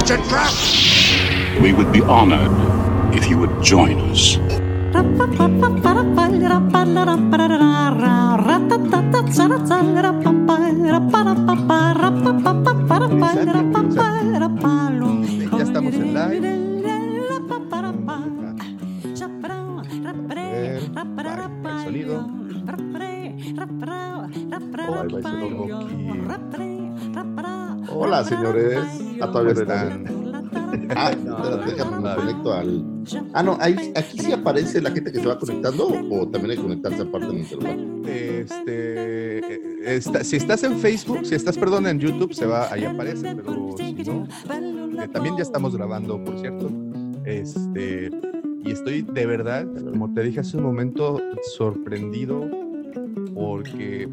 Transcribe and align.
It's 0.00 0.10
a 0.10 0.16
trap! 0.28 0.54
We 1.62 1.72
would 1.74 1.92
be 1.92 2.00
honored 2.00 2.50
if 3.14 3.28
you 3.28 3.36
would 3.38 3.62
join 3.62 4.00
us. 4.10 4.38
Ya 15.52 15.62
estamos 15.62 15.94
en 15.94 16.14
live. 16.14 16.70
el 21.70 21.84
sonido. 21.84 22.40
Ahí 24.90 25.08
va 25.08 25.20
ese 25.20 25.50
logo 25.50 25.76
aquí. 25.76 26.89
Hola, 27.92 28.24
señores. 28.24 28.78
Ah, 29.20 29.30
todavía 29.30 29.52
están. 29.52 30.04
Ah, 30.96 31.10
déjame, 31.66 32.00
me 32.00 32.14
conecto 32.14 32.52
al. 32.52 32.84
Ah, 33.34 33.42
no, 33.42 33.56
ahí, 33.60 33.92
aquí 33.96 34.18
sí 34.18 34.32
aparece 34.32 34.80
la 34.80 34.90
gente 34.90 35.10
que 35.12 35.20
se 35.20 35.26
va 35.26 35.38
conectando 35.38 35.88
o 35.88 36.28
también 36.28 36.52
hay 36.52 36.56
que 36.56 36.62
conectarse 36.62 37.02
aparte 37.02 37.26
en 37.28 37.38
el 37.38 37.46
celular. 37.46 37.78
Este, 38.06 39.38
eh, 39.38 39.60
está- 39.96 40.24
si 40.24 40.36
estás 40.36 40.62
en 40.64 40.78
Facebook, 40.78 41.24
si 41.24 41.34
estás, 41.34 41.58
perdón, 41.58 41.86
en 41.86 41.98
YouTube, 41.98 42.32
se 42.34 42.46
va, 42.46 42.72
ahí 42.72 42.84
aparece, 42.84 43.34
pero 43.36 43.74
si 43.76 43.92
no, 44.04 44.26
eh, 45.02 45.08
también 45.12 45.36
ya 45.36 45.42
estamos 45.42 45.76
grabando, 45.76 46.22
por 46.24 46.38
cierto. 46.40 46.70
Este, 47.24 48.10
y 48.64 48.70
estoy 48.70 49.02
de 49.02 49.26
verdad, 49.26 49.66
como 49.90 50.12
te 50.14 50.22
dije 50.22 50.40
hace 50.40 50.56
un 50.56 50.64
momento, 50.64 51.20
sorprendido 51.56 52.48
porque 53.34 54.08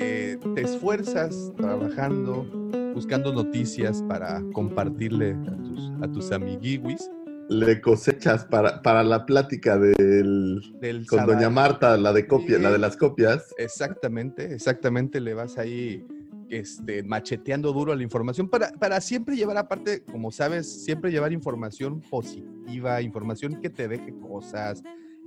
eh, 0.00 0.38
te 0.54 0.62
esfuerzas 0.62 1.52
trabajando, 1.56 2.46
buscando 2.94 3.32
noticias 3.32 4.02
para 4.08 4.42
compartirle 4.52 5.32
a 5.46 5.56
tus, 5.56 5.92
a 6.02 6.12
tus 6.12 6.32
amiguiwis 6.32 7.10
Le 7.48 7.80
cosechas 7.80 8.44
para, 8.46 8.80
para 8.82 9.02
la 9.02 9.26
plática 9.26 9.76
del, 9.78 10.60
del 10.80 11.06
con 11.06 11.26
doña. 11.26 11.50
Marta, 11.50 11.96
la 11.96 12.12
de 12.12 12.26
copia, 12.26 12.56
Sí. 12.56 12.62
la 12.62 12.70
de 12.70 12.78
las 12.78 12.96
copias. 12.96 13.52
Exactamente, 13.58 14.54
exactamente, 14.54 15.20
le 15.20 15.34
vas 15.34 15.58
ahí 15.58 16.06
este, 16.48 17.02
macheteando 17.02 17.72
duro 17.72 17.92
a 17.92 17.96
la 17.96 18.02
información 18.02 18.48
para, 18.48 18.72
para 18.72 19.00
siempre 19.00 19.36
llevar, 19.36 19.56
aparte, 19.58 20.02
como 20.04 20.30
sabes, 20.30 20.84
siempre 20.84 21.10
llevar 21.10 21.32
información 21.32 22.00
positiva, 22.10 23.02
información 23.02 23.60
que 23.60 23.70
te 23.70 23.88
deje 23.88 24.14
cosas, 24.20 24.82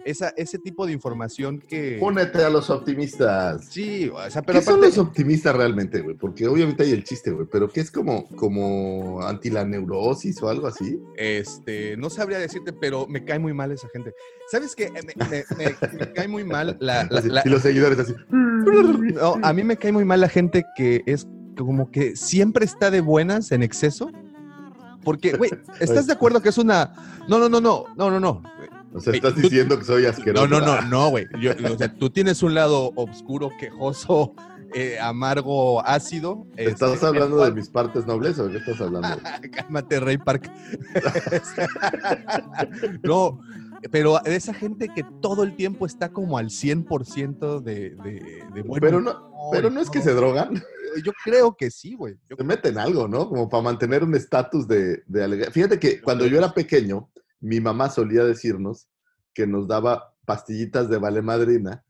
esa, 0.05 0.29
ese 0.37 0.59
tipo 0.59 0.85
de 0.85 0.93
información 0.93 1.59
que... 1.59 1.99
Únete 2.01 2.43
a 2.43 2.49
los 2.49 2.69
optimistas. 2.69 3.65
Sí, 3.65 4.09
o 4.13 4.29
sea, 4.29 4.41
pero 4.43 4.59
¿Qué 4.59 4.65
son 4.65 4.79
los 4.79 4.97
optimistas 4.97 5.55
realmente, 5.55 6.01
güey? 6.01 6.15
Porque 6.15 6.47
obviamente 6.47 6.83
hay 6.83 6.91
el 6.91 7.03
chiste, 7.03 7.31
güey, 7.31 7.47
pero 7.51 7.67
¿qué 7.67 7.81
es 7.81 7.91
como, 7.91 8.27
como 8.35 9.21
anti 9.23 9.49
la 9.49 9.65
neurosis 9.65 10.41
o 10.41 10.47
algo 10.49 10.67
así? 10.67 10.99
este, 11.17 11.97
no 11.97 12.09
sabría 12.09 12.37
decirte, 12.39 12.71
pero 12.71 13.07
me 13.07 13.25
cae 13.25 13.39
muy 13.39 13.53
mal 13.53 13.71
esa 13.71 13.89
gente. 13.89 14.13
¿Sabes 14.51 14.75
qué? 14.75 14.91
Me, 14.91 15.01
me- 15.25 15.43
me- 15.57 15.97
me 15.97 16.13
cae 16.13 16.27
muy 16.27 16.43
mal 16.43 16.77
la- 16.79 17.05
la- 17.09 17.19
Así, 17.19 17.29
la, 17.29 17.41
y 17.44 17.49
los 17.49 17.61
seguidores 17.61 17.99
así. 17.99 18.13
No, 18.29 19.35
a 19.41 19.53
mí 19.53 19.63
me 19.63 19.75
cae 19.77 19.91
muy 19.91 20.05
mal 20.05 20.21
la 20.21 20.29
gente 20.29 20.63
que 20.75 21.01
es 21.05 21.27
como 21.57 21.89
que 21.89 22.15
siempre 22.15 22.65
está 22.65 22.91
de 22.91 23.01
buenas 23.01 23.51
en 23.51 23.63
exceso. 23.63 24.11
Porque, 25.03 25.33
güey, 25.33 25.51
¿estás 25.79 26.07
de 26.07 26.13
acuerdo 26.13 26.41
que 26.41 26.49
es 26.49 26.57
una... 26.57 26.91
No, 27.29 27.38
no, 27.38 27.47
no, 27.47 27.61
no, 27.61 27.85
no, 27.95 28.09
no, 28.09 28.19
no. 28.19 28.41
O 28.95 29.01
sea, 29.01 29.13
estás 29.13 29.35
diciendo 29.35 29.78
que 29.78 29.83
soy 29.83 30.06
asqueroso. 30.06 30.47
No, 30.47 30.61
no, 30.61 30.66
no, 30.66 30.81
no, 30.88 31.09
güey. 31.09 31.28
O 31.69 31.78
sea, 31.78 31.94
tú 31.94 32.09
tienes 32.09 32.41
un 32.44 32.53
lado 32.53 32.94
oscuro, 32.95 33.51
quejoso, 33.59 34.33
eh, 34.73 34.97
amargo, 35.00 35.85
ácido. 35.85 36.47
¿Estás 36.56 36.94
este, 36.94 37.06
hablando 37.06 37.44
el 37.44 37.53
de 37.53 37.59
mis 37.59 37.69
partes 37.69 38.07
nobles 38.07 38.39
o 38.39 38.47
de 38.47 38.53
qué 38.53 38.57
estás 38.59 38.79
hablando? 38.79 39.22
Cálmate, 39.51 40.00
Rey 40.00 40.17
Park. 40.17 40.50
no, 43.03 43.41
pero 43.91 44.17
de 44.23 44.35
esa 44.35 44.53
gente 44.53 44.88
que 44.88 45.06
todo 45.22 45.44
el 45.44 45.57
tiempo 45.57 45.85
está 45.85 46.09
como 46.09 46.38
al 46.38 46.47
100% 46.47 47.62
de, 47.62 47.95
de, 47.95 48.44
de 48.53 48.62
buen 48.62 48.79
Pero 48.79 49.01
no, 49.01 49.51
pero 49.51 49.69
no 49.69 49.81
es 49.81 49.89
que 49.89 50.01
se 50.01 50.13
drogan, 50.13 50.63
Yo 51.03 51.12
creo 51.22 51.53
que 51.53 51.69
sí, 51.69 51.95
güey. 51.95 52.16
Se 52.35 52.44
meten 52.45 52.77
algo, 52.77 53.09
¿no? 53.09 53.27
Como 53.27 53.50
para 53.50 53.62
mantener 53.62 54.06
un 54.06 54.16
estatus 54.16 54.69
de, 54.69 55.03
de 55.06 55.23
alegría. 55.23 55.51
Fíjate 55.51 55.79
que 55.79 56.00
cuando 56.00 56.25
yo 56.25 56.38
era 56.38 56.53
pequeño, 56.53 57.09
mi 57.40 57.59
mamá 57.59 57.90
solía 57.90 58.23
decirnos 58.23 58.88
que 59.34 59.47
nos 59.47 59.68
daba 59.68 60.16
pastillitas 60.25 60.90
de 60.90 60.97
vale 60.97 61.22
madrina 61.22 61.85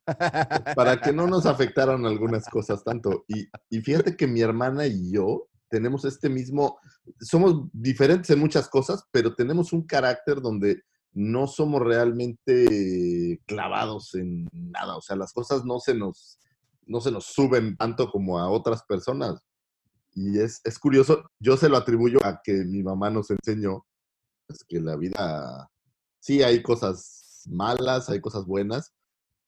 para 0.75 0.99
que 0.99 1.13
no 1.13 1.27
nos 1.27 1.45
afectaran 1.45 2.05
algunas 2.05 2.47
cosas 2.47 2.83
tanto. 2.83 3.23
Y, 3.27 3.47
y 3.69 3.81
fíjate 3.81 4.17
que 4.17 4.27
mi 4.27 4.41
hermana 4.41 4.87
y 4.87 5.11
yo 5.11 5.47
tenemos 5.69 6.05
este 6.05 6.29
mismo, 6.29 6.79
somos 7.19 7.67
diferentes 7.73 8.29
en 8.29 8.39
muchas 8.39 8.69
cosas, 8.69 9.03
pero 9.11 9.35
tenemos 9.35 9.73
un 9.73 9.85
carácter 9.85 10.41
donde 10.41 10.83
no 11.13 11.47
somos 11.47 11.81
realmente 11.81 13.41
clavados 13.45 14.13
en 14.15 14.47
nada. 14.51 14.97
O 14.97 15.01
sea, 15.01 15.15
las 15.15 15.33
cosas 15.33 15.63
no 15.65 15.79
se 15.79 15.93
nos, 15.93 16.39
no 16.85 16.99
se 16.99 17.11
nos 17.11 17.25
suben 17.25 17.77
tanto 17.77 18.11
como 18.11 18.37
a 18.37 18.49
otras 18.49 18.83
personas. 18.83 19.41
Y 20.13 20.39
es, 20.39 20.61
es 20.63 20.77
curioso, 20.77 21.29
yo 21.39 21.57
se 21.57 21.69
lo 21.69 21.77
atribuyo 21.77 22.19
a 22.23 22.41
que 22.43 22.53
mi 22.65 22.83
mamá 22.83 23.09
nos 23.09 23.31
enseñó 23.31 23.85
pues, 24.47 24.63
que 24.63 24.79
la 24.79 24.95
vida, 24.95 25.69
sí 26.19 26.43
hay 26.43 26.61
cosas 26.61 27.43
malas, 27.47 28.09
hay 28.09 28.21
cosas 28.21 28.45
buenas, 28.45 28.93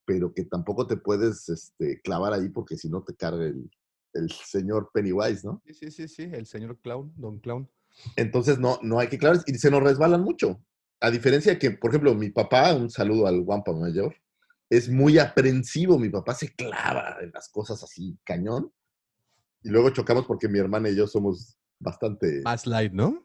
pero 0.05 0.33
que 0.33 0.45
tampoco 0.45 0.87
te 0.87 0.97
puedes 0.97 1.49
este, 1.49 2.01
clavar 2.01 2.33
ahí 2.33 2.49
porque 2.49 2.77
si 2.77 2.89
no 2.89 3.03
te 3.03 3.15
carga 3.15 3.45
el, 3.45 3.69
el 4.13 4.31
señor 4.31 4.89
Pennywise, 4.93 5.45
¿no? 5.45 5.61
Sí, 5.65 5.73
sí, 5.73 5.91
sí, 5.91 6.07
sí, 6.07 6.23
el 6.31 6.45
señor 6.45 6.79
Clown, 6.79 7.13
Don 7.15 7.39
Clown. 7.39 7.69
Entonces 8.15 8.59
no, 8.59 8.79
no 8.81 8.99
hay 8.99 9.07
que 9.07 9.17
clavar 9.17 9.41
y 9.45 9.55
se 9.55 9.71
nos 9.71 9.83
resbalan 9.83 10.21
mucho. 10.21 10.61
A 10.99 11.11
diferencia 11.11 11.53
de 11.53 11.59
que, 11.59 11.71
por 11.71 11.91
ejemplo, 11.91 12.15
mi 12.15 12.29
papá, 12.29 12.73
un 12.73 12.89
saludo 12.89 13.27
al 13.27 13.41
guampa 13.41 13.71
mayor, 13.73 14.15
es 14.69 14.89
muy 14.89 15.19
aprensivo. 15.19 15.99
Mi 15.99 16.09
papá 16.09 16.33
se 16.33 16.53
clava 16.53 17.17
en 17.21 17.31
las 17.31 17.49
cosas 17.49 17.83
así, 17.83 18.17
cañón. 18.23 18.71
Y 19.63 19.69
luego 19.69 19.89
chocamos 19.91 20.25
porque 20.25 20.47
mi 20.47 20.59
hermana 20.59 20.89
y 20.89 20.95
yo 20.95 21.07
somos 21.07 21.57
bastante... 21.79 22.41
Más 22.43 22.65
light, 22.65 22.93
¿no? 22.93 23.23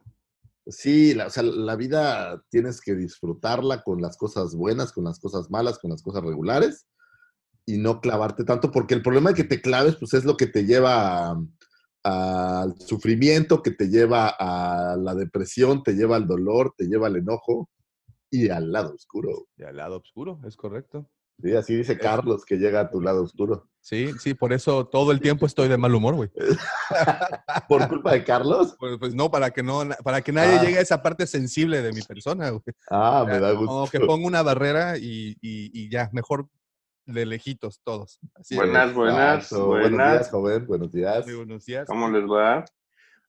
Sí, 0.67 1.15
la, 1.15 1.27
o 1.27 1.31
sea, 1.31 1.43
la 1.43 1.75
vida 1.77 2.43
tienes 2.49 2.81
que 2.81 2.95
disfrutarla 2.95 3.83
con 3.83 4.01
las 4.01 4.17
cosas 4.17 4.55
buenas, 4.55 4.93
con 4.93 5.05
las 5.05 5.19
cosas 5.19 5.51
malas, 5.51 5.79
con 5.79 5.91
las 5.91 6.03
cosas 6.03 6.23
regulares 6.23 6.87
y 7.67 7.79
no 7.79 8.01
clavarte 8.01 8.45
tanto, 8.45 8.71
porque 8.71 8.95
el 8.95 9.03
problema 9.03 9.31
de 9.31 9.37
que 9.37 9.45
te 9.45 9.61
claves, 9.61 9.97
pues 9.97 10.15
es 10.15 10.25
lo 10.25 10.37
que 10.37 10.47
te 10.47 10.65
lleva 10.65 11.37
al 12.05 12.79
sufrimiento, 12.81 13.63
que 13.63 13.71
te 13.71 13.89
lleva 13.89 14.35
a 14.39 14.97
la 14.97 15.15
depresión, 15.15 15.83
te 15.83 15.95
lleva 15.95 16.17
al 16.17 16.27
dolor, 16.27 16.75
te 16.77 16.87
lleva 16.87 17.07
al 17.07 17.17
enojo 17.17 17.69
y 18.31 18.49
al 18.49 18.73
lado 18.73 18.95
oscuro. 18.95 19.47
Y 19.57 19.63
al 19.63 19.77
lado 19.77 19.99
oscuro, 19.99 20.41
es 20.45 20.57
correcto. 20.57 21.09
Sí, 21.41 21.55
así 21.57 21.75
dice 21.77 21.99
Carlos 21.99 22.45
que 22.45 22.57
llega 22.57 22.81
a 22.81 22.91
tu 22.91 23.01
lado 23.01 23.23
oscuro. 23.23 23.69
Sí, 23.81 24.13
sí, 24.21 24.35
por 24.35 24.53
eso 24.53 24.87
todo 24.87 25.11
el 25.11 25.21
tiempo 25.21 25.45
estoy 25.47 25.69
de 25.69 25.77
mal 25.77 25.95
humor, 25.95 26.15
güey. 26.15 26.31
¿Por 27.69 27.89
culpa 27.89 28.13
de 28.13 28.23
Carlos? 28.25 28.77
Pues, 28.79 28.97
pues 28.99 29.15
no, 29.15 29.31
para 29.31 29.51
que 29.51 29.63
no, 29.63 29.83
para 30.05 30.21
que 30.23 30.31
nadie 30.33 30.59
Ah. 30.59 30.63
llegue 30.63 30.79
a 30.79 30.83
esa 30.83 31.03
parte 31.03 31.27
sensible 31.27 31.83
de 31.83 31.93
mi 31.93 32.03
persona, 32.03 32.51
güey. 32.51 32.63
Ah, 32.91 33.25
me 33.27 33.41
da 33.41 33.55
Como 33.55 33.81
gusto. 33.81 33.99
que 33.99 34.05
ponga 34.07 34.27
una 34.27 34.43
barrera 34.43 34.99
y, 34.99 35.31
y- 35.41 35.71
y 35.73 35.91
ya, 35.91 36.11
mejor 36.13 36.49
de 37.07 37.27
lejitos 37.27 37.81
todos. 37.83 38.21
Así 38.35 38.55
Buenas, 38.55 38.95
buenas, 38.95 39.45
Exacto. 39.47 39.67
Buenos 39.67 39.91
días, 39.91 39.99
buenas. 39.99 40.31
joven. 40.31 40.67
Buenos 40.69 40.93
días. 40.93 41.27
Muy 41.27 41.35
buenos 41.35 41.65
días. 41.65 41.87
¿Cómo 41.89 42.09
les 42.09 42.25
va? 42.25 42.65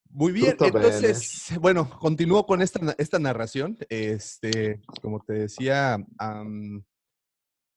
Muy 0.09 0.31
bien, 0.31 0.55
entonces, 0.59 1.51
bueno, 1.59 1.89
continúo 1.99 2.45
con 2.45 2.61
esta, 2.61 2.79
esta 2.99 3.17
narración. 3.17 3.75
Este, 3.89 4.79
como 5.01 5.19
te 5.21 5.33
decía, 5.33 5.97
am, 6.19 6.83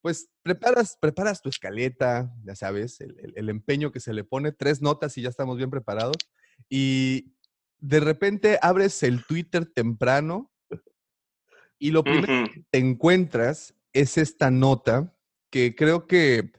pues 0.06 0.30
preparas, 0.42 0.96
preparas 1.00 1.42
tu 1.42 1.48
escaleta, 1.48 2.32
ya 2.44 2.54
sabes, 2.54 3.00
el, 3.00 3.18
el- 3.18 3.32
el 3.34 3.48
empeño 3.48 3.90
que 3.90 3.98
se 3.98 4.12
le 4.12 4.22
pone, 4.22 4.52
tres 4.52 4.80
notas 4.80 5.18
y 5.18 5.22
ya 5.22 5.28
estamos 5.28 5.56
bien 5.56 5.68
preparados. 5.68 6.14
Y 6.68 7.34
de 7.80 7.98
repente 7.98 8.56
abres 8.62 9.02
el 9.02 9.26
Twitter 9.26 9.66
temprano 9.66 10.52
y 11.76 11.90
lo 11.90 12.04
primero 12.04 12.44
que 12.52 12.62
te 12.70 12.78
encuentras 12.78 13.74
es 13.92 14.16
esta 14.16 14.48
nota 14.52 15.12
que 15.50 15.74
creo 15.74 16.06
que 16.06 16.52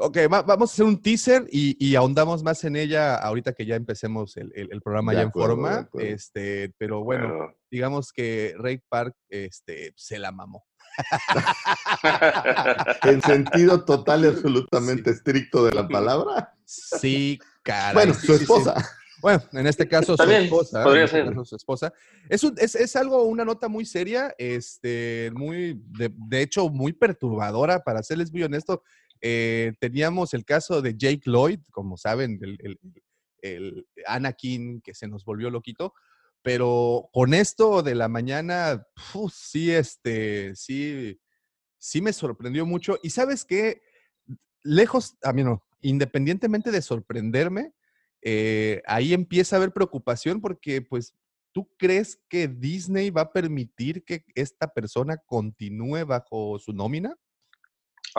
Ok, 0.00 0.16
va- 0.32 0.42
vamos 0.42 0.70
a 0.70 0.72
hacer 0.72 0.84
un 0.84 1.00
teaser 1.00 1.46
y, 1.50 1.76
y 1.84 1.94
ahondamos 1.94 2.42
más 2.44 2.62
en 2.64 2.74
ella 2.74 3.14
ahorita 3.16 3.52
que 3.52 3.66
ya 3.66 3.76
empecemos 3.76 4.36
el, 4.36 4.52
el- 4.56 4.68
el 4.72 4.80
programa 4.82 5.12
De 5.12 5.18
ya 5.18 5.24
acuerdo, 5.26 5.54
en 5.54 5.58
forma. 5.58 5.90
Este, 6.00 6.72
pero 6.76 7.04
bueno, 7.04 7.54
digamos 7.70 8.12
que 8.12 8.54
Ray 8.58 8.78
Park 8.88 9.14
este, 9.28 9.92
se 9.96 10.18
la 10.20 10.32
mamó. 10.32 10.64
En 13.02 13.22
sentido 13.22 13.84
total 13.84 14.24
y 14.24 14.28
absolutamente 14.28 15.10
estricto 15.10 15.64
de 15.64 15.72
la 15.74 15.88
palabra. 15.88 16.54
Sí, 16.64 17.38
caray. 17.62 17.94
Bueno, 17.94 18.14
sí, 18.14 18.26
su 18.26 18.32
sí, 18.32 18.38
sí. 18.38 18.44
esposa. 18.44 18.74
Bueno, 19.20 19.42
en 19.52 19.66
este 19.66 19.88
caso 19.88 20.12
su 20.12 20.16
También, 20.16 20.44
esposa. 20.44 20.82
podría 20.84 21.02
en 21.02 21.06
este 21.06 21.16
ser. 21.18 21.26
caso 21.28 21.44
su 21.44 21.56
esposa. 21.56 21.92
Es, 22.28 22.44
un- 22.44 22.54
es, 22.58 22.74
es 22.76 22.94
algo, 22.96 23.24
una 23.24 23.44
nota 23.44 23.68
muy 23.68 23.84
seria, 23.84 24.32
este, 24.38 25.30
muy, 25.34 25.80
de, 25.88 26.10
de 26.14 26.42
hecho, 26.42 26.68
muy 26.68 26.92
perturbadora, 26.92 27.80
para 27.82 28.02
serles 28.02 28.32
muy 28.32 28.42
honesto. 28.44 28.82
Eh, 29.20 29.72
teníamos 29.80 30.34
el 30.34 30.44
caso 30.44 30.80
de 30.82 30.94
Jake 30.96 31.22
Lloyd, 31.24 31.58
como 31.72 31.96
saben, 31.96 32.38
el, 32.42 32.58
el- 32.62 32.78
el 33.40 33.86
Anakin 34.06 34.80
que 34.80 34.94
se 34.94 35.06
nos 35.06 35.24
volvió 35.24 35.48
loquito. 35.50 35.94
Pero 36.42 37.08
con 37.12 37.34
esto 37.34 37.82
de 37.82 37.94
la 37.94 38.08
mañana, 38.08 38.86
sí, 39.32 39.70
este, 39.70 40.54
sí, 40.54 41.20
sí 41.78 42.00
me 42.00 42.12
sorprendió 42.12 42.66
mucho. 42.66 42.98
Y 43.02 43.10
sabes 43.10 43.44
qué, 43.44 43.82
lejos, 44.62 45.16
a 45.22 45.32
mí 45.32 45.42
no, 45.44 45.64
independientemente 45.80 46.70
de 46.70 46.82
sorprenderme, 46.82 47.72
eh, 48.22 48.82
ahí 48.86 49.14
empieza 49.14 49.56
a 49.56 49.58
haber 49.58 49.72
preocupación 49.72 50.40
porque, 50.40 50.82
pues, 50.82 51.14
¿tú 51.52 51.70
crees 51.76 52.20
que 52.28 52.48
Disney 52.48 53.10
va 53.10 53.22
a 53.22 53.32
permitir 53.32 54.04
que 54.04 54.24
esta 54.34 54.68
persona 54.68 55.16
continúe 55.26 56.04
bajo 56.04 56.58
su 56.58 56.72
nómina? 56.72 57.16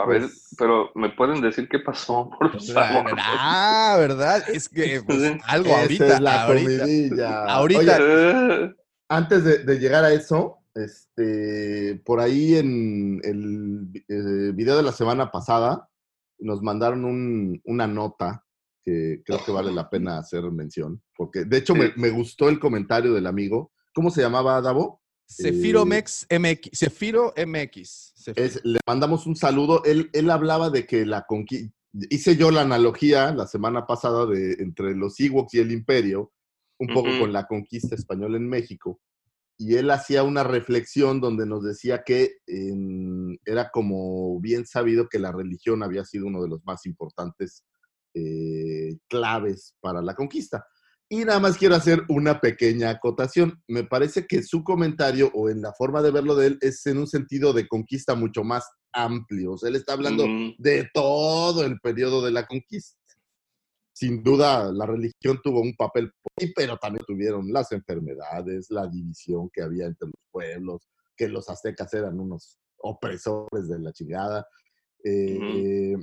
A 0.02 0.06
ver, 0.06 0.22
Pues- 0.22 0.54
pero 0.58 0.90
¿me 0.94 1.10
pueden 1.10 1.40
decir 1.40 1.68
qué 1.68 1.78
pasó? 1.78 2.30
Por 2.38 2.60
favor? 2.62 3.12
Ah, 3.18 3.96
¿verdad? 3.98 4.42
Es 4.52 4.68
que 4.68 5.00
pues, 5.06 5.32
algo 5.46 5.68
Esa 5.70 5.80
ahorita, 5.82 6.06
es 6.14 6.20
la 6.20 6.42
ahorita. 6.44 6.78
comidilla. 6.84 7.44
ahorita- 7.44 7.96
Oye, 7.98 8.76
antes 9.08 9.44
de, 9.44 9.58
de 9.64 9.78
llegar 9.78 10.04
a 10.04 10.12
eso, 10.12 10.58
este, 10.74 12.00
por 12.04 12.20
ahí 12.20 12.56
en 12.56 13.20
el 13.24 13.90
eh, 14.08 14.52
video 14.54 14.76
de 14.76 14.82
la 14.84 14.92
semana 14.92 15.30
pasada 15.30 15.88
nos 16.38 16.62
mandaron 16.62 17.04
un- 17.04 17.60
una 17.64 17.86
nota 17.86 18.44
que 18.82 19.20
creo 19.26 19.44
que 19.44 19.52
vale 19.52 19.72
la 19.72 19.90
pena 19.90 20.18
hacer 20.18 20.42
mención, 20.50 21.02
porque 21.16 21.44
de 21.44 21.58
hecho 21.58 21.74
me, 21.74 21.92
me 21.96 22.08
gustó 22.10 22.48
el 22.48 22.58
comentario 22.58 23.12
del 23.12 23.26
amigo. 23.26 23.72
¿Cómo 23.92 24.10
se 24.10 24.22
llamaba, 24.22 24.60
Davo? 24.62 24.99
Cefiro 25.30 25.82
Eh, 25.82 25.86
Mex 25.86 26.26
MX. 26.30 26.78
Cefiro 26.78 27.32
MX. 27.36 28.12
Cefiro. 28.16 28.46
Es, 28.46 28.60
le 28.64 28.80
mandamos 28.86 29.26
un 29.26 29.36
saludo. 29.36 29.84
Él, 29.84 30.10
él 30.12 30.30
hablaba 30.30 30.70
de 30.70 30.86
que 30.86 31.06
la 31.06 31.24
conquista. 31.26 31.72
Hice 32.08 32.36
yo 32.36 32.52
la 32.52 32.60
analogía 32.60 33.32
la 33.32 33.48
semana 33.48 33.84
pasada 33.84 34.24
de 34.26 34.52
entre 34.60 34.94
los 34.94 35.18
Ewoks 35.18 35.54
y 35.54 35.58
el 35.58 35.72
Imperio, 35.72 36.32
un 36.78 36.86
poco 36.86 37.08
con 37.18 37.32
la 37.32 37.46
conquista 37.46 37.96
española 37.96 38.36
en 38.36 38.48
México. 38.48 39.00
Y 39.58 39.74
él 39.74 39.90
hacía 39.90 40.22
una 40.22 40.44
reflexión 40.44 41.20
donde 41.20 41.46
nos 41.46 41.64
decía 41.64 42.02
que 42.06 42.38
era 43.44 43.70
como 43.70 44.40
bien 44.40 44.66
sabido 44.66 45.08
que 45.08 45.18
la 45.18 45.32
religión 45.32 45.82
había 45.82 46.04
sido 46.04 46.26
uno 46.26 46.40
de 46.42 46.48
los 46.48 46.64
más 46.64 46.86
importantes 46.86 47.64
eh, 48.14 48.96
claves 49.08 49.74
para 49.80 50.00
la 50.00 50.14
conquista. 50.14 50.64
Y 51.12 51.24
nada 51.24 51.40
más 51.40 51.58
quiero 51.58 51.74
hacer 51.74 52.04
una 52.08 52.40
pequeña 52.40 52.88
acotación. 52.88 53.60
Me 53.66 53.82
parece 53.82 54.28
que 54.28 54.44
su 54.44 54.62
comentario 54.62 55.28
o 55.34 55.50
en 55.50 55.60
la 55.60 55.72
forma 55.72 56.02
de 56.02 56.12
verlo 56.12 56.36
de 56.36 56.46
él 56.46 56.58
es 56.60 56.86
en 56.86 56.98
un 56.98 57.08
sentido 57.08 57.52
de 57.52 57.66
conquista 57.66 58.14
mucho 58.14 58.44
más 58.44 58.64
amplio. 58.92 59.54
O 59.54 59.58
sea, 59.58 59.70
él 59.70 59.74
está 59.74 59.94
hablando 59.94 60.24
de 60.56 60.88
todo 60.94 61.64
el 61.64 61.80
periodo 61.80 62.24
de 62.24 62.30
la 62.30 62.46
conquista. 62.46 62.96
Sin 63.92 64.22
duda, 64.22 64.70
la 64.72 64.86
religión 64.86 65.40
tuvo 65.42 65.60
un 65.60 65.74
papel, 65.74 66.12
pero 66.54 66.76
también 66.76 67.04
tuvieron 67.04 67.52
las 67.52 67.72
enfermedades, 67.72 68.70
la 68.70 68.86
división 68.86 69.50
que 69.52 69.62
había 69.62 69.86
entre 69.86 70.06
los 70.06 70.22
pueblos, 70.30 70.88
que 71.16 71.28
los 71.28 71.48
aztecas 71.48 71.92
eran 71.92 72.20
unos 72.20 72.56
opresores 72.78 73.68
de 73.68 73.80
la 73.80 73.92
chingada. 73.92 74.46
eh, 75.04 75.96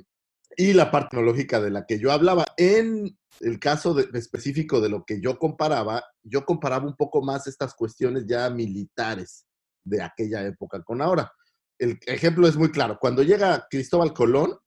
Y 0.55 0.73
la 0.73 0.89
parte 0.89 1.09
tecnológica 1.11 1.61
de 1.61 1.71
la 1.71 1.85
que 1.85 1.99
yo 1.99 2.11
hablaba. 2.11 2.45
En 2.57 3.17
el 3.41 3.59
caso 3.59 3.97
específico 3.99 4.81
de 4.81 4.89
lo 4.89 5.03
que 5.05 5.21
yo 5.21 5.38
comparaba, 5.38 6.03
yo 6.23 6.45
comparaba 6.45 6.88
un 6.88 6.95
poco 6.95 7.21
más 7.21 7.47
estas 7.47 7.75
cuestiones 7.75 8.25
ya 8.27 8.49
militares 8.49 9.45
de 9.83 10.01
aquella 10.01 10.44
época 10.45 10.81
con 10.83 11.01
ahora. 11.01 11.31
El 11.77 11.99
ejemplo 12.07 12.47
es 12.47 12.55
muy 12.57 12.71
claro. 12.71 12.97
Cuando 12.99 13.21
llega 13.21 13.67
Cristóbal 13.69 14.13
Colón, 14.13 14.57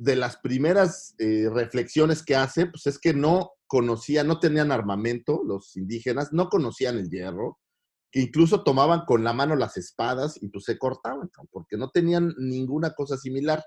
de 0.00 0.16
las 0.16 0.38
primeras 0.38 1.14
eh, 1.18 1.50
reflexiones 1.52 2.22
que 2.22 2.34
hace, 2.34 2.66
pues 2.66 2.86
es 2.86 2.98
que 2.98 3.12
no 3.12 3.50
conocían, 3.66 4.26
no 4.26 4.40
tenían 4.40 4.72
armamento 4.72 5.42
los 5.44 5.76
indígenas, 5.76 6.32
no 6.32 6.48
conocían 6.48 6.96
el 6.96 7.10
hierro, 7.10 7.58
que 8.10 8.20
incluso 8.20 8.64
tomaban 8.64 9.04
con 9.04 9.22
la 9.24 9.34
mano 9.34 9.56
las 9.56 9.76
espadas 9.76 10.42
y 10.42 10.48
pues 10.48 10.64
se 10.64 10.78
cortaban, 10.78 11.30
porque 11.50 11.76
no 11.76 11.90
tenían 11.90 12.34
ninguna 12.38 12.94
cosa 12.94 13.18
similar. 13.18 13.62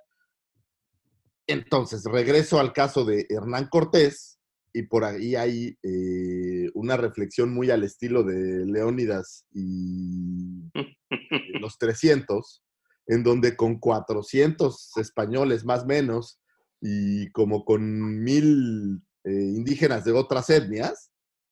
Entonces, 1.47 2.03
regreso 2.05 2.59
al 2.59 2.73
caso 2.73 3.05
de 3.05 3.25
Hernán 3.29 3.67
Cortés, 3.69 4.33
y 4.73 4.83
por 4.83 5.03
ahí 5.05 5.35
hay 5.35 5.77
eh, 5.83 6.69
una 6.73 6.97
reflexión 6.97 7.53
muy 7.53 7.69
al 7.69 7.83
estilo 7.83 8.23
de 8.23 8.65
Leónidas 8.65 9.45
y 9.51 10.63
los 11.61 11.77
300, 11.77 12.63
en 13.07 13.23
donde 13.23 13.55
con 13.55 13.79
400 13.79 14.97
españoles 14.97 15.63
más 15.63 15.83
o 15.83 15.85
menos 15.85 16.39
y 16.81 17.31
como 17.31 17.63
con 17.65 18.23
mil 18.23 19.03
eh, 19.23 19.31
indígenas 19.31 20.03
de 20.05 20.11
otras 20.11 20.49
etnias, 20.49 21.11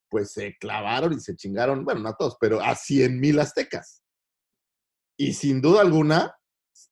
pues 0.09 0.31
se 0.31 0.57
clavaron 0.57 1.13
y 1.13 1.19
se 1.19 1.35
chingaron, 1.35 1.85
bueno, 1.85 2.01
no 2.01 2.09
a 2.09 2.17
todos, 2.17 2.37
pero 2.39 2.59
a 2.59 2.75
100 2.75 3.19
mil 3.19 3.39
aztecas. 3.39 4.01
Y 5.15 5.33
sin 5.33 5.61
duda 5.61 5.81
alguna, 5.81 6.35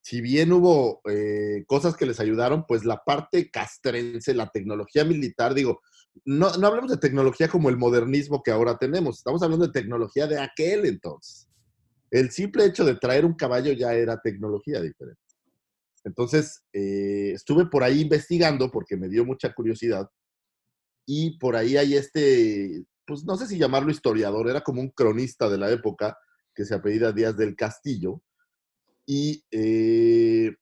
si 0.02 0.20
bien 0.20 0.52
hubo 0.52 1.00
eh, 1.08 1.64
cosas 1.66 1.96
que 1.96 2.06
les 2.06 2.20
ayudaron, 2.20 2.64
pues 2.66 2.84
la 2.84 3.02
parte 3.04 3.50
castrense, 3.50 4.34
la 4.34 4.50
tecnología 4.50 5.04
militar, 5.04 5.54
digo, 5.54 5.80
no, 6.24 6.50
no 6.56 6.66
hablamos 6.66 6.90
de 6.90 6.98
tecnología 6.98 7.48
como 7.48 7.68
el 7.68 7.76
modernismo 7.76 8.42
que 8.42 8.50
ahora 8.50 8.76
tenemos, 8.78 9.18
estamos 9.18 9.42
hablando 9.42 9.66
de 9.66 9.72
tecnología 9.72 10.26
de 10.26 10.38
aquel 10.38 10.86
entonces. 10.86 11.48
El 12.10 12.30
simple 12.30 12.64
hecho 12.64 12.84
de 12.84 12.96
traer 12.96 13.24
un 13.24 13.34
caballo 13.34 13.72
ya 13.72 13.94
era 13.94 14.20
tecnología 14.20 14.80
diferente. 14.80 15.20
Entonces, 16.04 16.64
eh, 16.72 17.32
estuve 17.34 17.66
por 17.66 17.84
ahí 17.84 18.00
investigando 18.00 18.70
porque 18.70 18.96
me 18.96 19.08
dio 19.08 19.24
mucha 19.24 19.52
curiosidad 19.52 20.08
y 21.06 21.38
por 21.38 21.56
ahí 21.56 21.76
hay 21.76 21.94
este, 21.94 22.84
pues 23.06 23.24
no 23.24 23.36
sé 23.36 23.46
si 23.46 23.58
llamarlo 23.58 23.90
historiador, 23.90 24.48
era 24.48 24.62
como 24.62 24.80
un 24.80 24.90
cronista 24.90 25.48
de 25.48 25.58
la 25.58 25.70
época 25.70 26.16
que 26.54 26.64
se 26.64 26.74
apellida 26.74 27.12
Díaz 27.12 27.36
del 27.36 27.56
Castillo 27.56 28.22
y 29.12 29.44
eh, 29.50 30.54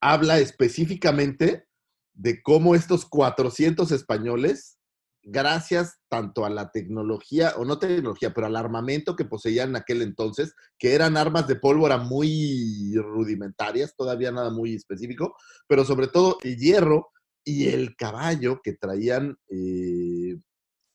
habla 0.00 0.40
específicamente 0.40 1.68
de 2.12 2.42
cómo 2.42 2.74
estos 2.74 3.04
400 3.06 3.92
españoles, 3.92 4.80
gracias 5.22 6.00
tanto 6.08 6.44
a 6.44 6.50
la 6.50 6.72
tecnología, 6.72 7.54
o 7.56 7.64
no 7.64 7.78
tecnología, 7.78 8.34
pero 8.34 8.48
al 8.48 8.56
armamento 8.56 9.14
que 9.14 9.24
poseían 9.24 9.68
en 9.68 9.76
aquel 9.76 10.02
entonces, 10.02 10.52
que 10.80 10.96
eran 10.96 11.16
armas 11.16 11.46
de 11.46 11.54
pólvora 11.54 11.98
muy 11.98 12.92
rudimentarias, 12.96 13.94
todavía 13.94 14.32
nada 14.32 14.50
muy 14.50 14.74
específico, 14.74 15.36
pero 15.68 15.84
sobre 15.84 16.08
todo 16.08 16.38
el 16.42 16.56
hierro 16.56 17.12
y 17.44 17.68
el 17.68 17.94
caballo 17.94 18.60
que 18.64 18.72
traían 18.72 19.38
eh, 19.48 20.40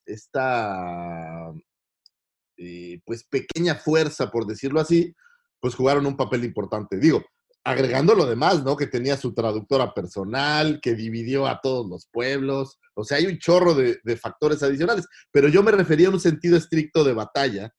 esta 0.05 1.53
eh, 2.57 2.99
pues 3.05 3.23
pequeña 3.23 3.75
fuerza, 3.75 4.29
por 4.29 4.45
decirlo 4.45 4.81
así, 4.81 5.15
pues 5.63 5.75
jugaron 5.75 6.05
un 6.05 6.17
papel 6.17 6.43
importante. 6.43 6.97
Digo, 6.97 7.23
agregando 7.63 8.15
lo 8.15 8.25
demás, 8.25 8.65
¿no? 8.65 8.75
Que 8.75 8.85
tenía 8.85 9.15
su 9.15 9.33
traductora 9.33 9.93
personal, 9.93 10.81
que 10.81 10.93
dividió 10.93 11.47
a 11.47 11.61
todos 11.63 11.89
los 11.89 12.05
pueblos. 12.11 12.81
O 12.95 13.05
sea, 13.05 13.19
hay 13.19 13.27
un 13.27 13.39
chorro 13.39 13.73
de, 13.73 13.97
de 14.03 14.17
factores 14.17 14.61
adicionales. 14.61 15.07
Pero 15.31 15.47
yo 15.47 15.63
me 15.63 15.71
refería 15.71 16.09
a 16.09 16.11
un 16.11 16.19
sentido 16.19 16.57
estricto 16.57 17.05
de 17.05 17.13
batalla, 17.13 17.73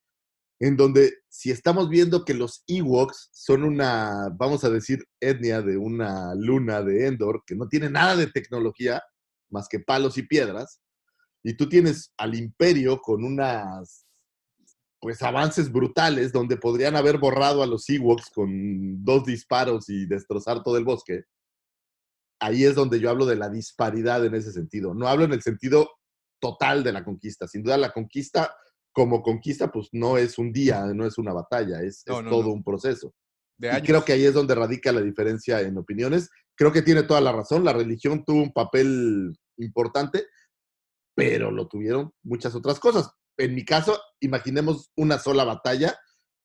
en 0.60 0.78
donde 0.78 1.12
si 1.28 1.50
estamos 1.50 1.90
viendo 1.90 2.24
que 2.24 2.32
los 2.32 2.64
Ewoks 2.66 3.28
son 3.34 3.64
una, 3.64 4.30
vamos 4.34 4.64
a 4.64 4.70
decir, 4.70 5.04
etnia 5.20 5.60
de 5.60 5.76
una 5.76 6.34
luna 6.34 6.80
de 6.80 7.08
Endor, 7.08 7.42
que 7.46 7.54
no 7.54 7.68
tiene 7.68 7.90
nada 7.90 8.16
de 8.16 8.28
tecnología 8.28 9.02
más 9.50 9.68
que 9.68 9.80
palos 9.80 10.16
y 10.16 10.22
piedras, 10.22 10.80
y 11.42 11.54
tú 11.54 11.68
tienes 11.68 12.14
al 12.16 12.34
imperio 12.34 13.02
con 13.02 13.24
unas 13.24 14.03
pues 15.04 15.20
avances 15.23 15.70
brutales 15.70 16.32
donde 16.32 16.56
podrían 16.56 16.96
haber 16.96 17.18
borrado 17.18 17.62
a 17.62 17.66
los 17.66 17.87
Ewoks 17.90 18.30
con 18.30 19.04
dos 19.04 19.26
disparos 19.26 19.90
y 19.90 20.06
destrozar 20.06 20.62
todo 20.62 20.78
el 20.78 20.84
bosque. 20.84 21.25
Ahí 22.40 22.64
es 22.64 22.75
donde 22.75 22.99
yo 22.99 23.11
hablo 23.11 23.26
de 23.26 23.37
la 23.37 23.50
disparidad 23.50 24.25
en 24.25 24.34
ese 24.34 24.50
sentido. 24.50 24.94
No 24.94 25.06
hablo 25.06 25.26
en 25.26 25.34
el 25.34 25.42
sentido 25.42 25.90
total 26.40 26.82
de 26.82 26.92
la 26.92 27.04
conquista. 27.04 27.46
Sin 27.46 27.62
duda 27.62 27.76
la 27.76 27.92
conquista 27.92 28.56
como 28.92 29.20
conquista 29.23 29.70
pues 29.70 29.90
no 29.92 30.16
es 30.16 30.38
un 30.38 30.50
día, 30.54 30.87
no 30.94 31.04
es 31.04 31.18
una 31.18 31.34
batalla, 31.34 31.82
es, 31.82 32.02
No, 32.06 32.20
es 32.20 32.25
no, 32.25 32.30
todo 32.30 32.44
no. 32.44 32.52
un 32.54 32.64
proceso. 32.64 33.14
De 33.58 33.76
Y 33.76 33.82
creo 33.82 34.06
que 34.06 34.14
ahí 34.14 34.25
es 34.25 34.32
donde 34.32 34.54
radica 34.54 34.90
la 34.90 35.02
diferencia 35.02 35.61
en 35.61 35.76
opiniones 35.76 36.30
creo 36.56 36.73
que 36.73 36.80
tiene 36.80 37.02
toda 37.02 37.20
la 37.20 37.32
razón. 37.32 37.62
La 37.62 37.75
religión 37.75 38.25
tuvo 38.25 38.42
un 38.42 38.54
papel 38.54 39.37
importante, 39.58 40.28
pero 41.14 41.50
lo 41.50 41.68
tuvieron 41.68 42.11
muchas 42.23 42.54
otras 42.54 42.80
cosas. 42.80 43.11
En 43.38 43.54
mi 43.54 43.64
caso, 43.64 43.98
imaginemos 44.20 44.90
una 44.96 45.18
sola 45.18 45.44
batalla 45.44 45.96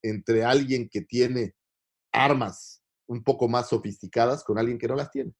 entre 0.02 0.44
alguien 0.44 0.88
que 0.90 1.02
tiene 1.02 1.54
armas 2.12 2.82
un 3.08 3.22
poco 3.22 3.48
más 3.48 3.68
sofisticadas 3.68 4.44
con 4.44 4.58
alguien 4.58 4.78
que 4.78 4.88
no 4.88 4.94
las 4.96 5.10
tiene. 5.10 5.32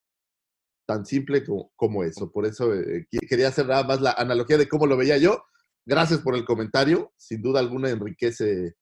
Tan 0.87 1.07
simple 1.07 1.45
como, 1.77 2.05
eso. 2.05 2.31
Por 2.33 2.47
eso 2.47 2.75
eh, 2.75 3.07
que- 3.11 3.27
quería 3.27 3.49
hacer 3.49 3.67
nada 3.67 3.85
más 3.85 4.01
la 4.01 4.13
analogía 4.13 4.59
de 4.59 4.69
cómo 4.69 4.87
lo 4.87 4.97
veía 4.97 5.19
yo. 5.19 5.45
Gracias 5.87 6.21
por 6.21 6.35
el 6.37 6.45
comentario. 6.45 7.13
Sin 7.17 7.43
duda 7.43 7.61
alguna 7.61 7.91
enriquece 7.91 8.75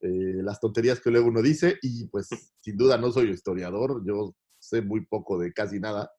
eh, 0.00 0.42
las 0.42 0.58
tonterías 0.60 1.00
que 1.00 1.10
luego 1.10 1.28
uno 1.28 1.42
dice. 1.42 1.78
Y 1.82 2.06
pues, 2.08 2.28
sin 2.60 2.76
duda 2.76 2.98
no 2.98 3.10
soy 3.12 3.30
historiador. 3.30 4.02
Yo 4.06 4.34
sé 4.58 4.82
muy 4.82 5.06
poco 5.06 5.38
de 5.38 5.52
casi 5.52 5.78
nada. 5.78 6.10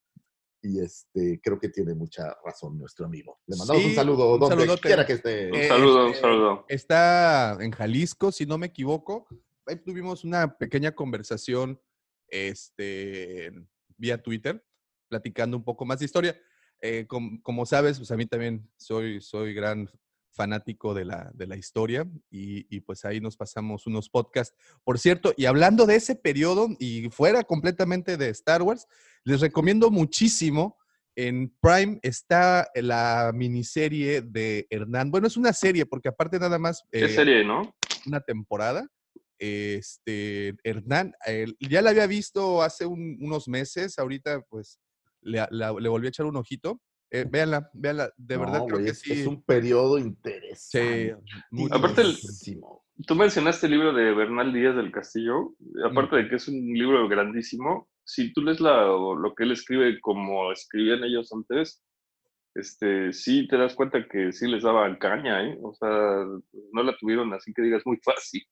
Y 0.67 0.79
este, 0.79 1.39
creo 1.43 1.59
que 1.59 1.69
tiene 1.69 1.93
mucha 1.93 2.35
razón 2.43 2.77
nuestro 2.79 3.05
amigo. 3.05 3.39
Le 3.45 3.55
mandamos 3.55 3.83
Sí, 3.83 3.89
un 3.89 3.95
saludo 3.95 4.33
un 4.33 4.39
donde 4.39 4.55
saludote. 4.55 4.81
quiera 4.81 5.05
que 5.05 5.13
esté. 5.13 5.49
Un 5.51 5.55
Eh, 5.55 5.67
saludo, 5.67 6.05
un 6.05 6.09
este, 6.09 6.21
saludo. 6.21 6.65
Está 6.67 7.57
en 7.59 7.69
Jalisco, 7.71 8.31
si 8.31 8.47
no 8.47 8.57
me 8.57 8.65
equivoco. 8.67 9.27
Ahí 9.67 9.75
tuvimos 9.77 10.23
una 10.23 10.57
pequeña 10.57 10.91
conversación 10.93 11.79
este, 12.29 13.51
vía 13.97 14.21
Twitter, 14.21 14.63
platicando 15.07 15.57
un 15.57 15.63
poco 15.63 15.85
más 15.85 15.99
de 15.99 16.05
historia. 16.05 16.39
Eh, 16.81 17.05
com- 17.07 17.39
como 17.41 17.65
sabes, 17.65 17.97
pues 17.97 18.11
a 18.11 18.17
mí 18.17 18.25
también 18.25 18.69
soy, 18.77 19.21
soy 19.21 19.53
gran 19.53 19.89
fanático 20.33 20.93
de 20.93 21.05
la, 21.05 21.31
de 21.33 21.47
la 21.47 21.55
historia 21.55 22.05
y, 22.29 22.67
y 22.75 22.81
pues 22.81 23.05
ahí 23.05 23.21
nos 23.21 23.37
pasamos 23.37 23.87
unos 23.87 24.09
podcasts. 24.09 24.55
Por 24.83 24.99
cierto, 24.99 25.33
y 25.37 25.45
hablando 25.45 25.85
de 25.85 25.95
ese 25.95 26.15
periodo 26.15 26.67
y 26.77 27.09
fuera 27.09 27.43
completamente 27.43 28.17
de 28.17 28.29
Star 28.29 28.61
Wars, 28.61 28.87
les 29.25 29.41
recomiendo 29.41 29.91
muchísimo. 29.91 30.77
En 31.17 31.49
Prime 31.61 31.99
está 32.01 32.67
la 32.75 33.31
miniserie 33.33 34.21
de 34.21 34.67
Hernán. 34.69 35.11
Bueno, 35.11 35.27
es 35.27 35.37
una 35.37 35.53
serie 35.53 35.85
porque 35.85 36.09
aparte 36.09 36.39
nada 36.39 36.59
más 36.59 36.83
¿Qué 36.91 37.05
eh, 37.05 37.09
serie, 37.09 37.43
no? 37.43 37.73
una 38.05 38.19
temporada. 38.21 38.87
Este, 39.39 40.55
Hernán, 40.63 41.13
eh, 41.27 41.45
ya 41.59 41.81
la 41.81 41.91
había 41.91 42.07
visto 42.07 42.61
hace 42.61 42.85
un- 42.85 43.17
unos 43.21 43.47
meses, 43.47 43.97
ahorita 43.99 44.41
pues 44.49 44.79
le, 45.21 45.45
la- 45.51 45.71
le 45.73 45.89
volví 45.89 46.07
a 46.07 46.09
echar 46.09 46.25
un 46.25 46.35
ojito. 46.37 46.81
Eh, 47.11 47.25
véanla, 47.29 47.69
véanla, 47.73 48.11
de 48.17 48.37
verdad 48.37 48.59
No, 48.59 48.65
creo 48.65 48.83
que 48.83 48.91
es, 48.91 48.99
sí. 48.99 49.13
es 49.13 49.27
un 49.27 49.41
periodo 49.43 49.97
sí, 49.97 50.03
interesante. 50.03 51.15
mucho. 51.51 51.75
Aparte 51.75 52.01
el- 52.01 52.07
Muchísimo. 52.09 52.83
Tú 53.07 53.15
mencionaste 53.15 53.67
el 53.67 53.73
libro 53.73 53.93
de 53.93 54.13
Bernal 54.13 54.51
Díaz 54.53 54.75
del 54.75 54.91
Castillo. 54.91 55.53
Aparte 55.89 56.15
de 56.17 56.29
que 56.29 56.35
es 56.35 56.47
un 56.47 56.73
libro 56.73 57.07
grandísimo, 57.07 57.89
si 58.05 58.31
tú 58.33 58.41
lees 58.41 58.59
la, 58.61 58.83
lo 58.85 59.33
que 59.35 59.43
él 59.43 59.51
escribe 59.51 59.99
como 59.99 60.51
escribían 60.51 61.03
ellos 61.03 61.31
antes, 61.33 61.81
este, 62.53 63.11
sí 63.11 63.47
te 63.47 63.57
das 63.57 63.75
cuenta 63.75 64.07
que 64.07 64.31
sí 64.31 64.47
les 64.47 64.63
daban 64.63 64.95
caña, 64.97 65.43
¿eh? 65.43 65.57
O 65.61 65.73
sea, 65.73 65.89
no 66.71 66.83
la 66.83 66.95
tuvieron 66.97 67.33
así 67.33 67.53
que 67.53 67.63
digas 67.63 67.81
muy 67.85 67.97
fácil. 68.03 68.43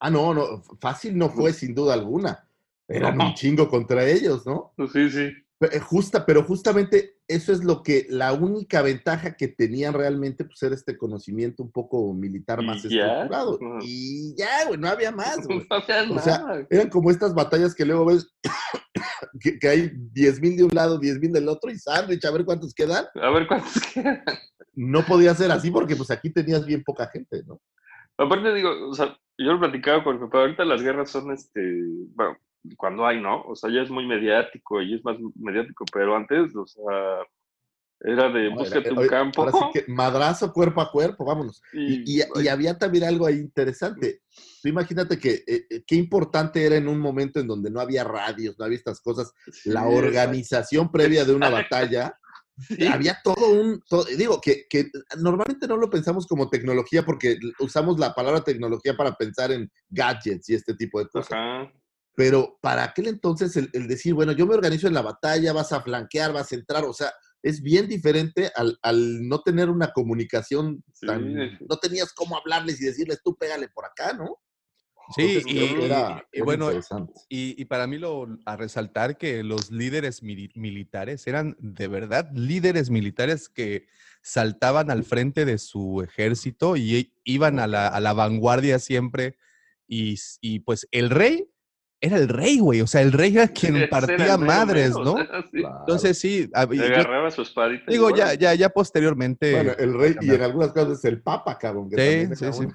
Ah, 0.00 0.10
no, 0.10 0.32
no, 0.34 0.62
fácil 0.80 1.16
no 1.16 1.28
fue 1.28 1.52
sin 1.52 1.74
duda 1.74 1.94
alguna. 1.94 2.48
Eran 2.88 3.16
No. 3.16 3.26
un 3.26 3.34
chingo 3.34 3.68
contra 3.68 4.04
ellos, 4.08 4.46
¿no? 4.46 4.72
Sí, 4.92 5.10
sí. 5.10 5.30
Eh, 5.60 5.78
Justa, 5.78 6.26
pero 6.26 6.42
justamente 6.42 7.18
eso 7.28 7.52
es 7.52 7.62
lo 7.62 7.82
que, 7.84 8.06
la 8.10 8.32
única 8.32 8.82
ventaja 8.82 9.36
que 9.36 9.46
tenían 9.48 9.94
realmente, 9.94 10.44
pues 10.44 10.60
era 10.62 10.74
este 10.74 10.98
conocimiento 10.98 11.62
un 11.62 11.70
poco 11.70 12.12
militar 12.12 12.62
más 12.62 12.84
estructurado. 12.84 13.58
Y 13.82 14.34
ya, 14.36 14.66
güey, 14.66 14.78
no 14.78 14.88
había 14.88 15.12
más, 15.12 15.46
güey. 15.46 15.64
No 15.70 15.76
había 15.76 16.10
O 16.10 16.18
sea. 16.18 16.66
Eran 16.68 16.88
como 16.90 17.10
estas 17.10 17.32
batallas 17.32 17.74
que 17.74 17.84
luego 17.84 18.06
ves 18.06 18.28
que, 19.40 19.58
que 19.58 19.68
hay 19.68 19.90
10.000 20.12 20.56
de 20.56 20.64
un 20.64 20.74
lado, 20.74 20.98
10.000 21.00 21.32
del 21.32 21.48
otro 21.48 21.70
y 21.70 21.78
sándwich, 21.78 22.24
a 22.24 22.30
ver 22.30 22.44
cuántos 22.44 22.74
quedan. 22.74 23.06
A 23.14 23.30
ver 23.30 23.46
cuántos 23.46 23.72
quedan. 23.94 24.22
No 24.74 25.04
podía 25.04 25.34
ser 25.34 25.50
así 25.50 25.70
porque 25.70 25.96
pues 25.96 26.10
aquí 26.10 26.30
tenías 26.30 26.64
bien 26.64 26.82
poca 26.82 27.06
gente, 27.08 27.42
¿no? 27.46 27.60
Aparte 28.16 28.54
digo, 28.54 28.88
o 28.88 28.94
sea, 28.94 29.16
yo 29.38 29.52
lo 29.52 29.60
platicaba 29.60 30.02
con 30.04 30.16
mi 30.16 30.26
papá, 30.26 30.40
ahorita 30.40 30.64
las 30.64 30.82
guerras 30.82 31.10
son 31.10 31.32
este, 31.32 31.60
bueno, 32.14 32.36
cuando 32.76 33.06
hay, 33.06 33.20
¿no? 33.20 33.42
O 33.42 33.56
sea, 33.56 33.70
ya 33.70 33.82
es 33.82 33.90
muy 33.90 34.06
mediático 34.06 34.80
y 34.80 34.94
es 34.94 35.04
más 35.04 35.16
mediático, 35.34 35.84
pero 35.92 36.14
antes, 36.16 36.54
o 36.54 36.66
sea, 36.66 36.82
era 38.00 38.28
de 38.30 38.48
búscate 38.48 38.92
un 38.92 39.06
campo. 39.08 39.42
Ahora 39.42 39.52
sí 39.52 39.64
que 39.72 39.84
madrazo 39.92 40.52
cuerpo 40.52 40.80
a 40.80 40.90
cuerpo, 40.90 41.24
vámonos. 41.24 41.62
Y, 41.72 42.18
y- 42.20 42.22
y 42.42 42.48
había 42.48 42.76
también 42.78 43.04
algo 43.04 43.26
ahí 43.26 43.36
interesante. 43.36 44.20
Tú 44.62 44.68
imagínate 44.68 45.18
que 45.18 45.42
eh, 45.46 45.66
eh, 45.68 45.84
qué 45.86 45.96
importante 45.96 46.64
era 46.64 46.76
en 46.76 46.86
un 46.88 47.00
momento 47.00 47.40
en 47.40 47.48
donde 47.48 47.68
no 47.70 47.80
había 47.80 48.04
radios, 48.04 48.56
no 48.58 48.64
había 48.64 48.78
estas 48.78 49.00
cosas, 49.00 49.32
Sí, 49.52 49.70
la 49.70 49.86
organización 49.86 50.90
previa 50.92 51.24
de 51.24 51.34
una 51.34 51.50
batalla. 51.50 52.16
sí. 52.58 52.86
Había 52.86 53.18
todo 53.24 53.50
un, 53.50 53.82
todo- 53.88 54.04
digo, 54.04 54.40
que, 54.40 54.66
que 54.70 54.88
normalmente 55.18 55.66
no 55.66 55.76
lo 55.76 55.90
pensamos 55.90 56.26
como 56.26 56.48
tecnología 56.48 57.04
porque 57.04 57.38
usamos 57.58 57.98
la 57.98 58.14
palabra 58.14 58.44
tecnología 58.44 58.96
para 58.96 59.16
pensar 59.16 59.50
en 59.50 59.68
gadgets 59.90 60.48
y 60.50 60.54
este 60.54 60.74
tipo 60.74 61.00
de 61.00 61.08
cosas. 61.08 61.32
Ajá. 61.32 61.72
Pero 62.14 62.58
para 62.60 62.84
aquel 62.84 63.08
entonces 63.08 63.56
el, 63.56 63.70
el 63.72 63.88
decir, 63.88 64.12
bueno, 64.14 64.32
yo 64.32 64.46
me 64.46 64.54
organizo 64.54 64.86
en 64.86 64.94
la 64.94 65.00
batalla, 65.02 65.52
vas 65.54 65.72
a 65.72 65.80
flanquear, 65.82 66.32
vas 66.32 66.52
a 66.52 66.54
entrar, 66.54 66.84
o 66.84 66.92
sea, 66.92 67.10
es 67.42 67.62
bien 67.62 67.88
diferente 67.88 68.52
al, 68.54 68.78
al 68.82 69.26
no 69.26 69.40
tener 69.40 69.68
una 69.70 69.92
comunicación 69.92 70.84
tan... 71.04 71.24
sí. 71.58 71.64
No 71.68 71.78
tenías 71.78 72.12
cómo 72.12 72.36
hablarles 72.36 72.80
y 72.80 72.84
decirles, 72.84 73.20
tú 73.24 73.34
pégale 73.34 73.68
por 73.70 73.86
acá, 73.86 74.12
¿no? 74.12 74.38
Sí, 75.08 75.22
Entonces, 75.22 75.52
y, 76.32 76.40
bueno, 76.42 76.70
y, 77.28 77.60
y 77.60 77.64
para 77.66 77.86
mí 77.86 77.98
lo 77.98 78.26
a 78.46 78.56
resaltar 78.56 79.18
que 79.18 79.42
los 79.42 79.70
líderes 79.70 80.22
mili- 80.22 80.52
militares 80.54 81.26
eran 81.26 81.56
de 81.58 81.88
verdad 81.88 82.30
líderes 82.32 82.88
militares 82.88 83.48
que 83.48 83.86
saltaban 84.22 84.90
al 84.90 85.04
frente 85.04 85.44
de 85.44 85.58
su 85.58 86.02
ejército 86.02 86.76
y 86.76 86.96
i- 86.96 87.12
iban 87.24 87.58
a 87.58 87.66
la, 87.66 87.88
a 87.88 88.00
la 88.00 88.12
vanguardia 88.12 88.78
siempre. 88.78 89.36
Y, 89.88 90.16
pues 90.60 90.88
el 90.90 91.10
rey 91.10 91.48
era 92.00 92.16
el 92.16 92.28
rey, 92.28 92.58
güey. 92.60 92.80
O 92.80 92.86
sea, 92.86 93.02
el 93.02 93.12
rey 93.12 93.34
era 93.36 93.48
quien 93.74 93.88
partía 93.90 94.38
madres, 94.38 94.90
¿no? 94.96 95.16
sí. 95.52 95.58
Claro. 95.58 95.78
Entonces 95.80 96.18
sí, 96.18 96.48
a- 96.54 96.64
yo 96.72 96.84
agarraba 96.84 97.30
su 97.30 97.42
espadita. 97.42 97.90
digo, 97.90 98.14
ya, 98.16 98.34
ya, 98.34 98.54
ya 98.54 98.68
posteriormente. 98.70 99.52
Bueno, 99.52 99.72
el 99.78 99.92
rey 99.98 100.14
y 100.22 100.30
en 100.32 100.42
algunas 100.42 100.72
cosas 100.72 101.04
el 101.04 101.20
papa, 101.20 101.58
cabrón. 101.58 101.90
que 101.90 102.28
Sí, 102.36 102.46
sí, 102.46 102.52
sí. 102.52 102.66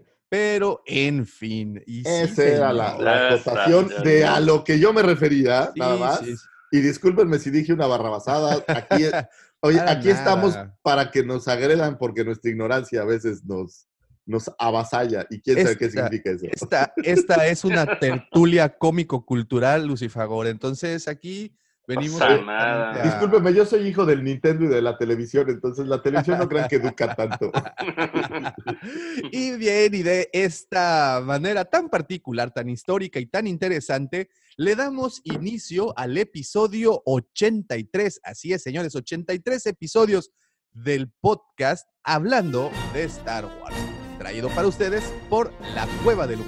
Pero, 0.32 0.82
en 0.86 1.26
fin. 1.26 1.82
Y 1.86 2.04
sí, 2.04 2.08
Esa 2.10 2.44
era 2.44 2.72
la, 2.72 2.96
la 2.96 3.28
acotación 3.34 3.90
de 4.02 4.24
a 4.24 4.40
lo 4.40 4.64
que 4.64 4.78
yo 4.78 4.94
me 4.94 5.02
refería, 5.02 5.70
Sí, 5.74 5.78
nada 5.78 5.96
más. 5.96 6.20
sí, 6.20 6.34
sí. 6.34 6.42
Y 6.70 6.80
discúlpenme 6.80 7.38
si 7.38 7.50
dije 7.50 7.74
una 7.74 7.86
barrabasada. 7.86 8.64
Aquí, 8.66 9.04
oye, 9.60 9.76
Para 9.76 9.90
aquí 9.90 10.08
estamos 10.08 10.58
para 10.80 11.10
que 11.10 11.22
nos 11.22 11.48
agredan 11.48 11.98
porque 11.98 12.24
nuestra 12.24 12.50
ignorancia 12.50 13.02
a 13.02 13.04
veces 13.04 13.44
nos, 13.44 13.86
nos 14.24 14.50
avasalla. 14.58 15.26
¿Y 15.28 15.42
quién 15.42 15.62
sabe 15.62 15.76
qué 15.76 15.84
Esta- 15.84 16.04
significa 16.04 16.30
eso? 16.30 16.46
Esta, 16.50 16.94
esta 17.04 17.46
es 17.48 17.62
una 17.66 17.84
tertulia 18.00 18.70
cómico-cultural, 18.78 19.86
Lucifagor. 19.86 20.46
Entonces 20.46 21.08
aquí 21.08 21.54
venimos. 21.86 22.20
Pasa 22.20 22.34
directamente 22.34 22.46
nada. 22.46 22.90
a- 22.92 23.02
Discúlpeme, 23.02 23.54
yo 23.54 23.64
soy 23.66 23.86
hijo 23.88 24.04
del 24.06 24.22
Nintendo 24.24 24.64
y 24.64 24.68
de 24.68 24.82
la 24.82 24.96
televisión, 24.96 25.48
entonces 25.48 25.86
la 25.86 26.02
televisión 26.02 26.38
no 26.38 26.48
crean 26.48 26.68
que 26.68 26.76
educa 26.76 27.14
tanto. 27.14 27.50
y 29.32 29.56
bien, 29.56 29.94
y 29.94 30.02
de 30.02 30.28
esta 30.32 31.20
manera 31.24 31.64
tan 31.64 31.88
particular, 31.88 32.50
tan 32.52 32.68
histórica 32.68 33.18
y 33.20 33.26
tan 33.26 33.46
interesante, 33.46 34.30
le 34.56 34.76
damos 34.76 35.20
inicio 35.24 35.92
al 35.96 36.16
episodio 36.18 37.02
83. 37.06 38.20
Así 38.24 38.52
es, 38.52 38.62
señores, 38.62 38.94
83 38.94 39.66
episodios 39.66 40.30
del 40.72 41.10
podcast 41.20 41.86
hablando 42.02 42.70
de 42.94 43.04
Star 43.04 43.44
Wars. 43.44 43.76
Traído 44.18 44.48
para 44.50 44.68
ustedes 44.68 45.02
por 45.28 45.52
la 45.74 45.86
cueva 46.04 46.26
del 46.26 46.40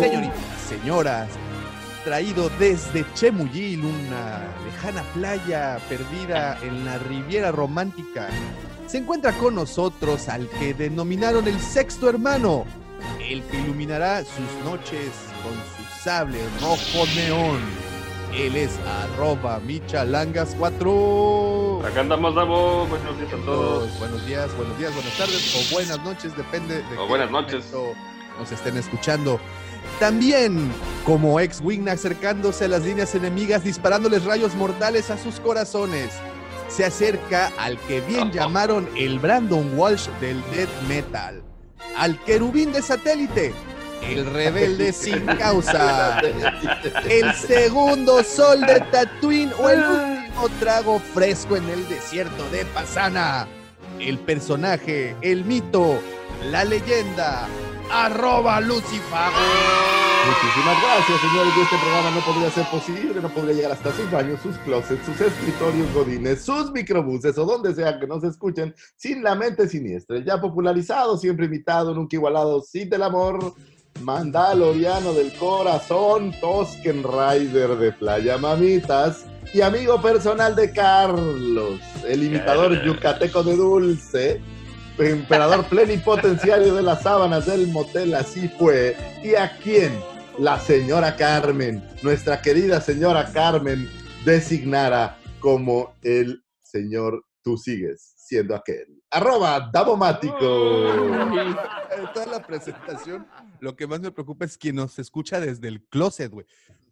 Señoritas, 0.00 0.27
señoras, 0.80 1.28
traído 2.04 2.50
desde 2.58 3.04
Chemuyil, 3.14 3.84
una 3.84 4.40
lejana 4.64 5.02
playa 5.14 5.78
perdida 5.88 6.58
en 6.62 6.84
la 6.84 6.98
Riviera 6.98 7.50
Romántica, 7.52 8.28
se 8.86 8.98
encuentra 8.98 9.32
con 9.32 9.54
nosotros 9.54 10.28
al 10.28 10.46
que 10.48 10.74
denominaron 10.74 11.46
el 11.48 11.58
sexto 11.60 12.08
hermano, 12.08 12.64
el 13.20 13.42
que 13.44 13.58
iluminará 13.58 14.22
sus 14.24 14.64
noches 14.64 15.10
con 15.42 15.52
su 15.54 16.02
sable 16.02 16.38
rojo 16.60 17.06
neón. 17.16 17.58
Él 18.34 18.56
es 18.56 18.78
arroba 19.14 19.58
michalangas4. 19.66 21.86
Acá 21.86 22.00
andamos, 22.00 22.34
Davo. 22.34 22.86
Buenos 22.86 23.18
días 23.18 23.32
a 23.32 23.36
todos. 23.44 23.98
Buenos 23.98 24.26
días, 24.26 24.54
buenos 24.56 24.78
días, 24.78 24.94
buenas 24.94 25.16
tardes 25.16 25.56
o 25.56 25.60
buenas 25.74 26.02
noches, 26.04 26.36
depende 26.36 26.76
de 26.76 26.82
O 26.82 26.88
qué 27.02 27.08
buenas 27.08 27.30
noches. 27.30 27.64
nos 28.38 28.52
estén 28.52 28.76
escuchando. 28.76 29.40
También, 29.98 30.72
como 31.04 31.40
ex-wing 31.40 31.88
acercándose 31.88 32.66
a 32.66 32.68
las 32.68 32.82
líneas 32.82 33.14
enemigas, 33.16 33.64
disparándoles 33.64 34.24
rayos 34.24 34.54
mortales 34.54 35.10
a 35.10 35.18
sus 35.18 35.40
corazones, 35.40 36.10
se 36.68 36.84
acerca 36.84 37.50
al 37.58 37.76
que 37.80 38.00
bien 38.02 38.30
llamaron 38.30 38.88
el 38.96 39.18
Brandon 39.18 39.76
Walsh 39.76 40.08
del 40.20 40.40
death 40.52 40.68
metal, 40.86 41.42
al 41.96 42.22
querubín 42.24 42.72
de 42.72 42.80
satélite, 42.80 43.52
el 44.02 44.26
rebelde 44.26 44.92
sin 44.92 45.26
causa, 45.26 46.20
el 47.08 47.34
segundo 47.34 48.22
sol 48.22 48.60
de 48.60 48.80
Tatooine 48.92 49.52
o 49.58 49.68
el 49.68 49.82
último 49.82 50.48
trago 50.60 51.00
fresco 51.12 51.56
en 51.56 51.68
el 51.70 51.88
desierto 51.88 52.48
de 52.50 52.64
Pasana, 52.66 53.48
el 53.98 54.18
personaje, 54.18 55.16
el 55.22 55.44
mito, 55.44 55.98
la 56.52 56.64
leyenda, 56.64 57.48
arroba 57.92 58.60
Lucifago. 58.60 59.36
Muchísimas 60.26 60.82
gracias, 60.82 61.20
señores. 61.20 61.52
Este 61.62 61.76
programa 61.78 62.10
no 62.10 62.20
podría 62.20 62.50
ser 62.50 62.66
posible, 62.66 63.20
no 63.20 63.28
podría 63.28 63.54
llegar 63.54 63.72
hasta 63.72 63.92
sus 63.92 64.10
baños, 64.10 64.40
sus 64.42 64.56
closets, 64.58 65.04
sus 65.06 65.20
escritorios 65.20 65.92
godines, 65.94 66.44
sus 66.44 66.70
microbuses 66.72 67.38
o 67.38 67.46
donde 67.46 67.74
sea 67.74 67.98
que 67.98 68.06
nos 68.06 68.22
escuchen 68.24 68.74
sin 68.96 69.22
la 69.22 69.34
mente 69.34 69.68
siniestra. 69.68 70.22
Ya 70.24 70.40
popularizado, 70.40 71.16
siempre 71.16 71.46
imitado, 71.46 71.94
nunca 71.94 72.16
igualado, 72.16 72.60
sin 72.60 72.90
del 72.90 73.04
amor, 73.04 73.54
mandaloriano 74.00 75.12
del 75.12 75.32
corazón, 75.34 76.34
Tosken 76.40 77.02
Rider 77.02 77.76
de 77.76 77.92
Playa 77.92 78.36
Mamitas 78.38 79.24
y 79.54 79.62
amigo 79.62 80.00
personal 80.02 80.54
de 80.54 80.72
Carlos, 80.72 81.80
el 82.06 82.22
imitador 82.22 82.82
yucateco 82.84 83.42
de 83.42 83.56
Dulce 83.56 84.57
emperador 84.98 85.64
plenipotenciario 85.66 86.74
de 86.74 86.82
las 86.82 87.02
sábanas 87.02 87.46
del 87.46 87.68
motel, 87.68 88.14
así 88.14 88.48
fue. 88.48 88.96
¿Y 89.22 89.34
a 89.34 89.56
quién? 89.58 89.92
La 90.38 90.58
señora 90.60 91.16
Carmen, 91.16 91.82
nuestra 92.02 92.40
querida 92.40 92.80
señora 92.80 93.32
Carmen, 93.32 93.88
designara 94.24 95.18
como 95.40 95.94
el 96.02 96.44
señor 96.60 97.24
tú 97.42 97.56
sigues 97.56 98.14
siendo 98.16 98.54
aquel. 98.54 99.02
Arroba 99.10 99.70
Davomático. 99.72 100.92
En 101.90 102.12
toda 102.12 102.26
la 102.26 102.46
presentación, 102.46 103.26
lo 103.60 103.74
que 103.74 103.86
más 103.86 104.00
me 104.00 104.12
preocupa 104.12 104.44
es 104.44 104.58
quien 104.58 104.76
nos 104.76 104.98
escucha 104.98 105.40
desde 105.40 105.68
el 105.68 105.82
closet, 105.84 106.30
güey. 106.30 106.46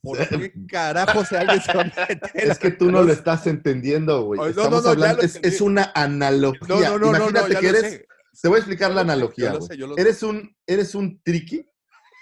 ¿Por 0.06 0.28
qué 0.28 0.52
carajo 0.68 1.24
se 1.24 1.36
alguien 1.38 1.60
se 1.60 1.72
va 1.74 1.82
a 1.82 1.84
meter 1.84 2.20
Es 2.34 2.58
que 2.58 2.70
tú 2.70 2.90
no 2.90 3.02
lo 3.02 3.12
estás 3.12 3.46
entendiendo, 3.46 4.22
güey. 4.24 4.40
No, 4.40 4.46
Estamos 4.46 4.70
no, 4.70 4.76
no, 4.76 4.84
ya 4.84 4.90
hablando- 4.90 5.22
es, 5.22 5.38
es 5.42 5.60
una 5.60 5.92
analogía. 5.94 6.90
No, 6.90 6.98
no, 6.98 7.12
no, 7.12 7.16
Imagínate 7.16 7.56
que 7.56 7.68
eres. 7.68 7.82
sé. 7.82 8.06
Te 8.40 8.48
voy 8.48 8.56
a 8.56 8.58
explicar 8.58 8.92
la 8.92 9.00
analogía. 9.00 9.46
Yo 9.46 9.52
lo 9.52 9.58
güey. 9.58 9.68
sé, 9.68 9.76
yo 9.76 9.86
lo 9.86 9.94
sé. 9.94 10.00
Eres 10.00 10.22
un, 10.22 10.56
eres 10.66 10.94
un 10.94 11.20
triqui, 11.22 11.66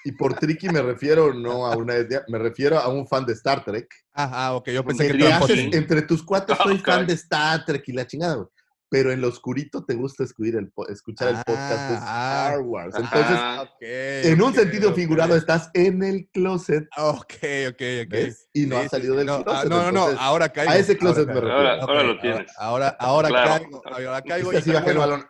y 0.05 0.13
por 0.13 0.35
triqui 0.35 0.69
me 0.69 0.81
refiero 0.83 1.33
no 1.35 1.67
a 1.67 1.77
una 1.77 1.97
idea, 1.99 2.23
me 2.29 2.39
refiero 2.39 2.79
a 2.79 2.89
un 2.89 3.07
fan 3.07 3.25
de 3.27 3.33
Star 3.33 3.65
Trek. 3.65 3.89
Ah, 4.13 4.31
ah, 4.33 4.55
ok, 4.55 4.69
yo 4.71 4.85
pensé 4.85 5.09
Que 5.09 5.19
que 5.19 5.33
haces 5.33 5.59
entre 5.75 6.03
tus 6.03 6.23
cuates, 6.23 6.57
soy 6.63 6.77
Ok. 6.79 6.85
fan 6.87 7.07
de 7.07 7.15
Star 7.15 7.65
Trek 7.65 7.83
y 7.89 7.93
la 7.93 8.07
chingada, 8.07 8.35
güey. 8.37 8.49
Pero 8.95 9.11
en 9.11 9.21
lo 9.21 9.27
oscurito 9.27 9.85
te 9.85 9.95
gusta 9.95 10.23
escuchar 10.23 10.61
el, 10.61 10.71
po- 10.71 10.87
escuchar 10.89 11.29
el 11.31 11.43
podcast 11.45 11.89
de 11.89 11.97
Ah, 12.01 12.45
Star 12.47 12.61
Wars. 12.61 12.95
Entonces, 12.97 13.41
en 13.81 14.41
un 14.41 14.55
sentido 14.55 14.95
figurado, 14.95 15.35
estás 15.35 15.69
en 15.75 16.01
el 16.05 16.29
closet 16.33 16.87
Ok, 16.97 17.35
ok, 17.71 17.83
ok. 18.05 18.09
¿ves? 18.09 18.49
y 18.53 18.67
no 18.67 18.77
Sí, 18.77 18.83
has 18.83 18.83
sí, 18.85 18.89
salido 18.91 19.15
sí, 19.15 19.19
del 19.19 19.27
no, 19.27 19.43
closet. 19.43 19.65
ah, 19.65 19.69
no, 19.69 19.77
no, 19.77 19.83
no, 19.83 19.89
entonces, 19.99 20.19
ahora 20.21 20.49
caigo. 20.51 20.71
a 20.71 20.77
ese 20.77 20.97
closet 20.97 21.29
ahora 21.29 21.35
me 21.35 21.41
caigo. 21.41 21.57
refiero. 21.59 21.83
Ahora, 21.83 22.03
lo 22.05 22.21
tienes. 22.21 22.53
Ahora, 22.57 22.89
ahora 23.01 23.29
Claro. 23.31 23.51
caigo, 23.51 23.83
ahora 23.85 24.23
caigo. 24.23 24.53
Es 24.53 24.53
que 24.53 24.55
y 24.55 24.59
así 24.61 24.71
qué 24.71 24.77
bajé 24.77 24.91
el 24.93 24.99
balón. 24.99 25.27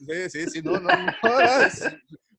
Sí, 0.00 0.30
sí, 0.30 0.50
sí, 0.50 0.62
no, 0.62 0.72
no, 0.80 0.88
no, 0.90 1.12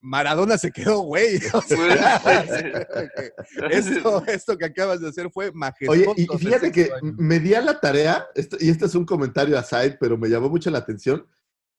Maradona 0.06 0.58
se 0.58 0.72
quedó, 0.72 1.00
güey. 1.02 1.40
O 1.54 1.62
sea, 1.62 2.22
esto, 3.72 4.24
esto 4.28 4.58
que 4.58 4.66
acabas 4.66 5.02
de 5.02 5.10
hacer 5.10 5.32
fue 5.32 5.52
majestuoso. 5.52 6.12
Oye, 6.12 6.28
y, 6.32 6.38
fíjate 6.38 6.72
que 6.72 6.92
me 7.02 7.40
di 7.40 7.54
a 7.56 7.62
la 7.62 7.80
tarea, 7.80 8.28
esto- 8.36 8.58
y 8.60 8.70
este 8.70 8.86
es 8.86 8.96
un 8.96 9.06
comentario 9.06 9.58
aside, 9.58 9.98
pero 10.00 10.18
me 10.18 10.30
llamó 10.30 10.50
mucho 10.50 10.70
la 10.70 10.78
atención, 10.80 11.28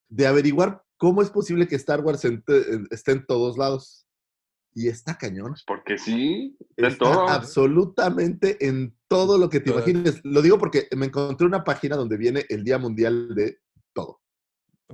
de 0.08 0.26
averiguar 0.26 0.82
cómo 0.96 1.22
es 1.22 1.30
posible 1.30 1.68
que 1.68 1.76
Star 1.76 2.00
Wars 2.00 2.22
esté 2.90 3.12
en 3.12 3.26
todos 3.26 3.56
lados. 3.56 4.02
Y 4.74 4.88
está 4.88 5.16
cañón. 5.16 5.54
Porque 5.66 5.96
sí, 5.96 6.54
de 6.76 6.88
Está 6.88 7.06
todo. 7.06 7.28
absolutamente 7.28 8.66
en 8.66 8.94
todo 9.08 9.38
lo 9.38 9.48
que 9.48 9.60
te 9.60 9.70
imagines. 9.70 10.20
Lo 10.22 10.42
digo 10.42 10.58
porque 10.58 10.86
me 10.94 11.06
encontré 11.06 11.46
una 11.46 11.64
página 11.64 11.96
donde 11.96 12.18
viene 12.18 12.44
el 12.50 12.62
Día 12.62 12.76
Mundial 12.76 13.34
de 13.34 13.58
todo. 13.94 14.20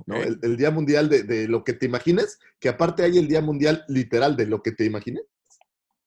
¿No? 0.05 0.15
El, 0.17 0.39
el 0.41 0.57
Día 0.57 0.71
Mundial 0.71 1.09
de, 1.09 1.23
de 1.23 1.47
lo 1.47 1.63
que 1.63 1.73
te 1.73 1.85
imagines, 1.85 2.39
que 2.59 2.69
aparte 2.69 3.03
hay 3.03 3.17
el 3.17 3.27
Día 3.27 3.41
Mundial 3.41 3.83
literal 3.87 4.35
de 4.35 4.47
lo 4.47 4.61
que 4.61 4.71
te 4.71 4.85
imagines, 4.85 5.23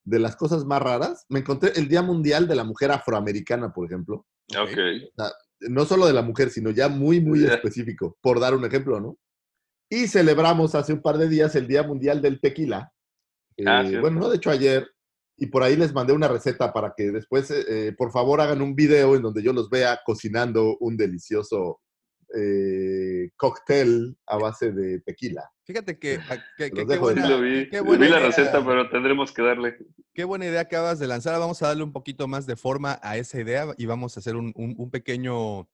de 0.03 0.19
las 0.19 0.35
cosas 0.35 0.65
más 0.65 0.81
raras. 0.81 1.25
Me 1.29 1.39
encontré 1.39 1.71
el 1.75 1.87
Día 1.87 2.01
Mundial 2.01 2.47
de 2.47 2.55
la 2.55 2.63
Mujer 2.63 2.91
Afroamericana, 2.91 3.73
por 3.73 3.85
ejemplo. 3.85 4.25
Ok. 4.57 4.77
No 5.61 5.85
solo 5.85 6.05
de 6.05 6.13
la 6.13 6.21
mujer, 6.21 6.49
sino 6.49 6.69
ya 6.69 6.87
muy, 6.87 7.19
muy 7.19 7.43
específico, 7.45 8.17
por 8.21 8.39
dar 8.39 8.53
un 8.53 8.63
ejemplo, 8.65 8.99
¿no? 8.99 9.17
Y 9.89 10.07
celebramos 10.07 10.75
hace 10.75 10.93
un 10.93 11.01
par 11.01 11.17
de 11.17 11.29
días 11.29 11.55
el 11.55 11.67
Día 11.67 11.83
Mundial 11.83 12.21
del 12.21 12.39
Tequila. 12.39 12.91
Ah, 13.65 13.83
Eh, 13.85 13.99
bueno, 13.99 14.19
no, 14.19 14.29
de 14.29 14.37
hecho 14.37 14.51
ayer, 14.51 14.87
y 15.37 15.47
por 15.47 15.63
ahí 15.63 15.75
les 15.75 15.93
mandé 15.93 16.13
una 16.13 16.27
receta 16.27 16.71
para 16.73 16.93
que 16.95 17.11
después, 17.11 17.49
eh, 17.51 17.65
eh, 17.67 17.91
por 17.97 18.11
favor, 18.11 18.39
hagan 18.41 18.61
un 18.61 18.75
video 18.75 19.15
en 19.15 19.21
donde 19.21 19.41
yo 19.41 19.53
los 19.53 19.69
vea 19.69 19.99
cocinando 20.05 20.77
un 20.79 20.95
delicioso 20.97 21.79
eh, 22.35 23.29
cóctel 23.35 24.17
a 24.25 24.37
base 24.37 24.71
de 24.71 24.99
tequila. 24.99 25.49
Fíjate 25.63 25.99
que, 25.99 26.19
que- 26.57 26.71
que- 26.71 26.85
qué 26.85 26.97
buena, 26.97 27.27
lo 27.27 27.41
vi. 27.41 27.69
qué 27.69 27.81
buena 27.81 28.05
Vi 28.05 28.11
la 28.11 28.17
idea. 28.19 28.27
receta, 28.27 28.65
pero 28.65 28.89
tendremos 28.89 29.31
que 29.33 29.41
darle. 29.41 29.77
Qué 30.13 30.23
buena 30.23 30.45
idea 30.45 30.61
acabas 30.61 30.97
de 30.99 31.07
lanzar. 31.07 31.37
Vamos 31.39 31.61
a 31.61 31.67
darle 31.67 31.83
un 31.83 31.91
poquito 31.91 32.27
más 32.27 32.45
de 32.45 32.55
forma 32.55 32.99
a 33.03 33.17
esa 33.17 33.39
idea 33.39 33.67
y 33.77 33.85
vamos 33.85 34.15
a 34.15 34.19
hacer 34.21 34.35
un, 34.35 34.51
un- 34.55 34.75
un 34.77 34.89
pequeño 34.89 35.67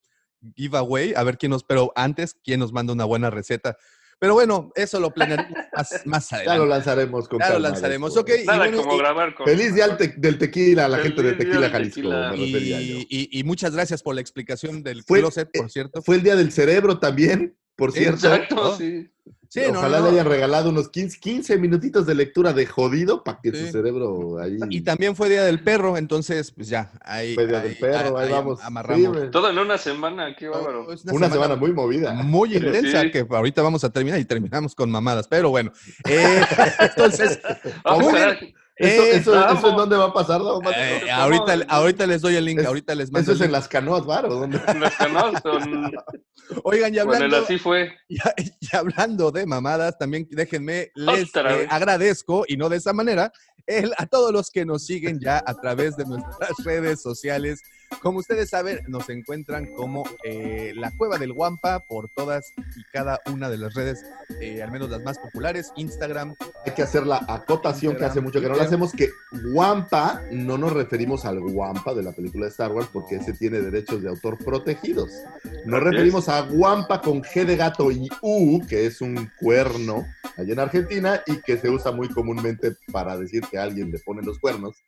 giveaway. 0.56 1.14
A 1.16 1.24
ver 1.24 1.38
quién 1.38 1.52
nos, 1.52 1.64
pero 1.64 1.92
antes, 1.96 2.36
quién 2.44 2.60
nos 2.60 2.74
manda 2.74 2.94
una 2.94 3.06
buena 3.06 3.30
receta. 3.30 3.78
Pero 4.20 4.34
bueno, 4.36 4.72
eso 4.76 5.00
lo 5.00 5.12
planearemos 5.12 5.52
más, 5.76 6.02
más 6.06 6.30
Ya 6.30 6.38
lo 6.38 6.44
adelante. 6.52 6.70
lanzaremos 6.70 7.28
con 7.28 7.40
Ya 7.40 7.50
lo 7.52 7.60
lanzaremos. 7.60 8.14
después. 8.14 8.36
Ok, 8.38 8.44
y 8.44 8.46
Nada 8.48 8.58
bueno, 8.60 8.78
como 8.78 8.96
y- 8.96 8.98
grabar 9.00 9.36
con. 9.36 9.46
Feliz 9.46 9.76
día 9.76 9.98
te- 9.98 10.14
del 10.18 10.38
tequila 10.38 10.86
a 10.86 10.90
la 10.90 11.00
gente 11.00 11.22
de 11.22 11.34
Tequila 11.34 11.70
Jalisco, 11.70 12.02
tequila. 12.02 12.36
y, 12.82 13.08
y- 13.10 13.40
y 13.40 13.44
muchas 13.44 13.74
gracias 13.74 14.02
por 14.02 14.16
la 14.16 14.22
explicación 14.22 14.84
del 14.84 15.04
Fue- 15.04 15.20
closet, 15.20 15.50
por 15.54 15.70
cierto. 15.70 16.02
Fue 16.02 16.16
el 16.16 16.24
día 16.24 16.36
del 16.36 16.52
cerebro 16.52 17.00
también, 17.00 17.56
por 17.76 17.92
cierto. 17.92 18.28
Exacto, 18.28 18.56
¿no? 18.56 18.78
sí. 18.78 19.10
Sí, 19.54 19.62
Ojalá 19.70 20.00
no, 20.00 20.06
le 20.06 20.14
hayan 20.14 20.26
regalado 20.26 20.72
unos 20.72 20.90
15, 20.90 21.20
15 21.20 21.58
minutitos 21.60 22.08
de 22.08 22.16
lectura 22.16 22.54
de 22.54 22.66
jodido 22.66 23.24
para 23.24 23.40
que 23.40 23.52
Sí. 23.52 23.68
su 23.68 23.72
cerebro 23.72 24.40
ahí. 24.40 24.58
Y 24.72 24.82
también 24.82 25.16
fue 25.16 25.30
Día 25.30 25.44
del 25.44 25.60
Perro, 25.64 25.96
entonces, 25.96 26.52
pues 26.52 26.70
ya, 26.70 26.92
ahí. 27.06 27.36
Fue 27.36 27.46
Día 27.46 27.60
del 27.60 27.78
perro, 27.78 28.18
ahí, 28.18 28.32
vamos. 28.32 28.60
Amarramos. 28.64 29.16
Sí. 29.16 29.28
Todo 29.32 29.52
en 29.52 29.60
una 29.60 29.78
semana, 29.78 30.36
qué 30.36 30.48
bárbaro. 30.48 30.88
Una, 31.12 31.30
semana, 31.30 31.56
muy 31.56 31.72
movida. 31.72 32.14
muy 32.14 32.56
intensa 32.56 33.02
Sí. 33.02 33.12
que 33.12 33.28
ahorita 33.30 33.62
vamos 33.62 33.84
a 33.84 33.92
terminar 33.92 34.20
y 34.20 34.26
terminamos 34.26 34.74
con 34.74 34.90
mamadas. 34.90 35.28
Pero 35.28 35.52
bueno, 35.52 35.72
eh, 36.10 36.42
entonces, 36.80 37.40
Ah, 37.84 37.96
muy 38.00 38.12
bien. 38.12 38.56
¿Eso, 38.76 39.04
Eh, 39.04 39.16
eso, 39.18 39.32
vamos. 39.32 39.60
eso 39.60 39.70
en 39.70 39.76
dónde 39.78 39.98
va 39.98 40.06
a 40.06 40.14
pasar? 40.14 40.42
no? 40.42 40.60
Eh, 40.72 41.12
ahorita, 41.12 41.58
ahorita 41.68 42.08
les 42.08 42.22
doy 42.22 42.36
el 42.36 42.46
link, 42.46 42.60
Es- 42.60 42.66
ahorita 42.66 42.96
les 42.96 43.12
mando 43.12 43.32
¿Eso 43.32 43.44
es 43.44 43.46
en 43.46 43.52
las 43.52 43.68
canoas, 43.68 44.06
bar? 44.06 44.26
¿o 44.26 44.34
dónde? 44.36 44.60
Los 44.80 44.94
canales 44.96 45.40
son. 45.44 45.92
Oigan, 46.64 46.94
y 46.94 46.98
Bueno, 46.98 47.14
hablando, 47.14 47.38
así 47.44 47.58
fue. 47.58 47.94
y, 48.10 48.18
y 48.18 48.76
hablando 48.76 49.32
de 49.32 49.46
mamadas, 49.46 49.98
también 49.98 50.28
déjenme, 50.32 50.92
les 50.96 51.36
eh, 51.36 51.68
agradezco, 51.70 52.46
y 52.48 52.58
no 52.58 52.68
de 52.70 52.78
esa 52.78 52.94
manera, 52.94 53.32
el, 53.66 53.94
a 53.98 54.06
todos 54.08 54.34
los 54.34 54.50
que 54.50 54.66
nos 54.66 54.86
siguen 54.86 55.20
ya 55.22 55.42
a 55.46 55.54
través 55.54 55.96
de 55.96 56.06
nuestras 56.06 56.50
redes 56.66 57.02
sociales. 57.02 57.62
Como 58.02 58.20
ustedes 58.20 58.50
saben, 58.50 58.80
nos 58.88 59.10
encuentran 59.10 59.68
como 59.74 60.04
eh, 60.24 60.74
la 60.76 60.92
Cueva 60.92 61.18
del 61.18 61.34
Guampa 61.34 61.80
por 61.82 62.10
todas 62.10 62.52
y 62.58 62.84
cada 62.92 63.20
una 63.32 63.50
de 63.50 63.58
las 63.58 63.74
redes, 63.74 64.04
eh, 64.42 64.62
al 64.62 64.72
menos 64.72 64.90
las 64.90 65.02
más 65.04 65.20
populares, 65.20 65.72
Instagram, 65.76 66.36
Hay 66.66 66.74
que 66.74 66.84
hacer 66.84 67.06
la 67.06 67.24
acotación 67.28 67.96
que 67.96 68.06
hace 68.06 68.22
mucho 68.22 68.42
que 68.42 68.50
no 68.50 68.56
la 68.56 68.64
hacemos, 68.64 68.92
que 68.92 69.10
Wampa, 69.54 70.22
no 70.32 70.58
nos 70.58 70.74
referimos 70.74 71.26
al 71.26 71.40
Wampa 71.40 71.94
de 71.94 72.04
la 72.04 72.12
película 72.12 72.46
de 72.46 72.52
Star 72.52 72.72
Wars, 72.72 72.90
porque 72.92 73.16
ese 73.16 73.34
tiene 73.34 73.60
derechos 73.60 74.02
de 74.02 74.10
autor 74.10 74.38
protegidos. 74.44 75.10
Nos 75.66 75.82
referimos 75.82 76.30
a 76.30 76.44
Wampa 76.44 77.02
con 77.02 77.22
G 77.22 77.46
de 77.46 77.56
gato 77.56 77.92
y 77.92 78.10
U, 78.22 78.62
que 78.68 78.86
es 78.86 79.02
un 79.02 79.30
cuerno 79.40 80.06
allá 80.38 80.54
en 80.54 80.60
Argentina 80.60 81.22
y 81.26 81.42
que 81.42 81.58
se 81.58 81.70
usa 81.70 81.92
muy 81.92 82.10
comúnmente 82.10 82.76
para 82.92 83.18
decir 83.18 83.44
que 83.50 83.58
a 83.58 83.64
alguien 83.64 83.92
le 83.92 84.00
pone 84.00 84.22
los 84.22 84.40
cuernos. 84.40 84.84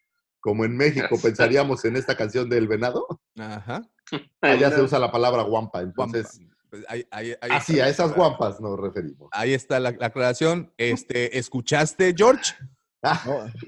Como 0.45 0.63
en 0.63 0.77
México 0.77 1.17
pensaríamos 1.19 1.84
en 1.86 1.95
esta 1.95 2.15
canción 2.15 2.47
del 2.47 2.67
venado, 2.67 3.08
Ajá. 3.36 3.81
allá 4.41 4.69
se 4.69 4.79
usa 4.79 4.99
la 4.99 5.12
palabra. 5.12 5.41
Guampa. 5.41 5.81
Entonces, 5.81 6.39
Pues 6.69 6.86
ahí- 6.88 7.08
ahí- 7.10 7.34
ahí 7.41 7.49
así, 7.49 7.79
a 7.79 7.89
esas 7.89 8.13
guampas 8.15 8.62
nos 8.62 8.79
referimos. 8.79 9.27
Ahí 9.31 9.55
está 9.55 9.79
la, 9.79 9.89
la 9.97 10.05
aclaración. 10.05 10.71
Este, 10.77 11.39
¿Escuchaste, 11.39 12.13
George? 12.15 12.53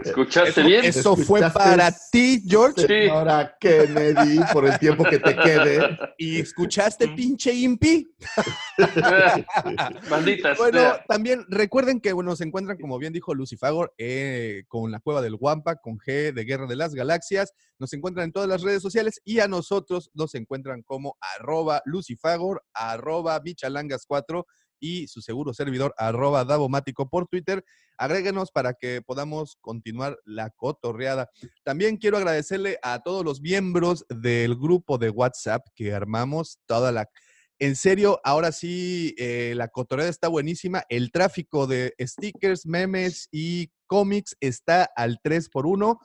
¿Escuchaste 0.04 0.50
Eso, 0.50 0.64
bien? 0.66 0.86
eso 0.86 1.16
fue 1.16 1.42
para 1.52 1.94
ti, 2.12 2.44
George. 2.48 2.82
Sí. 2.82 2.88
Señora 2.88 3.56
Kennedy, 3.60 4.40
por 4.52 4.66
el 4.66 4.78
tiempo 4.80 5.04
que 5.04 5.20
te 5.20 5.36
quede. 5.36 5.98
¿Y 6.18 6.40
escuchaste, 6.40 7.10
pinche 7.10 7.54
impi? 7.54 8.08
Malditas. 10.10 10.58
Bueno, 10.58 10.80
sea. 10.80 11.04
también 11.08 11.46
recuerden 11.50 12.02
que 12.02 12.14
bueno, 12.14 12.32
nos 12.32 12.42
encuentran, 12.42 12.78
como 12.78 12.98
bien 12.98 13.14
dijo 13.14 13.34
Lucifagor, 13.34 13.94
eh, 13.98 14.64
con 14.68 14.92
la 14.92 15.00
Cueva 15.00 15.22
del 15.22 15.36
Guampa, 15.36 15.76
con 15.78 15.98
G 15.98 16.34
de 16.34 16.44
Guerra 16.44 16.66
de 16.68 16.76
las 16.76 16.94
Galaxias. 16.94 17.54
Nos 17.80 17.94
encuentran 17.94 18.26
en 18.26 18.32
todas 18.32 18.50
las 18.50 18.64
redes 18.64 18.82
sociales 18.82 19.22
y 19.24 19.40
a 19.40 19.48
nosotros 19.48 20.10
nos 20.14 20.34
encuentran 20.36 20.82
como 20.82 21.18
arroba 21.38 21.82
Lucifagor, 21.86 22.64
arroba 22.74 23.42
Bichalangas4 23.42 24.46
y 24.80 25.08
su 25.08 25.22
seguro 25.22 25.54
servidor 25.54 25.94
arroba 25.98 26.46
Davomático 26.46 27.10
por 27.10 27.28
Twitter. 27.28 27.64
Agréguenos 27.98 28.52
para 28.52 28.74
que 28.74 29.02
podamos 29.02 29.58
continuar 29.62 30.20
la 30.26 30.50
cotorreada. 30.52 31.30
También 31.64 31.98
quiero 31.98 32.18
agradecerle 32.18 32.78
a 32.84 33.00
todos 33.04 33.24
los 33.24 33.42
miembros 33.42 34.06
del 34.10 34.56
grupo 34.56 34.98
de 34.98 35.10
WhatsApp 35.10 35.66
que 35.76 35.94
armamos, 35.94 36.60
toda 36.66 36.92
la... 36.92 37.10
En 37.60 37.76
serio, 37.76 38.20
ahora 38.24 38.52
sí, 38.52 39.16
eh, 39.18 39.54
la 39.56 39.70
cotorreada 39.70 40.12
está 40.12 40.28
buenísima. 40.28 40.84
El 40.90 41.12
tráfico 41.12 41.66
de 41.66 41.96
stickers, 42.00 42.68
memes 42.68 43.30
y 43.32 43.72
cómics 43.88 44.38
está 44.42 44.88
al 44.96 45.20
3 45.24 45.50
por 45.50 45.66
1 45.66 46.00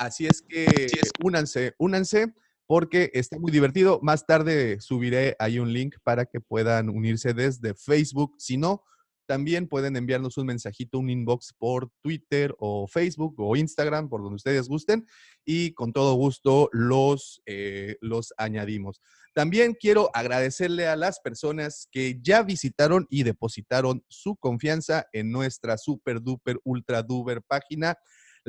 Así 0.00 0.26
es 0.26 0.40
que 0.40 0.86
únanse, 1.22 1.74
únanse 1.76 2.32
porque 2.70 3.10
está 3.14 3.36
muy 3.36 3.50
divertido. 3.50 3.98
Más 4.00 4.26
tarde 4.26 4.80
subiré 4.80 5.34
ahí 5.40 5.58
un 5.58 5.72
link 5.72 5.96
para 6.04 6.24
que 6.26 6.38
puedan 6.40 6.88
unirse 6.88 7.34
desde 7.34 7.74
Facebook. 7.74 8.36
Si 8.38 8.58
no, 8.58 8.84
también 9.26 9.66
pueden 9.66 9.96
enviarnos 9.96 10.38
un 10.38 10.46
mensajito, 10.46 11.00
un 11.00 11.10
inbox 11.10 11.52
por 11.58 11.90
Twitter 12.00 12.54
o 12.60 12.86
Facebook 12.86 13.34
o 13.38 13.56
Instagram, 13.56 14.08
por 14.08 14.22
donde 14.22 14.36
ustedes 14.36 14.68
gusten, 14.68 15.04
y 15.44 15.72
con 15.72 15.92
todo 15.92 16.14
gusto 16.14 16.68
los, 16.70 17.42
eh, 17.44 17.96
los 18.00 18.32
añadimos. 18.36 19.00
También 19.34 19.74
quiero 19.74 20.08
agradecerle 20.14 20.86
a 20.86 20.94
las 20.94 21.18
personas 21.18 21.88
que 21.90 22.20
ya 22.22 22.44
visitaron 22.44 23.08
y 23.10 23.24
depositaron 23.24 24.04
su 24.06 24.36
confianza 24.36 25.08
en 25.12 25.32
nuestra 25.32 25.76
super 25.76 26.22
duper 26.22 26.60
ultra 26.62 27.02
duper 27.02 27.42
página 27.42 27.98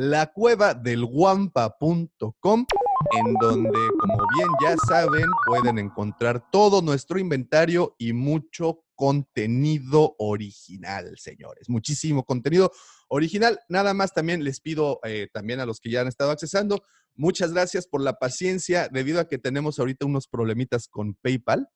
la 0.02 0.32
cueva 0.32 0.74
del 0.74 1.06
guampa.com, 1.06 2.66
en 3.12 3.34
donde, 3.40 3.80
como 4.00 4.18
bien 4.36 4.48
ya 4.60 4.76
saben, 4.88 5.28
pueden 5.46 5.78
encontrar 5.78 6.50
todo 6.52 6.82
nuestro 6.82 7.20
inventario 7.20 7.96
y 8.00 8.12
mucho 8.12 8.84
contenido 8.96 10.16
original, 10.18 11.14
señores. 11.18 11.70
Muchísimo 11.70 12.24
contenido 12.24 12.72
original. 13.10 13.60
Nada 13.70 13.94
más 13.94 14.12
también 14.12 14.44
les 14.44 14.60
pido 14.60 15.00
eh, 15.04 15.28
también 15.32 15.60
a 15.60 15.68
los 15.68 15.80
que 15.80 15.92
ya 15.92 16.02
han 16.02 16.08
estado 16.08 16.32
accesando, 16.32 16.84
muchas 17.14 17.54
gracias 17.54 17.86
por 17.86 18.02
la 18.02 18.18
paciencia, 18.18 18.90
debido 18.92 19.20
a 19.20 19.28
que 19.28 19.38
tenemos 19.38 19.78
ahorita 19.78 20.08
unos 20.08 20.28
problemitas 20.28 20.88
con 20.88 21.14
PayPal. 21.14 21.70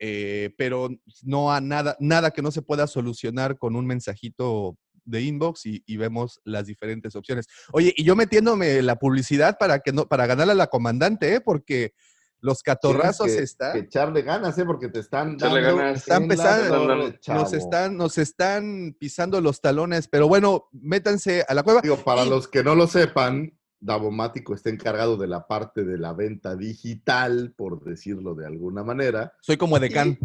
Eh, 0.00 0.54
pero 0.56 0.88
no 1.22 1.52
a 1.52 1.60
nada, 1.60 1.96
nada 1.98 2.30
que 2.30 2.42
no 2.42 2.52
se 2.52 2.62
pueda 2.62 2.86
solucionar 2.86 3.58
con 3.58 3.74
un 3.74 3.84
mensajito 3.84 4.76
de 5.08 5.22
inbox 5.22 5.62
y, 5.64 5.96
vemos 5.96 6.40
las 6.44 6.66
diferentes 6.66 7.16
opciones. 7.16 7.46
Oye, 7.72 7.92
y 7.96 8.04
yo 8.04 8.14
metiéndome 8.14 8.80
la 8.82 8.96
publicidad 8.96 9.58
para 9.58 9.80
que 9.80 9.92
no, 9.92 10.06
para 10.06 10.26
ganarle 10.26 10.52
a 10.52 10.56
la 10.56 10.68
comandante, 10.68 11.34
¿eh? 11.34 11.40
porque 11.40 11.94
los 12.40 12.62
catorrazos 12.62 13.28
están. 13.28 13.72
Que 13.72 13.78
echarle 13.80 14.22
ganas, 14.22 14.56
¿eh? 14.58 14.64
Porque 14.64 14.88
te 14.88 15.00
están 15.00 15.36
dando, 15.36 15.88
están 15.88 16.28
pesando, 16.28 17.12
nos 17.26 17.52
están, 17.52 17.96
nos 17.96 18.18
están 18.18 18.96
pisando 18.98 19.40
los 19.40 19.60
talones, 19.60 20.06
pero 20.06 20.28
bueno, 20.28 20.68
métanse 20.72 21.44
a 21.48 21.54
la 21.54 21.64
cueva. 21.64 21.80
Digo, 21.80 21.96
para 21.96 22.24
los 22.24 22.46
que 22.46 22.62
no 22.62 22.76
lo 22.76 22.86
sepan, 22.86 23.58
Davomático 23.80 24.54
está 24.54 24.70
encargado 24.70 25.16
de 25.16 25.26
la 25.26 25.46
parte 25.46 25.84
de 25.84 25.98
la 25.98 26.12
venta 26.12 26.56
digital, 26.56 27.54
por 27.56 27.82
decirlo 27.82 28.34
de 28.34 28.46
alguna 28.46 28.84
manera. 28.84 29.32
Soy 29.40 29.56
como 29.56 29.76
edecán. 29.76 30.18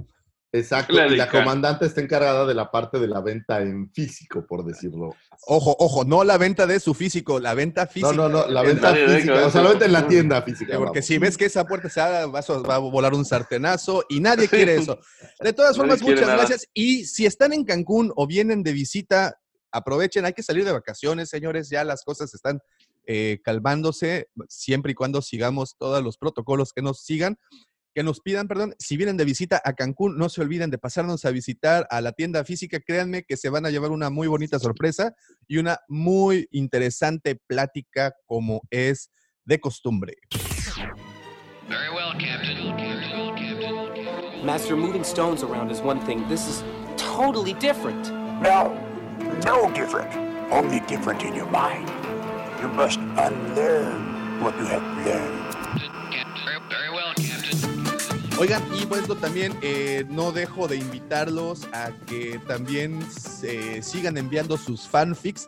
Exacto, 0.55 0.93
y 0.93 1.15
la 1.15 1.27
comandante 1.31 1.87
está 1.87 1.99
encargada 1.99 2.45
de 2.45 2.53
la 2.53 2.69
parte 2.69 2.99
de 2.99 3.07
la 3.07 3.21
venta 3.21 3.59
en 3.59 3.89
físico, 3.89 4.45
por 4.45 4.63
decirlo. 4.63 5.15
Ojo, 5.47 5.75
ojo, 5.79 6.05
no 6.05 6.23
la 6.23 6.37
venta 6.37 6.67
de 6.67 6.79
su 6.79 6.93
físico, 6.93 7.39
la 7.39 7.55
venta 7.55 7.87
física. 7.87 8.13
No, 8.13 8.29
no, 8.29 8.45
no, 8.45 8.47
la 8.47 8.61
venta 8.61 8.93
física, 8.93 9.47
o 9.47 9.49
sea, 9.49 9.63
la 9.63 9.69
venta 9.69 9.85
en 9.85 9.93
la 9.93 10.07
tienda 10.07 10.43
física. 10.43 10.77
Porque 10.77 11.01
si 11.01 11.17
ves 11.17 11.37
que 11.37 11.45
esa 11.45 11.65
puerta 11.65 11.89
se 11.89 11.99
va, 11.99 12.27
va, 12.27 12.75
a 12.75 12.77
volar 12.77 13.15
un 13.15 13.25
sartenazo 13.25 14.05
y 14.09 14.19
nadie 14.19 14.47
quiere 14.47 14.75
eso. 14.75 14.99
De 15.39 15.53
todas 15.53 15.75
formas, 15.77 16.03
muchas 16.03 16.27
gracias. 16.27 16.67
Y 16.71 17.05
si 17.05 17.25
están 17.25 17.51
en 17.51 17.65
Cancún 17.65 18.13
o 18.15 18.27
vienen 18.27 18.61
de 18.61 18.73
visita, 18.73 19.39
aprovechen, 19.71 20.23
hay 20.25 20.33
que 20.33 20.43
salir 20.43 20.65
de 20.65 20.71
vacaciones, 20.71 21.29
señores, 21.29 21.67
ya 21.71 21.83
las 21.83 22.03
cosas 22.03 22.31
están 22.31 22.59
eh, 23.07 23.39
calmándose, 23.43 24.29
siempre 24.49 24.91
y 24.91 24.95
cuando 24.95 25.23
sigamos 25.23 25.77
todos 25.79 26.03
los 26.03 26.19
protocolos 26.19 26.73
que 26.73 26.83
nos 26.83 27.03
sigan 27.03 27.39
que 27.93 28.03
nos 28.03 28.19
pidan, 28.19 28.47
perdón, 28.47 28.75
si 28.79 28.97
vienen 28.97 29.17
de 29.17 29.25
visita 29.25 29.61
a 29.63 29.73
Cancún, 29.73 30.17
no 30.17 30.29
se 30.29 30.41
olviden 30.41 30.69
de 30.71 30.77
pasarnos 30.77 31.25
a 31.25 31.31
visitar 31.31 31.87
a 31.89 32.01
la 32.01 32.11
tienda 32.11 32.43
física. 32.43 32.79
Créanme 32.79 33.23
que 33.23 33.37
se 33.37 33.49
van 33.49 33.65
a 33.65 33.69
llevar 33.69 33.91
una 33.91 34.09
muy 34.09 34.27
bonita 34.27 34.59
sorpresa 34.59 35.13
y 35.47 35.57
una 35.57 35.79
muy 35.87 36.47
interesante 36.51 37.39
plática 37.47 38.13
como 38.25 38.61
es 38.69 39.11
de 39.45 39.59
costumbre. 39.59 40.15
Very 41.69 41.89
well, 41.89 42.13
Captain. 42.19 42.63
Master, 44.43 44.75
moving 44.75 45.03
stones 45.05 45.41
around 45.41 45.71
is 45.71 45.79
one 45.79 46.01
thing. 46.05 46.27
This 46.27 46.47
is 46.49 46.63
totally 46.97 47.53
different. 47.53 48.11
No, 48.41 48.77
no 49.45 49.71
different. 49.73 50.13
Only 50.51 50.81
different 50.81 51.23
in 51.23 51.33
your 51.33 51.49
mind. 51.49 51.89
You 52.61 52.67
must 52.67 52.99
unlearn 52.99 54.41
what 54.41 54.53
you 54.57 54.65
have 54.65 54.83
learned. 55.05 55.62
Oigan, 58.39 58.63
y 58.75 58.85
bueno, 58.85 59.15
también 59.15 59.55
eh, 59.61 60.05
no 60.09 60.31
dejo 60.31 60.67
de 60.67 60.75
invitarlos 60.75 61.65
a 61.71 61.91
que 62.07 62.41
también 62.47 62.99
se 63.09 63.81
sigan 63.83 64.17
enviando 64.17 64.57
sus 64.57 64.87
fanfics. 64.87 65.47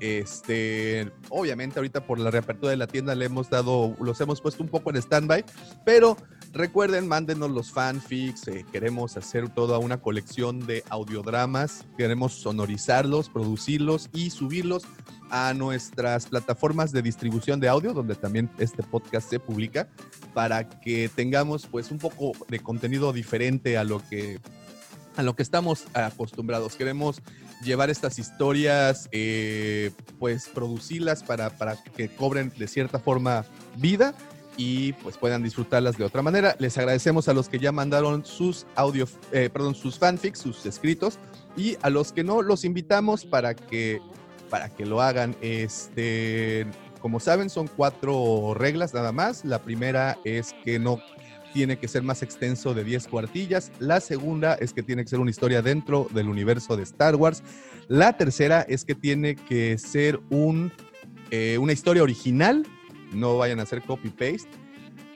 Este, 0.00 1.10
obviamente 1.30 1.78
ahorita 1.78 2.06
por 2.06 2.18
la 2.18 2.30
reapertura 2.30 2.70
de 2.70 2.76
la 2.76 2.88
tienda 2.88 3.14
le 3.14 3.26
hemos 3.26 3.48
dado, 3.48 3.96
los 4.00 4.20
hemos 4.20 4.40
puesto 4.40 4.62
un 4.62 4.68
poco 4.68 4.90
en 4.90 4.96
stand-by, 4.96 5.44
pero 5.84 6.16
recuerden, 6.54 7.08
mándenos 7.08 7.50
los 7.50 7.72
fanfics, 7.72 8.48
eh, 8.48 8.64
queremos 8.72 9.16
hacer 9.16 9.48
toda 9.48 9.78
una 9.78 10.00
colección 10.00 10.66
de 10.66 10.84
audiodramas, 10.88 11.84
queremos 11.98 12.34
sonorizarlos, 12.34 13.28
producirlos 13.28 14.08
y 14.12 14.30
subirlos 14.30 14.84
a 15.30 15.52
nuestras 15.52 16.26
plataformas 16.26 16.92
de 16.92 17.02
distribución 17.02 17.58
de 17.58 17.68
audio, 17.68 17.92
donde 17.92 18.14
también 18.14 18.50
este 18.58 18.84
podcast 18.84 19.28
se 19.28 19.40
publica, 19.40 19.88
para 20.32 20.68
que 20.68 21.10
tengamos 21.14 21.66
pues 21.66 21.90
un 21.90 21.98
poco 21.98 22.32
de 22.48 22.60
contenido 22.60 23.12
diferente 23.12 23.76
a 23.76 23.84
lo 23.84 24.00
que 24.08 24.40
a 25.16 25.22
lo 25.22 25.36
que 25.36 25.44
estamos 25.44 25.86
acostumbrados. 25.94 26.74
Queremos 26.74 27.22
llevar 27.62 27.88
estas 27.88 28.18
historias, 28.18 29.08
eh, 29.12 29.92
pues 30.18 30.48
producirlas 30.48 31.22
para, 31.22 31.50
para 31.50 31.76
que 31.76 32.08
cobren 32.08 32.52
de 32.56 32.66
cierta 32.66 32.98
forma 32.98 33.44
vida 33.76 34.14
y 34.56 34.92
pues 34.94 35.16
puedan 35.16 35.42
disfrutarlas 35.42 35.98
de 35.98 36.04
otra 36.04 36.22
manera. 36.22 36.56
Les 36.58 36.76
agradecemos 36.78 37.28
a 37.28 37.34
los 37.34 37.48
que 37.48 37.58
ya 37.58 37.72
mandaron 37.72 38.24
sus 38.24 38.66
audio, 38.74 39.06
eh, 39.32 39.50
perdón, 39.52 39.74
sus 39.74 39.98
fanfics, 39.98 40.38
sus 40.38 40.64
escritos 40.66 41.18
y 41.56 41.76
a 41.82 41.90
los 41.90 42.12
que 42.12 42.24
no 42.24 42.42
los 42.42 42.64
invitamos 42.64 43.24
para 43.24 43.54
que 43.54 44.00
para 44.50 44.68
que 44.68 44.86
lo 44.86 45.02
hagan. 45.02 45.34
Este, 45.40 46.66
como 47.00 47.18
saben, 47.18 47.50
son 47.50 47.68
cuatro 47.68 48.54
reglas 48.54 48.94
nada 48.94 49.10
más. 49.10 49.44
La 49.44 49.62
primera 49.62 50.18
es 50.24 50.54
que 50.64 50.78
no 50.78 51.00
tiene 51.52 51.78
que 51.78 51.88
ser 51.88 52.02
más 52.02 52.22
extenso 52.22 52.74
de 52.74 52.84
10 52.84 53.08
cuartillas. 53.08 53.72
La 53.78 54.00
segunda 54.00 54.54
es 54.54 54.72
que 54.72 54.82
tiene 54.82 55.04
que 55.04 55.10
ser 55.10 55.20
una 55.20 55.30
historia 55.30 55.62
dentro 55.62 56.08
del 56.12 56.28
universo 56.28 56.76
de 56.76 56.82
Star 56.82 57.16
Wars. 57.16 57.42
La 57.88 58.16
tercera 58.16 58.62
es 58.62 58.84
que 58.84 58.94
tiene 58.94 59.36
que 59.36 59.78
ser 59.78 60.20
un, 60.30 60.72
eh, 61.30 61.58
una 61.58 61.72
historia 61.72 62.02
original. 62.02 62.66
No 63.12 63.38
vayan 63.38 63.60
a 63.60 63.64
hacer 63.64 63.82
copy-paste. 63.82 64.48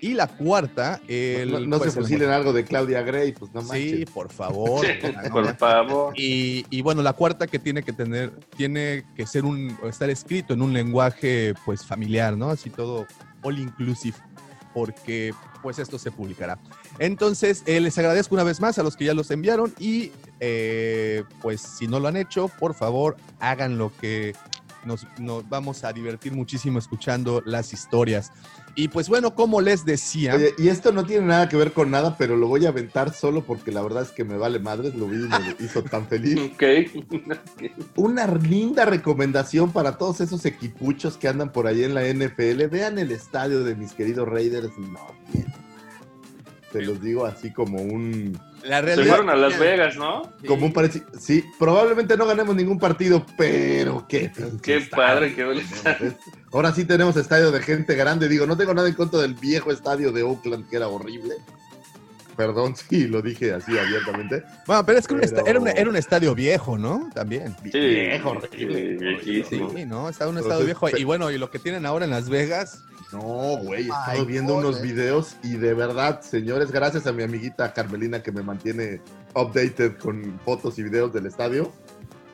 Y 0.01 0.15
la 0.15 0.29
cuarta, 0.29 1.01
el, 1.09 1.69
no, 1.69 1.79
se 1.81 1.91
fusilen 1.91 2.31
algo 2.31 2.53
de 2.53 2.65
Claudia 2.65 3.03
Gray, 3.03 3.33
pues 3.33 3.53
no 3.53 3.63
manches. 3.63 3.99
Sí, 3.99 4.05
por 4.07 4.33
favor. 4.33 4.87
por 5.33 5.57
favor. 5.57 6.15
Y, 6.17 6.65
y, 6.71 6.83
bueno, 6.83 7.03
la 7.03 7.15
cuarta 7.15 7.49
que 7.49 7.59
tiene 7.59 7.83
que 7.83 7.93
tener, 7.93 8.31
tiene 8.57 9.05
que 9.17 9.27
ser 9.27 9.45
un, 9.45 9.77
estar 9.89 10.09
escrito 10.09 10.55
en 10.55 10.63
un 10.63 10.73
lenguaje 10.73 11.55
pues 11.65 11.85
familiar, 11.85 12.37
¿no? 12.37 12.51
Así 12.51 12.71
todo 12.71 13.07
all 13.43 13.59
inclusive, 13.59 14.17
porque 14.73 15.35
pues 15.63 15.79
esto 15.79 15.99
se 15.99 16.11
publicará. 16.11 16.59
Entonces, 16.99 17.63
eh, 17.67 17.81
les 17.81 17.99
agradezco 17.99 18.35
una 18.35 18.45
vez 18.45 18.61
más 18.61 18.79
a 18.79 18.83
los 18.83 18.97
que 18.97 19.05
ya 19.05 19.15
los 19.15 19.31
enviaron 19.31 19.75
y 19.79 20.13
eh, 20.41 21.25
pues 21.43 21.61
si 21.61 21.89
no 21.89 21.99
lo 22.01 22.09
han 22.09 22.17
hecho, 22.17 22.49
por 22.49 22.75
favor, 22.75 23.17
hagan 23.41 23.79
lo 23.79 23.93
que 23.97 24.35
nos, 24.89 25.07
nos 25.19 25.49
vamos 25.49 25.85
a 25.85 25.93
divertir 25.93 26.33
muchísimo 26.33 26.79
escuchando 26.81 27.43
las 27.47 27.73
historias. 27.73 28.33
Y 28.75 28.89
pues 28.89 29.09
bueno, 29.09 29.35
como 29.35 29.61
les 29.61 29.85
decía. 29.85 30.35
Oye, 30.35 30.55
y 30.57 30.69
esto 30.69 30.93
no 30.93 31.05
tiene 31.05 31.27
nada 31.27 31.49
que 31.49 31.57
ver 31.57 31.73
con 31.73 31.91
nada, 31.91 32.17
pero 32.17 32.37
lo 32.37 32.49
voy 32.49 32.65
a 32.65 32.71
aventar 32.71 33.13
solo 33.13 33.45
porque 33.45 33.73
la 33.73 33.83
verdad 33.83 34.05
es 34.05 34.11
que 34.11 34.25
me 34.25 34.37
vale 34.37 34.59
madres, 34.59 34.95
lo 34.95 35.07
vi 35.07 35.17
y 35.17 35.29
me 35.29 35.57
hizo 35.65 35.83
tan 35.83 36.07
feliz. 36.07 36.39
Ok. 36.49 36.63
Una 37.97 38.27
linda 38.27 38.85
recomendación 38.85 39.73
para 39.73 39.99
todos 39.99 40.21
esos 40.21 40.45
equipuchos 40.47 41.17
que 41.17 41.29
andan 41.29 41.53
por 41.53 41.67
ahí 41.67 41.85
en 41.85 41.95
la 41.95 42.03
NFL. 42.03 42.67
Vean 42.71 42.99
el 42.99 43.11
estadio 43.11 43.65
de 43.65 43.75
mis 43.75 43.93
queridos 43.93 44.29
Raiders. 44.29 44.71
No, 44.79 44.99
te 46.73 46.83
los 46.83 47.01
digo 47.03 47.27
así 47.27 47.53
como 47.53 47.83
un 47.83 48.39
la 48.65 48.81
realidad, 48.81 49.05
Se 49.05 49.09
fueron 49.11 49.31
a 49.31 49.37
Las 49.37 49.59
Vegas, 49.59 49.97
¿no? 49.97 50.33
Como 50.47 50.67
un 50.67 50.73
parecido. 50.73 51.07
Sí, 51.19 51.45
probablemente 51.59 52.17
no 52.17 52.27
ganemos 52.27 52.55
ningún 52.57 52.79
partido, 52.79 53.25
pero 53.37 54.07
qué. 54.09 54.31
Qué 54.63 54.81
padre, 54.91 55.35
qué 55.35 55.63
Ahora 56.53 56.73
sí 56.73 56.85
tenemos 56.85 57.17
estadio 57.17 57.51
de 57.51 57.61
gente 57.63 57.95
grande. 57.95 58.29
Digo, 58.29 58.47
no 58.47 58.57
tengo 58.57 58.75
nada 58.75 58.89
en 58.89 58.95
contra 58.95 59.21
del 59.21 59.35
viejo 59.35 59.71
estadio 59.71 60.13
de 60.13 60.23
Oakland, 60.23 60.69
que 60.69 60.77
era 60.77 60.89
horrible. 60.89 61.35
perdón 62.37 62.75
si 62.89 63.07
lo 63.07 63.21
dije 63.23 63.53
así 63.53 63.77
abiertamente. 63.77 64.43
Bueno, 64.67 64.85
pero 64.87 64.99
es 64.99 65.07
que 65.09 65.15
Pero- 65.15 65.47
era, 65.47 65.61
un, 65.61 65.69
era 65.69 65.91
un 65.91 65.97
estadio 65.97 66.35
viejo, 66.35 66.79
¿no? 66.79 67.11
También. 67.15 67.55
Sí, 67.65 67.79
Viejo, 67.79 68.41
sí, 68.53 68.65
horrible. 68.65 69.45
Sí, 69.75 69.85
¿no? 69.87 70.09
Estaba 70.09 70.31
un 70.31 70.39
estadio 70.39 70.65
viejo. 70.65 70.89
Y 70.97 71.05
bueno, 71.05 71.31
y 71.31 71.39
lo 71.39 71.51
que 71.51 71.59
tienen 71.59 71.85
ahora 71.87 72.05
en 72.05 72.11
Las 72.13 72.29
Vegas. 72.29 72.85
No, 73.13 73.57
güey, 73.63 73.85
he 73.87 73.89
estado 73.89 74.27
viendo 74.27 74.57
unos 74.57 74.83
videos 74.83 75.37
y 75.43 75.57
de 75.57 75.73
verdad, 75.75 76.21
señores, 76.21 76.71
gracias 76.71 77.07
a 77.07 77.13
mi 77.13 77.23
amiguita 77.23 77.73
Carmelina 77.73 78.23
que 78.23 78.33
me 78.33 78.43
mantiene 78.43 79.01
updated 79.35 79.97
con 79.97 80.39
fotos 80.45 80.79
y 80.79 80.83
videos 80.83 81.13
del 81.13 81.27
estadio. 81.27 81.73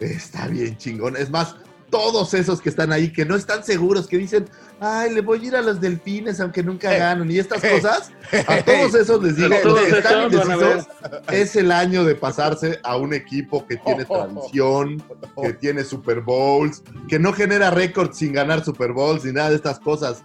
Está 0.00 0.48
bien 0.48 0.76
chingón. 0.76 1.16
Es 1.16 1.30
más, 1.30 1.54
todos 1.90 2.34
esos 2.34 2.60
que 2.60 2.70
están 2.70 2.90
ahí 2.90 3.12
que 3.12 3.24
no 3.24 3.36
están 3.36 3.62
seguros, 3.62 4.08
que 4.08 4.18
dicen, 4.18 4.46
ay, 4.80 5.14
le 5.14 5.20
voy 5.20 5.38
a 5.38 5.46
ir 5.46 5.54
a 5.56 5.62
los 5.62 5.80
delfines 5.80 6.40
aunque 6.40 6.64
nunca 6.64 6.90
Hey. 6.90 6.98
ganan 6.98 7.30
y 7.30 7.38
estas 7.38 7.62
Hey. 7.62 7.78
cosas, 7.80 8.10
a 8.48 8.56
todos 8.64 8.94
esos 8.96 9.22
les 9.22 9.36
digo, 9.36 9.54
todos 9.62 9.80
que 9.80 9.98
están 9.98 10.24
indecisos, 10.24 10.88
es 11.30 11.54
el 11.54 11.70
año 11.70 12.02
de 12.04 12.16
pasarse 12.16 12.80
a 12.82 12.96
un 12.96 13.14
equipo 13.14 13.64
que 13.64 13.76
tiene 13.76 14.04
tradición, 14.06 15.00
que 15.40 15.52
tiene 15.52 15.84
Super 15.84 16.20
Bowls, 16.20 16.82
que 17.08 17.20
no 17.20 17.32
genera 17.32 17.70
récords 17.70 18.18
sin 18.18 18.32
ganar 18.32 18.64
Super 18.64 18.92
Bowls 18.92 19.24
ni 19.24 19.30
nada 19.30 19.50
de 19.50 19.56
estas 19.56 19.78
cosas. 19.78 20.24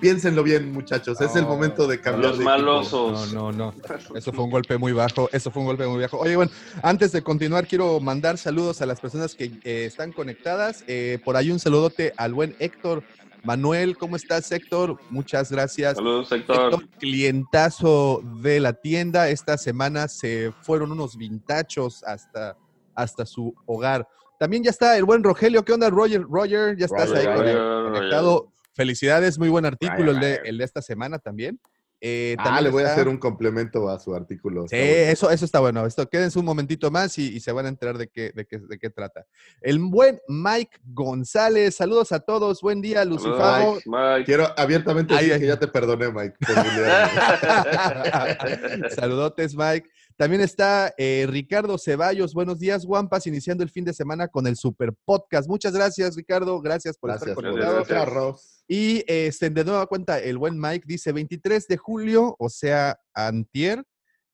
Piénsenlo 0.00 0.42
bien, 0.42 0.72
muchachos. 0.72 1.20
Es 1.20 1.34
el 1.34 1.44
momos 1.44 1.88
de 1.88 2.00
cambiar 2.00 2.30
Los 2.30 2.38
de 2.38 2.44
malosos. 2.44 3.32
No, 3.32 3.50
no, 3.50 3.72
no. 3.72 3.74
Eso 4.14 4.32
fue 4.32 4.44
un 4.44 4.50
golpe 4.50 4.78
muy 4.78 4.92
bajo. 4.92 5.28
Eso 5.32 5.50
fue 5.50 5.62
un 5.62 5.66
golpe 5.66 5.86
muy 5.86 6.00
bajo. 6.00 6.18
Oye, 6.18 6.36
bueno, 6.36 6.52
antes 6.82 7.12
de 7.12 7.22
continuar, 7.22 7.66
quiero 7.66 7.98
mandar 7.98 8.38
saludos 8.38 8.80
a 8.80 8.86
las 8.86 9.00
personas 9.00 9.34
que 9.34 9.46
eh, 9.64 9.84
están 9.86 10.12
conectadas. 10.12 10.84
Eh, 10.86 11.18
por 11.24 11.36
ahí 11.36 11.50
un 11.50 11.58
saludote 11.58 12.12
al 12.16 12.32
buen 12.32 12.54
Héctor 12.60 13.02
Manuel. 13.42 13.96
¿Cómo 13.98 14.14
estás, 14.14 14.50
Héctor? 14.52 14.98
Muchas 15.10 15.50
gracias. 15.50 15.96
Saludos, 15.96 16.30
Héctor. 16.30 16.74
Héctor, 16.74 16.88
clientazo 16.98 18.22
de 18.42 18.60
la 18.60 18.74
tienda. 18.74 19.28
Esta 19.30 19.58
semana 19.58 20.06
se 20.06 20.52
fueron 20.62 20.92
unos 20.92 21.16
vintachos 21.16 22.04
hasta, 22.04 22.56
hasta 22.94 23.26
su 23.26 23.52
hogar. 23.66 24.06
También 24.38 24.62
ya 24.62 24.70
está 24.70 24.96
el 24.96 25.04
buen 25.04 25.24
Rogelio. 25.24 25.64
¿Qué 25.64 25.72
onda, 25.72 25.90
Roger? 25.90 26.22
Roger, 26.22 26.76
ya 26.76 26.86
estás 26.86 27.10
Roger, 27.10 27.28
ahí 27.28 27.36
Roger, 27.36 27.92
conectado. 27.92 28.52
Felicidades, 28.78 29.40
muy 29.40 29.48
buen 29.48 29.64
artículo 29.66 30.12
el 30.12 30.20
de, 30.20 30.40
el 30.44 30.56
de 30.56 30.64
esta 30.64 30.80
semana 30.80 31.18
también. 31.18 31.58
Eh, 32.00 32.36
Ah, 32.38 32.44
también 32.44 32.62
le 32.66 32.70
voy 32.70 32.84
a 32.84 32.92
hacer 32.92 33.08
un 33.08 33.18
complemento 33.18 33.88
a 33.88 33.98
su 33.98 34.14
artículo. 34.14 34.68
Sí, 34.68 34.76
Está 34.76 34.86
bueno. 34.86 35.10
eso, 35.12 35.30
eso 35.32 35.44
está 35.44 35.58
bueno. 35.58 35.84
Esto 35.84 36.08
quédense 36.08 36.38
un 36.38 36.44
momentito 36.44 36.88
más 36.92 37.18
y, 37.18 37.26
y 37.34 37.40
se 37.40 37.50
van 37.50 37.66
a 37.66 37.70
enterar 37.70 37.98
de 37.98 38.06
qué, 38.06 38.30
de, 38.32 38.46
qué, 38.46 38.58
de 38.60 38.78
qué 38.78 38.88
trata. 38.88 39.26
El 39.60 39.80
buen 39.80 40.20
Mike 40.28 40.78
González, 40.84 41.74
saludos 41.74 42.12
a 42.12 42.20
todos. 42.20 42.60
Buen 42.60 42.80
día, 42.80 43.04
Lucifago. 43.04 43.74
Mike, 43.74 43.90
Mike. 43.90 44.24
Quiero 44.26 44.46
abiertamente 44.56 45.12
decir 45.12 45.40
que 45.40 45.46
ya 45.48 45.58
te 45.58 45.66
perdoné, 45.66 46.12
Mike. 46.12 46.36
Saludotes, 48.94 49.56
Mike. 49.56 49.90
También 50.18 50.40
está 50.42 50.92
eh, 50.98 51.26
Ricardo 51.28 51.78
Ceballos. 51.78 52.34
Buenos 52.34 52.58
días, 52.58 52.84
Guampas, 52.84 53.28
iniciando 53.28 53.62
el 53.62 53.70
fin 53.70 53.84
de 53.84 53.92
semana 53.92 54.26
con 54.26 54.48
el 54.48 54.56
Super 54.56 54.92
Podcast. 55.04 55.48
Muchas 55.48 55.72
gracias, 55.72 56.16
Ricardo. 56.16 56.60
Gracias 56.60 56.98
por 56.98 57.10
Gracias. 57.10 57.28
estar 57.30 57.44
conectado. 57.52 57.84
gracias. 57.84 58.64
Y 58.66 59.04
este, 59.06 59.48
de 59.48 59.64
nueva 59.64 59.86
cuenta, 59.86 60.18
el 60.18 60.36
buen 60.36 60.58
Mike 60.60 60.84
dice 60.88 61.12
23 61.12 61.68
de 61.68 61.76
julio, 61.76 62.34
o 62.40 62.48
sea, 62.48 62.98
antier, 63.14 63.84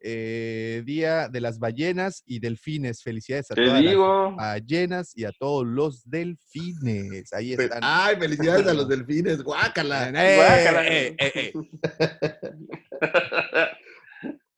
eh, 0.01 0.83
Día 0.87 1.29
de 1.29 1.41
las 1.43 1.59
Ballenas 1.59 2.23
y 2.25 2.39
Delfines. 2.39 3.03
Felicidades 3.03 3.51
a 3.51 3.55
Te 3.55 3.65
todas 3.67 3.83
las 3.83 3.91
digo. 3.91 4.37
ballenas 4.37 5.13
y 5.15 5.25
a 5.27 5.33
todos 5.39 5.67
los 5.67 6.03
delfines. 6.09 7.31
Ahí 7.35 7.53
están. 7.53 7.81
Ay, 7.83 8.17
felicidades 8.17 8.67
a 8.67 8.73
los 8.75 8.89
delfines. 8.89 9.43
Guácala. 9.43 10.09
Eh, 10.09 10.37
Guácala. 10.37 10.89
eh, 10.89 11.17
eh, 11.19 11.33
eh. 11.35 11.53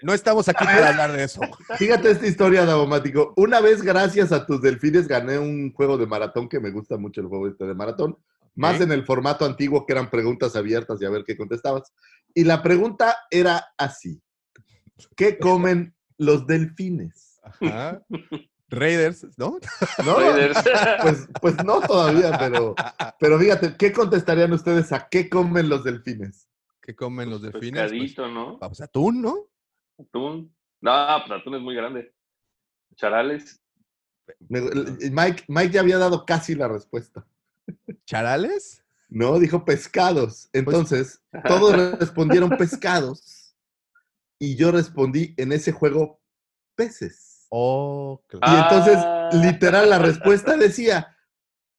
No 0.03 0.13
estamos 0.13 0.49
aquí 0.49 0.65
para 0.65 0.91
hablar 0.91 1.13
de 1.13 1.25
eso. 1.25 1.41
Fíjate 1.79 2.11
esta 2.11 2.27
historia, 2.27 2.67
Davomático. 2.67 3.33
Una 3.37 3.61
vez, 3.61 3.83
gracias 3.83 4.31
a 4.33 4.45
tus 4.45 4.61
delfines, 4.61 5.09
gané 5.09 5.39
un 5.39 5.73
juego 5.73 5.97
de 5.97 6.07
maratón 6.07 6.49
que 6.49 6.61
me 6.61 6.71
gusta 6.71 6.99
mucho 6.99 7.21
el 7.21 7.29
juego 7.29 7.49
este 7.49 7.65
de 7.67 7.75
maratón. 7.75 8.19
Más 8.55 8.81
en 8.81 8.91
el 8.91 9.05
formato 9.05 9.45
antiguo 9.45 9.85
que 9.85 9.93
eran 9.93 10.09
preguntas 10.09 10.57
abiertas 10.57 11.01
y 11.01 11.05
a 11.05 11.11
ver 11.11 11.25
qué 11.25 11.37
contestabas. 11.37 11.93
Y 12.33 12.45
la 12.45 12.63
pregunta 12.63 13.15
era 13.31 13.67
así: 13.77 14.23
¿Qué 15.15 15.39
comen 15.39 15.95
los 16.17 16.47
delfines? 16.47 17.39
Ajá. 17.43 18.03
Raiders, 18.69 19.27
¿no? 19.37 19.59
¿No? 20.05 20.19
Raiders. 20.19 20.59
Pues, 21.03 21.29
pues 21.41 21.65
no 21.65 21.81
todavía, 21.81 22.37
pero, 22.39 22.75
pero 23.21 23.39
fíjate, 23.39 23.77
¿qué 23.77 23.93
contestarían 23.93 24.53
ustedes 24.53 24.91
a 24.93 25.07
qué 25.09 25.29
comen 25.29 25.69
los 25.69 25.85
delfines? 25.85 26.49
¿Qué 26.81 26.97
comen 26.97 27.31
los 27.31 27.43
delfines? 27.43 27.91
Pues, 27.91 27.93
Pescadito, 27.93 28.29
¿no? 28.29 28.59
pues, 28.59 28.81
atún, 28.81 29.21
¿no? 29.21 29.47
Atún. 29.99 30.55
No, 30.81 30.93
pues 31.27 31.41
atún 31.41 31.55
es 31.55 31.61
muy 31.63 31.75
grande. 31.75 32.13
Charales. 32.97 33.61
Me- 34.49 34.61
Mike, 35.11 35.45
Mike 35.49 35.71
ya 35.73 35.81
había 35.81 35.99
dado 35.99 36.25
casi 36.27 36.55
la 36.55 36.69
respuesta. 36.69 37.27
¿Charales? 38.05 38.85
No, 39.09 39.39
dijo 39.39 39.65
pescados. 39.65 40.49
Entonces, 40.53 41.23
todos 41.47 41.75
respondieron 41.99 42.51
pescados. 42.51 43.55
Y 44.39 44.57
yo 44.57 44.71
respondí 44.73 45.35
en 45.37 45.53
ese 45.53 45.73
juego 45.73 46.21
peces. 46.75 47.47
Oh, 47.49 48.21
Y 48.33 48.39
claro. 48.39 48.63
entonces, 48.63 48.97
Ah. 48.99 49.31
literal, 49.33 49.89
la 49.89 49.99
respuesta 49.99 50.57
decía 50.57 51.17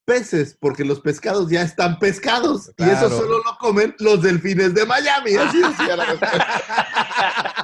peces, 0.06 0.58
porque 0.60 0.86
los 0.86 1.02
pescados 1.02 1.50
ya 1.50 1.62
están 1.62 2.00
pescados. 2.00 2.72
Y 2.78 2.84
eso 2.84 3.10
solo 3.10 3.40
lo 3.40 3.58
comen 3.60 3.94
los 4.00 4.22
delfines 4.24 4.74
de 4.74 4.86
Miami. 4.86 5.36
Así 5.36 5.60
decía 5.62 5.98
la 5.98 6.06
respuesta. 6.06 6.48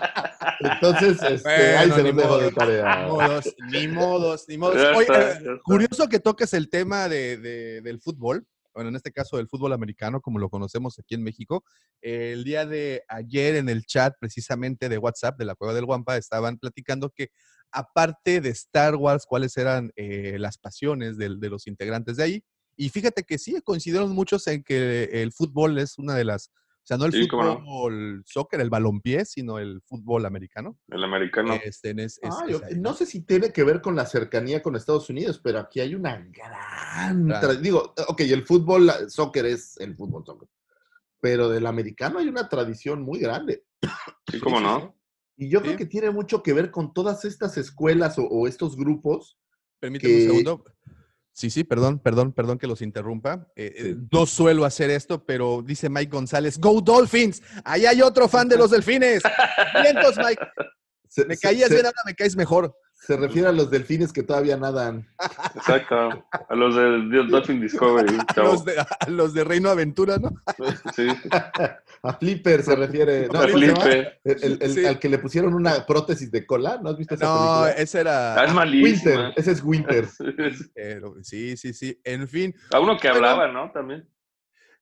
Entonces, 0.71 1.17
este, 1.29 1.49
ahí 1.77 1.89
Bueno, 1.89 1.95
se 1.95 2.03
ni 2.03 2.07
los 2.09 2.17
dejo 2.17 2.29
modo. 2.29 2.39
de 2.39 2.45
Ni 2.47 2.53
tarea. 2.55 3.07
modos, 3.07 3.55
ni 3.71 3.87
modos, 3.87 4.45
ni 4.47 4.57
modos. 4.57 4.75
Oye, 4.95 5.01
está, 5.01 5.31
eh, 5.39 5.59
curioso 5.63 6.07
que 6.09 6.19
toques 6.19 6.53
el 6.53 6.69
tema 6.69 7.07
de, 7.09 7.37
de- 7.37 7.81
del 7.81 7.99
fútbol, 8.01 8.45
bueno, 8.73 8.89
en 8.89 8.95
este 8.95 9.11
caso 9.11 9.37
del 9.37 9.47
fútbol 9.47 9.71
americano, 9.73 10.19
como 10.19 10.39
lo 10.39 10.49
conocemos 10.49 10.97
aquí 10.97 11.13
en 11.13 11.23
México. 11.23 11.63
El 12.01 12.43
día 12.43 12.65
de 12.65 13.03
ayer 13.07 13.55
en 13.55 13.69
el 13.69 13.85
chat 13.85 14.15
precisamente 14.19 14.89
de 14.89 14.97
WhatsApp 14.97 15.37
de 15.37 15.45
la 15.45 15.53
Cueva 15.55 15.73
del 15.75 15.85
Guampa 15.85 16.17
estaban 16.17 16.57
platicando 16.57 17.11
que 17.11 17.29
aparte 17.71 18.41
de 18.41 18.49
Star 18.49 18.95
Wars, 18.95 19.25
cuáles 19.27 19.55
eran 19.57 19.91
eh, 19.95 20.37
las 20.39 20.57
pasiones 20.57 21.17
del- 21.17 21.39
de, 21.39 21.49
los 21.49 21.67
integrantes 21.67 22.17
de 22.17 22.23
ahí. 22.23 22.43
Y 22.75 22.89
fíjate 22.89 23.23
que 23.23 23.37
sí, 23.37 23.59
coincidieron 23.63 24.11
muchos 24.11 24.47
en 24.47 24.63
que 24.63 25.03
el 25.21 25.31
fútbol 25.31 25.77
es 25.77 25.97
una 25.99 26.15
de 26.15 26.23
las, 26.23 26.49
o 26.83 26.85
sea, 26.85 26.97
no 26.97 27.05
el 27.05 27.13
Sí, 27.13 27.27
cómo 27.29 27.43
no. 27.45 27.59
fútbol 27.59 28.23
soccer, 28.25 28.59
el 28.59 28.69
balompié, 28.69 29.23
sino 29.23 29.57
el 29.57 29.81
fútbol 29.85 30.25
americano. 30.25 30.77
El 30.89 31.03
americano. 31.03 31.53
Este, 31.63 31.91
es- 31.91 32.19
es- 32.21 32.29
Ah, 32.29 32.45
yo- 32.49 32.61
ahí, 32.65 32.75
no 32.75 32.93
sé 32.93 33.05
si 33.05 33.21
tiene 33.21 33.53
que 33.53 33.63
ver 33.63 33.81
con 33.81 33.95
la 33.95 34.05
cercanía 34.05 34.61
con 34.61 34.75
Estados 34.75 35.09
Unidos, 35.09 35.39
pero 35.41 35.59
aquí 35.59 35.79
hay 35.79 35.95
una 35.95 36.17
gran... 36.17 37.25
Claro. 37.27 37.55
Digo, 37.55 37.93
ok, 38.07 38.19
el 38.21 38.43
fútbol, 38.43 38.85
la- 38.87 39.07
soccer 39.09 39.45
es 39.45 39.77
el 39.79 39.95
fútbol, 39.95 40.25
soccer. 40.25 40.49
Pero 41.21 41.47
del 41.47 41.65
americano 41.67 42.19
hay 42.19 42.27
una 42.27 42.49
tradición 42.49 43.01
muy 43.01 43.19
grande. 43.19 43.63
Sí, 44.31 44.39
cómo 44.39 44.59
no. 44.59 44.95
Y 45.37 45.49
yo 45.49 45.59
Sí. 45.59 45.65
creo 45.65 45.77
que 45.77 45.85
tiene 45.85 46.09
mucho 46.11 46.43
que 46.43 46.53
ver 46.53 46.69
con 46.71 46.93
todas 46.93 47.23
estas 47.25 47.57
escuelas 47.57 48.17
o, 48.19 48.23
o 48.23 48.47
estos 48.47 48.75
grupos. 48.75 49.37
Permíteme 49.79 50.13
que- 50.13 50.19
un 50.23 50.27
segundo. 50.29 50.65
Sí, 51.35 51.49
sí, 51.49 51.63
perdón, 51.63 51.97
perdón, 51.99 52.31
perdón 52.31 52.59
que 52.59 52.67
los 52.67 52.81
interrumpa. 52.83 53.47
Eh, 53.55 53.73
eh, 53.75 53.95
no 54.11 54.25
suelo 54.27 54.65
hacer 54.65 54.91
esto, 54.91 55.25
pero 55.25 55.63
dice 55.65 55.89
Mike 55.89 56.11
González, 56.11 56.59
¡Go 56.59 56.79
Dolphins! 56.79 57.41
Ahí 57.65 57.85
hay 57.87 58.01
otro 58.03 58.27
fan 58.29 58.47
de 58.47 58.55
los 58.57 58.69
delfines. 58.71 59.23
Vientos, 59.81 60.15
Mike. 60.17 60.41
Se, 61.07 61.25
Me 61.25 61.35
caías 61.37 61.69
se- 61.69 61.75
bien, 61.75 61.85
ahora 61.87 62.01
me 62.05 62.13
caes 62.13 62.35
mejor. 62.35 62.75
Se 63.05 63.17
refiere 63.17 63.49
a 63.49 63.51
los 63.51 63.69
delfines 63.69 64.13
que 64.13 64.23
todavía 64.23 64.55
nadan. 64.55 65.05
Exacto. 65.55 66.25
A 66.49 66.55
los 66.55 66.75
de 66.75 67.25
Dolphin 67.27 67.59
Discovery, 67.59 68.15
A 68.27 68.33
chavo. 68.33 68.53
los, 68.53 68.65
de, 68.65 68.79
a 68.79 69.09
los 69.09 69.33
de 69.33 69.43
Reino 69.43 69.69
Aventura, 69.69 70.17
¿no? 70.17 70.31
Sí. 70.95 71.07
A 72.01 72.13
Flipper 72.13 72.63
se 72.63 72.75
refiere. 72.75 73.27
No, 73.27 73.39
A 73.41 73.47
Sí. 74.69 74.85
Al 74.85 74.99
que 74.99 75.09
le 75.09 75.17
pusieron 75.19 75.53
una 75.53 75.85
prótesis 75.85 76.31
de 76.31 76.45
cola. 76.45 76.79
¿No 76.81 76.89
has 76.91 76.97
visto 76.97 77.15
esa 77.15 77.25
No, 77.25 77.35
película? 77.35 77.71
ese 77.71 77.99
era. 77.99 78.35
Ah, 78.41 78.45
es 78.45 78.53
malísimo. 78.53 79.15
Winter. 79.15 79.33
Ese 79.35 79.51
es 79.51 79.63
Winter. 79.63 80.07
pero 80.75 81.15
sí, 81.23 81.57
sí, 81.57 81.73
sí. 81.73 81.99
En 82.03 82.27
fin. 82.27 82.55
A 82.71 82.79
uno 82.79 82.97
que 82.97 83.09
Bueno. 83.09 83.27
hablaba, 83.27 83.51
¿no? 83.51 83.71
También. 83.71 84.07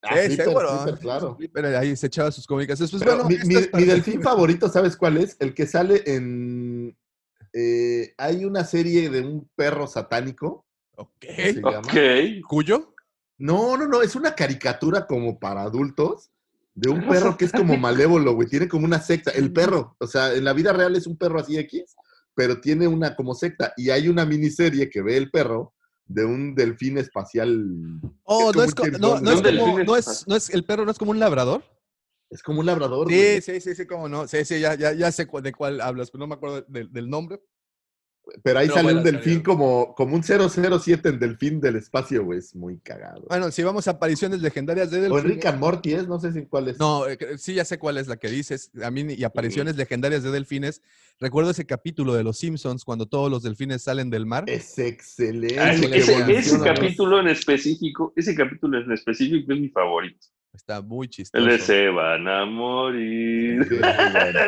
Ah, 0.04 0.16
Sí, 0.16 0.28
Flipper, 0.30 0.46
seguro. 0.46 0.70
Flipper, 0.80 1.00
claro. 1.00 1.36
Flipper 1.38 1.66
ahí 1.76 1.96
se 1.96 2.08
echaba 2.08 2.32
sus 2.32 2.48
comunicaciones. 2.48 2.90
Pues 2.92 3.04
Pero 3.04 3.24
bueno, 3.24 3.30
mi, 3.46 3.56
mi- 3.56 3.86
delfín 3.86 4.22
favorito, 4.22 4.68
¿sabes 4.68 4.96
cuál 4.98 5.18
es? 5.18 5.38
El 5.40 5.54
que 5.54 5.68
sale 5.68 6.02
en. 6.06 6.96
Eh, 7.54 8.14
hay 8.18 8.46
una 8.46 8.64
serie 8.64 9.10
de 9.10 9.22
un 9.22 9.50
perro 9.56 9.88
satánico. 9.88 10.66
Ok. 10.96 11.26
se 11.26 11.54
llama. 11.54 11.80
Ok. 11.80 11.96
¿Cuyo? 12.48 12.94
No, 13.38 13.76
no, 13.78 13.88
no, 13.88 14.02
es 14.02 14.16
una 14.16 14.36
caricatura 14.36 15.08
como 15.08 15.40
para 15.40 15.64
adultos 15.64 16.30
de 16.76 16.90
un 16.90 17.08
perro 17.08 17.38
que 17.38 17.46
es 17.46 17.52
como 17.52 17.76
malévolo, 17.78 18.34
güey. 18.34 18.48
Tiene 18.48 18.68
como 18.68 18.86
una 18.86 19.02
secta. 19.02 19.32
El 19.32 19.52
perro, 19.52 19.96
o 20.00 20.08
sea, 20.08 20.34
en 20.34 20.44
la 20.44 20.54
vida 20.54 20.74
real 20.74 20.96
es 20.96 21.08
un 21.08 21.18
perro 21.18 21.40
así 21.40 21.58
X, 21.58 21.96
pero 22.36 22.62
tiene 22.62 22.88
una 22.88 23.16
como 23.16 23.34
secta. 23.34 23.74
Y 23.78 23.90
hay 23.90 24.08
una 24.08 24.26
miniserie 24.26 24.90
que 24.90 25.02
ve 25.02 25.18
el 25.18 25.32
perro 25.32 25.74
de 26.06 26.26
un 26.26 26.56
delfín 26.56 26.98
espacial. 26.98 28.00
Oh, 28.24 28.52
Es 28.52 28.56
no 28.56 28.76
como 28.76 28.88
es, 28.88 29.00
no, 29.00 29.32
es 29.32 29.42
como, 29.42 29.96
es, 29.96 30.28
no 30.28 30.36
es, 30.36 30.50
el 30.50 30.64
perro 30.64 30.86
no 30.86 30.92
es 30.92 30.98
como 30.98 31.12
un 31.12 31.20
labrador. 31.20 31.64
Es 32.32 32.42
como 32.42 32.62
un 32.62 32.66
labrador. 32.66 33.10
Sí, 33.10 33.16
güey. 33.16 33.42
sí, 33.42 33.60
sí, 33.62 33.76
sí, 33.76 33.86
cómo 33.86 34.08
no. 34.10 34.28
Sí, 34.28 34.44
sí, 34.46 34.60
ya, 34.60 34.74
ya, 34.76 34.94
ya 34.94 35.12
sé 35.12 35.28
cu- 35.28 35.42
de 35.42 35.52
cuál 35.52 35.82
hablas, 35.82 36.10
pero 36.10 36.20
no 36.22 36.28
me 36.28 36.36
acuerdo 36.36 36.62
del, 36.68 36.92
del 36.92 37.10
nombre. 37.10 37.42
Pero 38.44 38.60
ahí 38.60 38.68
Pero 38.68 38.76
sale 38.76 38.84
bueno, 38.94 39.00
un 39.00 39.04
delfín 39.04 39.42
como, 39.42 39.96
como 39.96 40.16
un 40.16 40.24
007 40.24 41.10
en 41.10 41.20
delfín 41.20 41.60
del 41.60 41.76
espacio, 41.76 42.24
güey. 42.24 42.38
Es 42.40 42.56
muy 42.56 42.78
cagado. 42.80 43.26
Bueno, 43.28 43.52
si 43.52 43.64
vamos 43.64 43.88
a 43.88 43.92
apariciones 43.92 44.42
legendarias 44.42 44.92
de 44.92 45.00
o 45.00 45.02
en 45.02 45.12
delfines. 45.12 45.36
Rick 45.36 45.46
and 45.48 45.60
Morty 45.60 45.94
es, 45.94 46.08
no 46.08 46.20
sé 46.20 46.32
si 46.32 46.46
cuál 46.46 46.68
es. 46.70 46.80
No, 46.80 47.08
eh, 47.08 47.18
sí, 47.38 47.56
ya 47.56 47.66
sé 47.66 47.80
cuál 47.80 47.98
es 47.98 48.08
la 48.08 48.18
que 48.18 48.30
dices. 48.30 48.72
A 48.82 48.92
mí, 48.92 49.02
y 49.18 49.24
apariciones 49.24 49.76
legendarias 49.76 50.24
de 50.24 50.32
delfines. 50.32 50.82
Recuerdo 51.20 51.50
ese 51.50 51.66
capítulo 51.66 52.14
de 52.14 52.24
Los 52.24 52.38
Simpsons 52.38 52.86
cuando 52.86 53.08
todos 53.08 53.30
los 53.30 53.42
delfines 53.44 53.82
salen 53.82 54.10
del 54.12 54.26
mar. 54.28 54.46
Es 54.48 54.78
excelente. 54.78 55.60
Ah, 55.60 55.74
ese, 55.74 55.90
que 55.90 55.98
ese- 55.98 56.60
capítulo 56.64 57.20
en 57.20 57.28
específico, 57.28 58.14
ese 58.16 58.36
capítulo 58.36 58.80
en 58.80 58.92
específico 58.92 59.52
es 59.52 59.60
mi 59.60 59.70
favorito. 59.70 60.28
Está 60.54 60.82
muy 60.82 61.08
chistoso. 61.08 61.44
El 61.44 61.50
de 61.52 61.60
se 61.60 61.88
van 61.90 62.28
a 62.28 62.46
morir. 62.46 63.64
Sí, 63.68 63.76
muy 63.76 64.12
bueno. 64.12 64.40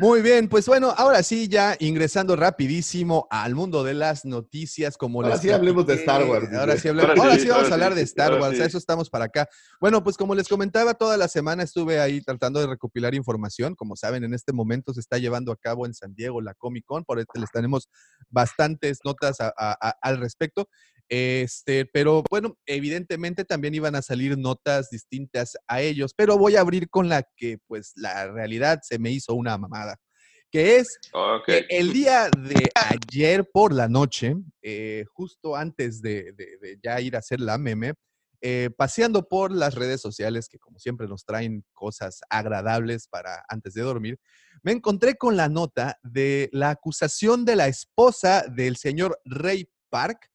Muy 0.00 0.22
bien, 0.22 0.48
pues 0.48 0.66
bueno, 0.68 0.94
ahora 0.96 1.24
sí, 1.24 1.48
ya 1.48 1.76
ingresando 1.80 2.36
rapidísimo 2.36 3.26
al 3.30 3.56
mundo 3.56 3.82
de 3.82 3.94
las 3.94 4.24
noticias, 4.24 4.96
como 4.96 5.20
Ahora 5.22 5.34
les 5.34 5.42
sí 5.42 5.50
hablemos 5.50 5.84
de. 5.88 5.94
Star 5.94 6.22
Wars, 6.24 6.46
Ahora 6.52 6.76
sí, 6.76 6.86
hablemos- 6.86 7.10
Ahora 7.10 7.22
ahora 7.24 7.34
sí, 7.40 7.48
vamos 7.48 7.62
ahora 7.64 7.68
a 7.70 7.74
hablar 7.74 7.92
sí, 7.94 7.96
de 7.98 8.02
Star 8.02 8.40
Wars, 8.40 8.56
sí. 8.56 8.62
a 8.62 8.66
eso 8.66 8.78
estamos 8.78 9.10
para 9.10 9.24
acá. 9.24 9.48
Bueno, 9.80 10.04
pues 10.04 10.16
como 10.16 10.36
les 10.36 10.46
comentaba, 10.46 10.94
toda 10.94 11.16
la 11.16 11.26
semana 11.26 11.64
estuve 11.64 11.98
ahí 11.98 12.20
tratando 12.20 12.60
de 12.60 12.68
recopilar 12.68 13.12
información. 13.16 13.74
Como 13.74 13.96
saben, 13.96 14.22
en 14.22 14.34
este 14.34 14.52
momento 14.52 14.94
se 14.94 15.00
está 15.00 15.18
llevando 15.18 15.50
a 15.50 15.56
cabo 15.56 15.84
en 15.84 15.94
San 15.94 16.14
Diego 16.14 16.40
la 16.40 16.54
Comic 16.54 16.84
Con, 16.84 17.04
por 17.04 17.18
eso 17.18 17.32
les 17.34 17.50
tenemos 17.50 17.88
bastantes 18.30 19.00
notas 19.04 19.40
a- 19.40 19.52
a- 19.58 19.76
a- 19.80 19.96
al 20.00 20.18
respecto. 20.18 20.68
Este, 21.08 21.86
pero 21.86 22.22
bueno, 22.30 22.56
evidentemente 22.66 23.44
también 23.44 23.74
iban 23.74 23.94
a 23.94 24.02
salir 24.02 24.36
notas 24.36 24.90
distintas 24.90 25.56
a 25.66 25.80
ellos, 25.80 26.12
pero 26.14 26.36
voy 26.36 26.56
a 26.56 26.60
abrir 26.60 26.88
con 26.90 27.08
la 27.08 27.22
que 27.36 27.58
pues 27.66 27.92
la 27.96 28.30
realidad 28.30 28.80
se 28.82 28.98
me 28.98 29.10
hizo 29.10 29.34
una 29.34 29.56
mamada, 29.56 29.96
que 30.50 30.76
es 30.76 30.98
que 31.46 31.66
el 31.78 31.92
día 31.94 32.30
de 32.30 32.70
ayer 32.74 33.48
por 33.50 33.72
la 33.72 33.88
noche, 33.88 34.34
eh, 34.62 35.04
justo 35.14 35.56
antes 35.56 36.02
de, 36.02 36.32
de- 36.32 36.58
de 36.60 36.78
ya 36.82 37.00
ir 37.00 37.16
a 37.16 37.20
hacer 37.20 37.40
la 37.40 37.56
meme, 37.56 37.94
eh, 38.40 38.70
paseando 38.76 39.26
por 39.26 39.50
las 39.50 39.74
redes 39.74 40.00
sociales, 40.00 40.48
que 40.48 40.58
como 40.58 40.78
siempre 40.78 41.08
nos 41.08 41.24
traen 41.24 41.64
cosas 41.72 42.20
agradables 42.30 43.08
para 43.08 43.44
antes 43.48 43.74
de 43.74 43.82
dormir, 43.82 44.18
me 44.62 44.72
encontré 44.72 45.16
con 45.16 45.36
la 45.36 45.48
nota 45.48 45.98
de 46.02 46.48
la 46.52 46.70
acusación 46.70 47.44
de 47.44 47.56
la 47.56 47.66
esposa 47.66 48.44
del 48.46 48.76
señor 48.76 49.18
Ray 49.24 49.68
Park 49.90 50.30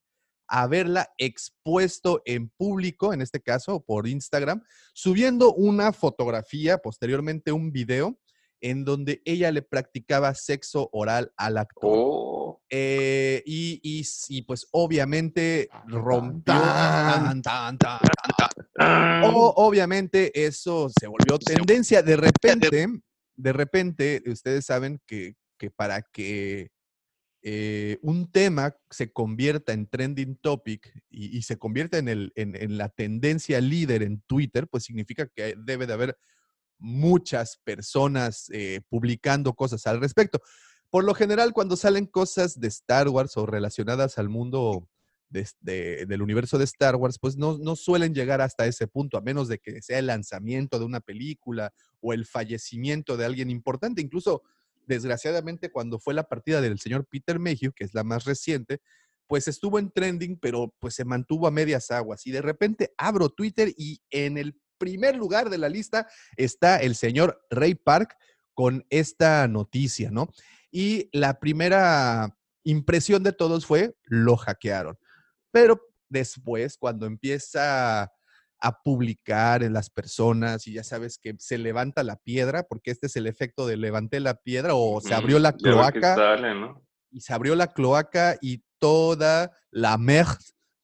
haberla 0.47 1.09
expuesto 1.17 2.21
en 2.25 2.49
público, 2.49 3.13
en 3.13 3.21
este 3.21 3.41
caso 3.41 3.83
por 3.83 4.07
Instagram, 4.07 4.63
subiendo 4.93 5.53
una 5.53 5.93
fotografía, 5.93 6.77
posteriormente 6.77 7.51
un 7.51 7.71
video, 7.71 8.19
en 8.61 8.85
donde 8.85 9.21
ella 9.25 9.51
le 9.51 9.61
practicaba 9.61 10.33
sexo 10.35 10.89
oral 10.93 11.33
al 11.35 11.57
actor. 11.57 11.91
Oh. 11.93 12.61
Eh, 12.69 13.43
y, 13.45 13.81
y 14.29 14.41
pues 14.43 14.67
obviamente 14.71 15.69
rompió. 15.85 16.53
tan. 16.53 17.41
tan, 17.41 17.41
tan, 17.41 17.77
tan, 17.77 17.99
tan, 17.99 18.49
tan. 18.77 19.23
O- 19.25 19.53
obviamente 19.57 20.31
eso 20.45 20.89
se 20.89 21.07
volvió 21.07 21.37
tendencia. 21.39 22.01
De 22.01 22.15
repente, 22.15 22.87
de 23.35 23.53
repente, 23.53 24.23
ustedes 24.27 24.65
saben 24.65 25.01
que, 25.05 25.35
que 25.59 25.69
para 25.69 26.01
que 26.01 26.69
eh, 27.45 27.99
un 28.01 28.31
tema 28.31 28.73
se 28.89 29.11
convierta 29.11 29.73
en 29.73 29.85
trending 29.85 30.37
topic 30.37 31.03
y, 31.09 31.41
se 31.41 31.57
convierta 31.57 31.97
en, 31.97 32.31
la 32.77 32.87
tendencia 32.87 33.59
líder 33.59 34.01
en 34.01 34.21
Twitter, 34.21 34.65
pues 34.69 34.85
significa 34.85 35.27
que 35.27 35.53
debe 35.57 35.85
de 35.85 35.91
haber 35.93 36.17
muchas 36.79 37.57
personas 37.57 38.49
eh, 38.53 38.79
publicando 38.87 39.53
cosas 39.53 39.85
al 39.87 39.99
respecto. 39.99 40.41
Por 40.89 41.03
lo 41.03 41.13
general, 41.13 41.51
cuando 41.51 41.75
salen 41.75 42.05
cosas 42.05 42.57
de 42.61 42.69
Star 42.69 43.09
Wars 43.09 43.35
o 43.35 43.45
relacionadas 43.45 44.17
al 44.17 44.29
mundo 44.29 44.87
de- 45.29 45.49
de- 45.59 46.05
del 46.05 46.21
universo 46.21 46.57
de 46.57 46.63
Star 46.63 46.95
Wars, 46.95 47.19
pues 47.19 47.35
no 47.35 47.75
suelen 47.75 48.13
llegar 48.13 48.39
hasta 48.39 48.67
ese 48.67 48.87
punto, 48.87 49.17
a 49.17 49.21
menos 49.21 49.49
de 49.49 49.59
que 49.59 49.81
sea 49.81 49.99
el 49.99 50.07
lanzamiento 50.07 50.79
de 50.79 50.85
una 50.85 51.01
película 51.01 51.73
o 51.99 52.13
el 52.13 52.25
fallecimiento 52.25 53.17
de 53.17 53.25
alguien 53.25 53.49
importante. 53.49 54.01
Incluso, 54.01 54.43
desgraciadamente, 54.85 55.71
cuando 55.71 55.99
fue 55.99 56.13
la 56.13 56.23
partida 56.23 56.61
del 56.61 56.79
señor 56.79 57.05
Peter 57.05 57.39
Mayhew, 57.39 57.73
que 57.73 57.83
es 57.83 57.93
la 57.93 58.03
más 58.03 58.25
reciente, 58.25 58.81
pues 59.27 59.47
estuvo 59.47 59.79
en 59.79 59.91
trending, 59.91 60.37
pero 60.37 60.73
pues 60.79 60.95
se 60.95 61.05
mantuvo 61.05 61.47
a 61.47 61.51
medias 61.51 61.91
aguas. 61.91 62.25
Y 62.27 62.31
de 62.31 62.41
repente 62.41 62.93
abro 62.97 63.29
Twitter 63.29 63.73
y 63.77 64.01
en 64.09 64.37
el 64.37 64.59
primer 64.77 65.15
lugar 65.15 65.49
de 65.49 65.57
la 65.57 65.69
lista 65.69 66.07
está 66.35 66.77
el 66.77 66.95
señor 66.95 67.41
Ray 67.49 67.75
Park 67.75 68.15
con 68.53 68.85
esta 68.89 69.47
noticia, 69.47 70.11
¿no? 70.11 70.29
Y 70.71 71.09
la 71.11 71.39
primera 71.39 72.37
impresión 72.63 73.23
de 73.23 73.33
todos 73.33 73.65
fue, 73.65 73.95
lo 74.03 74.35
hackearon. 74.37 74.97
Pero 75.51 75.81
después, 76.09 76.77
cuando 76.77 77.05
empieza 77.05 78.11
a 78.65 78.81
publicar 78.81 79.61
en 79.61 79.73
las 79.73 79.89
personas 79.89 80.65
y 80.67 80.73
ya 80.73 80.83
sabes 80.85 81.17
que 81.17 81.35
se 81.37 81.57
levanta 81.57 82.01
la 82.01 82.15
piedra, 82.15 82.63
porque 82.63 82.91
este 82.91 83.07
es 83.07 83.15
el 83.17 83.27
efecto 83.27 83.67
de 83.67 83.75
levanté 83.75 84.21
la 84.21 84.35
piedra 84.35 84.73
o 84.73 85.01
se 85.01 85.13
abrió 85.13 85.37
la 85.37 85.51
cloaca 85.51 86.15
sale, 86.15 86.55
¿no? 86.55 86.81
y 87.11 87.19
se 87.19 87.33
abrió 87.33 87.55
la 87.55 87.73
cloaca 87.73 88.37
y 88.41 88.63
toda 88.79 89.51
la 89.69 89.97
merd 89.97 90.37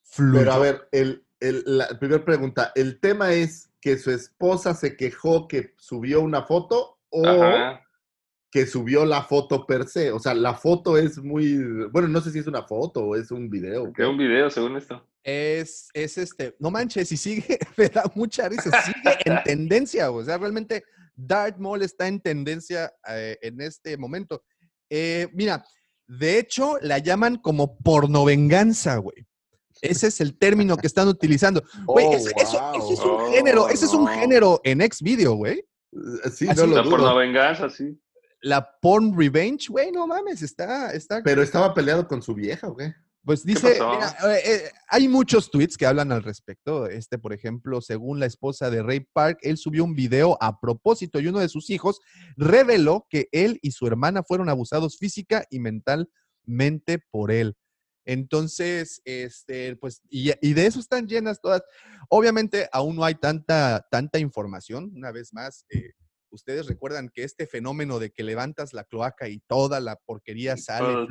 fluyó. 0.03 0.39
Pero 0.39 0.51
a 0.53 0.59
ver, 0.59 0.87
el, 0.91 1.25
el- 1.39 1.63
la 1.65 1.87
primera 1.99 2.23
pregunta, 2.25 2.71
¿el 2.75 2.99
tema 2.99 3.31
es 3.31 3.71
que 3.79 3.97
su 3.97 4.11
esposa 4.11 4.73
se 4.73 4.97
quejó 4.97 5.47
que 5.47 5.73
subió 5.77 6.19
una 6.21 6.43
foto 6.43 6.99
o 7.09 7.25
Ajá. 7.25 7.81
que 8.51 8.65
subió 8.67 9.05
la 9.05 9.23
foto 9.23 9.65
per 9.65 9.87
se? 9.87 10.11
O 10.11 10.19
sea, 10.19 10.33
la 10.33 10.53
foto 10.53 10.97
es 10.97 11.17
muy, 11.19 11.57
bueno, 11.91 12.09
no 12.09 12.19
sé 12.19 12.31
si 12.31 12.39
es 12.39 12.47
una 12.47 12.63
foto 12.63 13.05
o 13.05 13.15
es 13.15 13.31
un 13.31 13.49
video. 13.49 13.93
Que 13.93 14.05
un 14.05 14.17
video, 14.17 14.49
según 14.49 14.75
esto. 14.75 15.05
Es, 15.23 15.89
es 15.93 16.17
este, 16.17 16.55
no 16.59 16.71
manches, 16.71 17.11
y 17.11 17.17
sigue, 17.17 17.59
me 17.77 17.87
da 17.89 18.03
mucha 18.15 18.47
risa, 18.49 18.71
sigue 18.83 19.17
en 19.25 19.43
tendencia, 19.43 20.11
o 20.11 20.23
sea, 20.23 20.37
realmente 20.37 20.83
Darth 21.15 21.57
Maul 21.57 21.81
está 21.81 22.07
en 22.07 22.21
tendencia 22.21 22.91
eh, 23.09 23.37
en 23.41 23.59
este 23.61 23.97
momento. 23.97 24.43
Eh, 24.89 25.27
mira, 25.33 25.63
de 26.07 26.39
hecho, 26.39 26.77
la 26.81 26.97
llaman 26.99 27.35
como 27.37 27.77
pornovenganza, 27.77 28.97
güey. 28.97 29.25
Ese 29.81 30.07
es 30.07 30.19
el 30.21 30.37
término 30.37 30.75
que 30.77 30.87
están 30.87 31.07
utilizando. 31.07 31.63
Güey, 31.85 32.05
Oh, 32.07 32.13
ese, 32.15 32.31
eso- 32.37 32.59
wow. 32.59 32.83
ese 32.83 32.93
es 32.93 32.99
un 32.99 33.09
Oh, 33.11 33.31
género, 33.31 33.69
ese 33.69 33.85
es 33.85 33.93
un 33.93 34.05
no. 34.05 34.11
género 34.11 34.61
en 34.63 34.81
ex 34.81 35.01
video, 35.01 35.35
güey. 35.35 35.59
Eh, 35.59 36.29
Sí, 36.31 36.45
no 36.47 36.65
La 36.67 36.83
pornovenganza, 36.83 37.69
sí. 37.69 37.97
La 38.41 38.77
porn 38.81 39.17
revenge, 39.17 39.67
güey, 39.69 39.91
no 39.91 40.07
mames, 40.07 40.41
está, 40.41 40.91
está 40.93 41.21
Pero 41.23 41.43
estaba 41.43 41.73
peleado 41.73 42.07
con 42.07 42.21
su 42.21 42.33
vieja, 42.33 42.67
¿o 42.69 42.75
qué? 42.75 42.93
Pues 43.25 43.43
dice, 43.43 43.73
mira, 43.73 44.15
eh, 44.27 44.41
eh, 44.45 44.71
hay 44.87 45.07
muchos 45.07 45.51
tweets 45.51 45.77
que 45.77 45.85
hablan 45.85 46.11
al 46.11 46.23
respecto. 46.23 46.87
Este, 46.87 47.17
por 47.17 47.33
ejemplo, 47.33 47.81
según 47.81 48.19
la 48.19 48.25
esposa 48.25 48.69
de 48.69 48.81
Ray 48.81 49.01
Park, 49.13 49.39
él 49.41 49.57
subió 49.57 49.83
un 49.83 49.93
video 49.93 50.37
a 50.41 50.59
propósito 50.59 51.19
y 51.19 51.27
uno 51.27 51.39
de 51.39 51.49
sus 51.49 51.69
hijos 51.69 51.99
reveló 52.37 53.05
que 53.09 53.27
él 53.31 53.59
y 53.61 53.71
su 53.71 53.85
hermana 53.87 54.23
fueron 54.23 54.49
abusados 54.49 54.97
física 54.97 55.45
y 55.49 55.59
mentalmente 55.59 56.99
por 57.11 57.31
él. 57.31 57.55
Entonces, 58.05 59.01
este, 59.05 59.75
pues, 59.75 60.01
y, 60.09 60.31
y 60.41 60.53
de 60.53 60.65
eso 60.65 60.79
están 60.79 61.07
llenas 61.07 61.41
todas. 61.41 61.61
Obviamente, 62.09 62.67
aún 62.71 62.95
no 62.95 63.03
hay 63.03 63.15
tanta, 63.15 63.85
tanta 63.91 64.17
información. 64.17 64.91
Una 64.95 65.11
vez 65.11 65.33
más, 65.33 65.65
eh, 65.69 65.91
ustedes 66.31 66.67
recuerdan 66.67 67.09
que 67.13 67.23
este 67.23 67.45
fenómeno 67.45 67.99
de 67.99 68.11
que 68.11 68.23
levantas 68.23 68.73
la 68.73 68.85
cloaca 68.85 69.27
y 69.27 69.39
toda 69.41 69.79
la 69.79 69.97
porquería 69.97 70.57
sale, 70.57 71.07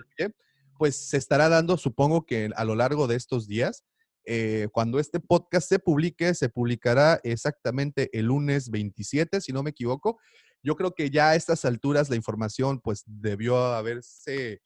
pues 0.78 0.96
se 0.96 1.16
estará 1.16 1.48
dando, 1.48 1.76
supongo 1.76 2.24
que 2.24 2.50
a 2.54 2.64
lo 2.64 2.74
largo 2.74 3.06
de 3.06 3.16
estos 3.16 3.46
días. 3.46 3.84
Eh, 4.30 4.68
cuando 4.72 4.98
este 4.98 5.20
podcast 5.20 5.68
se 5.68 5.78
publique, 5.78 6.34
se 6.34 6.50
publicará 6.50 7.18
exactamente 7.24 8.10
el 8.12 8.26
lunes 8.26 8.70
27, 8.70 9.40
si 9.40 9.52
no 9.52 9.62
me 9.62 9.70
equivoco. 9.70 10.18
Yo 10.62 10.76
creo 10.76 10.94
que 10.94 11.10
ya 11.10 11.30
a 11.30 11.34
estas 11.34 11.64
alturas 11.64 12.10
la 12.10 12.16
información 12.16 12.80
pues 12.80 13.04
debió 13.06 13.56
haberse 13.56 14.60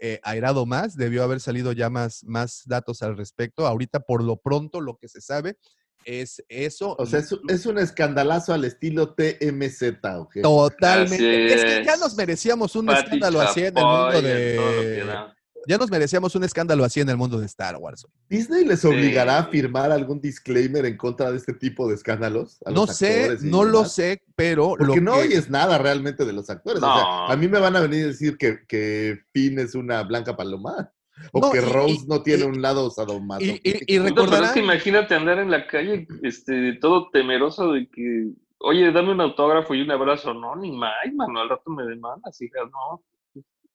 eh, 0.00 0.20
airado 0.22 0.66
más, 0.66 0.96
debió 0.96 1.24
haber 1.24 1.40
salido 1.40 1.72
ya 1.72 1.90
más, 1.90 2.22
más 2.24 2.62
datos 2.66 3.02
al 3.02 3.16
respecto. 3.16 3.66
Ahorita 3.66 4.00
por 4.00 4.22
lo 4.22 4.36
pronto 4.36 4.80
lo 4.80 4.96
que 4.96 5.08
se 5.08 5.20
sabe 5.20 5.56
es 6.04 6.44
eso. 6.48 6.94
O 6.98 7.06
sea, 7.06 7.18
es, 7.20 7.34
es 7.48 7.66
un 7.66 7.78
escandalazo 7.78 8.52
al 8.52 8.64
estilo 8.64 9.14
TMZ, 9.14 9.82
¿o 10.16 10.28
qué? 10.28 10.42
Totalmente. 10.42 11.54
Así 11.54 11.54
Es 11.54 11.64
que 11.64 11.84
ya 11.84 11.96
nos 11.96 12.14
merecíamos 12.14 12.76
un 12.76 12.86
Pati 12.86 13.02
escándalo 13.02 13.40
así 13.40 13.60
en 13.60 13.78
el 13.78 13.84
mundo 13.84 14.12
Chapoy, 14.12 14.30
en 14.30 14.56
todo 14.56 14.72
lo 14.72 14.80
que 14.80 14.88
de... 14.88 15.37
Ya 15.66 15.76
nos 15.76 15.90
merecíamos 15.90 16.34
un 16.34 16.44
escándalo 16.44 16.84
así 16.84 17.00
en 17.00 17.08
el 17.10 17.16
mundo 17.16 17.38
de 17.38 17.46
Star 17.46 17.76
Wars. 17.76 18.06
¿Disney 18.28 18.64
les 18.64 18.84
obligará 18.84 19.38
a 19.38 19.44
firmar 19.44 19.92
algún 19.92 20.20
disclaimer 20.20 20.86
en 20.86 20.96
contra 20.96 21.30
de 21.30 21.36
este 21.36 21.52
tipo 21.52 21.88
de 21.88 21.94
escándalos? 21.94 22.58
a 22.64 22.70
No 22.70 22.86
los 22.86 22.96
sé, 22.96 23.36
y 23.42 23.46
no 23.46 23.64
lo 23.64 23.84
sé, 23.84 24.22
pero 24.34 24.76
lo 24.76 24.86
Porque 24.86 25.00
no 25.00 25.14
que- 25.14 25.20
oyes 25.20 25.50
nada 25.50 25.76
realmente 25.78 26.24
de 26.24 26.32
los 26.32 26.48
actores. 26.48 26.82
O 26.82 26.86
sea, 26.86 27.26
a 27.26 27.36
mí 27.36 27.48
me 27.48 27.58
van 27.58 27.76
a 27.76 27.80
venir 27.80 28.04
a 28.04 28.08
decir 28.08 28.38
que, 28.38 28.60
que 28.66 29.18
Finn 29.32 29.58
es 29.58 29.74
una 29.74 30.02
blanca 30.04 30.36
paloma. 30.36 30.90
O 31.32 31.40
No, 31.40 31.50
que 31.50 31.58
y- 31.58 31.60
Rose 31.62 31.92
y- 32.04 32.06
no 32.06 32.22
tiene 32.22 32.44
y- 32.44 32.46
un 32.46 32.62
lado 32.62 32.86
y- 32.86 32.90
sadomasoquístico. 32.92 33.84
y 33.88 33.98
No, 33.98 34.04
pero 34.04 34.04
es 34.04 34.14
recordarán- 34.30 34.54
que 34.54 34.60
imagínate 34.60 35.14
andar 35.16 35.38
en 35.40 35.50
la 35.50 35.66
calle 35.66 36.06
este, 36.22 36.74
todo 36.80 37.10
temeroso 37.10 37.72
de 37.72 37.88
que 37.90 38.28
oye, 38.60 38.90
dame 38.92 39.12
un 39.12 39.20
autógrafo 39.20 39.74
y 39.74 39.82
un 39.82 39.90
abrazo. 39.90 40.32
No, 40.32 40.54
ni 40.56 40.70
más, 40.72 40.92
mano, 41.14 41.40
al 41.40 41.48
rato 41.48 41.70
me 41.70 41.84
demandas, 41.84 42.40
hija, 42.40 42.60
no. 42.72 43.02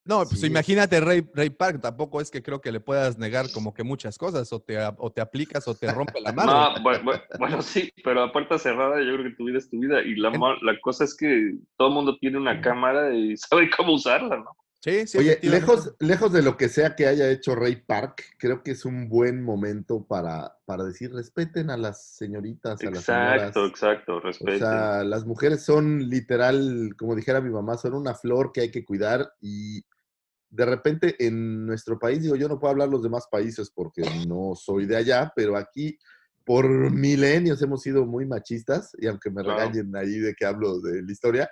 No, 0.06 0.24
pues 0.26 0.42
Sí. 0.42 0.48
imagínate 0.48 1.00
Ray, 1.00 1.26
Ray 1.34 1.50
Park, 1.50 1.80
tampoco 1.82 2.20
es 2.20 2.30
que 2.30 2.44
creo 2.44 2.60
que 2.60 2.72
le 2.72 2.80
puedas 2.82 3.18
negar 3.18 3.50
como 3.54 3.74
que 3.74 3.84
muchas 3.84 4.18
cosas, 4.18 4.52
o 4.52 4.60
te, 4.62 4.78
o 4.98 5.12
te 5.12 5.22
aplicas 5.22 5.66
o 5.68 5.76
te 5.76 5.88
rompe 5.92 6.20
la 6.20 6.32
madre. 6.34 6.52
No, 6.52 6.76
bu- 6.84 7.02
bu- 7.04 7.22
bueno, 7.40 7.62
sí, 7.62 7.90
pero 8.04 8.24
a 8.24 8.32
puerta 8.32 8.60
cerrada 8.60 9.00
yo 9.02 9.14
creo 9.14 9.24
que 9.30 9.36
tu 9.38 9.46
vida 9.46 9.58
es 9.60 9.70
tu 9.70 9.80
vida. 9.80 10.02
Y 10.02 10.16
la, 10.16 10.30
la 10.62 10.80
cosa 10.82 11.06
es 11.06 11.16
que 11.16 11.56
todo 11.78 11.88
el 11.88 11.94
mundo 11.94 12.18
tiene 12.20 12.38
una 12.38 12.60
cámara 12.62 13.14
y 13.16 13.38
sabe 13.38 13.70
cómo 13.76 13.94
usarla, 13.94 14.38
¿no? 14.38 14.52
Sí, 14.82 15.08
sí. 15.08 15.18
Oye, 15.18 15.40
lejos, 15.44 15.96
lejos 16.02 16.34
de 16.34 16.42
lo 16.42 16.58
que 16.58 16.68
sea 16.68 16.94
que 16.98 17.08
haya 17.08 17.32
hecho 17.32 17.56
Ray 17.56 17.78
Park, 17.78 18.22
creo 18.38 18.64
que 18.64 18.72
es 18.72 18.84
un 18.84 19.08
buen 19.08 19.42
momento 19.42 20.06
para, 20.06 20.58
para 20.66 20.84
decir 20.84 21.14
respeten 21.14 21.70
a 21.70 21.78
las 21.78 22.06
señoritas, 22.18 22.82
a 22.82 22.92
las 22.92 23.06
señoras. 23.06 23.44
Exacto, 23.56 23.66
exacto, 23.66 24.18
O 24.18 24.20
respeto. 24.20 24.58
sea, 24.58 25.06
las 25.06 25.26
mujeres 25.26 25.64
son 25.64 26.10
literal, 26.10 26.96
como 26.98 27.16
dijera 27.16 27.40
mi 27.40 27.50
mamá, 27.50 27.78
son 27.78 27.94
una 27.94 28.14
flor 28.14 28.52
que 28.52 28.60
hay 28.60 28.72
que 28.72 28.84
cuidar 28.84 29.32
y 29.40 29.86
de 30.54 30.66
repente 30.66 31.16
en 31.26 31.66
nuestro 31.66 31.98
país, 31.98 32.22
digo, 32.22 32.36
yo 32.36 32.48
no 32.48 32.60
puedo 32.60 32.72
hablar 32.72 32.88
los 32.88 33.02
demás 33.02 33.26
países 33.32 33.72
porque 33.74 34.04
no 34.28 34.54
soy 34.56 34.86
de 34.86 34.96
allá, 34.96 35.34
pero 35.36 35.58
aquí 35.58 35.98
por 36.46 36.92
milenios 36.92 37.60
hemos 37.64 37.82
sido 37.82 38.06
muy 38.06 38.28
machistas 38.28 38.92
y 39.00 39.08
aunque 39.08 39.32
me 39.32 39.42
Claro. 39.42 39.60
regañen 39.60 39.96
ahí 39.96 40.20
de 40.20 40.36
que 40.36 40.46
hablo 40.46 40.80
de 40.80 41.02
la 41.02 41.12
historia, 41.12 41.50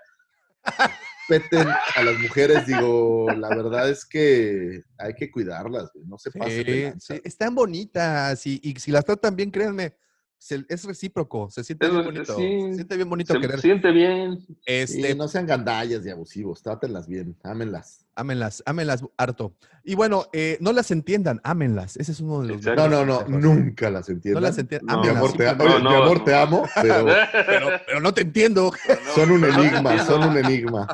respeten 1.28 1.68
a 1.96 2.04
las 2.04 2.20
mujeres, 2.20 2.68
digo, 2.68 3.34
la 3.36 3.50
verdad 3.56 3.90
es 3.90 4.06
que 4.06 4.84
hay 5.00 5.14
que 5.16 5.32
cuidarlas, 5.32 5.90
no 6.06 6.20
se 6.20 6.30
pasen 6.30 7.00
sí, 7.00 7.20
están 7.24 7.56
bonitas 7.56 8.46
y, 8.46 8.60
y 8.64 8.76
si 8.80 8.92
las 8.92 9.04
tratan 9.04 9.36
bien, 9.36 9.50
créanme, 9.50 9.96
se- 10.44 10.66
es 10.70 10.84
recíproco, 10.86 11.52
se 11.52 11.64
siente 11.64 11.86
Es 11.86 11.92
bien 11.92 12.04
bonito, 12.04 12.36
sí, 12.36 12.60
se 12.70 12.74
siente 12.76 12.96
bien 12.96 13.10
bonito 13.10 13.34
Se 13.34 13.40
querer. 13.40 13.60
siente 13.62 13.92
bien. 13.92 14.44
Este, 14.66 15.10
Sí, 15.12 15.16
no 15.16 15.28
sean 15.28 15.46
gandallas 15.46 16.04
y 16.04 16.10
abusivos, 16.10 16.64
trátenlas 16.64 17.08
bien, 17.08 17.38
ámenlas. 17.44 18.08
ámenlas, 18.16 18.64
ámenlas 18.66 19.04
harto. 19.18 19.56
Y 19.84 19.94
bueno, 19.94 20.26
eh, 20.34 20.58
no 20.60 20.74
las 20.74 20.90
entiendan, 20.90 21.42
ámenlas. 21.44 21.96
Ese 21.96 22.12
es 22.14 22.20
uno 22.22 22.42
de 22.42 22.48
los. 22.56 22.64
No, 22.64 22.88
no, 22.88 23.06
no, 23.06 23.24
nunca 23.28 23.92
las 23.92 24.10
entiendan. 24.10 24.42
No 24.42 24.48
las 24.50 24.58
entiendan, 24.58 24.96
No, 24.98 25.04
Mi 25.04 25.10
amor, 25.10 25.32
te. 25.34 25.46
No, 25.56 25.66
mi 25.66 25.74
amor, 25.96 26.18
no. 26.18 26.24
te 26.24 26.34
amo, 26.34 26.64
pero 26.82 27.06
Pero, 27.46 27.68
pero 27.86 28.00
no 28.02 28.12
te 28.12 28.22
entiendo. 28.22 28.72
son 29.14 29.30
un 29.30 29.46
enigma, 29.46 30.04
son 30.04 30.24
un 30.24 30.38
enigma. 30.38 30.88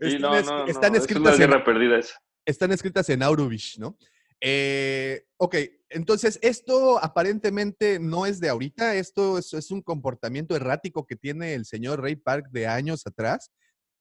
Sí, 0.00 0.14
Están, 0.14 0.20
no, 0.22 0.36
es- 0.36 0.46
no, 0.46 0.58
no, 0.58 0.66
están 0.66 0.94
es 0.94 1.00
escritas 1.02 1.20
una 1.22 1.32
en, 1.32 1.38
guerra 1.50 1.64
perdida 1.64 1.98
esa. 1.98 2.14
están 2.46 2.72
escritas 2.72 3.08
en 3.10 3.22
Aurubish, 3.22 3.78
¿no? 3.78 3.96
Eh, 4.40 5.26
ok, 5.38 5.54
entonces 5.88 6.38
esto 6.42 7.02
aparentemente 7.02 7.98
no 7.98 8.26
es 8.26 8.40
de 8.40 8.48
ahorita, 8.48 8.94
esto 8.96 9.38
es, 9.38 9.52
es 9.54 9.70
un 9.70 9.82
comportamiento 9.82 10.56
errático 10.56 11.06
que 11.06 11.16
tiene 11.16 11.54
el 11.54 11.64
señor 11.64 12.00
Ray 12.02 12.16
Park 12.16 12.48
de 12.50 12.66
años 12.66 13.06
atrás. 13.06 13.50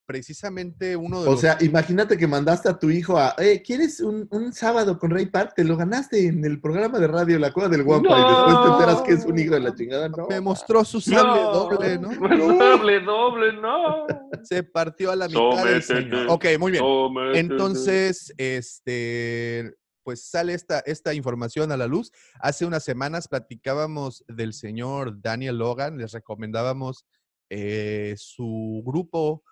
Precisamente 0.07 0.95
uno 0.95 1.23
de 1.23 1.27
O 1.27 1.31
los... 1.31 1.41
sea, 1.41 1.57
imagínate 1.61 2.15
que 2.15 2.27
mandaste 2.27 2.69
a 2.69 2.77
tu 2.77 2.91
hijo 2.91 3.17
a, 3.17 3.33
eh, 3.39 3.63
¿quieres 3.65 3.99
un, 4.01 4.27
un 4.29 4.53
sábado 4.53 4.99
con 4.99 5.09
Ray 5.09 5.25
Park? 5.25 5.53
Te 5.55 5.63
lo 5.63 5.75
ganaste 5.75 6.27
en 6.27 6.45
el 6.45 6.61
programa 6.61 6.99
de 6.99 7.07
radio 7.07 7.39
La 7.39 7.51
Cueva 7.51 7.69
del 7.69 7.83
Guampa 7.83 8.09
y 8.09 8.23
después 8.23 8.65
te 8.65 8.71
enteras 8.71 9.01
que 9.01 9.13
es 9.13 9.25
un 9.25 9.39
hijo 9.39 9.55
de 9.55 9.61
la 9.61 9.73
chingada, 9.73 10.07
¿no? 10.09 10.27
me 10.27 10.39
mostró 10.41 10.85
su 10.85 11.01
sable 11.01 11.41
No, 11.41 11.51
doble, 11.53 11.97
¿no? 11.97 12.09
Doble, 12.55 12.99
doble, 12.99 13.53
no. 13.53 14.05
Se 14.43 14.61
partió 14.61 15.09
a 15.09 15.15
la 15.15 15.27
mitad 15.27 15.65
del 15.65 15.81
señor. 15.81 16.27
Ok, 16.29 16.45
muy 16.59 16.71
bien. 16.71 16.83
Sométete. 16.83 17.39
Entonces, 17.39 18.31
este, 18.37 19.73
pues 20.05 20.23
sale 20.23 20.53
esta, 20.53 20.79
esta 20.81 21.15
información 21.15 21.71
a 21.71 21.77
la 21.77 21.87
luz. 21.87 22.11
Hace 22.39 22.65
unas 22.65 22.83
semanas 22.83 23.27
platicábamos 23.27 24.23
del 24.27 24.53
señor 24.53 25.19
Daniel 25.19 25.57
Logan, 25.57 25.97
les 25.97 26.11
recomendábamos 26.11 27.07
eh, 27.49 28.13
su 28.15 28.83
grupo, 28.85 29.43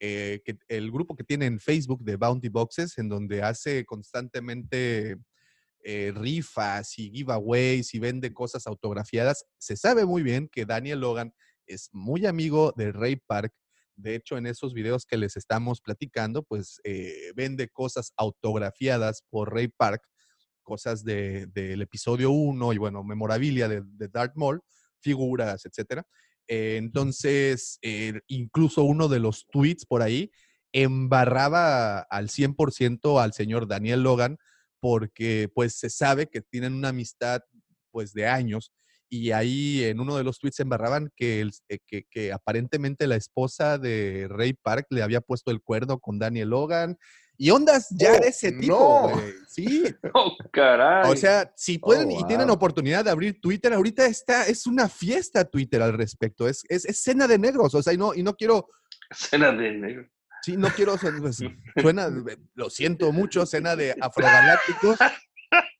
eh, 0.00 0.42
el 0.68 0.92
grupo 0.92 1.16
que 1.16 1.24
tiene 1.24 1.46
en 1.46 1.58
Facebook 1.58 2.04
de 2.04 2.16
Bounty 2.16 2.50
Boxes, 2.50 2.98
en 2.98 3.08
donde 3.08 3.42
hace 3.42 3.86
constantemente 3.86 5.16
eh, 5.82 6.12
rifas 6.14 6.98
y 6.98 7.10
giveaways 7.10 7.94
y 7.94 7.98
vende 7.98 8.34
cosas 8.34 8.66
autografiadas. 8.66 9.46
Se 9.56 9.78
sabe 9.78 10.04
muy 10.04 10.22
bien 10.22 10.46
que 10.52 10.66
Daniel 10.66 11.00
Logan 11.00 11.34
es 11.66 11.88
muy 11.92 12.26
amigo 12.26 12.74
de 12.76 12.92
Ray 12.92 13.16
Park. 13.16 13.54
De 13.96 14.14
hecho, 14.14 14.36
en 14.38 14.46
esos 14.46 14.74
videos 14.74 15.06
que 15.06 15.16
les 15.16 15.36
estamos 15.36 15.80
platicando, 15.80 16.42
pues 16.42 16.80
eh, 16.84 17.32
vende 17.36 17.68
cosas 17.68 18.12
autografiadas 18.16 19.22
por 19.30 19.52
Ray 19.54 19.68
Park, 19.68 20.02
cosas 20.62 21.04
de- 21.04 21.46
del 21.48 21.82
episodio 21.82 22.30
1 22.30 22.72
y 22.72 22.78
bueno, 22.78 23.04
memorabilia 23.04 23.68
de, 23.68 23.82
de 23.84 24.08
Darth 24.08 24.34
Maul, 24.36 24.60
figuras, 25.00 25.64
etcétera. 25.66 26.06
Eh, 26.48 26.76
entonces, 26.78 27.78
eh, 27.82 28.20
incluso 28.28 28.84
uno 28.84 29.08
de 29.08 29.18
los 29.20 29.46
tweets 29.50 29.86
por 29.86 30.02
ahí 30.02 30.30
embarraba 30.72 32.00
al 32.00 32.28
100% 32.30 33.20
al 33.20 33.32
señor 33.32 33.66
Daniel 33.68 34.02
Logan 34.02 34.38
porque 34.80 35.48
pues 35.54 35.74
se 35.78 35.90
sabe 35.90 36.28
que 36.28 36.40
tienen 36.40 36.72
una 36.74 36.88
amistad 36.88 37.42
pues 37.90 38.12
de 38.14 38.26
años 38.26 38.72
y 39.14 39.30
ahí 39.32 39.84
en 39.84 40.00
uno 40.00 40.16
de 40.16 40.24
los 40.24 40.38
tweets 40.38 40.60
embarraban 40.60 41.10
que, 41.14 41.42
el- 41.42 41.52
eh, 41.68 41.78
que, 41.86 42.04
que 42.10 42.32
aparentemente 42.32 43.06
la 43.06 43.16
esposa 43.16 43.76
de 43.76 44.26
Ray 44.30 44.54
Park 44.54 44.86
le 44.88 45.02
había 45.02 45.20
puesto 45.20 45.50
el 45.50 45.60
cuerno 45.60 45.98
con 45.98 46.18
Daniel 46.18 46.48
Logan 46.48 46.96
y 47.36 47.50
ondas 47.50 47.88
ya 47.90 48.12
Oh, 48.14 48.20
de 48.20 48.28
ese 48.28 48.52
tipo, 48.52 48.72
no. 48.74 49.08
güey. 49.10 49.32
Sí, 49.48 49.84
Oh, 50.14 50.34
caray. 50.50 51.12
o 51.12 51.14
sea, 51.16 51.52
si 51.56 51.76
pueden 51.78 52.08
Oh, 52.10 52.20
y 52.20 52.24
tienen 52.26 52.46
wow. 52.46 52.56
oportunidad 52.56 53.04
de 53.04 53.10
abrir 53.10 53.38
Twitter, 53.38 53.74
ahorita 53.74 54.06
está, 54.06 54.46
es 54.46 54.66
una 54.66 54.88
fiesta 54.88 55.44
Twitter 55.44 55.82
al 55.82 55.92
respecto, 55.92 56.48
es, 56.48 56.62
es, 56.70 56.86
es 56.86 57.02
cena 57.02 57.28
de 57.28 57.38
negros, 57.38 57.74
o 57.74 57.82
sea, 57.82 57.92
y 57.92 57.98
no, 57.98 58.14
y 58.14 58.22
no 58.22 58.34
quiero, 58.34 58.66
Cena 59.14 59.52
de 59.52 59.72
negro. 59.72 60.08
sí, 60.42 60.56
no 60.56 60.68
quiero, 60.70 60.96
pues, 60.96 61.36
suena, 61.82 62.08
lo 62.54 62.70
siento 62.70 63.12
mucho, 63.12 63.44
cena 63.44 63.76
de 63.76 63.94
afrogalácticos, 64.00 64.96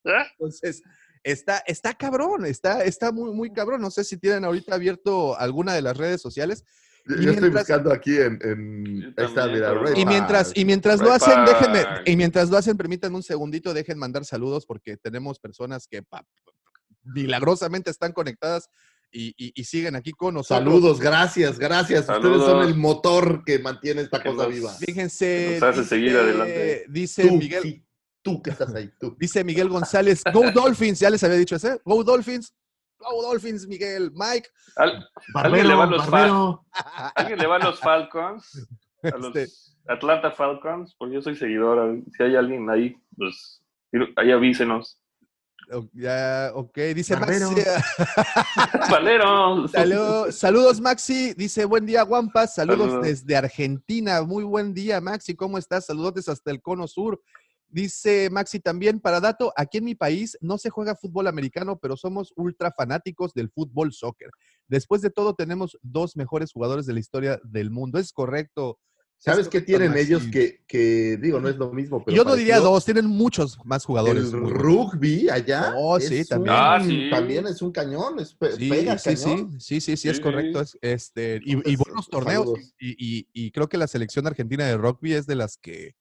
entonces, 0.05 0.83
está, 1.25 1.59
está 1.67 1.95
cabrón, 1.95 2.45
está, 2.47 2.85
está 2.85 3.13
muy, 3.13 3.33
muy 3.33 3.53
cabrón, 3.53 3.81
no 3.81 3.91
sé 3.91 4.05
si 4.05 4.17
tienen 4.17 4.45
ahorita 4.45 4.75
abierto 4.75 5.39
alguna 5.39 5.75
de 5.75 5.83
las 5.83 5.97
redes 5.97 6.21
sociales, 6.21 6.65
Yo, 7.05 7.17
Y 7.17 7.25
yo 7.25 7.31
estoy 7.33 7.51
buscando 7.51 7.93
aquí 7.93 8.17
en... 8.17 8.39
Ray 8.41 9.95
no. 9.95 10.01
Y 10.01 10.07
mientras, 10.07 10.53
y 10.55 10.65
mientras 10.65 11.01
lo 11.01 11.13
hacen, 11.13 11.45
déjenme, 11.45 11.85
y 12.07 12.17
mientras 12.17 12.49
lo 12.51 12.57
hacen, 12.57 12.77
permítanme 12.77 13.17
un 13.17 13.23
segundito, 13.25 13.75
dejen 13.75 13.99
mandar 13.99 14.25
saludos 14.25 14.67
porque 14.67 14.97
tenemos 14.97 15.39
personas 15.41 15.87
que 15.89 16.03
pa- 16.03 16.25
milagrosamente 17.05 17.91
están 17.91 18.13
conectadas 18.13 18.69
y, 19.11 19.35
y- 19.37 19.53
y 19.55 19.65
siguen 19.65 19.97
aquí 19.97 20.13
con 20.13 20.35
nosotros. 20.35 20.59
Saludos, 20.65 21.01
gracias, 21.01 21.59
gracias. 21.59 22.09
Ustedes 22.09 22.39
son 22.43 22.67
el 22.67 22.75
motor 22.77 23.43
que 23.45 23.59
mantiene 23.59 24.03
esta 24.03 24.23
Que 24.23 24.31
cosa 24.31 24.45
nos- 24.45 24.55
viva. 24.55 24.73
Fíjense. 24.73 25.59
Nos 25.61 25.63
hace 25.71 25.85
seguir 25.85 26.17
adelante. 26.17 26.87
Dice 26.89 27.27
Tú, 27.27 27.37
Miguel, 27.37 27.63
sí, 27.63 27.85
tú 28.23 28.41
que 28.43 28.51
estás 28.51 28.75
ahí, 28.75 28.91
tú. 29.01 29.17
dice 29.19 29.43
Miguel 29.45 29.69
González, 29.69 30.23
Go 30.33 30.51
Dolphins, 30.53 31.01
ya 31.01 31.11
les 31.11 31.23
había 31.25 31.37
dicho 31.37 31.57
ese. 31.57 31.81
Go 31.85 32.03
Dolphins, 32.05 32.55
Go 32.99 33.23
Dolphins, 33.23 33.67
Miguel, 33.67 34.13
Mike. 34.15 34.49
Al- 34.77 35.09
¿Alguien 35.35 35.69
le 35.69 35.75
va 35.75 35.87
los 35.87 36.09
barbero. 36.11 36.65
¿Alguien 37.15 37.39
le 37.39 37.47
va 37.47 37.57
a 37.57 37.59
los 37.59 37.81
Falcons? 37.81 38.69
A 39.03 39.09
los 39.19 39.35
Este, 39.35 39.53
Atlanta 39.89 40.31
Falcons, 40.31 40.95
porque 40.97 41.15
yo 41.15 41.23
soy 41.23 41.35
seguidora. 41.37 41.93
Si 42.17 42.23
hay 42.23 42.37
alguien 42.37 42.71
ahí, 42.71 42.97
pues 43.17 43.61
ahí 44.17 44.31
avísenos. 44.31 45.01
ya, 45.93 46.53
ok, 46.55 46.77
dice 46.95 47.17
Barbero. 47.17 47.51
Maxi. 47.51 47.63
Saludos, 50.33 50.81
Maxi. 50.81 51.35
Dice, 51.35 51.65
buen 51.65 51.87
día, 51.87 52.03
Guampas. 52.03 52.55
Saludos, 52.55 52.87
Saludos. 52.87 53.03
desde 53.07 53.37
Argentina. 53.37 54.23
Muy 54.23 54.45
buen 54.45 54.75
día, 54.75 55.01
Maxi. 55.01 55.35
¿Cómo 55.35 55.59
estás? 55.59 55.87
Saludos 55.87 56.29
hasta 56.29 56.51
el 56.51 56.61
cono 56.63 56.87
sur. 56.87 57.21
Dice 57.73 58.29
Maxi 58.31 58.61
también, 58.61 59.01
para 59.01 59.19
dato, 59.19 59.51
aquí 59.57 59.79
en 59.79 59.85
mi 59.85 59.95
país 59.95 60.37
no 60.43 60.59
se 60.59 60.69
juega 60.69 60.95
fútbol 60.95 61.27
americano, 61.27 61.79
pero 61.81 61.97
somos 61.97 62.31
ultra 62.37 62.71
fanáticos 62.71 63.33
del 63.33 63.49
fútbol 63.51 63.95
soccer. 63.95 64.29
Después 64.69 65.01
de 65.01 65.09
todo, 65.09 65.35
tenemos 65.35 65.79
dos 65.81 66.15
mejores 66.15 66.53
jugadores 66.53 66.85
de 66.85 66.93
la 66.93 67.01
historia 67.01 67.41
del 67.43 67.71
mundo. 67.71 67.99
Es 67.99 68.13
correcto. 68.13 68.79
¿Sabes 69.17 69.47
Es 69.47 69.49
qué 69.49 69.61
tienen 69.63 69.93
Maxi. 69.93 70.05
ellos 70.05 70.27
que, 70.31 70.65
que, 70.67 71.17
digo, 71.17 71.41
no 71.41 71.49
es 71.49 71.57
lo 71.57 71.73
mismo, 71.73 72.05
pero 72.05 72.15
Yo 72.15 72.25
no 72.25 72.35
diría 72.37 72.59
dos, 72.59 72.85
tienen 72.85 73.07
muchos 73.07 73.59
más 73.65 73.87
jugadores. 73.87 74.25
El 74.25 74.33
rugby 74.33 75.31
allá 75.31 75.73
Oh, 75.75 75.99
sí, 75.99 76.25
también. 76.27 76.55
un- 76.55 76.61
Ah, 76.61 76.79
sí. 76.85 77.09
también 77.11 77.47
es 77.47 77.63
un 77.63 77.73
cañón, 77.73 78.19
es 78.19 78.35
pe- 78.35 78.53
Sí, 78.53 78.69
pega 78.69 78.99
sí, 78.99 79.17
sí, 79.17 79.23
cañón. 79.23 79.61
sí, 79.61 79.81
sí, 79.81 79.97
sí, 79.97 80.09
es 80.11 80.21
correcto. 80.21 80.61
es- 80.61 80.77
este, 80.83 81.41
y, 81.43 81.53
y 81.73 81.77
buenos 81.77 82.09
torneos. 82.11 82.51
Y, 82.79 82.97
y- 83.21 83.29
y 83.33 83.51
creo 83.51 83.69
que 83.69 83.79
la 83.79 83.87
selección 83.87 84.27
argentina 84.27 84.67
de 84.67 84.77
rugby 84.77 85.15
es 85.15 85.27
de 85.27 85.37
las 85.37 85.57
que 85.57 85.95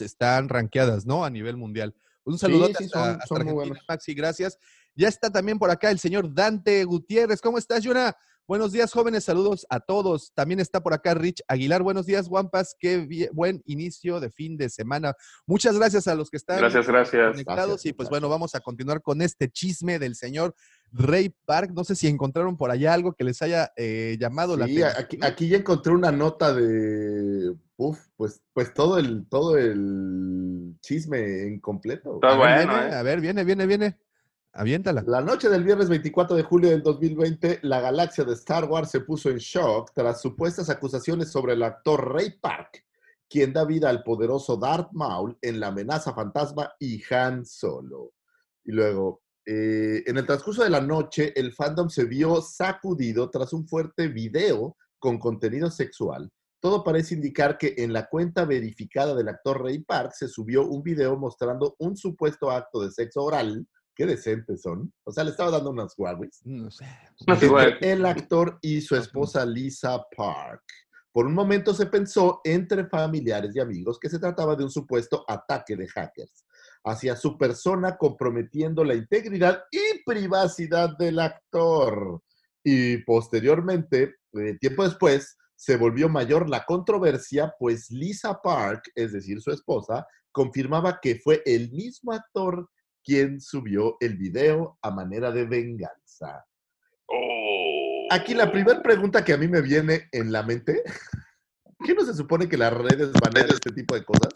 están 0.00 0.48
rankeadas, 0.48 1.06
¿no? 1.06 1.24
A 1.24 1.30
nivel 1.30 1.56
mundial. 1.56 1.94
Un 2.24 2.38
saludo 2.38 2.66
sí, 2.66 2.84
hasta, 2.84 3.12
hasta 3.12 3.34
Argentina, 3.34 3.52
buenos. 3.52 3.78
Maxi, 3.88 4.14
gracias. 4.14 4.58
Ya 4.94 5.08
está 5.08 5.30
también 5.30 5.58
por 5.58 5.70
acá 5.70 5.90
el 5.90 5.98
señor 5.98 6.34
Dante 6.34 6.82
Gutiérrez. 6.84 7.40
¿Cómo 7.40 7.58
estás, 7.58 7.82
Yuna? 7.84 8.16
Buenos 8.48 8.70
días, 8.72 8.92
jóvenes. 8.92 9.24
Saludos 9.24 9.66
a 9.70 9.80
todos. 9.80 10.32
También 10.32 10.60
está 10.60 10.80
por 10.80 10.94
acá 10.94 11.14
Rich 11.14 11.42
Aguilar. 11.48 11.82
Buenos 11.82 12.06
días, 12.06 12.28
Guampas. 12.28 12.76
Qué 12.78 12.98
bien- 12.98 13.30
buen 13.32 13.60
inicio 13.66 14.20
de 14.20 14.30
fin 14.30 14.56
de 14.56 14.70
semana. 14.70 15.14
Muchas 15.46 15.76
gracias 15.76 16.06
a 16.08 16.14
los 16.14 16.30
que 16.30 16.36
están 16.36 16.58
Gracias, 16.58 16.86
gracias. 16.86 17.30
conectados. 17.32 17.66
Gracias, 17.70 17.86
y 17.86 17.92
pues 17.92 18.08
gracias. 18.08 18.10
bueno, 18.10 18.28
vamos 18.28 18.54
a 18.54 18.60
continuar 18.60 19.02
con 19.02 19.20
este 19.20 19.50
chisme 19.50 19.98
del 19.98 20.14
señor 20.14 20.54
Ray 20.92 21.34
Park. 21.44 21.72
No 21.74 21.84
sé 21.84 21.94
si 21.94 22.08
encontraron 22.08 22.56
por 22.56 22.70
allá 22.70 22.94
algo 22.94 23.12
que 23.14 23.24
les 23.24 23.40
haya 23.42 23.72
eh, 23.76 24.16
llamado 24.20 24.56
la 24.56 24.64
atención. 24.64 24.90
aquí, 24.96 25.18
aquí 25.22 25.48
ya 25.48 25.58
encontré 25.58 25.92
una 25.92 26.12
nota 26.12 26.54
de. 26.54 27.54
Uf, 27.76 27.98
pues, 28.16 28.40
pues 28.52 28.72
todo 28.72 28.98
el, 28.98 29.26
todo 29.28 29.58
el 29.58 30.76
chisme 30.80 31.42
en 31.42 31.60
completo. 31.60 32.14
Está 32.14 32.32
a, 32.32 32.38
ver, 32.38 32.66
bueno, 32.66 32.72
viene, 32.72 32.88
¿eh? 32.88 32.98
a 32.98 33.02
ver, 33.02 33.20
viene, 33.20 33.44
viene, 33.44 33.66
viene. 33.66 33.98
Aviéntala. 34.56 35.04
La 35.06 35.20
noche 35.20 35.50
del 35.50 35.64
viernes 35.64 35.90
24 35.90 36.34
de 36.34 36.42
julio 36.42 36.70
del 36.70 36.82
2020, 36.82 37.58
la 37.62 37.80
galaxia 37.80 38.24
de 38.24 38.32
Star 38.32 38.64
Wars 38.64 38.90
se 38.90 39.00
puso 39.00 39.28
en 39.28 39.36
shock 39.36 39.92
tras 39.94 40.22
supuestas 40.22 40.70
acusaciones 40.70 41.30
sobre 41.30 41.52
el 41.52 41.62
actor 41.62 42.14
Ray 42.14 42.38
Park, 42.40 42.82
quien 43.28 43.52
da 43.52 43.66
vida 43.66 43.90
al 43.90 44.02
poderoso 44.02 44.56
Darth 44.56 44.92
Maul 44.92 45.36
en 45.42 45.60
La 45.60 45.66
amenaza 45.66 46.14
fantasma 46.14 46.72
y 46.78 47.02
Han 47.12 47.44
Solo. 47.44 48.14
Y 48.64 48.72
luego, 48.72 49.20
eh, 49.46 50.02
en 50.06 50.18
el 50.18 50.26
transcurso 50.26 50.64
de 50.64 50.70
la 50.70 50.80
noche, 50.80 51.32
el 51.38 51.52
fandom 51.52 51.88
se 51.88 52.04
vio 52.04 52.42
sacudido 52.42 53.30
tras 53.30 53.52
un 53.52 53.66
fuerte 53.66 54.08
video 54.08 54.76
con 54.98 55.18
contenido 55.18 55.70
sexual. 55.70 56.30
Todo 56.60 56.82
parece 56.82 57.14
indicar 57.14 57.58
que 57.58 57.74
en 57.78 57.92
la 57.92 58.08
cuenta 58.08 58.44
verificada 58.44 59.14
del 59.14 59.28
actor 59.28 59.62
Ray 59.62 59.84
Park 59.84 60.12
se 60.14 60.26
subió 60.26 60.66
un 60.66 60.82
video 60.82 61.16
mostrando 61.16 61.76
un 61.78 61.96
supuesto 61.96 62.50
acto 62.50 62.80
de 62.80 62.90
sexo 62.90 63.22
oral 63.22 63.66
Qué 63.96 64.04
decentes 64.04 64.60
son. 64.60 64.92
O 65.04 65.10
sea, 65.10 65.24
le 65.24 65.30
estaba 65.30 65.50
dando 65.50 65.70
unas 65.70 65.94
Huawei's. 65.96 66.42
No 66.44 66.70
sé. 66.70 66.84
Entre 67.26 67.92
el 67.92 68.04
actor 68.04 68.58
y 68.60 68.82
su 68.82 68.94
esposa 68.94 69.46
Lisa 69.46 70.04
Park. 70.14 70.62
Por 71.10 71.24
un 71.24 71.32
momento 71.32 71.72
se 71.72 71.86
pensó 71.86 72.42
entre 72.44 72.84
familiares 72.88 73.56
y 73.56 73.60
amigos 73.60 73.98
que 73.98 74.10
se 74.10 74.18
trataba 74.18 74.54
de 74.54 74.64
un 74.64 74.70
supuesto 74.70 75.24
ataque 75.26 75.74
de 75.74 75.88
hackers 75.88 76.44
hacia 76.86 77.16
su 77.16 77.36
persona, 77.36 77.96
comprometiendo 77.96 78.84
la 78.84 78.94
integridad 78.94 79.64
y 79.72 80.04
privacidad 80.04 80.96
del 80.96 81.18
actor. 81.18 82.22
Y 82.62 82.98
posteriormente, 82.98 84.14
eh, 84.34 84.56
tiempo 84.60 84.84
después, 84.84 85.36
se 85.56 85.76
volvió 85.76 86.08
mayor 86.08 86.48
la 86.48 86.64
controversia, 86.64 87.52
pues 87.58 87.90
Lisa 87.90 88.40
Park, 88.40 88.84
es 88.94 89.12
decir, 89.12 89.40
su 89.40 89.50
esposa, 89.50 90.06
confirmaba 90.30 91.00
que 91.02 91.16
fue 91.16 91.42
el 91.44 91.72
mismo 91.72 92.12
actor 92.12 92.68
quien 93.02 93.40
subió 93.40 93.96
el 94.00 94.16
video 94.16 94.78
a 94.80 94.90
manera 94.90 95.32
de 95.32 95.44
venganza. 95.44 96.44
Oh. 97.06 98.06
Aquí 98.10 98.34
la 98.34 98.52
primera 98.52 98.80
pregunta 98.80 99.24
que 99.24 99.32
a 99.32 99.38
mí 99.38 99.48
me 99.48 99.60
viene 99.60 100.08
en 100.12 100.30
la 100.30 100.44
mente, 100.44 100.82
¿qué 101.84 101.94
no 101.94 102.04
se 102.04 102.14
supone 102.14 102.48
que 102.48 102.56
las 102.56 102.72
redes 102.72 103.10
banean 103.12 103.48
este 103.50 103.72
tipo 103.72 103.94
de 103.96 104.04
cosas? 104.04 104.28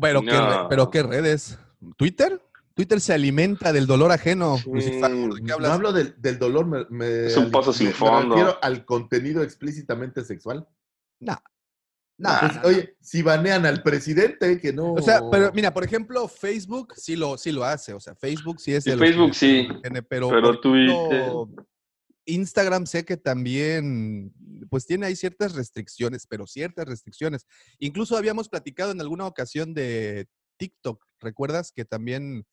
Pero, 0.00 0.20
¿qué, 0.22 0.32
No. 0.32 0.66
pero 0.68 0.90
qué 0.90 1.02
redes? 1.02 1.58
¿Twitter? 1.96 2.40
Twitter 2.74 3.00
se 3.00 3.14
alimenta 3.14 3.72
del 3.72 3.86
dolor 3.86 4.12
ajeno. 4.12 4.58
Sí, 4.58 4.70
Lucifer, 4.70 5.10
¿de 5.10 5.40
qué 5.42 5.54
No 5.60 5.72
hablo 5.72 5.92
del, 5.92 6.14
del 6.18 6.38
dolor, 6.38 6.66
me, 6.66 6.84
me- 6.90 7.26
Es 7.26 7.36
un 7.36 7.50
pozo 7.50 7.72
sin 7.72 7.86
me- 7.86 7.92
me 7.92 7.98
fondo. 7.98 8.34
refiero 8.34 8.58
al 8.60 8.84
contenido 8.84 9.42
explícitamente 9.42 10.22
sexual. 10.24 10.68
No. 11.20 11.38
Pues, 12.40 12.64
oye, 12.64 12.96
si 13.00 13.20
banean 13.22 13.66
al 13.66 13.82
presidente, 13.82 14.58
que 14.58 14.72
no... 14.72 14.94
O 14.94 15.02
sea, 15.02 15.20
pero 15.30 15.50
mira, 15.52 15.72
por 15.74 15.84
ejemplo, 15.84 16.26
Facebook 16.28 16.94
sí 16.96 17.14
lo, 17.14 17.36
sí 17.36 17.52
lo 17.52 17.62
hace. 17.64 17.92
O 17.92 18.00
sea, 18.00 18.14
Facebook 18.14 18.58
sí 18.58 18.72
es 18.74 18.84
Sí, 18.84 18.90
que 18.90 18.96
Facebook 18.96 19.34
sí, 19.34 19.68
tiene, 19.82 20.02
pero, 20.02 20.30
pero 20.30 20.58
Twitter- 20.58 21.32
Instagram 22.26 22.86
sé 22.86 23.04
que 23.04 23.16
también, 23.16 24.32
pues 24.68 24.86
tiene 24.86 25.06
ahí 25.06 25.16
ciertas 25.16 25.54
restricciones, 25.54 26.26
pero 26.26 26.46
ciertas 26.46 26.86
restricciones. 26.86 27.46
Incluso 27.78 28.16
habíamos 28.16 28.48
platicado 28.48 28.90
en 28.92 29.00
alguna 29.00 29.26
ocasión 29.26 29.72
de 29.74 30.28
TikTok, 30.58 31.04
¿recuerdas? 31.20 31.72
Que 31.72 31.84
también... 31.84 32.44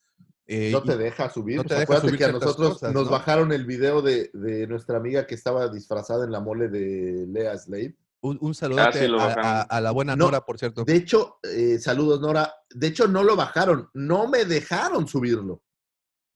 eh, 0.47 0.69
No 0.71 0.83
te 0.83 0.95
deja 0.97 1.29
subir. 1.29 1.57
no 1.57 1.63
te 1.63 1.73
deja 1.73 1.83
acuérdate 1.83 2.07
subir 2.07 2.17
que 2.19 2.25
a 2.25 2.31
nosotros 2.31 2.73
cosas, 2.73 2.93
nos 2.93 3.05
¿no? 3.05 3.11
bajaron 3.11 3.51
el 3.51 3.65
video 3.65 4.01
de, 4.01 4.29
de 4.33 4.67
nuestra 4.67 4.97
amiga 4.97 5.25
que 5.25 5.35
estaba 5.35 5.67
disfrazada 5.69 6.25
en 6.25 6.31
la 6.31 6.39
mole 6.39 6.67
de 6.69 7.25
Lea 7.27 7.57
Slave. 7.57 7.95
un, 8.21 8.37
un 8.41 8.53
saludote 8.53 8.99
Ah, 8.99 9.01
sí, 9.01 9.07
lo 9.07 9.19
a, 9.19 9.25
bajaron. 9.27 9.45
a- 9.45 9.61
a 9.61 9.81
la 9.81 9.91
buena 9.91 10.15
No, 10.15 10.25
Nora, 10.25 10.41
por 10.45 10.59
cierto. 10.59 10.83
De 10.85 10.95
hecho, 10.95 11.39
eh, 11.43 11.79
saludos 11.79 12.21
Nora. 12.21 12.53
De 12.69 12.87
hecho, 12.87 13.07
no 13.07 13.23
lo 13.23 13.35
bajaron. 13.35 13.89
No 13.93 14.27
me 14.27 14.45
dejaron 14.45 15.07
subirlo. 15.07 15.61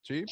Sí. 0.01 0.25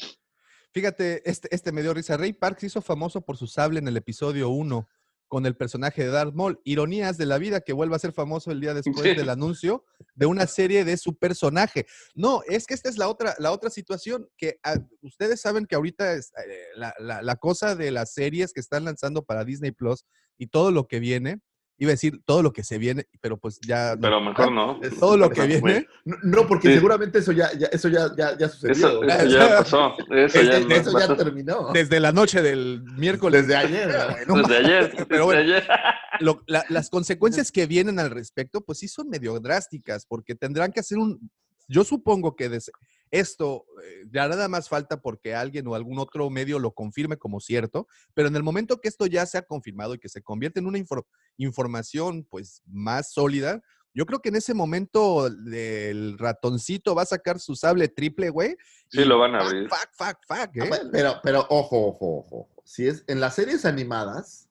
Fíjate, 0.80 1.22
este, 1.28 1.48
este 1.54 1.72
me 1.72 1.80
dio 1.80 1.94
risa. 1.94 2.18
Ray 2.18 2.34
Park 2.34 2.58
se 2.60 2.66
hizo 2.66 2.82
famoso 2.82 3.22
por 3.22 3.38
su 3.38 3.46
sable 3.46 3.78
en 3.78 3.88
el 3.88 3.96
episodio 3.96 4.50
1 4.50 4.86
con 5.26 5.46
el 5.46 5.56
personaje 5.56 6.02
de 6.04 6.10
Darth 6.10 6.34
Maul. 6.34 6.60
Ironías 6.64 7.16
de 7.16 7.24
la 7.24 7.38
vida 7.38 7.62
que 7.62 7.72
vuelva 7.72 7.96
a 7.96 7.98
ser 7.98 8.12
famoso 8.12 8.50
el 8.50 8.60
día 8.60 8.74
después 8.82 9.16
del 9.16 9.30
anuncio 9.30 9.86
de 10.14 10.26
una 10.26 10.46
serie 10.46 10.84
de 10.84 10.98
su 10.98 11.16
personaje. 11.16 11.86
No, 12.14 12.42
es 12.46 12.66
que 12.66 12.74
esta 12.74 12.90
es 12.90 12.98
la 12.98 13.08
otra, 13.08 13.34
la 13.38 13.52
otra 13.52 13.70
situación 13.70 14.28
que 14.36 14.60
ah, 14.64 14.76
ustedes 15.00 15.40
saben 15.40 15.64
que 15.64 15.76
ahorita 15.76 16.12
es, 16.12 16.30
eh, 16.46 16.64
la, 16.74 16.92
la- 16.98 17.22
la 17.22 17.36
cosa 17.36 17.74
de 17.74 17.90
las 17.90 18.12
series 18.12 18.52
que 18.52 18.60
están 18.60 18.84
lanzando 18.84 19.24
para 19.24 19.46
Disney 19.46 19.70
Plus 19.70 20.04
y 20.36 20.48
todo 20.48 20.72
lo 20.72 20.86
que 20.88 21.00
viene, 21.00 21.40
iba 21.78 21.90
a 21.90 21.92
decir 21.92 22.20
todo 22.24 22.42
lo 22.42 22.52
que 22.52 22.64
se 22.64 22.78
viene, 22.78 23.06
pero 23.20 23.36
pues 23.36 23.60
ya... 23.60 23.94
no. 23.96 24.00
pero 24.00 24.20
mejor 24.20 24.50
no. 24.52 24.80
Es- 24.82 24.96
Todo 25.00 25.16
lo 25.16 25.28
que 25.30 25.46
viene. 25.46 25.86
No, 26.04 26.16
no, 26.22 26.46
porque 26.48 26.68
Sí. 26.68 26.74
seguramente 26.74 27.18
eso 27.18 27.32
ya, 27.32 27.52
ya- 27.58 27.66
eso 27.66 27.88
ya, 27.88 28.08
ya, 28.16 28.36
ya 28.38 28.48
sucedió. 28.48 28.72
Eso, 28.72 29.02
¿no? 29.04 29.08
eso 29.12 29.26
ya 29.28 29.48
pasó. 29.58 29.92
Eso 30.10 30.40
Es- 30.40 30.46
ya, 30.48 30.56
es- 30.58 30.66
no 30.66 30.74
eso 30.74 30.92
ya 30.92 31.06
pasó. 31.06 31.16
terminó. 31.16 31.72
Desde 31.72 32.00
la 32.00 32.12
noche 32.12 32.40
del 32.42 32.82
miércoles. 32.96 33.42
Desde 33.46 33.56
ayer. 33.56 33.88
¿no? 34.26 34.36
No 34.36 34.42
Desde 34.48 34.56
ayer. 34.64 34.90
Pero 35.08 35.08
desde 35.08 35.22
bueno. 35.24 35.40
ayer. 35.42 35.68
lo- 36.20 36.42
la- 36.46 36.64
las 36.70 36.88
consecuencias 36.90 37.52
que 37.52 37.66
vienen 37.66 37.98
al 37.98 38.10
respecto, 38.10 38.60
pues 38.62 38.78
sí 38.78 38.88
son 38.88 39.08
medio 39.10 39.38
drásticas, 39.40 40.06
porque 40.06 40.34
tendrán 40.34 40.72
que 40.72 40.80
hacer 40.80 40.96
un, 40.98 41.30
yo 41.68 41.84
supongo 41.84 42.36
que 42.36 42.48
des- 42.48 42.70
esto 43.18 43.64
eh, 43.84 44.04
ya 44.12 44.28
nada 44.28 44.48
más 44.48 44.68
falta 44.68 45.00
porque 45.00 45.34
alguien 45.34 45.66
o 45.66 45.74
algún 45.74 45.98
otro 45.98 46.28
medio 46.30 46.58
lo 46.58 46.72
confirme 46.72 47.16
como 47.16 47.40
cierto, 47.40 47.86
pero 48.14 48.28
en 48.28 48.36
el 48.36 48.42
momento 48.42 48.80
que 48.80 48.88
esto 48.88 49.06
ya 49.06 49.24
se 49.26 49.38
ha 49.38 49.42
confirmado 49.42 49.94
y 49.94 49.98
que 49.98 50.08
se 50.08 50.22
convierte 50.22 50.60
en 50.60 50.66
una 50.66 50.78
infor- 50.78 51.06
información 51.36 52.26
pues 52.30 52.62
más 52.66 53.12
sólida, 53.12 53.62
yo 53.94 54.04
creo 54.04 54.20
que 54.20 54.28
en 54.28 54.36
ese 54.36 54.52
momento 54.52 55.26
el 55.26 56.18
ratoncito 56.18 56.94
va 56.94 57.02
a 57.02 57.06
sacar 57.06 57.40
su 57.40 57.56
sable 57.56 57.88
triple, 57.88 58.28
güey. 58.28 58.56
Sí, 58.90 59.04
lo 59.04 59.18
van 59.18 59.34
a 59.34 59.40
abrir. 59.40 59.68
Fuck, 59.70 59.88
fuck, 59.92 60.18
fuck, 60.26 60.50
Ah, 60.60 60.64
¿eh? 60.66 60.70
Pero, 60.92 61.14
pero 61.22 61.46
ojo, 61.48 61.86
ojo, 61.86 62.18
ojo. 62.18 62.36
ojo. 62.40 62.62
Si 62.64 62.86
es 62.86 63.04
en 63.06 63.20
las 63.20 63.36
series 63.36 63.64
animadas, 63.64 64.50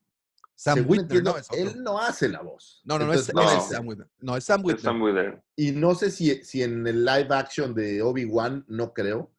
Sam 0.58 0.76
según 0.76 0.92
Witwer, 0.92 1.04
entiendo, 1.18 1.32
¿no? 1.34 1.38
Es 1.38 1.50
él 1.52 1.84
no 1.84 2.00
hace 2.00 2.30
la 2.30 2.42
voz. 2.42 2.82
No, 2.86 2.98
no, 2.98 3.06
no, 3.08 3.14
es, 3.14 3.34
no. 3.34 3.62
Sam 3.62 3.88
Witwer. 3.88 4.08
No, 4.20 4.38
es 4.38 4.44
Sam 4.46 4.64
de. 4.64 5.42
Y 5.58 5.72
no 5.72 5.96
sé 5.96 6.10
si, 6.12 6.44
si 6.44 6.64
en 6.64 6.88
el 6.88 7.04
live 7.04 7.28
action 7.32 7.74
de 7.74 8.02
Obi-Wan, 8.02 8.64
no 8.70 8.94
creo, 8.94 9.32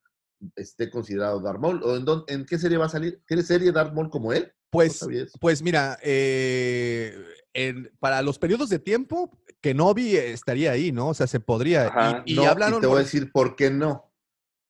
esté 0.55 0.91
considerado 0.91 1.41
Darth 1.41 1.59
Maul. 1.59 1.83
¿O 1.83 1.97
en, 1.97 2.05
dónde- 2.05 2.33
en 2.35 2.45
qué 2.45 2.59
serie 2.59 2.77
va 2.77 2.87
a 2.87 2.91
salir? 2.91 3.23
¿Tiene 3.27 3.43
serie 3.43 3.73
Darth 3.73 3.95
Maul 3.95 4.11
como 4.11 4.33
él? 4.33 4.53
Pues, 4.71 5.07
pues 5.41 5.63
mira, 5.63 5.99
eh, 6.03 7.17
en- 7.55 7.91
para 7.99 8.21
los 8.21 8.39
periodos 8.39 8.69
de 8.69 8.79
tiempo, 8.79 9.31
Kenobi 9.63 10.17
estaría 10.17 10.73
ahí, 10.73 10.93
¿no? 10.93 11.09
O 11.09 11.15
sea, 11.15 11.27
se 11.27 11.41
podría. 11.41 11.87
Ajá. 11.89 12.23
Y, 12.27 12.35
y 12.35 12.37
No, 12.37 12.47
hablaron. 12.47 12.81
te 12.83 12.87
voy 12.87 12.99
a 12.99 13.05
decir 13.05 13.33
por 13.33 13.57
qué 13.57 13.71
no. 13.71 14.13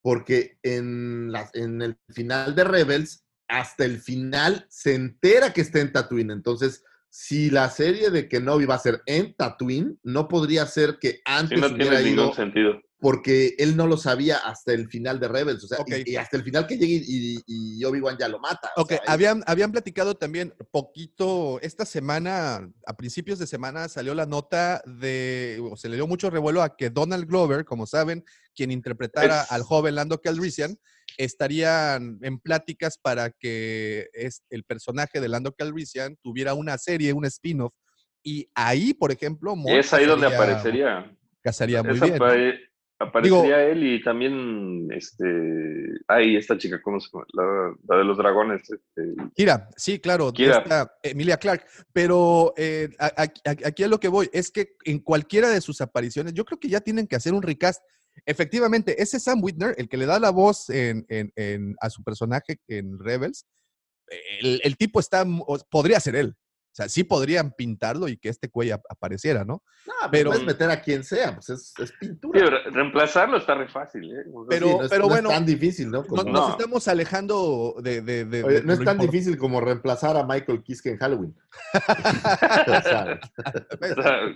Porque 0.02 0.58
en, 0.62 1.32
la- 1.32 1.50
en 1.54 1.82
el 1.82 1.98
final 2.10 2.54
de 2.54 2.62
Rebels, 2.62 3.24
hasta 3.48 3.84
el 3.84 4.00
final, 4.00 4.66
se 4.68 4.94
entera 4.94 5.52
que 5.52 5.60
está 5.60 5.80
en 5.80 5.92
Tatooine. 5.92 6.30
Entonces, 6.32 6.82
si 7.08 7.50
la 7.50 7.70
serie 7.70 8.10
de 8.10 8.28
Kenobi 8.28 8.66
va 8.66 8.74
a 8.74 8.78
ser 8.80 9.02
en 9.06 9.34
Tatooine, 9.34 9.98
no 10.02 10.28
podría 10.28 10.66
ser 10.66 10.98
que 11.00 11.10
Sí, 11.10 11.20
antes 11.24 11.60
no 11.60 11.66
hubiera 11.68 11.96
tiene 11.98 12.10
ido 12.10 12.22
ningún 12.22 12.34
sentido. 12.36 12.80
porque 12.98 13.54
él 13.58 13.76
no 13.76 13.86
lo 13.86 13.96
sabía 13.96 14.36
hasta 14.38 14.72
el 14.72 14.88
final 14.88 15.20
de 15.20 15.28
Rebels. 15.28 15.62
O 15.64 15.68
sea, 15.68 15.78
y, 15.86 16.12
y 16.12 16.16
hasta 16.16 16.36
el 16.36 16.42
final 16.42 16.66
que 16.66 16.76
llegue 16.76 17.02
y, 17.06 17.40
y 17.46 17.84
Obi-Wan 17.84 18.16
ya 18.18 18.26
lo 18.28 18.38
mata. 18.40 18.70
Ok, 18.76 18.88
sea, 18.88 18.96
es- 18.98 19.08
habían, 19.08 19.42
habían 19.46 19.70
platicado 19.72 20.14
también 20.16 20.52
poquito, 20.72 21.58
esta 21.62 21.84
semana, 21.86 22.68
a 22.86 22.96
principios 22.96 23.38
de 23.38 23.46
semana 23.46 23.88
salió 23.88 24.14
la 24.14 24.26
nota 24.26 24.82
de, 24.86 25.58
o 25.70 25.76
se 25.76 25.88
le 25.88 25.96
dio 25.96 26.06
mucho 26.06 26.30
revuelo 26.30 26.62
a 26.62 26.76
que 26.76 26.90
Donald 26.90 27.26
Glover, 27.26 27.64
como 27.64 27.86
saben, 27.86 28.24
quien 28.54 28.70
interpretara 28.70 29.42
Es- 29.42 29.52
al 29.52 29.62
joven 29.62 29.94
Lando 29.94 30.20
Calrissian, 30.20 30.78
estarían 31.18 32.18
en 32.22 32.38
pláticas 32.38 32.98
para 32.98 33.30
que 33.30 34.08
es, 34.12 34.42
el 34.50 34.64
personaje 34.64 35.20
de 35.20 35.28
Lando 35.28 35.52
Calrissian 35.52 36.16
tuviera 36.22 36.54
una 36.54 36.78
serie, 36.78 37.12
un 37.12 37.24
spin-off, 37.26 37.72
y 38.22 38.48
ahí, 38.54 38.92
por 38.94 39.12
ejemplo, 39.12 39.54
Maul 39.54 39.78
es 39.78 39.92
ahí 39.92 40.04
donde 40.06 40.26
casaría- 40.26 40.36
aparecería. 40.52 41.16
Casaría 41.42 41.82
muy 41.82 41.94
Es 41.94 42.00
bien. 42.00 42.16
¿no? 42.18 42.24
apare- 42.24 42.58
aparecería 42.98 43.62
él 43.66 43.84
y 43.86 44.02
también 44.02 44.88
este. 44.90 45.24
Ay, 46.08 46.36
esta 46.36 46.56
chica, 46.58 46.80
¿cómo 46.82 46.98
se 46.98 47.08
llama? 47.12 47.24
La, 47.34 47.74
la 47.88 47.98
de 47.98 48.04
los 48.04 48.16
dragones. 48.18 48.62
Este, 48.62 49.14
Kira, 49.34 49.68
sí, 49.76 49.98
claro, 50.00 50.32
Kira. 50.32 50.58
esta 50.58 50.92
Emilia 51.02 51.36
Clark. 51.36 51.66
Pero 51.92 52.52
eh, 52.56 52.88
a- 52.98 53.06
a- 53.06 53.22
a- 53.50 53.68
aquí 53.68 53.82
a 53.84 53.88
lo 53.88 54.00
que 54.00 54.08
voy 54.08 54.28
es 54.32 54.50
que 54.50 54.74
en 54.84 54.98
cualquiera 54.98 55.48
de 55.50 55.60
sus 55.60 55.80
apariciones, 55.80 56.32
yo 56.34 56.44
creo 56.44 56.58
que 56.58 56.68
ya 56.68 56.80
tienen 56.80 57.06
que 57.06 57.16
hacer 57.16 57.32
un 57.34 57.42
recast. 57.42 57.82
Efectivamente, 58.24 59.00
ese 59.02 59.20
Sam 59.20 59.42
Whitner, 59.42 59.74
el 59.78 59.88
que 59.88 59.96
le 59.96 60.06
da 60.06 60.18
la 60.18 60.30
voz 60.30 60.70
en- 60.70 61.04
en- 61.08 61.32
en- 61.36 61.76
a 61.80 61.90
su 61.90 62.02
personaje 62.02 62.58
en 62.68 62.98
Rebels, 62.98 63.44
el, 64.40 64.60
el 64.62 64.76
tipo 64.76 65.00
está, 65.00 65.26
podría 65.70 66.00
ser 66.00 66.16
él. 66.16 66.34
O 66.76 66.82
sea, 66.82 66.90
sí 66.90 67.04
podrían 67.04 67.52
pintarlo 67.52 68.06
y 68.06 68.18
que 68.18 68.28
este 68.28 68.50
cuello 68.50 68.74
ap- 68.74 68.84
apareciera, 68.90 69.46
¿no? 69.46 69.62
No, 69.86 69.94
pero 70.10 70.10
Pero- 70.10 70.30
puedes 70.32 70.44
meter 70.46 70.70
a 70.70 70.82
quien 70.82 71.04
sea, 71.04 71.34
pues 71.34 71.48
es, 71.48 71.72
pintura. 71.98 72.50
re- 72.50 72.70
reemplazarlo 72.70 73.38
está 73.38 73.54
re 73.54 73.66
fácil, 73.66 74.10
¿eh? 74.12 74.24
O 74.30 74.42
sea, 74.42 74.48
Pero- 74.50 74.66
Sí, 74.66 74.74
no 74.76 74.82
es, 74.84 74.90
pero 74.90 75.00
no 75.02 75.06
es 75.06 75.10
bueno, 75.14 75.28
tan 75.30 75.46
difícil, 75.46 75.90
¿no? 75.90 76.04
Nos 76.06 76.26
No. 76.26 76.50
estamos 76.50 76.86
alejando 76.86 77.76
de... 77.82 78.02
de- 78.02 78.26
de- 78.26 78.44
Oye, 78.44 78.60
de 78.60 78.66
no 78.66 78.74
es 78.74 78.84
tan 78.84 78.98
difícil 78.98 79.38
como 79.38 79.62
reemplazar 79.62 80.18
a 80.18 80.26
Michael 80.26 80.62
Kiske 80.62 80.90
en 80.90 80.98
Halloween. 80.98 81.34
O 82.66 82.82
sea, 82.82 83.18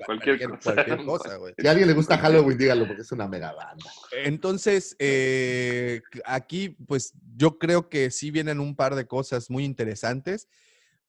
cualquier 0.07 0.49
cosa. 0.49 0.73
Cualquier 0.75 1.05
cosa, 1.05 1.37
güey. 1.37 1.55
si 1.59 1.67
a 1.67 1.71
alguien 1.71 1.89
le 1.89 1.95
gusta 1.95 2.17
Halloween, 2.19 2.57
dígalo, 2.57 2.87
porque 2.87 3.03
es 3.03 3.13
una 3.13 3.29
mega 3.29 3.53
banda. 3.53 3.85
Entonces, 4.25 4.97
eh, 4.99 6.01
aquí, 6.25 6.71
pues 6.87 7.13
yo 7.37 7.59
creo 7.59 7.89
que 7.89 8.11
sí 8.11 8.31
vienen 8.31 8.61
un 8.61 8.75
par 8.77 8.95
de 8.95 9.07
cosas 9.07 9.51
muy 9.51 9.65
interesantes, 9.65 10.49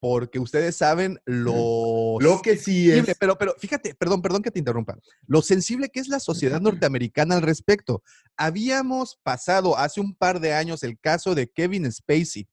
porque 0.02 0.40
ustedes 0.40 0.76
saben 0.76 1.20
lo, 1.26 2.18
Lo 2.20 2.42
que 2.42 2.58
sí 2.58 2.92
es. 2.92 3.06
pero, 3.20 3.38
pero 3.38 3.54
fíjate, 3.60 3.94
perdón, 3.94 4.24
perdón 4.24 4.42
que 4.42 4.50
te 4.50 4.58
interrumpa, 4.58 4.98
lo 5.28 5.44
sensible 5.44 5.90
que 5.90 6.00
es 6.00 6.08
la 6.08 6.20
sociedad 6.20 6.60
norteamericana 6.60 7.36
al 7.36 7.44
respecto. 7.44 8.02
Habíamos 8.36 9.20
pasado 9.22 9.78
hace 9.78 10.02
un 10.02 10.16
par 10.16 10.40
de 10.40 10.54
años 10.54 10.82
el 10.82 11.00
caso 11.00 11.36
de 11.36 11.52
Kevin 11.52 11.90
Spacey, 11.92 12.48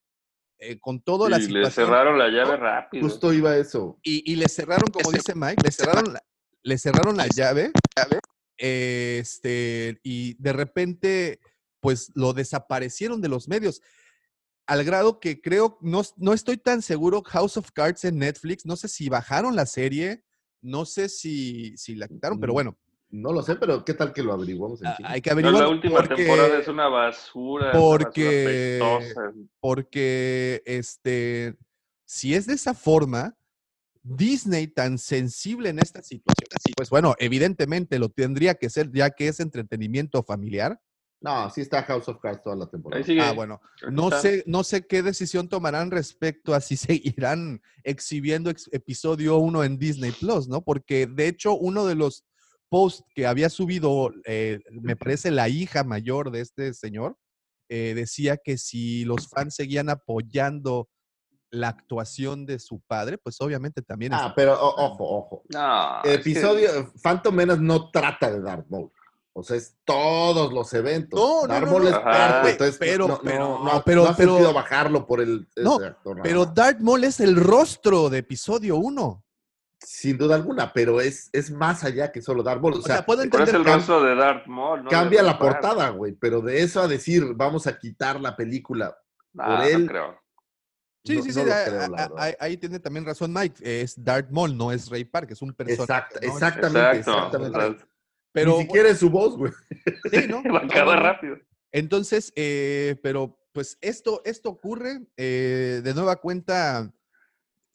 eh, 0.58 0.78
con 0.78 1.00
toda 1.00 1.30
la 1.30 1.38
Y 1.38 1.40
le 1.40 1.46
situación. 1.46 1.86
cerraron 1.86 2.18
la 2.18 2.28
llave 2.28 2.56
rápido. 2.58 3.08
Justo 3.08 3.32
iba 3.32 3.56
eso. 3.56 3.98
Y, 4.02 4.30
y 4.30 4.36
le 4.36 4.46
cerraron, 4.48 4.88
como 4.92 5.10
dice 5.10 5.32
Mike, 5.34 5.62
le 5.64 5.70
cerraron 5.72 6.12
la, 6.12 6.22
le 6.62 6.76
cerraron 6.76 7.16
la 7.16 7.28
llave. 7.28 7.72
Este, 8.58 9.98
y 10.02 10.34
de 10.34 10.52
repente, 10.52 11.40
pues 11.80 12.12
lo 12.14 12.34
desaparecieron 12.34 13.22
de 13.22 13.28
los 13.28 13.48
medios. 13.48 13.80
Al 14.68 14.84
grado 14.84 15.18
que 15.18 15.40
creo, 15.40 15.78
no, 15.80 16.02
no 16.18 16.32
estoy 16.34 16.58
tan 16.58 16.82
seguro, 16.82 17.22
House 17.22 17.56
of 17.56 17.70
Cards 17.72 18.04
en 18.04 18.18
Netflix, 18.18 18.66
no 18.66 18.76
sé 18.76 18.86
si 18.86 19.08
bajaron 19.08 19.56
la 19.56 19.64
serie, 19.64 20.22
no 20.62 20.84
sé 20.84 21.08
si, 21.08 21.74
si 21.78 21.94
la 21.94 22.06
quitaron, 22.06 22.38
pero 22.38 22.52
Mm, 22.52 22.54
bueno, 22.54 22.78
No 23.10 23.32
lo 23.32 23.42
sé, 23.42 23.56
pero 23.56 23.82
¿qué 23.86 23.94
tal 23.94 24.12
que 24.12 24.22
lo 24.22 24.34
averiguamos 24.34 24.82
en 24.82 24.88
ah, 24.88 24.94
chinga? 24.98 25.10
hay 25.12 25.22
que 25.22 25.30
Pero 25.30 25.48
averiguar. 25.48 25.64
la 25.64 25.70
última 25.70 25.94
porque- 26.00 26.14
temporada 26.16 26.58
es 26.58 26.68
una 26.68 26.88
basura. 26.88 27.70
una 27.70 27.80
porque- 27.80 28.78
basura 28.82 29.32
porque 29.60 30.62
este, 30.66 31.56
si 32.04 32.34
es 32.34 32.46
de 32.46 32.52
esa 32.52 32.74
forma, 32.74 33.34
Disney 34.02 34.66
tan 34.68 34.98
sensible 34.98 35.70
en 35.70 35.78
esta 35.78 36.02
situación, 36.02 36.48
pues 36.76 36.90
bueno, 36.90 37.14
evidentemente 37.18 37.98
lo 37.98 38.10
tendría 38.10 38.54
que 38.56 38.68
ser 38.68 38.90
ya 38.92 39.08
que 39.10 39.28
es 39.28 39.40
entretenimiento 39.40 40.22
familiar. 40.22 40.78
No, 41.20 41.50
sí 41.50 41.62
está 41.62 41.82
House 41.82 42.08
of 42.08 42.20
Cards 42.20 42.42
toda 42.44 42.54
la 42.54 42.66
temporada. 42.66 43.02
Ah, 43.20 43.32
bueno, 43.32 43.60
no 43.90 44.08
sé, 44.20 44.44
no 44.46 44.62
sé 44.62 44.86
qué 44.86 45.02
decisión 45.02 45.48
tomarán 45.48 45.90
respecto 45.90 46.54
a 46.54 46.60
si 46.60 46.76
seguirán 47.16 47.60
exhibiendo 47.82 48.50
ex- 48.50 48.68
episodio 48.72 49.38
1 49.38 49.64
en 49.64 49.78
Disney 49.78 50.12
Plus, 50.12 50.46
¿no? 50.48 50.62
Porque 50.62 51.06
de 51.06 51.26
hecho 51.26 51.54
uno 51.54 51.86
de 51.86 51.96
los 51.96 52.24
posts 52.68 53.04
que 53.14 53.26
había 53.26 53.48
subido, 53.50 54.12
eh, 54.26 54.60
me 54.70 54.94
parece 54.94 55.30
la 55.32 55.48
hija 55.48 55.82
mayor 55.82 56.30
de 56.30 56.40
este 56.42 56.72
señor, 56.74 57.16
eh, 57.68 57.94
decía 57.96 58.36
que 58.36 58.56
si 58.56 59.04
los 59.04 59.28
fans 59.28 59.56
seguían 59.56 59.88
apoyando 59.90 60.88
la 61.50 61.68
actuación 61.68 62.44
de 62.46 62.58
su 62.58 62.80
padre, 62.86 63.16
pues 63.18 63.40
obviamente 63.40 63.80
también 63.82 64.12
Ah, 64.14 64.34
pero 64.36 64.52
o- 64.54 64.84
ojo, 64.84 65.04
ojo. 65.18 65.42
No, 65.48 65.96
es 66.04 66.10
que- 66.10 66.14
Episodio, 66.30 66.92
Phantom 67.02 67.34
Menace 67.34 67.60
no 67.62 67.90
trata 67.90 68.30
de 68.30 68.40
Darth 68.40 68.68
Maul. 68.68 68.90
O 69.38 69.42
sea, 69.42 69.56
es 69.56 69.76
todos 69.84 70.52
los 70.52 70.72
eventos. 70.74 71.18
No, 71.18 71.42
no, 71.42 71.48
Darth 71.48 71.64
no, 71.66 71.70
Maul 71.70 71.82
no. 71.84 71.88
es 71.88 71.94
Ajá. 71.94 72.04
parte, 72.04 72.50
entonces 72.50 72.76
Pero- 72.78 73.08
no, 73.08 73.20
pero- 73.22 73.38
no, 73.38 73.64
no, 73.64 73.82
pero- 73.84 74.02
no 74.04 74.08
ha 74.10 74.16
pero- 74.16 74.32
sentido 74.32 74.52
bajarlo 74.52 75.06
por 75.06 75.20
el 75.20 75.48
No, 75.56 75.76
actor 75.76 76.18
pero. 76.22 76.46
Darth 76.46 76.80
Maul 76.80 77.04
es 77.04 77.20
el 77.20 77.36
rostro 77.36 78.08
de 78.10 78.18
episodio 78.18 78.76
1. 78.76 79.24
Sin 79.80 80.18
duda 80.18 80.34
alguna, 80.34 80.72
pero 80.72 81.00
es, 81.00 81.30
es 81.32 81.52
más 81.52 81.84
allá 81.84 82.10
que 82.10 82.20
solo 82.20 82.42
Darth 82.42 82.60
Maul. 82.60 82.74
O 82.74 82.78
O 82.78 82.82
sea, 82.82 82.96
sea, 82.96 83.06
puedo 83.06 83.22
Pero 83.22 83.44
es 83.44 83.48
entender 83.50 83.72
el 83.72 83.74
rostro 83.76 84.02
de 84.02 84.14
Darth 84.16 84.46
Maul. 84.48 84.82
¿no? 84.84 84.90
cambia 84.90 85.22
la 85.22 85.38
portada, 85.38 85.88
güey, 85.90 86.12
pero 86.12 86.40
de 86.40 86.62
eso 86.62 86.80
a 86.80 86.88
decir, 86.88 87.32
vamos 87.34 87.66
a 87.68 87.78
quitar 87.78 88.20
la 88.20 88.34
película 88.36 88.98
No, 89.32 89.44
por 89.44 89.52
no 89.54 89.62
él, 89.62 89.86
creo. 89.86 90.18
Sí, 91.04 91.16
no- 91.16 91.22
sí, 91.22 91.32
sí, 91.32 91.44
lo 91.44 91.52
a- 91.54 91.64
creo, 91.64 91.80
a- 91.82 91.88
la 91.88 91.96
a- 91.96 92.08
verdad. 92.08 92.16
ahí, 92.18 92.34
ahí 92.40 92.56
tiene 92.56 92.80
también 92.80 93.06
razón 93.06 93.32
Mike, 93.32 93.82
es 93.82 93.94
Darth 94.02 94.30
Maul, 94.30 94.56
no 94.56 94.72
es 94.72 94.90
Ray 94.90 95.04
Park, 95.04 95.30
es 95.30 95.40
un 95.42 95.54
personaje. 95.54 95.78
¿no? 95.78 96.28
exactamente, 96.32 96.98
Exacto. 96.98 97.16
exactamente. 97.46 97.58
o 97.58 97.60
sea, 97.78 97.86
Pero 98.38 98.58
Ni 98.58 98.62
siquiera 98.62 98.88
es 98.90 98.98
su 98.98 99.10
voz, 99.10 99.36
güey. 99.36 99.52
sí, 100.12 100.26
¿no? 100.28 100.42
va 100.52 100.60
a 100.60 100.64
acabar 100.64 101.02
rápido. 101.02 101.36
Entonces, 101.72 102.32
eh, 102.36 102.96
pero 103.02 103.38
pues 103.52 103.78
esto, 103.80 104.22
esto 104.24 104.50
ocurre 104.50 105.06
eh, 105.16 105.80
de 105.82 105.94
nueva 105.94 106.16
cuenta. 106.16 106.92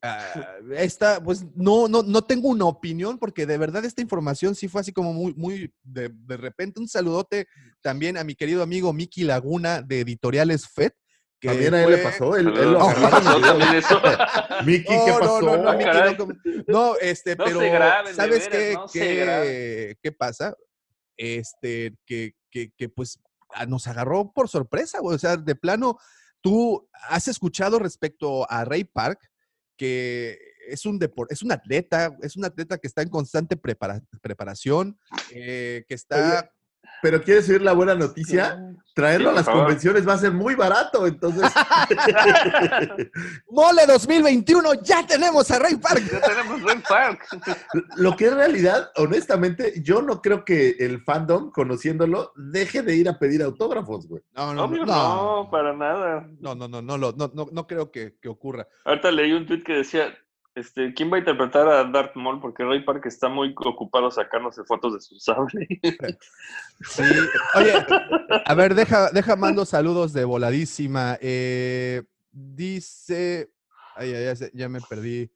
ah, 0.01 0.57
esta, 0.77 1.23
pues 1.23 1.45
no, 1.55 1.87
no, 1.87 2.03
no 2.03 2.21
tengo 2.23 2.49
una 2.49 2.65
opinión 2.65 3.19
porque 3.19 3.45
de 3.45 3.57
verdad 3.57 3.85
esta 3.85 4.01
información 4.01 4.55
sí 4.55 4.67
fue 4.67 4.81
así 4.81 4.91
como 4.91 5.13
muy, 5.13 5.33
muy 5.35 5.73
de, 5.83 6.09
de 6.09 6.37
repente. 6.37 6.79
Un 6.79 6.87
saludote 6.87 7.47
también 7.81 8.17
a 8.17 8.23
mi 8.23 8.35
querido 8.35 8.63
amigo 8.63 8.93
Miki 8.93 9.23
Laguna 9.23 9.81
de 9.81 10.01
Editoriales 10.01 10.67
FED. 10.67 10.93
Que 11.43 11.49
También 11.49 11.73
a 11.73 11.83
él 11.83 11.91
le 11.91 11.97
fue- 11.97 12.09
pasó, 12.11 12.37
él, 12.37 12.47
él 12.57 12.71
lo 12.71 12.79
Oh, 12.85 12.93
Pasó 12.93 13.37
le 13.37 13.47
también 13.47 13.75
eso. 13.75 14.01
¿qué 14.65 14.85
No, 15.11 15.19
pasó? 15.19 15.41
No, 15.41 15.57
no, 15.57 15.63
no, 15.63 15.69
Ah, 15.71 15.77
caray. 15.77 16.15
no, 16.17 16.27
no, 16.67 16.95
este, 17.01 17.35
pero 17.35 17.59
graben, 17.59 18.15
¿sabes 18.15 18.49
veras, 18.49 18.89
qué, 18.93 18.99
qué, 19.01 19.97
qué 20.01 20.11
pasa? 20.13 20.55
Este, 21.17 21.93
que, 22.05 22.31
que, 22.49 22.71
que 22.77 22.87
pues 22.87 23.19
a- 23.49 23.65
nos 23.65 23.87
agarró 23.87 24.31
por 24.31 24.47
sorpresa, 24.47 24.99
güey. 25.01 25.17
O 25.17 25.19
sea, 25.19 25.35
de 25.35 25.53
plano, 25.55 25.97
tú 26.39 26.87
has 27.09 27.27
escuchado 27.27 27.77
respecto 27.77 28.49
a 28.49 28.63
Ray 28.63 28.85
Park 28.85 29.19
que 29.75 30.39
es 30.69 30.85
un 30.85 30.97
depor- 30.97 31.27
es 31.29 31.43
un 31.43 31.51
atleta, 31.51 32.15
es 32.21 32.37
un 32.37 32.45
atleta 32.45 32.77
que 32.77 32.87
está 32.87 33.01
en 33.01 33.09
constante 33.09 33.57
prepara- 33.57 34.01
preparación, 34.21 34.97
eh, 35.31 35.83
que 35.89 35.93
está... 35.95 36.49
Pero 37.01 37.21
¿quieres 37.21 37.49
oír 37.49 37.61
la 37.61 37.73
buena 37.73 37.95
noticia? 37.95 38.59
Traerlo 38.93 39.29
Sí, 39.29 39.33
a 39.33 39.35
las 39.37 39.45
favor. 39.45 39.61
convenciones 39.63 40.07
va 40.07 40.13
a 40.13 40.17
ser 40.19 40.31
muy 40.31 40.55
barato, 40.55 41.07
entonces 41.07 41.43
¡Mole 43.49 43.85
2021! 43.87 44.73
¡Ya 44.83 45.05
tenemos 45.05 45.49
a 45.51 45.59
Ray 45.59 45.75
Park! 45.77 46.03
Ya 46.11 46.21
tenemos 46.21 46.61
Ray 46.61 46.81
Park. 46.87 47.25
lo 47.97 48.15
que 48.15 48.25
es 48.27 48.33
realidad, 48.33 48.91
honestamente, 48.97 49.73
yo 49.81 50.01
no 50.01 50.21
creo 50.21 50.45
que 50.45 50.75
el 50.79 51.01
fandom, 51.03 51.51
conociéndolo, 51.51 52.31
deje 52.35 52.81
de 52.83 52.95
ir 52.95 53.09
a 53.09 53.19
pedir 53.19 53.41
autógrafos, 53.43 54.07
güey. 54.07 54.23
No, 54.35 54.53
no, 54.53 54.63
Obvio 54.65 54.85
no, 54.85 55.43
no, 55.43 55.49
para 55.51 55.73
nada. 55.73 56.27
no, 56.39 56.55
no, 56.55 56.67
no, 56.67 56.81
no, 56.81 56.97
lo- 56.97 57.13
no, 57.13 57.31
no, 57.33 57.47
no 57.51 57.67
creo 57.67 57.91
que, 57.91 58.15
que 58.21 58.29
ocurra. 58.29 58.67
Ahorita 58.85 59.11
leí 59.11 59.33
un 59.33 59.45
tweet 59.45 59.63
que 59.63 59.73
decía, 59.73 60.13
este, 60.55 60.93
¿quién 60.93 61.11
va 61.11 61.15
a 61.15 61.19
interpretar 61.19 61.67
a 61.67 61.83
Darth 61.85 62.15
Maul? 62.15 62.39
Porque 62.39 62.63
Ray 62.63 62.83
Park 62.83 63.05
está 63.05 63.27
muy 63.27 63.55
ocupado 63.57 64.11
sacándose 64.11 64.63
fotos 64.63 64.93
de 64.93 65.01
su 65.01 65.19
sable. 65.19 65.67
Sí. 66.81 67.03
Oye, 67.55 67.73
a 68.45 68.53
ver, 68.53 68.75
deja, 68.75 69.09
deja 69.11 69.35
mando 69.35 69.65
saludos 69.65 70.13
de 70.13 70.25
voladísima. 70.25 71.17
Eh, 71.21 72.03
dice. 72.31 73.51
Ay, 73.95 74.13
ay, 74.13 74.35
ya, 74.35 74.47
ya 74.53 74.69
me 74.69 74.79
perdí. 74.81 75.31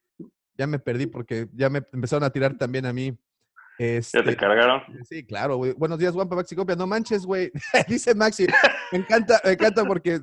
Ya 0.56 0.68
me 0.68 0.80
perdí 0.80 1.08
porque 1.08 1.48
ya 1.54 1.70
me 1.70 1.84
empezaron 1.94 2.24
a 2.24 2.30
tirar 2.32 2.58
también 2.58 2.86
a 2.86 2.94
mí. 2.94 3.18
ya 3.80 3.86
Este, 3.86 4.24
te 4.24 4.36
cargaron. 4.36 4.84
Sí, 5.08 5.26
claro, 5.26 5.58
güey. 5.58 5.74
Buenos 5.74 6.00
días, 6.00 6.14
Guampa 6.14 6.36
Maxi 6.36 6.56
Copia. 6.56 6.76
No 6.76 6.86
manches, 6.86 7.26
güey. 7.26 7.52
dice 7.88 8.14
Maxi. 8.14 8.46
Me 8.92 9.00
encanta, 9.00 9.40
me 9.44 9.52
encanta 9.52 9.86
porque 9.86 10.20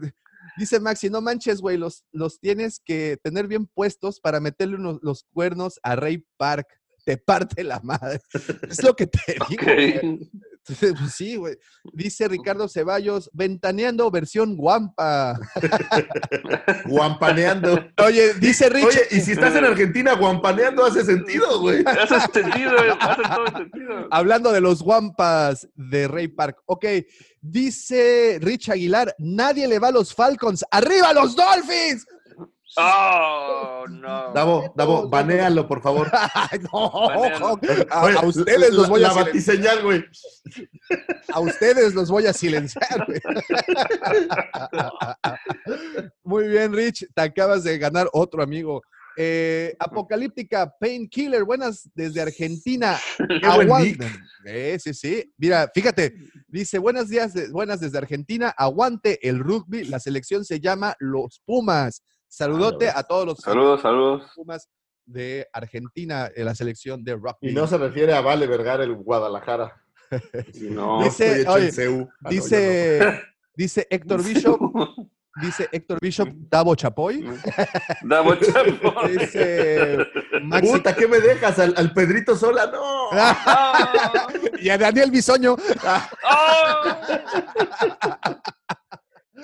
dice 0.57 0.80
Maxi, 0.80 1.11
no 1.11 1.20
manches, 1.20 1.61
güey. 1.61 1.76
Los, 1.76 2.05
los 2.12 2.40
tienes 2.40 2.80
que 2.84 3.18
tener 3.22 3.46
bien 3.46 3.66
puestos 3.66 4.20
para 4.20 4.40
meterle 4.40 4.76
unos, 4.76 4.98
los 5.02 5.24
cuernos 5.32 5.78
a 5.82 5.96
Ray 5.96 6.24
Park. 6.36 6.66
Te 7.05 7.18
parte 7.18 7.62
la 7.62 7.80
madre. 7.80 8.20
Es 8.70 8.82
lo 8.82 8.94
que 8.96 9.07
te 9.07 9.20
digo. 9.28 9.46
güey. 9.62 10.30
Pues 10.66 11.12
Sí, 11.14 11.36
güey. 11.36 11.57
Dice 11.92 12.26
Ricardo 12.26 12.68
Ceballos, 12.68 13.28
ventaneando 13.34 14.11
versión 14.11 14.57
guampa. 14.57 15.38
Guampaneando. 16.86 17.86
Oye, 18.02 18.34
dice 18.34 18.68
Rich. 18.70 18.86
Oye, 18.86 19.00
y 19.11 19.20
si 19.20 19.32
estás 19.32 19.55
en 19.57 19.64
Argentina, 19.66 20.14
guampaneando 20.14 20.84
hace 20.84 21.05
sentido, 21.05 21.61
güey. 21.61 21.84
Hace 21.86 22.20
sentido, 22.32 22.72
hace 22.98 23.22
todo 23.22 23.46
el 23.46 23.52
sentido. 23.52 24.09
Hablando 24.11 24.52
de 24.52 24.61
los 24.62 24.82
guampas 24.82 25.68
de 25.74 26.09
Ray 26.09 26.28
Park. 26.28 26.62
Ok, 26.66 26.86
dice 27.45 28.38
Rich 28.40 28.70
Aguilar, 28.70 29.14
nadie 29.18 29.68
le 29.68 29.78
va 29.78 29.88
a 29.88 29.92
los 29.92 30.14
Falcons. 30.14 30.64
¡Arriba 30.70 31.12
los 31.12 31.36
Dolphins! 31.36 32.07
Oh, 32.76 33.84
no. 33.88 34.32
Davo, 34.32 34.72
Davo, 34.74 35.09
banéalo, 35.09 35.68
por 35.68 35.80
favor. 35.80 36.11
Ay, 36.34 36.59
no, 36.72 36.86
a, 36.86 37.53
Oye, 38.03 38.18
a 38.18 38.26
ustedes 38.26 38.72
los 38.72 38.88
voy 38.88 39.05
a 39.05 39.09
La 39.09 39.14
batiseñal, 39.14 39.82
güey. 39.82 40.05
A 41.32 41.38
ustedes 41.38 41.95
los 41.95 42.11
voy 42.11 42.26
a 42.26 42.32
silenciar. 42.32 43.07
güey. 43.07 43.20
Muy 46.24 46.49
bien, 46.49 46.72
Rich. 46.72 47.07
Te 47.14 47.22
acabas 47.22 47.62
de 47.62 47.78
ganar 47.78 48.09
otro 48.12 48.42
amigo. 48.42 48.82
Eh, 49.16 49.76
Apocalíptica 49.78 50.72
Painkiller, 50.80 51.44
buenas 51.44 51.88
desde 51.94 52.20
Argentina. 52.20 52.96
Eh, 54.46 54.76
sí, 54.78 54.92
sí. 54.92 55.32
Mira, 55.38 55.70
fíjate, 55.74 56.14
dice, 56.48 56.78
buenos 56.78 57.08
días, 57.08 57.32
de- 57.32 57.48
buenas 57.50 57.80
desde 57.80 57.96
Argentina, 57.98 58.52
aguante 58.56 59.26
el 59.26 59.38
rugby, 59.38 59.84
la 59.84 59.98
selección 59.98 60.44
se 60.44 60.60
llama 60.60 60.94
Los 60.98 61.40
Pumas. 61.46 62.02
Saludote 62.28 62.88
a 62.90 63.02
todos 63.04 63.24
los 63.26 63.38
Saludos, 63.38 63.80
saludos. 63.80 64.30
Pumas 64.34 64.68
de 65.06 65.46
Argentina, 65.52 66.30
en 66.34 66.44
la 66.46 66.54
selección 66.54 67.04
de 67.04 67.14
rugby. 67.14 67.50
Y 67.50 67.52
no 67.52 67.66
se 67.66 67.78
refiere 67.78 68.12
a 68.14 68.20
Vale 68.20 68.46
Vergara, 68.46 68.84
el 68.84 68.94
Guadalajara. 68.94 69.80
No. 70.60 71.02
Dice- 71.04 71.46
oye, 71.48 71.70
CU. 71.72 72.08
Ah, 72.10 72.16
no, 72.24 72.30
dice, 72.30 73.20
dice 73.56 73.86
Héctor 73.90 74.22
Bishop, 74.24 74.60
dice 75.41 75.68
Héctor 75.72 75.99
Bishop, 76.01 76.28
Davo 76.51 76.74
Chapoy. 76.74 77.24
Davo 78.03 78.35
Chapoy. 78.37 79.16
Dice. 79.18 79.99
Maxi 80.43 80.72
Puta, 80.72 80.95
¿qué 80.95 81.07
me 81.07 81.20
dejas? 81.20 81.59
¿Al, 81.59 81.74
al 81.76 81.93
Pedrito 81.93 82.37
Sola? 82.37 82.66
No. 82.66 83.11
Y 84.64 84.70
a 84.70 84.78
Daniel 84.78 85.11
Bisoño. 85.11 85.57
ah. 85.85 86.09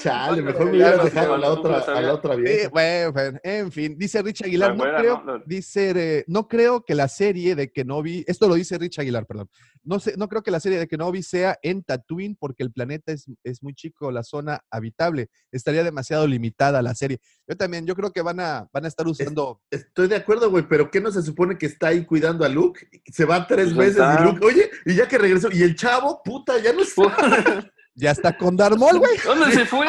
Chale, 0.00 0.42
mejor 0.42 0.70
me 0.72 0.78
lo 0.78 1.04
dejado 1.04 1.34
a 1.34 1.38
la 1.38 1.50
otra, 1.50 1.78
a 1.78 2.00
la 2.00 2.14
otra 2.14 2.34
Eh, 2.34 2.38
vieja. 2.40 2.68
bueno, 2.70 3.12
bueno, 3.12 3.38
en 3.42 3.70
fin, 3.72 3.96
dice 3.98 4.22
Rich 4.22 4.42
Aguilar, 4.42 4.70
La 4.70 4.76
no 4.76 4.98
creo, 4.98 5.22
¿no? 5.24 5.38
dice, 5.46 5.92
eh, 5.94 6.24
no 6.26 6.48
creo 6.48 6.84
que 6.84 6.94
la 6.94 7.08
serie 7.08 7.54
de 7.54 7.70
Kenobi, 7.70 8.24
esto 8.26 8.48
lo 8.48 8.54
dice 8.54 8.78
Rich 8.78 8.98
Aguilar, 8.98 9.26
perdón, 9.26 9.48
no 9.82 9.98
sé, 10.00 10.14
no 10.16 10.28
creo 10.28 10.42
que 10.42 10.50
la 10.50 10.60
serie 10.60 10.78
de 10.78 10.88
Kenobi 10.88 11.22
sea 11.22 11.58
en 11.62 11.82
Tatooine 11.82 12.36
porque 12.38 12.62
el 12.62 12.72
planeta 12.72 13.12
es, 13.12 13.26
es 13.44 13.62
muy 13.62 13.74
chico, 13.74 14.10
la 14.10 14.22
zona 14.22 14.60
habitable, 14.70 15.28
estaría 15.52 15.84
demasiado 15.84 16.26
limitada 16.26 16.82
la 16.82 16.94
serie. 16.94 17.18
Yo 17.46 17.56
también, 17.56 17.86
yo 17.86 17.94
creo 17.94 18.12
que 18.12 18.22
van 18.22 18.40
a, 18.40 18.68
van 18.72 18.84
a 18.84 18.88
estar 18.88 19.06
usando, 19.06 19.60
Estoy 19.70 20.08
de 20.08 20.16
acuerdo, 20.16 20.50
güey, 20.50 20.66
pero 20.68 20.90
¿qué 20.90 21.00
no 21.00 21.10
se 21.10 21.22
supone 21.22 21.58
que 21.58 21.66
está 21.66 21.88
ahí 21.88 22.04
cuidando 22.04 22.44
a 22.44 22.48
Luke? 22.48 22.80
Se 23.12 23.24
va 23.24 23.46
tres 23.46 23.74
Pues 23.74 23.94
veces 23.96 24.02
está. 24.02 24.20
y 24.20 24.24
Luke, 24.24 24.44
oye, 24.46 24.70
y 24.86 24.94
ya 24.94 25.06
que 25.08 25.18
regresó, 25.18 25.48
y 25.52 25.62
el 25.62 25.74
chavo, 25.76 26.22
puta, 26.24 26.58
ya 26.58 26.72
no 26.72 26.80
está. 26.82 27.72
Ya 27.94 28.12
está 28.12 28.36
con 28.36 28.56
Darth 28.56 28.78
Maul, 28.78 28.98
güey. 28.98 29.18
¿Dónde 29.24 29.52
se 29.52 29.66
fue? 29.66 29.86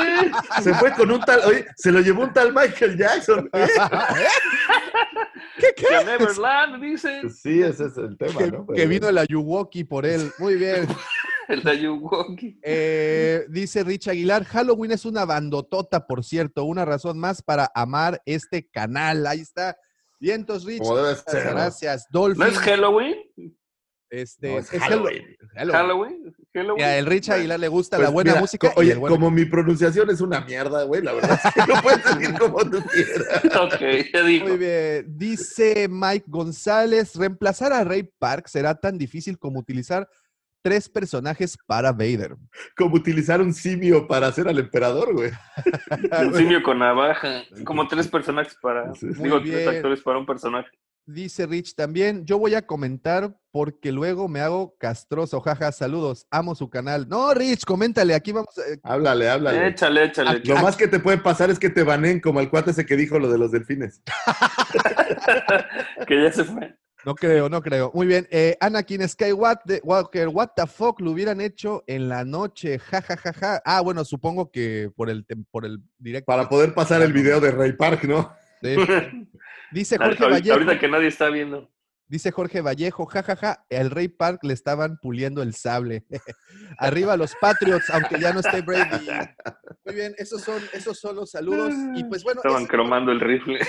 Se 0.62 0.74
fue 0.76 0.94
con 0.94 1.12
un 1.12 1.22
tal, 1.22 1.42
oye, 1.46 1.66
se 1.76 1.92
lo 1.92 2.02
llevó 2.02 2.24
un 2.24 2.34
tal 2.34 2.54
Michael 2.54 2.98
Jackson. 2.98 3.50
¿eh? 3.54 3.68
¿Qué, 5.58 5.68
qué? 5.76 5.86
Que 5.86 6.06
Neverland, 6.06 6.82
dice. 6.82 7.30
Sí, 7.30 7.62
ese 7.62 7.86
es 7.86 7.98
el 7.98 8.18
tema, 8.18 8.38
Que, 8.38 8.52
¿no? 8.52 8.66
que 8.68 8.86
vino 8.88 9.08
el 9.08 9.18
Ayuwoki 9.18 9.84
por 9.84 10.06
él. 10.06 10.32
Muy 10.40 10.56
bien. 10.56 10.88
El 11.48 11.68
Ayuwoki. 11.68 12.60
Eh, 12.64 13.46
dice 13.50 13.84
Rich 13.84 14.08
Aguilar, 14.08 14.46
Halloween 14.46 14.92
es 14.92 15.04
una 15.04 15.26
bandotota, 15.26 16.08
por 16.08 16.24
cierto, 16.24 16.64
una 16.64 16.86
razón 16.86 17.20
más 17.20 17.42
para 17.42 17.70
amar 17.76 18.22
este 18.26 18.70
canal. 18.70 19.28
Ahí 19.28 19.42
está. 19.42 19.76
Vientos, 20.18 20.64
Rich. 20.64 20.80
Como 20.80 20.96
debe 20.96 21.10
Muchas 21.10 21.26
ser, 21.28 21.46
¿no? 21.48 21.52
Gracias, 21.52 22.08
Dolphin. 22.10 22.40
¿No 22.40 22.46
es 22.46 22.58
Halloween? 22.58 23.16
Este, 24.12 24.52
No, 24.52 24.60
es 24.60 24.74
es 24.74 24.82
Halloween. 24.82 25.24
Halloween. 25.56 25.72
¿Halloween? 25.74 26.36
¿Halloween? 26.54 26.76
Mira, 26.76 26.98
el 26.98 27.06
Rich 27.06 27.30
Aguilar 27.30 27.60
le 27.62 27.70
gusta 27.70 27.96
Pues 27.96 28.08
la 28.10 28.14
buena 28.14 28.32
mira, 28.32 28.42
música. 28.42 28.74
Oye, 28.76 28.96
como 29.00 29.32
mi 29.32 29.46
pronunciación 29.46 30.10
es 30.10 30.20
una 30.20 30.42
mierda, 30.42 30.84
güey, 30.84 31.02
la 31.02 31.14
verdad 31.14 31.40
es 31.44 31.54
que 31.54 31.72
lo 31.74 31.82
puedes 31.82 32.04
decir 32.04 32.38
como 32.38 32.58
tú 32.70 32.84
quieras. 32.92 33.42
Ok, 33.62 33.80
ya 34.14 34.24
dijo. 34.24 34.48
Muy 34.50 34.58
bien. 34.58 35.06
Dice 35.18 35.88
Mike 35.90 36.26
González, 36.28 37.16
reemplazar 37.16 37.72
a 37.72 37.86
Ray 37.86 38.04
Park 38.20 38.48
será 38.50 38.76
tan 38.76 38.98
difícil 38.98 39.40
como 39.40 39.60
utilizar 39.60 40.08
tres 40.62 40.90
personajes 40.90 41.58
para 41.66 41.94
Vader. 41.94 42.36
Como 42.76 42.96
utilizar 42.96 43.40
un 43.42 43.54
simio 43.54 44.08
para 44.08 44.28
hacer 44.28 44.46
al 44.48 44.60
emperador, 44.60 45.14
güey. 45.14 45.32
Un 46.22 46.36
simio 46.36 46.62
con 46.62 46.80
navaja. 46.80 47.44
Como 47.64 47.88
tres 47.88 48.10
personajes 48.10 48.56
para. 48.62 48.94
Sí. 48.94 49.08
Digo, 49.08 49.40
Muy 49.40 49.50
tres 49.50 49.64
bien. 49.64 49.76
actores 49.78 50.02
para 50.02 50.20
un 50.20 50.26
personaje. 50.26 50.70
Dice 51.08 51.46
Rich 51.48 51.76
también, 51.76 52.26
yo 52.26 52.38
voy 52.38 52.54
a 52.56 52.66
comentar 52.66 53.36
porque 53.52 53.92
luego 53.92 54.28
me 54.28 54.40
hago 54.40 54.76
castroso. 54.78 55.42
Jaja, 55.42 55.72
saludos, 55.72 56.26
amo 56.30 56.56
su 56.56 56.70
canal. 56.70 57.08
No, 57.10 57.34
Rich, 57.34 57.66
coméntale, 57.66 58.14
aquí 58.14 58.32
vamos. 58.32 58.50
a- 58.58 58.94
Háblale, 58.94 59.30
háblale. 59.30 59.68
Échale, 59.68 60.06
échale. 60.06 60.42
Lo 60.46 60.56
más 60.58 60.78
que 60.78 60.88
te 60.88 61.00
puede 61.00 61.18
pasar 61.18 61.50
es 61.50 61.60
que 61.60 61.70
te 61.70 61.84
baneen 61.84 62.20
como 62.22 62.40
el 62.40 62.50
cuate 62.50 62.72
ese 62.72 62.86
que 62.86 62.96
dijo 62.96 63.20
lo 63.20 63.30
de 63.32 63.38
los 63.40 63.52
delfines. 63.52 64.02
que 66.08 66.24
ya 66.24 66.32
se 66.32 66.44
fue. 66.44 66.76
No 67.04 67.16
creo, 67.16 67.50
no 67.50 67.64
creo. 67.64 67.92
Muy 67.96 68.06
bien. 68.06 68.28
Eh, 68.30 68.56
Anakin 68.60 69.08
Skywalker, 69.10 69.82
Walker, 69.84 70.28
what 70.28 70.50
the 70.56 70.68
fuck, 70.68 71.02
lo 71.02 71.12
hubieran 71.12 71.42
hecho 71.42 71.84
en 71.88 72.08
la 72.08 72.24
noche. 72.24 72.78
Ja, 72.78 73.02
ja, 73.02 73.18
ja, 73.18 73.34
ja. 73.34 73.62
Ah, 73.66 73.82
bueno, 73.82 74.06
supongo 74.06 74.52
que 74.52 74.92
por 74.96 75.10
el, 75.10 75.26
tem- 75.26 75.44
por 75.50 75.66
el 75.66 75.80
directo. 75.98 76.28
Para 76.28 76.48
poder 76.48 76.76
pasar 76.76 77.02
el 77.02 77.12
video 77.12 77.42
de 77.42 77.50
Ray 77.52 77.74
Park, 77.74 78.04
¿no? 78.04 78.32
Sí. 78.62 78.76
Dice 79.72 79.98
Jorge 79.98 80.24
ahorita, 80.24 80.28
Vallejo. 80.30 80.54
ahorita 80.54 80.80
que 80.80 80.88
nadie 80.88 81.08
está 81.08 81.30
viendo. 81.30 81.72
Dice 82.08 82.32
Jorge 82.32 82.60
Vallejo, 82.60 83.06
jajaja, 83.06 83.66
el 83.70 83.90
Rey 83.90 84.10
Park 84.10 84.42
le 84.44 84.54
estaban 84.54 84.98
puliendo 85.02 85.42
el 85.42 85.54
sable. 85.56 86.04
Arriba 86.78 87.16
los 87.16 87.34
Patriots, 87.40 87.90
aunque 87.90 88.20
ya 88.20 88.34
no 88.34 88.42
esté 88.42 88.62
Brady. 88.62 89.08
Muy 89.86 89.96
bien, 89.96 90.14
esos 90.18 90.42
son, 90.42 90.62
esos 90.74 91.00
son 91.00 91.16
los 91.16 91.32
saludos. 91.32 91.74
Y 91.96 92.04
pues 92.04 92.24
bueno, 92.24 92.42
Estaban 92.44 92.66
cromando 92.66 93.14
el 93.14 93.22
rifle. 93.22 93.60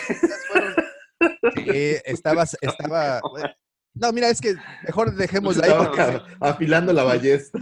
fueron- 0.51 0.75
estabas, 2.05 2.57
estaba. 2.61 3.21
No, 3.95 4.13
mira, 4.13 4.29
es 4.29 4.41
que 4.41 4.55
mejor 4.87 5.15
dejémosla 5.15 5.67
ahí. 5.67 5.73
Porque 5.77 6.21
afilando 6.41 6.93
la 6.93 7.05
ballesta. 7.05 7.61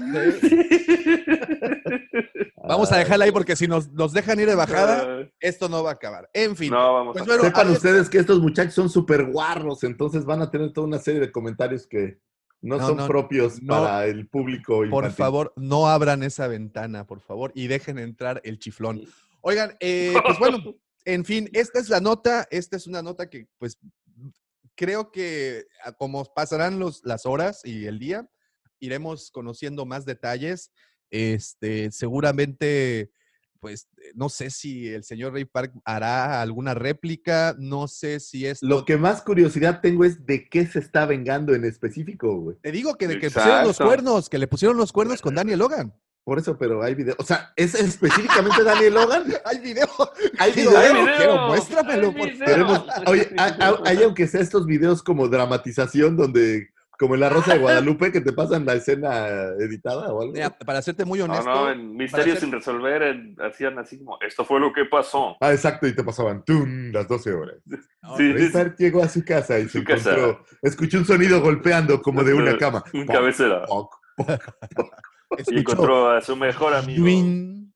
Vamos 2.74 2.92
a 2.92 2.98
dejarla 2.98 3.24
ahí 3.24 3.32
porque 3.32 3.56
si 3.56 3.66
nos, 3.66 3.90
nos 3.92 4.12
dejan 4.12 4.38
ir 4.40 4.46
de 4.48 4.54
bajada, 4.54 5.02
Ah, 5.22 5.28
esto 5.40 5.68
no 5.68 5.82
va 5.82 5.90
a 5.90 5.94
acabar. 5.94 6.30
En 6.32 6.56
fin. 6.56 6.70
No, 6.70 6.94
vamos 6.94 7.12
pues 7.12 7.22
a- 7.22 7.26
bueno, 7.26 7.42
a 7.42 7.46
Sepan 7.46 7.66
ver, 7.68 7.76
ustedes 7.76 8.08
que 8.08 8.18
estos 8.18 8.40
muchachos 8.40 8.74
son 8.74 8.88
súper 8.88 9.26
guarros, 9.30 9.82
entonces 9.84 10.24
van 10.24 10.40
a 10.42 10.50
tener 10.50 10.72
toda 10.72 10.86
una 10.86 10.98
serie 10.98 11.20
de 11.20 11.32
comentarios 11.32 11.86
que 11.86 12.20
no, 12.62 12.76
No, 12.78 12.86
son 12.88 12.96
no, 12.98 13.06
propios 13.06 13.60
no. 13.62 13.74
para 13.74 14.06
el 14.06 14.28
público 14.28 14.74
por 14.78 14.86
infantil. 15.04 15.12
favor, 15.16 15.52
no 15.56 15.88
abran 15.88 16.22
esa 16.22 16.46
ventana, 16.46 17.06
por 17.06 17.20
favor, 17.20 17.52
y 17.54 17.66
dejen 17.68 17.98
entrar 17.98 18.40
el 18.44 18.58
chiflón. 18.58 19.02
Oigan, 19.40 19.76
eh, 19.80 20.14
pues 20.24 20.38
bueno, 20.38 20.58
en 21.06 21.24
fin, 21.24 21.48
esta 21.54 21.78
es 21.80 21.88
la 21.88 22.00
nota, 22.00 22.46
esta 22.50 22.76
es 22.76 22.86
una 22.86 23.02
nota 23.02 23.28
que 23.30 23.46
pues 23.58 23.78
creo 24.76 25.10
que 25.10 25.64
a- 25.84 25.92
como 25.92 26.24
pasarán 26.24 26.78
los, 26.78 27.00
las 27.04 27.26
horas 27.26 27.62
y 27.64 27.86
el 27.86 27.98
día, 27.98 28.28
iremos 28.78 29.30
conociendo 29.30 29.84
más 29.84 30.04
detalles. 30.04 30.70
Este, 31.10 31.90
seguramente, 31.90 33.10
pues 33.60 33.88
no 34.14 34.28
sé 34.28 34.50
si 34.50 34.88
el 34.88 35.04
señor 35.04 35.32
Ray 35.34 35.44
Park 35.44 35.72
hará 35.84 36.40
alguna 36.40 36.72
réplica, 36.74 37.54
no 37.58 37.88
sé 37.88 38.20
si 38.20 38.46
es... 38.46 38.62
Lo 38.62 38.84
que 38.84 38.96
más 38.96 39.22
curiosidad 39.22 39.80
tengo 39.82 40.04
es 40.04 40.24
de 40.24 40.48
qué 40.48 40.66
se 40.66 40.78
está 40.78 41.04
vengando 41.06 41.54
en 41.54 41.64
específico, 41.64 42.34
güey. 42.40 42.56
Te 42.62 42.72
digo 42.72 42.94
que 42.96 43.06
de 43.08 43.18
que 43.18 43.30
pusieron 43.30 43.60
los 43.62 43.70
Exacto. 43.72 43.86
cuernos, 43.86 44.28
que 44.30 44.38
le 44.38 44.46
pusieron 44.46 44.76
los 44.76 44.92
cuernos 44.92 45.20
con 45.20 45.34
Daniel 45.34 45.58
Logan. 45.58 45.94
Por 46.22 46.38
eso, 46.38 46.56
pero 46.58 46.82
hay 46.82 46.94
video. 46.94 47.14
O 47.18 47.24
sea, 47.24 47.52
¿es 47.56 47.74
específicamente 47.74 48.62
Daniel 48.62 48.92
Logan? 48.94 49.24
Hay 49.46 49.58
video. 49.58 49.88
Hay 50.38 50.52
video. 50.52 50.70
quiero, 51.16 51.46
muéstramelo, 51.48 52.08
hay 52.08 52.14
por. 52.14 52.28
Queremos- 52.46 52.84
oye, 53.06 53.30
hay, 53.38 53.52
hay- 53.58 53.74
hay 53.86 54.02
aunque 54.04 54.28
sea 54.28 54.40
estos 54.42 54.66
videos 54.66 55.02
como 55.02 55.28
dramatización 55.28 56.16
donde, 56.16 56.68
como 57.00 57.14
en 57.14 57.20
La 57.20 57.30
Rosa 57.30 57.54
de 57.54 57.60
Guadalupe, 57.60 58.12
que 58.12 58.20
te 58.20 58.30
pasan 58.34 58.66
la 58.66 58.74
escena 58.74 59.26
editada 59.58 60.12
o 60.12 60.20
algo. 60.20 60.34
Mira, 60.34 60.50
para 60.50 60.82
serte 60.82 61.06
muy 61.06 61.18
No, 61.18 61.24
honesto, 61.24 61.44
no, 61.50 61.70
en 61.70 61.96
Misterios 61.96 62.40
sin 62.40 62.52
resolver 62.52 63.00
en- 63.02 63.36
hacían 63.40 63.78
así 63.78 63.96
como, 63.98 64.18
esto 64.20 64.44
fue 64.44 64.60
lo 64.60 64.70
que 64.70 64.84
pasó. 64.84 65.34
Ah, 65.40 65.50
exacto, 65.52 65.86
y 65.86 65.94
te 65.96 66.04
pasaban 66.04 66.44
tum, 66.44 66.92
las 66.92 67.08
12 67.08 67.32
horas. 67.32 67.56
no, 68.02 68.16
Sí, 68.18 68.34
Park 68.52 68.74
llegó 68.78 69.02
a 69.02 69.08
su 69.08 69.24
casa 69.24 69.58
y 69.58 69.62
se 69.70 69.78
Su 69.78 69.84
casa. 69.84 70.10
encontró, 70.10 70.44
escuchó 70.60 70.98
un 70.98 71.06
sonido 71.06 71.40
golpeando 71.40 72.02
como 72.02 72.22
de 72.22 72.34
una 72.34 72.58
cama. 72.58 72.84
Un 72.92 73.06
Poc, 73.06 73.16
cabecera. 73.16 73.64
poc. 73.64 73.94
Y 75.48 75.58
encontró 75.58 76.10
a 76.10 76.20
su 76.20 76.36
mejor 76.36 76.74
amigo. 76.74 77.02
Twin. 77.02 77.72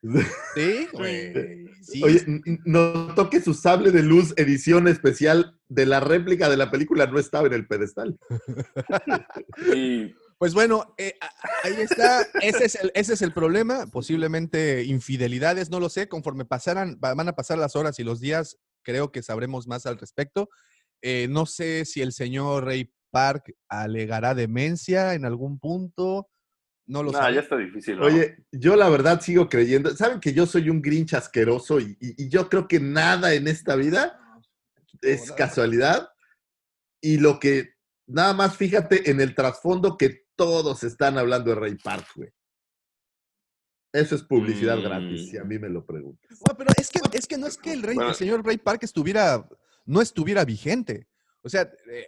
Sí, 0.55 0.89
güey. 0.93 1.65
Sí. 1.83 2.03
Oye, 2.03 2.23
notó 2.65 3.31
que 3.31 3.41
su 3.41 3.55
sable 3.55 3.91
de 3.91 4.03
luz 4.03 4.35
edición 4.37 4.89
especial 4.89 5.59
de 5.69 5.87
la 5.87 6.01
réplica 6.01 6.49
de 6.49 6.57
la 6.57 6.71
película 6.71 7.07
no 7.07 7.19
estaba 7.19 7.47
en 7.47 7.53
el 7.55 7.67
pedestal. 7.67 8.19
Pues 10.39 10.53
bueno, 10.53 10.95
eh, 10.99 11.15
ahí 11.63 11.75
está. 11.79 12.23
Ese 12.43 12.65
es, 12.65 12.75
el, 12.75 12.91
ese 12.95 13.15
es 13.15 13.23
el 13.23 13.33
problema. 13.33 13.87
Posiblemente 13.87 14.83
infidelidades, 14.85 15.71
no 15.71 15.81
lo 15.81 15.89
sé. 15.89 16.09
Conforme 16.09 16.45
pasaran, 16.45 16.99
va- 17.03 17.15
van 17.15 17.29
a 17.29 17.37
pasar 17.37 17.57
las 17.57 17.77
horas 17.77 17.99
y 17.99 18.05
los 18.05 18.21
días, 18.21 18.59
creo 18.83 19.13
que 19.13 19.23
sabremos 19.23 19.67
más 19.69 19.87
al 19.87 19.97
respecto. 19.99 20.51
Eh, 21.03 21.29
no 21.31 21.47
sé 21.47 21.85
si 21.85 22.03
el 22.03 22.13
señor 22.13 22.65
Ray 22.65 22.93
Park 23.11 23.55
alegará 23.69 24.35
demencia 24.35 25.15
en 25.15 25.25
algún 25.25 25.59
punto. 25.61 26.29
No 26.87 27.03
lo 27.03 27.13
nah, 27.13 27.29
sé. 27.29 27.35
ya 27.35 27.41
está 27.41 27.57
difícil. 27.57 27.99
¿no? 27.99 28.05
Oye, 28.07 28.37
yo 28.53 28.77
la 28.77 28.89
verdad 28.91 29.21
sigo 29.21 29.49
creyendo. 29.49 29.95
Saben 29.97 30.21
que 30.21 30.33
yo 30.35 30.45
soy 30.47 30.69
un 30.69 30.83
grinch 30.83 31.15
asqueroso 31.15 31.81
y, 31.81 31.97
y- 32.01 32.25
y 32.25 32.29
yo 32.29 32.49
creo 32.49 32.69
que 32.69 32.79
nada 32.81 33.33
en 33.35 33.49
esta 33.49 33.75
vida 33.77 34.21
es 35.01 35.33
casualidad. 35.33 36.11
Y 37.01 37.19
lo 37.19 37.39
que, 37.39 37.75
nada 38.07 38.35
más 38.35 38.57
fíjate 38.57 39.11
en 39.11 39.21
el 39.21 39.35
trasfondo 39.35 39.97
que 39.97 40.25
todos 40.37 40.85
están 40.85 41.17
hablando 41.19 41.51
de 41.51 41.57
Ray 41.61 41.77
Park, 41.77 42.07
güey. 42.17 42.31
Eso 43.93 44.17
es 44.17 44.23
publicidad 44.25 44.77
Mm. 44.79 44.83
gratis, 44.83 45.31
si 45.31 45.39
a 45.39 45.45
mí 45.45 45.59
me 45.59 45.69
lo 45.69 45.87
preguntas. 45.87 46.39
No, 46.47 46.57
pero 46.57 46.71
es 46.77 46.91
que, 46.91 47.01
es 47.17 47.27
que 47.27 47.39
no 47.39 47.47
es 47.47 47.57
que 47.57 47.73
el, 47.73 47.83
rey, 47.83 47.95
Bueno. 47.95 48.11
el 48.11 48.17
señor 48.17 48.45
Ray 48.45 48.59
Park 48.59 48.83
estuviera, 48.83 49.47
no 49.87 50.01
estuviera 50.01 50.45
vigente. 50.45 51.07
O 51.43 51.49
sea, 51.49 51.63
eh, 51.91 52.07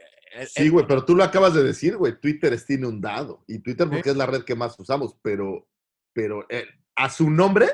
Sí, 0.48 0.68
güey, 0.68 0.86
pero 0.86 1.04
tú 1.04 1.14
lo 1.14 1.24
acabas 1.24 1.54
de 1.54 1.62
decir, 1.62 1.96
güey. 1.96 2.18
Twitter 2.20 2.52
está 2.52 2.74
inundado. 2.74 3.44
Y 3.46 3.58
Twitter 3.60 3.88
porque 3.88 4.10
es 4.10 4.16
la 4.16 4.26
red 4.26 4.42
que 4.42 4.54
más 4.54 4.78
usamos, 4.78 5.16
pero, 5.22 5.66
pero 6.12 6.46
eh, 6.48 6.66
a 6.94 7.10
su 7.10 7.30
nombre 7.30 7.68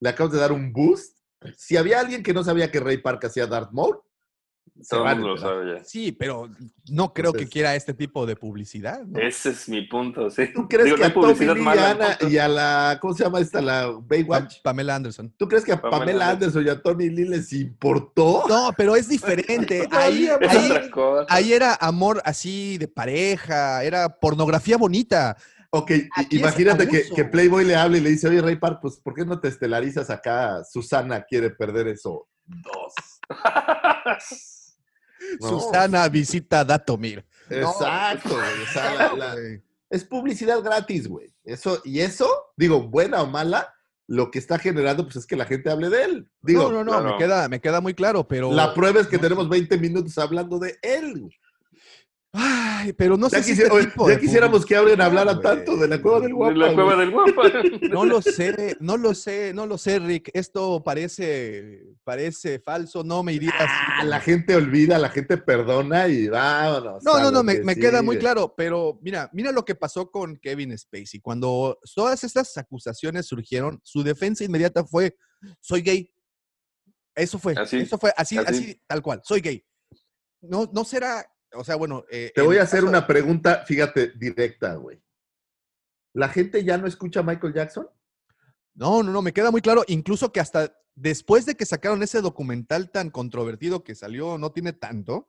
le 0.00 0.08
acabas 0.08 0.32
de 0.32 0.38
dar 0.38 0.52
un 0.52 0.72
boost 0.72 1.18
Si 1.56 1.76
había 1.76 2.00
alguien 2.00 2.22
que 2.22 2.34
no 2.34 2.42
sabía 2.42 2.70
que 2.70 2.80
Ray 2.80 2.98
Park 2.98 3.24
hacía 3.24 3.46
Darth 3.46 3.72
Maul, 3.72 3.98
se 4.80 4.88
Todo 4.96 5.00
el 5.00 5.04
van 5.04 5.22
lo 5.22 5.36
sabe 5.36 5.78
ya. 5.78 5.84
Sí, 5.84 6.10
pero 6.12 6.48
no 6.90 7.12
creo 7.14 7.32
que 7.32 7.46
quiera 7.48 7.74
este 7.76 7.94
tipo 7.94 8.26
de 8.26 8.34
publicidad. 8.36 9.02
¿no? 9.04 9.18
Ese 9.20 9.50
es 9.50 9.68
mi 9.68 9.82
punto, 9.82 10.28
sí. 10.30 10.48
¿Tú 10.52 10.66
crees 10.68 10.86
Digo, 10.86 10.96
que 10.96 11.04
a 11.04 11.12
Tommy 11.14 11.26
publicidad 11.34 11.54
Lee 11.56 11.62
y, 11.62 12.38
Ana- 12.38 12.44
a 12.44 12.48
la, 12.48 12.98
¿cómo 13.00 13.14
se 13.14 13.24
llama 13.24 13.40
esta? 13.40 13.60
La 13.62 13.86
Pa- 13.86 14.00
Baywatch. 14.08 14.62
Pamela 14.62 14.96
Anderson. 14.96 15.32
¿Tú 15.36 15.46
crees 15.48 15.64
que 15.64 15.72
a 15.72 15.80
Pamela 15.80 15.98
Pamela 15.98 16.28
Anderson 16.30 16.66
y 16.66 16.68
a 16.70 16.82
Tony 16.82 17.08
Lee 17.08 17.28
les 17.28 17.52
importó? 17.52 18.44
No, 18.48 18.72
pero 18.76 18.96
es 18.96 19.08
diferente. 19.08 19.86
Ahí, 19.92 20.28
Es 20.40 21.50
era 21.52 21.74
amor 21.80 22.20
así 22.24 22.76
de 22.78 22.88
pareja, 22.88 23.82
era 23.84 24.08
pornografía 24.08 24.76
bonita. 24.76 25.36
Ok, 25.70 25.90
Aquí 26.16 26.36
imagínate 26.38 26.86
que, 26.86 27.24
Playboy 27.24 27.64
le 27.64 27.74
hable 27.74 27.98
y 27.98 28.00
le 28.00 28.10
dice, 28.10 28.28
oye, 28.28 28.40
Ray 28.40 28.56
Park, 28.56 28.78
pues, 28.82 29.00
¿por 29.00 29.12
qué 29.14 29.24
no 29.24 29.40
te 29.40 29.48
estelarizas 29.48 30.08
acá? 30.10 30.62
Susana 30.64 31.22
quiere 31.24 31.50
perder 31.50 31.88
eso. 31.88 32.28
Dos. 32.46 32.92
No. 35.40 35.48
Susana 35.48 36.08
visita 36.08 36.64
Datomir. 36.64 37.24
Exacto, 37.50 38.30
güey. 38.30 38.62
O 38.62 38.72
sea, 38.72 38.94
la- 38.94 39.12
la- 39.14 39.34
Güey. 39.34 39.62
es 39.90 40.04
publicidad 40.04 40.60
gratis, 40.62 41.06
güey. 41.08 41.34
Eso, 41.44 41.80
y 41.84 42.00
eso, 42.00 42.28
digo, 42.56 42.88
buena 42.88 43.22
o 43.22 43.26
mala, 43.26 43.74
lo 44.06 44.30
que 44.30 44.38
está 44.38 44.58
generando, 44.58 45.04
pues 45.04 45.16
es 45.16 45.26
que 45.26 45.36
la 45.36 45.44
gente 45.46 45.70
hable 45.70 45.88
de 45.90 46.02
él. 46.04 46.30
Digo, 46.42 46.64
no, 46.70 46.84
no, 46.84 46.84
no, 46.84 46.90
claro. 46.92 47.12
me, 47.12 47.18
queda, 47.18 47.48
me 47.48 47.60
queda 47.60 47.80
muy 47.80 47.94
claro, 47.94 48.26
pero. 48.26 48.52
la 48.52 48.74
prueba 48.74 49.00
es 49.00 49.06
que 49.06 49.16
no. 49.16 49.22
tenemos 49.22 49.48
20 49.48 49.78
minutos 49.78 50.16
hablando 50.18 50.58
de 50.58 50.78
él. 50.82 51.20
güey. 51.20 51.32
Ay, 52.36 52.92
pero 52.94 53.16
no 53.16 53.28
Ya, 53.28 53.38
sé 53.40 53.54
si 53.54 53.62
este 53.62 53.70
tipo 53.86 54.08
ya 54.08 54.16
de 54.16 54.20
quisiéramos 54.20 54.66
que 54.66 54.74
Abren 54.74 55.00
hablara 55.00 55.34
güey. 55.34 55.42
tanto 55.44 55.76
de 55.76 55.86
la 55.86 56.02
cueva 56.02 56.18
del 56.20 56.34
guapa. 56.34 56.52
De 56.52 56.58
la 56.58 56.74
cueva 56.74 56.94
güey. 56.96 57.06
del 57.06 57.10
guapa. 57.12 57.88
No 57.90 58.04
lo 58.04 58.20
sé, 58.20 58.76
no 58.80 58.96
lo 58.96 59.14
sé, 59.14 59.54
no 59.54 59.66
lo 59.66 59.78
sé, 59.78 60.00
Rick. 60.00 60.30
Esto 60.34 60.82
parece, 60.82 61.84
parece 62.02 62.58
falso, 62.58 63.04
no 63.04 63.22
me 63.22 63.34
iría 63.34 63.50
así. 63.56 63.68
Ah, 64.00 64.04
la 64.04 64.18
gente 64.20 64.56
olvida, 64.56 64.98
la 64.98 65.10
gente 65.10 65.36
perdona 65.38 66.08
y 66.08 66.26
vámonos. 66.26 67.04
No, 67.04 67.20
no, 67.20 67.30
no, 67.30 67.44
me, 67.44 67.58
que 67.58 67.62
me 67.64 67.76
queda 67.76 68.02
muy 68.02 68.18
claro, 68.18 68.52
pero 68.56 68.98
mira, 69.00 69.30
mira 69.32 69.52
lo 69.52 69.64
que 69.64 69.76
pasó 69.76 70.10
con 70.10 70.36
Kevin 70.38 70.76
Spacey. 70.76 71.20
Cuando 71.20 71.78
todas 71.94 72.24
estas 72.24 72.56
acusaciones 72.58 73.26
surgieron, 73.26 73.80
su 73.84 74.02
defensa 74.02 74.42
inmediata 74.42 74.84
fue, 74.84 75.16
soy 75.60 75.82
gay. 75.82 76.10
Eso 77.14 77.38
fue, 77.38 77.54
Así, 77.56 77.76
eso 77.78 77.96
fue, 77.96 78.12
así, 78.16 78.36
así. 78.38 78.48
así, 78.48 78.82
tal 78.88 79.00
cual, 79.02 79.20
soy 79.22 79.40
gay. 79.40 79.64
No, 80.42 80.68
no 80.74 80.84
será, 80.84 81.24
o 81.56 81.64
sea, 81.64 81.76
bueno. 81.76 82.04
eh, 82.10 82.32
Te 82.34 82.42
voy 82.42 82.58
a 82.58 82.62
hacer 82.62 82.80
caso- 82.80 82.88
una 82.88 83.06
pregunta, 83.06 83.64
fíjate, 83.66 84.12
directa, 84.16 84.74
güey. 84.74 85.02
¿La 86.14 86.28
gente 86.28 86.62
ya 86.64 86.78
no 86.78 86.86
escucha 86.86 87.20
a 87.20 87.22
Michael 87.24 87.54
Jackson? 87.54 87.88
No, 88.74 89.02
no, 89.02 89.12
no, 89.12 89.22
me 89.22 89.32
queda 89.32 89.50
muy 89.50 89.60
claro, 89.62 89.84
incluso 89.88 90.32
que 90.32 90.40
hasta 90.40 90.76
después 90.94 91.44
de 91.46 91.56
que 91.56 91.66
sacaron 91.66 92.02
ese 92.02 92.20
documental 92.20 92.90
tan 92.90 93.10
controvertido 93.10 93.82
que 93.82 93.94
salió, 93.94 94.38
no 94.38 94.52
tiene 94.52 94.72
tanto, 94.72 95.28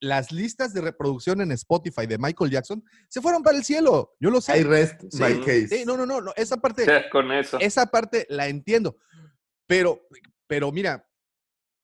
las 0.00 0.32
listas 0.32 0.74
de 0.74 0.80
reproducción 0.80 1.40
en 1.42 1.52
Spotify 1.52 2.06
de 2.06 2.18
Michael 2.18 2.50
Jackson 2.50 2.82
se 3.08 3.20
fueron 3.20 3.42
para 3.42 3.56
el 3.56 3.64
cielo. 3.64 4.14
Yo 4.18 4.30
lo 4.30 4.40
sé. 4.40 4.58
I 4.58 4.64
rest 4.64 5.00
Sí, 5.10 5.22
my 5.22 5.38
case. 5.40 5.68
sí, 5.68 5.84
no, 5.86 5.96
no, 5.96 6.04
no, 6.06 6.20
no, 6.20 6.32
esa 6.36 6.56
parte, 6.56 6.84
con 7.12 7.30
eso. 7.30 7.58
esa 7.60 7.86
parte 7.86 8.26
la 8.28 8.48
entiendo. 8.48 8.96
Pero, 9.66 10.00
pero 10.46 10.72
mira, 10.72 11.06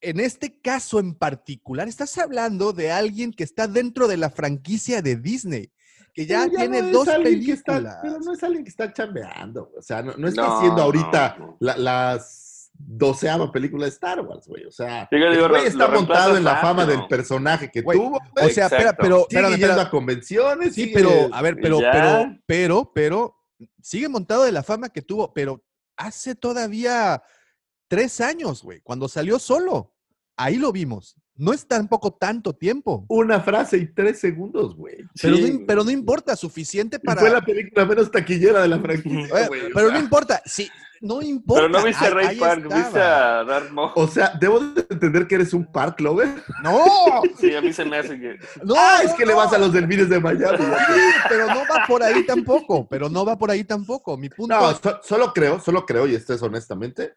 en 0.01 0.21
este 0.21 0.61
caso 0.61 1.01
en 1.01 1.15
particular, 1.15 1.89
estás 1.89 2.17
hablando 2.19 2.73
de 2.73 2.91
alguien 2.93 3.33
que 3.33 3.45
está 3.45 3.67
dentro 3.67 4.07
de 4.09 4.17
la 4.17 4.31
franquicia 4.31 5.03
de 5.03 5.17
Disney, 5.17 5.73
que 6.15 6.27
ya, 6.27 6.45
Pero 6.45 6.57
tiene 6.57 6.83
no 6.83 6.91
dos 6.99 7.09
alguien 7.09 7.45
que 7.45 7.53
está- 7.53 7.73
películas. 7.75 7.99
pero 8.03 8.19
no 8.21 8.33
es 8.33 8.43
alguien 8.43 8.65
que 8.65 8.71
está 8.71 8.93
chambeando, 8.93 9.71
o 9.77 9.83
sea, 9.83 10.03
no, 10.03 10.15
no 10.17 10.29
está 10.29 10.43
No, 10.43 10.57
haciendo 10.59 10.83
ahorita 10.83 11.37
la- 11.61 11.77
las 11.77 12.71
doceava 12.81 13.51
película 13.51 13.87
de 13.87 13.91
Star 13.91 14.21
Wars, 14.21 14.47
güey. 14.47 14.65
O 14.65 14.71
sea, 14.71 15.09
digo, 15.11 15.49
güey 15.49 15.67
está 15.67 15.89
montado 15.89 16.37
en 16.37 16.45
la 16.45 16.59
fama 16.59 16.87
del 16.87 17.09
personaje 17.09 17.69
que 17.73 17.81
Güey, 17.83 17.99
tuvo. 17.99 18.19
O 18.19 18.49
sea, 18.49 18.67
espera, 18.67 18.83
Exacto. 18.83 19.03
pero, 19.03 19.17
sigue 19.17 19.27
espérame, 19.41 19.51
yendo 19.51 19.67
espérame. 19.67 19.87
a 19.87 19.91
convenciones. 19.91 20.75
Sí, 20.77 20.83
sigue- 20.85 20.95
pero, 20.95 21.11
a 21.33 21.43
ver, 21.43 21.57
pero, 21.61 21.81
ya. 21.81 21.91
pero, 21.91 22.37
pero, 22.47 22.93
pero, 22.95 23.35
sigue 23.83 24.09
montado 24.09 24.45
de 24.45 24.53
la 24.53 24.63
fama 24.63 24.91
que 24.91 25.03
tuvo, 25.03 25.33
pero 25.35 25.65
hace 25.97 26.37
todavía 26.37 27.21
tres 27.89 28.21
años, 28.21 28.63
güey, 28.63 28.81
cuando 28.83 29.09
salió 29.09 29.39
solo. 29.39 29.93
Ahí 30.37 30.57
lo 30.57 30.71
vimos. 30.71 31.17
No 31.35 31.53
es 31.53 31.67
tampoco 31.67 32.13
tanto 32.13 32.53
tiempo. 32.53 33.05
Una 33.09 33.41
frase 33.41 33.77
y 33.79 33.87
tres 33.93 34.19
segundos, 34.21 34.75
güey. 34.77 34.97
Pero, 35.21 35.37
Sí. 35.37 35.53
no, 35.53 35.67
pero 35.67 35.85
no 35.85 35.91
importa, 35.91 36.35
suficiente 36.37 36.99
Y 37.01 37.07
para. 37.07 37.21
Fue 37.21 37.31
la 37.31 37.41
película 37.41 37.85
menos 37.87 38.11
taquillera 38.11 38.63
de 38.63 38.69
la 38.69 38.79
franquicia, 38.81 39.47
güey. 39.49 39.67
o 39.67 39.69
pero 39.75 39.89
sea. 39.89 39.99
no 39.99 40.03
importa, 40.05 40.43
sí, 40.45 40.69
no 41.01 41.23
importa. 41.23 41.63
Pero 41.63 41.79
no 41.79 41.85
viste 41.85 42.05
a 42.07 42.11
Ray 42.11 42.37
Park, 42.39 42.63
viste 42.65 42.79
estaba. 42.81 43.41
a 43.41 43.45
Darth 43.45 43.71
Maul. 43.71 43.93
O 43.95 44.09
sea, 44.09 44.33
debo 44.41 44.59
de 44.61 44.85
entender 44.91 45.29
que 45.29 45.37
eres 45.37 45.53
un 45.55 45.65
park 45.71 46.01
lover. 46.01 46.29
No, 46.65 46.85
Sí, 47.39 47.55
a 47.55 47.61
mí 47.63 47.73
se 47.73 47.85
me 47.85 47.99
hace 47.99 48.19
que. 48.19 48.37
no. 48.65 48.75
ah, 48.77 49.01
es 49.05 49.11
no, 49.11 49.17
que 49.17 49.27
le 49.27 49.35
vas 49.35 49.53
a 49.53 49.59
los 49.59 49.73
delfines 49.73 50.09
de 50.09 50.19
Miami. 50.19 50.59
Pero 51.29 51.47
no 51.47 51.61
va 51.73 51.85
por 51.87 52.03
ahí 52.03 52.27
tampoco. 52.27 52.87
Pero 52.89 53.09
no 53.09 53.25
va 53.25 53.39
por 53.39 53.51
ahí 53.53 53.63
tampoco. 53.63 54.17
Mi 54.17 54.29
punto. 54.29 54.57
No, 54.59 54.73
so- 54.75 55.01
solo 55.05 55.33
creo, 55.33 55.61
solo 55.61 55.87
creo, 55.87 56.07
y 56.09 56.17
esto 56.17 56.35
es 56.35 56.43
honestamente, 56.43 57.15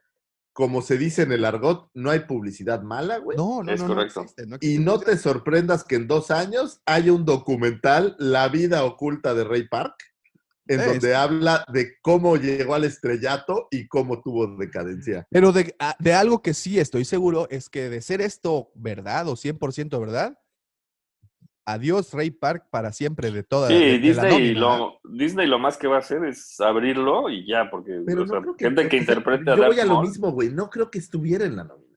como 0.54 0.82
se 0.82 0.98
dice 0.98 1.22
en 1.24 1.32
el 1.32 1.46
argot, 1.46 1.90
no 1.94 2.10
hay 2.12 2.22
publicidad 2.22 2.82
mala, 2.82 3.18
güey. 3.20 3.38
no, 3.38 3.64
no, 3.64 3.72
Es 3.72 3.80
no, 3.82 3.88
no 3.88 3.96
correcto. 3.96 4.22
existe, 4.22 4.46
no 4.48 4.58
Y 4.60 4.80
no 4.80 4.94
publicidad. 4.94 5.12
te 5.14 5.18
sorprendas 5.18 5.84
que 5.84 5.96
en 5.96 6.08
dos 6.08 6.30
años 6.32 6.82
haya 6.86 7.14
un 7.14 7.26
documental, 7.26 8.16
La 8.20 8.50
vida 8.50 8.84
oculta 8.84 9.34
de 9.34 9.44
Ray 9.46 9.68
Park, 9.68 9.96
en 10.68 10.80
Es- 10.82 10.86
donde 10.86 11.16
habla 11.16 11.66
de 11.74 11.94
cómo 12.02 12.36
llegó 12.38 12.76
al 12.76 12.84
estrellato 12.84 13.68
y 13.72 13.88
cómo 13.88 14.22
tuvo 14.22 14.48
decadencia. 14.58 15.26
Pero 15.30 15.52
de, 15.52 15.76
a- 15.80 15.96
de 16.00 16.14
algo 16.14 16.42
que 16.42 16.54
sí 16.54 16.80
estoy 16.80 17.06
seguro 17.06 17.48
es 17.50 17.70
que 17.70 17.90
de 17.90 18.02
ser 18.02 18.22
esto 18.22 18.72
verdad 18.76 19.28
o 19.28 19.36
100% 19.36 20.00
verdad, 20.00 20.38
adiós 21.66 22.14
Ray 22.14 22.32
Park 22.32 22.66
para 22.72 22.92
siempre 22.92 23.32
de 23.32 23.44
toda 23.44 23.68
Sí, 23.68 23.76
de- 23.76 23.80
de 23.80 23.92
la 24.14 24.24
Disney, 24.24 24.32
nómina. 24.56 24.60
lo, 24.60 25.00
Disney 25.04 25.48
lo 25.48 25.60
más 25.60 25.78
que 25.78 25.88
va 25.88 25.98
a 25.98 26.00
hacer 26.00 26.24
es 26.26 26.60
abrirlo 26.60 27.30
y 27.30 27.46
ya, 27.48 27.70
porque 27.70 28.02
Pero 28.06 28.24
o 28.24 28.26
no 28.26 28.32
sea, 28.32 28.42
creo 28.42 28.56
que, 28.56 28.66
gente 28.66 28.90
que 28.90 28.98
interprete 28.98 29.52
a 29.52 29.56
Yo 29.56 29.66
voy 29.68 29.80
a 29.80 29.86
lo 29.86 30.02
mismo, 30.02 30.32
güey. 30.32 30.50
No 30.50 30.70
creo 30.70 30.90
que 30.92 31.00
estuviera 31.00 31.46
en 31.46 31.56
la 31.56 31.64
nómina. 31.64 31.88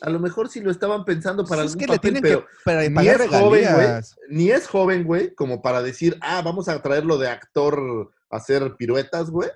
A 0.00 0.10
lo 0.10 0.18
mejor 0.18 0.48
si 0.48 0.60
lo 0.60 0.70
estaban 0.70 1.04
pensando 1.04 1.44
para 1.46 1.62
es 1.62 1.68
algún 1.72 1.78
que 1.80 1.86
le 1.86 1.96
papel, 1.96 2.12
tienen 2.12 2.22
pero 2.22 2.46
que 2.82 2.90
ni 2.90 3.08
es 3.08 3.16
joven, 3.28 3.40
güey. 3.40 3.60
regalías. 3.64 4.16
Ni 4.28 4.50
es 4.50 4.66
joven, 4.66 5.04
güey, 5.04 5.34
como 5.34 5.62
para 5.62 5.82
decir, 5.82 6.16
ah, 6.20 6.42
vamos 6.44 6.68
a 6.68 6.82
traerlo 6.82 7.16
de 7.16 7.28
actor 7.28 8.12
a 8.30 8.36
hacer 8.36 8.74
piruetas, 8.76 9.30
güey. 9.30 9.48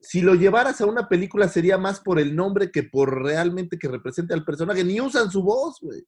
Si 0.00 0.20
lo 0.20 0.34
llevaras 0.34 0.80
a 0.80 0.86
una 0.86 1.08
película 1.08 1.48
sería 1.48 1.76
más 1.78 2.00
por 2.00 2.20
el 2.20 2.36
nombre 2.36 2.70
que 2.70 2.84
por 2.84 3.22
realmente 3.22 3.78
que 3.78 3.88
represente 3.88 4.32
al 4.34 4.44
personaje. 4.44 4.84
Ni 4.84 5.00
usan 5.00 5.30
su 5.30 5.42
voz, 5.42 5.78
güey. 5.80 6.04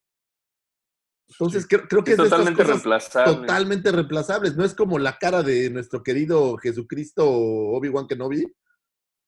Entonces 1.30 1.66
creo, 1.68 1.86
creo 1.88 2.02
que 2.02 2.12
es 2.12 2.16
totalmente 2.16 2.54
cosas 2.62 2.68
reemplazable. 2.76 3.34
totalmente 3.36 3.92
reemplazables. 3.92 4.56
No 4.56 4.64
es 4.64 4.74
como 4.74 4.98
la 4.98 5.18
cara 5.18 5.42
de 5.42 5.68
nuestro 5.70 6.02
querido 6.02 6.56
Jesucristo 6.56 7.24
Obi-Wan 7.28 8.06
Kenobi, 8.06 8.50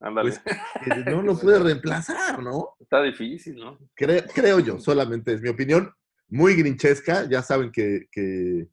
Ándale. 0.00 0.30
pues, 0.30 1.06
no 1.06 1.22
lo 1.22 1.38
puede 1.38 1.58
reemplazar, 1.58 2.42
¿no? 2.42 2.70
Está 2.80 3.02
difícil, 3.02 3.56
¿no? 3.56 3.78
Cre- 3.96 4.26
creo 4.34 4.60
yo, 4.60 4.78
solamente 4.80 5.34
es 5.34 5.42
mi 5.42 5.50
opinión. 5.50 5.92
Muy 6.28 6.54
grinchesca, 6.54 7.28
ya 7.28 7.42
saben 7.42 7.70
que, 7.72 8.06
que, 8.10 8.68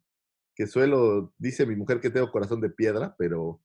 que 0.55 0.67
suelo, 0.67 1.33
dice 1.37 1.65
mi 1.65 1.75
mujer 1.75 1.99
que 1.99 2.09
tengo 2.11 2.31
corazón 2.31 2.61
de 2.61 2.69
piedra, 2.69 3.13
pero 3.17 3.61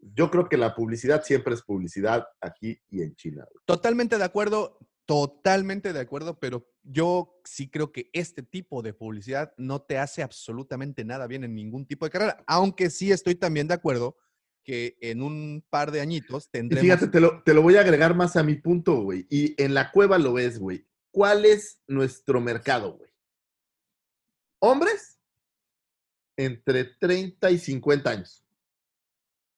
yo 0.00 0.30
creo 0.30 0.48
que 0.48 0.56
la 0.56 0.74
publicidad 0.74 1.22
siempre 1.22 1.54
es 1.54 1.62
publicidad 1.62 2.26
aquí 2.40 2.78
y 2.90 3.02
en 3.02 3.14
China. 3.14 3.46
Totalmente 3.66 4.18
de 4.18 4.24
acuerdo, 4.24 4.78
totalmente 5.06 5.92
de 5.92 6.00
acuerdo, 6.00 6.38
pero 6.38 6.66
yo 6.82 7.40
sí 7.44 7.68
creo 7.68 7.92
que 7.92 8.10
este 8.12 8.42
tipo 8.42 8.82
de 8.82 8.94
publicidad 8.94 9.52
no 9.56 9.82
te 9.82 9.98
hace 9.98 10.22
absolutamente 10.22 11.04
nada 11.04 11.26
bien 11.26 11.44
en 11.44 11.54
ningún 11.54 11.86
tipo 11.86 12.06
de 12.06 12.10
carrera, 12.10 12.44
aunque 12.46 12.90
sí 12.90 13.12
estoy 13.12 13.34
también 13.34 13.68
de 13.68 13.74
acuerdo 13.74 14.16
que 14.62 14.96
en 15.00 15.22
un 15.22 15.64
par 15.68 15.90
de 15.90 16.00
añitos 16.00 16.46
Y 16.46 16.50
tendremos... 16.50 16.82
fíjate, 16.82 17.08
te 17.08 17.20
lo, 17.20 17.42
te 17.42 17.52
lo 17.52 17.62
voy 17.62 17.76
a 17.76 17.80
agregar 17.80 18.16
más 18.16 18.34
a 18.36 18.42
mi 18.42 18.54
punto, 18.54 19.02
güey. 19.02 19.26
Y 19.28 19.60
en 19.62 19.74
la 19.74 19.92
cueva 19.92 20.16
lo 20.18 20.32
ves, 20.32 20.58
güey. 20.58 20.86
¿Cuál 21.10 21.44
es 21.44 21.82
nuestro 21.86 22.40
mercado, 22.40 22.94
güey? 22.94 23.10
Hombres 24.60 25.20
entre 26.36 26.84
30 26.84 27.50
y 27.50 27.58
50 27.58 28.10
años. 28.10 28.44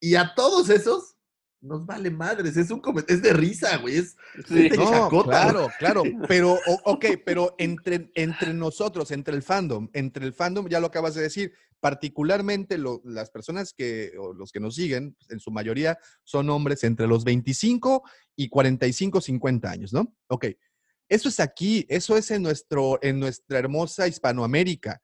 Y 0.01 0.17
a 0.17 0.35
todos 0.35 0.69
esos 0.69 1.16
nos 1.61 1.85
vale 1.87 2.11
madres. 2.11 2.57
Es 2.57 2.71
un 2.71 2.83
es 3.09 3.23
de 3.23 3.33
risa, 3.33 3.77
güey. 3.79 3.97
Es, 3.97 4.17
Sí. 4.47 4.67
es 4.67 4.71
de 4.71 4.77
No, 4.77 4.91
chacota, 4.91 5.31
claro, 5.31 5.69
claro, 5.79 6.03
pero, 6.29 6.59
ok, 6.85 7.05
pero 7.25 7.55
entre, 7.59 8.11
entre 8.15 8.53
nosotros, 8.55 9.11
entre 9.11 9.35
el 9.35 9.43
fandom, 9.43 9.89
entre 9.93 10.25
el 10.27 10.33
fandom, 10.33 10.69
ya 10.69 10.81
lo 10.81 10.87
acabas 10.89 11.15
de 11.15 11.23
decir, 11.23 11.53
particularmente 11.81 12.79
lo- 12.79 13.01
las 13.05 13.31
personas 13.31 13.73
que, 13.73 14.13
o 14.19 14.33
los 14.33 14.53
que 14.53 14.61
nos 14.61 14.75
siguen, 14.75 15.15
pues, 15.15 15.31
en 15.31 15.41
su 15.41 15.51
mayoría 15.51 15.99
son 16.25 16.51
hombres 16.51 16.85
entre 16.85 17.07
los 17.07 17.25
25 17.25 18.03
y 18.37 18.49
45, 18.49 19.21
50 19.21 19.71
años, 19.71 19.93
¿no? 19.93 20.15
Ok, 20.29 20.47
eso 21.09 21.29
es 21.29 21.41
aquí, 21.41 21.87
eso 21.89 22.17
es 22.17 22.31
en, 22.31 22.43
nuestro, 22.43 22.99
en 23.03 23.19
nuestra 23.21 23.59
hermosa 23.59 24.07
Hispanoamérica. 24.09 25.01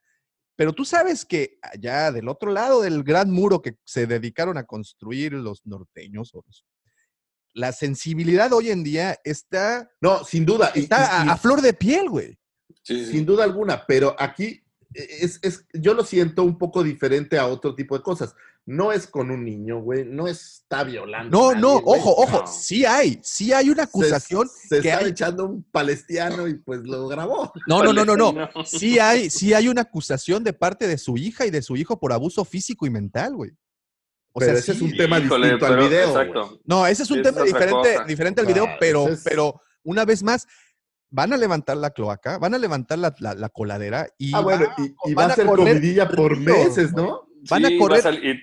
Pero 0.56 0.72
tú 0.72 0.84
sabes 0.84 1.24
que 1.24 1.58
allá 1.62 2.12
del 2.12 2.28
otro 2.28 2.50
lado 2.52 2.82
del 2.82 3.02
gran 3.02 3.30
muro 3.30 3.62
que 3.62 3.76
se 3.84 4.06
dedicaron 4.06 4.58
a 4.58 4.64
construir 4.64 5.32
los 5.32 5.64
norteños, 5.66 6.34
o 6.34 6.42
los 6.46 6.64
la 7.54 7.72
sensibilidad 7.72 8.50
hoy 8.52 8.70
en 8.70 8.82
día 8.82 9.18
está, 9.24 9.90
No, 10.00 10.24
sin 10.24 10.46
duda. 10.46 10.72
está 10.74 11.24
y- 11.26 11.28
a, 11.28 11.36
flor 11.36 11.60
de 11.60 11.74
piel, 11.74 12.08
güey. 12.08 12.38
Sí, 12.82 13.04
sí. 13.04 13.12
Sin 13.12 13.26
duda 13.26 13.44
alguna, 13.44 13.84
pero 13.86 14.16
aquí 14.18 14.62
es, 14.94 15.38
es- 15.42 15.66
yo 15.74 15.92
lo 15.94 16.04
siento 16.04 16.44
un 16.44 16.56
poco 16.56 16.82
diferente 16.82 17.38
a 17.38 17.46
otro 17.46 17.74
tipo 17.74 17.96
de 17.96 18.02
cosas. 18.02 18.34
No 18.64 18.92
es 18.92 19.08
con 19.08 19.32
un 19.32 19.44
niño, 19.44 19.80
güey, 19.80 20.04
no 20.04 20.28
está 20.28 20.84
violando. 20.84 21.36
No, 21.36 21.50
a 21.50 21.54
no, 21.56 21.80
güey. 21.80 21.98
ojo, 22.00 22.14
ojo, 22.16 22.40
no. 22.42 22.46
sí 22.46 22.84
hay, 22.86 23.18
sí 23.22 23.52
hay 23.52 23.70
una 23.70 23.82
acusación 23.84 24.48
Se, 24.48 24.80
que 24.80 24.92
hay- 24.92 25.08
echando 25.10 25.46
un 25.46 25.64
palestiano 25.64 26.46
y 26.46 26.54
pues 26.54 26.82
lo 26.84 27.08
grabó. 27.08 27.52
No, 27.66 27.82
no, 27.82 27.92
no, 27.92 28.04
no, 28.04 28.16
no. 28.16 28.32
No. 28.54 28.64
Sí 28.64 29.00
hay, 29.00 29.30
sí 29.30 29.52
hay 29.52 29.66
una 29.68 29.80
acusación 29.82 30.44
de 30.44 30.52
parte 30.52 30.86
de 30.86 30.96
su 30.96 31.16
hija 31.16 31.44
y 31.44 31.50
de 31.50 31.60
su 31.60 31.76
hijo 31.76 31.98
por 31.98 32.12
abuso 32.12 32.44
físico 32.44 32.86
y 32.86 32.90
mental, 32.90 33.34
güey. 33.34 33.50
O 34.32 34.38
Pero 34.38 34.52
sea, 34.52 34.60
ese 34.60 34.72
es 34.72 34.80
un 34.80 34.96
tema 34.96 35.18
Híjole, 35.18 35.48
distinto 35.50 35.66
al 35.66 35.76
video. 35.88 36.08
Exacto. 36.08 36.60
No, 36.64 36.86
ese 36.86 37.02
es 37.02 37.10
un 37.10 37.18
Es 37.18 37.24
tema 37.24 37.42
diferente, 37.42 37.94
cosa. 37.94 38.04
diferente 38.04 38.40
al 38.40 38.46
video, 38.46 38.64
Ah, 38.66 38.76
pero, 38.78 39.08
es- 39.08 39.22
pero 39.24 39.60
una 39.82 40.04
vez 40.04 40.22
más, 40.22 40.46
van 41.10 41.32
a 41.32 41.36
levantar 41.36 41.76
la 41.76 41.90
cloaca, 41.90 42.38
van 42.38 42.54
a 42.54 42.58
levantar 42.58 42.98
la, 42.98 43.12
la- 43.18 43.34
la 43.34 43.48
coladera 43.50 44.08
y, 44.16 44.32
Ah, 44.34 44.40
bueno, 44.40 44.66
va- 44.68 44.74
y, 44.78 45.10
y 45.10 45.14
van 45.14 45.28
va 45.28 45.32
a 45.32 45.36
ser 45.36 45.46
correr 45.46 45.74
comidilla 45.74 46.08
por 46.08 46.36
meses. 46.38 46.92
¿no? 46.92 47.26
Van 47.48 47.64
a 47.64 47.68
correr- 47.78 47.98
va 47.98 48.02
salir- 48.02 48.40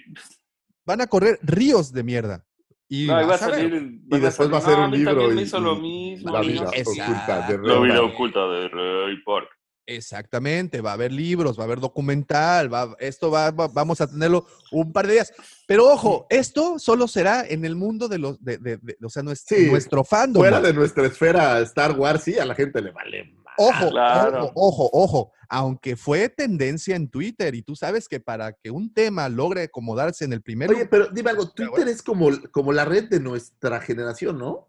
Van 0.86 1.02
a 1.02 1.08
correr 1.08 1.40
ríos 1.44 1.92
de 1.94 2.04
mierda. 2.04 2.46
Y, 2.88 3.06
no, 3.06 3.22
y 3.22 3.26
va 3.26 3.36
a 3.36 3.38
salir. 3.38 4.00
después 4.08 4.52
va 4.52 4.58
a 4.58 4.62
ser 4.62 4.78
"No, 4.78 4.86
un 4.86 4.92
libro 4.92 5.32
y- 5.32 5.46
lo 5.62 5.76
mismo. 5.76 6.32
La 6.34 6.42
vida 6.42 6.64
oculta 6.70 7.48
de 7.48 7.58
La 7.60 7.80
vida 7.80 8.02
oculta 8.02 8.48
de 8.48 8.68
Ray 8.70 9.22
Park. 9.24 9.50
Exactamente, 9.86 10.82
va 10.82 10.92
a 10.92 10.94
haber 10.94 11.12
libros, 11.12 11.58
va 11.58 11.64
a 11.64 11.66
haber 11.66 11.80
documental, 11.80 12.72
va, 12.72 12.96
esto 13.00 13.32
va, 13.32 13.50
va- 13.50 13.68
vamos 13.68 14.00
a 14.02 14.08
tenerlo 14.08 14.46
un 14.72 14.92
par 14.94 15.08
de 15.08 15.14
días. 15.14 15.34
Pero 15.68 15.88
ojo, 15.88 16.28
esto 16.30 16.78
solo 16.78 17.08
será 17.08 17.44
en 17.48 17.66
el 17.66 17.76
mundo 17.76 18.08
de 18.08 18.20
los, 18.20 18.44
de, 18.44 18.58
de- 18.60 18.78
de- 18.78 18.98
o 19.04 19.10
sea, 19.10 19.24
nuestro, 19.24 19.58
Sí, 19.58 19.66
nuestro 19.68 20.04
fandom. 20.04 20.42
Fuera 20.42 20.62
de 20.62 20.74
nuestra 20.74 21.08
esfera 21.08 21.60
Star 21.62 21.98
Wars, 21.98 22.24
sí, 22.24 22.38
a 22.38 22.46
la 22.46 22.54
gente 22.54 22.82
le 22.82 22.92
vale. 22.92 23.36
Ojo, 23.62 23.90
Claro. 23.92 24.52
ojo, 24.56 24.86
ojo, 24.86 24.90
ojo. 24.94 25.32
Aunque 25.50 25.96
fue 25.96 26.30
tendencia 26.30 26.96
en 26.96 27.10
Twitter 27.10 27.56
y 27.56 27.62
tú 27.62 27.76
sabes 27.76 28.08
que 28.08 28.20
para 28.20 28.54
que 28.54 28.70
un 28.72 28.94
tema 28.94 29.28
logre 29.30 29.64
acomodarse 29.64 30.24
en 30.26 30.34
el 30.34 30.42
primer 30.42 30.70
Oye, 30.70 30.86
pero 30.86 31.08
dime 31.08 31.32
algo, 31.32 31.50
Twitter 31.50 31.88
es 31.88 32.02
como, 32.04 32.30
como 32.52 32.72
la 32.72 32.86
red 32.86 33.10
de 33.10 33.20
nuestra 33.20 33.82
generación, 33.82 34.38
¿no? 34.38 34.68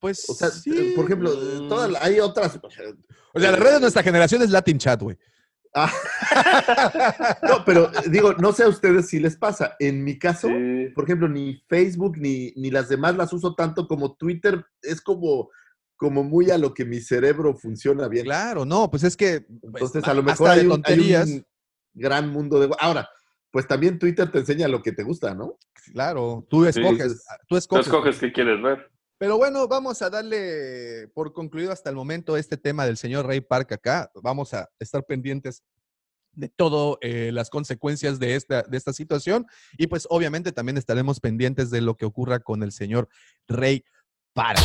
pues 0.00 0.28
O 0.28 0.34
sea, 0.34 0.50
sí. 0.50 0.92
por 0.94 1.06
ejemplo, 1.06 1.30
la- 1.88 1.98
hay 2.02 2.20
otras. 2.20 2.60
O 2.62 3.40
sea, 3.40 3.50
la 3.50 3.56
red 3.56 3.72
de 3.74 3.80
nuestra 3.80 4.02
generación 4.02 4.42
es 4.42 4.50
Latin 4.50 4.76
Chat, 4.78 5.00
güey. 5.00 5.16
Ah. 5.74 5.90
no, 7.42 7.64
pero 7.64 7.86
eh, 7.92 8.08
digo, 8.10 8.34
no 8.34 8.52
sé 8.52 8.64
a 8.64 8.68
ustedes 8.68 9.08
si 9.08 9.18
les 9.18 9.36
pasa. 9.36 9.76
En 9.78 10.04
mi 10.04 10.18
caso, 10.18 10.48
Sí. 10.48 10.88
por 10.94 11.04
ejemplo, 11.04 11.26
ni 11.28 11.54
Facebook 11.68 12.18
ni, 12.18 12.52
ni 12.56 12.70
las 12.70 12.88
demás 12.90 13.16
las 13.16 13.32
uso 13.32 13.54
tanto 13.54 13.88
como 13.88 14.14
Twitter. 14.14 14.64
Es 14.82 15.00
como, 15.00 15.48
como 16.04 16.22
muy 16.22 16.50
a 16.50 16.58
lo 16.58 16.74
que 16.74 16.84
mi 16.84 17.00
cerebro 17.00 17.54
funciona 17.54 18.08
bien. 18.08 18.26
Claro, 18.26 18.66
no, 18.66 18.90
pues 18.90 19.04
es 19.04 19.16
que 19.16 19.40
pues, 19.40 19.82
Entonces, 19.82 20.04
a 20.04 20.12
lo 20.12 20.22
mejor 20.22 20.50
hay 20.50 20.58
un, 20.60 20.64
hay 20.64 20.68
tonterías. 20.68 21.28
un 21.30 21.46
gran 21.94 22.28
mundo 22.28 22.60
de... 22.60 22.68
Ahora, 22.78 23.08
pues 23.50 23.66
también 23.66 23.98
Twitter 23.98 24.30
te 24.30 24.40
enseña 24.40 24.68
lo 24.68 24.82
que 24.82 24.92
te 24.92 25.02
gusta, 25.02 25.34
¿no? 25.34 25.58
Claro, 25.94 26.46
tú 26.50 26.66
escoges, 26.66 26.92
entonces, 26.92 27.24
tú 27.26 27.46
Tú 27.48 27.56
escoges. 27.56 27.86
escoges 27.86 28.18
qué 28.18 28.32
quieres 28.32 28.62
ver. 28.62 28.90
Pero 29.16 29.38
bueno, 29.38 29.66
vamos 29.66 30.02
a 30.02 30.10
darle 30.10 31.08
por 31.14 31.32
concluido 31.32 31.72
hasta 31.72 31.88
el 31.88 31.96
momento 31.96 32.36
este 32.36 32.58
tema 32.58 32.84
del 32.84 32.98
señor 32.98 33.26
Ray 33.26 33.40
Park 33.40 33.72
acá. 33.72 34.10
Vamos 34.22 34.52
a 34.52 34.68
estar 34.78 35.04
pendientes 35.06 35.62
de 36.32 36.50
todas 36.50 36.98
las 37.02 37.48
consecuencias 37.48 38.18
de 38.18 38.34
esta, 38.34 38.62
de 38.62 38.76
esta 38.76 38.92
situación. 38.92 39.46
Y 39.78 39.86
pues 39.86 40.06
obviamente 40.10 40.52
también 40.52 40.76
estaremos 40.76 41.20
pendientes 41.20 41.70
de 41.70 41.80
lo 41.80 41.96
que 41.96 42.04
ocurra 42.04 42.40
con 42.40 42.62
el 42.62 42.72
señor 42.72 43.08
Ray 43.48 43.84
Park. 44.34 44.58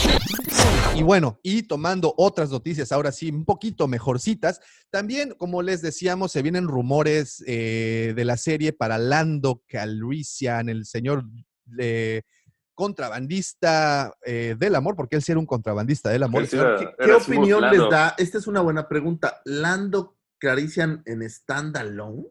Y 0.96 1.04
bueno, 1.04 1.40
y 1.44 1.64
tomando 1.64 2.14
otras 2.18 2.50
noticias, 2.50 2.92
ahora 2.92 3.12
sí, 3.12 3.30
un 3.30 3.46
poquito 3.46 3.88
mejorcitas, 3.88 4.60
también, 4.90 5.34
como 5.38 5.62
les 5.62 5.82
decíamos, 5.82 6.32
se 6.32 6.42
vienen 6.42 6.68
rumores 6.68 7.44
eh, 7.48 8.14
de 8.16 8.26
la 8.26 8.36
serie 8.36 8.74
para 8.74 8.98
Lando 8.98 9.64
Calrissian, 9.68 10.68
el 10.68 10.86
señor 10.86 11.24
eh, 11.78 12.24
contrabandista 12.74 14.14
eh, 14.26 14.56
del 14.58 14.76
amor, 14.76 14.96
porque 14.96 15.16
él 15.16 15.24
sí 15.24 15.32
era 15.32 15.40
un 15.40 15.46
contrabandista 15.46 16.10
del 16.10 16.24
amor. 16.24 16.44
Era- 16.52 16.78
¿Qué, 16.78 16.86
qué 16.98 17.04
era 17.06 17.18
opinión 17.18 17.62
les 17.70 17.90
da? 17.90 18.16
Esta 18.18 18.38
es 18.40 18.48
una 18.48 18.62
buena 18.62 18.88
pregunta. 18.88 19.42
¿Lando 19.46 20.18
Clarician 20.40 21.04
en 21.06 21.30
standalone? 21.30 22.24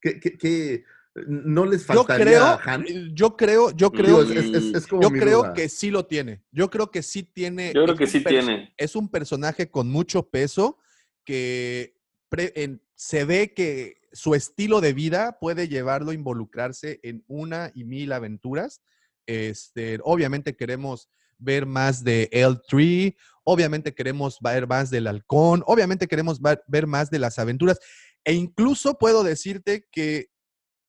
¿Qué, 0.00 0.18
qué, 0.20 0.36
qué- 0.36 0.84
no 1.26 1.64
les 1.64 1.86
Yo 1.86 1.94
faltaría 2.04 2.24
creo, 2.24 2.60
Han? 2.64 2.84
yo 3.14 3.36
creo, 3.36 3.70
yo 3.70 3.92
creo, 3.92 4.22
es, 4.22 4.30
es- 4.30 4.54
es- 4.54 4.74
es 4.74 4.86
como 4.86 5.02
yo 5.02 5.10
creo 5.10 5.38
duda. 5.38 5.54
que 5.54 5.68
sí 5.68 5.90
lo 5.90 6.06
tiene. 6.06 6.42
Yo 6.50 6.70
creo 6.70 6.90
que 6.90 7.02
sí 7.02 7.22
tiene. 7.22 7.72
Yo 7.72 7.84
creo 7.84 7.92
es 7.94 7.98
que 7.98 8.04
un 8.04 8.10
sí 8.10 8.24
tiene. 8.24 8.74
Es 8.76 8.96
un 8.96 9.08
personaje 9.08 9.70
con 9.70 9.88
mucho 9.88 10.28
peso 10.28 10.78
que 11.24 11.94
pre- 12.28 12.52
en- 12.56 12.82
se 12.96 13.24
ve 13.24 13.52
que 13.54 14.00
su 14.12 14.34
estilo 14.34 14.80
de 14.80 14.92
vida 14.92 15.38
puede 15.40 15.68
llevarlo 15.68 16.10
a 16.10 16.14
involucrarse 16.14 17.00
en 17.02 17.24
una 17.28 17.70
y 17.74 17.84
mil 17.84 18.12
aventuras. 18.12 18.80
Este, 19.26 19.98
obviamente 20.02 20.54
queremos 20.56 21.08
ver 21.38 21.66
más 21.66 22.04
de 22.04 22.28
L3, 22.32 23.16
obviamente 23.44 23.94
queremos 23.94 24.38
ver 24.40 24.66
más 24.66 24.90
del 24.90 25.06
halcón, 25.06 25.62
obviamente 25.66 26.06
queremos 26.06 26.40
ver 26.66 26.86
más 26.86 27.10
de 27.10 27.18
las 27.18 27.38
aventuras 27.38 27.78
e 28.24 28.32
incluso 28.34 28.96
puedo 28.98 29.22
decirte 29.24 29.86
que 29.90 30.28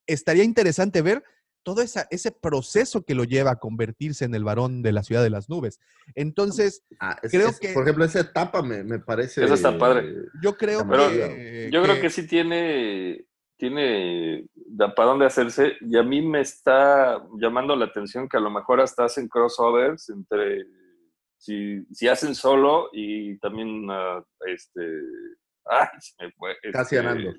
estaría 0.08 0.43
interesante 0.43 1.01
ver 1.01 1.24
todo 1.64 1.82
esa- 1.82 2.08
ese 2.12 2.32
proceso 2.32 3.03
que 3.03 3.16
lo 3.16 3.24
lleva 3.24 3.51
a 3.51 3.56
convertirse 3.56 4.24
en 4.26 4.36
el 4.36 4.43
varón 4.43 4.84
de 4.84 4.91
la 4.91 5.01
ciudad 5.01 5.24
de 5.24 5.32
las 5.32 5.49
nubes. 5.49 5.80
Entonces, 6.14 6.84
Ah, 6.99 7.18
es- 7.24 7.32
creo 7.32 7.49
es- 7.49 7.60
que- 7.60 7.74
Por 7.74 7.84
ejemplo, 7.84 8.06
esa 8.06 8.20
etapa 8.20 8.62
me, 8.62 8.84
me 8.84 8.99
parece... 8.99 9.43
Esa 9.43 9.56
está 9.56 9.76
padre. 9.78 10.14
yo 10.43 10.56
creo 10.58 10.88
Pero 10.88 11.10
que... 11.10 11.70
Yo 11.74 11.82
creo 11.82 11.99
que 11.99 12.12
sí 12.12 12.28
tiene, 12.28 13.26
tiene 13.58 14.45
para 14.95 15.10
dónde 15.10 15.26
hacerse 15.26 15.74
y 15.82 15.97
a 15.97 16.03
mí 16.03 16.22
me 16.22 16.41
está 16.41 17.26
llamando 17.39 17.76
la 17.76 17.86
atención 17.86 18.30
que 18.30 18.38
a 18.38 18.41
lo 18.41 18.51
mejor 18.51 18.80
hasta 18.82 19.06
hacen 19.06 19.28
crossovers 19.28 20.10
entre 20.10 20.66
si, 21.38 21.84
si 21.91 22.08
hacen 22.08 22.36
solo 22.36 22.89
y 22.93 23.38
también 23.39 23.88
ah, 23.89 24.24
este 24.45 24.82
ay, 25.66 25.88
se 25.99 26.14
me 26.26 26.32
fue, 26.34 26.56
Cassian 26.72 27.06
este, 27.08 27.18
Andor. 27.18 27.36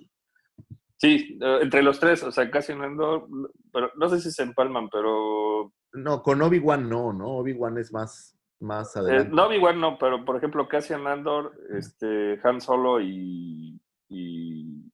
Sí, 0.98 1.38
eh, 1.42 1.58
entre 1.62 1.82
los 1.82 2.00
tres, 2.00 2.22
o 2.22 2.32
sea, 2.32 2.50
Cassian 2.50 2.82
Andor, 2.82 3.26
pero 3.72 3.90
no 3.96 4.08
sé 4.08 4.20
si 4.20 4.30
se 4.30 4.42
empalman, 4.42 4.88
pero 4.90 5.72
No, 5.92 6.22
con 6.22 6.40
Obi-Wan 6.42 6.88
no, 6.88 7.12
¿no? 7.12 7.28
Obi-Wan 7.38 7.76
es 7.78 7.92
más, 7.92 8.36
más 8.60 8.96
eh, 8.96 9.00
adelante. 9.00 9.30
no 9.34 9.52
igual 9.52 9.78
no, 9.80 9.98
pero 9.98 10.24
por 10.24 10.36
ejemplo 10.36 10.66
Cassian 10.68 11.06
Andor, 11.06 11.52
este 11.76 12.40
Han 12.44 12.60
Solo 12.60 13.00
y 13.00 13.78
y, 14.08 14.90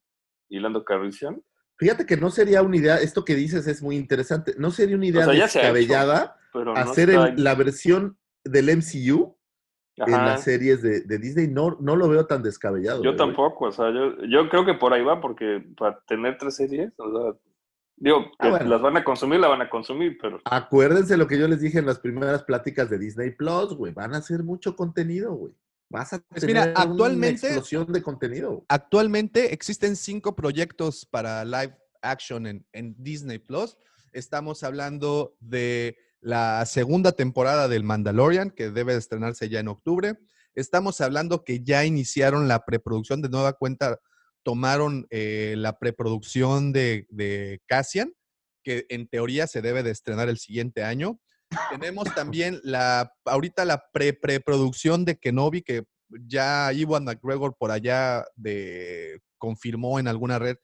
y 0.49 0.59
Lando 0.61 0.85
Calrissian 0.85 1.43
Fíjate 1.79 2.07
que 2.07 2.17
no 2.17 2.31
sería 2.31 2.63
una 2.63 2.77
idea, 2.77 2.97
esto 2.97 3.25
que 3.25 3.35
dices 3.35 3.67
es 3.67 3.83
muy 3.83 3.97
interesante, 3.97 4.55
no 4.59 4.71
sería 4.71 4.97
una 4.97 5.07
idea 5.07 5.25
sea, 5.25 5.35
ya 5.35 5.49
se 5.49 5.59
ha 5.61 5.63
hecho, 5.71 5.75
descabellada 5.75 6.37
no 6.55 6.73
hacer 6.75 7.11
está 7.11 7.29
el- 7.29 7.43
la 7.45 7.55
versión 7.55 8.19
del 8.45 8.69
MCU 8.71 9.37
en 9.97 10.11
las 10.13 10.43
series 10.45 10.83
de, 10.83 11.01
de 11.03 11.19
Disney, 11.19 11.49
no, 11.49 11.77
no 11.81 11.97
lo 11.97 12.09
veo 12.09 12.27
tan 12.27 12.43
descabellado. 12.43 13.03
Yo 13.03 13.11
eh, 13.11 13.15
güey. 13.15 13.27
tampoco, 13.27 13.67
o 13.67 13.73
sea, 13.73 13.91
yo, 13.93 14.17
yo 14.25 14.49
creo 14.49 14.65
que 14.65 14.75
por 14.75 14.93
ahí 14.93 15.03
va, 15.05 15.21
porque 15.21 15.65
para 15.77 16.01
tener 16.07 16.39
tres 16.39 16.57
series, 16.57 16.93
o 16.99 17.11
sea, 17.13 17.39
digo, 17.97 18.25
Ah, 18.39 18.49
bueno. 18.51 18.67
las 18.71 18.81
van 18.83 18.97
a 18.97 19.05
consumir, 19.05 19.39
la 19.41 19.49
van 19.49 19.63
a 19.63 19.69
consumir, 19.71 20.17
pero 20.21 20.41
Acuérdense 20.45 21.17
lo 21.17 21.27
que 21.27 21.39
yo 21.39 21.47
les 21.47 21.61
dije 21.61 21.79
en 21.79 21.87
las 21.87 21.99
primeras 21.99 22.43
pláticas 22.45 22.89
de 22.91 22.99
Disney 22.99 23.31
Plus, 23.33 23.75
güey. 23.75 23.93
Van 23.93 24.15
a 24.15 24.19
hacer 24.19 24.43
mucho 24.43 24.75
contenido, 24.77 25.35
güey. 25.35 25.53
Vas 25.91 26.15
a 26.15 26.19
Pues 26.21 26.41
tener 26.41 26.69
mira, 26.69 26.81
actualmente- 26.81 27.47
una 27.47 27.55
explosión 27.55 27.93
de 27.93 28.03
contenido. 28.03 28.65
Actualmente 28.69 29.53
existen 29.53 29.95
cinco 29.95 30.35
proyectos 30.35 31.05
para 31.05 31.45
live 31.45 31.77
action 32.01 32.47
en, 32.47 32.65
en 32.73 32.95
Disney 32.99 33.39
Plus. 33.39 33.77
Estamos 34.15 34.63
hablando 34.65 35.37
de 35.41 35.97
la 36.23 36.65
segunda 36.67 37.13
temporada 37.13 37.69
del 37.69 37.83
Mandalorian, 37.83 38.51
que 38.51 38.71
debe 38.71 38.93
de 38.93 39.01
estrenarse 39.01 39.49
ya 39.49 39.61
en 39.61 39.69
octubre. 39.69 40.15
Estamos 40.55 41.01
hablando 41.01 41.45
que 41.45 41.63
ya 41.63 41.85
iniciaron 41.85 42.47
la 42.47 42.65
preproducción 42.65 43.23
de 43.23 43.29
nueva 43.29 43.55
cuenta, 43.55 43.99
tomaron 44.45 45.07
eh, 45.11 45.55
la 45.59 45.79
preproducción 45.79 46.73
de, 46.73 47.07
de 47.11 47.61
Cassian, 47.67 48.15
que 48.63 48.87
en 48.89 49.09
teoría 49.09 49.49
se 49.49 49.63
debe 49.63 49.83
de 49.83 49.91
estrenar 49.91 50.29
el 50.29 50.39
siguiente 50.39 50.85
año. 50.85 51.19
Tenemos 51.71 52.15
también 52.15 52.61
la, 52.63 53.13
ahorita 53.25 53.65
la 53.65 53.85
pre-preproducción 53.93 55.05
de 55.05 55.17
Kenobi, 55.17 55.63
que 55.63 55.85
ya 56.09 56.73
Iwan 56.73 57.05
McGregor 57.05 57.57
por 57.59 57.73
allá 57.73 58.25
de, 58.37 59.21
confirmó 59.39 59.99
en 59.99 60.07
alguna 60.07 60.39
red. 60.39 60.57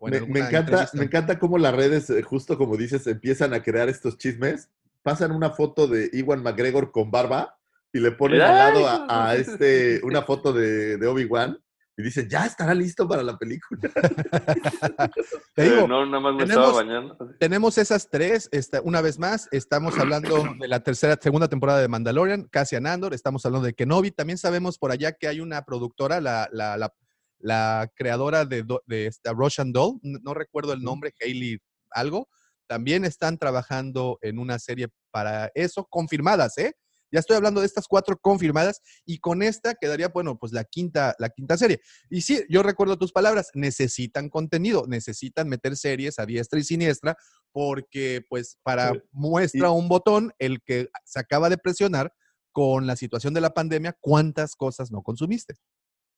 en 0.00 0.30
Me, 0.30 0.40
encanta, 0.40 0.58
entrevista. 0.58 0.98
me 0.98 1.04
encanta 1.04 1.38
cómo 1.38 1.56
las 1.56 1.74
redes, 1.74 2.10
eh, 2.10 2.20
justo 2.20 2.58
como 2.58 2.76
dices, 2.76 3.06
empiezan 3.06 3.54
a 3.54 3.62
crear 3.62 3.88
estos 3.88 4.18
chismes. 4.18 4.68
Pasan 5.06 5.30
una 5.30 5.50
foto 5.50 5.86
de 5.86 6.10
Iwan 6.12 6.42
McGregor 6.42 6.90
con 6.90 7.12
barba 7.12 7.56
y 7.92 8.00
le 8.00 8.10
ponen 8.10 8.40
al 8.42 8.56
lado 8.56 8.88
a, 8.88 9.28
a 9.28 9.36
este 9.36 10.00
una 10.02 10.22
foto 10.22 10.52
de, 10.52 10.96
de 10.96 11.06
Obi-Wan 11.06 11.56
Y 11.96 12.02
dice, 12.02 12.26
ya 12.28 12.44
estará 12.44 12.74
listo 12.74 13.06
para 13.06 13.22
la 13.22 13.38
película. 13.38 13.80
Te 15.54 15.62
digo, 15.62 15.84
Eh, 15.84 15.88
no, 15.88 16.04
nada 16.06 16.20
más 16.20 16.34
me 16.34 16.42
tenemos- 16.44 16.66
estaba 16.68 16.72
bañando. 16.84 17.16
tenemos 17.38 17.78
esas 17.78 18.10
tres. 18.10 18.48
esta- 18.52 18.80
una 18.82 19.00
vez 19.00 19.18
más, 19.20 19.48
estamos 19.52 19.96
hablando 19.96 20.44
de 20.60 20.66
la 20.68 20.80
tercera, 20.80 21.16
segunda 21.22 21.48
temporada 21.48 21.80
de 21.80 21.88
Mandalorian, 21.88 22.48
Cassian 22.50 22.86
Andor, 22.88 23.14
estamos 23.14 23.46
hablando 23.46 23.66
de 23.66 23.74
Kenobi. 23.74 24.10
También 24.10 24.38
sabemos 24.38 24.76
por 24.76 24.90
allá 24.90 25.12
que 25.12 25.28
hay 25.28 25.40
una 25.40 25.62
productora, 25.62 26.20
la, 26.20 26.48
la, 26.52 26.76
la, 26.76 26.92
la 27.38 27.90
creadora 27.94 28.44
de, 28.44 28.64
de 28.86 29.06
esta 29.06 29.32
Russian 29.32 29.72
Doll, 29.72 30.00
no 30.02 30.34
recuerdo 30.34 30.72
el 30.72 30.82
nombre, 30.82 31.14
Hailey 31.20 31.58
algo. 31.92 32.28
También 32.66 33.04
están 33.04 33.38
trabajando 33.38 34.18
en 34.22 34.38
una 34.38 34.58
serie 34.58 34.88
para 35.10 35.50
eso, 35.54 35.86
confirmadas, 35.88 36.58
¿eh? 36.58 36.74
Ya 37.12 37.20
estoy 37.20 37.36
hablando 37.36 37.60
de 37.60 37.66
estas 37.66 37.86
cuatro 37.86 38.18
confirmadas 38.18 38.82
y 39.04 39.18
con 39.18 39.42
esta 39.42 39.74
quedaría, 39.74 40.08
bueno, 40.08 40.38
pues 40.38 40.52
la 40.52 40.64
quinta, 40.64 41.14
la 41.20 41.28
quinta 41.28 41.56
serie. 41.56 41.80
Y 42.10 42.22
sí, 42.22 42.44
yo 42.48 42.64
recuerdo 42.64 42.98
tus 42.98 43.12
palabras, 43.12 43.50
necesitan 43.54 44.28
contenido, 44.28 44.86
necesitan 44.88 45.48
meter 45.48 45.76
series 45.76 46.18
a 46.18 46.26
diestra 46.26 46.58
y 46.58 46.64
siniestra, 46.64 47.16
porque 47.52 48.24
pues 48.28 48.58
para 48.64 48.92
Sí. 48.92 49.00
muestra 49.12 49.70
un 49.70 49.88
botón 49.88 50.32
el 50.38 50.60
que 50.62 50.88
se 51.04 51.20
acaba 51.20 51.48
de 51.48 51.58
presionar 51.58 52.12
con 52.50 52.86
la 52.88 52.96
situación 52.96 53.34
de 53.34 53.40
la 53.40 53.50
pandemia, 53.54 53.96
cuántas 54.00 54.56
cosas 54.56 54.90
no 54.90 55.02
consumiste, 55.02 55.54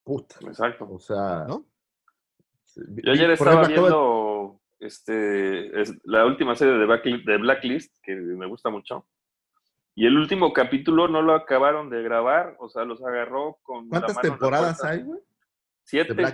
Puta. 0.05 0.37
Exacto. 0.47 0.89
O 0.91 0.99
sea. 0.99 1.47
Yo 1.47 3.13
ayer 3.13 3.31
estaba 3.33 3.63
ejemplo, 3.63 3.83
viendo 3.83 4.28
este, 4.81 5.81
es- 5.81 5.95
la 6.05 6.25
última 6.27 6.55
serie 6.55 6.75
de 6.75 6.87
Blacklist, 6.87 7.25
de 7.27 7.37
Blacklist, 7.39 7.97
que 8.03 8.15
me 8.15 8.47
gusta 8.47 8.71
mucho. 8.71 9.07
Y 9.95 10.07
el 10.07 10.17
último 10.17 10.53
capítulo 10.53 11.09
no 11.09 11.23
lo 11.23 11.35
acabaron 11.35 11.91
de 11.91 12.03
grabar, 12.03 12.57
o 12.61 12.69
sea, 12.69 12.85
los 12.85 13.03
agarró 13.05 13.59
con. 13.63 13.85
la 13.85 13.91
¿Cuántas 13.91 14.15
mano 14.17 14.21
en 14.21 14.31
la 14.31 14.35
temporadas 14.39 14.79
puerta. 14.81 14.95
hay, 14.97 15.03
güey? 15.03 15.19
¿De 15.21 15.27
Siete. 15.85 16.27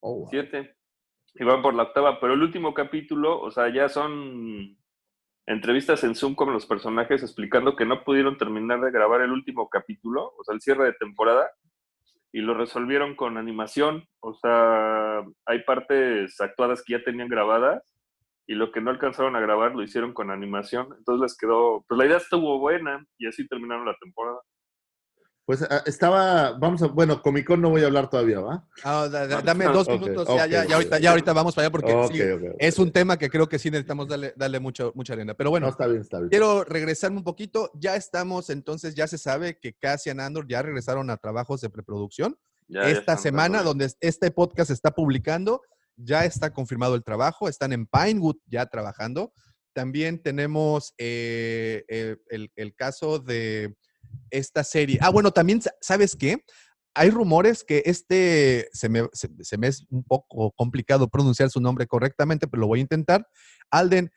Oh, 0.00 0.14
wow. 0.20 0.28
Siete. 0.30 0.76
Y 1.34 1.44
van 1.44 1.62
por 1.62 1.74
la 1.74 1.84
octava, 1.84 2.20
pero 2.20 2.34
el 2.34 2.42
último 2.42 2.74
capítulo, 2.74 3.40
o 3.40 3.50
sea, 3.50 3.72
ya 3.72 3.88
son 3.88 4.76
entrevistas 5.46 6.02
en 6.04 6.14
Zoom 6.14 6.34
con 6.34 6.52
los 6.52 6.66
personajes 6.66 7.22
explicando 7.22 7.74
que 7.76 7.84
no 7.86 8.04
pudieron 8.04 8.36
terminar 8.36 8.80
de 8.80 8.90
grabar 8.90 9.20
el 9.22 9.30
último 9.32 9.68
capítulo, 9.68 10.34
o 10.36 10.44
sea, 10.44 10.54
el 10.54 10.60
cierre 10.60 10.84
de 10.84 10.92
temporada, 10.94 11.50
y 12.32 12.40
lo 12.40 12.54
resolvieron 12.54 13.16
con 13.16 13.36
animación. 13.36 14.04
O 14.20 14.34
sea, 14.34 15.24
hay 15.46 15.62
partes 15.64 16.40
actuadas 16.40 16.82
que 16.84 16.94
ya 16.94 17.04
tenían 17.04 17.28
grabadas 17.28 17.82
y 18.46 18.54
lo 18.54 18.72
que 18.72 18.80
no 18.80 18.90
alcanzaron 18.90 19.36
a 19.36 19.40
grabar 19.40 19.74
lo 19.74 19.82
hicieron 19.82 20.12
con 20.12 20.30
animación. 20.30 20.88
Entonces 20.98 21.22
les 21.22 21.36
quedó, 21.36 21.84
pues 21.88 21.98
la 21.98 22.06
idea 22.06 22.16
estuvo 22.16 22.58
buena 22.58 23.04
y 23.18 23.26
así 23.26 23.46
terminaron 23.46 23.86
la 23.86 23.96
temporada. 24.00 24.40
Pues 25.50 25.62
ah, 25.68 25.82
estaba, 25.84 26.52
vamos 26.52 26.80
a, 26.80 26.86
bueno, 26.86 27.20
Comic 27.20 27.44
Con 27.44 27.60
no 27.60 27.70
voy 27.70 27.82
a 27.82 27.86
hablar 27.86 28.08
todavía, 28.08 28.38
¿va? 28.38 28.64
Ah, 28.84 29.08
da- 29.10 29.26
da- 29.26 29.42
dame 29.42 29.64
dos 29.64 29.88
minutos, 29.88 30.28
ok, 30.28 30.36
ya, 30.36 30.46
ya, 30.64 30.74
ahorita, 30.76 31.00
ya 31.00 31.10
ahorita 31.10 31.32
vamos 31.32 31.56
para 31.56 31.64
allá 31.66 31.72
porque 31.72 31.92
sí, 32.12 32.20
es 32.60 32.78
un 32.78 32.92
tema 32.92 33.18
que 33.18 33.28
creo 33.28 33.48
que 33.48 33.58
sí 33.58 33.68
necesitamos 33.68 34.06
darle, 34.06 34.32
darle 34.36 34.60
mucho, 34.60 34.92
mucha 34.94 35.14
arena. 35.14 35.34
Pero 35.34 35.50
bueno, 35.50 35.66
No, 35.66 35.72
está 35.72 35.88
bien, 35.88 36.02
está 36.02 36.18
bien. 36.18 36.28
Quiero 36.30 36.62
regresarme 36.62 37.16
un 37.16 37.24
poquito. 37.24 37.68
Ya 37.74 37.96
estamos, 37.96 38.48
entonces, 38.48 38.94
ya 38.94 39.08
se 39.08 39.18
sabe 39.18 39.58
que 39.58 39.72
Cassian 39.74 40.20
Andor 40.20 40.46
ya 40.46 40.62
regresaron 40.62 41.10
a 41.10 41.16
trabajos 41.16 41.60
de 41.60 41.68
preproducción. 41.68 42.38
Ya- 42.68 42.88
Esta 42.88 43.16
semana, 43.16 43.64
donde 43.64 43.90
este 43.98 44.30
podcast 44.30 44.68
se 44.68 44.74
está 44.74 44.92
publicando, 44.92 45.62
ya 45.96 46.24
está 46.26 46.52
confirmado 46.52 46.94
el 46.94 47.02
trabajo. 47.02 47.48
Están 47.48 47.72
en 47.72 47.86
Pinewood 47.88 48.36
ya 48.46 48.66
trabajando. 48.66 49.32
También 49.72 50.22
tenemos 50.22 50.94
eh, 50.96 51.84
eh, 51.88 52.18
el, 52.28 52.52
el 52.54 52.72
caso 52.76 53.18
de 53.18 53.74
esta 54.30 54.64
serie. 54.64 54.98
Ah, 55.00 55.10
bueno, 55.10 55.30
también, 55.30 55.60
sa- 55.62 55.74
¿sabes 55.80 56.16
qué? 56.16 56.44
Hay 56.94 57.10
rumores 57.10 57.62
que 57.64 57.82
este, 57.86 58.68
se 58.72 58.88
me, 58.88 59.08
se, 59.12 59.28
se 59.40 59.56
me 59.58 59.68
es 59.68 59.86
un 59.90 60.02
poco 60.02 60.50
complicado 60.52 61.08
pronunciar 61.08 61.48
su 61.50 61.60
nombre 61.60 61.86
correctamente, 61.86 62.48
pero 62.48 62.62
lo 62.62 62.66
voy 62.66 62.80
a 62.80 62.82
intentar. 62.82 63.26
Alden 63.70 64.10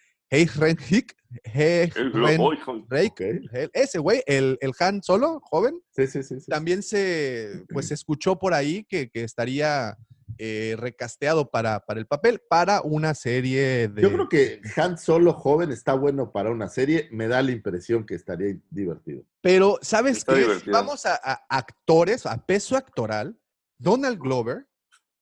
Ok. 3.11 3.21
el- 3.21 3.49
ese 3.73 3.99
güey, 3.99 4.23
el, 4.25 4.57
el 4.61 4.71
Han 4.79 5.03
Solo, 5.03 5.39
joven, 5.43 5.79
Sí, 5.95 6.07
sí, 6.07 6.23
sí. 6.23 6.39
sí. 6.39 6.47
también 6.49 6.81
se, 6.81 7.63
pues, 7.69 7.91
escuchó 7.91 8.37
por 8.39 8.53
ahí 8.53 8.83
que, 8.85 9.09
que 9.09 9.23
estaría 9.23 9.95
eh, 10.37 10.75
recasteado 10.77 11.49
para, 11.49 11.79
para 11.81 11.99
el 11.99 12.07
papel, 12.07 12.41
para 12.49 12.81
una 12.81 13.13
serie 13.13 13.87
de... 13.87 14.01
Yo 14.01 14.11
creo 14.11 14.29
que 14.29 14.61
Han 14.75 14.97
Solo 14.97 15.33
joven 15.33 15.71
está 15.71 15.93
bueno 15.93 16.31
para 16.31 16.49
una 16.51 16.69
serie. 16.69 17.07
Me 17.11 17.27
da 17.27 17.41
la 17.41 17.51
impresión 17.51 18.05
que 18.05 18.15
estaría 18.15 18.55
divertido. 18.69 19.23
Pero, 19.41 19.79
¿sabes 19.81 20.17
Está 20.17 20.33
qué? 20.33 20.41
divertido. 20.41 20.73
Vamos 20.73 21.05
a, 21.05 21.15
a 21.15 21.45
actores, 21.49 22.25
a 22.25 22.45
peso 22.45 22.75
actoral. 22.75 23.37
Donald 23.77 24.17
Glover, 24.19 24.67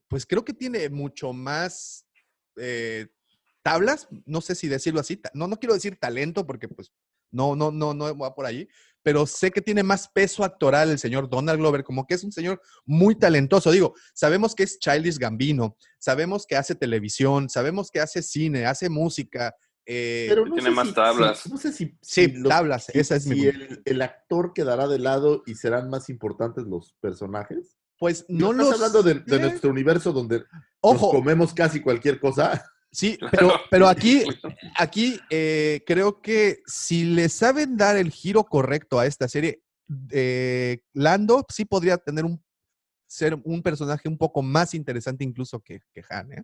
pues 0.08 0.26
creo 0.26 0.46
que 0.46 0.54
tiene 0.54 0.90
mucho 0.90 1.34
más 1.34 2.06
eh, 2.58 3.08
tablas, 3.64 4.08
no 4.26 4.42
sé 4.42 4.56
si 4.56 4.68
decirlo 4.68 5.00
así, 5.00 5.22
no, 5.34 5.48
no 5.48 5.58
quiero 5.58 5.74
decir 5.74 5.98
talento 5.98 6.46
porque 6.46 6.68
pues 6.68 6.92
no, 7.32 7.56
no, 7.56 7.72
no, 7.72 7.94
no 7.94 8.18
va 8.18 8.36
por 8.36 8.46
ahí, 8.46 8.68
pero 9.04 9.26
sé 9.26 9.52
que 9.52 9.62
tiene 9.62 9.84
más 9.84 10.08
peso 10.10 10.44
actoral 10.44 10.90
el 10.90 11.00
señor 11.00 11.30
Donald 11.30 11.60
Glover, 11.60 11.84
como 11.84 12.06
que 12.06 12.14
es 12.16 12.24
un 12.24 12.32
señor 12.32 12.62
muy 12.86 13.16
talentoso. 13.16 13.72
Digo, 13.72 13.94
sabemos 14.14 14.54
que 14.56 14.64
es 14.64 14.80
Childish 14.80 15.18
Gambino, 15.18 15.76
sabemos 16.00 16.46
que 16.46 16.56
hace 16.56 16.76
televisión, 16.76 17.50
sabemos 17.50 17.90
que 17.92 18.00
hace 18.00 18.22
cine, 18.22 18.66
hace 18.66 18.90
música. 18.90 19.56
eh, 19.86 20.28
Pero 20.30 20.44
tiene 20.54 20.70
más 20.70 20.90
si- 20.90 20.94
tablas. 20.94 21.40
si- 21.40 21.50
no 21.50 21.58
sé 21.58 21.74
si. 21.74 21.86
Sí, 22.02 22.26
si 22.26 22.28
los- 22.34 22.50
tablas, 22.50 22.86
si- 22.86 23.00
esa 23.00 23.16
es 23.16 23.26
mi 23.26 23.42
el, 23.46 23.82
el 23.84 24.02
actor 24.04 24.54
quedará 24.54 24.88
de 24.88 25.00
lado 25.00 25.42
y 25.48 25.56
serán 25.56 25.90
más 25.90 26.08
importantes 26.10 26.66
los 26.66 26.94
personajes. 27.02 27.78
pues 27.98 28.26
No 28.30 28.52
no 28.54 28.64
estás 28.64 28.80
lo 28.80 28.86
hablando 28.86 29.04
de, 29.04 29.14
de 29.16 29.36
sé. 29.38 29.42
nuestro 29.42 29.70
universo 29.72 30.12
donde 30.12 30.40
nos 30.40 30.46
Ojo, 30.82 31.12
comemos 31.12 31.54
casi 31.54 31.82
cualquier 31.82 32.20
cosa. 32.20 32.71
Sí, 32.92 33.18
pero, 33.32 33.54
pero 33.70 33.88
aquí, 33.88 34.24
aquí 34.78 35.20
eh, 35.30 35.84
creo 35.86 36.22
que 36.22 36.62
si 36.66 37.06
le 37.06 37.30
saben 37.30 37.78
dar 37.78 37.98
el 37.98 38.12
giro 38.12 38.44
correcto 38.44 39.00
a 39.00 39.06
esta 39.06 39.28
serie, 39.28 39.62
eh, 40.12 40.84
Lando 40.94 41.46
sí 41.50 41.66
podría 41.66 41.98
tener 41.98 42.26
un 42.26 42.44
ser 43.08 43.38
un 43.44 43.62
personaje 43.62 44.08
un 44.08 44.18
poco 44.18 44.42
más 44.42 44.74
interesante 44.74 45.26
incluso 45.26 45.60
que, 45.60 45.82
que 45.92 46.02
Han, 46.10 46.32
¿eh? 46.32 46.44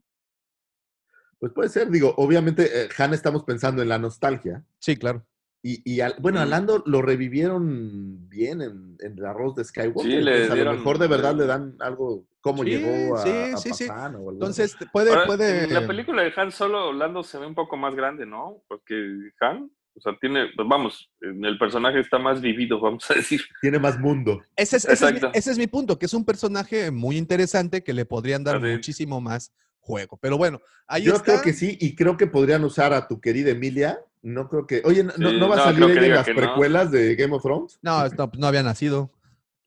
Pues 1.40 1.54
puede 1.54 1.70
ser, 1.70 1.90
digo, 1.90 2.14
obviamente, 2.18 2.90
Han 2.98 3.14
estamos 3.14 3.44
pensando 3.44 3.82
en 3.82 3.90
la 3.90 4.00
nostalgia. 4.00 4.66
Sí, 4.80 4.98
claro. 4.98 5.26
Y, 5.64 5.82
y 5.92 6.02
al- 6.02 6.16
bueno, 6.20 6.40
a. 6.40 6.46
Lando 6.46 6.84
lo 6.86 7.02
revivieron 7.02 8.30
bien 8.30 8.62
en, 8.62 8.96
en 9.00 9.18
el 9.18 9.26
arroz 9.26 9.56
de 9.56 9.64
Skywalker. 9.64 10.04
Sí, 10.04 10.10
le 10.22 10.32
entonces, 10.44 10.52
a 10.52 10.56
lo 10.56 10.72
mejor 10.74 10.98
de 11.00 11.08
verdad 11.08 11.36
le 11.36 11.46
dan 11.46 11.76
algo, 11.80 12.26
cómo 12.42 12.64
Sí, 12.64 12.70
llegó 12.70 13.18
a, 13.18 13.24
sí, 13.24 13.30
a 13.54 13.58
sí, 13.58 13.70
sí. 13.74 13.88
Papán 13.88 14.16
o 14.16 14.18
algo 14.20 14.32
Entonces 14.34 14.78
puede, 14.92 15.10
Ahora, 15.12 15.26
puede. 15.26 15.64
En 15.66 15.74
la 15.74 15.88
película 15.88 16.22
de 16.24 16.32
Han 16.38 16.52
Solo, 16.52 16.94
Lando 16.94 17.24
se 17.24 17.38
ve 17.40 17.48
un 17.48 17.56
poco 17.56 17.76
más 17.76 17.96
grande, 17.96 18.26
¿no? 18.26 18.64
Porque 18.68 18.96
Han, 19.42 19.72
o 19.96 20.00
sea, 20.00 20.16
tiene, 20.22 20.46
pues 20.56 20.68
vamos, 20.68 21.10
en 21.22 21.44
el 21.44 21.58
personaje 21.58 22.00
está 22.00 22.20
más 22.20 22.40
vivido, 22.40 22.80
vamos 22.82 23.10
a 23.10 23.16
decir. 23.16 23.42
Tiene 23.60 23.80
más 23.80 24.00
mundo. 24.00 24.42
Ese 24.56 24.78
es, 24.78 24.86
ese 24.86 24.94
es 24.94 25.12
mi- 25.12 25.18
Exacto. 25.18 25.38
ese 25.38 25.52
es 25.52 25.58
mi 25.58 25.68
punto, 25.68 25.98
que 26.00 26.06
es 26.06 26.14
un 26.14 26.24
personaje 26.24 26.92
muy 26.92 27.18
interesante 27.18 27.84
que 27.84 27.94
le 27.94 28.06
podrían 28.06 28.44
dar 28.44 28.58
Así 28.58 28.66
muchísimo 28.68 29.20
más 29.20 29.52
juego. 29.80 30.18
Pero 30.22 30.38
bueno, 30.38 30.62
ahí 30.86 31.04
Yo 31.04 31.14
está. 31.14 31.24
creo 31.24 31.42
que 31.42 31.54
sí, 31.54 31.78
y 31.82 31.96
creo 31.96 32.16
que 32.16 32.28
podrían 32.28 32.64
usar 32.64 32.94
a 32.94 33.08
tu 33.08 33.20
querida 33.20 33.52
Emilia. 33.52 34.00
No 34.22 34.50
creo 34.50 34.66
que. 34.68 34.82
Oye, 34.86 35.04
¿no, 35.04 35.12
Sí, 35.12 35.22
no 35.40 35.48
va 35.48 35.56
a 35.56 35.58
no, 35.58 35.64
salir 35.66 35.84
ella 35.98 36.06
en 36.08 36.12
las 36.16 36.28
no. 36.28 36.36
precuelas 36.36 36.92
de 36.92 37.16
Game 37.16 37.36
of 37.36 37.44
Thrones? 37.44 37.80
No, 37.82 38.08
no, 38.10 38.32
no 38.38 38.48
había 38.48 38.64
nacido. 38.64 39.12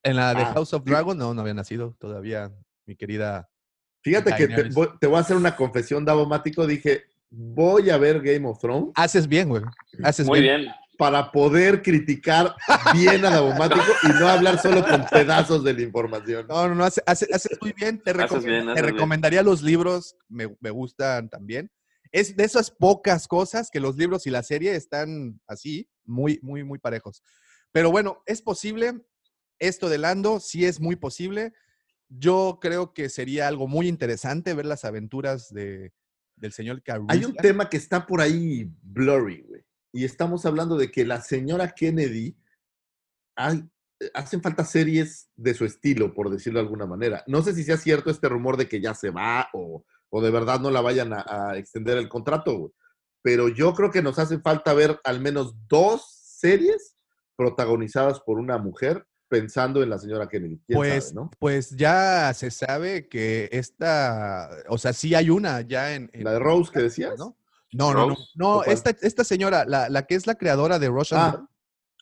En 0.03 0.17
la 0.17 0.35
de 0.35 0.43
Ah, 0.43 0.53
House 0.55 0.73
of. 0.75 0.85
Dragon, 0.85 1.17
no, 1.17 1.35
no 1.35 1.41
había 1.43 1.55
nacido 1.55 1.95
todavía, 1.99 2.51
mi 2.87 2.97
querida. 2.97 3.49
Fíjate 4.03 4.35
que 4.35 4.49
te 4.49 4.65
voy, 4.71 4.89
te 4.99 5.07
voy 5.07 5.19
a 5.19 5.21
hacer 5.21 5.37
una 5.37 5.55
confesión, 5.55 6.05
Davomático. 6.07 6.67
Dije, 6.67 7.05
voy 7.31 7.91
a 7.91 7.99
ver 7.99 8.21
Game 8.23 8.49
of 8.49 8.59
Thrones 8.59 8.93
Haces 8.97 9.29
bien, 9.29 9.49
güey. 9.51 9.63
Haces 10.03 10.27
Muy 10.27 10.41
bien. 10.41 10.63
bien. 10.63 10.73
para 10.99 11.31
poder 11.33 11.81
criticar 11.83 12.55
bien 12.95 13.25
a 13.25 13.31
Davomático 13.31 13.85
y 14.03 14.09
no 14.21 14.27
hablar 14.29 14.59
solo 14.59 14.87
con 14.87 15.05
pedazos 15.07 15.63
de 15.65 15.73
la 15.75 15.83
información. 15.83 16.47
No, 16.49 16.69
no, 16.69 16.75
no, 16.75 16.85
hace- 16.85 17.03
hace- 17.07 17.27
haces 17.33 17.59
muy 17.61 17.73
bien. 17.73 17.99
Te, 18.03 18.11
Haces 18.11 18.31
recom- 18.31 18.45
bien, 18.45 18.65
te 18.67 18.71
haces 18.73 18.83
bien. 18.83 18.95
recomendaría 18.95 19.43
los 19.43 19.63
libros, 19.63 20.17
me, 20.29 20.55
me 20.61 20.71
gustan 20.71 21.29
también. 21.29 21.71
Es 22.13 22.37
de 22.37 22.45
esas 22.45 22.71
pocas 22.71 23.29
cosas 23.29 23.71
que 23.71 23.81
los 23.81 23.97
libros 23.97 24.27
y 24.27 24.31
la 24.31 24.43
serie 24.43 24.75
están 24.75 25.41
así, 25.47 25.89
muy, 26.05 26.41
muy, 26.43 26.65
muy 26.65 26.79
parejos. 26.79 27.23
Pero 27.73 27.91
bueno, 27.91 28.23
es 28.27 28.43
posible. 28.43 29.01
Esto 29.59 29.89
de 29.89 29.99
Lando 29.99 30.41
sí 30.41 30.65
es 30.65 30.81
muy 30.81 30.97
posible. 30.97 31.53
Yo 32.09 32.59
creo 32.61 32.93
que 32.93 33.09
sería 33.09 33.47
algo 33.47 33.69
muy 33.69 33.87
interesante 33.87 34.55
ver 34.55 34.67
las 34.67 34.85
aventuras 34.85 35.53
de, 35.53 35.93
del 36.41 36.53
señor 36.53 36.83
Hay 37.09 37.25
un 37.25 37.37
tema 37.37 37.69
que 37.69 37.77
está 37.77 38.07
por 38.07 38.21
ahí 38.21 38.69
blurry, 38.83 39.43
güey. 39.43 39.65
Y 39.93 40.05
estamos 40.05 40.47
hablando 40.47 40.77
de 40.77 40.91
que 40.91 41.05
la 41.05 41.21
señora 41.21 41.73
Kennedy, 41.73 42.37
hay, 43.37 43.69
hacen 44.15 44.41
falta 44.41 44.65
series 44.65 45.31
de 45.37 45.55
su 45.55 45.65
estilo, 45.65 46.15
por 46.15 46.31
decirlo 46.31 46.59
de 46.59 46.65
alguna 46.65 46.87
manera. 46.87 47.23
No 47.27 47.43
sé 47.43 47.55
si 47.55 47.65
sea 47.65 47.77
cierto 47.77 48.11
este 48.11 48.29
rumor 48.29 48.57
de 48.57 48.69
que 48.69 48.81
ya 48.81 48.95
se 48.95 49.11
va 49.11 49.49
o, 49.53 49.85
o 50.11 50.21
de 50.23 50.31
verdad 50.31 50.61
no 50.61 50.71
la 50.71 50.81
vayan 50.81 51.13
a, 51.13 51.25
a 51.29 51.57
extender 51.57 51.97
el 51.99 52.09
contrato, 52.09 52.57
güey. 52.59 52.73
Pero 53.23 53.49
yo 53.49 53.75
creo 53.75 53.91
que 53.91 54.03
nos 54.03 54.19
hace 54.19 54.39
falta 54.41 54.73
ver 54.73 54.99
al 55.05 55.21
menos 55.21 55.55
dos 55.69 56.07
series 56.39 56.97
protagonizadas 57.37 58.21
por 58.21 58.39
una 58.39 58.59
mujer 58.59 59.05
pensando 59.29 59.83
en 59.83 59.91
la 59.91 59.99
señora 59.99 60.29
Kennedy. 60.29 60.61
¿Quién 60.67 60.77
Pues, 60.79 61.05
sabe, 61.05 61.15
no? 61.15 61.31
pues 61.39 61.71
ya 61.77 62.33
se 62.35 62.51
sabe 62.51 63.09
que 63.09 63.49
esta, 63.53 64.51
o 64.69 64.77
sea, 64.79 64.93
sí 64.93 65.15
hay 65.15 65.31
una 65.31 65.61
ya 65.61 65.95
en... 65.95 66.11
en- 66.13 66.25
La 66.25 66.33
de 66.33 66.39
Rose 66.41 66.71
que 66.73 66.81
decías. 66.81 67.19
¿no? 67.19 67.37
No, 67.73 67.93
no, 67.95 68.09
no. 68.09 68.17
No, 68.35 68.65
esta, 68.65 68.91
esta 69.03 69.23
señora, 69.23 69.65
la, 69.65 69.89
la 69.89 70.07
que 70.07 70.17
es 70.17 70.27
la 70.27 70.35
creadora 70.35 70.79
de 70.79 70.89
Russian 70.89 71.21
Ah. 71.21 71.47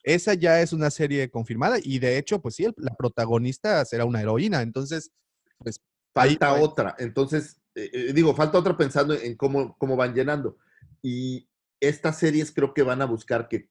Esa 0.05 0.32
ya 0.35 0.62
es 0.62 0.72
una 0.72 0.90
serie 0.90 1.28
confirmada 1.30 1.76
y 1.82 1.98
de 1.98 2.16
hecho, 2.16 2.40
pues 2.40 2.55
sí, 2.55 2.64
el- 2.64 2.74
la 2.78 2.94
protagonista 2.94 3.85
será 3.85 4.05
una 4.06 4.22
heroína. 4.22 4.62
Entonces, 4.62 5.10
pues 5.59 5.80
Falta 6.14 6.55
otra. 6.55 6.94
Entonces, 6.98 7.60
eh, 7.92 8.12
digo, 8.12 8.34
falta 8.34 8.59
otra 8.59 8.76
pensando 8.76 9.14
en 9.14 9.36
cómo, 9.36 9.76
cómo 9.78 9.96
van 9.96 10.14
llenando. 10.14 10.56
Y 11.02 11.48
estas 11.80 12.18
series 12.18 12.50
creo 12.52 12.74
que 12.74 12.82
van 12.82 13.02
a 13.02 13.06
buscar 13.06 13.48
que 13.48 13.70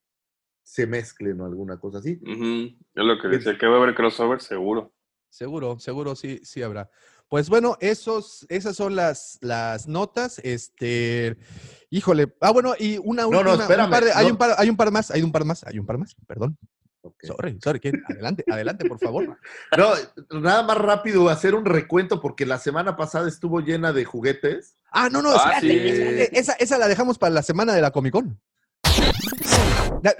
se 0.64 0.86
mezclen 0.88 1.40
o 1.42 1.46
alguna 1.46 1.80
cosa 1.80 2.00
así. 2.00 2.20
Ujú, 2.22 2.78
Es 2.94 3.06
lo 3.06 3.20
que 3.22 3.28
decía, 3.30 3.58
que 3.58 3.68
va 3.68 3.76
a 3.78 3.82
haber 3.84 3.96
crossover 3.96 4.42
seguro. 4.42 4.94
Seguro, 5.30 5.78
seguro 5.80 6.16
sí, 6.16 6.40
sí 6.44 6.62
habrá. 6.64 6.90
Pues 7.30 7.50
bueno, 7.50 7.78
esos, 7.82 8.46
esas 8.50 8.76
son 8.78 8.96
las, 8.96 9.38
las 9.42 9.88
notas. 9.88 10.40
Este, 10.40 11.38
híjole. 11.90 12.34
Ah, 12.40 12.52
bueno, 12.52 12.74
y 12.80 12.98
una 12.98 13.24
No, 13.24 13.30
no, 13.30 13.38
última. 13.38 13.54
un 13.56 13.62
espérame, 13.62 13.90
par 13.92 14.04
de- 14.06 14.14
hay, 14.14 14.26
no. 14.26 14.32
un 14.32 14.38
par, 14.38 14.56
hay 14.58 14.70
un 14.70 14.78
par 14.78 14.92
más, 14.92 15.12
hay 15.12 15.22
un 15.24 15.32
par 15.32 15.44
más, 15.46 15.64
hay 15.66 15.80
un 15.80 15.86
par 15.86 15.98
más, 15.98 16.16
perdón. 16.26 16.58
Sorry, 17.22 17.58
sorry. 17.64 17.80
¿quién? 17.80 18.02
Adelante, 18.10 18.44
adelante, 18.52 18.86
por 18.88 19.00
favor. 19.00 19.38
No, 19.78 20.40
nada 20.42 20.64
más 20.64 20.78
rápido 20.78 21.30
hacer 21.30 21.56
un 21.56 21.66
recuento 21.66 22.22
porque 22.22 22.46
la 22.46 22.58
semana 22.60 22.96
pasada 22.96 23.28
estuvo 23.28 23.60
llena 23.62 23.94
de 23.94 24.06
juguetes. 24.06 24.78
Ah, 24.92 25.10
no, 25.12 25.22
no, 25.22 25.32
Ah, 25.32 25.54
espérate, 25.56 25.68
sí. 25.68 25.88
espérate, 25.88 26.40
Esa, 26.40 26.54
esa 26.54 26.78
la 26.78 26.88
dejamos 26.88 27.18
para 27.18 27.34
la 27.34 27.44
semana 27.44 27.74
de 27.74 27.82
la 27.82 27.92
Comic 27.92 28.14
Con. 28.14 28.40
Ya, 30.04 30.14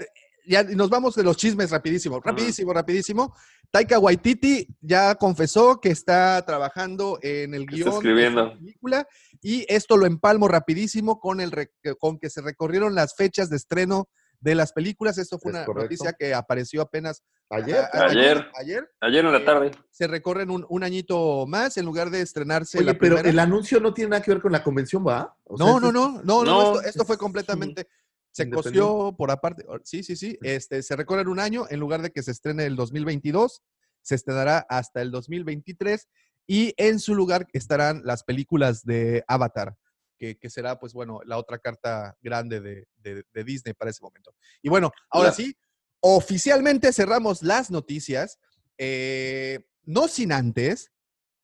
ya 0.46 0.62
nos 0.64 0.88
vamos 0.90 1.14
de 1.14 1.22
los 1.22 1.36
chismes 1.36 1.70
rapidísimo, 1.70 2.20
rapidísimo, 2.20 2.72
rapidísimo. 2.72 3.34
Taika 3.70 3.98
Waititi 3.98 4.66
ya 4.80 5.14
confesó 5.14 5.78
que 5.80 5.90
está 5.90 6.42
trabajando 6.46 7.18
en 7.22 7.52
el 7.54 7.66
guion 7.66 7.80
está 7.80 7.90
de 7.90 7.96
escribiendo. 7.96 8.46
esta 8.46 8.58
película 8.58 9.08
y 9.42 9.66
esto 9.68 9.96
lo 9.98 10.06
empalmo 10.06 10.48
rapidísimo 10.48 11.20
con 11.20 11.40
el 11.40 11.52
con 11.98 12.18
que 12.18 12.30
se 12.30 12.40
recorrieron 12.40 12.94
las 12.94 13.14
fechas 13.14 13.50
de 13.50 13.56
estreno 13.56 14.08
de 14.40 14.54
las 14.54 14.72
películas. 14.72 15.18
Esto 15.18 15.38
fue 15.38 15.50
Es 15.52 15.56
una 15.56 15.64
correcto. 15.66 15.84
noticia 15.84 16.12
que 16.12 16.34
apareció 16.34 16.82
apenas 16.82 17.22
Ayer. 17.50 17.78
a- 17.78 17.90
a- 17.92 18.04
Ayer. 18.06 18.46
ayer. 18.58 18.90
Ayer 19.00 19.24
en 19.24 19.32
la 19.32 19.38
Eh, 19.38 19.44
tarde. 19.44 19.70
Se 19.90 20.06
recorren 20.06 20.50
un, 20.50 20.66
un 20.68 20.84
añito 20.84 21.46
más 21.46 21.76
en 21.76 21.84
lugar 21.86 22.10
de 22.10 22.20
estrenarse 22.20 22.78
Oye, 22.78 22.86
la 22.86 22.92
pero 22.94 23.16
primera. 23.16 23.30
el 23.30 23.38
anuncio 23.38 23.80
no 23.80 23.94
tiene 23.94 24.10
nada 24.10 24.22
que 24.22 24.30
ver 24.30 24.40
con 24.42 24.52
la 24.52 24.62
convención, 24.62 25.04
¿va? 25.06 25.34
O 25.44 25.56
sea, 25.56 25.66
No, 25.66 25.76
es- 25.76 25.82
no, 25.82 25.92
no, 25.92 26.10
no, 26.22 26.22
no, 26.22 26.44
No, 26.44 26.74
esto, 26.76 26.88
esto 26.88 27.04
fue 27.04 27.16
completamente, 27.18 27.88
se 28.30 28.48
cosió 28.50 29.14
por 29.16 29.30
aparte, 29.30 29.64
sí, 29.84 30.02
sí, 30.02 30.14
sí, 30.14 30.38
este, 30.42 30.82
se 30.82 30.94
recorre 30.94 31.22
en 31.22 31.28
un 31.28 31.40
año, 31.40 31.64
en 31.70 31.80
lugar 31.80 32.02
de 32.02 32.10
que 32.10 32.22
se 32.22 32.30
estrene 32.30 32.66
el 32.66 32.76
2022, 32.76 33.62
se 34.02 34.14
estrenará 34.14 34.64
hasta 34.68 35.00
el 35.02 35.10
2023, 35.10 36.06
y 36.46 36.72
en 36.76 36.98
su 37.00 37.14
lugar 37.14 37.46
estarán 37.52 38.02
las 38.04 38.22
películas 38.24 38.84
de 38.84 39.24
Avatar, 39.26 39.74
que, 40.18 40.36
que 40.38 40.50
será, 40.50 40.78
pues 40.78 40.92
bueno, 40.92 41.20
la 41.24 41.38
otra 41.38 41.58
carta 41.58 42.16
grande 42.20 42.60
de, 42.60 42.86
de- 42.96 43.24
de 43.32 43.44
Disney 43.44 43.72
para 43.74 43.90
ese 43.90 44.02
momento. 44.02 44.34
Y 44.62 44.68
bueno, 44.68 44.90
ahora 45.10 45.30
sí, 45.36 45.56
oficialmente 46.00 46.92
cerramos 46.92 47.42
las 47.42 47.70
noticias, 47.70 48.38
eh, 48.76 49.60
no 49.84 50.08
sin 50.08 50.32
antes 50.32 50.90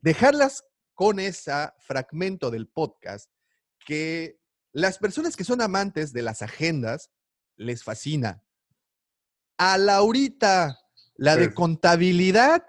dejarlas 0.00 0.64
con 0.94 1.18
ese 1.18 1.52
fragmento 1.78 2.50
del 2.50 2.68
podcast 2.68 3.30
que 3.86 4.38
las 4.72 4.98
personas 4.98 5.36
que 5.36 5.44
son 5.44 5.60
amantes 5.60 6.12
de 6.12 6.22
las 6.22 6.42
agendas 6.42 7.10
les 7.56 7.82
fascina. 7.84 8.42
A 9.58 9.78
Laurita, 9.78 10.78
la 11.16 11.36
de 11.36 11.54
contabilidad, 11.54 12.64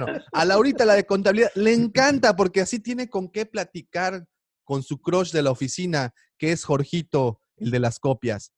no. 0.00 0.06
A 0.32 0.44
Laurita, 0.44 0.84
la 0.84 0.94
de 0.94 1.04
contabilidad, 1.06 1.50
le 1.54 1.72
encanta 1.74 2.36
porque 2.36 2.60
así 2.60 2.78
tiene 2.80 3.08
con 3.08 3.30
qué 3.30 3.46
platicar 3.46 4.26
con 4.66 4.82
su 4.82 5.00
crush 5.00 5.32
de 5.32 5.42
la 5.42 5.50
oficina, 5.52 6.12
que 6.36 6.52
es 6.52 6.64
Jorgito, 6.64 7.40
el 7.56 7.70
de 7.70 7.80
las 7.80 7.98
copias. 7.98 8.52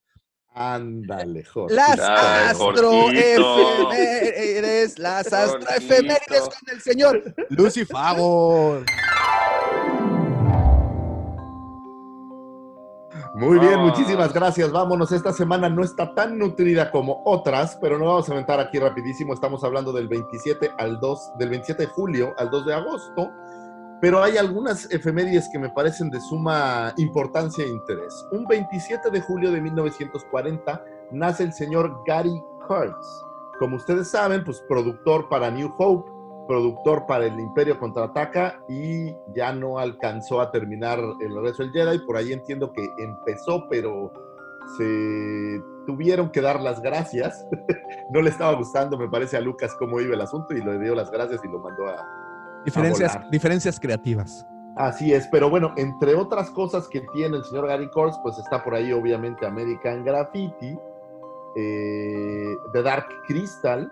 Ándale, 0.55 1.45
Jorge. 1.45 1.77
Las 1.77 2.01
astroefemérides, 2.01 4.99
las 4.99 5.33
astroefemérides 5.33 6.41
con 6.41 6.75
el 6.75 6.81
señor 6.81 7.23
Lucifago. 7.51 8.83
Muy 13.35 13.59
bien, 13.61 13.75
Ah. 13.75 13.79
muchísimas 13.85 14.33
gracias. 14.33 14.73
Vámonos. 14.73 15.13
Esta 15.13 15.33
semana 15.33 15.69
no 15.69 15.85
está 15.85 16.13
tan 16.15 16.39
nutrida 16.39 16.91
como 16.91 17.23
otras, 17.25 17.79
pero 17.81 17.97
no 17.99 18.07
vamos 18.07 18.29
a 18.29 18.33
aventar 18.33 18.59
aquí 18.59 18.79
rapidísimo. 18.81 19.33
Estamos 19.33 19.63
hablando 19.63 19.93
del 19.93 20.09
27 20.09 20.73
al 20.79 20.99
2, 20.99 21.33
del 21.39 21.51
27 21.51 21.83
de 21.85 21.89
julio 21.89 22.35
al 22.37 22.51
2 22.51 22.67
de 22.67 22.75
agosto. 22.75 23.31
Pero 24.01 24.23
hay 24.23 24.37
algunas 24.37 24.91
efemérides 24.93 25.49
que 25.53 25.59
me 25.59 25.71
parecen 25.71 26.09
de 26.11 26.21
suma 26.21 26.93
importancia 26.99 27.65
e 27.65 27.69
interés. 27.69 28.27
Un 28.31 28.47
27 28.47 29.11
de 29.11 29.21
julio 29.21 29.51
de 29.51 29.61
1940 29.61 30.85
nace 31.11 31.43
el 31.43 31.53
señor 31.53 32.03
Gary 32.07 32.43
Kurtz. 32.67 33.25
Como 33.59 33.77
ustedes 33.77 34.09
saben, 34.09 34.45
pues 34.45 34.63
productor 34.69 35.29
para 35.29 35.51
New 35.51 35.75
Hope, 35.79 36.09
productor 36.47 37.07
para 37.07 37.27
El 37.27 37.41
Imperio 37.41 37.79
Contraataca 37.79 38.61
y 38.69 39.17
ya 39.35 39.53
no 39.53 39.81
alcanzó 39.81 40.41
a 40.41 40.53
terminar 40.53 41.01
el 41.21 41.35
regreso 41.35 41.65
del 41.65 41.73
Jedi. 41.73 41.99
Por 42.07 42.17
ahí 42.17 42.33
entiendo 42.33 42.73
que 42.73 42.89
empezó, 42.99 43.67
pero 43.69 44.13
se 44.77 45.61
tuvieron 45.87 46.31
que 46.31 46.41
dar 46.41 46.61
las 46.61 46.81
gracias. 46.81 47.45
no 48.11 48.23
le 48.23 48.31
estaba 48.31 48.53
gustando, 48.53 48.97
me 48.97 49.09
parece, 49.09 49.37
a 49.37 49.41
Lucas 49.41 49.75
cómo 49.77 50.01
iba 50.01 50.15
el 50.15 50.21
asunto 50.21 50.55
y 50.55 50.63
le 50.63 50.79
dio 50.79 50.95
las 50.95 51.11
gracias 51.11 51.45
y 51.45 51.49
lo 51.49 51.59
mandó 51.59 51.89
a, 51.89 52.28
Diferencias, 52.65 53.19
diferencias 53.31 53.81
creativas. 53.81 54.47
Así 54.77 55.13
es, 55.13 55.27
pero 55.33 55.51
bueno, 55.51 55.73
entre 55.77 56.15
otras 56.15 56.51
cosas 56.51 56.87
que 56.89 57.01
tiene 57.13 57.39
el 57.39 57.45
señor 57.45 57.67
Gary 57.67 57.91
Kurtz, 57.91 58.17
pues 58.23 58.39
está 58.39 58.63
por 58.63 58.75
ahí 58.75 58.93
obviamente 58.93 59.45
American 59.45 60.05
Graffiti, 60.05 60.79
eh, 61.57 62.57
The 62.73 62.83
Dark 62.83 63.09
Crystal, 63.27 63.91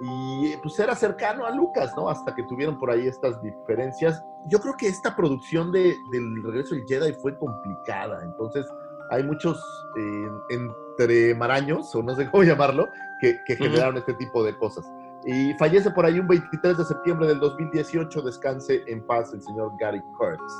y 0.00 0.56
pues 0.62 0.78
era 0.80 0.94
cercano 0.96 1.46
a 1.46 1.50
Lucas, 1.52 1.92
¿no? 1.96 2.08
Hasta 2.08 2.34
que 2.34 2.42
tuvieron 2.44 2.78
por 2.78 2.90
ahí 2.90 3.06
estas 3.06 3.40
diferencias. 3.40 4.22
Yo 4.48 4.58
creo 4.58 4.74
que 4.76 4.88
esta 4.88 5.14
producción 5.14 5.70
de, 5.70 5.94
del 6.10 6.42
regreso 6.42 6.74
del 6.74 6.84
Jedi 6.86 7.12
fue 7.14 7.38
complicada, 7.38 8.22
entonces 8.24 8.66
hay 9.10 9.22
muchos 9.22 9.62
eh, 9.96 10.28
entre 10.50 11.34
maraños, 11.34 11.94
o 11.94 12.02
no 12.02 12.14
sé 12.14 12.30
cómo 12.30 12.42
llamarlo, 12.44 12.88
que, 13.20 13.38
generaron 13.56 13.96
este 13.96 14.14
tipo 14.14 14.42
de 14.44 14.56
cosas. 14.58 14.84
Y 15.26 15.54
fallece 15.54 15.90
por 15.90 16.04
ahí 16.04 16.18
un 16.18 16.28
23 16.28 16.78
de 16.78 16.84
septiembre 16.84 17.26
del 17.26 17.40
2018. 17.40 18.22
Descanse 18.22 18.82
en 18.86 19.06
paz 19.06 19.32
el 19.32 19.42
señor 19.42 19.72
Gary 19.78 20.02
Kurtz. 20.18 20.52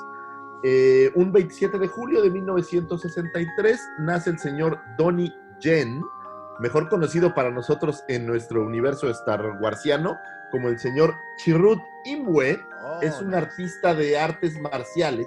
Eh, 0.65 1.11
un 1.15 1.31
27 1.31 1.79
de 1.79 1.89
julio 1.89 2.23
de 2.23 2.31
1963 2.31 3.81
nace 3.99 4.31
el 4.31 4.39
señor 4.39 4.79
Donnie 4.97 5.31
Yen, 5.61 6.03
mejor 6.59 6.89
conocido 6.89 7.35
para 7.35 7.51
nosotros 7.51 8.03
en 8.09 8.27
nuestro 8.27 8.65
universo 8.65 9.11
Star 9.11 9.59
Warsiano 9.61 10.17
como 10.51 10.69
el 10.69 10.79
señor 10.79 11.15
Chirrut 11.37 11.81
Imwe. 12.07 12.59
es 13.03 13.21
un 13.21 13.35
artista 13.35 13.93
de 13.93 14.19
artes 14.19 14.59
marciales 14.61 15.27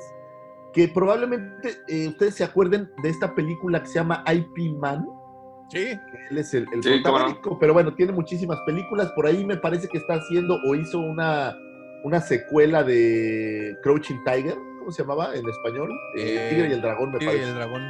que 0.74 0.88
probablemente 0.88 1.84
eh, 1.88 2.08
ustedes 2.08 2.36
se 2.36 2.44
acuerden 2.44 2.92
de 3.04 3.10
esta 3.10 3.36
película 3.36 3.82
que 3.82 3.88
se 3.88 3.96
llama 3.96 4.24
IP 4.32 4.76
Man. 4.78 5.06
Sí. 5.70 6.00
Él 6.30 6.38
es 6.38 6.54
el, 6.54 6.66
el 6.74 6.82
Sí, 6.84 7.02
no. 7.04 7.60
pero 7.60 7.74
bueno, 7.74 7.94
tiene 7.94 8.12
muchísimas 8.14 8.60
películas. 8.62 9.12
Por 9.12 9.26
ahí 9.28 9.46
me 9.46 9.58
parece 9.58 9.88
que 9.88 9.98
está 9.98 10.16
haciendo 10.16 10.58
o 10.66 10.76
hizo 10.76 11.00
una, 11.00 11.58
una 12.04 12.22
secuela 12.22 12.84
de 12.84 13.76
Crouching 13.84 14.24
Tiger, 14.24 14.56
¿cómo 14.80 14.92
se 14.92 15.04
llamaba 15.04 15.36
en 15.36 15.48
español? 15.50 15.92
Eh, 16.16 16.36
Eh, 16.38 16.50
Tigre 16.52 16.70
y 16.70 16.72
el 16.74 16.82
Dragón, 16.82 17.12
me 17.12 17.20
Tigre 17.20 17.34
y 17.34 17.38
parece. 17.38 17.52
el 17.52 17.56
dragón. 17.56 17.82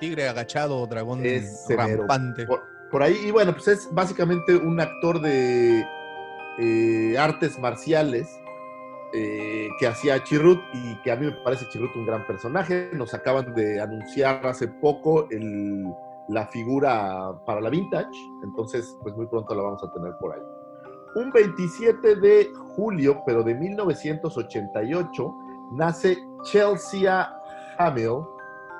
Tigre 0.00 0.28
agachado, 0.28 0.86
dragón 0.86 1.22
mero. 1.22 1.42
rampante. 1.68 2.44
Por, 2.46 2.62
por 2.90 3.02
ahí, 3.02 3.16
y 3.26 3.30
bueno, 3.30 3.52
pues 3.52 3.68
es 3.68 3.88
básicamente 3.92 4.54
un 4.54 4.78
actor 4.78 5.20
de 5.22 5.86
eh, 6.58 7.16
artes 7.18 7.58
marciales 7.58 8.28
eh, 9.14 9.68
que 9.78 9.86
hacía 9.86 10.22
Chirrut 10.22 10.60
y 10.74 10.96
que 11.02 11.10
a 11.12 11.16
mí 11.16 11.26
me 11.26 11.32
parece 11.32 11.66
Chirrut 11.70 11.96
un 11.96 12.04
gran 12.06 12.26
personaje. 12.26 12.90
Nos 12.92 13.14
acaban 13.14 13.54
de 13.54 13.80
anunciar 13.80 14.46
hace 14.46 14.68
poco 14.68 15.28
el- 15.30 15.86
la 16.28 16.46
figura 16.46 17.32
para 17.46 17.60
la 17.60 17.70
vintage, 17.70 18.18
entonces 18.42 18.98
pues 19.02 19.14
muy 19.16 19.26
pronto 19.26 19.54
la 19.54 19.62
vamos 19.62 19.82
a 19.84 19.92
tener 19.92 20.12
por 20.20 20.32
ahí. 20.34 20.42
Un 21.14 21.30
27 21.32 22.16
de 22.16 22.52
julio, 22.76 23.22
pero 23.24 23.42
de 23.42 23.54
1988, 23.54 25.34
nace 25.72 26.16
Chelsea 26.42 27.32
Hamill, 27.78 28.22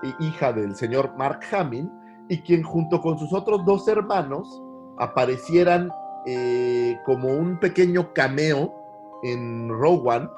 hi- 0.03 0.15
hija 0.21 0.53
del 0.53 0.75
señor 0.77 1.13
Mark 1.17 1.41
Hamill, 1.53 1.91
y 2.29 2.43
quien 2.43 2.63
junto 2.63 3.01
con 3.01 3.19
sus 3.19 3.33
otros 3.33 3.65
dos 3.65 3.87
hermanos 3.89 4.63
aparecieran 4.99 5.91
eh, 6.27 6.99
como 7.07 7.29
un 7.29 7.59
pequeño 7.61 8.13
cameo 8.13 8.75
en 9.23 9.69
Rogue 9.69 10.03
One. 10.17 10.29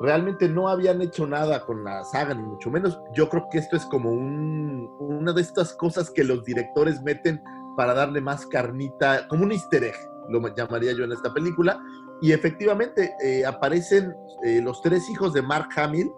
Realmente 0.00 0.48
no 0.48 0.68
habían 0.68 1.00
hecho 1.00 1.26
nada 1.26 1.64
con 1.64 1.82
la 1.84 2.04
saga, 2.04 2.34
ni 2.34 2.42
mucho 2.42 2.70
menos. 2.70 3.00
Yo 3.14 3.28
creo 3.28 3.48
que 3.50 3.58
esto 3.58 3.76
es 3.76 3.86
como 3.86 4.10
un- 4.10 4.90
una 4.98 5.32
de 5.32 5.40
estas 5.40 5.72
cosas 5.74 6.10
que 6.10 6.24
los 6.24 6.44
directores 6.44 7.02
meten 7.02 7.42
para 7.76 7.94
darle 7.94 8.20
más 8.20 8.46
carnita, 8.46 9.26
como 9.28 9.44
un 9.44 9.52
easter 9.52 9.84
egg, 9.84 9.94
lo 10.28 10.54
llamaría 10.54 10.92
yo 10.92 11.04
en 11.04 11.12
esta 11.12 11.32
película. 11.32 11.80
Y 12.20 12.32
efectivamente 12.32 13.14
eh, 13.22 13.44
aparecen 13.44 14.14
eh, 14.44 14.60
los 14.62 14.80
tres 14.82 15.08
hijos 15.10 15.32
de 15.32 15.42
Mark 15.42 15.68
Hamill 15.76 16.10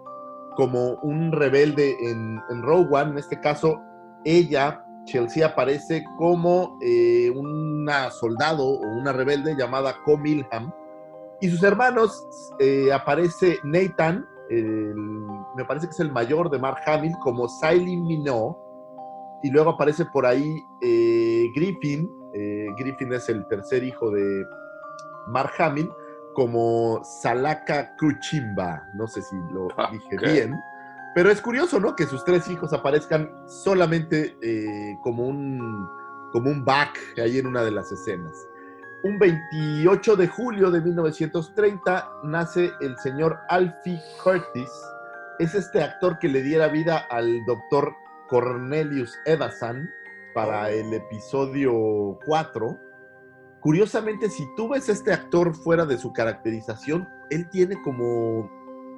como 0.55 0.95
un 1.03 1.31
rebelde 1.31 1.95
en, 2.01 2.39
en 2.49 2.61
Rogue 2.61 2.87
One. 2.91 3.11
En 3.11 3.17
este 3.17 3.39
caso, 3.39 3.81
ella, 4.25 4.83
Chelsea, 5.05 5.45
aparece 5.45 6.03
como 6.17 6.77
eh, 6.81 7.29
una 7.31 8.09
soldado 8.11 8.63
o 8.65 8.79
una 8.79 9.11
rebelde 9.13 9.55
llamada 9.57 9.95
Co 10.05 10.17
Milham. 10.17 10.71
Y 11.41 11.49
sus 11.49 11.63
hermanos, 11.63 12.25
eh, 12.59 12.91
aparece 12.91 13.59
Nathan, 13.63 14.27
el- 14.49 14.95
me 15.55 15.63
parece 15.65 15.87
que 15.87 15.91
es 15.91 15.99
el 15.99 16.11
mayor 16.11 16.49
de 16.49 16.59
Mark 16.59 16.79
Hamill, 16.85 17.13
como 17.23 17.47
Siley 17.47 17.97
Minot. 17.97 18.57
Y 19.43 19.51
luego 19.51 19.71
aparece 19.71 20.05
por 20.05 20.25
ahí 20.25 20.61
eh, 20.81 21.45
Griffin. 21.55 22.09
eh, 22.33 22.67
Griffin 22.77 23.11
es 23.13 23.27
el 23.29 23.45
tercer 23.47 23.83
hijo 23.83 24.11
de 24.11 24.43
Mark 25.27 25.51
Hamill, 25.59 25.89
como 26.35 27.01
Salaka 27.03 27.95
Kuchimba. 27.97 28.83
No 28.95 29.07
sé 29.07 29.21
si 29.21 29.35
lo 29.51 29.67
dije 29.91 30.15
Ok. 30.15 30.21
bien. 30.33 30.55
Pero 31.15 31.31
es 31.31 31.41
curioso, 31.41 31.79
¿no? 31.79 31.95
Que 31.95 32.05
sus 32.05 32.23
tres 32.23 32.47
hijos 32.49 32.71
aparezcan 32.73 33.31
solamente 33.47 34.37
como, 35.01 35.27
un, 35.27 35.87
como 36.31 36.49
un 36.51 36.63
back 36.63 36.97
ahí 37.17 37.39
en 37.39 37.47
una 37.47 37.63
de 37.63 37.71
las 37.71 37.91
escenas. 37.91 38.47
Un 39.01 39.17
28 39.17 40.17
de 40.17 40.27
julio 40.27 40.69
de 40.71 40.81
1930 40.81 42.11
nace 42.23 42.73
el 42.81 42.97
señor 42.97 43.39
Alfie 43.47 44.01
Curtis. 44.21 44.69
Es 45.39 45.55
este 45.55 45.81
actor 45.81 46.19
que 46.19 46.27
le 46.27 46.41
diera 46.41 46.67
vida 46.67 47.07
al 47.09 47.45
doctor 47.45 47.93
Cornelius 48.27 49.17
Evasan 49.25 49.89
para 50.33 50.69
el 50.69 50.93
episodio 50.93 52.19
4. 52.25 52.77
Curiosamente, 53.61 54.29
si 54.29 54.43
tú 54.57 54.67
ves 54.67 54.89
este 54.89 55.13
actor 55.13 55.55
fuera 55.55 55.85
de 55.85 55.97
su 55.97 56.11
caracterización, 56.11 57.07
él 57.29 57.49
tiene 57.49 57.81
como, 57.81 58.51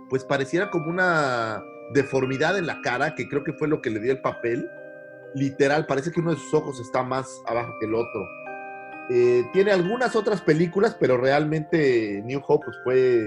pues 0.09 0.25
pareciera 0.25 0.71
como 0.71 0.89
una 0.89 1.61
deformidad 1.93 2.57
en 2.57 2.65
la 2.65 2.81
cara, 2.81 3.13
que 3.13 3.29
creo 3.29 3.43
que 3.43 3.53
fue 3.53 3.67
lo 3.67 3.83
que 3.83 3.91
le 3.91 3.99
dio 3.99 4.13
el 4.13 4.21
papel. 4.21 4.67
Literal, 5.35 5.85
parece 5.85 6.11
que 6.11 6.21
uno 6.21 6.31
de 6.31 6.37
sus 6.37 6.55
ojos 6.55 6.79
está 6.79 7.03
más 7.03 7.27
abajo 7.45 7.75
que 7.79 7.85
el 7.85 7.93
otro. 7.93 8.40
Eh, 9.09 9.43
tiene 9.51 9.71
algunas 9.71 10.15
otras 10.15 10.41
películas, 10.41 10.95
pero 10.99 11.17
realmente 11.17 12.21
New 12.23 12.41
Hope 12.47 12.65
pues, 12.65 12.77
fue, 12.83 13.21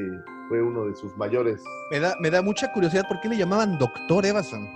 fue 0.49 0.63
uno 0.63 0.87
de 0.87 0.95
sus 0.95 1.17
mayores. 1.17 1.63
Me 1.91 2.01
da, 2.01 2.15
me 2.21 2.31
da 2.31 2.43
mucha 2.43 2.73
curiosidad 2.73 3.05
por 3.09 3.21
qué 3.21 3.29
le 3.29 3.37
llamaban 3.37 3.79
Doctor 3.79 4.25
Evason. 4.25 4.67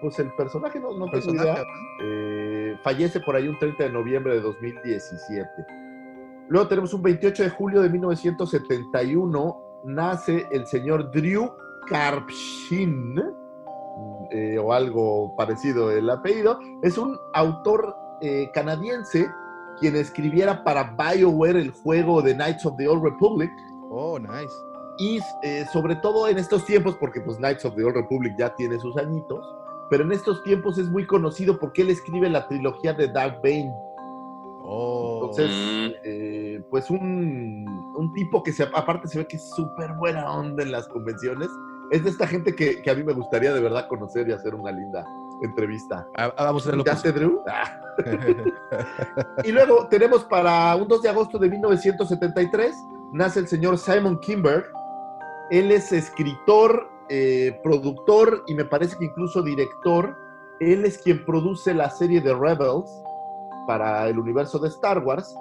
Pues 0.00 0.18
el 0.18 0.32
personaje 0.34 0.78
no, 0.80 0.96
no 0.96 1.10
tengo 1.10 1.34
idea. 1.34 1.64
Eh, 2.02 2.76
fallece 2.82 3.20
por 3.20 3.36
ahí 3.36 3.48
un 3.48 3.58
30 3.58 3.84
de 3.84 3.90
noviembre 3.90 4.34
de 4.34 4.40
2017. 4.40 5.48
Luego 6.48 6.68
tenemos 6.68 6.94
un 6.94 7.02
28 7.02 7.42
de 7.42 7.50
julio 7.50 7.82
de 7.82 7.90
1971. 7.90 9.62
Nace 9.84 10.46
el 10.50 10.66
señor 10.66 11.10
Drew 11.10 11.50
Karpshin, 11.88 13.20
eh, 14.30 14.58
o 14.58 14.72
algo 14.72 15.34
parecido 15.36 15.90
el 15.90 16.08
apellido. 16.08 16.58
Es 16.82 16.96
un 16.96 17.18
autor 17.34 17.94
eh, 18.20 18.50
canadiense 18.52 19.28
quien 19.78 19.96
escribiera 19.96 20.62
para 20.64 20.94
BioWare 20.96 21.60
el 21.60 21.70
juego 21.70 22.22
The 22.22 22.34
Knights 22.34 22.66
of 22.66 22.76
the 22.76 22.88
Old 22.88 23.02
Republic. 23.04 23.50
Oh, 23.90 24.18
nice. 24.18 24.52
Y 24.98 25.20
eh, 25.42 25.64
sobre 25.72 25.96
todo 25.96 26.28
en 26.28 26.38
estos 26.38 26.64
tiempos, 26.66 26.96
porque 26.98 27.20
pues 27.20 27.36
Knights 27.38 27.64
of 27.64 27.74
the 27.76 27.84
Old 27.84 27.96
Republic 27.96 28.34
ya 28.38 28.54
tiene 28.56 28.78
sus 28.80 28.96
añitos, 28.96 29.44
pero 29.90 30.04
en 30.04 30.12
estos 30.12 30.42
tiempos 30.42 30.76
es 30.78 30.88
muy 30.88 31.06
conocido 31.06 31.58
porque 31.58 31.82
él 31.82 31.90
escribe 31.90 32.28
la 32.28 32.46
trilogía 32.48 32.92
de 32.92 33.08
Dark 33.08 33.40
Bane. 33.42 33.72
Oh. 34.70 35.20
Entonces, 35.22 35.48
Mm. 35.50 35.92
eh, 36.04 36.62
pues 36.70 36.90
un, 36.90 37.64
un 37.96 38.12
tipo 38.12 38.42
que 38.42 38.52
se, 38.52 38.64
aparte 38.64 39.08
se 39.08 39.18
ve 39.18 39.26
que 39.26 39.36
es 39.36 39.50
súper 39.54 39.92
buena 39.94 40.30
onda 40.30 40.62
en 40.62 40.72
las 40.72 40.86
convenciones. 40.88 41.48
Es 41.90 42.04
de 42.04 42.10
esta 42.10 42.26
gente 42.26 42.54
que, 42.54 42.82
que 42.82 42.90
a 42.90 42.94
mí 42.94 43.02
me 43.02 43.14
gustaría 43.14 43.54
de 43.54 43.60
verdad 43.60 43.88
conocer 43.88 44.28
y 44.28 44.32
hacer 44.32 44.54
una 44.54 44.70
linda 44.70 45.06
entrevista. 45.42 46.06
Ah, 46.16 46.32
ah, 46.36 46.44
vamos 46.44 46.66
a 46.66 46.68
hacerlo. 46.68 46.84
¿Ya 46.84 47.12
Drew? 47.12 47.42
Ah. 47.48 47.80
Y 49.44 49.52
luego 49.52 49.88
tenemos 49.88 50.24
para 50.24 50.74
un 50.76 50.86
2 50.86 51.02
de 51.02 51.08
agosto 51.08 51.38
de 51.38 51.48
1973, 51.48 52.74
nace 53.12 53.40
el 53.40 53.48
señor 53.48 53.78
Simon 53.78 54.18
Kimberg. 54.20 54.70
Él 55.50 55.72
es 55.72 55.92
escritor, 55.92 56.88
eh, 57.08 57.58
productor 57.62 58.44
y 58.46 58.54
me 58.54 58.64
parece 58.64 58.96
que 58.98 59.06
incluso 59.06 59.42
director. 59.42 60.16
Él 60.60 60.84
es 60.84 60.98
quien 60.98 61.24
produce 61.24 61.72
la 61.72 61.88
serie 61.88 62.20
de 62.20 62.34
Rebels 62.34 62.90
para 63.66 64.08
el 64.08 64.18
universo 64.18 64.58
de 64.58 64.68
Star 64.68 64.98
Wars. 64.98 65.34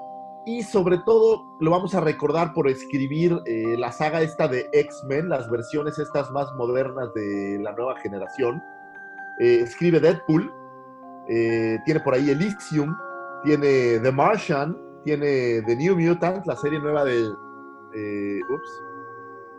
Y 0.45 0.63
sobre 0.63 0.99
todo 0.99 1.43
lo 1.59 1.71
vamos 1.71 1.93
a 1.93 1.99
recordar 1.99 2.53
por 2.53 2.69
escribir 2.69 3.37
eh, 3.45 3.75
la 3.77 3.91
saga 3.91 4.21
esta 4.21 4.47
de 4.47 4.69
X-Men, 4.71 5.27
las 5.27 5.49
versiones 5.49 5.99
estas 5.99 6.31
más 6.31 6.53
modernas 6.53 7.13
de 7.13 7.59
la 7.61 7.73
nueva 7.73 7.99
generación. 7.99 8.63
Eh, 9.39 9.61
escribe 9.61 9.99
Deadpool, 9.99 10.51
eh, 11.29 11.77
tiene 11.85 11.99
por 11.99 12.13
ahí 12.13 12.29
Elysium, 12.29 12.95
tiene 13.43 13.99
The 13.99 14.11
Martian, 14.11 14.77
tiene 15.03 15.61
The 15.65 15.75
New 15.75 15.95
Mutant, 15.99 16.45
la 16.45 16.55
serie 16.55 16.79
nueva 16.79 17.03
de... 17.05 17.21
eh, 17.93 18.39
ups, 18.49 18.83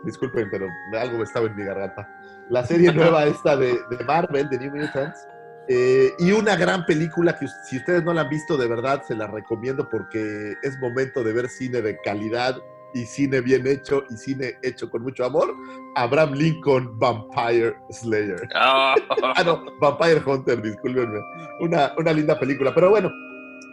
disculpen, 0.03 0.49
pero 0.51 0.67
algo 0.99 1.23
estaba 1.23 1.47
en 1.47 1.55
mi 1.55 1.63
garganta. 1.63 2.07
La 2.49 2.65
serie 2.65 2.91
nueva 2.93 3.25
esta 3.25 3.55
de, 3.55 3.79
de 3.89 4.03
Marvel, 4.05 4.49
The 4.49 4.59
New 4.59 4.75
Mutants. 4.75 5.27
eh, 5.67 6.11
y 6.19 6.31
una 6.31 6.55
gran 6.55 6.85
película 6.85 7.37
que 7.37 7.47
si 7.67 7.77
ustedes 7.77 8.03
no 8.03 8.13
la 8.13 8.21
han 8.21 8.29
visto, 8.29 8.57
de 8.57 8.67
verdad 8.67 9.03
se 9.07 9.15
la 9.15 9.27
recomiendo 9.27 9.87
porque 9.89 10.55
es 10.63 10.77
momento 10.79 11.23
de 11.23 11.33
ver 11.33 11.47
cine 11.47 11.81
de 11.81 11.97
calidad 12.01 12.55
y 12.93 13.05
cine 13.05 13.41
bien 13.41 13.67
hecho 13.67 14.03
y 14.09 14.17
cine 14.17 14.53
hecho 14.63 14.89
con 14.89 15.03
mucho 15.03 15.25
amor. 15.25 15.53
Abraham 15.95 16.33
Lincoln 16.33 16.97
Vampire 16.99 17.75
Slayer. 17.91 18.47
Ah, 18.55 18.95
Ah, 19.35 19.43
no, 19.43 19.63
Vampire 19.79 20.21
Hunter, 20.25 20.61
discúlpenme. 20.61 21.19
Una, 21.59 21.93
una 21.97 22.13
linda 22.13 22.39
película. 22.39 22.73
Pero 22.73 22.89
bueno, 22.89 23.11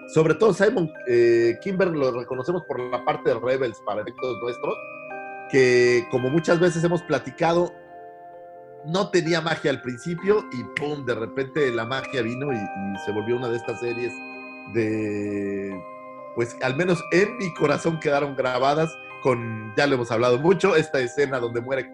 sobre 0.09 0.34
todo 0.34 0.52
Simon 0.52 0.90
eh, 1.09 1.59
Kimber 1.62 1.88
lo 1.88 2.12
reconocemos 2.12 2.62
por 2.68 2.78
la 2.78 3.05
parte 3.05 3.30
de 3.30 3.40
Rebels 3.40 3.80
para 3.84 4.02
efectos 4.02 4.38
nuestros, 4.43 4.74
que 5.51 6.06
como 6.10 6.30
muchas 6.30 6.60
veces 6.60 6.84
hemos 6.84 7.02
platicado, 7.02 7.72
no 8.84 9.10
tenía 9.10 9.40
magia 9.40 9.70
al 9.72 9.82
principio 9.82 10.44
y 10.52 10.62
pum, 10.78 11.05
de 11.05 11.14
repente 11.14 11.72
la 11.72 11.84
magia 11.84 12.22
vino 12.22 12.52
y, 12.52 12.56
y 12.56 12.98
se 13.05 13.10
volvió 13.10 13.36
una 13.36 13.48
de 13.48 13.56
estas 13.56 13.80
series 13.80 14.12
de, 14.74 15.82
pues 16.36 16.56
al 16.62 16.76
menos 16.76 17.02
en 17.12 17.36
mi 17.38 17.52
corazón 17.55 17.98
quedaron 17.98 18.36
grabadas 18.36 18.97
con, 19.27 19.74
ya 19.77 19.89
lo 19.89 19.97
hemos 19.97 20.12
hablado 20.12 20.39
mucho, 20.39 20.77
esta 20.77 21.01
escena 21.01 21.40
donde 21.40 21.61
muere 21.61 21.93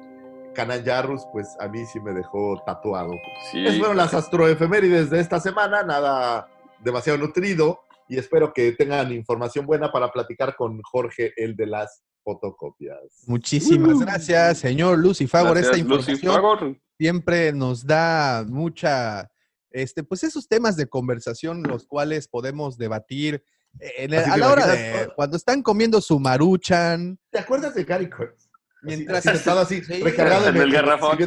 Canan 0.54 0.84
Jarrus, 0.84 1.22
pues 1.32 1.56
a 1.60 1.66
mí 1.66 1.86
sí 1.86 1.98
me 1.98 2.12
dejó 2.12 2.62
tatuado. 2.66 3.10
sí. 3.50 3.66
Es 3.66 3.78
bueno 3.78 3.94
las 3.94 4.12
astroefemérides 4.12 5.08
de 5.08 5.18
esta 5.20 5.40
semana, 5.40 5.82
nada 5.82 6.46
demasiado 6.80 7.18
nutrido 7.18 7.80
y 8.06 8.18
espero 8.18 8.52
que 8.52 8.72
tengan 8.72 9.10
información 9.12 9.64
buena 9.64 9.90
para 9.90 10.12
platicar 10.12 10.54
con 10.56 10.82
Jorge, 10.82 11.32
el 11.38 11.56
de 11.56 11.68
las 11.68 12.02
fotocopias. 12.22 13.00
Muchísimas 13.26 13.94
Uh. 13.94 14.00
gracias, 14.00 14.58
señor 14.58 14.98
Lucifagor. 14.98 15.56
Esta 15.56 15.78
información 15.78 16.78
siempre 16.98 17.54
nos 17.54 17.86
da 17.86 18.44
mucha, 18.46 19.30
este, 19.70 20.04
pues 20.04 20.22
esos 20.22 20.48
temas 20.48 20.76
de 20.76 20.86
conversación 20.86 21.62
los 21.62 21.86
cuales 21.86 22.28
podemos 22.28 22.76
debatir 22.76 23.42
en 23.80 24.12
el- 24.14 24.24
a 24.30 24.36
la 24.36 24.50
hora 24.50 24.66
de 24.66 25.08
cuando 25.16 25.36
están 25.36 25.62
comiendo 25.62 26.00
su 26.00 26.18
maruchan, 26.20 27.18
¿Te 27.30 27.38
acuerdas 27.38 27.74
de 27.74 27.84
Gary 27.84 28.08
Kurtz? 28.10 28.48
mientras 28.82 29.24
así, 29.26 29.36
sentado 29.38 29.60
así, 29.60 29.82
Sí. 29.84 30.02
recargado 30.02 30.48
En 30.48 30.56
el 30.56 30.72
garrafón. 30.72 31.16
¿Te 31.18 31.24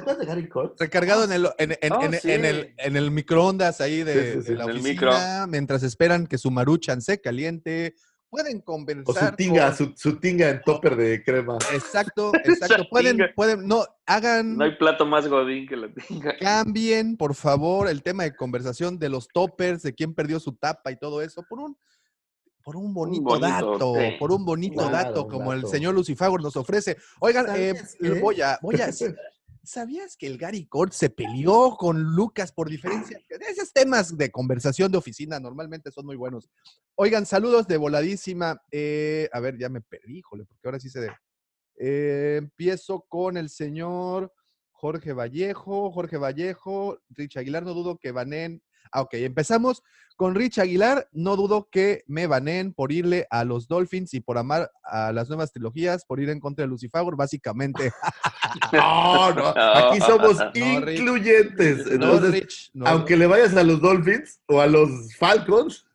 acuerdas 0.00 0.18
de 0.18 0.26
Gary 0.26 0.48
Kurtz? 0.48 0.80
recargado 0.80 1.24
en 1.24 1.32
el, 1.32 1.48
en, 1.58 1.78
en- 1.80 1.92
Oh, 1.92 2.02
en- 2.02 2.20
sí. 2.20 2.32
en 2.32 2.44
el, 2.44 2.74
en 2.78 2.96
el 2.96 3.10
microondas 3.10 3.80
ahí 3.80 4.02
de, 4.02 4.14
Sí, 4.14 4.38
sí, 4.40 4.42
sí. 4.42 4.48
de 4.52 4.54
la 4.58 4.66
oficina, 4.66 5.46
mientras 5.48 5.82
esperan 5.82 6.26
que 6.26 6.38
su 6.38 6.50
maruchan 6.50 7.00
se 7.00 7.20
caliente, 7.20 7.94
pueden 8.30 8.58
O 8.58 8.64
conversar. 8.64 9.30
su 9.30 9.36
tinga, 9.36 9.66
con- 9.68 9.76
su, 9.76 9.92
su 9.96 10.18
tinga 10.20 10.48
en 10.50 10.60
topper 10.62 10.96
de 10.96 11.22
crema. 11.22 11.56
Exacto, 11.72 12.32
exacto. 12.44 12.84
pueden, 12.90 13.18
pueden, 13.34 13.66
no, 13.66 13.84
hagan, 14.06 14.56
No 14.56 14.64
hay 14.64 14.76
plato 14.76 15.06
más 15.06 15.26
godín 15.28 15.66
que 15.66 15.76
la 15.76 15.88
tinga. 15.92 16.36
cambien, 16.38 17.16
por 17.16 17.34
favor, 17.34 17.88
el 17.88 18.02
tema 18.02 18.24
de 18.24 18.34
conversación 18.36 18.98
de 18.98 19.08
los 19.08 19.28
toppers, 19.28 19.82
de 19.82 19.94
quién 19.94 20.14
perdió 20.14 20.40
su 20.40 20.52
tapa 20.52 20.90
y 20.92 20.96
todo 20.98 21.22
eso, 21.22 21.42
por 21.48 21.60
un, 21.60 21.76
por 22.62 22.76
un 22.76 22.92
bonito, 22.92 23.22
bonito, 23.24 23.46
dato, 23.46 23.94
sí. 23.94 24.16
por 24.18 24.30
un 24.30 24.44
bonito 24.44 24.74
Claro, 24.88 24.90
dato 24.90 25.26
como 25.28 25.52
el 25.54 25.66
señor 25.66 25.94
Lucifagor 25.94 26.42
nos 26.42 26.54
ofrece. 26.56 26.96
Oigan, 27.20 27.46
eh, 27.56 27.74
voy 28.20 28.42
a, 28.42 28.58
voy 28.60 28.76
a, 28.80 28.88
¿sabías 29.68 30.16
que 30.16 30.26
el 30.26 30.38
Gary 30.38 30.66
Cort 30.66 30.92
se 30.92 31.10
peleó 31.10 31.76
con 31.76 32.02
Lucas 32.14 32.52
por 32.52 32.70
diferencia? 32.70 33.20
Esos 33.28 33.72
temas 33.72 34.16
de 34.16 34.30
conversación 34.30 34.90
de 34.90 34.98
oficina 34.98 35.38
normalmente 35.38 35.90
son 35.92 36.06
muy 36.06 36.16
buenos. 36.16 36.48
Oigan, 36.94 37.26
saludos 37.26 37.68
de 37.68 37.76
voladísima. 37.76 38.60
Eh, 38.70 39.28
a 39.30 39.40
ver, 39.40 39.58
ya 39.58 39.68
me 39.68 39.82
perdí, 39.82 40.18
híjole, 40.18 40.44
porque 40.46 40.66
ahora 40.66 40.80
sí 40.80 40.88
se... 40.88 41.08
Eh, 41.80 42.36
empiezo 42.38 43.04
con 43.08 43.36
el 43.36 43.50
señor 43.50 44.32
Jorge 44.70 45.12
Vallejo. 45.12 45.92
Jorge 45.92 46.16
Vallejo, 46.16 46.98
Rich 47.10 47.36
Aguilar, 47.36 47.62
no 47.62 47.74
dudo 47.74 47.98
que 47.98 48.10
Vanen. 48.10 48.62
Ah, 48.90 49.02
ok, 49.02 49.14
empezamos 49.14 49.82
con 50.16 50.34
Rich 50.34 50.60
Aguilar. 50.60 51.08
No 51.12 51.36
dudo 51.36 51.68
que 51.70 52.04
me 52.06 52.26
baneen 52.26 52.72
por 52.72 52.90
irle 52.90 53.26
a 53.30 53.44
los 53.44 53.68
Dolphins 53.68 54.14
y 54.14 54.20
por 54.20 54.38
amar 54.38 54.70
a 54.82 55.12
las 55.12 55.28
nuevas 55.28 55.52
trilogías, 55.52 56.06
por 56.06 56.20
ir 56.20 56.30
en 56.30 56.40
contra 56.40 56.64
de 56.64 56.68
Lucifer, 56.68 57.04
básicamente. 57.16 57.92
No, 58.72 59.32
no, 59.32 59.48
aquí 59.48 60.00
somos 60.00 60.36
incluyentes. 60.54 61.86
No, 61.86 61.92
Entonces, 61.92 62.32
Rich, 62.32 62.70
no. 62.74 62.86
aunque 62.86 63.16
le 63.16 63.26
vayas 63.26 63.56
a 63.56 63.62
los 63.62 63.80
Dolphins 63.80 64.40
o 64.46 64.60
a 64.60 64.66
los 64.66 65.14
Falcons, 65.16 65.86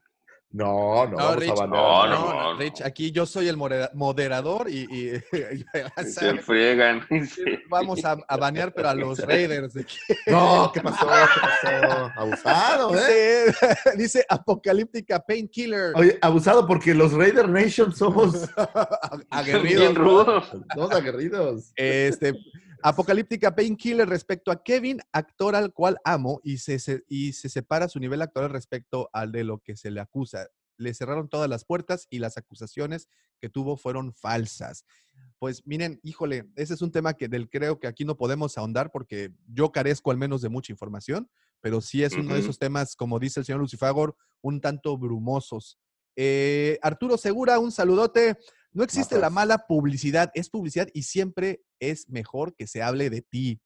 no, 0.54 1.06
no, 1.08 1.12
No, 1.12 1.18
vamos 1.18 1.36
Rich, 1.38 1.52
a. 1.52 1.68
No, 1.68 1.68
no, 1.68 2.08
no, 2.08 2.34
no, 2.34 2.54
no. 2.54 2.60
Rich, 2.60 2.82
aquí 2.82 3.12
yo 3.12 3.26
soy 3.26 3.48
el 3.48 3.58
modera- 3.58 3.90
moderador 3.94 4.70
y, 4.70 4.86
Se 6.06 6.38
friegan. 6.42 7.06
Vamos 7.70 8.06
a, 8.06 8.18
a 8.28 8.38
banear, 8.38 8.72
pero 8.74 8.90
a 8.90 8.94
los 8.96 9.18
Raiders. 9.28 9.74
de 9.74 9.86
No, 10.28 10.72
¿qué 10.74 10.82
pasó? 10.82 11.08
¿Qué 11.08 11.42
pasó? 11.42 12.12
Abusado, 12.16 12.96
¿eh? 13.00 13.46
Dice, 13.48 13.78
dice 13.98 14.26
Apocalíptica 14.30 15.20
Painkiller. 15.20 15.94
Oye, 15.96 16.18
abusado 16.22 16.66
porque 16.68 16.94
los 16.94 17.14
Raider 17.14 17.50
Nation 17.50 17.94
somos, 17.96 18.48
Aguerridos. 19.30 19.82
Bien 19.82 19.96
somos 19.96 20.92
aguerridos. 20.92 21.72
Este, 21.76 22.34
Apocalíptica 22.84 23.56
Painkiller 23.56 24.08
respecto 24.08 24.52
a 24.52 24.62
Kevin, 24.64 25.00
actor 25.12 25.56
al 25.56 25.74
cual 25.74 25.98
amo, 26.04 26.42
y 26.44 26.58
se, 26.58 26.80
se- 26.80 27.04
y 27.08 27.34
se 27.34 27.50
separa 27.50 27.88
su 27.90 28.00
nivel 28.00 28.22
actoral 28.22 28.50
respecto 28.50 29.10
al 29.14 29.32
de 29.32 29.44
lo 29.44 29.60
que 29.60 29.76
se 29.76 29.90
le 29.92 30.00
acusa. 30.02 30.48
Le 30.78 30.94
cerraron 30.94 31.30
todas 31.30 31.50
las 31.50 31.66
puertas 31.66 32.08
y 32.10 32.20
las 32.20 32.38
acusaciones 32.38 33.08
que 33.40 33.50
tuvo 33.50 33.78
fueron 33.78 34.14
falsas. 34.14 34.86
Pues 35.40 35.66
miren, 35.66 36.00
híjole, 36.04 36.46
ese 36.56 36.74
es 36.74 36.82
un 36.82 36.92
tema 36.92 37.14
que 37.14 37.28
del 37.28 37.50
creo 37.50 37.80
que 37.80 37.88
aquí 37.88 38.06
no 38.06 38.18
podemos 38.18 38.58
ahondar 38.58 38.92
porque 38.92 39.32
yo 39.48 39.72
carezco 39.72 40.12
al 40.12 40.18
menos 40.18 40.42
de 40.42 40.50
mucha 40.50 40.72
información, 40.72 41.30
pero 41.62 41.80
sí 41.82 42.04
es 42.04 42.14
uno 42.14 42.34
de 42.34 42.40
esos 42.42 42.60
temas, 42.60 42.96
como 42.96 43.20
dice 43.20 43.40
el 43.40 43.46
señor 43.46 43.62
Lucifagor, 43.62 44.16
un 44.42 44.60
tanto 44.62 44.98
brumosos. 44.98 45.78
Eh, 46.16 46.78
Arturo 46.82 47.18
Segura, 47.18 47.60
un 47.60 47.72
saludote. 47.72 48.38
No 48.74 48.84
existe 48.84 49.20
la 49.20 49.30
mala 49.30 49.68
publicidad, 49.68 50.32
es 50.34 50.50
publicidad 50.50 50.88
y 50.94 51.04
siempre 51.04 51.62
es 51.80 52.10
mejor 52.10 52.56
que 52.56 52.68
se 52.68 52.82
hable 52.82 53.10
de 53.10 53.22
ti. 53.22 53.62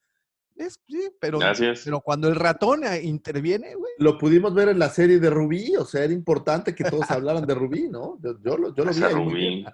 Es, 0.57 0.79
sí, 0.87 1.11
pero, 1.21 1.39
es. 1.41 1.83
pero 1.85 2.01
cuando 2.01 2.27
el 2.27 2.35
ratón 2.35 2.83
eh, 2.83 3.01
interviene, 3.03 3.75
güey. 3.75 3.93
Lo 3.99 4.17
pudimos 4.17 4.55
ver 4.55 4.69
en 4.69 4.79
la 4.79 4.89
serie 4.89 5.19
de 5.19 5.29
Rubí, 5.29 5.75
o 5.75 5.85
sea, 5.85 6.03
era 6.03 6.13
importante 6.13 6.73
que 6.73 6.83
todos 6.83 7.09
hablaran 7.11 7.45
de 7.45 7.53
Rubí, 7.53 7.87
¿no? 7.89 8.19
Yo, 8.23 8.39
yo 8.41 8.57
lo, 8.57 8.75
yo 8.75 8.83
lo 8.83 8.91
vi. 8.91 9.01
Rubín. 9.01 9.65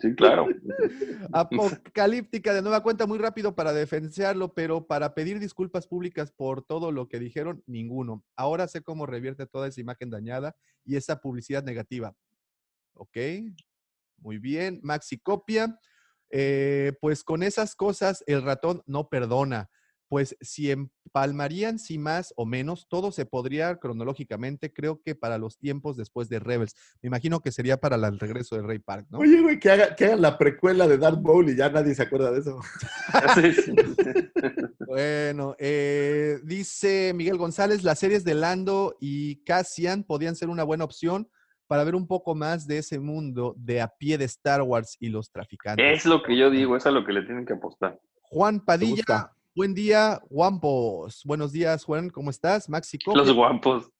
Sí, 0.00 0.14
claro. 0.16 0.48
Apocalíptica 1.32 2.52
de 2.52 2.62
nueva 2.62 2.82
cuenta, 2.82 3.06
muy 3.06 3.18
rápido 3.18 3.54
para 3.54 3.72
defenderlo, 3.72 4.52
pero 4.54 4.86
para 4.86 5.14
pedir 5.14 5.38
disculpas 5.38 5.86
públicas 5.86 6.32
por 6.32 6.62
todo 6.62 6.90
lo 6.90 7.08
que 7.08 7.20
dijeron, 7.20 7.62
ninguno. 7.66 8.24
Ahora 8.34 8.66
sé 8.66 8.82
cómo 8.82 9.06
revierte 9.06 9.46
toda 9.46 9.68
esa 9.68 9.80
imagen 9.80 10.10
dañada 10.10 10.56
y 10.84 10.96
esa 10.96 11.20
publicidad 11.20 11.62
negativa. 11.62 12.12
Ok, 12.94 13.16
muy 14.24 14.38
bien. 14.38 14.80
Maxi 14.82 15.18
copia. 15.18 15.78
Eh, 16.30 16.94
pues 17.00 17.22
con 17.22 17.44
esas 17.44 17.76
cosas 17.76 18.24
el 18.26 18.42
ratón 18.42 18.82
no 18.86 19.08
perdona. 19.08 19.70
Pues 20.08 20.36
si 20.40 20.70
empalmarían, 20.70 21.78
si 21.78 21.98
más 21.98 22.32
o 22.36 22.44
menos, 22.44 22.86
todo 22.88 23.10
se 23.10 23.24
podría 23.26 23.76
cronológicamente, 23.76 24.72
creo 24.72 25.00
que 25.02 25.14
para 25.14 25.38
los 25.38 25.58
tiempos 25.58 25.96
después 25.96 26.28
de 26.28 26.38
Rebels. 26.38 26.74
Me 27.02 27.06
imagino 27.08 27.40
que 27.40 27.50
sería 27.52 27.78
para 27.78 27.96
la- 27.96 28.08
el 28.08 28.18
regreso 28.20 28.54
de 28.56 28.62
Rey 28.62 28.78
Park, 28.78 29.06
¿no? 29.10 29.18
Oye, 29.18 29.40
güey, 29.40 29.58
que, 29.58 29.70
haga, 29.70 29.96
que 29.96 30.04
hagan 30.06 30.20
la 30.22 30.36
precuela 30.38 30.86
de 30.86 30.98
Darth 30.98 31.20
Maul 31.20 31.48
y 31.50 31.56
ya 31.56 31.68
nadie 31.70 31.94
se 31.94 32.02
acuerda 32.02 32.30
de 32.32 32.40
eso. 32.40 32.60
Bueno, 34.86 35.56
eh, 35.58 36.38
dice 36.44 37.12
Miguel 37.14 37.36
González, 37.38 37.82
las 37.82 37.98
series 37.98 38.22
de 38.24 38.34
Lando 38.34 38.96
y 39.00 39.36
Cassian 39.44 40.04
podían 40.04 40.36
ser 40.36 40.48
una 40.48 40.62
buena 40.64 40.84
opción 40.84 41.28
para 41.66 41.84
ver 41.84 41.94
un 41.94 42.06
poco 42.06 42.34
más 42.34 42.66
de 42.66 42.78
ese 42.78 42.98
mundo 42.98 43.54
de 43.56 43.80
a 43.80 43.88
pie 43.88 44.18
de 44.18 44.24
Star 44.26 44.62
Wars 44.62 44.96
y 45.00 45.08
los 45.08 45.30
traficantes. 45.30 45.98
Es 45.98 46.06
lo 46.06 46.22
que 46.22 46.36
yo 46.36 46.50
digo, 46.50 46.76
es 46.76 46.86
a 46.86 46.90
lo 46.90 47.04
que 47.04 47.12
le 47.12 47.22
tienen 47.22 47.46
que 47.46 47.54
apostar. 47.54 47.98
Juan 48.22 48.60
Padilla, 48.60 49.30
buen 49.54 49.74
día, 49.74 50.20
Guampos. 50.28 51.22
Buenos 51.24 51.52
días, 51.52 51.84
Juan, 51.84 52.10
¿cómo 52.10 52.30
estás? 52.30 52.68
Maxi. 52.68 52.98
Los 53.06 53.32
guapos. 53.32 53.90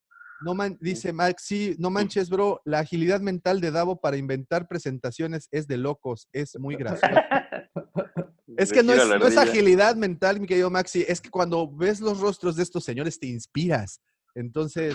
No 0.41 0.55
man- 0.55 0.77
dice 0.81 1.13
Maxi, 1.13 1.75
no 1.79 1.91
manches, 1.91 2.29
bro, 2.29 2.61
la 2.65 2.81
agilidad 2.81 3.21
mental 3.21 3.61
de 3.61 3.71
Davo 3.71 4.01
para 4.01 4.17
inventar 4.17 4.69
presentaciones 4.69 5.49
es 5.53 5.67
de 5.67 5.79
locos, 5.79 6.29
es 6.33 6.59
muy 6.59 6.77
gracioso. 6.77 7.15
Es 8.57 8.73
que 8.73 8.85
no 8.85 8.93
es, 8.93 9.09
no 9.09 9.27
es 9.27 9.37
agilidad 9.37 9.97
mental, 9.97 10.39
mi 10.39 10.47
querido 10.47 10.71
Maxi, 10.71 11.05
es 11.09 11.21
que 11.21 11.29
cuando 11.29 11.69
ves 11.69 12.01
los 12.01 12.21
rostros 12.21 12.55
de 12.55 12.63
estos 12.63 12.85
señores 12.85 13.19
te 13.19 13.27
inspiras. 13.27 14.01
Entonces, 14.33 14.95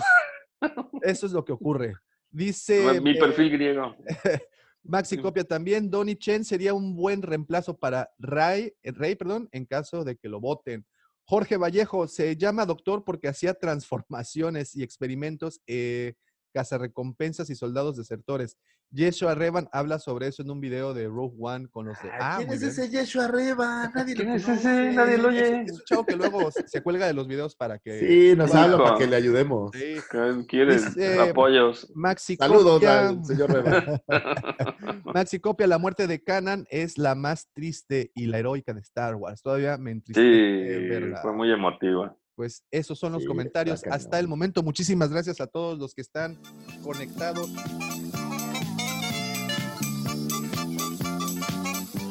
eso 1.02 1.26
es 1.26 1.32
lo 1.32 1.44
que 1.44 1.52
ocurre. 1.52 1.94
Dice 2.30 3.00
Mi 3.00 3.12
eh, 3.12 3.18
perfil 3.18 3.50
griego. 3.50 3.96
Maxi 4.82 5.18
Copia 5.18 5.44
también, 5.44 5.90
Donnie 5.90 6.16
Chen 6.16 6.44
sería 6.44 6.72
un 6.72 6.96
buen 6.96 7.22
reemplazo 7.22 7.78
para 7.78 8.10
Ray, 8.18 8.72
eh, 8.82 8.92
Rey, 8.92 9.14
perdón, 9.14 9.48
en 9.52 9.66
caso 9.66 10.04
de 10.04 10.16
que 10.16 10.28
lo 10.28 10.40
voten. 10.40 10.86
Jorge 11.24 11.56
Vallejo 11.56 12.08
se 12.08 12.36
llama 12.36 12.66
doctor 12.66 13.04
porque 13.04 13.28
hacía 13.28 13.54
transformaciones 13.54 14.74
y 14.74 14.82
experimentos, 14.82 15.60
eh, 15.66 16.14
cazarrecompensas 16.52 17.50
y 17.50 17.54
soldados 17.54 17.96
desertores. 17.96 18.56
Yeshua 18.92 19.36
Revan 19.36 19.68
habla 19.70 20.00
sobre 20.00 20.26
eso 20.26 20.42
en 20.42 20.50
un 20.50 20.60
video 20.60 20.92
de 20.94 21.06
Rogue 21.06 21.36
One 21.38 21.68
con 21.68 21.86
los 21.86 21.96
de... 22.02 22.10
Ah, 22.12 22.38
¿Quién 22.38 22.50
es 22.52 22.60
ese 22.60 22.88
Yeshua 22.90 23.26
Arriba? 23.26 23.88
Nadie 23.94 24.16
lo 24.16 24.22
¿Quién 24.24 24.34
es 24.34 24.48
ese? 24.48 24.92
Nadie 24.92 25.16
lo 25.16 25.28
oye. 25.28 25.62
Es 25.62 25.72
un 25.74 25.80
chavo 25.84 26.04
que 26.04 26.16
luego 26.16 26.50
se 26.66 26.82
cuelga 26.82 27.06
de 27.06 27.12
los 27.14 27.28
videos 27.28 27.54
para 27.54 27.78
que... 27.78 28.00
Sí, 28.00 28.36
nos 28.36 28.52
habla 28.52 28.78
para 28.78 28.98
que 28.98 29.06
le 29.06 29.14
ayudemos. 29.14 29.70
Sí. 29.72 29.94
¿Qué 30.10 30.44
¿Quieres 30.48 30.86
Dice- 30.96 31.20
apoyos? 31.20 31.88
Maxi 31.94 32.34
Saludos 32.34 32.72
Copia, 32.74 33.08
al 33.10 33.24
señor 33.24 33.52
Reba. 33.52 34.02
Maxi 35.14 35.38
Copia, 35.38 35.68
la 35.68 35.78
muerte 35.78 36.08
de 36.08 36.22
Canan 36.24 36.66
es 36.68 36.98
la 36.98 37.14
más 37.14 37.48
triste 37.52 38.10
y 38.14 38.26
la 38.26 38.38
heroica 38.40 38.74
de 38.74 38.80
Star 38.80 39.14
Wars. 39.14 39.40
Todavía 39.40 39.76
me 39.78 39.90
Sí, 39.92 39.96
entristece 39.98 40.88
verla. 40.88 41.22
fue 41.22 41.32
muy 41.32 41.52
emotiva. 41.52 42.16
Pues 42.40 42.64
esos 42.70 42.98
son 42.98 43.12
los 43.12 43.20
Sí, 43.20 43.28
comentarios 43.28 43.82
hasta 43.90 44.18
el 44.18 44.26
momento. 44.26 44.62
Muchísimas 44.62 45.10
gracias 45.10 45.42
a 45.42 45.46
todos 45.46 45.78
los 45.78 45.92
que 45.92 46.00
están 46.00 46.38
conectados. 46.82 47.50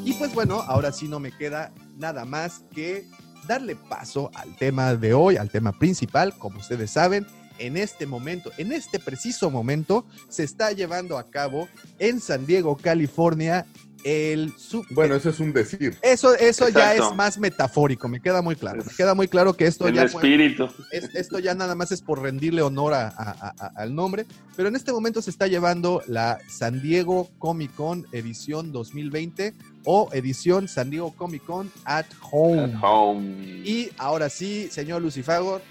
Y 0.05 0.13
pues 0.13 0.31
bueno, 0.35 0.61
ahora 0.67 0.91
sí 0.91 1.07
no 1.07 1.19
me 1.19 1.31
queda 1.31 1.73
nada 1.97 2.25
más 2.25 2.63
que 2.75 3.07
darle 3.47 3.75
paso 3.75 4.29
al 4.35 4.55
tema 4.55 4.93
de 4.93 5.15
hoy, 5.15 5.37
al 5.37 5.49
tema 5.49 5.71
principal. 5.71 6.37
Como 6.37 6.59
ustedes 6.59 6.91
saben, 6.91 7.25
en 7.57 7.75
este 7.75 8.05
momento, 8.05 8.51
en 8.59 8.71
este 8.71 8.99
preciso 8.99 9.49
momento, 9.49 10.05
se 10.27 10.43
está 10.43 10.71
llevando 10.73 11.17
a 11.17 11.31
cabo 11.31 11.67
en 11.97 12.19
San 12.21 12.45
Diego, 12.45 12.77
California, 12.77 13.65
el 14.03 14.53
Bueno, 14.91 15.15
eso 15.15 15.29
es 15.29 15.39
un 15.39 15.51
decir. 15.53 15.97
eso, 16.01 16.33
eso 16.35 16.69
ya 16.69 16.95
es 16.95 17.01
más 17.15 17.37
metafórico, 17.37 18.07
me 18.07 18.21
queda 18.21 18.41
muy 18.41 18.55
claro. 18.55 18.83
Me 18.85 18.93
queda 18.95 19.13
muy 19.13 19.27
claro 19.27 19.53
que 19.53 19.65
esto 19.67 19.87
En 19.87 19.95
ya 19.95 20.07
fue- 20.07 20.21
espíritu. 20.21 20.69
es- 20.91 21.13
esto 21.15 21.39
ya 21.39 21.53
nada 21.55 21.75
más 21.75 21.91
es 21.91 22.01
por 22.01 22.21
rendirle 22.21 22.61
honor 22.61 22.93
a- 22.93 23.07
a- 23.07 23.53
a- 23.59 23.71
al 23.75 23.93
nombre, 23.95 24.25
pero 24.55 24.69
en 24.69 24.75
este 24.75 24.91
momento 24.91 25.21
se 25.21 25.29
está 25.29 25.47
llevando 25.47 26.01
la 26.07 26.39
San 26.47 26.81
Diego 26.81 27.29
Comic 27.39 27.73
Con 27.75 28.05
edición 28.11 28.71
2020 28.71 29.53
o 29.85 30.09
edición 30.13 30.67
San 30.67 30.89
Diego 30.89 31.13
Comic 31.15 31.43
Con 31.45 31.71
at 31.85 32.05
Home. 32.31 32.63
At 32.73 32.79
home. 32.83 33.61
Y 33.65 33.89
ahora 33.97 34.29
sí, 34.29 34.67
señor 34.71 35.01
Lucifagor, 35.01 35.61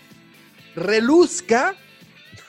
reluzca 0.74 1.74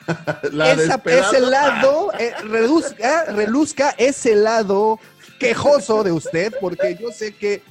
La 0.52 0.72
esa- 0.72 1.02
ese 1.06 1.40
lado, 1.40 2.12
eh, 2.20 2.34
reduzca, 2.44 3.26
reluzca 3.26 3.94
ese 3.98 4.36
lado 4.36 5.00
quejoso 5.40 6.04
de 6.04 6.12
usted, 6.12 6.54
porque 6.62 6.98
yo 7.00 7.12
sé 7.12 7.34
que 7.36 7.62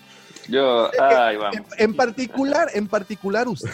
Yo, 0.49 0.91
ay, 1.01 1.37
vamos. 1.37 1.61
en 1.77 1.95
particular, 1.95 2.69
en 2.75 2.89
particular 2.89 3.47
usted 3.49 3.71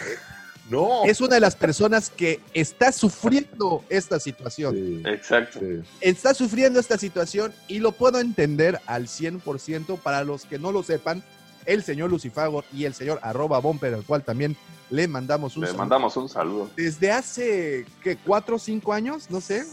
No. 0.69 1.03
es 1.05 1.21
una 1.21 1.35
de 1.35 1.39
las 1.39 1.55
personas 1.55 2.09
que 2.09 2.39
está 2.53 2.91
sufriendo 2.91 3.83
esta 3.89 4.19
situación. 4.19 4.73
Sí, 4.75 5.01
Exacto. 5.05 5.59
Está 6.01 6.33
sufriendo 6.33 6.79
esta 6.79 6.97
situación 6.97 7.53
y 7.67 7.79
lo 7.79 7.91
puedo 7.91 8.19
entender 8.19 8.79
al 8.87 9.07
100%. 9.07 9.97
Para 9.99 10.23
los 10.23 10.45
que 10.45 10.57
no 10.59 10.71
lo 10.71 10.81
sepan, 10.83 11.23
el 11.65 11.83
señor 11.83 12.09
Lucifagor 12.09 12.63
y 12.73 12.85
el 12.85 12.93
señor 12.93 13.19
arroba 13.23 13.59
Bomper, 13.59 13.93
al 13.93 14.03
cual 14.03 14.23
también 14.23 14.55
le 14.91 15.07
mandamos 15.07 15.55
un 15.55 15.61
Le 15.61 15.67
saludo. 15.67 15.79
mandamos 15.79 16.17
un 16.17 16.29
saludo. 16.29 16.69
Desde 16.75 17.11
hace, 17.11 17.85
¿qué? 18.03 18.17
¿Cuatro 18.17 18.57
o 18.57 18.59
cinco 18.59 18.91
años? 18.93 19.29
No 19.31 19.41
sé. 19.41 19.65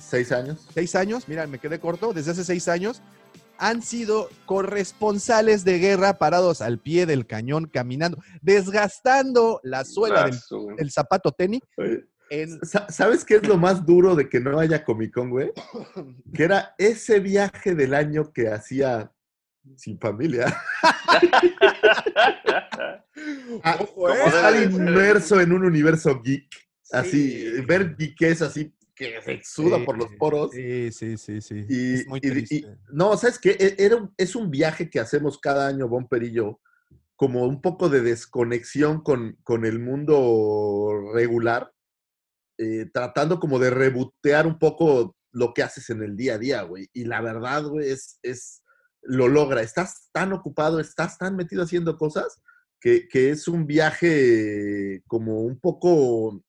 Seis 0.00 0.30
años. 0.32 0.58
seis 0.74 0.94
años, 0.94 1.24
mira, 1.28 1.46
me 1.46 1.58
quedé 1.58 1.80
corto, 1.80 2.12
desde 2.12 2.30
hace 2.32 2.44
seis 2.44 2.68
años, 2.68 3.02
han 3.58 3.82
sido 3.82 4.28
corresponsales 4.46 5.64
de 5.64 5.78
guerra 5.78 6.18
parados 6.18 6.60
al 6.60 6.78
pie 6.78 7.06
del 7.06 7.26
cañón, 7.26 7.68
caminando, 7.72 8.18
desgastando 8.42 9.60
la 9.62 9.84
suela 9.84 10.26
del, 10.26 10.90
zapato 10.90 11.32
tenis 11.32 11.60
en... 12.30 12.58
¿Sabes 12.88 13.24
qué 13.24 13.36
es 13.36 13.46
lo 13.46 13.56
más 13.56 13.84
duro 13.84 14.14
de 14.14 14.28
que 14.28 14.40
no 14.40 14.58
haya 14.58 14.84
Comic 14.84 15.12
Con, 15.12 15.30
güey? 15.30 15.52
Que 16.34 16.44
era 16.44 16.74
ese 16.78 17.20
viaje 17.20 17.74
del 17.74 17.94
año 17.94 18.32
que 18.32 18.48
hacía 18.48 19.12
sin 19.76 19.98
familia. 19.98 20.54
Ah, 23.62 23.78
Ojo, 23.80 24.10
¿eh? 24.10 24.16
estar 24.26 24.62
inmerso 24.62 25.40
en 25.40 25.52
un 25.52 25.64
universo 25.64 26.20
geek. 26.20 26.48
Así, 26.90 27.60
ver 27.66 27.96
geekés 27.96 28.42
así 28.42 28.74
que 28.94 29.20
se 29.22 29.32
exuda 29.32 29.78
Sí, 29.78 29.84
por 29.84 29.98
los 29.98 30.12
poros. 30.18 30.50
Sí, 30.52 30.92
sí, 30.92 31.16
sí, 31.16 31.40
sí. 31.40 31.64
Y, 31.68 31.94
es 31.94 32.06
muy 32.06 32.20
y- 32.22 32.26
y- 32.26 32.30
triste. 32.30 32.76
no, 32.92 33.16
¿sabes 33.16 33.38
qué? 33.38 33.50
E- 33.58 33.76
Era 33.78 33.96
un- 33.96 34.14
es 34.16 34.36
un 34.36 34.50
viaje 34.50 34.88
que 34.90 35.00
hacemos 35.00 35.38
cada 35.38 35.66
año, 35.66 35.88
Bomper 35.88 36.22
y 36.22 36.32
yo, 36.32 36.60
como 37.16 37.44
un 37.46 37.60
poco 37.60 37.88
de 37.88 38.00
desconexión 38.02 39.02
con, 39.02 39.36
con 39.44 39.64
el 39.64 39.78
mundo 39.80 41.10
regular, 41.12 41.72
eh, 42.58 42.86
tratando 42.92 43.40
como 43.40 43.58
de 43.58 43.70
rebotear 43.70 44.46
un 44.46 44.58
poco 44.58 45.16
lo 45.32 45.52
que 45.54 45.62
haces 45.64 45.90
en 45.90 46.02
el 46.02 46.16
día 46.16 46.34
a 46.34 46.38
día, 46.38 46.62
güey. 46.62 46.88
Y 46.92 47.04
la 47.04 47.20
verdad, 47.20 47.64
güey, 47.64 47.90
es, 47.90 48.18
es, 48.22 48.62
lo 49.02 49.26
logra. 49.28 49.62
Estás 49.62 50.08
tan 50.12 50.32
ocupado, 50.32 50.78
estás 50.80 51.18
tan 51.18 51.34
metido 51.36 51.62
haciendo 51.64 51.96
cosas 51.96 52.40
que, 52.80 53.08
que 53.08 53.30
es 53.30 53.48
un 53.48 53.66
viaje 53.66 55.02
como 55.08 55.40
un 55.40 55.58
poco 55.58 56.44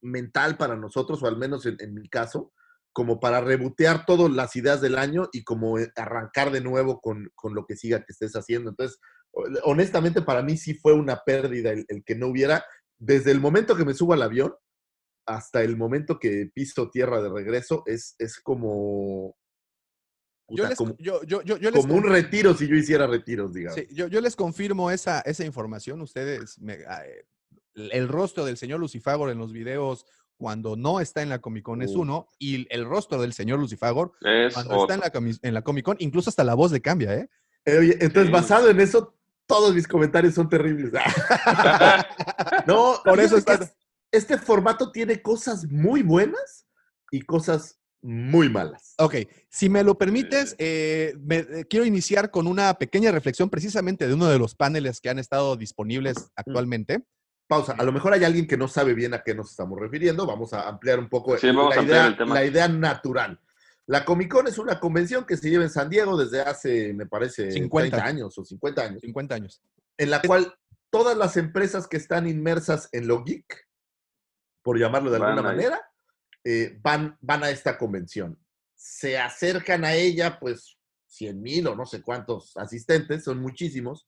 mental 0.00 0.56
para 0.56 0.76
nosotros, 0.76 1.22
o 1.22 1.26
al 1.26 1.36
menos 1.36 1.66
en, 1.66 1.76
en 1.80 1.94
mi 1.94 2.08
caso, 2.08 2.52
como 2.92 3.20
para 3.20 3.40
rebotear 3.40 4.04
todas 4.06 4.30
las 4.30 4.54
ideas 4.56 4.80
del 4.80 4.96
año 4.98 5.28
y 5.32 5.44
como 5.44 5.78
eh, 5.78 5.90
arrancar 5.96 6.50
de 6.50 6.60
nuevo 6.60 7.00
con, 7.00 7.30
con 7.34 7.54
lo 7.54 7.64
que 7.66 7.76
siga 7.76 8.00
que 8.00 8.12
estés 8.12 8.32
haciendo. 8.34 8.70
Entonces, 8.70 8.98
ho- 9.32 9.44
honestamente, 9.64 10.22
para 10.22 10.42
mí 10.42 10.56
sí 10.56 10.74
fue 10.74 10.92
una 10.92 11.22
pérdida 11.24 11.70
el, 11.70 11.84
el 11.88 12.04
que 12.04 12.14
no 12.14 12.26
hubiera, 12.28 12.64
desde 12.98 13.30
el 13.30 13.40
momento 13.40 13.76
que 13.76 13.84
me 13.84 13.94
subo 13.94 14.12
al 14.12 14.22
avión 14.22 14.54
hasta 15.26 15.62
el 15.62 15.76
momento 15.76 16.18
que 16.18 16.50
piso 16.52 16.90
tierra 16.90 17.22
de 17.22 17.30
regreso, 17.30 17.82
es, 17.86 18.14
es 18.18 18.40
como, 18.40 19.36
Yo 20.50 20.66
les, 20.68 20.76
como, 20.76 20.94
yo, 20.98 21.22
yo, 21.22 21.42
yo, 21.42 21.56
yo 21.56 21.70
les 21.70 21.86
como 21.86 21.96
un 21.96 22.04
retiro 22.04 22.52
si 22.54 22.66
yo 22.68 22.76
hiciera 22.76 23.06
retiros, 23.06 23.54
digamos. 23.54 23.80
sí, 23.80 23.88
yo, 23.94 24.08
yo 24.08 24.20
les 24.20 24.36
confirmo 24.36 24.90
esa, 24.90 25.20
esa 25.20 25.44
información. 25.44 26.00
Ustedes, 26.02 26.58
me- 26.60 26.78
ah, 26.86 27.06
eh, 27.06 27.24
el 27.74 28.08
rostro 28.08 28.44
del 28.44 28.56
señor 28.56 28.80
Lucifagor 28.80 29.30
en 29.30 29.38
los 29.38 29.52
videos 29.52 30.04
cuando 30.36 30.74
no 30.76 30.98
está 31.00 31.22
en 31.22 31.28
la 31.28 31.40
Comic 31.40 31.62
Con 31.64 31.82
es 31.82 31.92
uno, 31.92 32.28
y 32.38 32.66
el 32.74 32.84
rostro 32.84 33.20
del 33.20 33.32
señor 33.32 33.60
Lucifagor 33.60 34.12
Es 34.22 34.54
cuando 34.54 34.82
está 34.82 34.94
en 34.94 35.00
la, 35.00 35.38
en 35.42 35.54
la 35.54 35.62
Comic 35.62 35.84
Con, 35.84 35.96
incluso 36.00 36.30
hasta 36.30 36.42
la 36.42 36.54
voz 36.54 36.72
le 36.72 36.80
cambia, 36.80 37.14
¿eh? 37.14 37.28
Eh, 37.64 37.78
oye, 37.78 37.92
entonces, 38.00 38.26
Sí. 38.26 38.32
basado 38.32 38.68
en 38.68 38.80
eso, 38.80 39.14
todos 39.46 39.72
mis 39.74 39.86
comentarios 39.86 40.34
son 40.34 40.48
terribles. 40.48 40.92
no, 42.66 42.96
Por 43.04 43.20
eso 43.20 43.36
está- 43.36 43.70
Este 44.10 44.36
formato 44.36 44.90
tiene 44.92 45.22
cosas 45.22 45.64
muy 45.70 46.02
buenas 46.02 46.66
y 47.10 47.22
cosas 47.22 47.78
muy 48.02 48.48
malas. 48.48 48.94
Ok, 48.98 49.14
si 49.48 49.68
me 49.68 49.82
lo 49.84 49.96
permites, 49.96 50.56
eh, 50.58 51.14
me- 51.20 51.38
eh, 51.48 51.66
quiero 51.70 51.86
iniciar 51.86 52.30
con 52.30 52.46
una 52.46 52.74
pequeña 52.74 53.12
reflexión 53.12 53.48
precisamente 53.48 54.08
de 54.08 54.14
uno 54.14 54.26
de 54.28 54.38
los 54.38 54.54
paneles 54.56 55.00
que 55.00 55.08
han 55.08 55.18
estado 55.20 55.56
disponibles 55.56 56.30
actualmente. 56.34 57.04
Pausa. 57.46 57.72
A 57.78 57.84
lo 57.84 57.92
mejor 57.92 58.12
hay 58.12 58.24
alguien 58.24 58.46
que 58.46 58.56
no 58.56 58.68
sabe 58.68 58.94
bien 58.94 59.14
a 59.14 59.22
qué 59.22 59.34
nos 59.34 59.50
estamos 59.50 59.78
refiriendo. 59.78 60.26
Vamos 60.26 60.52
a 60.52 60.68
ampliar 60.68 60.98
un 60.98 61.08
poco 61.08 61.36
Sí, 61.36 61.48
vamos 61.48 61.70
la, 61.70 61.76
a 61.76 61.78
ampliar 61.80 61.98
idea, 62.00 62.06
el 62.08 62.16
tema. 62.16 62.34
la 62.34 62.44
idea 62.44 62.68
natural. 62.68 63.40
La 63.86 64.04
Comic 64.04 64.30
Con 64.30 64.46
es 64.46 64.58
una 64.58 64.78
convención 64.78 65.24
que 65.26 65.36
se 65.36 65.50
lleva 65.50 65.64
en 65.64 65.70
San 65.70 65.90
Diego 65.90 66.16
desde 66.16 66.40
hace, 66.40 66.94
me 66.94 67.06
parece, 67.06 67.50
50. 67.50 67.90
30 67.96 68.08
años 68.08 68.38
o 68.38 68.44
50 68.44 68.82
años, 68.82 69.00
50 69.02 69.34
años. 69.34 69.62
en 69.98 70.10
la 70.10 70.22
cual 70.22 70.54
todas 70.90 71.16
las 71.16 71.36
empresas 71.36 71.86
que 71.88 71.96
están 71.96 72.28
inmersas 72.28 72.88
en 72.92 73.06
lo 73.08 73.24
geek, 73.24 73.68
por 74.62 74.78
llamarlo 74.78 75.10
de 75.10 75.18
Van 75.18 75.30
alguna 75.30 75.50
ahí. 75.50 75.56
manera, 75.56 75.80
eh, 76.44 76.78
van, 76.82 77.16
van 77.20 77.42
a 77.44 77.50
esta 77.50 77.76
convención. 77.76 78.38
Se 78.74 79.18
acercan 79.18 79.84
a 79.84 79.94
ella, 79.94 80.38
pues, 80.38 80.78
100 81.06 81.42
mil 81.42 81.66
o 81.66 81.74
no 81.76 81.84
sé 81.84 82.02
cuántos 82.02 82.56
asistentes, 82.56 83.24
son 83.24 83.38
muchísimos. 83.40 84.06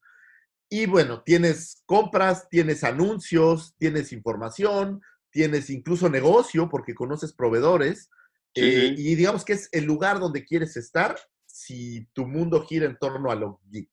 Y 0.68 0.86
bueno, 0.86 1.22
tienes 1.22 1.82
compras, 1.86 2.48
tienes 2.48 2.84
anuncios, 2.84 3.74
tienes 3.78 4.12
información, 4.12 5.00
tienes 5.30 5.70
incluso 5.70 6.08
negocio 6.08 6.68
porque 6.68 6.94
conoces 6.94 7.32
proveedores. 7.32 8.08
Sí, 8.54 8.62
eh, 8.62 8.94
y 8.96 9.14
digamos 9.14 9.44
que 9.44 9.52
es 9.54 9.68
el 9.72 9.84
lugar 9.84 10.20
donde 10.20 10.44
quieres 10.44 10.76
estar 10.76 11.16
si 11.46 12.06
tu 12.12 12.26
mundo 12.26 12.64
gira 12.64 12.86
en 12.86 12.96
torno 12.98 13.30
a 13.30 13.34
lo 13.34 13.60
geek. 13.70 13.88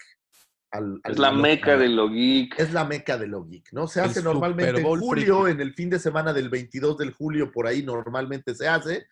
al- 0.74 1.02
Es 1.04 1.20
la 1.20 1.32
lo- 1.32 1.42
meca 1.42 1.76
de 1.76 1.90
lo 1.90 2.10
geek. 2.10 2.58
es 2.58 2.72
la 2.72 2.86
meca 2.86 3.18
de 3.18 3.28
lo 3.28 3.44
geek, 3.46 3.74
¿no? 3.74 3.88
Se 3.88 4.00
El 4.00 4.06
hace 4.06 4.24
normalmente 4.24 4.80
en 4.80 4.86
julio, 5.00 5.48
en 5.50 5.60
el 5.60 5.74
fin 5.74 5.90
de 5.90 6.00
semana 6.00 6.32
del 6.32 6.48
22 6.50 6.98
del 6.98 7.12
julio, 7.12 7.52
por 7.52 7.68
ahí 7.68 7.84
normalmente 7.84 8.56
se 8.56 8.70
hace. 8.70 9.06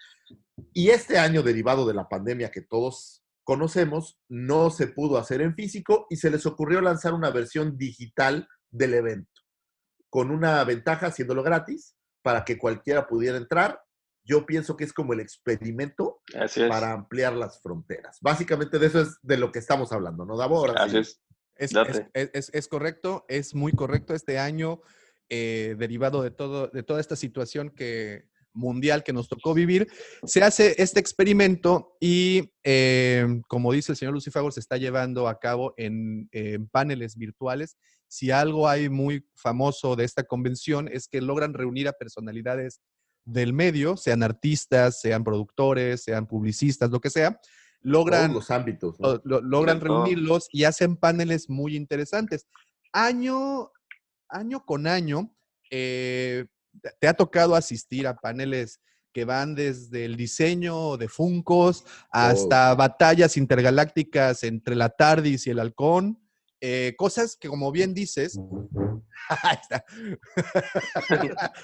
Y 0.74 0.88
este 0.90 1.18
año, 1.20 1.44
derivado 1.44 1.86
de 1.86 1.94
la 1.94 2.08
pandemia 2.08 2.50
que 2.50 2.62
todos 2.62 3.19
conocemos, 3.50 4.20
no 4.30 4.70
se 4.70 4.86
pudo 4.86 5.18
hacer 5.18 5.42
en 5.42 5.56
físico 5.56 6.06
y 6.12 6.18
se 6.18 6.30
les 6.30 6.46
ocurrió 6.46 6.82
lanzar 6.82 7.16
una 7.16 7.32
versión 7.32 7.80
digital 7.80 8.48
del 8.70 8.94
evento, 8.94 9.42
con 10.08 10.30
una 10.30 10.64
ventaja 10.66 11.08
haciéndolo 11.08 11.42
gratis 11.42 11.96
para 12.22 12.46
que 12.46 12.60
cualquiera 12.60 13.08
pudiera 13.08 13.38
entrar. 13.40 13.82
Yo 14.24 14.46
pienso 14.46 14.78
que 14.78 14.84
es 14.84 14.94
como 14.94 15.14
el 15.14 15.20
experimento 15.20 16.22
para 16.70 16.94
ampliar 16.94 17.34
las 17.34 17.60
fronteras. 17.60 18.20
Básicamente 18.22 18.78
de 18.78 18.86
eso 18.86 19.02
es 19.02 19.18
de 19.24 19.38
lo 19.38 19.52
que 19.52 19.58
estamos 19.58 19.92
hablando, 19.92 20.26
¿no, 20.26 20.38
Davo? 20.38 20.58
Ahora 20.60 20.84
Así 20.84 20.92
sí. 20.92 20.98
es. 21.00 21.22
Es, 21.56 21.72
Date. 21.72 22.08
es- 22.14 22.30
es- 22.34 22.52
es 22.54 22.68
correcto, 22.68 23.26
es 23.30 23.56
muy 23.56 23.72
correcto 23.72 24.14
este 24.14 24.38
año, 24.38 24.80
eh, 25.28 25.76
derivado 25.80 26.22
de, 26.22 26.30
todo, 26.30 26.68
de 26.68 26.84
toda 26.84 27.00
esta 27.02 27.16
situación 27.16 27.72
que, 27.72 28.26
mundial 28.60 29.04
que 29.04 29.14
nos 29.14 29.28
tocó 29.28 29.54
vivir, 29.54 29.88
se 30.24 30.44
hace 30.44 30.76
este 30.82 31.00
experimento 31.00 31.96
y, 32.00 32.52
eh, 32.64 33.26
como 33.48 33.72
dice 33.74 33.94
el 33.94 33.98
señor 33.98 34.14
Lucifagor, 34.14 34.54
se 34.54 34.60
está 34.60 34.78
llevando 34.78 35.28
a 35.28 35.40
cabo 35.40 35.74
en, 35.78 36.28
en 36.32 36.68
paneles 36.68 37.16
virtuales. 37.16 37.78
Si 38.08 38.32
algo 38.32 38.68
hay 38.68 38.90
muy 38.90 39.26
famoso 39.36 39.96
de 39.96 40.04
esta 40.04 40.24
convención 40.24 40.88
es 40.92 41.08
que 41.08 41.22
logran 41.22 41.54
reunir 41.54 41.88
a 41.88 41.94
personalidades 41.94 42.82
del 43.26 43.54
medio, 43.54 43.96
sean 43.98 44.24
artistas, 44.24 45.00
sean 45.02 45.24
productores, 45.24 46.04
sean 46.04 46.26
publicistas, 46.28 46.90
lo 46.90 47.00
que 47.00 47.10
sea, 47.12 47.40
logran 47.82 48.32
Todos 48.32 48.36
los 48.44 48.52
ámbitos. 48.52 49.00
¿no? 49.00 49.08
lo- 49.14 49.22
lo- 49.24 49.42
logran 49.42 49.80
reunirlos 49.80 50.48
y 50.52 50.64
hacen 50.64 50.96
paneles 50.98 51.50
muy 51.50 51.76
interesantes. 51.76 52.48
Año, 52.92 53.70
año 54.28 54.66
con 54.66 54.88
año, 54.88 55.36
eh, 55.70 56.46
te- 57.00 57.08
ha 57.08 57.14
tocado 57.14 57.56
asistir 57.56 58.08
a 58.08 58.16
paneles 58.16 58.80
que 59.14 59.26
van 59.26 59.56
desde 59.56 60.06
el 60.06 60.16
diseño 60.16 60.96
de 60.98 61.08
Funcos 61.10 61.84
hasta 62.12 62.76
batallas 62.76 63.38
intergalácticas 63.38 64.44
entre 64.44 64.76
la 64.76 64.90
TARDIS 64.90 65.48
y 65.48 65.50
el 65.50 65.60
halcón. 65.60 66.20
eh, 66.62 66.94
cosas 66.98 67.38
que, 67.40 67.48
como 67.48 67.72
bien 67.72 67.94
dices, 67.94 68.38
ahí 69.30 69.58
está, 69.62 69.86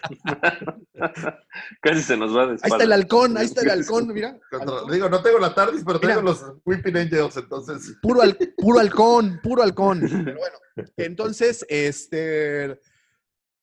Casi 1.82 2.02
se 2.02 2.18
nos 2.18 2.36
va 2.36 2.45
de 2.48 2.52
ahí 2.53 2.57
está 2.72 2.84
el 2.84 2.91
halcón, 2.94 3.38
ahí 3.38 3.45
está 3.45 3.61
el 3.61 3.69
halcón, 3.72 4.07
mira. 4.14 4.38
Digo, 4.91 5.10
no 5.10 5.22
tengo 5.22 5.40
la 5.40 5.53
TARDIS, 5.53 5.84
pero 5.86 5.99
Mira. 5.99 6.15
tengo 6.15 6.22
los 6.30 6.44
Weeping 6.65 6.98
Angels, 6.98 7.38
entonces. 7.38 7.95
Puro, 8.02 8.22
al- 8.22 8.38
puro 8.57 8.80
halcón, 8.80 9.40
puro 9.44 9.64
halcón. 9.64 9.99
Pero 10.02 10.38
bueno, 10.40 10.57
entonces, 10.98 11.65
este, 11.69 12.80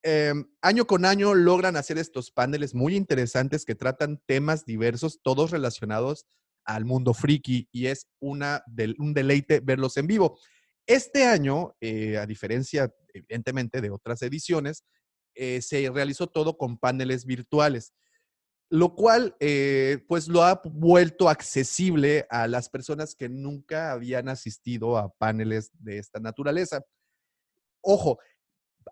em, 0.03 0.47
año 0.61 0.87
con 0.87 1.05
año 1.05 1.35
logran 1.35 1.77
hacer 1.77 1.99
estos 1.99 2.31
paneles 2.31 2.75
muy 2.75 2.97
interesantes 2.97 3.65
que 3.65 3.75
tratan 3.75 4.21
temas 4.27 4.65
diversos, 4.65 5.21
todos 5.23 5.51
relacionados 5.51 6.27
al 6.65 6.85
mundo 6.85 7.15
friki 7.15 7.69
y 7.73 7.87
es 7.87 8.07
una 8.21 8.63
un 8.99 9.15
deleite 9.15 9.61
verlos 9.61 9.97
en 9.97 10.07
vivo. 10.07 10.39
Este 10.87 11.25
año, 11.25 11.75
eh, 11.81 12.19
a 12.19 12.27
diferencia, 12.27 12.93
evidentemente, 13.13 13.81
de 13.81 13.91
otras 13.91 14.23
ediciones, 14.23 14.85
eh, 15.35 15.63
se 15.63 15.91
realizó 15.91 16.27
todo 16.27 16.57
con 16.57 16.79
paneles 16.79 17.25
virtuales 17.25 17.93
lo 18.73 18.95
cual 18.95 19.37
eh, 19.39 20.03
pues 20.09 20.29
lo 20.29 20.43
ha 20.43 20.63
vuelto 20.65 21.29
accesible 21.29 22.27
a 22.31 22.49
las 22.49 22.71
personas 22.71 23.15
que 23.15 23.29
nunca 23.29 23.93
habían 23.93 24.31
asistido 24.31 24.97
a 24.97 25.11
paneles 25.11 25.71
de 25.75 25.99
esta 25.99 26.21
naturaleza. 26.21 26.81
Ojo, 27.83 28.19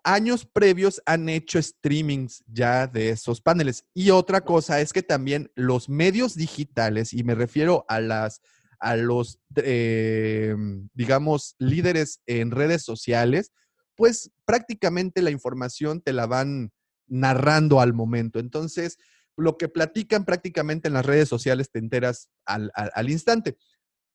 años 0.03 0.45
previos 0.45 1.01
han 1.05 1.29
hecho 1.29 1.61
streamings 1.61 2.43
ya 2.47 2.87
de 2.87 3.09
esos 3.09 3.41
paneles. 3.41 3.85
Y 3.93 4.09
otra 4.11 4.41
cosa 4.41 4.81
es 4.81 4.93
que 4.93 5.03
también 5.03 5.51
los 5.55 5.89
medios 5.89 6.35
digitales, 6.35 7.13
y 7.13 7.23
me 7.23 7.35
refiero 7.35 7.85
a 7.87 7.99
las 7.99 8.41
a 8.83 8.95
los, 8.95 9.39
eh, 9.57 10.55
digamos, 10.95 11.55
líderes 11.59 12.19
en 12.25 12.49
redes 12.49 12.81
sociales, 12.81 13.51
pues 13.95 14.31
prácticamente 14.43 15.21
la 15.21 15.29
información 15.29 16.01
te 16.01 16.13
la 16.13 16.25
van 16.25 16.71
narrando 17.05 17.79
al 17.79 17.93
momento. 17.93 18.39
Entonces, 18.39 18.97
lo 19.37 19.57
que 19.57 19.67
platican 19.69 20.25
prácticamente 20.25 20.87
en 20.87 20.95
las 20.95 21.05
redes 21.05 21.29
sociales 21.29 21.69
te 21.71 21.77
enteras 21.77 22.29
al, 22.45 22.71
al- 22.73 22.91
al 22.95 23.09
instante. 23.11 23.55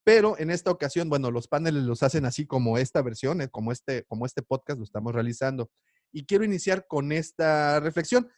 Pero 0.07 0.39
en 0.39 0.53
esta 0.53 0.71
ocasión, 0.71 1.09
bueno, 1.09 1.33
los 1.33 1.49
paneles 1.49 1.83
los 1.83 2.05
hacen 2.05 2.27
así 2.27 2.47
como 2.47 2.79
esta 2.79 3.03
versión, 3.03 3.41
eh, 3.41 3.49
como 3.49 3.73
este, 3.73 4.05
como 4.05 4.25
este 4.25 4.41
podcast 4.41 4.79
lo 4.79 4.85
estamos 4.85 5.13
realizando. 5.13 5.69
Y 6.13 6.27
quiero 6.27 6.45
iniciar 6.45 6.87
con 6.87 7.11
esta 7.11 7.81
reflexión. 7.81 8.31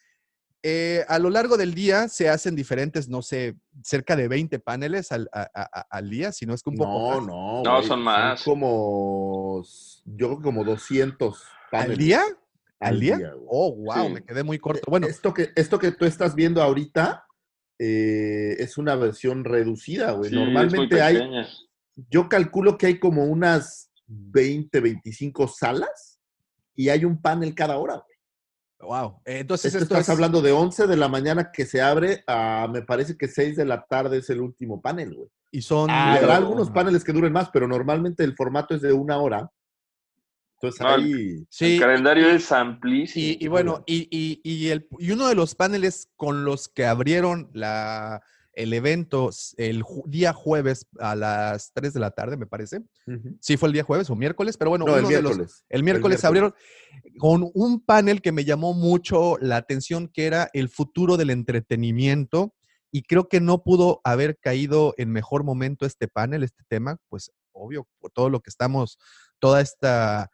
Eh, 0.63 1.05
a 1.09 1.19
lo 1.19 1.29
largo 1.29 1.59
del 1.59 1.75
día 1.75 2.09
se 2.09 2.31
hacen 2.31 2.57
diferentes, 2.57 3.11
no 3.11 3.21
sé, 3.21 3.55
cerca 3.85 4.17
de 4.17 4.29
20 4.29 4.59
paneles 4.61 5.13
al, 5.13 5.29
a- 5.31 5.49
a- 5.55 5.87
al 5.91 6.09
día, 6.09 6.33
si 6.33 6.47
no 6.47 6.55
es 6.55 6.63
que 6.63 6.71
un 6.71 6.77
poco 6.77 6.91
No, 6.91 7.17
más. 7.21 7.27
no. 7.27 7.63
No, 7.63 7.83
son 7.83 8.01
más. 8.03 8.43
como, 8.43 9.63
yo 10.07 10.27
creo 10.27 10.39
que 10.39 10.45
como 10.45 10.65
200 10.65 11.43
¿Al 11.71 11.71
paneles. 11.71 11.99
día? 11.99 12.23
¿Al 12.81 12.99
día? 12.99 13.19
güey. 13.19 13.31
Oh, 13.47 13.75
wow, 13.77 14.07
Sí. 14.07 14.13
me 14.15 14.25
quedé 14.25 14.43
muy 14.43 14.59
corto. 14.59 14.83
Bueno, 14.91 15.07
Esto 15.07 15.35
que, 15.35 15.51
esto 15.55 15.79
que 15.79 15.93
tú 15.93 16.07
estás 16.07 16.35
viendo 16.35 16.63
ahorita 16.63 17.27
eh, 17.79 18.57
es 18.59 18.79
una 18.79 18.97
versión 18.97 19.45
reducida, 19.45 20.13
güey. 20.13 20.31
Sí, 20.31 20.37
es 20.37 20.43
muy 20.43 20.53
Normalmente 20.53 21.01
hay, 21.01 21.21
yo 22.11 22.29
calculo 22.29 22.77
que 22.77 22.87
hay 22.87 22.99
como 22.99 23.25
unas 23.25 23.91
20, 24.07 24.81
25 24.81 25.49
salas 25.49 26.21
y 26.75 26.89
hay 26.89 27.05
un 27.05 27.21
panel 27.21 27.55
cada 27.55 27.79
hora. 27.79 28.03
güey. 28.79 28.91
wow. 28.91 29.21
Entonces 29.25 29.75
Esto 29.75 29.85
esto 29.85 29.95
estás 29.95 30.09
es... 30.09 30.15
hablando 30.15 30.43
de 30.43 30.53
11 30.53 30.87
de 30.87 30.97
la 30.97 31.09
mañana 31.09 31.51
que 31.53 31.67
se 31.67 31.81
abre 31.81 32.25
a, 32.27 32.69
me 32.73 32.83
parece 32.83 33.17
que 33.17 33.29
6 33.29 33.57
de 33.57 33.65
la 33.65 33.85
tarde 33.85 34.19
es 34.19 34.31
el 34.31 34.41
último 34.41 34.81
panel, 34.81 35.15
güey. 35.15 35.29
Y 35.51 35.63
son... 35.63 35.89
Habrá 35.91 36.37
algunos 36.37 36.71
paneles 36.71 37.03
que 37.03 37.13
duren 37.13 37.33
más, 37.33 37.49
pero 37.51 37.67
normalmente 37.67 38.23
el 38.23 38.35
formato 38.37 38.75
es 38.75 38.83
de 38.83 38.93
una 38.93 39.19
hora. 39.19 39.51
Entonces 40.61 40.81
No, 40.81 40.95
el- 40.97 41.05
ahí... 41.05 41.47
Sí, 41.51 41.75
el 41.75 41.81
calendario 41.81 42.29
es 42.31 42.51
amplísimo. 42.53 43.25
Y, 43.27 43.39
y 43.45 43.49
bueno, 43.49 43.85
y, 43.87 44.09
y- 44.11 44.41
y 44.43 44.69
el, 44.69 44.89
y 44.99 45.13
uno 45.13 45.29
de 45.29 45.35
los 45.35 45.55
paneles 45.55 46.09
con 46.17 46.45
los 46.45 46.69
que 46.69 46.85
abrieron 46.87 47.49
la, 47.53 48.21
el 48.55 48.73
evento 48.73 49.31
el 49.57 49.85
día 50.07 50.33
jueves 50.33 50.87
a 50.99 51.15
las 51.15 51.73
3 51.75 51.93
de 51.95 52.01
la 52.01 52.11
tarde, 52.11 52.37
me 52.37 52.47
parece. 52.47 52.81
Sí, 53.41 53.57
fue 53.57 53.69
el 53.69 53.73
día 53.73 53.85
jueves 53.85 54.11
o 54.11 54.17
miércoles, 54.17 54.57
pero 54.57 54.71
bueno, 54.71 54.85
No, 54.85 54.97
el 54.97 55.05
uno 55.05 55.09
de 55.15 55.23
los- 55.23 55.37
miércoles. 55.37 55.65
el 55.69 55.83
miércoles 55.85 56.25
abrieron 56.25 56.55
con 57.19 57.49
un 57.55 57.81
panel 57.81 58.21
que 58.21 58.33
me 58.33 58.45
llamó 58.45 58.75
mucho 58.75 59.37
la 59.41 59.57
atención, 59.59 60.09
que 60.09 60.27
era 60.27 60.51
el 60.55 60.69
futuro 60.69 61.17
del 61.17 61.31
entretenimiento. 61.31 62.53
Y 62.91 63.03
creo 63.03 63.29
que 63.29 63.41
no 63.41 63.63
pudo 63.63 64.01
haber 64.03 64.39
caído 64.39 64.95
en 64.97 65.11
mejor 65.13 65.45
momento 65.45 65.85
este 65.85 66.09
panel, 66.09 66.43
este 66.43 66.65
tema, 66.69 66.97
pues 67.11 67.31
obvio, 67.53 67.87
por 68.01 68.11
todo 68.11 68.31
lo 68.31 68.41
que 68.41 68.49
estamos, 68.51 68.99
toda 69.41 69.61
esta, 69.61 70.31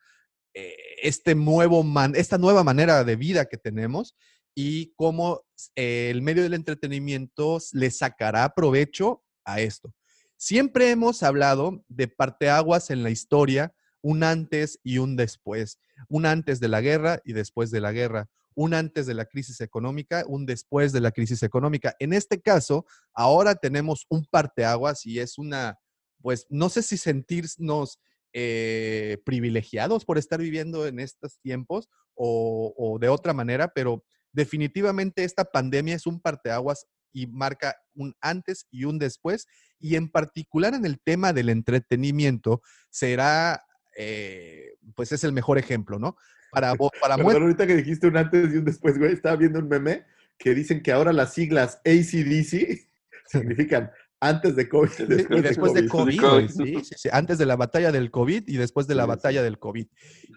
este 1.03 1.35
nuevo 1.35 1.83
man- 1.83 2.15
esta 2.17 2.39
nueva 2.39 2.65
manera 2.65 3.05
de 3.05 3.17
vida 3.17 3.47
que 3.47 3.59
tenemos 3.59 4.17
y 4.55 4.93
cómo 4.95 5.43
eh, 5.75 6.09
el 6.11 6.23
medio 6.23 6.43
del 6.43 6.55
entretenimiento 6.55 7.59
le 7.73 7.91
sacará 7.91 8.55
provecho 8.55 9.25
a 9.45 9.61
esto. 9.61 9.93
Siempre 10.37 10.91
hemos 10.91 11.23
hablado 11.23 11.85
de 11.89 12.09
parteaguas 12.09 12.91
en 12.91 13.03
la 13.03 13.11
historia, 13.11 13.75
un 14.03 14.23
antes 14.23 14.79
y 14.83 14.99
un 14.99 15.17
después, 15.17 15.79
un 16.09 16.27
antes 16.27 16.61
de 16.61 16.69
la 16.69 16.81
guerra 16.81 17.21
y 17.25 17.33
después 17.33 17.71
de 17.71 17.81
la 17.81 17.93
guerra, 17.93 18.29
un 18.55 18.75
antes 18.75 19.07
de 19.07 19.15
la 19.15 19.25
crisis 19.25 19.61
económica, 19.61 20.25
un 20.29 20.47
después 20.47 20.93
de 20.93 21.01
la 21.01 21.11
crisis 21.11 21.43
económica. 21.43 21.97
En 21.99 22.13
este 22.13 22.41
caso, 22.41 22.87
ahora 23.13 23.55
tenemos 23.55 24.07
un 24.09 24.25
parteaguas 24.31 25.07
y 25.07 25.19
es 25.19 25.39
una, 25.39 25.79
pues 26.21 26.47
no 26.51 26.69
sé 26.69 26.83
si 26.83 26.97
sentirnos 26.97 27.99
eh, 28.35 29.19
privilegiados 29.25 30.05
por 30.05 30.19
estar 30.19 30.41
viviendo 30.41 30.87
en 30.87 30.99
estos 30.99 31.39
tiempos 31.41 31.89
o, 32.15 32.75
o 32.77 32.99
de 32.99 33.09
otra 33.09 33.33
manera, 33.33 33.69
pero 33.69 34.05
definitivamente 34.33 35.25
esta 35.25 35.45
pandemia 35.45 35.95
es 35.95 36.07
un 36.07 36.21
parteaguas 36.21 36.87
y 37.15 37.29
marca 37.29 37.77
un 37.95 38.15
antes 38.21 38.67
y 38.71 38.85
un 38.85 38.99
después, 38.99 39.47
y 39.79 39.95
en 39.95 40.09
particular 40.09 40.75
en 40.75 40.85
el 40.85 41.01
tema 41.01 41.33
del 41.33 41.49
entretenimiento 41.49 42.61
será, 42.91 43.63
eh, 43.97 44.75
pues 44.95 45.13
es 45.13 45.25
el 45.25 45.33
mejor 45.33 45.57
ejemplo, 45.57 45.99
¿no? 45.99 46.17
Para, 46.51 46.75
para 47.01 47.17
Perdón, 47.17 47.43
ahorita 47.43 47.67
que 47.67 47.77
dijiste 47.77 48.09
un 48.09 48.17
antes 48.17 48.53
y 48.53 48.57
un 48.59 48.65
después, 48.65 48.99
güey, 48.99 49.13
estaba 49.13 49.37
viendo 49.37 49.61
un 49.61 49.69
meme 49.69 50.05
que 50.37 50.55
dicen 50.55 50.83
que 50.83 50.93
ahora 50.93 51.13
las 51.13 51.33
siglas 51.33 51.81
ACDC 51.85 52.89
significan 53.27 53.91
antes 54.21 54.57
de 54.57 54.69
COVID, 54.69 54.89
después, 55.09 55.39
y 55.39 55.43
después 55.43 55.73
de 55.75 55.83
de 55.83 55.89
COVID. 55.89 56.21
COVID, 56.21 56.31
güey, 56.31 56.49
sí, 56.49 56.85
sí, 56.85 56.95
sí, 56.97 57.09
antes 57.13 57.39
de 57.39 57.47
la 57.47 57.57
batalla 57.57 57.93
del 57.93 58.11
COVID 58.11 58.45
y 58.49 58.57
después 58.57 58.87
de 58.87 58.95
la 58.95 59.03
Sí, 59.03 59.07
sí. 59.07 59.09
batalla 59.09 59.43
del 59.43 59.59
COVID. 59.59 59.87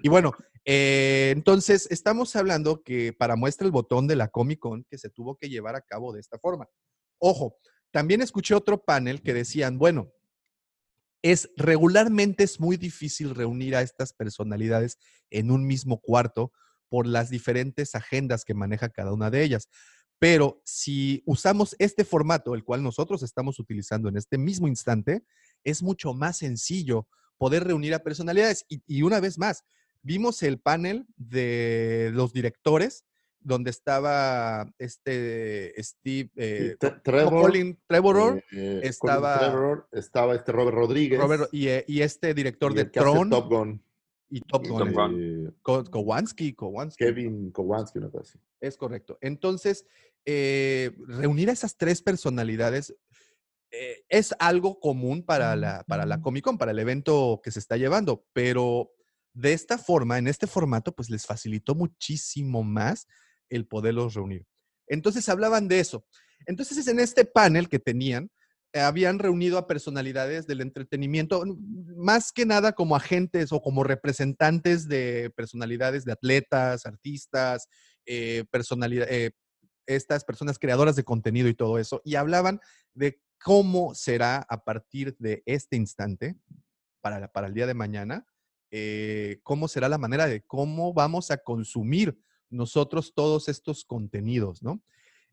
Y 0.04 0.10
bueno, 0.10 0.34
eh, 0.66 1.32
entonces 1.36 1.88
estamos 1.90 2.36
hablando 2.36 2.84
que 2.84 3.14
para 3.14 3.36
muestra 3.36 3.66
el 3.66 3.72
botón 3.72 4.08
de 4.08 4.18
la 4.18 4.28
Comic 4.28 4.60
Con 4.60 4.84
que 4.84 4.98
se 4.98 5.10
tuvo 5.10 5.38
que 5.38 5.50
llevar 5.50 5.76
a 5.76 5.82
cabo 5.82 6.12
de 6.12 6.20
esta 6.20 6.38
forma. 6.40 6.68
Ojo, 7.20 7.58
también 7.92 8.22
escuché 8.22 8.54
otro 8.54 8.84
panel 8.84 9.22
que 9.22 9.34
decían, 9.34 9.78
bueno, 9.78 10.12
es 11.22 11.50
regularmente 11.56 12.44
es 12.44 12.60
muy 12.60 12.78
difícil 12.78 13.34
reunir 13.34 13.76
a 13.76 13.82
estas 13.82 14.14
personalidades 14.14 14.98
en 15.30 15.52
un 15.52 15.66
mismo 15.66 16.00
cuarto 16.00 16.52
por 16.90 17.08
las 17.08 17.30
diferentes 17.30 17.96
agendas 17.96 18.46
que 18.46 18.54
maneja 18.54 18.90
cada 18.90 19.14
una 19.14 19.30
de 19.30 19.44
ellas. 19.44 19.70
Pero 20.20 20.62
si 20.64 21.22
usamos 21.26 21.76
este 21.80 22.04
formato, 22.04 22.56
el 22.56 22.64
cual 22.64 22.82
nosotros 22.84 23.22
estamos 23.24 23.60
utilizando 23.60 24.10
en 24.10 24.18
este 24.18 24.38
mismo 24.38 24.68
instante, 24.68 25.24
es 25.64 25.84
mucho 25.84 26.14
más 26.14 26.38
sencillo 26.38 27.08
poder 27.38 27.64
reunir 27.66 27.94
a 27.94 28.00
personalidades. 28.00 28.66
Y, 28.68 28.82
y 28.88 29.04
una 29.04 29.20
vez 29.20 29.38
más, 29.38 29.64
vimos 30.02 30.42
el 30.42 30.60
panel 30.60 31.06
de 31.18 32.10
los 32.14 32.34
directores, 32.34 33.04
donde 33.42 33.70
estaba 33.70 34.74
este 34.80 35.74
Steve, 35.82 36.32
eh, 36.36 36.76
Trevor, 37.04 37.44
Colin 37.44 37.78
Trevorrow, 37.88 38.38
Eh, 38.38 38.42
eh, 38.52 38.52
Colin 38.52 38.84
estaba- 38.84 39.40
Trevor, 39.40 39.88
estaba 39.92 40.36
este 40.36 40.52
Robert 40.52 40.76
Rodríguez. 40.76 41.20
Robert- 41.20 41.50
y, 41.52 41.68
eh, 41.68 41.86
y 41.88 42.02
este 42.02 42.34
director 42.34 42.72
y 42.72 42.76
de 42.76 42.86
Tron 42.86 43.30
Top 43.30 43.48
Gun. 43.50 43.82
y 44.30 44.42
Top 44.42 44.66
Y 44.66 44.70
Gun. 44.70 44.78
Top 44.80 44.88
eh, 44.90 44.92
Gun. 44.94 45.54
Kevin 46.98 47.52
Kowalski, 47.52 48.00
una 48.00 48.10
cosa 48.10 48.24
así. 48.32 48.40
Es 48.60 48.76
correcto. 48.76 49.18
Entonces, 49.22 49.86
eh, 50.30 50.92
reunir 51.08 51.50
a 51.50 51.54
esas 51.54 51.78
tres 51.78 52.02
personalidades 52.02 52.94
eh, 53.72 54.04
es 54.10 54.36
algo 54.40 54.80
común 54.80 55.24
para 55.24 55.56
la, 55.56 55.86
para 55.88 56.06
la 56.06 56.22
Comic 56.22 56.44
Con, 56.44 56.58
para 56.58 56.72
el 56.72 56.80
evento 56.80 57.40
que 57.42 57.52
se 57.52 57.60
está 57.60 57.78
llevando, 57.78 58.26
pero 58.34 58.92
de 59.34 59.54
esta 59.54 59.78
forma, 59.78 60.18
en 60.18 60.28
este 60.28 60.46
formato, 60.46 60.94
pues 60.94 61.10
les 61.10 61.26
facilitó 61.26 61.76
muchísimo 61.76 62.64
más 62.64 63.08
el 63.50 63.68
poderlos 63.68 64.16
reunir. 64.16 64.46
Entonces 64.88 65.30
hablaban 65.30 65.68
de 65.68 65.80
eso. 65.80 66.06
Entonces, 66.46 66.88
en 66.88 67.00
este 67.00 67.24
panel 67.24 67.70
que 67.70 67.80
tenían, 67.80 68.30
eh, 68.74 68.82
habían 68.82 69.20
reunido 69.20 69.58
a 69.58 69.68
personalidades 69.68 70.46
del 70.46 70.60
entretenimiento, 70.60 71.44
más 71.96 72.34
que 72.34 72.46
nada 72.46 72.74
como 72.74 72.96
agentes 72.98 73.54
o 73.54 73.62
como 73.62 73.84
representantes 73.84 74.90
de 74.90 75.32
personalidades 75.38 76.04
de 76.04 76.12
atletas, 76.12 76.86
artistas, 76.86 77.68
eh, 78.06 78.44
personalidad- 78.52 79.08
eh, 79.10 79.32
estas 79.88 80.24
personas 80.24 80.60
creadoras 80.60 80.96
de 80.96 81.04
contenido 81.04 81.48
y 81.48 81.54
todo 81.56 81.80
eso, 81.80 82.02
y 82.06 82.16
hablaban 82.16 82.60
de 82.94 83.20
cómo 83.44 83.94
será 83.96 84.46
a 84.50 84.64
partir 84.64 85.16
de 85.20 85.44
este 85.46 85.76
instante, 85.76 86.36
para, 87.02 87.20
la- 87.20 87.32
para 87.32 87.48
el 87.48 87.54
día 87.54 87.68
de 87.68 87.74
mañana, 87.74 88.26
eh, 88.72 89.40
cómo 89.44 89.68
será 89.68 89.88
la 89.90 89.98
manera 89.98 90.28
de 90.28 90.42
cómo 90.42 90.94
vamos 90.94 91.32
a 91.32 91.38
consumir 91.38 92.20
nosotros 92.50 93.14
todos 93.16 93.48
estos 93.50 93.86
contenidos, 93.86 94.62
¿no? 94.62 94.82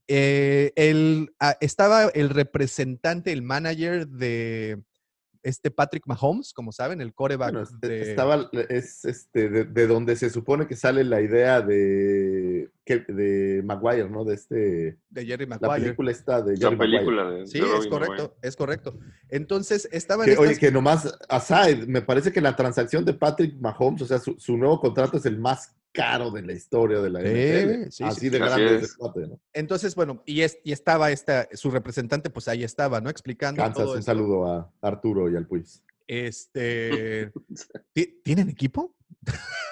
Eh, 0.06 0.72
el, 0.76 1.35
ah, 1.40 1.56
estaba 1.60 2.05
el 2.14 2.28
representante, 2.31 3.32
el 3.32 3.43
manager 3.43 4.06
de 4.06 4.82
este 5.45 5.71
Patrick 5.71 6.05
Mahomes, 6.07 6.53
como 6.53 6.73
saben, 6.73 7.01
el 7.01 7.15
coreback 7.15 7.53
Bueno, 7.53 7.62
este- 7.69 7.87
de... 7.89 8.01
estaba, 8.11 8.51
es 8.71 9.05
este, 9.05 9.49
de, 9.49 9.65
de 9.65 9.87
donde 9.87 10.16
se 10.16 10.31
supone 10.31 10.66
que 10.66 10.75
sale 10.75 11.05
la 11.05 11.21
idea 11.21 11.61
de, 11.61 12.71
de 12.87 13.62
Maguire, 13.65 14.09
¿no? 14.09 14.25
De 14.25 14.35
este, 14.35 14.99
de 15.11 15.27
Jerry 15.27 15.47
la 15.47 15.59
Maguire. 15.59 15.83
película 15.85 16.11
esta 16.11 16.43
de 16.43 16.57
Jerry 16.57 16.73
La 16.77 16.79
película 16.79 17.31
de, 17.31 17.47
Sí, 17.47 17.61
de 17.61 17.66
es 17.66 17.87
correcto, 17.87 18.12
Maguire. 18.15 18.33
es 18.43 18.57
correcto. 18.57 18.99
Entonces, 19.29 19.89
estaban 19.93 20.27
Que, 20.27 20.37
oye, 20.39 20.53
estas- 20.53 20.59
que 20.59 20.73
nomás, 20.73 21.19
aside, 21.29 21.87
me 21.87 22.03
parece 22.03 22.33
que 22.33 22.41
la 22.41 22.57
transacción 22.57 23.05
de 23.05 23.15
Patrick 23.15 23.61
Mahomes, 23.61 24.03
o 24.03 24.07
sea, 24.07 24.19
su, 24.19 24.35
su 24.39 24.57
nuevo 24.57 24.81
contrato 24.81 25.19
es 25.19 25.27
el 25.27 25.39
más 25.39 25.75
caro 25.95 26.31
de 26.33 26.43
la 26.43 26.53
historia 26.53 27.01
de 27.01 27.09
la 27.09 27.21
NFL. 27.21 27.91
sí, 27.91 28.03
Así 28.05 28.21
sí, 28.21 28.29
de 28.29 28.39
grande 28.39 28.66
es 28.66 28.73
es. 28.73 28.83
ese 28.91 28.97
cuate, 28.99 29.27
¿no? 29.29 29.41
Entonces, 29.53 29.95
bueno, 29.95 30.23
y, 30.27 30.41
es, 30.43 30.59
y 30.65 30.73
estaba 30.73 31.11
esta, 31.12 31.49
su 31.53 31.71
representante, 31.71 32.29
pues 32.31 32.49
ahí 32.49 32.65
estaba, 32.65 33.01
¿no? 33.01 33.09
Explicando 33.09 33.62
Kansas, 33.62 33.83
todo 33.85 33.93
un 33.93 33.99
esto. 34.01 34.11
saludo 34.11 34.47
a 34.53 34.71
Arturo 34.83 35.31
y 35.31 35.37
al 35.37 35.47
Puis. 35.47 35.83
Este, 36.07 37.31
¿ti- 37.95 38.21
¿Tienen 38.25 38.49
equipo? 38.51 38.95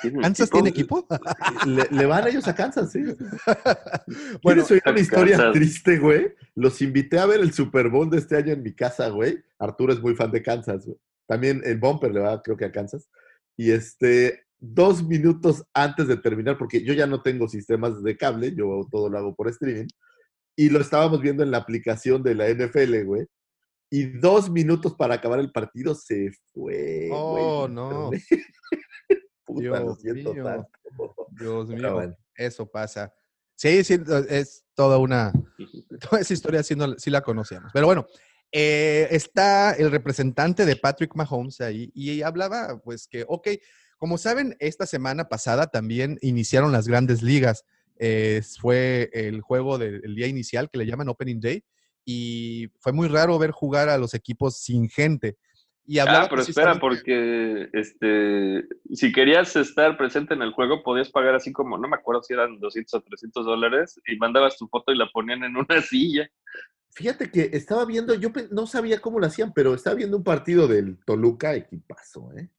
¿Tiene 0.00 0.20
¿Kansas 0.22 0.48
equipo? 0.48 0.56
tiene 0.56 0.68
equipo? 0.70 1.06
Le, 1.66 1.86
le 1.90 2.06
van 2.06 2.26
ellos 2.28 2.46
a 2.48 2.54
Kansas, 2.54 2.90
sí. 2.92 3.00
bueno, 4.42 4.64
¿Quieres 4.64 4.70
oír 4.70 4.82
una 4.86 5.00
historia 5.00 5.36
Kansas. 5.36 5.52
triste, 5.54 5.98
güey? 5.98 6.34
Los 6.54 6.80
invité 6.82 7.18
a 7.18 7.26
ver 7.26 7.40
el 7.40 7.52
Super 7.52 7.88
Bowl 7.88 8.08
de 8.08 8.18
este 8.18 8.36
año 8.36 8.52
en 8.52 8.62
mi 8.62 8.72
casa, 8.74 9.08
güey. 9.08 9.42
Arturo 9.58 9.92
es 9.92 10.00
muy 10.00 10.14
fan 10.14 10.30
de 10.30 10.42
Kansas, 10.42 10.86
güey. 10.86 10.96
También 11.26 11.62
el 11.64 11.78
Bumper 11.78 12.12
le 12.12 12.20
va, 12.20 12.42
creo 12.42 12.56
que 12.56 12.64
a 12.64 12.72
Kansas. 12.72 13.08
Y 13.56 13.70
este, 13.72 14.44
dos 14.64 15.02
minutos 15.02 15.64
antes 15.74 16.06
de 16.06 16.16
terminar, 16.16 16.56
porque 16.56 16.84
yo 16.84 16.94
ya 16.94 17.06
no 17.06 17.20
tengo 17.20 17.48
sistemas 17.48 18.00
de 18.00 18.16
cable, 18.16 18.54
yo 18.54 18.86
todo 18.90 19.08
lo 19.10 19.18
hago 19.18 19.34
por 19.34 19.48
streaming. 19.48 19.88
Y 20.54 20.68
lo 20.70 20.80
estábamos 20.80 21.20
viendo 21.20 21.42
en 21.42 21.50
la 21.50 21.58
aplicación 21.58 22.22
de 22.22 22.34
la 22.36 22.48
NFL, 22.48 23.02
güey. 23.04 23.26
Y 23.90 24.04
dos 24.20 24.48
minutos 24.48 24.94
para 24.94 25.16
acabar 25.16 25.40
el 25.40 25.50
partido 25.50 25.94
se 25.96 26.30
fue. 26.54 27.08
Oh, 27.12 27.62
güey, 27.66 27.74
no. 27.74 28.10
Puta, 29.44 29.62
lo 29.80 29.96
Dios 29.96 29.98
siento 30.00 30.32
mío. 30.34 30.44
tanto. 30.44 30.68
Dios 31.30 31.68
mío, 31.68 31.94
bueno. 31.94 32.16
eso 32.36 32.70
pasa. 32.70 33.12
Sí, 33.56 33.82
sí, 33.82 33.98
es 34.28 34.64
toda 34.74 34.98
una, 34.98 35.32
toda 36.08 36.20
esa 36.22 36.32
historia 36.34 36.62
sí, 36.62 36.76
no- 36.76 36.96
sí 36.98 37.10
la 37.10 37.20
conocíamos. 37.22 37.70
Pero 37.74 37.86
bueno, 37.86 38.06
eh, 38.52 39.08
está 39.10 39.72
el 39.72 39.90
representante 39.90 40.64
de 40.64 40.76
Patrick 40.76 41.14
Mahomes 41.16 41.60
ahí 41.60 41.90
y 41.94 42.22
hablaba, 42.22 42.80
pues 42.82 43.08
que, 43.08 43.24
ok, 43.26 43.48
como 44.02 44.18
saben, 44.18 44.56
esta 44.58 44.84
semana 44.84 45.28
pasada 45.28 45.68
también 45.68 46.18
iniciaron 46.22 46.72
las 46.72 46.88
grandes 46.88 47.22
ligas. 47.22 47.64
Eh, 48.00 48.42
fue 48.60 49.08
el 49.12 49.42
juego 49.42 49.78
del 49.78 50.16
día 50.16 50.26
inicial 50.26 50.68
que 50.68 50.78
le 50.78 50.86
llaman 50.86 51.08
Opening 51.08 51.38
Day 51.38 51.62
y 52.04 52.66
fue 52.80 52.92
muy 52.92 53.06
raro 53.06 53.38
ver 53.38 53.52
jugar 53.52 53.88
a 53.88 53.98
los 53.98 54.14
equipos 54.14 54.56
sin 54.56 54.88
gente. 54.88 55.36
Y 55.86 56.00
ah, 56.00 56.26
pero 56.28 56.42
espera, 56.42 56.80
porque 56.80 57.68
este, 57.72 58.64
si 58.92 59.12
querías 59.12 59.54
estar 59.54 59.96
presente 59.96 60.34
en 60.34 60.42
el 60.42 60.50
juego, 60.50 60.82
podías 60.82 61.08
pagar 61.08 61.36
así 61.36 61.52
como, 61.52 61.78
no 61.78 61.86
me 61.86 61.94
acuerdo 61.94 62.24
si 62.24 62.34
eran 62.34 62.58
200 62.58 62.94
o 62.94 63.02
300 63.04 63.46
dólares, 63.46 64.00
y 64.04 64.16
mandabas 64.16 64.58
tu 64.58 64.66
foto 64.66 64.90
y 64.90 64.98
la 64.98 65.08
ponían 65.12 65.44
en 65.44 65.56
una 65.56 65.80
silla. 65.80 66.28
Fíjate 66.90 67.30
que 67.30 67.50
estaba 67.52 67.84
viendo, 67.84 68.14
yo 68.14 68.30
no 68.50 68.66
sabía 68.66 68.98
cómo 68.98 69.20
lo 69.20 69.26
hacían, 69.26 69.52
pero 69.52 69.74
estaba 69.74 69.94
viendo 69.94 70.16
un 70.16 70.24
partido 70.24 70.66
del 70.66 70.98
Toluca, 71.04 71.54
equipazo, 71.54 72.32
¿eh? 72.36 72.50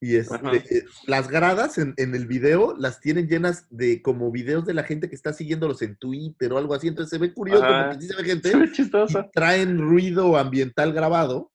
Y 0.00 0.16
este, 0.16 0.56
eh, 0.56 0.84
las 1.06 1.28
gradas 1.28 1.78
en, 1.78 1.94
el 1.96 2.26
video 2.26 2.74
las 2.76 3.00
tienen 3.00 3.26
llenas 3.26 3.66
de 3.70 4.02
como 4.02 4.30
videos 4.30 4.66
de 4.66 4.74
la 4.74 4.82
gente 4.82 5.08
que 5.08 5.14
está 5.14 5.32
siguiéndolos 5.32 5.80
en 5.82 5.96
Twitter 5.96 6.52
o 6.52 6.58
algo 6.58 6.74
así. 6.74 6.88
Entonces 6.88 7.10
se 7.10 7.18
ve 7.18 7.32
curioso 7.32 7.64
porque 7.64 8.00
sí 8.02 8.08
se 8.08 8.16
ve 8.16 8.24
gente. 8.24 8.52
Y 8.76 9.30
traen 9.32 9.78
ruido 9.78 10.36
ambiental 10.36 10.92
grabado. 10.92 11.52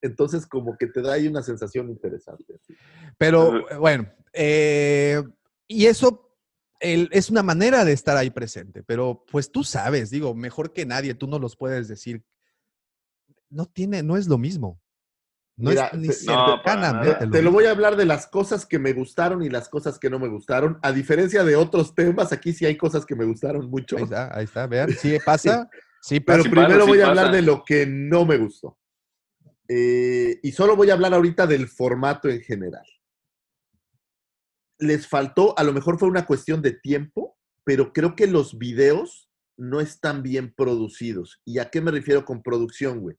Entonces, 0.00 0.46
como 0.46 0.76
que 0.76 0.86
te 0.86 1.00
da 1.02 1.14
ahí 1.14 1.26
una 1.26 1.42
sensación 1.42 1.88
interesante. 1.88 2.60
Pero 3.18 3.64
bueno, 3.78 4.06
eh, 4.32 5.22
y 5.66 5.86
eso 5.86 6.36
es 6.80 7.30
una 7.30 7.42
manera 7.42 7.84
de 7.84 7.92
estar 7.92 8.16
ahí 8.16 8.30
presente, 8.30 8.82
pero 8.82 9.24
pues 9.30 9.50
tú 9.50 9.64
sabes, 9.64 10.10
digo, 10.10 10.34
mejor 10.34 10.72
que 10.72 10.84
nadie, 10.84 11.14
tú 11.14 11.26
no 11.26 11.38
los 11.38 11.56
puedes 11.56 11.88
decir. 11.88 12.22
No 13.48 13.66
tiene, 13.66 14.02
no 14.02 14.16
es 14.16 14.26
lo 14.26 14.36
mismo. 14.36 14.80
No 15.56 15.70
es 15.70 15.80
ni 15.94 16.08
te, 16.08 17.26
te 17.28 17.42
lo 17.42 17.52
voy 17.52 17.66
a 17.66 17.70
hablar 17.70 17.94
de 17.94 18.04
las 18.04 18.26
cosas 18.26 18.66
que 18.66 18.80
me 18.80 18.92
gustaron 18.92 19.42
y 19.42 19.48
las 19.48 19.68
cosas 19.68 20.00
que 20.00 20.10
no 20.10 20.18
me 20.18 20.26
gustaron. 20.26 20.78
A 20.82 20.90
diferencia 20.90 21.44
de 21.44 21.54
otros 21.54 21.94
temas, 21.94 22.32
aquí 22.32 22.52
sí 22.52 22.66
hay 22.66 22.76
cosas 22.76 23.06
que 23.06 23.14
me 23.14 23.24
gustaron 23.24 23.70
mucho. 23.70 23.96
Ahí 23.96 24.02
está, 24.02 24.36
ahí 24.36 24.44
está, 24.44 24.66
vean, 24.66 24.90
sí 24.98 25.16
pasa. 25.24 25.68
Sí, 26.02 26.20
Pero 26.20 26.42
primero 26.42 26.86
voy 26.86 27.00
a 27.00 27.06
hablar 27.06 27.30
de 27.30 27.40
lo 27.40 27.64
que 27.64 27.86
no 27.86 28.24
me 28.24 28.36
gustó. 28.36 28.78
Eh, 29.68 30.40
y 30.42 30.52
solo 30.52 30.76
voy 30.76 30.90
a 30.90 30.94
hablar 30.94 31.14
ahorita 31.14 31.46
del 31.46 31.68
formato 31.68 32.28
en 32.28 32.42
general. 32.42 32.84
Les 34.78 35.06
faltó, 35.06 35.56
a 35.56 35.62
lo 35.62 35.72
mejor 35.72 35.98
fue 35.98 36.08
una 36.08 36.26
cuestión 36.26 36.60
de 36.60 36.72
tiempo, 36.72 37.38
pero 37.62 37.92
creo 37.92 38.16
que 38.16 38.26
los 38.26 38.58
videos 38.58 39.30
no 39.56 39.80
están 39.80 40.22
bien 40.22 40.52
producidos. 40.52 41.40
¿Y 41.44 41.58
a 41.58 41.70
qué 41.70 41.80
me 41.80 41.92
refiero 41.92 42.24
con 42.24 42.42
producción, 42.42 43.00
güey? 43.00 43.16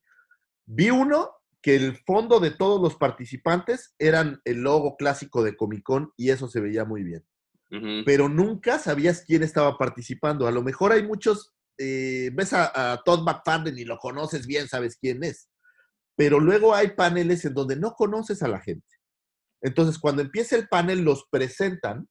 Vi 0.65 0.89
uno 0.89 1.31
que 1.65 1.75
el 1.75 1.97
fondo 2.05 2.39
de 2.39 2.51
todos 2.51 2.79
los 2.79 2.93
participantes 2.93 3.95
eran 3.97 4.39
el 4.45 4.61
logo 4.61 4.95
clásico 4.97 5.41
de 5.41 5.57
Comic 5.57 5.81
Con 5.81 6.13
y 6.15 6.29
eso 6.29 6.47
se 6.47 6.59
veía 6.59 6.85
muy 6.85 7.01
bien. 7.01 7.25
Pero 8.05 8.29
nunca 8.29 8.77
sabías 8.77 9.23
quién 9.25 9.41
estaba 9.41 9.75
participando. 9.75 10.45
A 10.45 10.51
lo 10.51 10.61
mejor 10.61 10.91
hay 10.91 11.01
muchos, 11.01 11.55
eh, 11.79 12.29
ves 12.35 12.53
a, 12.53 13.01
Todd 13.03 13.23
McFarlane 13.23 13.81
y 13.81 13.83
lo 13.83 13.97
conoces 13.97 14.45
bien, 14.45 14.67
sabes 14.67 14.95
quién 15.01 15.23
es. 15.23 15.49
Pero 16.15 16.39
luego 16.39 16.75
hay 16.75 16.89
paneles 16.91 17.43
en 17.45 17.55
donde 17.55 17.75
no 17.75 17.93
conoces 17.93 18.43
a 18.43 18.47
la 18.47 18.59
gente. 18.59 18.85
Entonces, 19.59 19.97
cuando 19.97 20.21
empieza 20.21 20.55
el 20.55 20.67
panel, 20.67 21.03
los 21.03 21.25
presentan, 21.31 22.07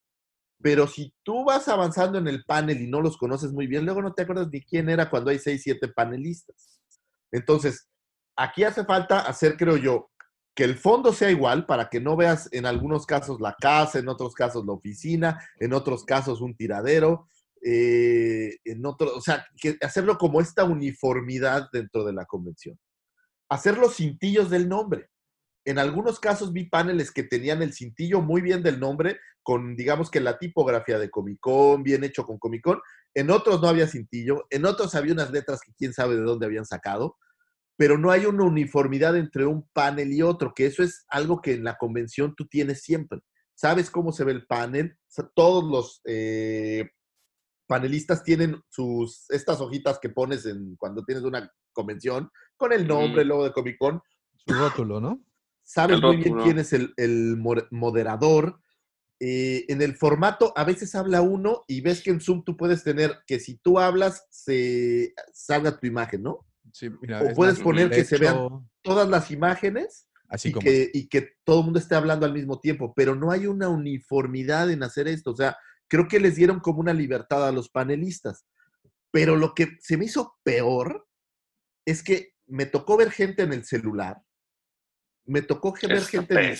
pero 0.60 0.88
si 0.88 1.14
tú 1.22 1.44
vas 1.44 1.68
avanzando 1.68 2.18
en 2.18 2.26
el 2.26 2.44
panel 2.44 2.80
y 2.80 2.88
no 2.88 3.00
los 3.00 3.16
conoces 3.16 3.52
muy 3.52 3.68
bien, 3.68 3.84
luego 3.84 4.02
no 4.02 4.14
te 4.14 4.22
acuerdas 4.22 4.48
ni 4.50 4.62
quién 4.62 4.88
era 4.88 5.08
cuando 5.08 5.30
hay 5.30 5.38
seis, 5.38 5.62
siete 5.62 5.86
panelistas. 5.86 6.80
Entonces, 7.30 7.88
Aquí 8.36 8.64
hace 8.64 8.84
falta 8.84 9.20
hacer, 9.20 9.56
creo 9.56 9.76
yo, 9.76 10.10
que 10.54 10.64
el 10.64 10.76
fondo 10.76 11.12
sea 11.12 11.30
igual 11.30 11.66
para 11.66 11.88
que 11.88 12.00
no 12.00 12.16
veas 12.16 12.48
en 12.52 12.66
algunos 12.66 13.06
casos 13.06 13.40
la 13.40 13.56
casa, 13.60 13.98
en 13.98 14.08
otros 14.08 14.34
casos 14.34 14.64
la 14.64 14.72
oficina, 14.72 15.40
en 15.58 15.72
otros 15.72 16.04
casos 16.04 16.40
un 16.40 16.56
tiradero, 16.56 17.28
eh, 17.62 18.58
en 18.64 18.84
otro, 18.86 19.14
o 19.16 19.20
sea, 19.20 19.46
que 19.60 19.76
hacerlo 19.82 20.16
como 20.16 20.40
esta 20.40 20.64
uniformidad 20.64 21.68
dentro 21.72 22.04
de 22.04 22.12
la 22.12 22.24
convención. 22.24 22.78
Hacer 23.48 23.78
los 23.78 23.96
cintillos 23.96 24.50
del 24.50 24.68
nombre. 24.68 25.10
En 25.66 25.78
algunos 25.78 26.20
casos 26.20 26.52
vi 26.52 26.68
paneles 26.68 27.10
que 27.10 27.22
tenían 27.22 27.62
el 27.62 27.72
cintillo 27.72 28.20
muy 28.20 28.42
bien 28.42 28.62
del 28.62 28.78
nombre, 28.78 29.18
con 29.42 29.76
digamos 29.76 30.10
que 30.10 30.20
la 30.20 30.38
tipografía 30.38 30.98
de 30.98 31.10
Comic 31.10 31.38
Con, 31.40 31.82
bien 31.82 32.04
hecho 32.04 32.24
con 32.24 32.38
Comic 32.38 32.62
Con. 32.62 32.80
En 33.14 33.30
otros 33.30 33.62
no 33.62 33.68
había 33.68 33.88
cintillo, 33.88 34.46
en 34.50 34.66
otros 34.66 34.94
había 34.94 35.14
unas 35.14 35.30
letras 35.30 35.60
que 35.64 35.72
quién 35.76 35.92
sabe 35.92 36.16
de 36.16 36.22
dónde 36.22 36.46
habían 36.46 36.66
sacado 36.66 37.16
pero 37.76 37.98
no 37.98 38.10
hay 38.10 38.26
una 38.26 38.44
uniformidad 38.44 39.16
entre 39.16 39.46
un 39.46 39.68
panel 39.72 40.12
y 40.12 40.22
otro, 40.22 40.52
que 40.54 40.66
eso 40.66 40.82
es 40.82 41.04
algo 41.08 41.40
que 41.40 41.54
en 41.54 41.64
la 41.64 41.76
convención 41.76 42.34
tú 42.36 42.46
tienes 42.46 42.82
siempre. 42.82 43.20
Sabes 43.54 43.90
cómo 43.90 44.12
se 44.12 44.24
ve 44.24 44.32
el 44.32 44.46
panel, 44.46 44.96
todos 45.34 45.64
los 45.64 46.00
eh, 46.04 46.90
panelistas 47.66 48.22
tienen 48.22 48.60
sus, 48.68 49.30
estas 49.30 49.60
hojitas 49.60 49.98
que 49.98 50.08
pones 50.08 50.46
en, 50.46 50.76
cuando 50.76 51.04
tienes 51.04 51.24
una 51.24 51.50
convención, 51.72 52.30
con 52.56 52.72
el 52.72 52.86
nombre, 52.86 53.22
el 53.22 53.28
logo 53.28 53.44
de 53.44 53.52
Comic 53.52 53.76
Con. 53.78 54.00
Su 54.46 54.54
rótulo, 54.54 55.00
¿no? 55.00 55.24
Sabes 55.62 56.00
muy 56.00 56.18
bien 56.18 56.36
quién 56.42 56.58
es 56.58 56.72
el, 56.72 57.36
moderador. 57.70 58.60
Eh, 59.18 59.64
en 59.68 59.80
el 59.80 59.96
formato, 59.96 60.52
a 60.56 60.64
veces 60.64 60.94
habla 60.94 61.22
uno 61.22 61.64
y 61.66 61.80
ves 61.80 62.02
que 62.02 62.10
en 62.10 62.20
Zoom 62.20 62.44
tú 62.44 62.56
puedes 62.56 62.84
tener 62.84 63.20
que 63.26 63.40
si 63.40 63.56
tú 63.56 63.78
hablas, 63.78 64.26
se 64.30 65.14
salga 65.32 65.78
tu 65.78 65.86
imagen, 65.86 66.22
¿no? 66.22 66.46
O 66.82 67.34
puedes 67.34 67.60
poner 67.60 67.90
que 67.90 68.04
se 68.04 68.18
vean 68.18 68.68
todas 68.82 69.08
las 69.08 69.30
imágenes 69.30 70.08
Así 70.28 70.48
y, 70.48 70.52
que, 70.52 70.90
y 70.92 71.08
que 71.08 71.36
todo 71.44 71.60
el 71.60 71.64
mundo 71.66 71.78
esté 71.78 71.94
hablando 71.94 72.26
al 72.26 72.32
mismo 72.32 72.58
tiempo, 72.58 72.92
pero 72.94 73.14
no 73.14 73.30
hay 73.30 73.46
una 73.46 73.68
uniformidad 73.68 74.70
en 74.70 74.82
hacer 74.82 75.06
esto. 75.06 75.30
O 75.30 75.36
sea, 75.36 75.56
creo 75.88 76.08
que 76.08 76.20
les 76.20 76.36
dieron 76.36 76.60
como 76.60 76.80
una 76.80 76.94
libertad 76.94 77.46
a 77.46 77.52
los 77.52 77.68
panelistas. 77.68 78.46
Pero 79.10 79.36
lo 79.36 79.54
que 79.54 79.76
se 79.80 79.96
me 79.96 80.06
hizo 80.06 80.36
peor 80.42 81.06
es 81.86 82.02
que 82.02 82.32
me 82.46 82.66
tocó 82.66 82.96
ver 82.96 83.10
gente 83.10 83.42
en 83.42 83.52
el 83.52 83.64
celular, 83.64 84.16
me 85.26 85.42
tocó 85.42 85.74
ver 85.82 86.02
gente 86.02 86.56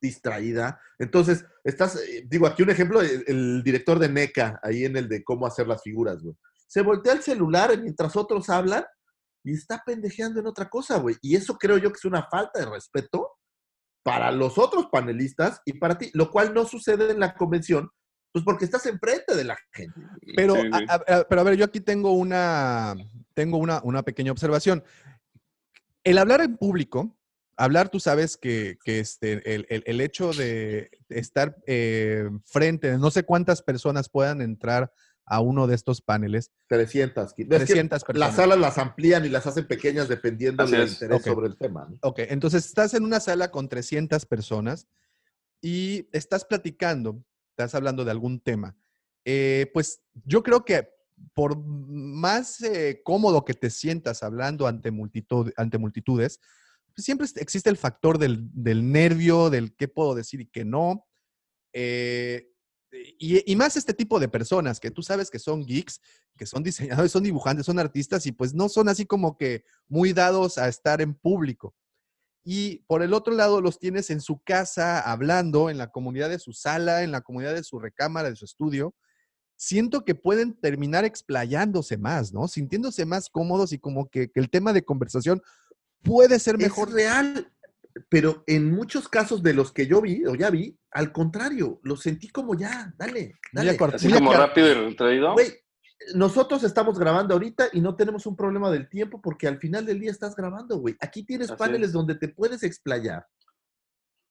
distraída. 0.00 0.80
Entonces, 0.98 1.44
estás, 1.64 1.96
eh, 1.96 2.24
digo, 2.26 2.46
aquí 2.46 2.62
un 2.62 2.70
ejemplo, 2.70 3.02
el, 3.02 3.24
el, 3.26 3.62
director 3.62 3.98
de 3.98 4.08
NECA, 4.08 4.58
ahí 4.62 4.84
en 4.84 4.96
el 4.96 5.08
de 5.08 5.22
cómo 5.22 5.46
hacer 5.46 5.66
las 5.66 5.82
figuras, 5.82 6.22
güey. 6.22 6.34
Se 6.66 6.82
voltea 6.82 7.14
el 7.14 7.22
celular 7.22 7.76
mientras 7.80 8.14
otros 8.16 8.48
hablan 8.48 8.84
y 9.48 9.54
está 9.54 9.82
pendejeando 9.84 10.40
en 10.40 10.46
otra 10.46 10.68
cosa, 10.68 10.98
güey. 10.98 11.16
Y 11.22 11.34
eso 11.34 11.56
creo 11.56 11.78
yo 11.78 11.90
que 11.90 11.96
es 11.96 12.04
una 12.04 12.28
falta 12.28 12.60
de 12.60 12.66
respeto 12.66 13.30
para 14.02 14.30
los 14.30 14.58
otros 14.58 14.86
panelistas 14.92 15.62
y 15.64 15.74
para 15.74 15.96
ti, 15.96 16.10
lo 16.12 16.30
cual 16.30 16.52
no 16.52 16.66
sucede 16.66 17.10
en 17.12 17.18
la 17.18 17.34
convención, 17.34 17.90
pues 18.30 18.44
porque 18.44 18.66
estás 18.66 18.84
enfrente 18.84 19.34
de 19.34 19.44
la 19.44 19.56
gente. 19.72 19.98
Pero, 20.36 20.54
a, 20.54 21.24
pero 21.24 21.40
a 21.40 21.44
ver, 21.44 21.56
yo 21.56 21.64
aquí 21.64 21.80
tengo 21.80 22.12
una, 22.12 22.94
tengo 23.32 23.56
una, 23.56 23.80
una 23.84 24.02
pequeña 24.02 24.32
observación. 24.32 24.84
El 26.04 26.18
hablar 26.18 26.42
en 26.42 26.58
público, 26.58 27.16
hablar, 27.56 27.88
tú 27.88 28.00
sabes 28.00 28.36
que, 28.36 28.76
que 28.84 29.00
este, 29.00 29.54
el, 29.54 29.66
el, 29.70 29.82
el, 29.86 30.00
hecho 30.02 30.34
de 30.34 30.90
estar 31.08 31.56
eh, 31.66 32.28
frente, 32.44 32.98
no 32.98 33.10
sé 33.10 33.22
cuántas 33.22 33.62
personas 33.62 34.10
puedan 34.10 34.42
entrar 34.42 34.92
a 35.28 35.40
uno 35.40 35.66
de 35.66 35.74
estos 35.74 36.00
paneles. 36.00 36.50
300. 36.68 37.34
300 37.34 38.04
personas. 38.04 38.28
Las 38.28 38.36
salas 38.36 38.58
las 38.58 38.78
amplían 38.78 39.24
y 39.24 39.28
las 39.28 39.46
hacen 39.46 39.66
pequeñas 39.66 40.08
dependiendo 40.08 40.66
del 40.66 40.88
interés 40.88 41.22
sobre 41.22 41.48
el 41.48 41.56
tema. 41.56 41.88
Ok, 42.02 42.20
entonces 42.28 42.66
estás 42.66 42.94
en 42.94 43.04
una 43.04 43.20
sala 43.20 43.50
con 43.50 43.68
300 43.68 44.26
personas 44.26 44.88
y 45.60 46.08
estás 46.12 46.44
platicando, 46.44 47.22
estás 47.50 47.74
hablando 47.74 48.04
de 48.04 48.10
algún 48.10 48.40
tema. 48.40 48.76
Eh, 49.24 49.70
pues 49.74 50.02
yo 50.24 50.42
creo 50.42 50.64
que 50.64 50.88
por 51.34 51.58
más 51.58 52.60
eh, 52.62 53.02
cómodo 53.04 53.44
que 53.44 53.54
te 53.54 53.70
sientas 53.70 54.22
hablando 54.22 54.66
ante, 54.66 54.90
multitud, 54.90 55.52
ante 55.56 55.78
multitudes, 55.78 56.40
pues 56.94 57.04
siempre 57.04 57.26
existe 57.36 57.70
el 57.70 57.76
factor 57.76 58.18
del, 58.18 58.48
del, 58.52 58.90
nervio, 58.90 59.50
del 59.50 59.74
qué 59.74 59.88
puedo 59.88 60.14
decir 60.14 60.40
y 60.40 60.46
qué 60.46 60.64
no. 60.64 61.06
Eh, 61.72 62.50
y, 62.90 63.56
más 63.56 63.76
este 63.76 63.92
tipo 63.92 64.18
de 64.18 64.28
personas 64.28 64.80
que 64.80 64.90
tú 64.90 65.02
sabes 65.02 65.30
que 65.30 65.38
son 65.38 65.64
geeks, 65.64 66.00
que 66.36 66.46
son 66.46 66.62
diseñadores, 66.62 67.12
son 67.12 67.22
dibujantes, 67.22 67.66
son 67.66 67.78
artistas 67.78 68.26
y 68.26 68.32
pues 68.32 68.54
no 68.54 68.68
son 68.68 68.88
así 68.88 69.04
como 69.04 69.36
que 69.36 69.64
muy 69.88 70.12
dados 70.12 70.58
a 70.58 70.68
estar 70.68 71.00
en 71.00 71.14
público. 71.14 71.74
Y 72.44 72.78
por 72.86 73.02
el 73.02 73.12
otro 73.12 73.34
lado 73.34 73.60
los 73.60 73.78
tienes 73.78 74.10
en 74.10 74.20
su 74.20 74.40
casa 74.42 75.00
hablando, 75.00 75.68
en 75.68 75.76
la 75.76 75.90
comunidad 75.90 76.30
de 76.30 76.38
su 76.38 76.52
sala, 76.52 77.02
en 77.02 77.12
la 77.12 77.20
comunidad 77.20 77.54
de 77.54 77.64
su 77.64 77.78
recámara, 77.78 78.30
de 78.30 78.36
su 78.36 78.46
estudio. 78.46 78.94
Siento 79.56 80.04
que 80.04 80.14
pueden 80.14 80.58
terminar 80.58 81.04
explayándose 81.04 81.98
más, 81.98 82.32
¿no? 82.32 82.48
Sintiéndose 82.48 83.04
más 83.04 83.28
cómodos 83.28 83.72
y 83.72 83.78
como 83.78 84.08
que, 84.08 84.30
el 84.34 84.48
tema 84.48 84.72
de 84.72 84.84
conversación 84.84 85.42
puede 86.02 86.38
ser 86.38 86.56
mejor. 86.56 86.88
Es 86.88 86.94
real, 86.94 87.52
pero 88.08 88.44
en 88.46 88.70
muchos 88.70 89.08
casos 89.08 89.42
de 89.42 89.54
los 89.54 89.72
que 89.72 89.86
yo 89.86 90.00
vi 90.00 90.24
o 90.26 90.34
ya 90.34 90.50
vi, 90.50 90.78
al 90.90 91.12
contrario, 91.12 91.80
lo 91.82 91.96
sentí 91.96 92.28
como 92.28 92.54
ya, 92.54 92.92
dale, 92.96 93.34
dale. 93.52 93.76
Así 93.94 94.12
como 94.12 94.32
rápido 94.32 94.68
y 94.68 94.74
retraído. 94.74 95.32
Güey, 95.32 95.52
nosotros 96.14 96.62
estamos 96.64 96.98
grabando 96.98 97.34
ahorita 97.34 97.68
y 97.72 97.80
no 97.80 97.96
tenemos 97.96 98.26
un 98.26 98.36
problema 98.36 98.70
del 98.70 98.88
tiempo 98.88 99.20
porque 99.20 99.48
al 99.48 99.58
final 99.58 99.84
del 99.84 100.00
día 100.00 100.10
estás 100.10 100.36
grabando, 100.36 100.78
güey. 100.78 100.96
Aquí 101.00 101.24
tienes 101.24 101.52
paneles 101.52 101.92
donde 101.92 102.14
te 102.14 102.28
puedes 102.28 102.62
explayar. 102.62 103.26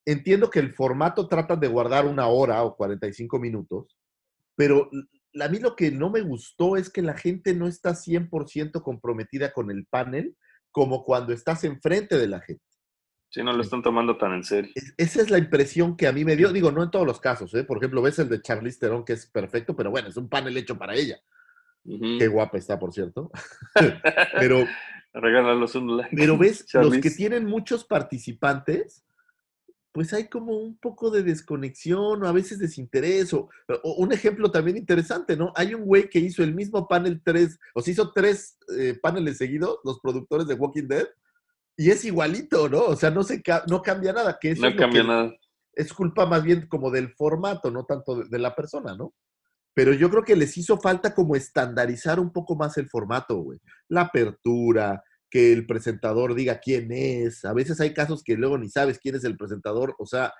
entiendo 0.06 0.50
que 0.50 0.60
el 0.60 0.74
formato 0.74 1.28
trata 1.28 1.56
de 1.56 1.68
guardar 1.68 2.06
una 2.06 2.28
hora 2.28 2.64
o 2.64 2.76
45 2.76 3.40
minutos, 3.40 3.98
pero 4.56 4.90
a 5.40 5.48
mí 5.50 5.60
lo 5.60 5.76
que 5.76 5.92
no 5.92 6.10
me 6.10 6.22
gustó 6.22 6.78
es 6.78 6.90
que 6.90 7.02
la 7.02 7.18
gente 7.18 7.54
no 7.54 7.68
está 7.68 7.92
100% 7.92 8.82
comprometida 8.82 9.52
con 9.52 9.70
el 9.70 9.86
panel 9.86 10.36
como 10.72 11.04
cuando 11.04 11.34
estás 11.34 11.64
enfrente 11.64 12.18
de 12.18 12.28
la 12.28 12.40
gente. 12.40 12.64
Sí, 13.38 13.44
no 13.44 13.54
lo 13.54 13.62
están 13.62 13.84
tomando 13.84 14.18
tan 14.18 14.34
en 14.34 14.44
serio. 14.44 14.72
Es- 14.74 14.96
esa 14.98 15.22
es 15.22 15.30
la 15.30 15.38
impresión 15.38 15.96
que 15.96 16.08
a 16.08 16.12
mí 16.12 16.26
me 16.26 16.36
dio. 16.36 16.52
Digo, 16.52 16.72
no 16.72 16.82
en 16.82 16.90
todos 16.90 17.06
los 17.06 17.20
casos, 17.20 17.54
¿eh? 17.54 17.64
Por 17.64 17.78
ejemplo, 17.78 18.02
ves 18.02 18.18
el 18.18 18.30
de 18.30 18.42
Charlize 18.42 18.80
Theron, 18.80 19.06
que 19.06 19.14
es 19.14 19.28
perfecto, 19.28 19.76
pero 19.76 19.92
bueno, 19.92 20.08
es 20.10 20.18
un 20.18 20.28
panel 20.28 20.58
hecho 20.58 20.76
para 20.76 20.96
ella. 20.96 21.20
Qué 21.86 22.28
guapa 22.28 22.58
está, 22.58 22.80
por 22.80 22.92
cierto. 22.94 23.30
pero, 24.40 24.66
Regálalos 25.14 25.76
un 25.76 25.98
like. 25.98 26.16
pero 26.18 26.36
ves, 26.40 26.66
los 26.74 26.98
que 26.98 27.12
tienen 27.12 27.46
muchos 27.46 27.86
participantes, 27.86 29.04
pues 29.92 30.14
hay 30.14 30.28
como 30.30 30.58
un 30.58 30.76
poco 30.78 31.12
de 31.12 31.22
desconexión 31.22 32.24
o 32.24 32.28
a 32.28 32.32
veces 32.32 32.58
desinterés. 32.58 33.34
O, 33.36 33.50
o 33.84 33.94
un 33.98 34.12
ejemplo 34.14 34.50
también 34.50 34.78
interesante, 34.78 35.38
¿no? 35.38 35.54
Hay 35.56 35.76
un 35.76 35.86
güey 35.86 36.10
que 36.10 36.18
hizo 36.20 36.42
el 36.44 36.56
mismo 36.56 36.88
panel 36.88 37.22
tres, 37.24 37.60
o 37.76 37.82
se 37.84 37.92
hizo 37.92 38.12
tres 38.12 38.58
eh, 38.76 38.98
paneles 39.00 39.38
seguidos, 39.38 39.78
los 39.84 40.00
productores 40.00 40.48
de 40.48 40.56
Walking 40.56 40.88
Dead, 40.88 41.08
y 41.78 41.92
es 41.92 42.04
igualito, 42.06 42.68
¿no? 42.70 42.82
O 42.86 42.96
sea, 42.96 43.12
no, 43.12 43.24
se 43.24 43.42
no 43.70 43.82
cambia 43.82 44.12
nada. 44.12 44.38
Que 44.42 44.52
eso 44.52 44.64
No 44.64 44.70
es 44.70 44.76
cambia 44.76 45.02
que- 45.04 45.08
nada. 45.08 45.32
es 45.74 45.94
culpa 45.94 46.26
más 46.26 46.44
bien 46.44 46.68
como 46.68 46.90
del 46.92 47.14
formato, 47.14 47.70
no 47.72 47.86
tanto 47.86 48.16
de, 48.16 48.30
de 48.30 48.40
la 48.40 48.56
persona, 48.56 48.96
¿no? 48.96 49.14
Pero 49.76 49.94
yo 49.94 50.10
creo 50.10 50.24
que 50.24 50.36
les 50.36 50.58
hizo 50.58 50.80
falta 50.80 51.14
como 51.14 51.36
estandarizar 51.36 52.20
un 52.20 52.32
poco 52.34 52.56
más 52.56 52.78
el 52.80 52.90
formato, 52.90 53.38
güey. 53.38 53.60
La 53.90 54.02
apertura, 54.02 55.04
que 55.30 55.54
el 55.54 55.68
presentador 55.68 56.34
diga 56.34 56.60
quién 56.60 56.92
es. 56.92 57.46
A 57.46 57.54
veces 57.54 57.80
hay 57.80 57.94
casos 57.94 58.24
que 58.24 58.36
luego 58.36 58.58
ni 58.58 58.70
sabes 58.70 58.98
quién 58.98 59.16
es 59.16 59.24
el 59.24 59.38
presentador. 59.38 59.94
O 60.00 60.08
sea, 60.08 60.34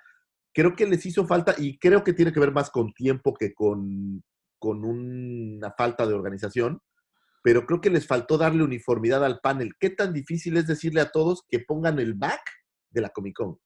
creo 0.52 0.74
que 0.74 0.86
les 0.86 1.06
hizo 1.06 1.24
falta 1.26 1.54
y 1.56 1.78
creo 1.78 2.02
que 2.02 2.14
tiene 2.14 2.32
que 2.32 2.40
ver 2.40 2.50
más 2.52 2.68
con 2.70 2.92
tiempo 2.92 3.32
que 3.34 3.54
con, 3.54 4.24
con 4.58 4.84
una 4.84 5.70
falta 5.78 6.04
de 6.04 6.14
organización. 6.14 6.80
Pero 7.42 7.64
creo 7.66 7.80
que 7.80 7.90
les 7.90 8.06
faltó 8.06 8.36
darle 8.38 8.62
uniformidad 8.64 9.24
al 9.24 9.40
panel. 9.40 9.72
¿Qué 9.78 9.90
tan 9.90 10.12
difícil 10.12 10.56
es 10.56 10.66
decirle 10.66 11.00
a 11.00 11.10
todos 11.10 11.44
que 11.48 11.60
pongan 11.60 11.98
el 11.98 12.14
back 12.14 12.40
de 12.90 13.00
la 13.00 13.10
Comic 13.10 13.36
Con? 13.36 13.58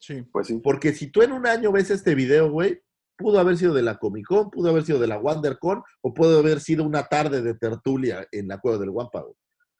Sí. 0.00 0.22
Pues 0.32 0.46
sí. 0.48 0.60
Porque 0.62 0.92
si 0.92 1.10
tú 1.10 1.22
en 1.22 1.32
un 1.32 1.46
año 1.46 1.72
ves 1.72 1.90
este 1.90 2.14
video, 2.14 2.50
güey, 2.50 2.80
pudo 3.16 3.40
haber 3.40 3.56
sido 3.56 3.74
de 3.74 3.82
la 3.82 3.98
Comic 3.98 4.26
Con, 4.26 4.50
pudo 4.50 4.70
haber 4.70 4.84
sido 4.84 4.98
de 5.00 5.08
la 5.08 5.18
WonderCon, 5.18 5.82
o 6.02 6.14
pudo 6.14 6.38
haber 6.38 6.60
sido 6.60 6.84
una 6.84 7.04
tarde 7.08 7.42
de 7.42 7.54
tertulia 7.54 8.26
en 8.30 8.46
la 8.48 8.58
Cueva 8.58 8.78
del 8.78 8.90
Guampa, 8.90 9.22
güey. 9.22 9.34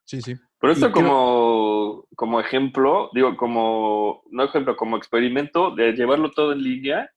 Sí, 0.05 0.23
sí. 0.23 0.35
Pero 0.61 0.73
esto 0.73 0.89
Y 0.89 0.93
creo- 0.93 1.05
como, 1.05 2.07
como 2.17 2.41
ejemplo, 2.41 3.11
digo, 3.15 3.37
como, 3.37 4.23
no 4.31 4.45
ejemplo, 4.45 4.75
como 4.77 4.97
experimento 4.97 5.75
de 5.75 5.93
llevarlo 5.93 6.31
todo 6.33 6.53
en 6.53 6.63
línea, 6.63 7.11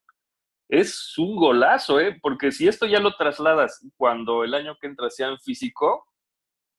es 0.72 1.18
un 1.18 1.35
golazo, 1.35 1.99
¿eh? 1.99 2.18
Porque 2.22 2.52
si 2.52 2.68
esto 2.68 2.85
ya 2.85 3.02
lo 3.02 3.15
trasladas 3.18 3.85
cuando 3.98 4.45
el 4.45 4.53
año 4.53 4.77
que 4.80 4.88
entra 4.88 5.10
sea 5.10 5.27
en 5.27 5.38
físico, 5.39 6.07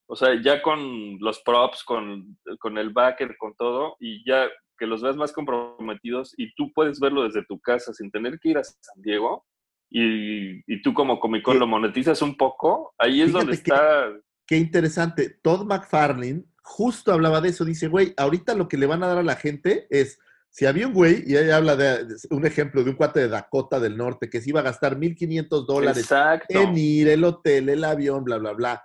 o 0.06 0.16
sea, 0.16 0.34
ya 0.42 0.62
con 0.62 1.18
los 1.20 1.40
props, 1.42 1.84
con, 1.84 2.38
con 2.58 2.78
el 2.78 2.90
backer, 2.90 3.36
con 3.36 3.54
todo, 3.54 3.96
y 4.00 4.26
ya 4.26 4.48
que 4.78 4.86
los 4.86 5.02
veas 5.02 5.16
más 5.16 5.32
comprometidos 5.32 6.34
y 6.38 6.54
tú 6.54 6.72
puedes 6.72 6.98
verlo 6.98 7.22
desde 7.22 7.44
tu 7.44 7.60
casa 7.60 7.92
sin 7.92 8.10
tener 8.10 8.40
que 8.40 8.48
ir 8.48 8.58
a 8.58 8.64
San 8.64 9.02
Diego, 9.02 9.44
y, 9.90 10.60
y 10.72 10.80
tú 10.80 10.94
como 10.94 11.20
Comic 11.20 11.42
Con 11.42 11.58
lo 11.58 11.66
monetizas 11.66 12.22
un 12.22 12.34
poco, 12.38 12.94
ahí 12.96 13.20
es 13.20 13.30
donde 13.30 13.52
está... 13.52 14.10
Qué 14.46 14.56
interesante. 14.56 15.38
Todd 15.42 15.66
McFarlane 15.66 16.44
justo 16.62 17.12
hablaba 17.12 17.42
de 17.42 17.50
eso. 17.50 17.66
Dice, 17.66 17.88
güey, 17.88 18.14
ahorita 18.16 18.54
lo 18.54 18.68
que 18.68 18.78
le 18.78 18.86
van 18.86 19.02
a 19.02 19.08
dar 19.08 19.18
a 19.18 19.22
la 19.22 19.36
gente 19.36 19.86
es, 19.90 20.18
si 20.54 20.66
había 20.66 20.86
un 20.86 20.92
güey, 20.92 21.24
y 21.26 21.34
ahí 21.36 21.48
habla 21.50 21.76
de, 21.76 22.04
de 22.04 22.14
un 22.30 22.44
ejemplo 22.44 22.84
de 22.84 22.90
un 22.90 22.96
cuate 22.96 23.20
de 23.20 23.28
Dakota 23.28 23.80
del 23.80 23.96
Norte 23.96 24.28
que 24.28 24.42
se 24.42 24.50
iba 24.50 24.60
a 24.60 24.64
gastar 24.64 24.98
1.500 24.98 25.66
dólares 25.66 26.02
Exacto. 26.02 26.60
en 26.60 26.76
ir, 26.76 27.08
el 27.08 27.24
hotel, 27.24 27.70
el 27.70 27.82
avión, 27.84 28.22
bla, 28.22 28.36
bla, 28.36 28.52
bla. 28.52 28.84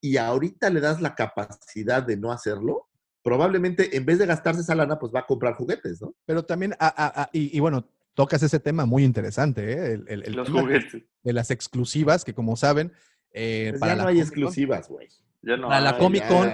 Y 0.00 0.16
ahorita 0.16 0.68
le 0.70 0.80
das 0.80 1.00
la 1.00 1.14
capacidad 1.14 2.02
de 2.02 2.16
no 2.16 2.32
hacerlo, 2.32 2.88
probablemente 3.22 3.96
en 3.96 4.04
vez 4.04 4.18
de 4.18 4.26
gastarse 4.26 4.62
esa 4.62 4.74
lana, 4.74 4.98
pues 4.98 5.12
va 5.14 5.20
a 5.20 5.26
comprar 5.26 5.54
juguetes, 5.54 6.02
¿no? 6.02 6.14
Pero 6.26 6.44
también, 6.44 6.74
ah, 6.80 6.92
ah, 6.96 7.12
ah, 7.14 7.30
y, 7.32 7.56
y 7.56 7.60
bueno, 7.60 7.88
tocas 8.14 8.42
ese 8.42 8.58
tema 8.58 8.84
muy 8.84 9.04
interesante, 9.04 9.72
¿eh? 9.74 9.92
El, 9.92 10.04
el- 10.08 10.22
el 10.26 10.32
Los 10.34 10.50
juguetes. 10.50 11.04
de 11.22 11.32
las 11.32 11.52
exclusivas, 11.52 12.24
que 12.24 12.34
como 12.34 12.56
saben, 12.56 12.92
eh, 13.30 13.68
Pues 13.70 13.80
para 13.80 13.92
ya 13.92 13.96
la 13.98 14.02
no 14.02 14.08
hay 14.08 14.14
Comic 14.16 14.26
exclusivas, 14.26 14.88
güey. 14.88 15.08
Ya 15.42 15.56
no 15.56 15.68
Para 15.68 15.80
la 15.80 15.96
Comic. 15.98 16.26
Con, 16.26 16.50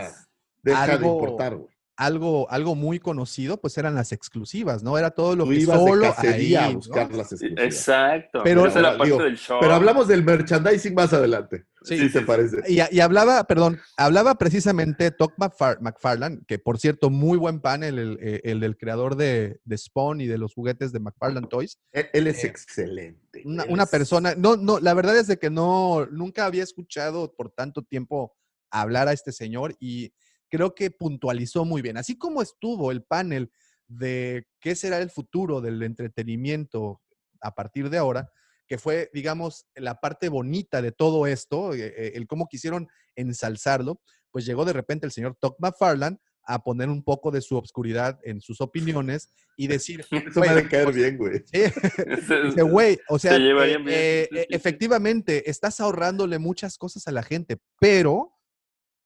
Deja 0.62 0.98
de 0.98 1.06
importar, 1.06 1.56
güey. 1.56 1.74
Algo, 2.00 2.48
algo 2.48 2.76
muy 2.76 3.00
conocido, 3.00 3.60
pues 3.60 3.76
eran 3.76 3.96
las 3.96 4.12
exclusivas, 4.12 4.84
¿no? 4.84 4.96
Era 4.96 5.10
todo 5.10 5.34
lo 5.34 5.42
Tú 5.44 5.50
que 5.50 5.56
ibas 5.56 5.78
solo 5.80 6.06
de 6.06 6.12
cacería 6.14 6.60
ahí, 6.60 6.64
a 6.66 6.68
¿no? 6.70 6.76
buscar 6.76 7.12
las 7.12 7.32
exclusivas. 7.32 7.64
Exacto. 7.64 8.40
Pero- 8.44 8.66
Esa 8.66 8.82
parte 8.82 9.04
digo, 9.04 9.18
del 9.24 9.36
show. 9.36 9.58
Pero 9.60 9.74
hablamos 9.74 10.06
del 10.06 10.22
merchandising 10.22 10.94
más 10.94 11.12
adelante. 11.12 11.66
Sí, 11.82 11.96
Sí, 11.96 12.06
sí, 12.06 12.12
te 12.12 12.18
sí. 12.20 12.24
parece. 12.24 12.56
Y, 12.68 12.78
y 12.96 13.00
hablaba, 13.00 13.42
perdón, 13.44 13.80
hablaba 13.96 14.36
precisamente 14.36 15.10
Todd 15.10 15.30
McFar- 15.38 15.80
McFarlane, 15.80 16.38
que 16.46 16.60
por 16.60 16.78
cierto, 16.78 17.10
muy 17.10 17.36
buen 17.36 17.60
panel, 17.60 17.98
el, 17.98 18.18
eh, 18.22 18.40
el 18.44 18.60
del 18.60 18.76
creador 18.76 19.16
de, 19.16 19.58
de 19.64 19.76
Spawn 19.78 20.20
y 20.20 20.26
de 20.26 20.38
los 20.38 20.54
juguetes 20.54 20.92
de 20.92 21.00
McFarlane 21.00 21.48
Toys. 21.48 21.80
Él, 21.90 22.06
él 22.12 22.26
es 22.28 22.44
Eh, 22.44 22.46
excelente. 22.46 23.42
Una, 23.44 23.64
Él 23.64 23.72
una 23.72 23.82
es- 23.84 23.90
persona, 23.90 24.34
no, 24.36 24.56
no, 24.56 24.78
la 24.78 24.94
verdad 24.94 25.16
es 25.18 25.26
de 25.26 25.36
que 25.38 25.50
no, 25.50 26.06
nunca 26.12 26.44
había 26.46 26.62
escuchado 26.62 27.34
por 27.34 27.50
tanto 27.50 27.82
tiempo 27.82 28.36
hablar 28.70 29.08
a 29.08 29.12
este 29.12 29.32
señor 29.32 29.74
y 29.80 30.12
creo 30.48 30.74
que 30.74 30.90
puntualizó 30.90 31.64
muy 31.64 31.82
bien. 31.82 31.96
Así 31.96 32.16
como 32.16 32.42
estuvo 32.42 32.90
el 32.90 33.02
panel 33.02 33.50
de 33.86 34.46
qué 34.60 34.74
será 34.74 34.98
el 34.98 35.10
futuro 35.10 35.60
del 35.60 35.82
entretenimiento 35.82 37.00
a 37.40 37.54
partir 37.54 37.90
de 37.90 37.98
ahora, 37.98 38.30
que 38.66 38.78
fue, 38.78 39.10
digamos, 39.14 39.66
la 39.74 40.00
parte 40.00 40.28
bonita 40.28 40.82
de 40.82 40.92
todo 40.92 41.26
esto, 41.26 41.72
eh, 41.72 41.94
eh, 41.96 42.12
el 42.14 42.26
cómo 42.26 42.48
quisieron 42.48 42.88
ensalzarlo, 43.16 44.00
pues 44.30 44.44
llegó 44.44 44.64
de 44.64 44.74
repente 44.74 45.06
el 45.06 45.12
señor 45.12 45.36
Todd 45.40 45.54
McFarlane 45.58 46.18
a 46.48 46.62
poner 46.62 46.88
un 46.88 47.02
poco 47.02 47.30
de 47.30 47.42
su 47.42 47.56
obscuridad 47.56 48.18
en 48.24 48.40
sus 48.40 48.60
opiniones 48.60 49.30
y 49.56 49.66
decir, 49.66 50.00
Eso 50.10 50.40
me 50.40 50.48
ha 50.48 50.52
"Güey, 50.52 50.64
de 50.64 50.68
caer 50.68 50.92
bien, 50.92 51.16
güey. 51.18 51.44
Dice, 51.52 52.62
güey, 52.62 52.98
o 53.08 53.18
sea, 53.18 53.36
eh, 53.36 54.28
efectivamente, 54.48 55.50
estás 55.50 55.80
ahorrándole 55.80 56.38
muchas 56.38 56.78
cosas 56.78 57.06
a 57.06 57.12
la 57.12 57.22
gente, 57.22 57.58
pero 57.78 58.37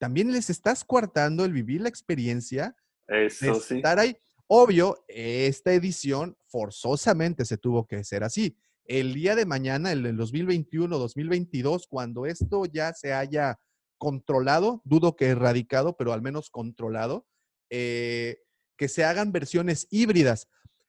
también 0.03 0.33
les 0.33 0.51
estás 0.51 0.85
coartando 0.85 1.45
el 1.45 1.53
vivir 1.53 1.81
la 1.83 1.89
experiencia 1.89 2.74
de 3.07 3.27
Eso 3.27 3.61
sí. 3.61 3.77
estar 3.77 4.01
ahí. 4.01 4.16
Obvio, 4.49 5.05
esta 5.07 5.73
edición 5.74 6.37
forzosamente 6.49 7.45
se 7.45 7.57
tuvo 7.57 7.87
que 7.87 7.95
hacer 7.95 8.24
así. 8.24 8.59
El 8.85 9.15
día 9.15 9.37
de 9.37 9.47
mañana, 9.47 9.93
el 9.93 10.03
del 10.03 10.16
2021, 10.16 10.99
2022, 10.99 11.87
cuando 11.87 12.27
esto 12.27 12.65
ya 12.65 12.93
se 12.95 13.12
haya 13.12 13.61
controlado, 13.97 14.83
dudo 14.85 15.15
que 15.15 15.27
erradicado, 15.27 15.97
pero 15.97 16.12
al 16.12 16.20
menos 16.20 16.51
controlado, 16.51 17.29
eh, 17.70 18.43
que 18.77 18.89
se 18.89 19.05
hagan 19.05 19.31
versiones 19.31 19.87
híbridas, 19.89 20.49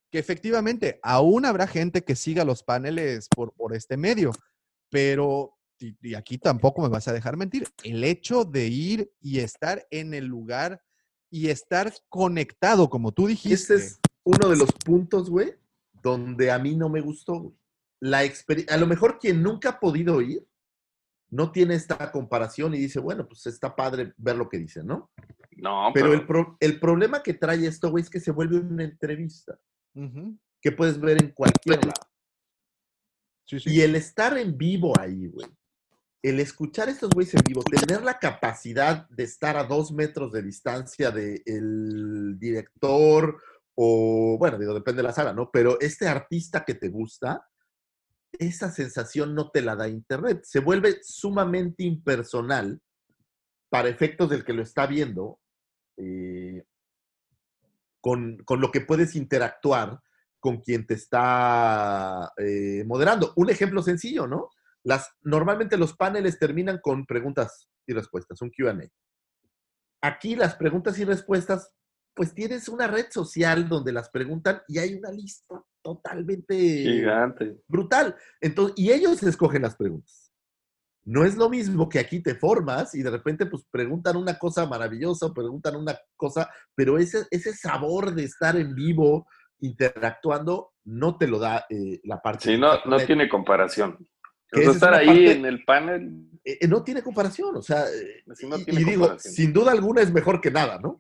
que 0.10 0.18
efectivamente 0.18 1.00
aún 1.04 1.46
habrá 1.46 1.68
gente 1.68 2.04
que 2.04 2.16
siga 2.16 2.46
los 2.46 2.64
paneles 2.64 3.28
por, 3.28 3.54
por 3.54 3.76
este 3.76 3.96
medio, 3.96 4.32
pero, 4.90 5.56
y, 5.80 5.96
y 6.02 6.16
aquí 6.16 6.38
tampoco 6.38 6.82
me 6.82 6.90
vas 6.90 7.08
a 7.08 7.14
dejar 7.14 7.36
mentir, 7.38 7.68
el 7.84 8.04
hecho 8.04 8.46
de 8.46 8.68
ir 8.68 9.12
y 9.22 9.40
estar 9.40 9.86
en 9.92 10.14
el 10.14 10.26
lugar 10.26 10.82
y 11.30 11.50
estar 11.50 11.94
conectado, 12.10 12.90
como 12.90 13.12
tú 13.12 13.28
dijiste. 13.28 13.56
Este 13.76 13.76
es 13.76 14.00
uno 14.24 14.50
de 14.50 14.58
los 14.58 14.72
puntos, 14.72 15.30
güey, 15.30 15.54
donde 16.02 16.52
a 16.52 16.60
mí 16.60 16.76
no 16.76 16.90
me 16.90 17.02
gustó, 17.02 17.40
güey. 17.40 17.56
La 18.00 18.24
experiencia, 18.24 18.76
a 18.76 18.78
lo 18.80 18.86
mejor 18.88 19.18
quien 19.18 19.42
nunca 19.42 19.70
ha 19.70 19.80
podido 19.80 20.22
ir, 20.22 20.46
no 21.30 21.52
tiene 21.52 21.74
esta 21.76 22.12
comparación 22.12 22.76
y 22.76 22.78
dice, 22.78 23.00
bueno, 23.00 23.28
pues 23.28 23.48
está 23.48 23.76
padre 23.76 24.14
ver 24.18 24.36
lo 24.36 24.48
que 24.50 24.58
dice, 24.60 24.84
¿no? 24.84 25.10
No, 25.56 25.90
Pero 25.94 26.08
pero, 26.10 26.14
el, 26.14 26.28
pro- 26.28 26.58
el 26.60 26.80
problema 26.80 27.24
que 27.24 27.34
trae 27.34 27.66
esto, 27.66 27.90
güey, 27.90 28.04
es 28.04 28.10
que 28.10 28.20
se 28.20 28.32
vuelve 28.32 28.58
una 28.60 28.84
entrevista 28.84 29.58
que 30.62 30.72
puedes 30.72 31.00
ver 31.00 31.22
en 31.24 31.30
cualquier 31.32 31.84
lado. 31.86 32.02
sí, 33.46 33.60
sí. 33.60 33.72
Y 33.72 33.82
el 33.82 33.96
estar 33.96 34.38
en 34.38 34.58
vivo 34.58 34.94
ahí, 35.00 35.28
güey, 35.28 35.48
el 36.24 36.40
escuchar 36.40 36.88
estos 36.88 37.10
güeyes 37.10 37.34
en 37.34 37.42
vivo, 37.46 37.64
tener 37.64 38.02
la 38.02 38.18
capacidad 38.18 39.08
de 39.10 39.24
estar 39.24 39.58
a 39.58 39.66
dos 39.66 39.92
metros 39.92 40.32
de 40.32 40.42
distancia 40.42 41.12
del 41.12 42.40
director 42.40 43.42
o, 43.76 44.38
bueno, 44.40 44.58
digo, 44.58 44.74
depende 44.74 45.02
de 45.02 45.08
la 45.08 45.14
sala, 45.14 45.34
¿no? 45.34 45.52
Pero 45.52 45.80
este 45.82 46.08
artista 46.08 46.64
que 46.64 46.76
te 46.76 46.88
gusta, 46.88 47.46
esa 48.32 48.72
sensación 48.72 49.36
no 49.36 49.52
te 49.52 49.62
la 49.62 49.76
da 49.76 49.90
Internet. 49.90 50.44
Se 50.44 50.60
vuelve 50.60 51.00
sumamente 51.04 51.84
impersonal 51.84 52.80
para 53.70 53.90
efectos 53.90 54.30
del 54.30 54.46
que 54.46 54.54
lo 54.54 54.64
está 54.64 54.88
viendo, 54.88 55.40
eh, 55.98 56.64
con, 58.00 58.38
con 58.46 58.62
lo 58.62 58.72
que 58.72 58.82
puedes 58.82 59.16
interactuar 59.16 60.00
con 60.40 60.62
quien 60.62 60.86
te 60.88 60.94
está 60.94 62.32
eh, 62.38 62.84
moderando. 62.86 63.34
Un 63.36 63.50
ejemplo 63.50 63.82
sencillo, 63.82 64.26
¿no? 64.26 64.50
Las, 64.84 65.10
normalmente 65.22 65.78
los 65.78 65.96
paneles 65.96 66.38
terminan 66.40 66.80
con 66.82 67.06
preguntas 67.06 67.70
y 67.88 67.94
respuestas, 67.94 68.42
un 68.42 68.52
QA. 68.52 68.78
Aquí 70.02 70.36
las 70.36 70.56
preguntas 70.56 71.00
y 71.00 71.06
respuestas 71.06 71.72
pues 72.14 72.34
tienes 72.34 72.70
una 72.70 72.88
red 72.88 73.08
social 73.10 73.68
donde 73.68 73.92
las 73.92 74.10
preguntan 74.10 74.62
y 74.68 74.78
hay 74.78 74.94
una 74.96 75.12
lista 75.12 75.64
totalmente 75.82 76.56
Gigante. 76.56 77.58
brutal. 77.68 78.16
Entonces, 78.40 78.76
y 78.78 78.92
ellos 78.92 79.22
escogen 79.24 79.64
las 79.64 79.76
preguntas. 79.76 80.32
No 81.06 81.26
es 81.26 81.36
lo 81.36 81.50
mismo 81.50 81.90
que 81.90 82.00
aquí 82.00 82.22
te 82.22 82.36
formas 82.36 82.96
y 82.96 83.04
de 83.04 83.10
repente 83.10 83.46
pues 83.46 83.66
preguntan 83.70 84.16
una 84.16 84.38
cosa 84.38 84.66
maravillosa 84.66 85.26
o 85.26 85.34
preguntan 85.34 85.76
una 85.76 85.98
cosa, 86.16 86.50
pero 86.76 86.98
ese, 86.98 87.26
ese 87.30 87.54
sabor 87.54 88.14
de 88.14 88.24
estar 88.24 88.56
en 88.56 88.74
vivo 88.74 89.28
interactuando 89.60 90.72
no 90.86 91.18
te 91.18 91.28
lo 91.28 91.40
da 91.40 91.66
eh, 91.70 92.00
la 92.04 92.22
parte. 92.22 92.52
Sí, 92.52 92.58
no, 92.58 92.86
no 92.86 92.98
tiene 93.00 93.28
comparación. 93.28 93.98
Que 94.54 94.60
O 94.60 94.64
sea, 94.64 94.64
esa 94.64 94.70
es 94.72 94.76
estar 94.76 94.94
ahí 94.94 95.08
parte- 95.08 95.32
en 95.32 95.46
el 95.46 95.64
panel, 95.66 96.30
Eh, 96.46 96.68
no 96.68 96.84
tiene 96.84 97.02
comparación, 97.02 97.56
o 97.56 97.62
sea, 97.62 97.86
eh, 97.88 98.24
no 98.26 98.58
y, 98.58 98.66
tiene 98.66 98.82
y 98.82 98.84
digo, 98.84 99.18
sin 99.18 99.54
duda 99.54 99.72
alguna 99.72 100.02
es 100.02 100.12
mejor 100.12 100.42
que 100.42 100.52
nada, 100.52 100.78
¿no? 100.78 101.00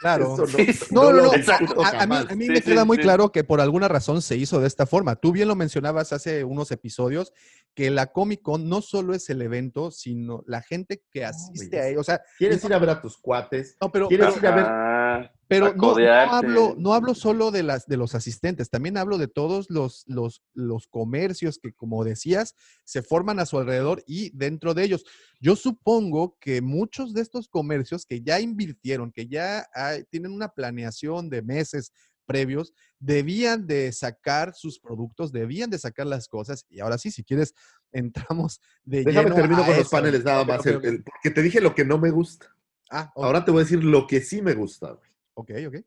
Claro. 0.00 0.34
Eso 0.34 0.46
Sí. 0.46 0.66
No, 0.92 1.10
no, 1.12 1.22
no. 1.24 1.30
A, 1.32 1.34
a 1.34 1.36
mí, 1.60 1.66
jamás. 1.98 2.30
a 2.30 2.34
mí 2.36 2.44
Sí, 2.44 2.50
me 2.50 2.56
sí, 2.56 2.62
queda 2.62 2.84
muy 2.84 2.98
sí. 2.98 3.02
claro 3.02 3.32
que 3.32 3.42
por 3.44 3.60
alguna 3.60 3.88
razón 3.88 4.22
se 4.22 4.36
hizo 4.36 4.60
de 4.60 4.66
esta 4.68 4.86
forma. 4.86 5.16
Tú 5.16 5.32
bien 5.32 5.48
lo 5.48 5.56
mencionabas 5.56 6.12
hace 6.12 6.44
unos 6.44 6.70
episodios, 6.70 7.32
que 7.76 7.90
la 7.90 8.06
Comic 8.06 8.40
Con 8.40 8.68
no 8.70 8.80
solo 8.80 9.14
es 9.14 9.28
el 9.28 9.42
evento, 9.42 9.90
sino 9.90 10.42
la 10.46 10.62
gente 10.62 11.02
que 11.10 11.26
asiste 11.26 11.78
a 11.78 11.88
ello. 11.88 12.00
O 12.00 12.04
sea, 12.04 12.22
¿Quieres 12.38 12.64
ir 12.64 12.72
a 12.72 12.78
ver 12.78 12.88
a 12.88 13.02
tus 13.02 13.18
cuates? 13.18 13.76
no, 13.80 13.92
pero, 13.92 14.08
¿Quieres 14.08 14.34
ir 14.38 14.46
a 14.46 14.56
ver? 14.56 15.30
Pero 15.48 15.66
a 15.66 15.74
no, 15.74 15.94
hablo, 16.32 16.74
no 16.76 16.94
hablo 16.94 17.14
solo 17.14 17.50
de, 17.50 17.62
las, 17.62 17.86
de 17.86 17.96
los 17.98 18.14
asistentes, 18.14 18.70
también 18.70 18.96
hablo 18.96 19.18
de 19.18 19.28
todos 19.28 19.70
los, 19.70 20.04
los, 20.06 20.42
los 20.54 20.88
comercios 20.88 21.58
que, 21.62 21.72
como 21.72 22.02
decías, 22.02 22.54
se 22.84 23.02
forman 23.02 23.38
a 23.38 23.46
su 23.46 23.58
alrededor 23.58 24.02
y 24.06 24.30
dentro 24.36 24.72
de 24.74 24.82
ellos. 24.82 25.04
Yo 25.38 25.54
supongo 25.54 26.36
que 26.40 26.62
muchos 26.62 27.12
de 27.12 27.20
estos 27.20 27.46
comercios 27.46 28.06
que 28.06 28.22
ya 28.22 28.40
invirtieron, 28.40 29.12
que 29.12 29.28
ya 29.28 29.66
hay- 29.74 30.02
tienen 30.04 30.32
una 30.32 30.48
planeación 30.48 31.28
de 31.28 31.42
meses 31.42 31.92
previos, 32.26 32.74
debían 32.98 33.66
de 33.66 33.90
sacar 33.92 34.54
sus 34.54 34.78
productos, 34.78 35.32
debían 35.32 35.70
de 35.70 35.78
sacar 35.78 36.06
las 36.06 36.28
cosas. 36.28 36.66
Y 36.68 36.80
ahora 36.80 36.98
sí, 36.98 37.10
si 37.10 37.24
quieres, 37.24 37.54
entramos 37.92 38.60
de 38.84 39.04
Déjame 39.04 39.24
lleno 39.30 39.34
termino 39.36 39.62
a 39.62 39.66
con 39.66 39.76
los 39.76 39.88
paneles 39.88 40.24
nada 40.24 40.44
más, 40.44 40.66
el- 40.66 40.84
el- 40.84 41.02
porque 41.04 41.30
te 41.30 41.40
dije 41.42 41.60
lo 41.60 41.74
que 41.74 41.84
no 41.84 41.98
me 41.98 42.10
gusta. 42.10 42.54
Ah, 42.90 43.10
Ahora 43.16 43.44
te 43.44 43.50
voy 43.50 43.60
a 43.60 43.64
decir 43.64 43.82
lo 43.82 44.06
que 44.06 44.20
sí 44.20 44.42
me 44.42 44.54
gusta. 44.54 44.92
güey. 44.92 45.10
ok, 45.34 45.50
ok. 45.68 45.84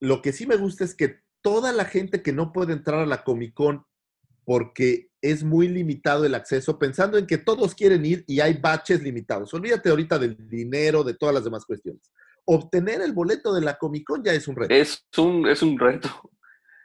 Lo 0.00 0.22
que 0.22 0.32
sí 0.32 0.46
me 0.46 0.56
gusta 0.56 0.84
es 0.84 0.94
que 0.94 1.20
toda 1.42 1.72
la 1.72 1.84
gente 1.86 2.22
que 2.22 2.32
no 2.32 2.52
puede 2.52 2.72
entrar 2.74 3.00
a 3.00 3.06
la 3.06 3.24
Comic 3.24 3.54
Con 3.54 3.84
porque 4.44 5.10
es 5.20 5.42
muy 5.42 5.66
limitado 5.68 6.24
el 6.24 6.34
acceso, 6.34 6.78
pensando 6.78 7.18
en 7.18 7.26
que 7.26 7.36
todos 7.38 7.74
quieren 7.74 8.04
ir 8.06 8.24
y 8.28 8.40
hay 8.40 8.54
baches 8.54 9.02
limitados. 9.02 9.52
Olvídate 9.54 9.88
ahorita 9.88 10.18
del 10.18 10.36
dinero, 10.48 11.02
de 11.02 11.14
todas 11.14 11.34
las 11.34 11.44
demás 11.44 11.64
cuestiones. 11.64 12.12
Obtener 12.46 13.00
el 13.02 13.12
boleto 13.12 13.52
de 13.52 13.60
la 13.60 13.76
Comic 13.76 14.04
Con 14.06 14.24
ya 14.24 14.32
es 14.32 14.46
un 14.48 14.56
reto. 14.56 14.72
Es 14.74 15.04
un, 15.18 15.46
es 15.48 15.62
un 15.62 15.78
reto. 15.78 16.08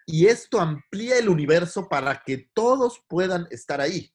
Y 0.06 0.26
esto 0.28 0.60
amplía 0.60 1.18
el 1.18 1.30
universo 1.30 1.88
para 1.88 2.22
que 2.26 2.50
todos 2.54 3.02
puedan 3.08 3.48
estar 3.52 3.80
ahí, 3.80 4.12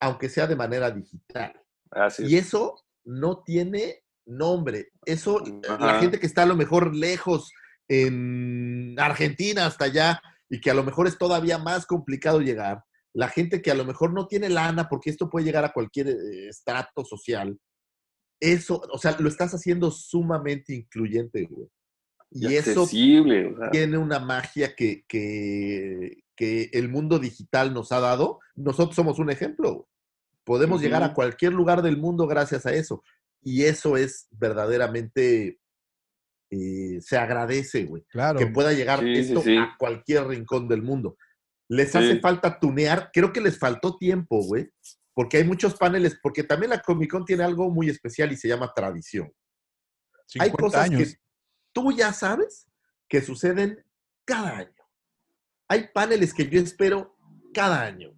aunque 0.00 0.28
sea 0.28 0.46
de 0.46 0.56
manera 0.56 0.90
digital. 0.90 1.60
Así 1.90 2.24
Y 2.26 2.36
es. 2.36 2.46
eso 2.48 2.76
no 3.04 3.42
tiene 3.42 4.04
nombre. 4.26 4.92
Eso, 5.06 5.42
la 5.62 5.74
Ajá. 5.74 6.00
gente 6.00 6.20
que 6.20 6.26
está 6.26 6.42
a 6.42 6.46
lo 6.46 6.54
mejor 6.54 6.94
lejos 6.94 7.50
en 7.88 8.94
Argentina 9.00 9.66
hasta 9.66 9.86
allá 9.86 10.22
y 10.48 10.60
que 10.60 10.70
a 10.70 10.74
lo 10.74 10.84
mejor 10.84 11.06
es 11.08 11.18
todavía 11.18 11.58
más 11.58 11.86
complicado 11.86 12.40
llegar, 12.40 12.84
la 13.12 13.28
gente 13.28 13.60
que 13.62 13.70
a 13.70 13.74
lo 13.74 13.84
mejor 13.84 14.12
no 14.12 14.28
tiene 14.28 14.48
lana 14.48 14.88
porque 14.88 15.10
esto 15.10 15.28
puede 15.28 15.44
llegar 15.46 15.64
a 15.64 15.72
cualquier 15.72 16.08
eh, 16.08 16.48
estrato 16.48 17.04
social, 17.04 17.58
eso, 18.40 18.82
o 18.92 18.98
sea, 18.98 19.16
lo 19.18 19.28
estás 19.28 19.52
haciendo 19.54 19.90
sumamente 19.90 20.74
incluyente, 20.74 21.44
güey. 21.50 21.68
Y 22.30 22.48
Y 22.48 22.56
eso 22.56 22.82
accesible. 22.82 23.46
o 23.46 23.58
sea, 23.58 23.70
tiene 23.70 23.98
una 23.98 24.18
magia 24.18 24.74
que, 24.74 25.04
que, 25.08 26.22
que 26.36 26.70
el 26.72 26.88
mundo 26.88 27.18
digital 27.18 27.74
nos 27.74 27.92
ha 27.92 28.00
dado. 28.00 28.38
Nosotros 28.54 28.94
somos 28.96 29.18
un 29.18 29.30
ejemplo. 29.30 29.74
güey. 29.74 29.86
Podemos 30.44 30.80
llegar 30.80 31.02
a 31.02 31.12
cualquier 31.14 31.52
lugar 31.52 31.82
del 31.82 31.96
mundo 31.96 32.26
gracias 32.26 32.66
a 32.66 32.72
eso. 32.72 33.02
Y 33.42 33.64
eso 33.64 33.96
es 33.96 34.26
verdaderamente, 34.30 35.58
eh, 36.50 36.98
se 37.00 37.16
agradece, 37.16 37.84
güey. 37.84 38.04
Claro. 38.08 38.38
Que 38.38 38.46
pueda 38.46 38.72
llegar 38.72 39.00
Sí, 39.00 39.14
sí, 39.14 39.20
esto 39.20 39.42
sí. 39.42 39.56
a 39.56 39.74
cualquier 39.78 40.26
rincón 40.28 40.68
del 40.68 40.82
mundo. 40.82 41.16
Les 41.68 41.92
Sí. 41.92 41.98
hace 41.98 42.20
falta 42.20 42.58
tunear. 42.58 43.10
Creo 43.12 43.32
que 43.32 43.40
les 43.40 43.58
faltó 43.58 43.96
tiempo, 43.98 44.42
güey. 44.44 44.70
Porque 45.14 45.38
hay 45.38 45.44
muchos 45.44 45.74
paneles, 45.74 46.18
porque 46.22 46.44
también 46.44 46.70
la 46.70 46.80
Comic 46.80 47.10
Con 47.10 47.24
tiene 47.24 47.42
algo 47.42 47.70
muy 47.70 47.88
especial 47.88 48.32
y 48.32 48.36
se 48.36 48.48
llama 48.48 48.72
tradición. 48.74 49.32
Hay 50.38 50.50
50 50.50 50.56
cosas 50.56 50.84
años. 50.84 51.08
que 51.08 51.20
tú 51.72 51.92
ya 51.92 52.12
sabes 52.12 52.66
que 53.08 53.20
suceden 53.20 53.84
cada 54.24 54.56
año. 54.56 54.74
Hay 55.68 55.88
paneles 55.92 56.32
que 56.32 56.48
yo 56.48 56.60
espero 56.60 57.16
cada 57.52 57.82
año. 57.82 58.14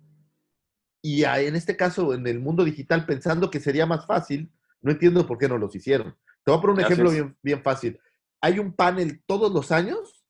Y 1.03 1.25
en 1.25 1.57
este 1.57 1.77
caso, 1.77 2.15
en 2.15 2.27
el 2.27 2.39
mundo 2.39 2.65
digital, 2.65 3.07
pensando 3.07 3.51
que 3.51 3.59
sería 3.59 3.87
más 3.87 4.07
fácil, 4.07 4.53
no 4.81 4.93
entiendo 4.93 5.27
por 5.27 5.37
qué 5.37 5.49
no 5.49 5.59
los 5.59 5.75
hicieron. 5.75 6.17
Te 6.45 6.51
voy 6.51 6.59
a 6.59 6.61
poner 6.61 6.77
un 6.77 6.93
ejemplo 6.93 7.35
bien 7.43 7.63
fácil. 7.63 7.99
Hay 8.41 8.59
un 8.59 8.73
panel 8.73 9.23
todos 9.27 9.53
los 9.53 9.73
años 9.73 10.25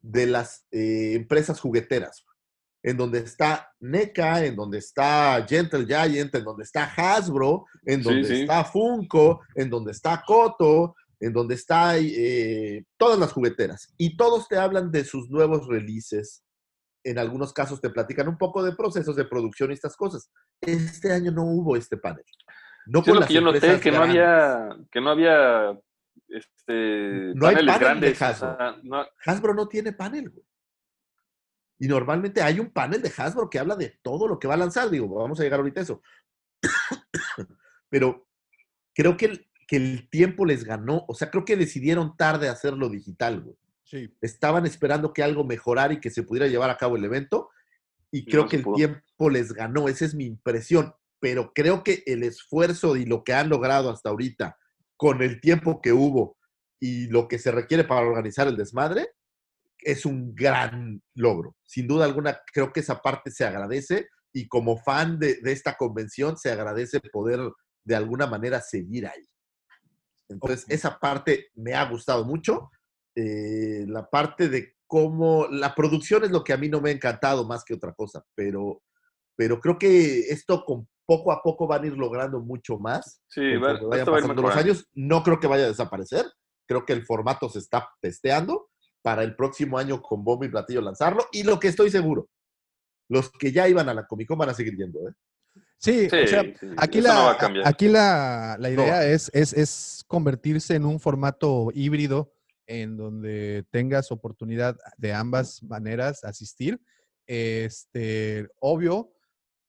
de 0.00 0.26
las 0.26 0.66
eh, 0.70 1.14
empresas 1.14 1.60
jugueteras, 1.60 2.24
en 2.82 2.96
donde 2.96 3.20
está 3.20 3.70
NECA, 3.80 4.44
en 4.44 4.56
donde 4.56 4.78
está 4.78 5.44
Gentle 5.48 5.86
Giant, 5.86 6.34
en 6.34 6.44
donde 6.44 6.64
está 6.64 6.84
Hasbro, 6.84 7.64
en 7.84 8.02
donde 8.02 8.24
sí. 8.24 8.40
está 8.42 8.64
Funko, 8.64 9.40
en 9.54 9.70
donde 9.70 9.92
está 9.92 10.22
Koto, 10.26 10.94
en 11.20 11.32
donde 11.32 11.54
está 11.54 11.96
eh, 11.98 12.84
todas 12.96 13.18
las 13.18 13.32
jugueteras. 13.32 13.94
Y 13.96 14.16
todos 14.16 14.48
te 14.48 14.56
hablan 14.58 14.90
de 14.90 15.04
sus 15.04 15.30
nuevos 15.30 15.68
releases. 15.68 16.42
En 17.04 17.18
algunos 17.18 17.52
casos 17.52 17.80
te 17.80 17.90
platican 17.90 18.28
un 18.28 18.38
poco 18.38 18.62
de 18.62 18.74
procesos 18.74 19.14
de 19.16 19.24
producción 19.24 19.70
y 19.70 19.74
estas 19.74 19.96
cosas. 19.96 20.30
Este 20.60 21.12
año 21.12 21.30
no 21.30 21.44
hubo 21.44 21.76
este 21.76 21.96
panel. 21.96 22.24
No 22.86 23.00
sí, 23.00 23.06
por 23.10 23.14
lo 23.14 23.20
las 23.20 23.28
que 23.28 23.34
yo 23.34 23.40
noté, 23.40 23.80
que 23.80 23.92
no 23.92 24.02
había, 24.02 24.68
que 24.90 25.00
no 25.00 25.10
había 25.10 25.78
este, 26.28 27.32
No 27.34 27.46
hay 27.46 27.54
paneles 27.56 27.78
panel 27.78 28.00
de 28.00 28.12
grandes. 28.12 28.22
o 28.22 28.24
Hasbro. 28.24 28.56
sea, 28.56 28.76
no- 28.82 29.06
Hasbro 29.26 29.54
no 29.54 29.68
tiene 29.68 29.92
panel, 29.92 30.30
güey. 30.30 30.44
Y 31.82 31.88
normalmente 31.88 32.42
hay 32.42 32.60
un 32.60 32.70
panel 32.70 33.02
de 33.02 33.12
Hasbro 33.16 33.50
que 33.50 33.58
habla 33.58 33.74
de 33.74 33.98
todo 34.02 34.28
lo 34.28 34.38
que 34.38 34.46
va 34.46 34.54
a 34.54 34.56
lanzar. 34.56 34.88
Digo, 34.88 35.08
vamos 35.08 35.40
a 35.40 35.42
llegar 35.42 35.58
ahorita 35.58 35.80
a 35.80 35.82
eso. 35.82 36.00
Pero 37.90 38.28
creo 38.94 39.16
que 39.16 39.24
el, 39.24 39.50
que 39.66 39.78
el 39.78 40.08
tiempo 40.08 40.46
les 40.46 40.62
ganó. 40.62 41.04
O 41.08 41.14
sea, 41.16 41.28
creo 41.28 41.44
que 41.44 41.56
decidieron 41.56 42.16
tarde 42.16 42.48
hacerlo 42.48 42.88
digital, 42.88 43.40
güey. 43.40 43.56
Sí. 43.82 44.16
Estaban 44.20 44.64
esperando 44.64 45.12
que 45.12 45.24
algo 45.24 45.42
mejorara 45.42 45.92
y 45.92 45.98
que 45.98 46.10
se 46.10 46.22
pudiera 46.22 46.46
llevar 46.46 46.70
a 46.70 46.76
cabo 46.76 46.94
el 46.94 47.04
evento. 47.04 47.50
Y 48.12 48.26
Y 48.26 48.26
creo 48.26 48.44
no 48.44 48.48
que 48.48 48.58
el 48.58 48.62
pudo. 48.62 48.76
tiempo 48.76 49.28
les 49.28 49.52
ganó. 49.52 49.88
Esa 49.88 50.04
es 50.04 50.14
mi 50.14 50.24
impresión. 50.26 50.94
Pero 51.18 51.52
creo 51.52 51.82
que 51.82 52.04
el 52.06 52.22
esfuerzo 52.22 52.94
y 52.94 53.06
lo 53.06 53.24
que 53.24 53.34
han 53.34 53.48
logrado 53.48 53.90
hasta 53.90 54.10
ahorita, 54.10 54.56
con 54.96 55.20
el 55.20 55.40
tiempo 55.40 55.82
que 55.82 55.92
hubo 55.92 56.38
y 56.78 57.08
lo 57.08 57.26
que 57.26 57.40
se 57.40 57.50
requiere 57.50 57.82
para 57.82 58.06
organizar 58.06 58.46
el 58.46 58.56
desmadre, 58.56 59.08
es 59.84 60.06
un 60.06 60.34
gran 60.34 61.02
logro. 61.14 61.56
Sin 61.64 61.86
duda 61.86 62.04
alguna, 62.04 62.38
creo 62.52 62.72
que 62.72 62.80
esa 62.80 63.00
parte 63.00 63.30
se 63.30 63.44
agradece 63.44 64.08
y 64.32 64.48
como 64.48 64.76
fan 64.78 65.18
de, 65.18 65.40
de 65.42 65.52
esta 65.52 65.76
convención, 65.76 66.36
se 66.38 66.50
agradece 66.50 67.00
poder 67.12 67.40
de 67.84 67.94
alguna 67.96 68.26
manera 68.26 68.60
seguir 68.60 69.06
ahí. 69.06 69.24
Entonces, 70.28 70.64
esa 70.68 70.98
parte 70.98 71.48
me 71.54 71.74
ha 71.74 71.84
gustado 71.88 72.24
mucho. 72.24 72.70
Eh, 73.14 73.84
la 73.88 74.08
parte 74.08 74.48
de 74.48 74.76
cómo 74.86 75.46
la 75.50 75.74
producción 75.74 76.24
es 76.24 76.30
lo 76.30 76.42
que 76.44 76.52
a 76.52 76.56
mí 76.56 76.68
no 76.68 76.80
me 76.80 76.90
ha 76.90 76.92
encantado 76.94 77.46
más 77.46 77.64
que 77.64 77.74
otra 77.74 77.92
cosa, 77.92 78.24
pero, 78.34 78.82
pero 79.36 79.60
creo 79.60 79.78
que 79.78 80.20
esto 80.30 80.64
con 80.64 80.88
poco 81.04 81.32
a 81.32 81.42
poco 81.42 81.66
van 81.66 81.82
a 81.84 81.86
ir 81.88 81.96
logrando 81.98 82.40
mucho 82.40 82.78
más. 82.78 83.20
Sí, 83.26 83.40
va- 83.56 83.72
vayan 83.88 84.06
pasando 84.22 84.42
los 84.42 84.50
años. 84.64 84.86
No 84.94 85.22
creo 85.22 85.40
que 85.40 85.46
vaya 85.46 85.64
a 85.64 85.68
desaparecer. 85.68 86.24
Creo 86.66 86.86
que 86.86 86.92
el 86.94 87.04
formato 87.04 87.48
se 87.50 87.58
está 87.58 87.88
testeando 88.00 88.70
para 89.02 89.22
el 89.24 89.34
próximo 89.36 89.78
año 89.78 90.00
con 90.00 90.24
bombo 90.24 90.44
y 90.44 90.48
platillo 90.48 90.80
lanzarlo. 90.80 91.26
Y 91.32 91.42
lo 91.42 91.58
que 91.58 91.68
estoy 91.68 91.90
seguro, 91.90 92.28
los 93.08 93.30
que 93.32 93.52
ya 93.52 93.68
iban 93.68 93.88
a 93.88 93.94
la 93.94 94.06
Comic 94.06 94.28
Con 94.28 94.38
van 94.38 94.50
a 94.50 94.54
seguir 94.54 94.76
yendo. 94.76 95.00
¿eh? 95.08 95.12
Sí, 95.76 96.08
Sí, 96.08 96.16
o 96.16 96.26
sea, 96.28 96.42
sí, 96.42 96.68
aquí, 96.76 97.00
la, 97.00 97.36
no 97.48 97.66
aquí 97.66 97.88
la, 97.88 98.56
la 98.58 98.68
No. 98.70 98.74
idea 98.74 99.04
es, 99.04 99.30
es, 99.34 99.52
es 99.52 100.04
convertirse 100.06 100.76
en 100.76 100.86
un 100.86 101.00
formato 101.00 101.68
híbrido 101.74 102.32
en 102.66 102.96
donde 102.96 103.66
tengas 103.70 104.12
oportunidad 104.12 104.76
de 104.96 105.12
ambas 105.12 105.62
maneras 105.64 106.22
asistir. 106.24 106.80
Este, 107.26 108.48
obvio, 108.60 109.12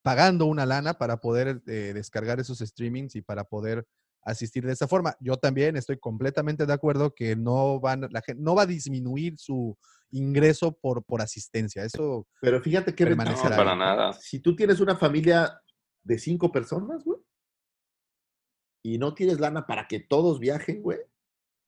pagando 0.03 0.45
una 0.45 0.65
lana 0.65 0.93
para 0.99 1.17
poder 1.17 1.61
eh, 1.65 1.91
descargar 1.93 2.39
esos 2.39 2.59
streamings 2.59 3.15
y 3.15 3.21
para 3.21 3.43
poder 3.45 3.85
asistir 4.25 4.65
de 4.65 4.73
esa 4.73 4.87
forma. 4.87 5.15
Yo 5.19 5.37
también 5.37 5.75
estoy 5.77 5.97
completamente 5.99 6.65
de 6.65 6.73
acuerdo 6.73 7.13
que 7.13 7.35
no 7.35 7.79
van, 7.79 8.07
la 8.11 8.21
gente 8.21 8.41
no 8.41 8.55
va 8.55 8.63
a 8.63 8.67
disminuir 8.67 9.37
su 9.37 9.77
ingreso 10.11 10.71
por, 10.79 11.03
por 11.03 11.21
asistencia. 11.21 11.83
Eso 11.83 12.27
Pero 12.41 12.61
fíjate 12.61 12.93
qué 12.93 13.05
ventaja 13.05 13.25
Permanecerá 13.33 13.55
No, 13.57 13.63
para 13.63 13.75
nada. 13.75 14.13
Si 14.13 14.39
tú 14.39 14.55
tienes 14.55 14.79
una 14.79 14.95
familia 14.95 15.59
de 16.03 16.17
cinco 16.19 16.51
personas, 16.51 17.03
güey, 17.03 17.19
y 18.85 18.97
no 18.97 19.13
tienes 19.13 19.39
lana 19.39 19.65
para 19.65 19.87
que 19.87 19.99
todos 20.01 20.39
viajen, 20.39 20.81
güey, 20.81 20.99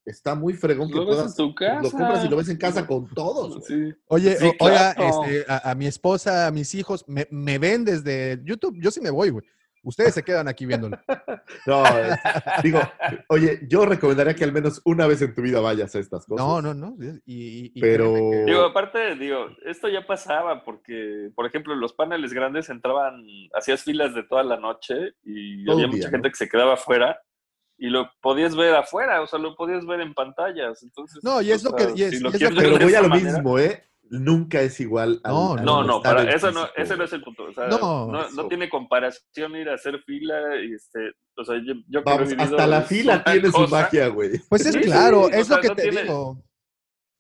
está 0.06 0.36
muy 0.36 0.54
fregón 0.54 0.90
que 0.90 0.96
Lo 0.96 1.06
ves 1.06 1.16
en 1.18 1.22
puedas. 1.22 1.36
tu 1.36 1.48
Lo 1.48 1.56
casa. 1.56 1.82
compras 1.92 2.26
y 2.26 2.30
lo 2.30 2.38
ves 2.38 2.50
en 2.50 2.58
casa 2.58 2.86
con 2.86 3.08
todos. 3.14 3.66
Sí. 3.66 3.94
Oye, 4.08 4.36
Sí, 4.38 4.46
o- 4.60 4.66
oiga, 4.66 4.92
este, 4.92 5.46
a, 5.48 5.72
a 5.72 5.76
mi 5.76 5.88
esposa, 5.88 6.46
a 6.48 6.52
mis 6.52 6.76
hijos, 6.76 7.06
me, 7.08 7.28
me 7.32 7.58
ven 7.58 7.86
desde 7.86 8.42
YouTube. 8.44 8.78
Yo 8.82 8.92
sí 8.92 9.00
me 9.02 9.10
voy, 9.10 9.30
güey. 9.30 9.46
Ustedes 9.86 10.14
se 10.16 10.24
quedan 10.24 10.48
aquí 10.48 10.66
viéndolo. 10.66 10.98
No, 11.68 11.84
digo, 12.64 12.80
oye, 13.30 13.60
yo 13.70 13.86
recomendaría 13.86 14.36
que 14.36 14.44
al 14.44 14.52
menos 14.52 14.82
una 14.84 15.08
vez 15.08 15.22
en 15.22 15.34
tu 15.34 15.42
vida 15.42 15.60
vayas 15.62 15.96
a 15.96 16.00
estas 16.00 16.26
cosas. 16.26 16.46
No, 16.46 16.62
no, 16.62 16.74
no. 16.74 16.96
Y, 17.26 17.80
Pero- 17.80 18.14
que- 18.14 18.44
Digo, 18.46 18.62
aparte, 18.64 19.16
digo, 19.16 19.48
esto 19.66 19.88
ya 19.88 20.06
pasaba 20.06 20.64
porque, 20.64 21.30
por 21.36 21.46
ejemplo, 21.46 21.76
los 21.76 21.94
paneles 21.94 22.34
grandes 22.34 22.70
entraban, 22.70 23.24
hacías 23.54 23.84
filas 23.84 24.14
de 24.16 24.24
toda 24.24 24.44
la 24.44 24.58
noche 24.58 25.14
y 25.24 25.64
Todo 25.66 25.76
había 25.76 25.88
día, 25.88 25.96
mucha 25.96 26.08
¿no? 26.08 26.12
gente 26.12 26.30
que 26.30 26.36
se 26.36 26.50
quedaba 26.50 26.74
afuera 26.74 27.20
y 27.78 27.90
lo 27.90 28.10
podías 28.22 28.56
ver 28.56 28.74
afuera, 28.76 29.22
o 29.22 29.28
sea, 29.28 29.38
lo 29.40 29.56
podías 29.56 29.86
ver 29.86 30.02
en 30.02 30.14
pantallas. 30.14 30.82
Entonces, 30.84 31.24
No, 31.24 31.42
y 31.42 31.52
es 31.52 31.64
lo 31.64 31.72
sea, 31.72 31.88
que- 31.88 31.94
y 32.00 32.04
es- 32.04 32.12
si 32.12 32.18
y 32.18 32.20
lo 32.22 32.30
es 32.30 32.42
lo 32.42 32.50
que- 32.50 32.56
Pero 32.56 32.86
voy 32.86 32.96
a 32.96 33.02
lo 33.02 33.10
manera- 33.10 33.34
mismo, 33.34 33.60
¿eh? 33.60 33.84
Nunca 34.10 34.62
es 34.62 34.80
igual. 34.80 35.20
al- 35.24 35.34
No, 35.34 35.54
al 35.56 35.66
No, 35.66 35.84
no, 35.84 36.02
para 36.02 36.30
eso 36.32 36.52
no, 36.52 36.68
ese 36.76 36.96
no 36.96 37.04
es 37.06 37.14
el 37.14 37.22
punto. 37.24 37.44
O 37.46 37.54
sea, 37.54 37.68
No, 37.68 38.12
no, 38.12 38.48
tiene 38.48 38.70
comparación 38.70 39.56
ir 39.56 39.68
a 39.70 39.74
hacer 39.76 40.00
fila 40.06 40.36
y 40.64 40.74
este, 40.74 41.12
o 41.36 41.44
sea, 41.44 41.56
yo, 41.58 41.74
yo 41.88 42.04
que 42.04 42.12
Vamos, 42.12 42.30
vivido 42.30 42.44
hasta 42.44 42.68
la 42.68 42.82
fila 42.84 43.24
tiene 43.24 43.52
su 43.52 43.68
magia, 43.68 44.08
güey. 44.10 44.40
Pues 44.48 44.66
es 44.66 44.74
Sí, 44.74 44.82
claro, 44.82 45.26
sí, 45.26 45.32
es 45.34 45.50
lo 45.50 45.56
sea, 45.56 45.62
que 45.62 45.68
no 45.70 45.76
te 45.76 45.82
tiene- 45.82 46.02
digo. 46.04 46.44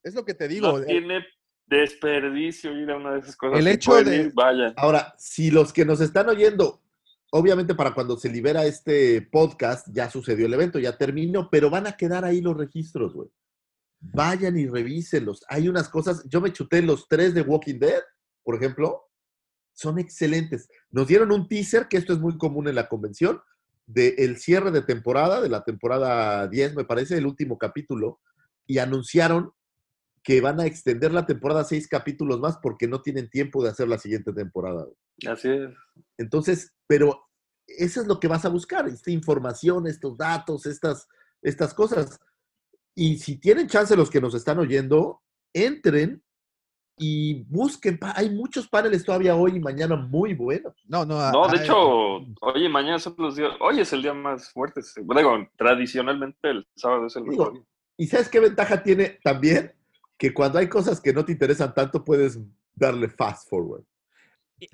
Es 0.03 0.13
lo 0.15 0.23
que 0.25 0.33
te 0.35 0.47
digo. 0.47 0.71
No 0.73 0.79
eh, 0.83 0.85
tiene 0.85 1.25
desperdicio 1.65 2.71
ir 2.79 2.91
a 2.91 2.97
una 2.97 3.13
de 3.13 3.19
esas 3.19 3.35
cosas. 3.35 3.59
El 3.59 3.67
hecho 3.67 3.95
de- 4.03 4.15
ir, 4.17 4.31
vayan. 4.33 4.73
Ahora, 4.77 5.13
si 5.17 5.49
los 5.51 5.73
que 5.73 5.85
nos 5.85 5.99
están 6.01 6.29
oyendo, 6.29 6.81
obviamente 7.31 7.73
para 7.75 7.93
cuando 7.93 8.15
se 8.17 8.29
libera 8.29 8.65
este 8.65 9.21
podcast, 9.23 9.87
ya 9.91 10.09
sucedió 10.09 10.45
el 10.45 10.53
evento, 10.53 10.79
ya 10.79 10.95
terminó, 10.97 11.49
pero 11.49 11.69
van 11.69 11.87
a 11.87 11.97
quedar 11.97 12.23
ahí 12.25 12.41
los 12.41 12.55
registros, 12.55 13.13
güey. 13.13 13.29
Vayan 14.13 14.57
y 14.57 14.67
revísenlos. 14.67 15.43
Hay 15.49 15.67
unas 15.67 15.89
cosas, 15.89 16.23
yo 16.29 16.41
me 16.41 16.53
chuté 16.53 16.81
los 16.81 17.07
tres 17.07 17.33
de 17.33 17.41
Walking 17.41 17.79
Dead, 17.79 18.01
por 18.43 18.55
ejemplo, 18.55 19.03
son 19.73 19.99
excelentes. 19.99 20.69
Nos 20.89 21.07
dieron 21.07 21.31
un 21.31 21.47
teaser, 21.47 21.87
que 21.87 21.97
esto 21.97 22.13
es 22.13 22.19
muy 22.19 22.37
común 22.37 22.67
en 22.67 22.75
la 22.75 22.87
convención, 22.87 23.41
del 23.85 24.37
cierre 24.37 24.71
de 24.71 24.81
temporada, 24.81 25.41
de 25.41 25.49
la 25.49 25.63
temporada 25.63 26.47
10, 26.47 26.75
me 26.75 26.85
parece, 26.85 27.17
el 27.17 27.25
último 27.25 27.57
capítulo, 27.57 28.19
y 28.65 28.79
anunciaron 28.79 29.51
que 30.23 30.41
van 30.41 30.59
a 30.59 30.65
extender 30.65 31.13
la 31.13 31.27
temporada 31.27 31.63
seis 31.63 31.87
capítulos 31.87 32.39
más 32.39 32.57
porque 32.57 32.87
no 32.87 33.01
tienen 33.01 33.29
tiempo 33.29 33.63
de 33.63 33.69
hacer 33.69 33.87
la 33.87 33.99
siguiente 33.99 34.33
temporada. 34.33 34.87
Así 35.27 35.49
es. 35.49 35.69
Entonces, 36.17 36.73
pero 36.87 37.21
eso 37.67 38.01
es 38.01 38.07
lo 38.07 38.19
que 38.19 38.27
vas 38.27 38.43
a 38.43 38.49
buscar, 38.49 38.87
esta 38.87 39.11
información, 39.11 39.85
estos 39.85 40.17
datos, 40.17 40.65
estas, 40.65 41.07
estas 41.43 41.73
cosas. 41.75 42.19
Y 42.95 43.17
si 43.17 43.37
tienen 43.37 43.67
chance 43.67 43.95
los 43.95 44.09
que 44.09 44.21
nos 44.21 44.33
están 44.35 44.57
oyendo, 44.59 45.21
entren 45.53 46.23
y 46.97 47.43
busquen. 47.49 47.99
Hay 48.15 48.29
muchos 48.29 48.69
paneles 48.69 49.03
todavía 49.03 49.35
hoy 49.35 49.57
y 49.57 49.59
mañana 49.59 49.95
muy 49.97 50.33
buenos. 50.33 50.73
No, 50.87 51.05
no. 51.05 51.31
No, 51.31 51.47
de 51.49 51.57
hay- 51.57 51.63
hecho, 51.63 51.77
oye, 52.41 52.69
mañana 52.69 52.97
son 52.99 53.15
los 53.17 53.35
días, 53.35 53.51
hoy 53.59 53.81
es 53.81 53.91
el 53.91 54.01
día 54.01 54.13
más 54.13 54.49
fuerte. 54.51 54.81
Digo, 54.95 55.47
tradicionalmente 55.57 56.49
el 56.49 56.65
sábado 56.75 57.07
es 57.07 57.15
el 57.17 57.25
mejor 57.25 57.53
día. 57.53 57.63
¿Y 57.97 58.07
sabes 58.07 58.29
qué 58.29 58.39
ventaja 58.39 58.81
tiene 58.81 59.19
también? 59.23 59.73
Que 60.17 60.33
cuando 60.33 60.59
hay 60.59 60.69
cosas 60.69 61.01
que 61.01 61.11
no 61.13 61.25
te 61.25 61.33
interesan 61.33 61.73
tanto, 61.73 62.03
puedes 62.03 62.39
darle 62.73 63.09
fast 63.09 63.49
forward. 63.49 63.83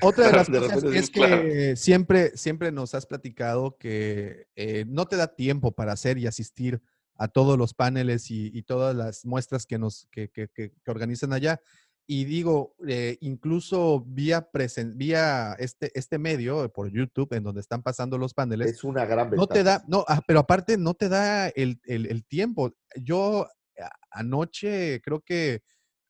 Otra 0.04 0.28
de 0.28 0.32
las 0.38 0.52
De 0.52 0.60
cosas 0.60 0.76
repente 0.76 1.00
es 1.00 1.10
claro. 1.10 1.42
que 1.42 1.76
siempre, 1.76 2.38
siempre 2.38 2.72
nos 2.72 2.94
has 2.94 3.08
platicado 3.08 3.78
que 3.80 4.46
eh, 4.56 4.86
no 4.88 5.08
te 5.08 5.16
da 5.16 5.28
tiempo 5.36 5.72
para 5.72 5.94
hacer 5.94 6.20
y 6.20 6.28
asistir 6.28 6.80
a 7.18 7.28
todos 7.28 7.58
los 7.58 7.74
paneles 7.74 8.32
y, 8.32 8.50
y 8.54 8.64
todas 8.64 8.96
las 8.96 9.26
muestras 9.26 9.66
que 9.66 9.78
nos 9.78 10.08
que, 10.12 10.30
que- 10.30 10.48
que- 10.50 10.72
que 10.84 10.92
organizan 10.92 11.34
allá. 11.34 11.60
Y 12.08 12.26
digo, 12.26 12.76
eh, 12.88 13.18
incluso 13.22 14.04
vía, 14.06 14.50
presen- 14.52 14.94
vía 14.98 15.54
este, 15.60 15.92
este 15.98 16.18
medio, 16.18 16.66
eh, 16.66 16.70
por 16.70 16.92
YouTube, 16.92 17.32
en 17.34 17.44
donde 17.44 17.62
están 17.62 17.84
pasando 17.84 18.18
los 18.18 18.34
paneles, 18.34 18.72
Es 18.72 18.84
una 18.84 19.06
gran 19.06 19.30
ventaja. 19.30 19.38
no 19.38 19.48
te 19.48 19.64
da, 19.64 19.84
no, 19.88 20.04
ah, 20.08 20.22
pero 20.28 20.40
aparte 20.40 20.78
no 20.78 20.94
te 20.94 21.08
da 21.10 21.48
el, 21.50 21.80
el- 21.86 22.08
el 22.08 22.26
tiempo. 22.26 22.74
Yo 22.96 23.48
a- 23.80 23.92
anoche 24.20 25.00
creo 25.02 25.22
que 25.22 25.62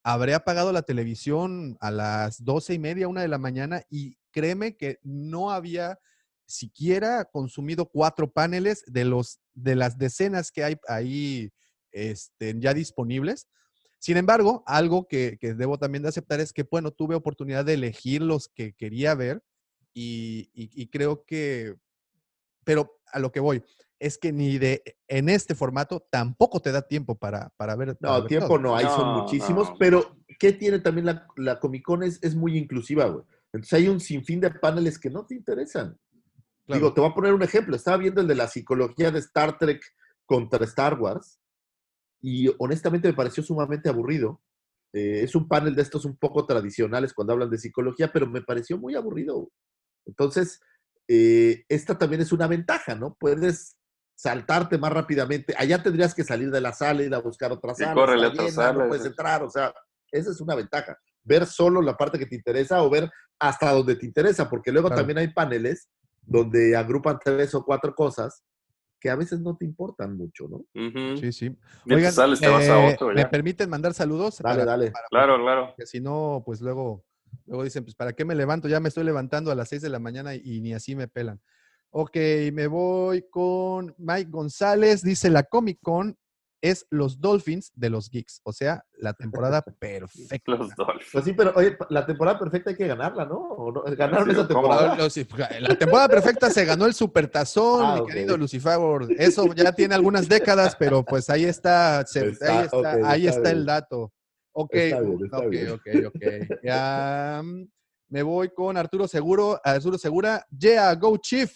habré 0.03 0.33
apagado 0.33 0.71
la 0.71 0.81
televisión 0.81 1.77
a 1.81 1.91
las 1.91 2.43
doce 2.43 2.73
y 2.73 2.79
media, 2.79 3.07
una 3.07 3.21
de 3.21 3.27
la 3.27 3.37
mañana, 3.37 3.83
y 3.89 4.17
créeme 4.31 4.75
que 4.77 4.97
no 5.03 5.51
había 5.51 5.99
siquiera 6.51 7.25
consumido 7.25 7.87
cuatro 7.87 8.31
paneles 8.31 8.83
de 8.87 9.05
los 9.05 9.39
de 9.53 9.75
las 9.75 9.97
decenas 9.97 10.51
que 10.51 10.63
hay 10.63 10.75
ahí 10.87 11.49
este, 11.91 12.53
ya 12.59 12.73
disponibles. 12.73 13.47
Sin 13.99 14.17
embargo, 14.17 14.63
algo 14.65 15.07
que, 15.07 15.37
que 15.39 15.53
debo 15.53 15.77
también 15.77 16.03
de 16.03 16.09
aceptar 16.09 16.39
es 16.39 16.53
que, 16.53 16.63
bueno, 16.63 16.91
tuve 16.91 17.15
oportunidad 17.15 17.65
de 17.65 17.73
elegir 17.75 18.21
los 18.21 18.47
que 18.47 18.73
quería 18.73 19.13
ver 19.15 19.43
y, 19.93 20.49
y- 20.53 20.69
y 20.81 20.87
creo 20.87 21.23
que, 21.25 21.75
pero 22.63 22.99
a 23.11 23.19
lo 23.19 23.31
que 23.31 23.39
voy, 23.39 23.63
es 23.99 24.17
que 24.17 24.31
ni 24.31 24.57
de, 24.57 24.81
en 25.07 25.29
este 25.29 25.53
formato 25.53 26.07
tampoco 26.09 26.59
te 26.61 26.71
da 26.71 26.81
tiempo 26.81 27.15
para, 27.15 27.49
para 27.57 27.75
ver. 27.75 27.95
para 27.97 28.13
No, 28.15 28.19
ver 28.21 28.27
tiempo 28.29 28.47
todo. 28.49 28.59
no 28.59 28.75
hay, 28.75 28.85
son 28.87 29.09
muchísimos, 29.13 29.69
no. 29.69 29.77
pero 29.77 30.17
¿qué 30.39 30.53
tiene 30.53 30.79
también 30.79 31.05
la, 31.05 31.27
la 31.37 31.59
Comic 31.59 31.83
Con? 31.83 32.01
Es, 32.01 32.17
es 32.23 32.33
muy 32.35 32.57
inclusiva, 32.57 33.05
güey. 33.05 33.25
Entonces 33.53 33.73
hay 33.73 33.87
un 33.89 33.99
sinfín 33.99 34.39
de 34.39 34.49
paneles 34.49 34.97
que 34.97 35.09
no 35.09 35.25
te 35.25 35.35
interesan. 35.35 35.95
Claro. 36.71 36.79
Digo, 36.85 36.93
te 36.93 37.01
voy 37.01 37.09
a 37.09 37.13
poner 37.13 37.33
un 37.33 37.43
ejemplo. 37.43 37.75
Estaba 37.75 37.97
viendo 37.97 38.21
el 38.21 38.27
de 38.27 38.35
la 38.35 38.47
psicología 38.47 39.11
de 39.11 39.19
Star 39.19 39.57
Trek 39.57 39.83
contra 40.25 40.63
Star 40.65 40.99
Wars 40.99 41.39
y 42.21 42.49
honestamente 42.59 43.07
me 43.07 43.13
pareció 43.13 43.43
sumamente 43.43 43.89
aburrido. 43.89 44.41
Eh, 44.93 45.21
es 45.23 45.35
un 45.35 45.47
panel 45.47 45.75
de 45.75 45.81
estos 45.81 46.05
un 46.05 46.17
poco 46.17 46.45
tradicionales 46.45 47.13
cuando 47.13 47.33
hablan 47.33 47.49
de 47.49 47.57
psicología, 47.57 48.11
pero 48.11 48.27
me 48.27 48.41
pareció 48.41 48.77
muy 48.77 48.95
aburrido. 48.95 49.49
Entonces, 50.05 50.59
eh, 51.07 51.65
esta 51.69 51.97
también 51.97 52.21
es 52.21 52.31
una 52.31 52.47
ventaja, 52.47 52.95
¿no? 52.95 53.15
Puedes 53.19 53.77
saltarte 54.15 54.77
más 54.77 54.93
rápidamente. 54.93 55.55
Allá 55.57 55.81
tendrías 55.81 56.13
que 56.13 56.23
salir 56.23 56.51
de 56.51 56.61
la 56.61 56.73
sala, 56.73 57.03
ir 57.03 57.13
a 57.15 57.19
buscar 57.19 57.51
otra 57.51 57.73
sala. 57.73 57.99
otra 58.01 58.15
llena, 58.15 58.51
sala, 58.51 58.83
no 58.83 58.89
puedes 58.89 59.05
entrar, 59.05 59.43
o 59.43 59.49
sea, 59.49 59.73
esa 60.11 60.31
es 60.31 60.39
una 60.41 60.55
ventaja. 60.55 60.97
Ver 61.23 61.45
solo 61.45 61.81
la 61.81 61.97
parte 61.97 62.19
que 62.19 62.25
te 62.25 62.35
interesa 62.35 62.83
o 62.83 62.89
ver 62.89 63.09
hasta 63.39 63.71
donde 63.71 63.95
te 63.95 64.05
interesa, 64.05 64.49
porque 64.49 64.71
luego 64.71 64.89
Claro. 64.89 65.01
también 65.01 65.17
hay 65.17 65.29
paneles 65.33 65.89
donde 66.21 66.75
agrupan 66.75 67.17
tres 67.23 67.53
o 67.55 67.63
cuatro 67.63 67.93
cosas 67.93 68.43
que 68.99 69.09
a 69.09 69.15
veces 69.15 69.39
no 69.39 69.57
te 69.57 69.65
importan 69.65 70.15
mucho, 70.15 70.47
¿no? 70.47 70.63
Sí, 71.17 71.31
sí. 71.31 71.55
Ya 71.85 71.95
te 71.97 72.11
sales, 72.11 72.39
te 72.39 72.47
vas 72.47 72.69
a 72.69 72.87
eh, 72.89 72.93
otro. 72.93 73.11
¿Me 73.13 73.25
permiten 73.25 73.67
mandar 73.69 73.93
saludos? 73.95 74.37
Dale, 74.39 74.59
Para- 74.59 74.65
dale. 74.71 74.91
para- 74.91 75.07
Claro, 75.09 75.37
claro. 75.41 75.67
Porque 75.69 75.87
si 75.87 75.99
no, 75.99 76.43
pues 76.45 76.61
luego, 76.61 77.03
luego 77.47 77.63
dicen, 77.63 77.83
pues 77.83 77.95
¿para 77.95 78.13
qué 78.13 78.25
me 78.25 78.35
levanto? 78.35 78.67
Ya 78.67 78.79
me 78.79 78.89
estoy 78.89 79.03
levantando 79.03 79.49
a 79.51 79.55
las 79.55 79.69
6 79.69 79.81
de 79.81 79.89
la 79.89 79.97
mañana 79.97 80.35
y 80.35 80.61
ni 80.61 80.73
así 80.73 80.95
me 80.95 81.07
pelan. 81.07 81.41
Ok, 81.89 82.15
me 82.53 82.67
voy 82.67 83.25
con 83.29 83.95
Mike 83.97 84.29
González. 84.29 85.01
Dice, 85.01 85.29
la 85.31 85.43
Comic 85.43 85.79
Con 85.81 86.15
es 86.61 86.85
los 86.89 87.19
Dolphins 87.19 87.71
de 87.75 87.89
los 87.89 88.09
Geeks. 88.09 88.41
O 88.43 88.53
sea, 88.53 88.85
la 88.97 89.13
temporada 89.13 89.61
perfecta. 89.79 90.51
Los 90.51 90.75
Dolphins. 90.75 91.09
Pues 91.11 91.25
sí, 91.25 91.33
pero 91.33 91.53
oye, 91.55 91.77
la 91.89 92.05
temporada 92.05 92.39
perfecta 92.39 92.69
hay 92.69 92.75
que 92.75 92.87
ganarla, 92.87 93.25
¿no? 93.25 93.37
¿O 93.37 93.71
no? 93.71 93.83
¿Ganaron 93.95 94.25
Sí, 94.27 94.31
esa 94.33 94.47
temporada? 94.47 94.95
Los- 94.95 95.17
La 95.59 95.75
temporada 95.75 96.07
perfecta 96.07 96.49
se 96.49 96.65
ganó 96.65 96.85
el 96.85 96.93
Supertazón, 96.93 97.85
Ah, 97.85 97.95
mi 98.01 98.05
querido 98.07 98.37
Lucifer. 98.37 98.79
Eso 99.17 99.53
ya 99.53 99.71
tiene 99.71 99.95
algunas 99.95 100.29
décadas, 100.29 100.75
pero 100.77 101.03
pues 101.03 101.29
ahí 101.29 101.45
está, 101.45 102.05
se- 102.05 102.29
Está, 102.29 102.59
ahí 102.59 102.65
está, 102.65 102.91
ahí 103.09 103.25
está 103.27 103.37
está 103.37 103.51
el 103.51 103.65
dato. 103.65 104.13
Ok, 104.53 104.73
Está 104.75 104.99
bien, 105.01 105.19
está 105.23 105.37
ok, 105.37 105.49
bien. 105.49 105.69
ok, 105.69 105.87
ok. 106.07 106.59
Ya, 106.63 107.41
mm, 107.43 107.63
me 108.09 108.21
voy 108.23 108.49
con 108.49 108.75
Arturo 108.77 109.07
Seguro, 109.07 109.59
Arturo 109.63 109.97
Segura. 109.97 110.45
Yeah, 110.57 110.93
go 110.95 111.17
Chief. 111.17 111.51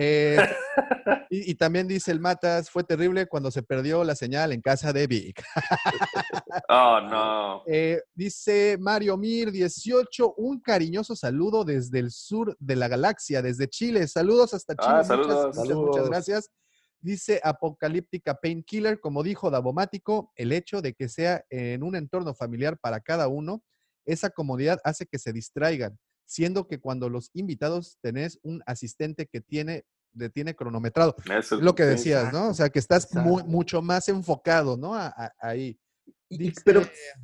Eh, 0.00 0.36
y, 1.30 1.50
y 1.50 1.54
también 1.56 1.88
dice 1.88 2.12
el 2.12 2.20
Matas, 2.20 2.70
fue 2.70 2.84
terrible 2.84 3.26
cuando 3.26 3.50
se 3.50 3.64
perdió 3.64 4.04
la 4.04 4.14
señal 4.14 4.52
en 4.52 4.60
casa 4.62 4.92
de 4.92 5.06
Vic. 5.06 5.42
Oh, 6.70 7.00
no. 7.00 7.62
Eh, 7.66 8.02
dice 8.14 8.76
Mario 8.78 9.16
Mir 9.16 9.50
18, 9.50 10.34
un 10.36 10.60
cariñoso 10.60 11.16
saludo 11.16 11.64
desde 11.64 11.98
el 11.98 12.10
sur 12.10 12.54
de 12.58 12.76
la 12.76 12.88
galaxia, 12.88 13.40
desde 13.40 13.68
Chile. 13.68 14.06
Saludos 14.06 14.52
hasta 14.52 14.74
Chile. 14.74 14.88
Ah, 14.90 14.96
muchas, 14.96 15.08
saludos. 15.08 15.56
muchas, 15.56 15.76
muchas 15.76 16.08
gracias. 16.08 16.50
Dice 17.00 17.40
Apocalíptica 17.42 18.34
Painkiller, 18.34 19.00
como 19.00 19.22
dijo 19.22 19.50
Davomático, 19.50 20.30
el 20.36 20.52
hecho 20.52 20.82
de 20.82 20.92
que 20.92 21.08
sea 21.08 21.44
en 21.48 21.82
un 21.82 21.96
entorno 21.96 22.34
familiar 22.34 22.78
para 22.78 23.00
cada 23.00 23.28
uno, 23.28 23.62
esa 24.04 24.28
comodidad 24.28 24.78
hace 24.84 25.06
que 25.06 25.18
se 25.18 25.32
distraigan, 25.32 25.98
siendo 26.28 26.68
que 26.68 26.78
cuando 26.78 27.08
los 27.08 27.30
invitados 27.32 27.96
tenés 28.02 28.38
un 28.42 28.62
asistente 28.66 29.26
que 29.26 29.40
tiene, 29.40 29.84
de, 30.12 30.28
tiene 30.30 30.54
cronometrado. 30.54 31.16
Eso, 31.24 31.56
Es 31.56 31.62
lo 31.62 31.74
que 31.74 31.84
decías, 31.84 32.32
¿no? 32.32 32.48
O 32.50 32.54
sea, 32.54 32.68
que 32.68 32.78
estás 32.78 33.12
mu- 33.14 33.34
exacto. 33.38 33.50
mucho 33.50 33.82
más 33.82 34.08
enfocado, 34.08 34.76
¿no? 34.76 34.94
A- 34.94 35.08
a- 35.08 35.32
ahí. 35.40 35.78
Dice- 36.30 36.60
pero, 36.64 36.82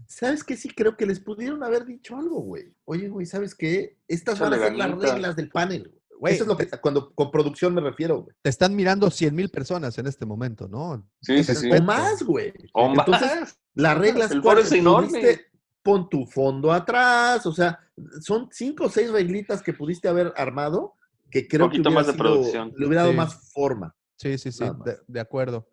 ¿sabes 0.09 0.43
qué? 0.43 0.57
Sí 0.57 0.71
creo 0.71 0.97
que 0.97 1.05
les 1.05 1.21
pudieron 1.21 1.63
haber 1.63 1.85
dicho 1.85 2.17
algo, 2.17 2.41
güey. 2.41 2.75
Oye, 2.87 3.09
güey, 3.09 3.27
¿sabes 3.27 3.55
qué? 3.55 3.99
Estas 4.09 4.39
van 4.39 4.55
a 4.55 4.59
ser 4.59 4.75
las 4.75 4.91
reglas 4.99 5.37
del 5.37 5.51
panel. 5.51 5.83
güey. 5.89 6.01
Güey, 6.21 6.35
Eso 6.37 6.45
es 6.45 6.49
lo 6.49 6.57
que, 6.57 6.69
cuando 6.81 7.13
con 7.13 7.31
producción 7.31 7.75
me 7.75 7.83
refiero, 7.83 8.23
güey. 8.23 8.35
te 8.41 8.49
están 8.49 8.75
mirando 8.75 9.11
100 9.11 9.35
mil 9.35 9.51
personas 9.51 9.99
en 9.99 10.07
este 10.07 10.25
momento, 10.25 10.69
¿no? 10.69 11.07
Sí, 11.21 11.45
sí, 11.45 11.55
sí. 11.55 11.71
O 11.71 11.83
más, 11.83 12.23
güey. 12.23 12.53
O 12.73 12.89
más. 12.95 13.07
Entonces, 13.07 13.59
las 13.75 13.99
reglas 13.99 14.31
El 14.31 14.41
foro 14.43 14.61
es 14.61 14.73
enorme. 14.73 15.09
Pudiste- 15.21 15.47
Pon 15.85 16.09
tu 16.09 16.27
fondo 16.27 16.73
atrás, 16.73 17.45
o 17.47 17.53
sea, 17.53 17.79
son 18.21 18.49
cinco 18.51 18.87
o 18.87 18.89
seis 18.89 19.11
reglitas 19.13 19.63
que 19.63 19.73
pudiste 19.75 20.09
haber 20.09 20.33
armado 20.37 20.95
que 21.31 21.47
creo 21.47 21.67
que 21.69 21.79
Poquito 21.79 21.91
hubiera 21.91 21.95
más 22.01 22.07
de 22.07 22.13
sido- 22.15 22.25
producción. 22.25 22.73
le 22.77 22.87
hubiera 22.87 23.03
dado 23.03 23.13
Sí. 23.13 23.17
más 23.19 23.53
forma. 23.53 23.95
Sí, 24.17 24.39
sí, 24.39 24.51
sí, 24.51 24.65
de, 24.85 24.97
de 25.07 25.21
acuerdo. 25.21 25.69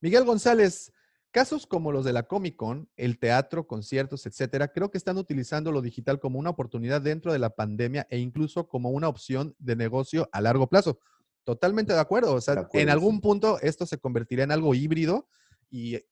Miguel 0.00 0.24
González, 0.24 0.92
casos 1.32 1.66
como 1.66 1.90
los 1.92 2.04
de 2.04 2.12
la 2.12 2.22
Comic 2.24 2.54
Con, 2.56 2.88
el 2.96 3.18
teatro, 3.18 3.66
conciertos, 3.66 4.26
etcétera, 4.26 4.68
creo 4.68 4.90
que 4.90 4.98
están 4.98 5.18
utilizando 5.18 5.72
lo 5.72 5.82
digital 5.82 6.20
como 6.20 6.38
una 6.38 6.50
oportunidad 6.50 7.00
dentro 7.00 7.32
de 7.32 7.38
la 7.40 7.50
pandemia 7.50 8.06
e 8.10 8.18
incluso 8.18 8.68
como 8.68 8.90
una 8.90 9.08
opción 9.08 9.56
de 9.58 9.74
negocio 9.76 10.28
a 10.30 10.40
largo 10.40 10.68
plazo. 10.68 11.00
Totalmente 11.42 11.94
de 11.94 12.00
acuerdo. 12.00 12.34
O 12.34 12.40
sea, 12.40 12.54
acuerdo, 12.54 12.82
en 12.82 12.90
algún 12.90 13.16
sí. 13.16 13.20
punto 13.22 13.58
esto 13.60 13.86
se 13.86 13.98
convertirá 13.98 14.44
en 14.44 14.52
algo 14.52 14.74
híbrido 14.74 15.26
y 15.70 15.96
y 15.96 16.02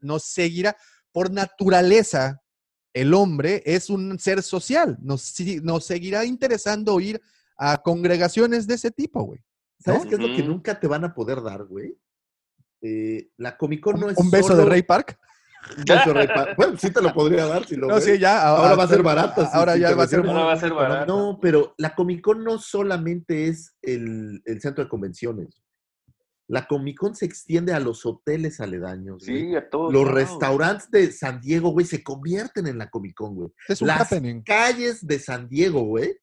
nos 0.00 0.24
seguirá. 0.24 0.76
Por 1.12 1.30
naturaleza, 1.30 2.42
el 2.96 3.12
hombre 3.12 3.62
es 3.66 3.90
un 3.90 4.18
ser 4.18 4.42
social. 4.42 4.96
Nos, 5.02 5.20
seguirá 5.84 6.24
interesando 6.24 6.98
ir 6.98 7.20
a 7.58 7.76
congregaciones 7.82 8.66
de 8.66 8.74
ese 8.74 8.90
tipo, 8.90 9.22
güey. 9.22 9.40
¿Sabes 9.78 10.04
¿No? 10.04 10.08
qué 10.08 10.14
es 10.14 10.20
lo 10.22 10.34
que 10.34 10.42
nunca 10.42 10.80
te 10.80 10.86
van 10.86 11.04
a 11.04 11.12
poder 11.14 11.42
dar, 11.42 11.64
güey? 11.64 11.94
Eh, 12.80 13.28
la 13.36 13.58
Comic 13.58 13.82
Con 13.82 14.00
no 14.00 14.08
es 14.08 14.16
un 14.16 14.30
beso 14.30 14.54
de 14.54 14.62
solo- 14.62 14.70
Ray 14.70 14.82
Park. 14.82 15.18
Un 15.76 15.84
beso 15.84 16.08
de 16.08 16.14
Ray 16.14 16.26
Park. 16.28 16.54
Bueno, 16.56 16.78
sí 16.78 16.90
te 16.90 17.02
lo 17.02 17.12
podría 17.12 17.44
dar 17.44 17.66
si 17.66 17.76
lo 17.76 17.86
No, 17.86 17.96
ves. 17.96 18.04
sí, 18.04 18.18
ya. 18.18 18.48
Ahora 18.48 18.74
va 18.74 18.84
a 18.84 18.88
ser 18.88 19.02
barato. 19.02 19.46
Ahora 19.52 19.76
ya 19.76 19.94
va 19.94 20.04
a 20.04 20.06
ser 20.06 20.20
menciono. 20.20 20.38
Ahora 20.40 20.44
va 20.46 20.52
a 20.54 20.60
ser 20.60 20.72
barato. 20.72 21.06
No, 21.06 21.38
pero 21.38 21.74
la 21.76 21.94
Comic 21.94 22.22
Con 22.22 22.42
no 22.44 22.58
solamente 22.58 23.48
es 23.48 23.74
el, 23.82 24.40
el 24.46 24.60
centro 24.62 24.84
de 24.84 24.88
convenciones. 24.88 25.62
La 26.48 26.66
Comic 26.68 26.96
Con 26.98 27.14
se 27.16 27.24
extiende 27.26 27.72
a 27.72 27.80
los 27.80 28.06
hoteles 28.06 28.60
aledaños. 28.60 29.24
güey. 29.26 29.40
Sí, 29.50 29.56
a 29.56 29.68
todos. 29.68 29.92
Los 29.92 30.04
lados. 30.04 30.14
restaurantes 30.14 30.90
de 30.90 31.10
San 31.12 31.40
Diego, 31.40 31.70
güey, 31.70 31.86
se 31.86 32.02
convierten 32.04 32.66
en 32.68 32.78
la 32.78 32.88
Comic 32.88 33.14
Con, 33.14 33.34
güey. 33.34 33.50
Es 33.68 33.80
un 33.82 33.88
Las 33.88 34.00
happening. 34.12 34.42
calles 34.42 35.04
de 35.06 35.18
San 35.18 35.48
Diego, 35.48 35.82
güey, 35.82 36.16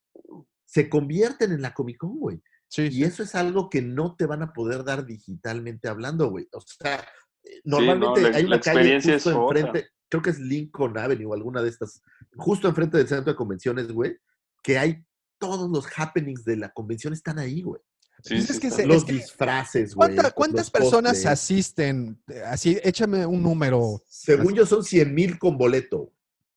se 0.65 0.89
convierten 0.89 1.51
en 1.51 1.61
la 1.61 1.73
Comic 1.73 1.97
Con, 1.97 2.17
güey. 2.17 2.41
Sí, 2.69 2.83
Y 2.83 2.91
sí. 2.91 3.03
eso 3.03 3.21
es 3.23 3.35
algo 3.35 3.69
que 3.69 3.81
no 3.81 4.15
te 4.15 4.25
van 4.25 4.41
a 4.41 4.53
poder 4.53 4.83
dar 4.83 5.05
digitalmente 5.05 5.87
hablando, 5.87 6.29
güey. 6.29 6.47
O 6.53 6.61
sea, 6.61 7.05
eh, 7.43 7.61
normalmente 7.65 8.21
la- 8.21 8.37
hay 8.37 8.43
la 8.43 8.47
una 8.47 8.59
calle 8.59 8.79
experiencia 8.97 9.13
justo 9.15 9.51
enfrente, 9.53 9.89
creo 10.09 10.21
que 10.23 10.29
es 10.31 10.39
Lincoln 10.39 10.97
Avenue 10.97 11.25
o 11.27 11.33
alguna 11.33 11.61
de 11.61 11.69
estas, 11.69 12.01
justo 12.37 12.67
enfrente 12.67 12.97
del 12.97 13.07
centro 13.07 13.33
de 13.33 13.37
convenciones, 13.37 13.91
güey, 13.91 14.17
que 14.63 14.77
hay 14.79 15.03
todos 15.37 15.69
los 15.69 15.85
happenings 15.97 16.45
de 16.45 16.55
la 16.57 16.69
convención 16.71 17.11
están 17.13 17.37
ahí, 17.37 17.61
güey. 17.61 17.81
Sí, 18.23 18.35
Pues 18.35 18.45
sí, 18.47 18.53
es 18.53 18.59
que 18.61 18.67
está. 18.67 18.81
se- 18.83 18.87
Los 18.87 19.03
que- 19.03 19.13
disfraces, 19.13 19.93
güey. 19.95 20.13
¿Cuánta- 20.15 20.31
¿Cuántas 20.31 20.71
personas 20.71 21.25
asisten? 21.25 22.17
Así, 22.45 22.79
échame 22.81 23.25
un 23.25 23.43
número. 23.43 24.01
Según 24.07 24.53
yo 24.55 24.65
son 24.65 24.83
100 24.83 25.13
mil 25.13 25.37
con 25.37 25.57
boleto, 25.57 26.13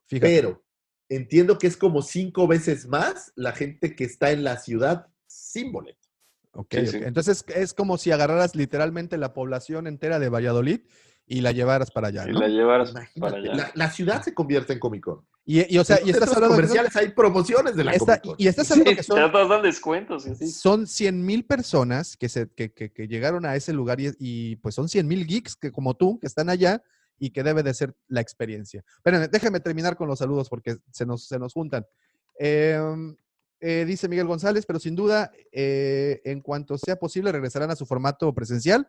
Fíjate. 0.07 0.27
pero 0.37 0.63
entiendo 1.09 1.59
que 1.59 1.67
es 1.67 1.77
como 1.77 2.03
cinco 2.03 2.47
veces 2.47 2.87
más 2.87 3.33
la 3.35 3.51
gente 3.53 3.97
que 3.97 4.05
está 4.05 4.31
en 4.31 4.45
la 4.45 4.59
ciudad 4.59 5.09
sin 5.27 5.73
boleto. 5.73 5.99
Ok, 6.53 6.69
Sí, 6.71 6.79
ok. 6.79 6.87
sí. 6.87 6.97
Entonces 7.03 7.45
es 7.49 7.75
como 7.75 7.99
si 7.99 8.13
agarraras 8.13 8.55
literalmente 8.55 9.19
la 9.19 9.35
población 9.35 9.89
entera 9.89 10.19
de 10.21 10.29
Valladolid 10.29 10.81
y 11.27 11.41
la 11.41 11.51
llevaras 11.51 11.91
para 11.91 12.09
allá, 12.09 12.29
Y 12.29 12.33
¿no? 12.33 12.39
la 12.41 12.49
llevaras 12.49 12.91
Imagínate, 12.93 13.21
para 13.21 13.37
allá. 13.43 13.55
la, 13.55 13.73
la 13.75 13.91
ciudad 13.91 14.23
se 14.23 14.33
convierte 14.35 14.73
en 14.73 14.79
Comic 14.79 15.03
Con. 15.05 15.27
Y, 15.49 15.75
y, 15.75 15.79
o 15.79 15.85
sea, 15.85 16.01
y 16.05 16.11
estás 16.11 16.29
hablando 16.35 16.57
de 16.57 16.63
comerciales 16.63 16.97
hay 16.97 17.11
promociones 17.11 17.77
de 17.77 17.85
la 17.85 17.93
esta- 17.93 18.21
Comic 18.21 18.23
Con. 18.23 18.35
y 18.45 18.49
estás 18.49 18.69
hablando 18.73 18.91
Sí, 18.91 18.97
que 18.97 19.03
te 19.03 19.07
son, 19.07 19.49
dan 19.49 19.63
descuentos. 19.63 20.25
sí, 20.25 20.35
sí. 20.35 20.49
son 20.51 20.87
100 20.89 21.25
mil 21.25 21.45
personas 21.45 22.17
que, 22.17 22.29
se, 22.29 22.49
que, 22.51 22.73
que- 22.73 22.91
que 22.93 23.07
llegaron 23.07 23.47
a 23.47 23.55
ese 23.55 23.73
lugar 23.73 24.01
y, 24.01 24.11
y, 24.19 24.57
pues 24.57 24.75
son 24.75 24.89
100 24.89 25.07
mil 25.07 25.25
geeks 25.25 25.55
que, 25.55 25.71
como 25.71 25.95
tú 25.95 26.19
que 26.19 26.27
están 26.27 26.49
allá 26.51 26.83
y 27.19 27.31
que 27.31 27.45
debe 27.45 27.63
de 27.63 27.73
ser 27.75 27.95
la 28.09 28.21
experiencia. 28.21 28.85
Espérenme, 28.97 29.29
déjenme 29.29 29.61
terminar 29.61 29.97
con 29.97 30.09
los 30.09 30.19
saludos 30.19 30.49
porque 30.51 30.79
se 30.91 31.07
nos, 31.07 31.29
se 31.29 31.39
nos 31.39 31.53
juntan. 31.53 31.87
Em, 32.41 33.17
eh, 33.61 33.85
dice 33.87 34.09
Miguel 34.09 34.27
González, 34.27 34.67
pero 34.67 34.79
sin 34.81 34.97
duda, 34.97 35.31
eh, 35.53 36.21
en 36.25 36.41
cuanto 36.41 36.77
sea 36.77 36.97
posible, 36.97 37.31
regresarán 37.33 37.71
a 37.71 37.77
su 37.77 37.87
formato 37.87 38.35
presencial. 38.35 38.89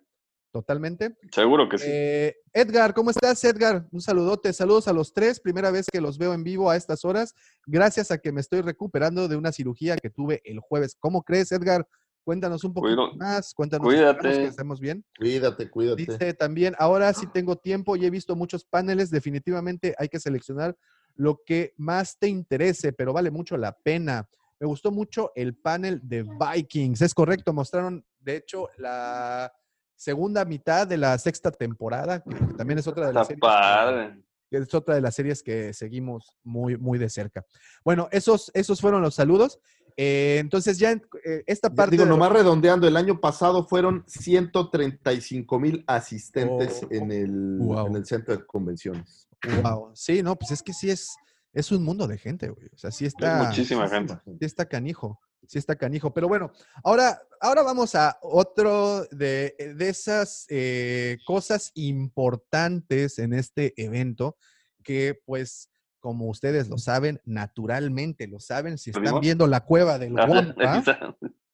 Totalmente. 0.52 1.16
Seguro 1.32 1.68
que 1.70 1.78
sí. 1.78 1.86
Eh, 1.88 2.36
Edgar, 2.54 2.94
¿cómo 2.94 3.12
estás, 3.12 3.44
Edgar? 3.44 3.86
Un 3.92 4.02
saludote, 4.02 4.52
saludos 4.54 4.88
a 4.88 4.94
los 4.94 5.14
tres. 5.14 5.40
Primera 5.40 5.70
vez 5.72 5.86
que 5.92 6.02
los 6.02 6.18
veo 6.18 6.34
en 6.34 6.44
vivo 6.44 6.70
a 6.70 6.76
estas 6.76 7.06
horas, 7.06 7.36
gracias 7.66 8.10
a 8.12 8.18
que 8.18 8.32
me 8.32 8.42
estoy 8.42 8.62
recuperando 8.62 9.28
de 9.28 9.36
una 9.36 9.52
cirugía 9.52 9.98
que 9.98 10.10
tuve 10.10 10.42
el 10.46 10.60
jueves. 10.60 10.96
¿Cómo 11.00 11.22
crees, 11.24 11.52
Edgar? 11.52 11.88
Cuéntanos 12.24 12.64
un 12.64 12.74
poquito 12.74 12.96
Cuido- 13.10 13.18
más, 13.18 13.54
cuéntanos. 13.54 13.86
cuídate. 13.88 14.30
que 14.32 14.44
estemos 14.46 14.80
bien. 14.80 15.06
Cuídate, 15.18 15.70
cuídate. 15.70 16.06
Dice 16.06 16.34
también, 16.34 16.76
ahora 16.80 17.14
sí 17.14 17.26
tengo 17.34 17.56
tiempo 17.58 17.96
y 17.96 18.06
he 18.06 18.10
visto 18.10 18.36
muchos 18.36 18.66
paneles, 18.66 19.10
definitivamente 19.12 19.96
hay 19.98 20.10
que 20.10 20.20
seleccionar 20.20 20.76
lo 21.16 21.40
que 21.46 21.74
más 21.78 22.18
te 22.20 22.28
interese, 22.28 22.92
pero 22.94 23.14
vale 23.14 23.32
mucho 23.32 23.56
la 23.58 23.72
pena. 23.72 24.28
Me 24.60 24.68
gustó 24.68 24.92
mucho 24.92 25.32
el 25.36 25.56
panel 25.56 26.02
de 26.04 26.24
Vikings, 26.24 27.02
es 27.02 27.14
correcto, 27.14 27.54
mostraron 27.54 28.06
de 28.20 28.36
hecho 28.38 28.70
la 28.78 29.52
segunda 29.98 30.46
mitad 30.46 30.88
de 30.88 30.96
la 30.98 31.18
sexta 31.18 31.52
temporada, 31.52 32.22
que 32.24 32.34
también 32.56 32.80
es 32.80 32.88
otra 32.88 33.08
de 33.08 33.14
las 33.14 33.30
Está 33.30 33.34
series 33.34 33.42
padre. 33.42 34.24
que 34.50 34.58
es 34.60 34.74
otra 34.74 34.96
de 34.96 35.02
las 35.02 35.16
series 35.16 35.44
que 35.44 35.74
seguimos 35.74 36.38
muy, 36.44 36.78
muy 36.78 36.98
de 37.00 37.10
cerca. 37.10 37.44
Bueno, 37.84 38.08
esos, 38.12 38.50
esos 38.54 38.80
fueron 38.80 39.02
los 39.02 39.16
saludos. 39.16 39.60
Eh, 40.00 40.38
entonces 40.40 40.78
ya 40.78 40.92
eh, 40.92 41.44
esta 41.48 41.72
parte... 41.74 41.92
Digo, 41.92 42.04
de 42.04 42.10
nomás 42.12 42.32
redondeando, 42.32 42.88
el 42.88 42.96
año 42.96 43.20
pasado 43.20 43.66
fueron 43.68 44.04
135 44.06 45.60
mil 45.60 45.84
asistentes 45.88 46.82
Oh, 46.84 46.88
en, 46.92 47.12
el, 47.12 47.58
wow. 47.60 47.88
en 47.88 47.96
el 47.96 48.06
centro 48.06 48.38
de 48.38 48.46
convenciones. 48.46 49.28
Wow. 49.64 49.92
Sí, 49.96 50.22
no, 50.22 50.36
pues 50.36 50.52
es 50.52 50.62
que 50.62 50.74
sí 50.74 50.90
es, 50.92 51.16
es 51.52 51.72
un 51.72 51.84
mundo 51.84 52.08
de 52.08 52.18
gente, 52.20 52.50
güey. 52.50 52.68
O 52.74 52.78
sea, 52.78 52.92
sí 52.92 53.06
Es 53.06 53.14
está, 53.16 53.44
muchísima 53.46 53.88
gente. 53.90 54.16
sí 54.26 54.38
está 54.46 54.66
canijo. 54.68 55.20
Sí 55.46 55.58
está 55.58 55.76
canijo. 55.76 56.14
Pero 56.14 56.28
bueno, 56.28 56.52
ahora, 56.84 57.22
ahora 57.42 57.62
vamos 57.64 57.94
a 57.96 58.18
otro 58.22 59.06
de, 59.12 59.56
de 59.76 59.90
esas 59.90 60.46
eh, 60.50 61.18
cosas 61.26 61.72
importantes 61.76 63.20
en 63.20 63.34
este 63.34 63.74
evento 63.82 64.38
que 64.84 65.20
pues... 65.26 65.70
Como 66.00 66.30
ustedes 66.30 66.70
lo 66.70 66.78
saben, 66.78 67.20
naturalmente 67.26 68.28
lo 68.28 68.40
saben, 68.40 68.78
si 68.78 68.92
están 68.92 69.20
viendo 69.20 69.46
la 69.48 69.66
cueva 69.66 69.98
del 69.98 70.14
Wampa, 70.14 70.84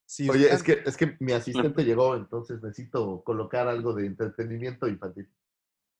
si 0.06 0.30
Oye, 0.30 0.44
están- 0.44 0.58
es 0.58 0.64
que, 0.64 0.90
es 0.90 0.98
que 0.98 1.16
mi 1.22 1.32
asistente 1.32 1.84
llegó, 1.84 2.16
entonces 2.16 2.62
necesito 2.62 3.24
colocar 3.24 3.68
algo 3.70 3.94
de 3.94 4.06
entretenimiento 4.06 4.88
infantil. 4.88 5.28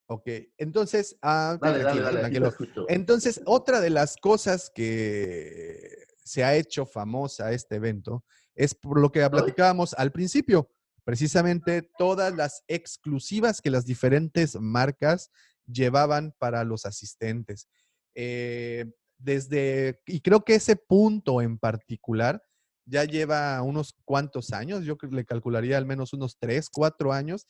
Ok, 0.08 0.28
entonces, 0.58 1.18
ah, 1.22 1.58
Dale, 1.60 1.84
dale, 1.84 2.02
dale. 2.02 2.52
Entonces, 2.90 3.42
otra 3.46 3.80
de 3.80 3.90
las 3.90 4.18
cosas 4.18 4.70
que 4.70 6.06
se 6.24 6.44
ha 6.44 6.56
hecho 6.56 6.86
famosa 6.86 7.52
este 7.52 7.76
evento 7.76 8.24
es 8.56 8.76
por 8.76 9.00
lo 9.00 9.12
que 9.12 9.28
platicábamos 9.30 9.94
al 9.96 10.12
principio, 10.12 10.70
precisamente 11.04 11.90
todas 11.98 12.36
las 12.36 12.64
exclusivas 12.68 13.62
que 13.62 13.72
las 13.72 13.86
diferentes 13.86 14.56
marcas 14.60 15.32
llevaban 15.66 16.34
para 16.38 16.64
los 16.64 16.86
asistentes. 16.86 17.68
Eh, 18.16 18.86
desde, 19.18 20.02
y 20.06 20.20
creo 20.20 20.44
que 20.44 20.56
ese 20.56 20.76
punto 20.76 21.42
en 21.42 21.58
particular 21.58 22.44
ya 22.86 23.06
lleva 23.06 23.62
unos 23.62 23.96
cuantos 24.04 24.52
años, 24.52 24.84
yo 24.84 24.98
le 25.10 25.26
calcularía 25.26 25.78
al 25.78 25.86
menos 25.86 26.14
unos 26.14 26.38
tres, 26.38 26.70
cuatro 26.70 27.14
años, 27.14 27.48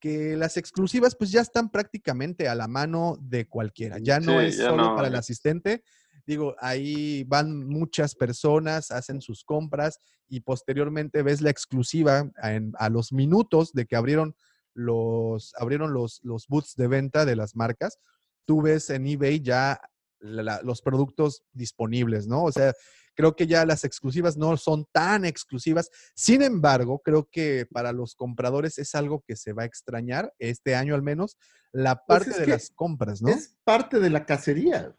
que 0.00 0.36
las 0.36 0.56
exclusivas 0.56 1.14
pues 1.14 1.30
ya 1.30 1.40
están 1.40 1.70
prácticamente 1.70 2.48
a 2.48 2.56
la 2.56 2.66
mano 2.66 3.16
de 3.20 3.46
cualquiera. 3.46 3.98
Ya 4.00 4.18
no 4.18 4.40
Sí, 4.40 4.46
es 4.46 4.58
ya 4.58 4.70
solo 4.70 4.82
no, 4.88 4.96
para 4.96 5.06
el 5.06 5.14
asistente. 5.14 5.84
Digo, 6.26 6.54
ahí 6.58 7.24
van 7.24 7.66
muchas 7.66 8.14
personas, 8.14 8.90
hacen 8.90 9.20
sus 9.20 9.44
compras 9.44 9.98
y 10.28 10.40
posteriormente 10.40 11.22
ves 11.22 11.40
la 11.40 11.50
exclusiva 11.50 12.30
en- 12.42 12.72
a 12.78 12.88
los 12.88 13.12
minutos 13.12 13.72
de 13.72 13.86
que 13.86 13.96
abrieron 13.96 14.34
los, 14.74 15.54
abrieron 15.58 15.92
los, 15.92 16.20
los 16.22 16.46
booths 16.48 16.74
de 16.76 16.86
venta 16.88 17.24
de 17.24 17.36
las 17.36 17.54
marcas. 17.56 17.98
Tú 18.46 18.62
ves 18.62 18.88
en 18.90 19.06
eBay 19.06 19.40
ya 19.40 19.80
la- 20.20 20.42
la- 20.42 20.62
los 20.62 20.80
productos 20.82 21.42
disponibles, 21.52 22.26
¿no? 22.26 22.44
O 22.44 22.52
sea, 22.52 22.72
creo 23.14 23.36
que 23.36 23.46
ya 23.46 23.66
las 23.66 23.84
exclusivas 23.84 24.36
no 24.38 24.56
son 24.56 24.86
tan 24.90 25.24
exclusivas. 25.26 25.90
Sin 26.14 26.40
embargo, 26.40 27.00
creo 27.04 27.28
que 27.30 27.66
para 27.70 27.92
los 27.92 28.14
compradores 28.14 28.78
es 28.78 28.94
algo 28.94 29.22
que 29.26 29.36
se 29.36 29.52
va 29.52 29.64
a 29.64 29.66
extrañar, 29.66 30.32
este 30.38 30.74
año 30.74 30.94
al 30.94 31.02
menos, 31.02 31.36
la 31.72 31.96
parte 32.06 32.26
Pues 32.26 32.36
es 32.38 32.46
de 32.46 32.46
las 32.52 32.70
compras, 32.70 33.20
¿no? 33.20 33.28
Es 33.28 33.54
parte 33.64 34.00
de 34.00 34.08
la 34.10 34.24
cacería. 34.24 34.94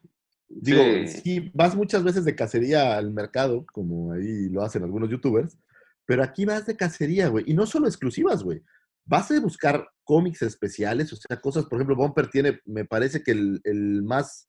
Digo, 0.62 0.82
Sí. 1.08 1.22
sí, 1.24 1.52
vas 1.54 1.76
muchas 1.76 2.04
veces 2.04 2.26
de 2.26 2.36
cacería 2.36 2.98
al 2.98 3.12
mercado, 3.12 3.66
como 3.72 4.14
ahí 4.14 4.50
lo 4.50 4.62
hacen 4.64 4.84
algunos 4.84 5.10
youtubers, 5.10 5.58
pero 6.06 6.24
aquí 6.24 6.46
vas 6.46 6.66
de 6.66 6.76
cacería, 6.78 7.28
güey. 7.30 7.46
Y 7.48 7.54
no 7.54 7.66
solo 7.66 7.88
exclusivas, 7.88 8.44
güey. 8.44 8.62
Vas 9.06 9.32
a 9.32 9.40
buscar 9.40 9.88
cómics 10.04 10.42
especiales, 10.42 11.12
o 11.14 11.16
sea, 11.16 11.40
cosas, 11.42 11.66
por 11.66 11.78
ejemplo, 11.78 11.96
Bumper 11.96 12.28
tiene, 12.30 12.60
me 12.66 12.86
parece 12.86 13.22
que 13.24 13.32
el, 13.32 13.62
el 13.64 14.04
más 14.04 14.48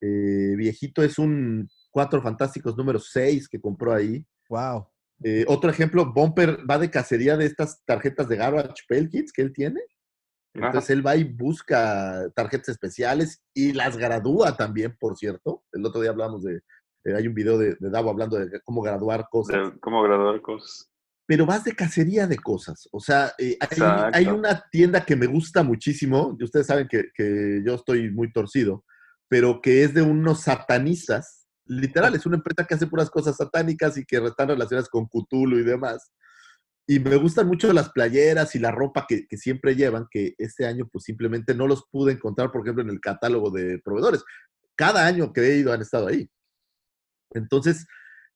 eh, 0.00 0.54
viejito 0.56 1.02
es 1.02 1.18
un 1.18 1.68
Cuatro 1.90 2.20
Fantásticos 2.20 2.76
número 2.76 2.98
6 2.98 3.48
que 3.48 3.58
compró 3.60 3.94
ahí. 3.94 4.22
Wow. 4.50 4.86
Eh, 5.24 5.46
otro 5.48 5.70
ejemplo, 5.70 6.12
Bumper 6.12 6.58
va 6.70 6.78
de 6.78 6.90
cacería 6.90 7.38
de 7.38 7.46
estas 7.46 7.82
tarjetas 7.86 8.28
de 8.28 8.36
Garbage 8.36 8.84
Pail 8.86 9.08
Kids 9.08 9.32
que 9.32 9.40
él 9.40 9.52
tiene. 9.54 9.80
Entonces 10.64 10.90
él 10.90 11.06
va 11.06 11.16
y 11.16 11.24
busca 11.24 12.28
tarjetas 12.34 12.70
especiales 12.70 13.42
y 13.54 13.72
las 13.72 13.96
gradúa 13.96 14.56
también, 14.56 14.96
por 14.98 15.16
cierto. 15.16 15.64
El 15.72 15.84
otro 15.84 16.00
día 16.00 16.10
hablamos 16.10 16.42
de, 16.42 16.62
eh, 17.04 17.14
hay 17.14 17.28
un 17.28 17.34
video 17.34 17.56
de, 17.56 17.76
de 17.78 17.90
Davo 17.90 18.10
hablando 18.10 18.36
de 18.36 18.60
cómo 18.64 18.82
graduar 18.82 19.26
cosas. 19.30 19.72
De 19.72 19.80
cómo 19.80 20.02
graduar 20.02 20.40
cosas. 20.40 20.90
Pero 21.26 21.46
vas 21.46 21.64
de 21.64 21.74
cacería 21.74 22.26
de 22.26 22.36
cosas. 22.36 22.88
O 22.92 23.00
sea, 23.00 23.32
eh, 23.38 23.56
hay, 24.12 24.26
una 24.26 24.64
tienda 24.70 25.04
que 25.04 25.16
me 25.16 25.26
gusta 25.26 25.62
muchísimo, 25.62 26.36
y 26.38 26.44
ustedes 26.44 26.66
saben 26.66 26.86
que, 26.88 27.10
que 27.14 27.62
yo 27.64 27.74
estoy 27.74 28.10
muy 28.10 28.32
torcido, 28.32 28.84
pero 29.28 29.60
que 29.60 29.82
es 29.82 29.92
de 29.92 30.02
unos 30.02 30.42
satanistas. 30.42 31.48
Literal, 31.64 32.14
es 32.14 32.26
una 32.26 32.36
empresa 32.36 32.64
que 32.64 32.74
hace 32.74 32.86
puras 32.86 33.10
cosas 33.10 33.36
satánicas 33.36 33.96
y 33.98 34.04
que 34.04 34.18
están 34.18 34.48
relacionadas 34.48 34.88
con 34.88 35.06
Cthulhu 35.06 35.58
y 35.58 35.64
demás. 35.64 36.12
Y 36.86 37.00
me 37.00 37.16
gustan 37.16 37.48
mucho 37.48 37.72
las 37.72 37.90
playeras 37.90 38.54
y 38.54 38.58
la 38.58 38.70
ropa 38.70 39.06
que, 39.08 39.26
que 39.26 39.36
siempre 39.36 39.74
llevan, 39.74 40.06
que 40.10 40.34
este 40.38 40.66
año 40.66 40.88
pues 40.90 41.04
simplemente 41.04 41.54
no 41.54 41.66
los 41.66 41.84
pude 41.90 42.12
encontrar, 42.12 42.52
por 42.52 42.62
ejemplo, 42.62 42.82
en 42.82 42.90
el 42.90 43.00
catálogo 43.00 43.50
de 43.50 43.80
proveedores. 43.84 44.22
Cada 44.76 45.06
año 45.06 45.32
que 45.32 45.40
he 45.40 45.56
ido 45.58 45.72
han 45.72 45.82
estado 45.82 46.06
ahí. 46.06 46.30
Entonces, 47.32 47.86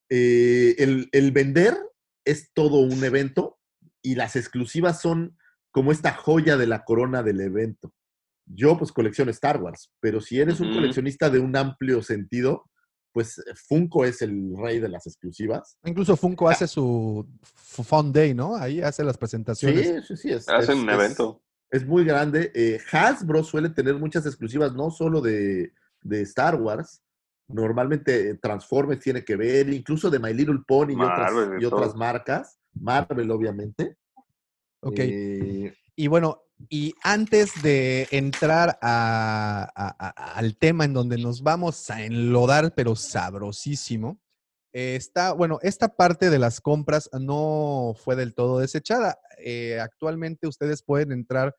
eh, 0.09 0.75
el, 0.79 1.09
el 1.13 1.31
vender 1.31 1.77
es 2.25 2.51
todo 2.53 2.81
un 2.81 3.05
evento 3.05 3.59
y 4.03 4.17
las 4.17 4.37
exclusivas 4.37 5.01
son 5.01 5.37
como 5.71 5.93
esta 5.93 6.13
joya 6.13 6.57
de 6.57 6.67
la 6.67 6.85
corona 6.85 7.23
del 7.23 7.41
evento. 7.41 7.95
Yo 8.47 8.77
pues 8.77 8.91
colecciono 8.91 9.31
Star 9.31 9.63
Wars, 9.63 9.93
pero 10.01 10.21
si 10.21 10.41
eres 10.41 10.59
un 10.59 10.73
coleccionista 10.73 11.31
de 11.31 11.39
un 11.39 11.57
amplio 11.57 12.03
sentido, 12.03 12.69
pues 13.13 13.43
Funko 13.69 14.05
es 14.05 14.23
el 14.23 14.55
rey 14.57 14.79
de 14.81 14.89
las 14.89 15.07
exclusivas. 15.07 15.77
Incluso 15.85 16.17
Funko 16.17 16.49
hace 16.49 16.67
su 16.67 17.27
Fun 17.55 18.13
Day, 18.13 18.35
¿no? 18.35 18.55
Ahí 18.57 18.81
hace 18.81 19.03
las 19.05 19.17
presentaciones. 19.19 20.07
Sí, 20.07 20.17
sí, 20.17 20.17
sí. 20.17 20.31
Es, 20.31 20.49
Hacen 20.49 20.79
es- 20.79 20.83
un 20.85 20.91
evento. 20.91 21.43
Es 21.71 21.87
muy 21.87 22.05
grande. 22.05 22.51
Eh, 22.55 22.81
Hasbro 22.91 23.45
suele 23.45 23.71
tener 23.71 23.95
muchas 23.95 24.27
exclusivas, 24.27 24.73
no 24.75 24.91
solo 24.91 25.21
de, 25.21 25.73
de 26.03 26.23
Star 26.23 26.57
Wars. 26.61 27.03
Normalmente 27.49 28.31
eh, 28.31 28.35
Transformers 28.35 29.01
tiene 29.01 29.25
que 29.25 29.37
ver, 29.37 29.73
incluso 29.73 30.11
de 30.11 30.19
My 30.19 30.33
Little 30.35 30.61
Pony 30.67 30.93
y 30.93 31.01
otras, 31.01 31.33
y 31.61 31.65
otras 31.65 31.95
marcas. 31.95 32.59
Marvel, 32.75 33.31
obviamente. 33.31 33.97
Ok. 34.81 34.99
Eh, 34.99 35.75
Y 35.97 36.07
bueno, 36.09 36.43
y 36.69 36.95
antes 37.03 37.63
de 37.63 38.07
entrar 38.11 38.79
a- 38.83 40.35
al 40.37 40.57
tema 40.57 40.85
en 40.85 40.93
donde 40.93 41.19
nos 41.19 41.43
vamos 41.43 41.91
a 41.91 42.05
enlodar, 42.05 42.75
pero 42.75 42.95
sabrosísimo, 42.97 44.21
está, 44.73 45.33
bueno, 45.33 45.59
esta 45.63 45.89
parte 45.97 46.31
de 46.31 46.39
las 46.39 46.61
compras 46.61 47.11
no 47.19 47.95
fue 47.97 48.15
del 48.17 48.35
todo 48.35 48.61
desechada. 48.61 49.19
Eh, 49.39 49.81
actualmente 49.81 50.47
ustedes 50.47 50.83
pueden 50.83 51.13
entrar 51.13 51.57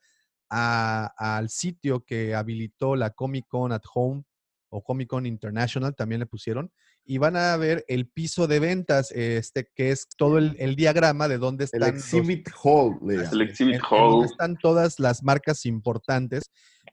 al 0.50 1.50
sitio 1.50 2.04
que 2.06 2.36
habilitó 2.36 2.96
la 2.96 3.10
Comic 3.12 3.48
Con 3.48 3.72
at 3.72 3.84
Home 3.94 4.24
o 4.70 4.84
Comic 4.84 5.10
Con 5.10 5.26
International, 5.26 5.96
también 5.96 6.20
le 6.20 6.26
pusieron, 6.26 6.72
y 7.04 7.18
van 7.18 7.36
a 7.36 7.58
ver 7.58 7.84
el 7.88 8.08
piso 8.08 8.48
de 8.48 8.60
ventas, 8.60 9.12
este, 9.12 9.68
que 9.76 9.92
es 9.92 10.08
todo 10.18 10.38
el, 10.38 10.56
el 10.60 10.76
diagrama 10.76 11.28
de 11.28 11.38
dónde 11.40 11.66
el 11.66 11.70
están 11.82 11.96
los- 11.96 12.04
Exhibit 12.14 12.50
Hall. 12.64 12.98
le 13.06 13.16
llaman. 13.18 13.34
El 13.34 13.42
Exhibit 13.42 13.76
en- 13.76 13.82
en 13.82 13.90
donde 14.12 14.26
están 14.28 14.58
todas 14.58 15.00
las 15.00 15.24
marcas 15.24 15.66
importantes 15.66 16.44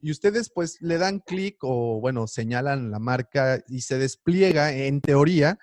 y 0.00 0.10
ustedes 0.10 0.50
pues 0.54 0.78
le 0.80 0.98
dan 0.98 1.20
clic 1.20 1.56
o 1.62 2.00
bueno, 2.00 2.26
señalan 2.26 2.90
la 2.90 2.98
marca 2.98 3.62
y 3.68 3.82
se 3.82 3.98
despliega, 3.98 4.72
en 4.72 5.00
teoría, 5.00 5.58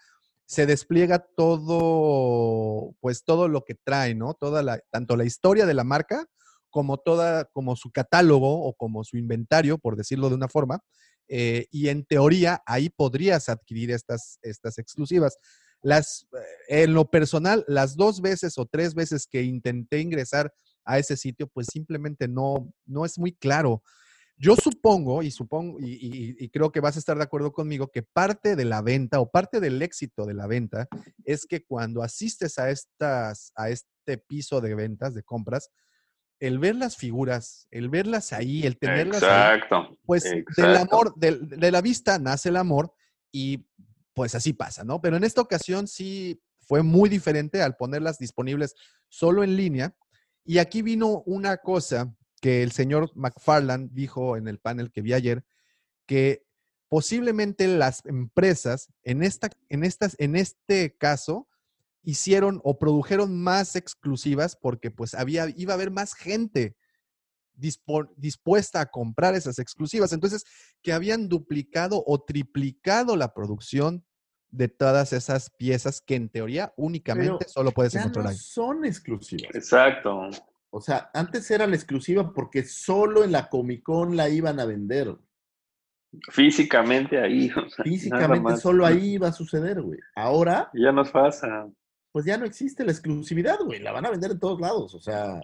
se 0.46 0.66
despliega 0.68 1.20
todo, 1.20 2.94
pues 3.02 3.24
todo 3.24 3.48
lo 3.48 3.64
que 3.64 3.76
trae, 3.76 4.16
¿no? 4.16 4.34
Toda 4.36 4.62
la, 4.64 4.80
tanto 4.92 5.16
la 5.18 5.26
historia 5.26 5.66
de 5.66 5.74
la 5.74 5.84
marca 5.84 6.26
como 6.70 6.98
toda, 6.98 7.46
como 7.46 7.76
su 7.76 7.92
catálogo 7.92 8.64
o 8.66 8.74
como 8.74 9.04
su 9.04 9.18
inventario, 9.18 9.78
por 9.78 9.96
decirlo 9.96 10.30
de 10.30 10.36
una 10.36 10.48
forma. 10.50 10.80
Eh, 11.28 11.68
y 11.72 11.90
en 11.90 12.06
teoría 12.06 12.62
ahí 12.66 12.90
podrías 12.90 13.50
adquirir 13.50 13.92
estas, 13.92 14.40
estas 14.42 14.78
exclusivas. 14.78 15.38
Las, 15.82 16.28
eh, 16.70 16.84
en 16.84 16.94
lo 16.94 17.10
personal, 17.10 17.64
las 17.68 17.96
dos 17.96 18.22
veces 18.22 18.58
o 18.58 18.66
tres 18.66 18.94
veces 18.94 19.28
que 19.28 19.44
intenté 19.44 20.00
ingresar 20.00 20.54
a 20.84 21.00
ese 21.00 21.18
sitio, 21.18 21.48
pues 21.48 21.68
simplemente 21.72 22.28
no, 22.28 22.72
no 22.86 23.06
es 23.06 23.18
muy 23.18 23.34
claro. 23.34 23.82
Yo 24.38 24.56
supongo, 24.56 25.24
y 25.24 25.32
supongo, 25.32 25.80
y, 25.80 26.36
y- 26.38 26.50
creo 26.50 26.70
que 26.72 26.82
vas 26.82 26.98
a 26.98 27.00
estar 27.00 27.18
de 27.18 27.24
acuerdo 27.24 27.54
conmigo, 27.54 27.88
que 27.88 28.04
parte 28.04 28.58
de 28.58 28.66
la 28.66 28.82
venta 28.82 29.22
o 29.22 29.32
parte 29.32 29.62
del 29.62 29.82
éxito 29.82 30.26
de 30.26 30.34
la 30.34 30.46
venta 30.46 30.88
es 31.24 31.46
que 31.46 31.64
cuando 31.64 32.04
asistes 32.04 32.60
a 32.60 32.70
estas, 32.70 33.54
a 33.56 33.70
este 33.70 34.18
piso 34.18 34.60
de 34.60 34.76
ventas, 34.76 35.14
de 35.14 35.24
compras, 35.24 35.70
el 36.40 36.60
ver 36.60 36.76
las 36.76 36.98
figuras, 36.98 37.68
el 37.72 37.90
verlas 37.90 38.34
ahí, 38.34 38.66
el 38.66 38.78
tenerlas 38.78 39.24
ahí, 39.24 39.56
Exacto. 39.57 39.98
pues 40.06 40.24
del 40.24 40.76
amor, 40.78 41.14
del- 41.16 41.48
de, 41.48 41.72
la 41.72 41.82
vista 41.82 42.20
nace 42.20 42.49
el 42.49 42.57
amor 42.57 42.94
y 43.32 43.66
pues 44.14 44.36
así 44.36 44.53
pasa, 44.53 44.84
¿no? 44.84 45.02
Pero 45.02 45.18
en 45.18 45.24
esta 45.24 45.41
ocasión 45.41 45.88
sí 45.88 46.41
fue 46.60 46.84
muy 46.84 47.10
diferente 47.10 47.62
al 47.62 47.76
ponerlas 47.76 48.18
disponibles 48.18 48.76
solo 49.10 49.44
en 49.44 49.56
línea. 49.56 49.95
Y 50.44 50.57
aquí 50.60 50.82
vino 50.82 51.24
una 51.26 51.57
cosa 51.57 52.14
que 52.41 52.64
el 52.64 52.72
señor 52.72 53.12
McFarland 53.16 53.91
dijo 53.94 54.38
en 54.38 54.48
el 54.48 54.60
panel 54.60 54.91
que 54.91 55.02
vi 55.02 55.14
ayer, 55.14 55.44
que 56.06 56.45
posiblemente 56.88 57.68
las 57.68 58.06
empresas 58.06 58.91
en, 59.03 59.24
esta, 59.24 59.49
en, 59.70 59.84
estas, 59.84 60.16
en 60.20 60.36
este 60.36 60.95
caso 60.95 61.48
hicieron 62.06 62.61
o 62.64 62.77
produjeron 62.80 63.41
más 63.41 63.76
exclusivas 63.76 64.56
porque 64.56 64.91
pues 64.91 65.14
había, 65.14 65.48
iba 65.57 65.73
a 65.73 65.76
haber 65.76 65.91
más 65.91 66.14
gente 66.14 66.76
dispo- 67.57 68.10
dispuesta 68.15 68.80
a 68.82 68.86
comprar 68.86 69.36
esas 69.36 69.60
exclusivas. 69.60 70.14
Entonces, 70.14 70.44
que 70.82 70.94
habían 70.94 71.27
duplicado 71.27 72.03
o 72.06 72.22
triplicado 72.23 73.15
la 73.15 73.34
producción 73.34 74.06
de 74.49 74.68
todas 74.69 75.11
esas 75.14 75.49
piezas 75.49 75.99
que 75.99 76.15
en 76.15 76.30
teoría 76.30 76.73
únicamente 76.77 77.34
Pero 77.40 77.49
solo 77.52 77.72
puedes 77.72 77.91
ya 77.94 77.99
encontrar 78.02 78.26
no 78.26 78.30
ahí. 78.32 78.38
son 78.38 78.86
exclusivas. 78.86 79.53
Exacto. 79.53 80.30
O 80.69 80.80
sea, 80.82 81.10
antes 81.14 81.49
era 81.52 81.65
la 81.68 81.76
exclusiva 81.76 82.32
porque 82.34 82.64
solo 82.64 83.23
en 83.23 83.32
la 83.32 83.49
Comic 83.49 83.84
Con 83.84 84.15
la 84.15 84.30
iban 84.30 84.60
a 84.60 84.65
vender. 84.65 85.18
Físicamente 86.32 87.19
ahí. 87.19 87.49
o 87.49 87.53
sea, 87.53 87.61
nada 87.61 87.84
Físicamente 87.84 88.57
solo 88.57 88.86
ahí 88.86 89.14
iba 89.15 89.27
a 89.27 89.32
suceder, 89.34 89.82
güey. 89.82 89.99
Ahora, 90.15 90.69
Ya 90.73 90.91
nos 90.91 91.10
pasa. 91.11 91.68
Pues 92.16 92.24
ya 92.24 92.38
no 92.38 92.46
existe 92.46 92.86
la 92.86 92.94
exclusividad, 92.94 93.60
güey. 93.60 93.82
La 93.82 93.92
van 93.92 94.06
a 94.06 94.10
vender 94.10 94.32
en 94.32 94.40
todos 94.40 94.62
lados. 94.62 94.96
O 94.96 95.02
sea, 95.02 95.42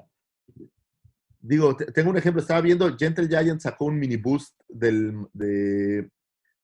digo, 1.42 1.76
te- 1.76 1.92
tengo 1.92 2.12
un 2.12 2.18
ejemplo. 2.18 2.42
Estaba 2.42 2.62
viendo, 2.62 2.96
Gentle 2.98 3.28
Giant 3.28 3.60
sacó 3.60 3.88
un 3.88 4.00
mini 4.00 4.16
boost 4.16 4.58
del, 4.70 5.28
de 5.34 6.10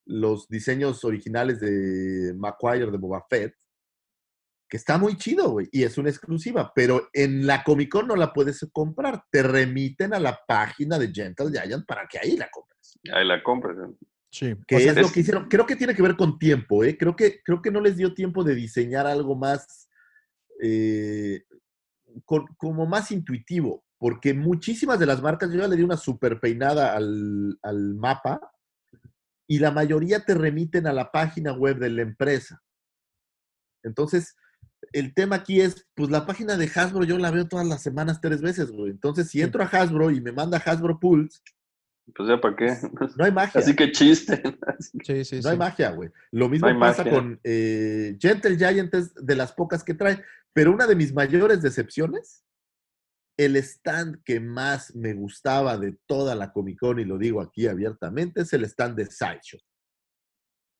los 0.05 0.47
diseños 0.47 1.03
originales 1.03 1.59
de 1.59 2.33
Maguire 2.37 2.89
de 2.89 2.97
Boba 2.97 3.25
Fett, 3.29 3.53
que 4.69 4.77
está 4.77 4.97
muy 4.97 5.17
chido, 5.17 5.49
güey. 5.49 5.67
Y 5.73 5.83
es 5.83 5.97
una 5.97 6.07
exclusiva, 6.09 6.71
pero 6.73 7.09
en 7.11 7.45
la 7.45 7.65
Comic 7.65 7.91
Con 7.91 8.07
no 8.07 8.15
la 8.15 8.31
puedes 8.31 8.65
comprar. 8.71 9.25
Te 9.29 9.43
remiten 9.43 10.13
a 10.13 10.21
la 10.21 10.39
página 10.47 10.97
de 10.97 11.11
Gentle 11.11 11.51
Giant 11.51 11.85
para 11.85 12.07
que 12.07 12.17
ahí 12.17 12.37
la 12.37 12.47
compres. 12.49 12.97
Ahí 13.13 13.27
la 13.27 13.43
compras. 13.43 13.75
¿no? 13.75 13.93
Sí. 14.31 14.55
Que 14.65 14.77
O 14.77 14.79
sea, 14.79 14.91
es 14.93 15.01
lo 15.01 15.11
que 15.11 15.19
hicieron. 15.19 15.49
Creo 15.49 15.65
que 15.65 15.75
tiene 15.75 15.93
que 15.93 16.01
ver 16.01 16.15
con 16.15 16.39
tiempo, 16.39 16.85
¿eh? 16.85 16.97
Creo 16.97 17.13
que, 17.13 17.41
creo 17.43 17.61
que 17.61 17.71
no 17.71 17.81
les 17.81 17.97
dio 17.97 18.13
tiempo 18.13 18.45
de 18.45 18.55
diseñar 18.55 19.05
algo 19.05 19.35
más, 19.35 19.86
eh, 20.61 21.43
con- 22.25 22.47
como 22.57 22.85
más 22.85 23.11
intuitivo, 23.11 23.83
porque 23.99 24.33
muchísimas 24.33 24.99
de 24.99 25.05
las 25.05 25.21
marcas, 25.21 25.51
yo 25.51 25.59
ya 25.59 25.67
le 25.67 25.75
di 25.75 25.83
una 25.83 25.97
super 25.97 26.39
peinada 26.39 26.95
al, 26.95 27.57
al 27.61 27.95
mapa 27.95 28.39
y 29.47 29.59
la 29.59 29.71
mayoría 29.71 30.23
te 30.25 30.33
remiten 30.33 30.87
a 30.87 30.93
la 30.93 31.11
página 31.11 31.53
web 31.53 31.77
de 31.79 31.89
la 31.89 32.01
empresa. 32.01 32.61
Entonces, 33.83 34.35
el 34.91 35.13
tema 35.13 35.37
aquí 35.37 35.61
es, 35.61 35.87
pues 35.95 36.09
la 36.09 36.25
página 36.25 36.57
de 36.57 36.69
Hasbro 36.73 37.03
yo 37.03 37.17
la 37.17 37.31
veo 37.31 37.47
todas 37.47 37.65
las 37.67 37.81
semanas 37.81 38.19
tres 38.21 38.41
veces, 38.41 38.71
güey. 38.71 38.91
Entonces, 38.91 39.29
si 39.29 39.41
entro 39.41 39.63
a 39.63 39.67
Hasbro 39.67 40.11
y 40.11 40.21
me 40.21 40.31
manda 40.31 40.57
Hasbro 40.63 40.99
Pulse, 40.99 41.39
Pues 42.15 42.29
ya 42.29 42.39
para 42.39 42.55
qué. 42.55 42.73
no 43.17 43.25
hay 43.25 43.31
magia. 43.31 43.59
Así 43.61 43.75
que 43.75 43.91
chiste. 43.91 44.41
sí, 45.03 45.23
sí, 45.25 45.39
No 45.41 45.49
hay 45.49 45.57
magia, 45.57 45.91
güey. 45.91 46.09
Lo 46.31 46.49
mismo 46.49 46.69
No 46.69 46.79
pasa 46.79 47.03
magia. 47.03 47.17
con 47.19 47.39
eh, 47.43 48.17
Gentle 48.19 48.57
Giant, 48.57 48.93
es 48.93 49.13
de 49.15 49.35
las 49.35 49.51
pocas 49.53 49.83
que 49.83 49.93
trae. 49.93 50.23
Pero 50.57 50.71
una 50.71 50.87
de 50.87 50.95
mis 50.95 51.13
mayores 51.13 51.61
decepciones, 51.61 52.43
el 53.37 53.57
stand 53.57 54.23
que 54.23 54.39
más 54.39 54.95
me 54.95 55.13
gustaba 55.13 55.77
de 55.77 55.99
toda 56.07 56.33
la 56.33 56.51
Comic 56.51 56.79
Con, 56.79 56.99
y 56.99 57.05
lo 57.05 57.19
digo 57.19 57.41
aquí 57.41 57.67
abiertamente, 57.67 58.41
es 58.41 58.51
el 58.53 58.63
stand 58.63 58.95
de 58.97 59.05
Sideshow. 59.05 59.59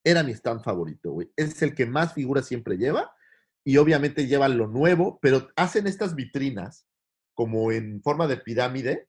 Era 0.03 0.23
mi 0.23 0.31
stand 0.31 0.63
favorito, 0.63 1.11
güey. 1.11 1.31
Es 1.35 1.61
el 1.61 1.75
que 1.75 1.85
más 1.85 2.15
figuras 2.15 2.47
siempre 2.47 2.75
lleva. 2.77 3.11
Y 3.63 3.77
obviamente 3.77 4.25
llevan 4.25 4.57
lo 4.57 4.65
nuevo, 4.65 5.19
pero 5.21 5.47
hacen 5.55 5.85
estas 5.85 6.15
vitrinas 6.15 6.87
como 7.35 7.71
en 7.71 8.01
forma 8.01 8.25
de 8.25 8.37
pirámide, 8.37 9.07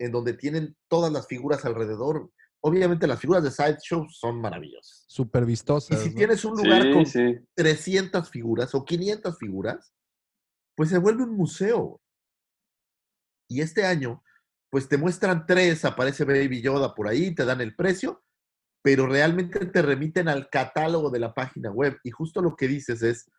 en 0.00 0.12
donde 0.12 0.32
tienen 0.32 0.78
todas 0.88 1.12
las 1.12 1.26
figuras 1.26 1.66
alrededor. 1.66 2.30
Obviamente 2.62 3.06
las 3.06 3.20
figuras 3.20 3.42
de 3.42 3.50
Sideshow 3.50 4.08
son 4.08 4.40
maravillosas. 4.40 5.04
Súper 5.08 5.42
Y 5.42 5.46
vistosas. 5.48 6.00
si 6.00 6.08
¿no? 6.08 6.14
tienes 6.14 6.42
un 6.46 6.56
lugar 6.56 6.84
Sí, 6.84 6.92
con 6.94 7.04
sí. 7.04 7.34
300 7.54 8.30
figuras 8.30 8.74
o 8.74 8.82
500 8.82 9.36
figuras, 9.36 9.92
pues 10.76 10.90
se 10.90 10.98
vuelve 10.98 11.24
un 11.24 11.36
museo. 11.36 12.00
Y 13.48 13.60
este 13.60 13.84
año, 13.84 14.22
pues 14.70 14.88
te 14.88 14.98
muestran 14.98 15.46
tres, 15.46 15.84
aparece 15.84 16.24
Baby 16.24 16.62
Yoda 16.62 16.94
por 16.94 17.08
ahí, 17.08 17.34
te 17.34 17.44
dan 17.44 17.60
el 17.60 17.74
precio, 17.74 18.22
pero 18.82 19.06
realmente 19.06 19.66
te 19.66 19.82
remiten 19.82 20.28
al 20.28 20.48
catálogo 20.50 21.10
de 21.10 21.20
la 21.20 21.34
página 21.34 21.70
web. 21.70 21.98
Y 22.04 22.10
justo 22.10 22.42
lo 22.42 22.54
que 22.56 22.68
dices 22.68 23.02
es, 23.02 23.30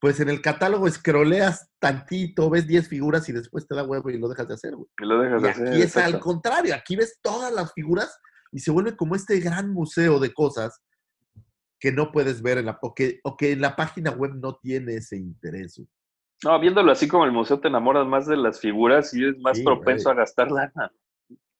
pues 0.00 0.20
en 0.20 0.28
el 0.28 0.40
catálogo 0.40 0.86
escroleas 0.86 1.70
tantito, 1.78 2.48
ves 2.50 2.66
10 2.66 2.88
figuras 2.88 3.28
y 3.28 3.32
después 3.32 3.66
te 3.66 3.74
da 3.74 3.84
huevo 3.84 4.10
y 4.10 4.18
lo 4.18 4.28
dejas 4.28 4.48
de 4.48 4.54
hacer, 4.54 4.76
güey. 4.76 4.88
Y 5.00 5.04
lo 5.04 5.20
dejas 5.20 5.42
Y 5.42 5.42
de 5.42 5.50
hacer. 5.50 5.68
aquí 5.68 5.82
es 5.82 5.96
al 5.96 6.20
contrario, 6.20 6.74
aquí 6.74 6.96
ves 6.96 7.18
todas 7.20 7.52
las 7.52 7.72
figuras 7.72 8.18
y 8.52 8.60
se 8.60 8.70
vuelve 8.70 8.96
como 8.96 9.14
este 9.16 9.40
gran 9.40 9.70
museo 9.72 10.20
de 10.20 10.32
cosas 10.32 10.80
que 11.80 11.92
no 11.92 12.10
puedes 12.12 12.42
ver 12.42 12.58
en 12.58 12.66
la, 12.66 12.78
o 12.80 12.94
que, 12.94 13.20
o 13.24 13.36
que 13.36 13.52
en 13.52 13.60
la 13.60 13.76
página 13.76 14.10
web 14.12 14.34
no 14.34 14.56
tiene 14.56 14.96
ese 14.96 15.16
interés. 15.16 15.76
güey. 15.76 15.88
No, 16.44 16.58
viéndolo 16.60 16.92
así 16.92 17.08
como 17.08 17.24
el 17.24 17.32
museo 17.32 17.58
te 17.60 17.68
enamoras 17.68 18.06
más 18.06 18.26
de 18.26 18.36
las 18.36 18.60
figuras 18.60 19.12
y 19.14 19.24
es 19.26 19.38
más 19.38 19.58
Sí, 19.58 19.64
propenso 19.64 20.04
güey. 20.10 20.16
a 20.16 20.20
gastar 20.20 20.50
lana. 20.50 20.92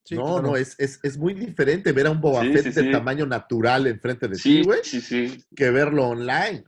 Sí, 0.04 0.14
no, 0.14 0.24
claro. 0.24 0.42
no, 0.42 0.56
es, 0.56 0.78
es, 0.78 1.00
es 1.02 1.18
muy 1.18 1.34
diferente 1.34 1.92
ver 1.92 2.06
a 2.06 2.10
un 2.10 2.20
Boba 2.20 2.42
Sí, 2.42 2.52
Fett 2.52 2.62
sí, 2.62 2.70
de 2.70 2.82
sí. 2.84 2.92
tamaño 2.92 3.26
natural 3.26 3.86
enfrente 3.88 4.28
de 4.28 4.36
Sí, 4.36 4.60
ti, 4.60 4.64
güey, 4.64 4.80
sí, 4.82 5.00
sí. 5.00 5.44
que 5.54 5.70
verlo 5.70 6.08
online. 6.08 6.64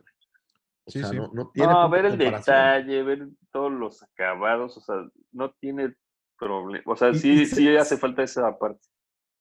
O 0.85 0.91
Sí, 0.91 0.99
sea, 0.99 1.09
sí. 1.11 1.17
no, 1.17 1.31
no 1.33 1.51
tiene 1.51 1.73
No, 1.73 1.89
ver 1.89 2.05
el 2.07 2.19
detalle, 2.19 3.03
ver 3.03 3.29
todos 3.53 3.73
los 3.73 4.03
acabados, 4.03 4.77
o 4.77 4.81
sea, 4.81 4.97
no 5.33 5.53
tiene 5.53 5.95
problema. 6.39 6.83
O 6.87 6.97
sea, 6.97 7.15
sí, 7.15 7.47
sí 7.47 7.75
hace 7.77 7.97
falta 7.97 8.23
esa 8.23 8.59
parte. 8.59 8.81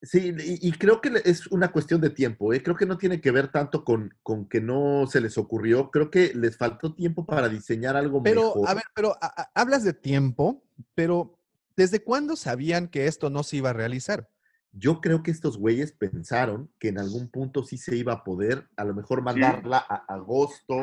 Sí, 0.02 0.34
y, 0.38 0.66
y 0.68 0.72
creo 0.72 1.00
que 1.02 1.12
es 1.26 1.46
una 1.48 1.70
cuestión 1.72 2.00
de 2.00 2.08
tiempo, 2.08 2.54
¿eh? 2.54 2.62
creo 2.62 2.74
que 2.74 2.86
no 2.86 2.96
tiene 2.96 3.20
que 3.20 3.30
ver 3.30 3.48
tanto 3.48 3.84
con, 3.84 4.14
con 4.22 4.48
que 4.48 4.60
no 4.60 5.06
se 5.06 5.20
les 5.20 5.36
ocurrió, 5.36 5.90
creo 5.90 6.10
que 6.10 6.32
les 6.34 6.56
faltó 6.56 6.94
tiempo 6.94 7.26
para 7.26 7.50
diseñar 7.50 7.96
algo 7.96 8.22
Pero, 8.22 8.46
mejor. 8.54 8.68
a 8.68 8.74
ver, 8.74 8.84
pero 8.94 9.12
a- 9.20 9.42
a- 9.42 9.50
hablas 9.54 9.84
de 9.84 9.92
tiempo, 9.92 10.62
pero 10.94 11.38
¿desde 11.76 12.02
cuándo 12.02 12.34
sabían 12.36 12.88
que 12.88 13.06
esto 13.08 13.28
no 13.28 13.42
se 13.42 13.58
iba 13.58 13.70
a 13.70 13.74
realizar? 13.74 14.30
Yo 14.72 15.02
creo 15.02 15.22
que 15.22 15.32
estos 15.32 15.58
güeyes 15.58 15.92
pensaron 15.92 16.70
que 16.78 16.88
en 16.88 16.98
algún 16.98 17.28
punto 17.28 17.62
sí 17.64 17.76
se 17.76 17.94
iba 17.96 18.14
a 18.14 18.24
poder, 18.24 18.68
a 18.76 18.84
lo 18.84 18.94
mejor 18.94 19.20
mandarla 19.20 19.84
a 19.86 19.96
agosto, 20.14 20.76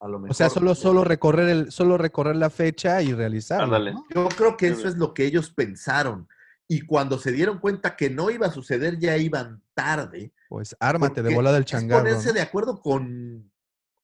a 0.00 0.08
lo 0.08 0.18
mejor. 0.18 0.30
O 0.30 0.34
sea, 0.34 0.48
solo, 0.48 0.74
solo 0.74 1.04
recorrer 1.04 1.48
el, 1.50 1.72
solo 1.72 1.98
recorrer 1.98 2.36
la 2.36 2.48
fecha 2.48 3.02
y 3.02 3.12
realizarlo. 3.12 3.64
Ándale. 3.64 3.92
¿no? 3.92 4.04
Yo 4.14 4.28
creo 4.28 4.56
que 4.56 4.68
eso 4.68 4.88
es 4.88 4.96
lo 4.96 5.12
que 5.12 5.26
ellos 5.26 5.50
pensaron. 5.50 6.26
Y 6.68 6.80
cuando 6.82 7.18
se 7.18 7.30
dieron 7.32 7.58
cuenta 7.60 7.94
que 7.96 8.10
no 8.10 8.30
iba 8.30 8.46
a 8.48 8.52
suceder, 8.52 8.98
ya 8.98 9.16
iban 9.16 9.62
tarde. 9.74 10.32
Pues 10.48 10.74
ármate 10.80 11.22
de 11.22 11.34
volada 11.34 11.56
el 11.58 11.64
es 11.64 11.70
changarro. 11.70 12.02
ponerse 12.02 12.28
¿no? 12.28 12.34
de 12.34 12.40
acuerdo 12.40 12.80
con 12.80 13.52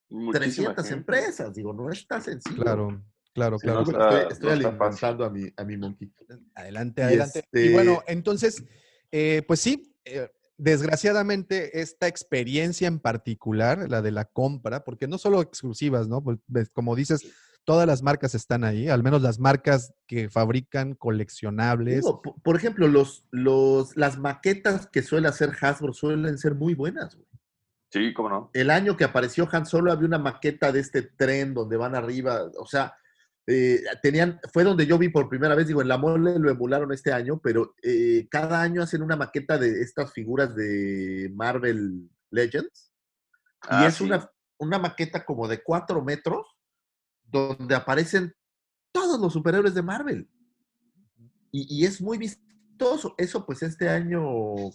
Muchísima 0.09 0.75
300 0.75 0.85
gente. 0.85 0.99
empresas. 0.99 1.55
Digo, 1.55 1.73
no 1.73 1.91
está 1.91 2.21
sencillo. 2.21 2.63
Claro, 2.63 3.03
claro, 3.35 3.59
Sí, 3.59 3.63
claro. 3.67 3.81
no 3.81 3.87
Estoy, 3.87 3.95
está- 3.95 4.09
estoy- 4.21 4.33
estoy 4.33 4.49
no 4.49 4.55
está 4.55 4.69
alimentando 4.69 5.25
a 5.25 5.31
mi, 5.31 5.53
a 5.57 5.65
mi 5.65 5.77
monkey. 5.77 6.13
Adelante, 6.55 7.03
Y 7.03 7.05
adelante. 7.05 7.39
Y 7.53 7.59
este- 7.59 7.73
bueno, 7.73 8.03
entonces, 8.07 8.63
eh, 9.11 9.43
pues 9.49 9.59
sí, 9.61 9.97
eh, 10.05 10.29
desgraciadamente 10.59 11.81
esta 11.81 12.07
experiencia 12.07 12.87
en 12.87 13.01
particular, 13.01 13.89
la 13.91 14.03
de 14.03 14.11
la 14.13 14.27
compra, 14.27 14.85
porque 14.85 15.09
no 15.09 15.19
solo 15.19 15.41
exclusivas, 15.41 16.07
¿no? 16.09 16.23
Pues, 16.23 16.39
como 16.73 16.95
dices, 16.95 17.27
todas 17.65 17.87
las 17.87 18.03
marcas 18.03 18.35
están 18.35 18.65
ahí, 18.65 18.89
al 18.89 19.03
menos 19.03 19.23
las 19.23 19.39
marcas 19.39 19.93
que 20.07 20.29
fabrican 20.29 20.95
coleccionables. 20.95 21.97
Digo, 22.05 22.21
por 22.23 22.57
ejemplo, 22.57 22.89
los, 22.89 23.25
los, 23.31 23.97
las 23.97 24.19
maquetas 24.19 24.87
que 24.89 25.03
suele 25.03 25.29
hacer 25.29 25.53
Hasbro 25.61 25.93
suelen 25.93 26.39
ser 26.39 26.55
muy 26.55 26.75
buenas. 26.75 27.15
güey. 27.15 27.27
Sí, 27.91 28.15
cómo 28.15 28.29
no. 28.31 28.51
El 28.55 28.71
año 28.71 28.97
que 28.97 29.05
apareció 29.05 29.49
Han 29.53 29.67
Solo 29.67 29.93
había 29.93 30.07
una 30.07 30.19
maqueta 30.19 30.73
de 30.73 30.81
este 30.81 31.03
tren 31.03 31.53
donde 31.55 31.77
van 31.77 31.95
arriba, 31.95 32.51
o 32.59 32.67
sea, 32.67 32.97
eh, 33.47 33.83
tenían, 34.03 34.41
fue 34.53 34.65
donde 34.65 34.87
yo 34.87 34.99
vi 34.99 35.09
por 35.09 35.29
primera 35.29 35.55
vez, 35.55 35.67
digo, 35.67 35.83
en 35.83 35.89
la 35.89 35.99
mole 35.99 36.39
lo 36.39 36.49
emularon 36.51 36.93
este 36.93 37.13
año, 37.13 37.41
pero 37.43 37.75
eh, 37.83 38.27
cada 38.31 38.63
año 38.63 38.83
hacen 38.83 39.03
una 39.03 39.17
maqueta 39.17 39.59
de 39.59 39.83
estas 39.83 40.13
figuras 40.13 40.55
de 40.55 41.31
Marvel 41.35 42.09
Legends. 42.31 42.93
Y 43.65 43.67
Ah, 43.69 43.87
es 43.89 43.95
sí. 43.97 44.05
una, 44.05 44.31
una 44.59 44.79
maqueta 44.79 45.25
como 45.25 45.47
de 45.49 45.63
cuatro 45.63 46.03
metros, 46.03 46.47
donde 47.33 47.75
aparecen 47.75 48.33
todos 48.93 49.19
los 49.19 49.33
superhéroes 49.33 49.75
de 49.75 49.83
Marvel. 49.83 50.29
Y, 51.51 51.81
y 51.81 51.87
es 51.87 52.01
muy 52.01 52.19
vistoso. 52.19 53.15
Eso, 53.17 53.45
pues, 53.47 53.63
este 53.63 53.89
año 53.89 54.23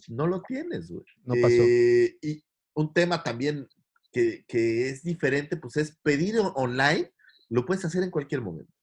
no 0.08 0.28
lo 0.28 0.42
tienes, 0.42 0.90
güey. 0.90 1.06
No 1.24 1.36
pasó. 1.42 1.62
Eh, 1.62 2.18
y 2.22 2.44
un 2.74 2.94
tema 2.94 3.24
también 3.24 3.68
que, 4.12 4.44
que 4.48 4.90
es 4.90 5.04
diferente, 5.04 5.58
pues, 5.58 5.78
es 5.78 5.98
pedir 6.02 6.36
online, 6.56 7.12
lo 7.50 7.66
puedes 7.66 7.86
hacer 7.86 8.04
en 8.04 8.12
cualquier 8.12 8.42
momento. 8.42 8.74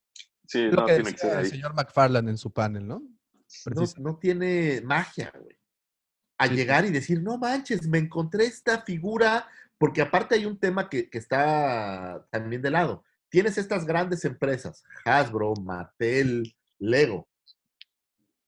Sí, 0.47 0.63
lo 0.65 0.83
no 0.83 0.87
que 0.87 0.95
tiene 0.95 1.05
que 1.05 1.13
decía 1.13 1.31
ser 1.31 1.41
el 1.41 1.51
señor 1.51 1.75
McFarland 1.75 2.29
en 2.29 2.39
su 2.39 2.53
panel, 2.53 2.87
¿no? 2.87 3.03
No, 3.75 3.85
no 3.99 4.19
tiene 4.19 4.81
magia, 4.83 5.33
güey. 5.39 5.57
A 6.39 6.49
sí. 6.49 6.55
llegar 6.55 6.85
y 6.85 6.91
decir, 6.91 7.23
no 7.23 7.39
manches, 7.39 7.87
me 7.87 7.99
encontré 7.99 8.45
esta 8.45 8.83
figura, 8.83 9.49
porque 9.79 10.03
aparte 10.03 10.35
hay 10.35 10.45
un 10.45 10.59
tema 10.59 10.91
que, 10.91 11.09
que 11.09 11.19
está 11.19 12.27
también 12.31 12.61
de 12.61 12.71
lado. 12.71 13.05
Tienes 13.35 13.59
estas 13.59 13.85
grandes 13.85 14.25
empresas, 14.25 14.85
Hasbro, 15.05 15.55
Mattel, 15.61 16.55
Lego, 16.79 17.29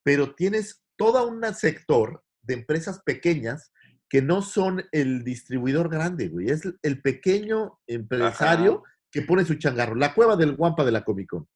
pero 0.05 0.37
tienes 0.37 0.81
todo 0.95 1.27
un 1.27 1.43
sector 1.55 2.23
de 2.43 2.55
empresas 2.55 3.01
pequeñas 3.05 3.73
que 4.09 4.23
no 4.23 4.43
son 4.43 4.85
el 4.93 5.25
distribuidor 5.25 5.89
grande, 5.89 6.29
güey. 6.29 6.51
Es 6.51 6.63
el 6.83 7.03
pequeño 7.03 7.81
empresario 7.89 8.85
que 9.11 9.23
pone 9.23 9.45
su 9.45 9.57
changarro. 9.57 9.97
La 9.97 10.15
cueva 10.15 10.37
del 10.37 10.55
guampa 10.55 10.85
de 10.85 10.93
la 10.93 11.03
Comic 11.03 11.31
Con. 11.31 11.49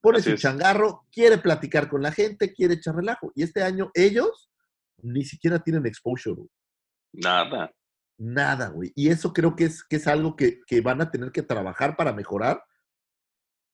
Pone 0.00 0.18
Así 0.18 0.28
su 0.28 0.36
es. 0.36 0.40
changarro, 0.40 1.06
quiere 1.10 1.38
platicar 1.38 1.88
con 1.88 2.02
la 2.02 2.12
gente, 2.12 2.54
quiere 2.54 2.74
echar 2.74 2.94
relajo. 2.94 3.32
Y 3.34 3.42
este 3.42 3.64
año 3.64 3.90
ellos 3.94 4.48
ni 5.02 5.24
siquiera 5.24 5.58
tienen 5.58 5.86
exposure, 5.86 6.36
güey. 6.36 6.50
Nada. 7.14 7.74
Nada, 8.16 8.68
güey. 8.68 8.92
Y 8.94 9.08
eso 9.08 9.32
creo 9.32 9.56
que 9.56 9.64
es, 9.64 9.82
que 9.82 9.96
es 9.96 10.06
algo 10.06 10.36
que, 10.36 10.60
que 10.68 10.82
van 10.82 11.00
a 11.00 11.10
tener 11.10 11.32
que 11.32 11.42
trabajar 11.42 11.96
para 11.96 12.12
mejorar. 12.12 12.62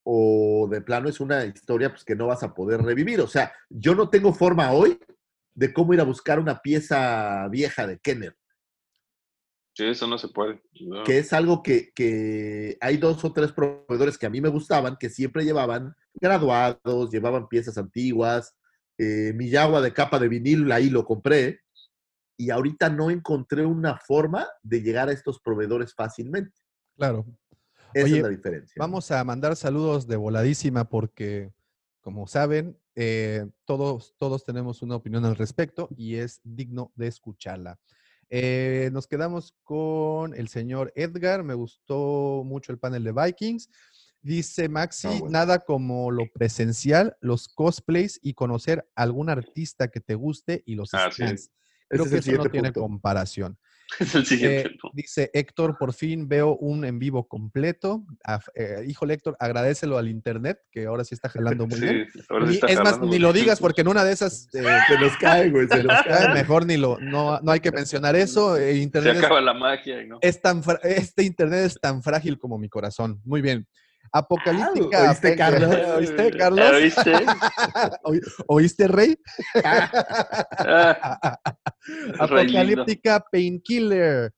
O 0.04 0.68
de 0.70 0.80
plano 0.80 1.08
es 1.08 1.20
una 1.20 1.44
historia 1.44 1.90
pues, 1.90 2.04
que 2.04 2.16
no 2.16 2.26
vas 2.26 2.42
a 2.42 2.54
poder 2.54 2.82
revivir. 2.82 3.20
O 3.20 3.26
sea, 3.26 3.52
yo 3.68 3.94
no 3.94 4.08
tengo 4.10 4.32
forma 4.32 4.72
hoy 4.72 4.98
de 5.54 5.72
cómo 5.72 5.94
ir 5.94 6.00
a 6.00 6.04
buscar 6.04 6.38
una 6.38 6.60
pieza 6.60 7.48
vieja 7.48 7.86
de 7.86 7.98
Kenner. 7.98 8.36
Sí, 9.74 9.84
eso 9.84 10.06
no 10.06 10.18
se 10.18 10.28
puede. 10.28 10.62
No. 10.80 11.02
que 11.04 11.18
es 11.18 11.32
algo 11.32 11.62
que, 11.62 11.92
que 11.94 12.76
hay 12.80 12.98
dos 12.98 13.24
o 13.24 13.32
tres 13.32 13.52
proveedores 13.52 14.18
que 14.18 14.26
a 14.26 14.30
mí 14.30 14.40
me 14.40 14.50
gustaban, 14.50 14.96
que 14.98 15.08
siempre 15.08 15.44
llevaban 15.44 15.94
graduados, 16.14 17.10
llevaban 17.10 17.48
piezas 17.48 17.78
antiguas. 17.78 18.54
Eh, 18.98 19.32
mi 19.34 19.48
Yagua 19.48 19.80
de 19.80 19.92
capa 19.92 20.18
de 20.18 20.28
vinil, 20.28 20.70
ahí 20.72 20.90
lo 20.90 21.04
compré. 21.04 21.60
Y 22.36 22.50
ahorita 22.50 22.90
no 22.90 23.10
encontré 23.10 23.64
una 23.64 23.96
forma 23.96 24.46
de 24.62 24.82
llegar 24.82 25.08
a 25.08 25.12
estos 25.12 25.40
proveedores 25.40 25.94
fácilmente. 25.94 26.60
Claro. 26.96 27.24
Esa 27.94 28.04
Oye, 28.06 28.16
es 28.18 28.22
la 28.22 28.28
diferencia. 28.28 28.74
Vamos 28.78 29.10
a 29.10 29.22
mandar 29.24 29.56
saludos 29.56 30.06
de 30.06 30.16
voladísima 30.16 30.88
porque, 30.88 31.52
como 32.00 32.26
saben, 32.26 32.78
eh, 32.94 33.46
todos, 33.64 34.14
todos 34.18 34.44
tenemos 34.44 34.82
una 34.82 34.96
opinión 34.96 35.24
al 35.24 35.36
respecto 35.36 35.88
y 35.96 36.16
es 36.16 36.40
digno 36.44 36.92
de 36.94 37.06
escucharla. 37.08 37.78
Eh, 38.30 38.88
nos 38.92 39.06
quedamos 39.06 39.54
con 39.62 40.34
el 40.34 40.48
señor 40.48 40.92
Edgar. 40.96 41.42
Me 41.42 41.54
gustó 41.54 42.42
mucho 42.46 42.72
el 42.72 42.78
panel 42.78 43.04
de 43.04 43.12
Vikings. 43.12 43.68
Dice 44.22 44.68
Maxi, 44.68 45.08
Ah, 45.08 45.10
bueno. 45.18 45.28
nada 45.30 45.58
como 45.58 46.10
lo 46.10 46.22
presencial, 46.32 47.16
los 47.20 47.48
cosplays 47.48 48.20
y 48.22 48.34
conocer 48.34 48.88
algún 48.94 49.28
artista 49.28 49.88
que 49.88 50.00
te 50.00 50.14
guste 50.14 50.62
y 50.64 50.76
los 50.76 50.94
Así 50.94 51.16
stands. 51.22 51.42
es. 51.42 51.50
Creo 51.88 52.04
que 52.04 52.16
es 52.18 52.26
eso 52.28 52.38
no 52.44 52.48
tiene 52.50 52.72
comparación. 52.72 53.58
Es 54.00 54.14
el 54.14 54.26
siguiente. 54.26 54.60
Eh, 54.68 54.76
¿no? 54.82 54.90
dice 54.92 55.30
Héctor, 55.34 55.76
por 55.78 55.92
fin 55.92 56.28
veo 56.28 56.56
un 56.56 56.84
en 56.84 56.98
vivo 56.98 57.26
completo. 57.28 58.04
Af- 58.26 58.50
eh, 58.54 58.84
híjole, 58.86 59.14
Héctor, 59.14 59.36
agradecelo 59.38 59.98
al 59.98 60.08
internet, 60.08 60.58
que 60.70 60.86
ahora 60.86 61.04
sí 61.04 61.14
está 61.14 61.28
jalando 61.28 61.66
muy 61.66 61.76
Sí, 61.78 61.84
bien. 61.84 62.08
Ni- 62.46 62.54
está 62.54 62.66
es 62.68 62.78
más, 62.80 63.00
ni 63.00 63.18
lo 63.18 63.32
digas 63.32 63.60
porque 63.60 63.82
en 63.82 63.88
una 63.88 64.04
de 64.04 64.12
esas 64.12 64.48
eh, 64.54 64.62
Se 64.88 64.98
nos 64.98 65.16
cae, 65.18 65.50
güey, 65.50 65.68
se 65.68 65.82
nos 65.84 66.00
eh, 66.00 66.04
cae. 66.08 66.34
mejor 66.34 66.66
ni 66.66 66.76
lo, 66.76 66.98
no, 67.00 67.38
no 67.40 67.52
hay 67.52 67.60
que 67.60 67.70
mencionar 67.72 68.16
eso. 68.16 68.56
eh, 68.56 68.72
Se 68.72 68.78
internet 68.78 69.16
es- 69.16 69.24
acaba 69.24 69.40
la 69.40 69.54
magia 69.54 70.02
no. 70.06 70.18
es 70.20 70.40
tan 70.40 70.62
este 70.82 71.24
internet 71.24 71.64
es 71.66 71.80
tan 71.80 72.02
frágil 72.02 72.38
como 72.38 72.58
mi 72.58 72.68
corazón. 72.68 73.20
Muy 73.24 73.42
bien. 73.42 73.66
Apocalíptica. 74.12 75.06
Ah, 75.06 75.10
¿oíste, 75.10 75.36
Carlos? 75.36 75.70
¿Oíste, 75.96 76.30
Carlos? 76.36 76.70
¿Oíste? 76.72 77.12
¿Oí- 78.04 78.20
¿Oíste, 78.46 78.88
Rey? 78.88 79.16
Ah. 79.64 81.38
Apocalíptica 82.18 83.24
Painkiller. 83.30 84.32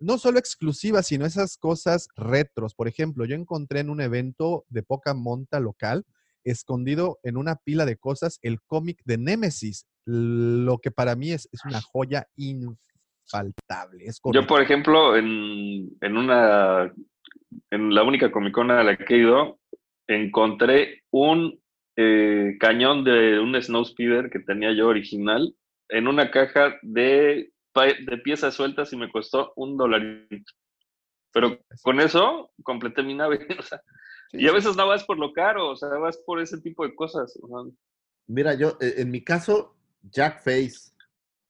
No 0.00 0.16
solo 0.16 0.38
exclusivas, 0.38 1.06
sino 1.08 1.26
esas 1.26 1.56
cosas 1.56 2.08
retros. 2.16 2.74
Por 2.74 2.86
ejemplo, 2.88 3.24
yo 3.24 3.34
encontré 3.34 3.80
en 3.80 3.90
un 3.90 4.00
evento 4.00 4.64
de 4.68 4.82
poca 4.82 5.12
monta 5.12 5.58
local, 5.60 6.04
escondido 6.44 7.18
en 7.24 7.36
una 7.36 7.56
pila 7.56 7.84
de 7.84 7.96
cosas, 7.96 8.38
el 8.42 8.60
cómic 8.62 9.00
de 9.04 9.18
Nemesis, 9.18 9.86
lo 10.06 10.78
que 10.78 10.90
para 10.92 11.16
mí 11.16 11.32
es, 11.32 11.48
es 11.52 11.64
una 11.64 11.80
joya 11.82 12.26
infaltable. 12.36 14.04
Es 14.06 14.20
Yo, 14.32 14.46
por 14.46 14.62
ejemplo, 14.62 15.16
en, 15.16 15.90
en 16.00 16.16
una. 16.16 16.92
En 17.70 17.94
la 17.94 18.02
única 18.02 18.30
Comic 18.30 18.54
Con 18.54 18.70
a 18.70 18.82
la 18.82 18.96
que 18.96 19.14
he 19.14 19.18
ido, 19.18 19.58
encontré 20.06 21.02
un 21.10 21.60
eh, 21.96 22.56
cañón 22.60 23.04
de 23.04 23.40
un 23.40 23.60
Snowspeeder 23.60 24.30
que 24.30 24.40
tenía 24.40 24.72
yo 24.72 24.88
original 24.88 25.54
en 25.88 26.08
una 26.08 26.30
caja 26.30 26.76
de, 26.82 27.52
piezas 28.24 28.54
sueltas 28.54 28.92
y 28.92 28.96
me 28.96 29.10
costó 29.10 29.52
un 29.56 29.76
dolarito. 29.76 30.52
Pero 31.32 31.58
con 31.82 32.00
eso 32.00 32.50
completé 32.62 33.02
mi 33.02 33.14
nave. 33.14 33.46
o 33.58 33.62
sea, 33.62 33.80
y 34.32 34.46
a 34.46 34.52
veces 34.52 34.76
no 34.76 34.86
vas 34.86 35.04
por 35.04 35.18
lo 35.18 35.32
caro, 35.32 35.70
o 35.70 35.76
sea, 35.76 35.88
vas 35.90 36.18
por 36.18 36.40
ese 36.40 36.60
tipo 36.60 36.84
de 36.86 36.94
cosas. 36.94 37.38
Mira, 38.26 38.54
yo, 38.54 38.76
eh, 38.80 38.94
en 38.98 39.10
mi 39.10 39.22
caso, 39.22 39.74
Jack 40.02 40.42
Face, 40.42 40.92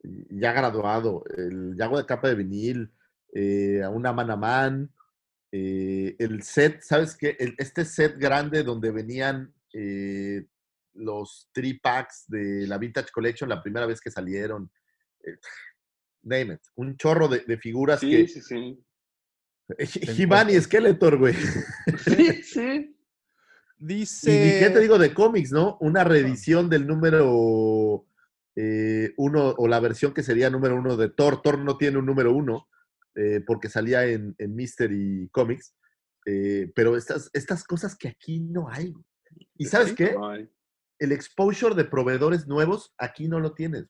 ya 0.03 0.53
graduado, 0.53 1.25
el 1.37 1.75
Yago 1.77 1.99
de 1.99 2.07
capa 2.07 2.29
de 2.29 2.37
vinil, 2.37 2.91
eh, 3.35 3.83
a 3.83 3.91
una 3.91 4.13
Man 4.13 4.31
a 4.31 4.37
Man, 4.37 4.91
eh, 5.53 6.17
el 6.19 6.43
set, 6.43 6.83
¿sabes 6.83 7.17
qué? 7.17 7.37
El- 7.39 7.55
este 7.59 7.85
set 7.85 8.19
grande 8.19 8.63
donde 8.63 8.91
venían 8.91 9.53
eh, 9.73 10.47
los 10.95 11.49
three 11.53 11.79
packs 11.79 12.25
de 12.29 12.67
la 12.67 12.79
Vintage 12.79 13.11
Collection 13.13 13.49
la 13.49 13.63
primera 13.63 13.87
vez 13.87 14.01
que 14.01 14.11
salieron. 14.11 14.71
eh, 15.25 15.37
name 16.23 16.55
it. 16.55 16.61
Un 16.75 16.97
chorro 16.97 17.29
de, 17.29 17.41
de 17.41 17.57
figuras 17.59 18.01
sí, 18.01 18.11
que. 18.11 18.29
sí, 18.29 18.43
sí. 18.43 18.85
He-Man 20.23 20.51
y 20.51 20.61
Skeletor, 20.61 21.19
güey. 21.19 21.35
Sí, 22.05 22.33
sí. 22.43 22.97
Dice. 23.79 24.31
Y 24.33 24.59
qué 24.59 24.71
te 24.71 24.81
digo 24.81 24.99
de 24.99 25.15
cómics, 25.15 25.53
¿no? 25.53 25.77
Una 25.81 26.03
reedición 26.05 26.69
del 26.69 26.87
número 26.87 28.05
eh, 28.57 29.13
uno, 29.19 29.55
o 29.57 29.69
la 29.69 29.79
versión 29.79 30.13
que 30.13 30.23
sería 30.25 30.51
número 30.51 30.75
uno 30.75 30.97
de 30.97 31.11
Thor. 31.11 31.43
Thor 31.43 31.59
no 31.59 31.77
tiene 31.77 31.99
un 31.99 32.07
número 32.07 32.33
uno, 32.33 32.69
eh, 33.15 33.41
porque 33.47 33.69
salía 33.69 34.05
en, 34.07 34.35
en 34.39 34.55
Mystery 34.55 35.29
Comics. 35.33 35.75
eh, 36.27 36.71
pero 36.75 36.97
estas, 36.97 37.31
estas 37.33 37.65
cosas 37.65 37.97
que 37.97 38.09
aquí 38.09 38.41
no 38.41 38.69
hay. 38.69 38.93
¿Y 39.57 39.67
sabes 39.67 39.93
qué? 39.95 40.13
No, 40.15 40.33
El 40.35 41.13
exposure 41.13 41.75
de 41.75 41.85
proveedores 41.85 42.47
nuevos 42.47 42.93
aquí 42.99 43.29
no 43.29 43.41
lo 43.41 43.55
tienes. 43.55 43.87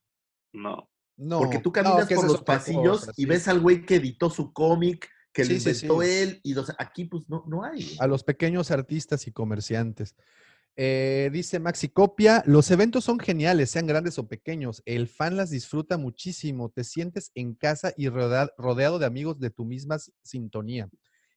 no. 0.53 0.89
No, 1.21 1.39
Porque 1.39 1.59
tú 1.59 1.67
no, 1.67 1.73
caminas 1.73 2.07
que 2.07 2.15
por 2.15 2.27
los 2.27 2.41
pasillos 2.43 3.09
y 3.17 3.23
sí. 3.23 3.25
ves 3.25 3.49
al 3.49 3.59
güey 3.59 3.85
que 3.85 3.95
editó 3.95 4.29
su 4.29 4.53
cómic, 4.53 5.05
que 5.33 5.43
lo 5.43 5.49
Sí, 5.49 5.59
sí, 5.59 5.69
inventó 5.71 6.01
sí. 6.01 6.07
él, 6.09 6.39
y 6.43 6.53
los, 6.53 6.71
aquí 6.79 7.03
pues 7.05 7.27
no, 7.27 7.43
no 7.45 7.61
hay. 7.65 7.97
a 7.99 8.07
los 8.07 8.23
pequeños 8.23 8.71
artistas 8.71 9.27
y 9.27 9.33
comerciantes. 9.33 10.15
Eh, 10.89 11.29
dice 11.33 11.59
Maxi 11.59 11.89
Copia, 11.89 12.41
los 12.45 12.71
eventos 12.71 13.03
son 13.03 13.19
geniales, 13.19 13.69
sean 13.69 13.85
grandes 13.85 14.17
o 14.17 14.29
pequeños. 14.29 14.81
El 14.85 15.09
fan 15.09 15.35
las 15.35 15.49
disfruta 15.49 15.97
muchísimo. 15.97 16.69
Te 16.69 16.85
sientes 16.85 17.31
en 17.35 17.53
casa 17.53 17.91
y 17.97 18.07
rodea- 18.07 18.53
rodeado 18.57 18.97
de 18.97 19.05
amigos 19.05 19.37
de 19.41 19.49
tu 19.49 19.65
misma 19.65 19.97
sintonía. 20.23 20.87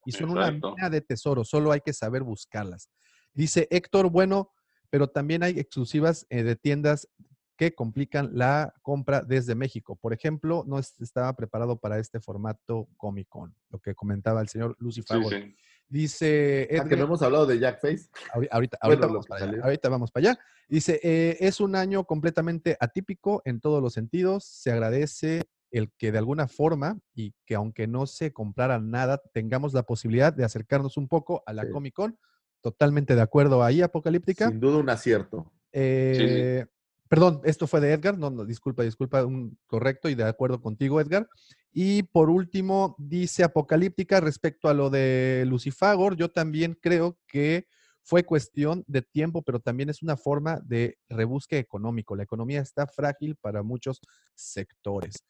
Y 0.07 0.13
son 0.13 0.31
Exacto. 0.31 0.69
una 0.69 0.77
mina 0.77 0.91
de 0.91 1.01
tesoros, 1.01 1.49
solo 1.49 1.73
hay 1.73 1.81
que 1.81 1.93
saber 1.93 2.23
buscarlas. 2.23 2.89
Dice 3.35 3.67
Héctor, 3.73 4.11
bueno, 4.11 4.53
pero 4.91 5.09
también 5.09 5.43
hay 5.43 5.59
exclusivas 5.59 6.25
eh, 6.31 6.45
de 6.45 6.55
tiendas 6.55 7.09
que 7.57 7.75
complican 7.75 8.31
la 8.35 8.73
compra 8.81 9.23
desde 9.23 9.57
México. 9.57 9.97
Por 9.97 10.13
ejemplo, 10.13 10.63
no 10.69 10.79
es- 10.79 10.95
estaba 11.01 11.35
preparado 11.35 11.81
para 11.81 11.99
este 11.99 12.21
formato 12.21 12.89
Comic 12.97 13.29
Con, 13.29 13.57
lo 13.71 13.81
que 13.81 13.97
comentaba 13.97 14.41
el 14.41 14.49
señor 14.49 14.77
Sí, 14.89 15.03
sí. 15.03 15.57
Dice 15.97 16.69
Ah, 16.81 16.89
que 16.89 16.97
no 16.97 17.05
hemos 17.05 17.21
hablado 17.21 17.45
de 17.45 17.59
Jack 17.59 17.79
Face. 17.83 18.09
Ahori- 18.33 18.49
Ahorita, 18.51 18.79
Bueno, 18.83 19.05
ahorita 19.05 19.07
vamos 19.07 19.27
para 19.27 19.45
allá. 19.45 19.63
Ahorita 19.63 19.89
vamos 19.91 20.11
para 20.11 20.31
allá. 20.31 20.39
Dice, 20.67 20.99
eh, 21.03 21.37
es 21.41 21.61
un 21.61 21.77
año 21.77 22.05
completamente 22.05 22.79
atípico 22.81 23.43
en 23.45 23.61
todos 23.61 23.83
los 23.83 23.93
sentidos. 23.93 24.43
Se 24.45 24.73
agradece 24.73 25.43
el 25.71 25.93
que 25.99 26.11
de 26.11 26.17
alguna 26.17 26.49
forma 26.49 26.99
y 27.15 27.35
que 27.45 27.57
aunque 27.57 27.87
no 27.87 28.07
se 28.07 28.33
comprara 28.33 28.79
nada, 28.79 29.21
tengamos 29.35 29.75
la 29.75 29.83
posibilidad 29.83 30.33
de 30.33 30.45
acercarnos 30.45 30.97
un 30.97 31.09
poco 31.09 31.43
a 31.45 31.53
la 31.53 31.65
Sí. 31.65 31.71
Comic 31.71 31.93
Con. 31.95 32.19
Totalmente 32.63 33.15
de 33.15 33.21
acuerdo 33.21 33.63
ahí, 33.63 33.83
Apocalíptica. 33.83 34.49
Sin 34.49 34.61
duda 34.61 34.79
un 34.79 34.89
acierto. 34.89 35.53
Eh, 35.73 36.65
Perdón, 37.13 37.43
esto 37.45 37.67
fue 37.67 37.83
de 37.83 37.93
Edgar. 37.93 38.17
No, 38.17 38.31
no, 38.31 38.47
disculpa, 38.47 38.85
disculpa, 38.85 39.23
un 39.27 39.59
correcto 39.67 40.09
y 40.09 40.15
de 40.15 40.25
acuerdo 40.25 40.63
contigo, 40.63 40.99
Edgar. 40.99 41.29
Y 41.71 42.05
por 42.05 42.31
último, 42.31 42.97
dice 42.99 43.45
Apocalíptica 43.45 44.19
respecto 44.19 44.71
a 44.71 44.73
lo 44.73 44.89
de 44.89 45.45
Lucifagor. 45.47 46.17
Yo 46.17 46.31
también 46.31 46.75
creo 46.81 47.19
que 47.27 47.67
fue 48.03 48.25
cuestión 48.25 48.83
de 48.87 49.03
tiempo, 49.03 49.43
pero 49.43 49.61
también 49.61 49.91
es 49.91 50.03
una 50.03 50.17
forma 50.17 50.59
de 50.65 50.97
rebusque 51.11 51.59
económico. 51.59 52.17
La 52.17 52.23
economía 52.23 52.63
está 52.63 52.87
frágil 52.87 53.37
para 53.37 53.63
muchos 53.63 54.01
sectores. 54.35 55.23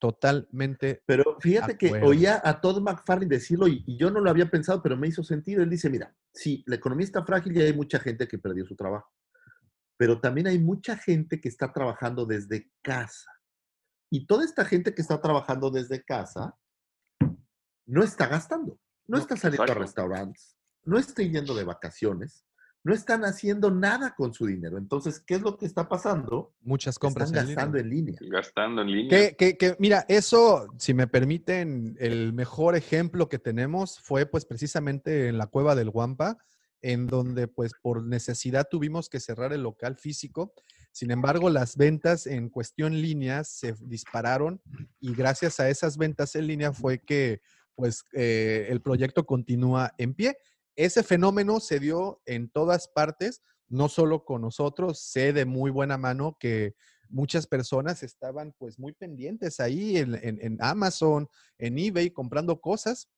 Totalmente. 0.00 1.04
Pero 1.06 1.36
fíjate 1.38 1.78
que 1.78 1.92
oía 2.02 2.42
a 2.42 2.60
Todd 2.60 2.80
McFarlane 2.80 3.28
decirlo 3.28 3.68
y, 3.68 3.84
y 3.86 3.96
yo 3.96 4.10
no 4.10 4.18
lo 4.18 4.28
había 4.28 4.50
pensado, 4.50 4.82
pero 4.82 4.96
me 4.96 5.06
hizo 5.06 5.22
sentido. 5.22 5.62
Él 5.62 5.70
dice, 5.70 5.88
mira, 5.88 6.16
sí, 6.34 6.64
la 6.66 6.74
economía 6.74 7.04
está 7.04 7.24
frágil 7.24 7.56
y 7.56 7.62
hay 7.62 7.72
mucha 7.72 8.00
gente 8.00 8.26
que 8.26 8.38
perdió 8.38 8.66
su 8.66 8.74
trabajo, 8.74 9.08
pero 10.02 10.18
también 10.20 10.48
hay 10.48 10.58
mucha 10.58 10.96
gente 10.96 11.40
que 11.40 11.48
está 11.48 11.72
trabajando 11.72 12.26
desde 12.26 12.72
casa. 12.82 13.30
Y 14.10 14.26
toda 14.26 14.44
esta 14.44 14.64
gente 14.64 14.96
que 14.96 15.00
está 15.00 15.20
trabajando 15.20 15.70
desde 15.70 16.02
casa 16.02 16.58
no 17.86 18.02
está 18.02 18.26
gastando, 18.26 18.80
no, 19.06 19.16
No, 19.16 19.18
está 19.18 19.36
saliendo 19.36 19.62
exacto. 19.62 19.80
a 19.80 19.84
restaurantes, 19.86 20.56
no 20.82 20.98
está 20.98 21.22
yendo 21.22 21.54
de 21.54 21.62
vacaciones, 21.62 22.44
no 22.82 22.92
están 22.92 23.24
haciendo 23.24 23.70
nada 23.70 24.16
con 24.16 24.34
su 24.34 24.46
dinero. 24.46 24.76
Entonces, 24.76 25.20
¿qué 25.20 25.36
es 25.36 25.42
lo 25.42 25.56
que 25.56 25.66
está 25.66 25.88
pasando? 25.88 26.52
Muchas 26.62 26.98
compras 26.98 27.28
Están 27.28 27.42
en 27.44 27.46
línea. 27.50 27.54
gastando 27.54 27.78
en 27.78 27.88
línea. 27.88 28.18
Gastando 28.22 28.82
en 28.82 28.90
línea. 28.90 29.08
Que, 29.08 29.36
que- 29.36 29.56
que, 29.56 29.76
mira, 29.78 30.04
eso, 30.08 30.66
si 30.78 30.94
me 30.94 31.06
permiten, 31.06 31.94
el 32.00 32.32
mejor 32.32 32.74
ejemplo 32.74 33.28
que 33.28 33.38
tenemos 33.38 34.00
fue 34.00 34.26
pues 34.26 34.46
precisamente 34.46 35.28
en 35.28 35.38
la 35.38 35.46
cueva 35.46 35.76
del 35.76 35.90
Guampa, 35.90 36.38
en 36.82 37.06
donde 37.06 37.48
pues 37.48 37.72
por 37.80 38.04
necesidad 38.04 38.66
tuvimos 38.70 39.08
que 39.08 39.20
cerrar 39.20 39.52
el 39.52 39.62
local 39.62 39.96
físico. 39.96 40.52
Sin 40.90 41.10
embargo, 41.10 41.48
las 41.48 41.76
ventas 41.76 42.26
en 42.26 42.50
cuestión 42.50 43.00
línea 43.00 43.44
se 43.44 43.74
dispararon 43.80 44.60
y 45.00 45.14
gracias 45.14 45.58
a 45.60 45.70
esas 45.70 45.96
ventas 45.96 46.34
en 46.34 46.46
línea 46.48 46.72
fue 46.72 46.98
que 46.98 47.40
pues 47.74 48.04
eh, 48.12 48.66
el 48.68 48.82
proyecto 48.82 49.24
continúa 49.24 49.94
en 49.96 50.12
pie. 50.14 50.36
Ese 50.76 51.02
fenómeno 51.02 51.60
se 51.60 51.80
dio 51.80 52.20
en 52.26 52.50
todas 52.50 52.88
partes, 52.88 53.42
no 53.68 53.88
solo 53.88 54.24
con 54.24 54.42
nosotros, 54.42 55.00
sé 55.00 55.32
de 55.32 55.44
muy 55.46 55.70
buena 55.70 55.96
mano 55.96 56.36
que 56.38 56.74
muchas 57.08 57.46
personas 57.46 58.02
estaban 58.02 58.54
pues 58.58 58.78
muy 58.78 58.92
pendientes 58.92 59.60
ahí 59.60 59.96
en, 59.98 60.14
en- 60.14 60.38
en 60.42 60.56
Amazon, 60.60 61.28
en 61.58 61.78
eBay, 61.78 62.10
comprando 62.10 62.60
cosas. 62.60 63.08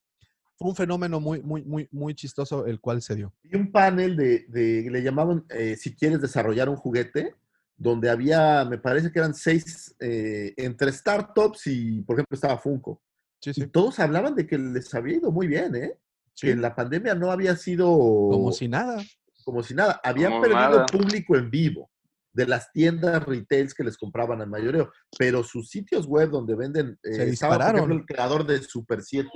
Fue 0.57 0.69
un 0.69 0.77
fenómeno 0.77 1.19
muy, 1.21 1.43
muy, 1.43 1.65
muy, 1.65 1.89
muy 1.91 2.15
chistoso 2.15 2.65
el 2.67 2.81
cual 2.81 3.03
se 3.03 3.17
dio. 3.17 3.33
Y 3.43 3.57
un 3.57 3.73
panel 3.73 4.17
de, 4.17 4.45
de- 4.49 4.89
le 4.91 5.03
llamaban, 5.03 5.45
eh, 5.51 5.77
si 5.77 5.95
quieres 5.95 6.21
desarrollar 6.21 6.69
un 6.69 6.77
juguete, 6.77 7.35
donde 7.77 8.09
había, 8.09 8.65
me 8.65 8.79
parece 8.79 9.11
que 9.11 9.19
eran 9.19 9.35
seis, 9.35 9.95
eh, 9.99 10.55
entre 10.57 10.93
startups 10.93 11.67
y, 11.67 12.03
por 12.03 12.15
ejemplo, 12.17 12.35
estaba 12.37 12.57
Funko. 12.57 13.03
Sí, 13.41 13.51
Y 13.51 13.55
sí. 13.55 13.67
todos 13.67 13.99
hablaban 13.99 14.37
de 14.37 14.47
que 14.47 14.57
les 14.57 14.95
había 14.95 15.17
ido 15.17 15.33
muy 15.33 15.49
bien, 15.49 15.75
¿eh? 15.75 15.99
Sí. 16.35 16.47
Que 16.47 16.53
en 16.53 16.63
la 16.63 16.75
pandemia 16.75 17.15
no 17.17 17.31
había 17.33 17.57
sido 17.57 17.89
Como 17.89 18.53
si 18.53 18.69
nada. 18.69 19.03
como 19.45 19.63
si 19.63 19.75
nada. 19.75 20.01
Habían 20.05 20.31
Como 20.31 20.43
perdido 20.43 20.61
nada. 20.61 20.87
público 20.87 21.37
en 21.37 21.51
vivo 21.51 21.91
de 22.33 22.47
las 22.47 22.73
tiendas 22.73 23.23
retails 23.25 23.75
que 23.75 23.85
les 23.85 23.97
compraban 23.99 24.41
al 24.41 24.49
mayoreo, 24.49 24.91
pero 25.19 25.45
sus 25.45 25.69
sitios 25.69 26.07
web 26.07 26.31
donde 26.31 26.55
venden, 26.57 26.99
Se 27.03 27.11
eh, 27.11 27.29
estaba, 27.31 27.55
por 27.57 27.59
dispararon. 27.59 27.77
ejemplo, 27.77 27.97
el 27.97 28.07
creador 28.07 28.47
de 28.47 28.63
Super 28.63 29.03
7, 29.03 29.29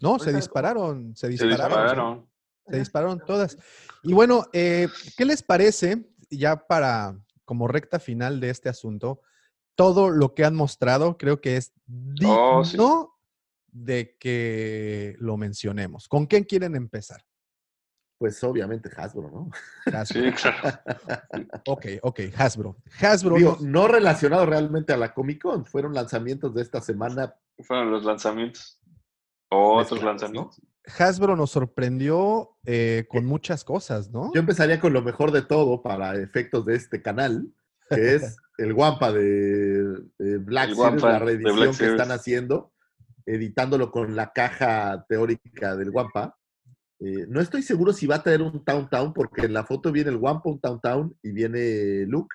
No, 0.00 0.18
se 0.18 0.32
dispararon, 0.32 1.14
se 1.16 1.26
Se 1.26 1.32
dispararon. 1.46 1.68
dispararon. 1.68 2.28
Se 2.66 2.78
dispararon 2.78 3.22
todas. 3.26 3.56
Y 4.02 4.12
bueno, 4.12 4.46
eh, 4.52 4.88
¿qué 5.16 5.24
les 5.24 5.42
parece 5.42 6.08
ya 6.30 6.66
para 6.66 7.18
como 7.44 7.66
recta 7.66 7.98
final 7.98 8.40
de 8.40 8.50
este 8.50 8.68
asunto? 8.68 9.20
Todo 9.74 10.10
lo 10.10 10.34
que 10.34 10.44
han 10.44 10.54
mostrado 10.54 11.16
creo 11.16 11.40
que 11.40 11.56
es 11.56 11.72
digno 11.86 12.58
Oh, 12.58 12.64
sí. 12.64 12.76
de 13.68 14.16
que 14.18 15.16
lo 15.18 15.36
mencionemos. 15.36 16.08
¿Con 16.08 16.26
quién 16.26 16.44
quieren 16.44 16.74
empezar? 16.76 17.22
pues 18.20 18.42
obviamente 18.42 18.90
Hasbro, 18.96 19.30
¿no? 19.30 19.50
Hasbro. 19.96 20.22
Sí, 20.22 20.32
claro. 20.32 20.80
Ok, 21.68 21.86
ok, 22.02 22.20
Hasbro. 22.36 22.76
Hasbro 23.00 23.36
Digo, 23.36 23.58
no 23.60 23.86
relacionado 23.86 24.44
realmente 24.44 24.92
a 24.92 24.96
la 24.96 25.14
Comic 25.14 25.40
Con, 25.42 25.64
fueron 25.64 25.94
lanzamientos 25.94 26.52
de 26.52 26.62
esta 26.62 26.80
semana. 26.80 27.36
Fueron 27.60 27.92
los 27.92 28.04
lanzamientos. 28.04 28.77
Otros 29.50 30.02
lanzamientos. 30.02 30.60
Hasbro 30.98 31.36
nos 31.36 31.50
sorprendió 31.50 32.56
eh, 32.64 33.06
con 33.08 33.24
muchas 33.26 33.64
cosas, 33.64 34.10
¿no? 34.10 34.32
Yo 34.34 34.40
empezaría 34.40 34.80
con 34.80 34.92
lo 34.92 35.02
mejor 35.02 35.32
de 35.32 35.42
todo 35.42 35.82
para 35.82 36.16
efectos 36.16 36.64
de 36.66 36.76
este 36.76 37.02
canal, 37.02 37.46
que 37.90 38.14
es 38.16 38.36
el 38.58 38.72
Guampa 38.74 39.12
de, 39.12 39.82
de 40.18 40.38
Black 40.38 40.70
El 40.70 40.74
Series, 40.76 40.78
Wampa 40.92 41.12
la 41.12 41.18
reedición 41.18 41.56
Black 41.56 41.68
que 41.70 41.74
Series. 41.76 41.92
están 42.00 42.10
haciendo, 42.12 42.72
editándolo 43.26 43.90
con 43.90 44.16
la 44.16 44.32
caja 44.32 45.04
teórica 45.08 45.76
del 45.76 45.90
Guampa. 45.90 46.36
Eh, 47.00 47.26
no 47.28 47.40
estoy 47.40 47.62
seguro 47.62 47.92
si 47.92 48.06
va 48.06 48.16
a 48.16 48.22
traer 48.22 48.42
un 48.42 48.64
Town 48.64 48.88
Town, 48.90 49.12
porque 49.12 49.42
en 49.42 49.52
la 49.52 49.64
foto 49.64 49.92
viene 49.92 50.10
el 50.10 50.18
Guampa, 50.18 50.48
un 50.50 50.60
Town 50.60 50.80
Town, 50.80 51.16
y 51.22 51.32
viene 51.32 52.04
Luke. 52.06 52.34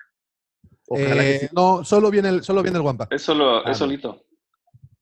Ojalá 0.86 1.24
Eh, 1.24 1.38
que 1.40 1.46
sí. 1.48 1.54
No, 1.54 1.84
solo 1.84 2.10
viene 2.10 2.28
el, 2.28 2.42
solo 2.44 2.62
viene 2.62 2.78
el 2.78 2.84
Wampa. 2.84 3.08
Es 3.10 3.22
solo, 3.22 3.66
Ah, 3.66 3.70
es 3.70 3.78
solito. 3.78 4.22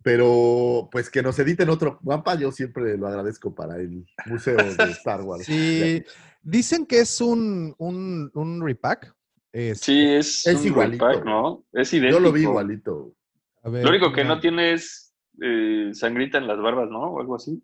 Pero 0.03 0.89
pues 0.91 1.09
que 1.11 1.23
nos 1.23 1.39
editen 1.39 1.69
otro 1.71 1.99
mapa, 2.03 2.35
yo 2.35 2.51
siempre 2.51 2.97
lo 2.97 3.07
agradezco 3.07 3.55
para 3.55 3.77
el 3.77 4.05
museo 4.27 4.75
de 4.75 4.91
Star 4.91 5.21
Wars. 5.25 5.45
Sí, 5.45 6.05
dicen 6.43 6.87
que 6.87 7.01
es 7.01 7.21
un, 7.21 7.75
un, 7.79 8.31
un 8.35 8.63
repack. 8.65 9.15
Este, 9.53 9.85
Sí, 9.85 10.01
es, 10.09 10.47
Es 10.47 10.61
un 10.61 10.67
igualito. 10.67 11.07
repack, 11.07 11.25
¿no? 11.25 11.65
Es 11.73 11.93
idéntico. 11.93 12.19
Yo 12.19 12.21
lo 12.21 12.33
vi 12.33 12.43
igualito. 12.43 13.15
a 13.63 13.69
ver, 13.69 13.85
Lo 13.85 13.91
único 13.91 14.13
que 14.13 14.23
mira, 14.25 14.35
no 14.35 14.41
tiene 14.41 14.73
es 14.73 15.15
eh, 15.41 15.91
sangrita 15.93 16.39
en 16.39 16.47
las 16.49 16.59
barbas, 16.61 16.91
¿no? 16.91 17.03
O 17.13 17.21
algo 17.21 17.37
así. 17.37 17.63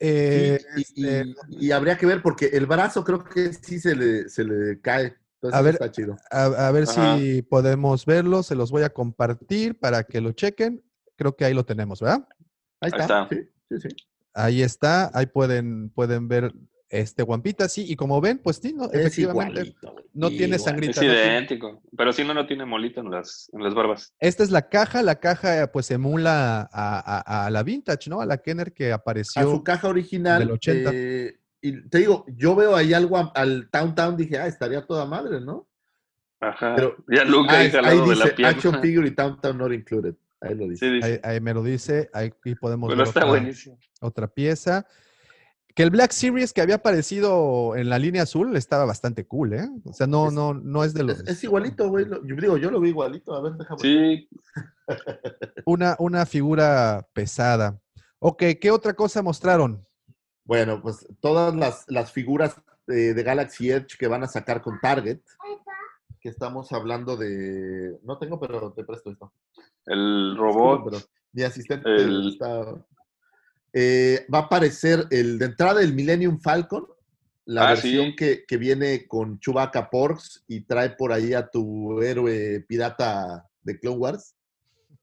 eh, 0.00 0.58
Sí, 0.76 0.82
y, 0.94 1.06
este, 1.06 1.30
y- 1.48 1.66
y 1.66 1.72
habría 1.72 1.98
que 1.98 2.06
ver 2.06 2.22
porque 2.22 2.46
el 2.46 2.66
brazo 2.66 3.02
creo 3.04 3.24
que 3.24 3.52
sí 3.52 3.78
se 3.80 3.94
le, 3.96 4.28
se 4.28 4.44
le 4.44 4.80
cae. 4.80 5.16
Entonces 5.34 5.58
A 5.58 5.62
ver, 5.62 5.74
está 5.74 5.90
chido. 5.90 6.16
a, 6.30 6.44
a 6.68 6.70
ver 6.72 6.84
Ajá. 6.88 7.16
si 7.16 7.42
podemos 7.42 8.06
verlo, 8.06 8.42
se 8.42 8.54
los 8.54 8.70
voy 8.70 8.82
a 8.84 8.90
compartir 8.90 9.78
para 9.78 10.04
que 10.04 10.20
lo 10.20 10.32
chequen. 10.32 10.82
Creo 11.18 11.34
que 11.34 11.44
ahí 11.44 11.52
lo 11.52 11.64
tenemos, 11.64 12.00
¿verdad? 12.00 12.26
Ahí 12.80 12.90
Ahí 12.94 13.00
está. 13.00 13.22
está. 13.24 13.28
Sí, 13.28 13.42
sí, 13.68 13.88
sí. 13.88 13.96
Ahí 14.32 14.62
está, 14.62 15.10
ahí 15.12 15.26
pueden, 15.26 15.90
pueden 15.90 16.28
ver 16.28 16.54
este 16.90 17.24
guampita, 17.24 17.68
sí, 17.68 17.84
y 17.86 17.96
como 17.96 18.20
ven, 18.20 18.38
pues 18.38 18.58
sí, 18.62 18.72
no, 18.72 18.84
Es 18.84 18.94
efectivamente, 18.94 19.60
igualito. 19.60 19.94
no 20.14 20.28
tiene 20.28 20.44
igual. 20.56 20.60
sangrita. 20.60 20.92
Es 20.92 21.06
no 21.06 21.12
idéntico. 21.12 21.82
Pero 21.96 22.12
si 22.12 22.22
no, 22.24 22.32
no 22.34 22.46
tiene 22.46 22.64
molito 22.64 23.00
en 23.00 23.10
las, 23.10 23.50
en 23.52 23.62
las 23.64 23.74
barbas. 23.74 24.14
Esta 24.20 24.44
es 24.44 24.50
la 24.52 24.68
caja, 24.68 25.02
la 25.02 25.16
caja 25.16 25.70
pues 25.72 25.90
emula 25.90 26.60
a, 26.60 26.68
a- 26.72 27.46
a 27.46 27.50
la 27.50 27.62
vintage, 27.64 28.08
¿no? 28.08 28.20
A 28.20 28.26
la 28.26 28.38
Kenner 28.38 28.72
que 28.72 28.92
A 28.92 28.94
apareció. 28.94 29.42
su 29.50 29.62
caja 29.64 29.88
original. 29.88 30.38
del 30.38 30.52
80. 30.52 30.90
eh, 30.94 31.38
y 31.60 31.88
te 31.88 31.98
digo, 31.98 32.24
yo 32.28 32.54
veo 32.54 32.76
ahí 32.76 32.94
algo 32.94 33.18
a- 33.18 33.32
al 33.34 33.68
Town 33.70 33.94
Town, 33.96 34.16
dije, 34.16 34.38
ah, 34.38 34.46
estaría 34.46 34.86
toda 34.86 35.04
madre, 35.04 35.40
¿no? 35.40 35.66
Ajá. 36.40 36.74
Pero- 36.76 36.96
ya 37.08 37.24
Luke 37.24 37.48
Ah, 37.50 37.58
ahí 37.58 37.66
ahí 37.66 37.72
lado 37.82 38.06
de 38.08 38.16
la 38.16 38.24
dice 38.24 38.36
pierna. 38.36 38.54
Action 38.56 38.80
Figure 38.80 39.08
y 39.08 39.10
Town 39.10 39.40
Town 39.40 39.58
not 39.58 39.72
included. 39.72 40.14
Ahí 40.40 40.54
lo 40.54 40.68
dice. 40.68 40.86
Sí, 40.86 40.92
dice. 40.94 41.06
Ahí, 41.24 41.34
ahí 41.34 41.40
me 41.40 41.52
lo 41.54 41.62
dice, 41.62 42.10
ahí 42.12 42.30
podemos 42.60 42.88
Pero 42.88 42.98
ver 42.98 43.08
está 43.08 43.20
otra, 43.20 43.30
buenísimo. 43.30 43.78
otra 44.00 44.28
pieza. 44.28 44.86
Que 45.74 45.84
el 45.84 45.90
Black 45.90 46.10
Series 46.10 46.52
que 46.52 46.60
había 46.60 46.76
aparecido 46.76 47.76
en 47.76 47.88
la 47.88 47.98
línea 48.00 48.24
azul 48.24 48.56
estaba 48.56 48.84
bastante 48.84 49.26
cool, 49.26 49.52
¿eh? 49.54 49.68
O 49.84 49.92
sea, 49.92 50.08
no, 50.08 50.26
Es- 50.28 50.32
no, 50.34 50.52
no 50.54 50.82
es 50.82 50.92
de 50.92 51.04
los. 51.04 51.20
Es, 51.20 51.28
es 51.28 51.44
igualito, 51.44 51.88
güey. 51.88 52.04
Yo 52.24 52.34
digo, 52.36 52.56
yo 52.56 52.70
lo 52.70 52.80
vi 52.80 52.88
igualito. 52.88 53.32
A 53.34 53.40
ver, 53.42 53.52
déjame. 53.52 53.80
Sí, 53.80 54.28
Una, 55.64 55.94
una 55.98 56.26
figura 56.26 57.06
pesada. 57.12 57.80
Ok, 58.18 58.42
¿qué 58.60 58.70
otra 58.70 58.94
cosa 58.94 59.22
mostraron? 59.22 59.86
Bueno, 60.44 60.80
pues 60.82 61.06
todas 61.20 61.54
las, 61.54 61.84
las 61.88 62.10
figuras 62.10 62.56
eh, 62.88 63.12
de 63.14 63.22
Galaxy 63.22 63.70
Edge 63.70 63.96
que 63.98 64.08
van 64.08 64.24
a 64.24 64.26
sacar 64.28 64.62
con 64.62 64.80
Target. 64.80 65.20
Que 66.20 66.28
estamos 66.30 66.72
hablando 66.72 67.16
de. 67.16 67.98
No 68.02 68.18
tengo, 68.18 68.38
pero 68.40 68.72
te 68.72 68.84
presto 68.84 69.10
esto. 69.10 69.32
el 69.86 70.36
robot. 70.36 70.84
pero 70.90 70.98
mi 71.32 71.42
asistente 71.42 71.88
el- 71.94 72.28
está. 72.28 72.74
Eh, 73.72 74.26
va 74.32 74.38
a 74.38 74.42
aparecer 74.42 75.06
el 75.10 75.38
de 75.38 75.46
entrada 75.46 75.80
el 75.82 75.92
Millennium 75.94 76.40
Falcon, 76.40 76.86
la 77.44 77.66
Ah, 77.66 77.70
versión 77.70 78.06
sí. 78.10 78.16
que, 78.16 78.44
que 78.46 78.56
viene 78.56 79.06
con 79.06 79.38
Chewbacca 79.38 79.88
Porks 79.90 80.44
y 80.48 80.62
trae 80.62 80.90
por 80.90 81.12
ahí 81.12 81.34
a 81.34 81.46
tu 81.48 82.00
héroe 82.02 82.64
pirata 82.66 83.46
de 83.62 83.78
Clone 83.78 83.96
Wars. 83.98 84.34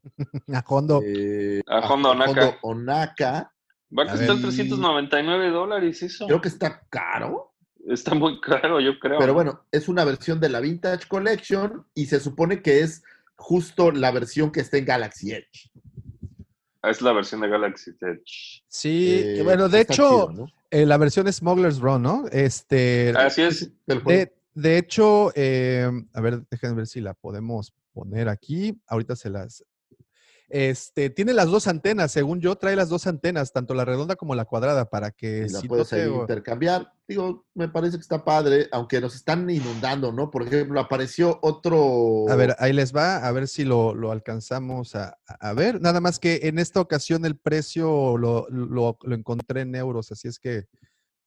A 0.54 0.64
Hondo. 0.68 1.02
eh, 1.04 1.62
A 1.68 1.80
Hondo 1.92 2.12
Ohnaka. 2.12 2.58
Ohnaka. 2.64 3.52
Va 3.98 4.04
a 4.04 4.08
costar 4.08 4.28
ver. 4.36 4.42
399 4.42 5.50
dólares 5.52 6.04
eso. 6.04 6.26
Creo 6.28 6.42
que 6.42 6.50
está 6.50 6.82
caro. 6.90 7.54
Está 7.88 8.16
muy 8.16 8.40
caro, 8.42 8.80
yo 8.80 8.98
creo. 9.00 9.20
Pero 9.20 9.34
bueno, 9.34 9.62
es 9.72 9.88
una 9.88 10.04
versión 10.04 10.40
de 10.40 10.50
la 10.50 10.60
Vintage 10.60 11.08
Collection 11.08 11.86
y 11.94 12.08
se 12.08 12.20
supone 12.20 12.62
que 12.62 12.82
es 12.82 13.04
justo 13.36 13.92
la 13.92 14.12
versión 14.12 14.52
que 14.52 14.62
está 14.62 14.78
en 14.78 14.86
Galaxy 14.86 15.32
Edge. 15.34 15.72
Es 16.84 17.02
la 17.02 17.14
versión 17.14 17.42
de 17.42 17.50
Galaxy 17.50 17.92
Edge. 18.02 18.64
Sí, 18.68 19.22
Eh, 19.24 19.42
bueno, 19.44 19.70
de 19.70 19.82
hecho, 19.82 19.94
chido, 19.94 20.32
¿no? 20.34 20.48
eh, 20.72 20.86
la 20.86 20.98
versión 20.98 21.32
Smuggler's 21.32 21.80
Run, 21.80 22.02
¿no? 22.04 22.26
Este, 22.32 23.14
Así 23.16 23.42
es. 23.42 23.72
De, 23.86 24.34
de 24.54 24.78
hecho, 24.78 25.32
eh, 25.36 25.90
a 26.14 26.22
ver, 26.22 26.44
déjenme 26.50 26.76
ver 26.78 26.88
si 26.88 27.02
la 27.02 27.14
podemos 27.14 27.74
poner 27.94 28.30
aquí. 28.30 28.80
Ahorita 28.88 29.16
se 29.16 29.30
las. 29.30 29.64
Este, 30.58 31.10
tiene 31.10 31.34
las 31.34 31.48
dos 31.52 31.68
antenas, 31.68 32.14
según 32.14 32.40
yo, 32.40 32.56
trae 32.56 32.78
las 32.78 32.88
dos 32.88 33.08
antenas, 33.08 33.52
tanto 33.52 33.74
la 33.74 33.84
redonda 33.84 34.16
como 34.16 34.36
la 34.36 34.46
cuadrada, 34.46 34.90
para 34.90 35.12
que 35.12 35.48
y 35.50 35.52
la 35.52 35.60
si 35.60 35.68
puedes 35.68 35.90
te- 35.90 36.08
intercambiar. 36.08 36.94
Digo, 37.06 37.46
me 37.54 37.68
parece 37.68 37.98
que 37.98 38.02
está 38.02 38.24
padre, 38.24 38.70
aunque 38.72 39.02
nos 39.02 39.16
están 39.16 39.50
inundando, 39.50 40.14
¿no? 40.14 40.32
Por 40.32 40.44
ejemplo, 40.44 40.80
apareció 40.80 41.40
otro. 41.42 42.24
A 42.30 42.36
ver, 42.38 42.56
ahí 42.60 42.72
les 42.72 42.96
va, 42.96 43.18
a 43.18 43.32
ver 43.34 43.50
si 43.50 43.66
lo, 43.66 43.94
lo 43.94 44.12
alcanzamos 44.14 44.96
a, 44.96 45.18
a 45.28 45.52
ver. 45.52 45.82
Nada 45.82 46.00
más 46.00 46.20
que 46.20 46.40
en 46.44 46.58
esta 46.58 46.80
ocasión 46.80 47.26
el 47.26 47.36
precio 47.38 48.18
lo, 48.18 48.48
lo- 48.50 48.98
lo 49.02 49.16
encontré 49.16 49.60
en 49.60 49.76
euros, 49.76 50.10
así 50.14 50.30
es 50.30 50.40
que 50.40 50.68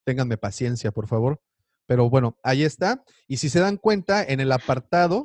ténganme 0.04 0.38
paciencia, 0.38 0.90
por 0.90 1.06
favor. 1.06 1.38
Pero 1.84 2.08
bueno, 2.08 2.38
ahí 2.42 2.64
está. 2.64 3.04
Y 3.26 3.36
si 3.36 3.50
se 3.50 3.60
dan 3.60 3.76
cuenta, 3.76 4.24
en 4.24 4.40
el 4.40 4.52
apartado, 4.52 5.24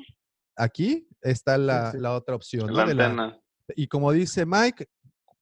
aquí 0.58 1.08
está 1.22 1.58
la, 1.58 1.94
sí. 1.94 2.00
la 2.00 2.14
otra 2.16 2.36
opción. 2.36 2.68
¿no? 2.68 2.74
La 2.74 2.86
De 2.86 2.96
la- 2.96 3.06
antena. 3.06 3.40
Y 3.76 3.88
como 3.88 4.12
dice 4.12 4.46
Mike, 4.46 4.88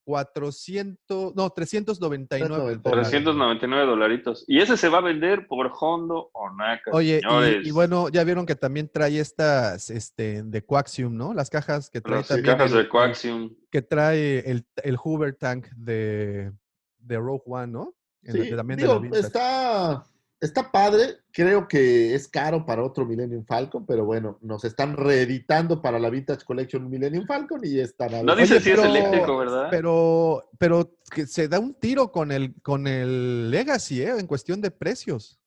400, 0.04 1.34
no, 1.36 1.50
399 1.50 2.26
399. 2.28 2.80
dólares. 2.82 3.10
399 3.10 3.86
dolaritos. 3.86 4.44
Y 4.48 4.58
ese 4.60 4.76
se 4.76 4.88
va 4.88 4.98
a 4.98 5.02
vender 5.02 5.46
por 5.46 5.70
Hondo 5.78 6.30
Ohnaka. 6.32 6.90
Oye, 6.92 7.18
y- 7.18 7.20
señores. 7.20 7.66
y, 7.66 7.70
bueno, 7.70 8.08
ya 8.08 8.24
vieron 8.24 8.44
que 8.46 8.54
también 8.56 8.90
trae 8.92 9.18
estas 9.18 9.90
este, 9.90 10.42
de 10.42 10.64
Coaxium, 10.64 11.16
¿no? 11.16 11.34
Las 11.34 11.50
cajas 11.50 11.88
que 11.90 12.00
trae 12.00 12.18
Las 12.18 12.28
también. 12.28 12.56
cajas 12.56 12.72
el- 12.72 12.78
de 12.78 12.88
Coaxium. 12.88 13.54
que 13.70 13.82
trae 13.82 14.50
el, 14.50 14.66
el 14.82 14.96
Hoover 14.96 15.34
Tank 15.36 15.68
de, 15.76 16.52
de 16.98 17.16
Rogue 17.18 17.42
One, 17.46 17.68
¿no? 17.68 17.94
En 18.22 18.38
la- 18.38 18.44
Sí, 18.44 18.56
también 18.56 18.78
de 18.80 18.86
la 18.86 18.98
digo, 18.98 19.14
está, 19.16 20.04
está 20.42 20.70
padre. 20.70 21.16
Creo 21.32 21.66
que 21.66 22.14
es 22.14 22.28
caro 22.28 22.66
para 22.66 22.82
otro 22.84 23.06
Millennium 23.06 23.44
Falcon, 23.46 23.86
pero 23.86 24.04
bueno, 24.04 24.38
nos 24.42 24.64
están 24.64 24.96
reeditando 24.96 25.80
para 25.80 25.98
la 25.98 26.10
Vintage 26.10 26.44
Collection 26.44 26.90
Millennium 26.90 27.26
Falcon 27.26 27.60
y 27.64 27.78
están 27.78 28.12
a 28.14 28.22
No 28.22 28.36
dice 28.36 28.60
si 28.60 28.70
es 28.70 28.76
pero- 28.78 28.88
eléctrico, 28.88 29.36
¿verdad? 29.38 29.68
Pero, 29.70 30.50
pero 30.58 30.90
que 31.10 31.26
se 31.26 31.48
da 31.48 31.58
un 31.58 31.74
tiro 31.74 32.12
con 32.12 32.30
el, 32.32 32.54
con 32.62 32.86
el 32.86 33.50
Legacy, 33.50 34.02
¿eh? 34.02 34.14
En 34.18 34.26
cuestión 34.26 34.60
de 34.60 34.70
precios. 34.70 35.38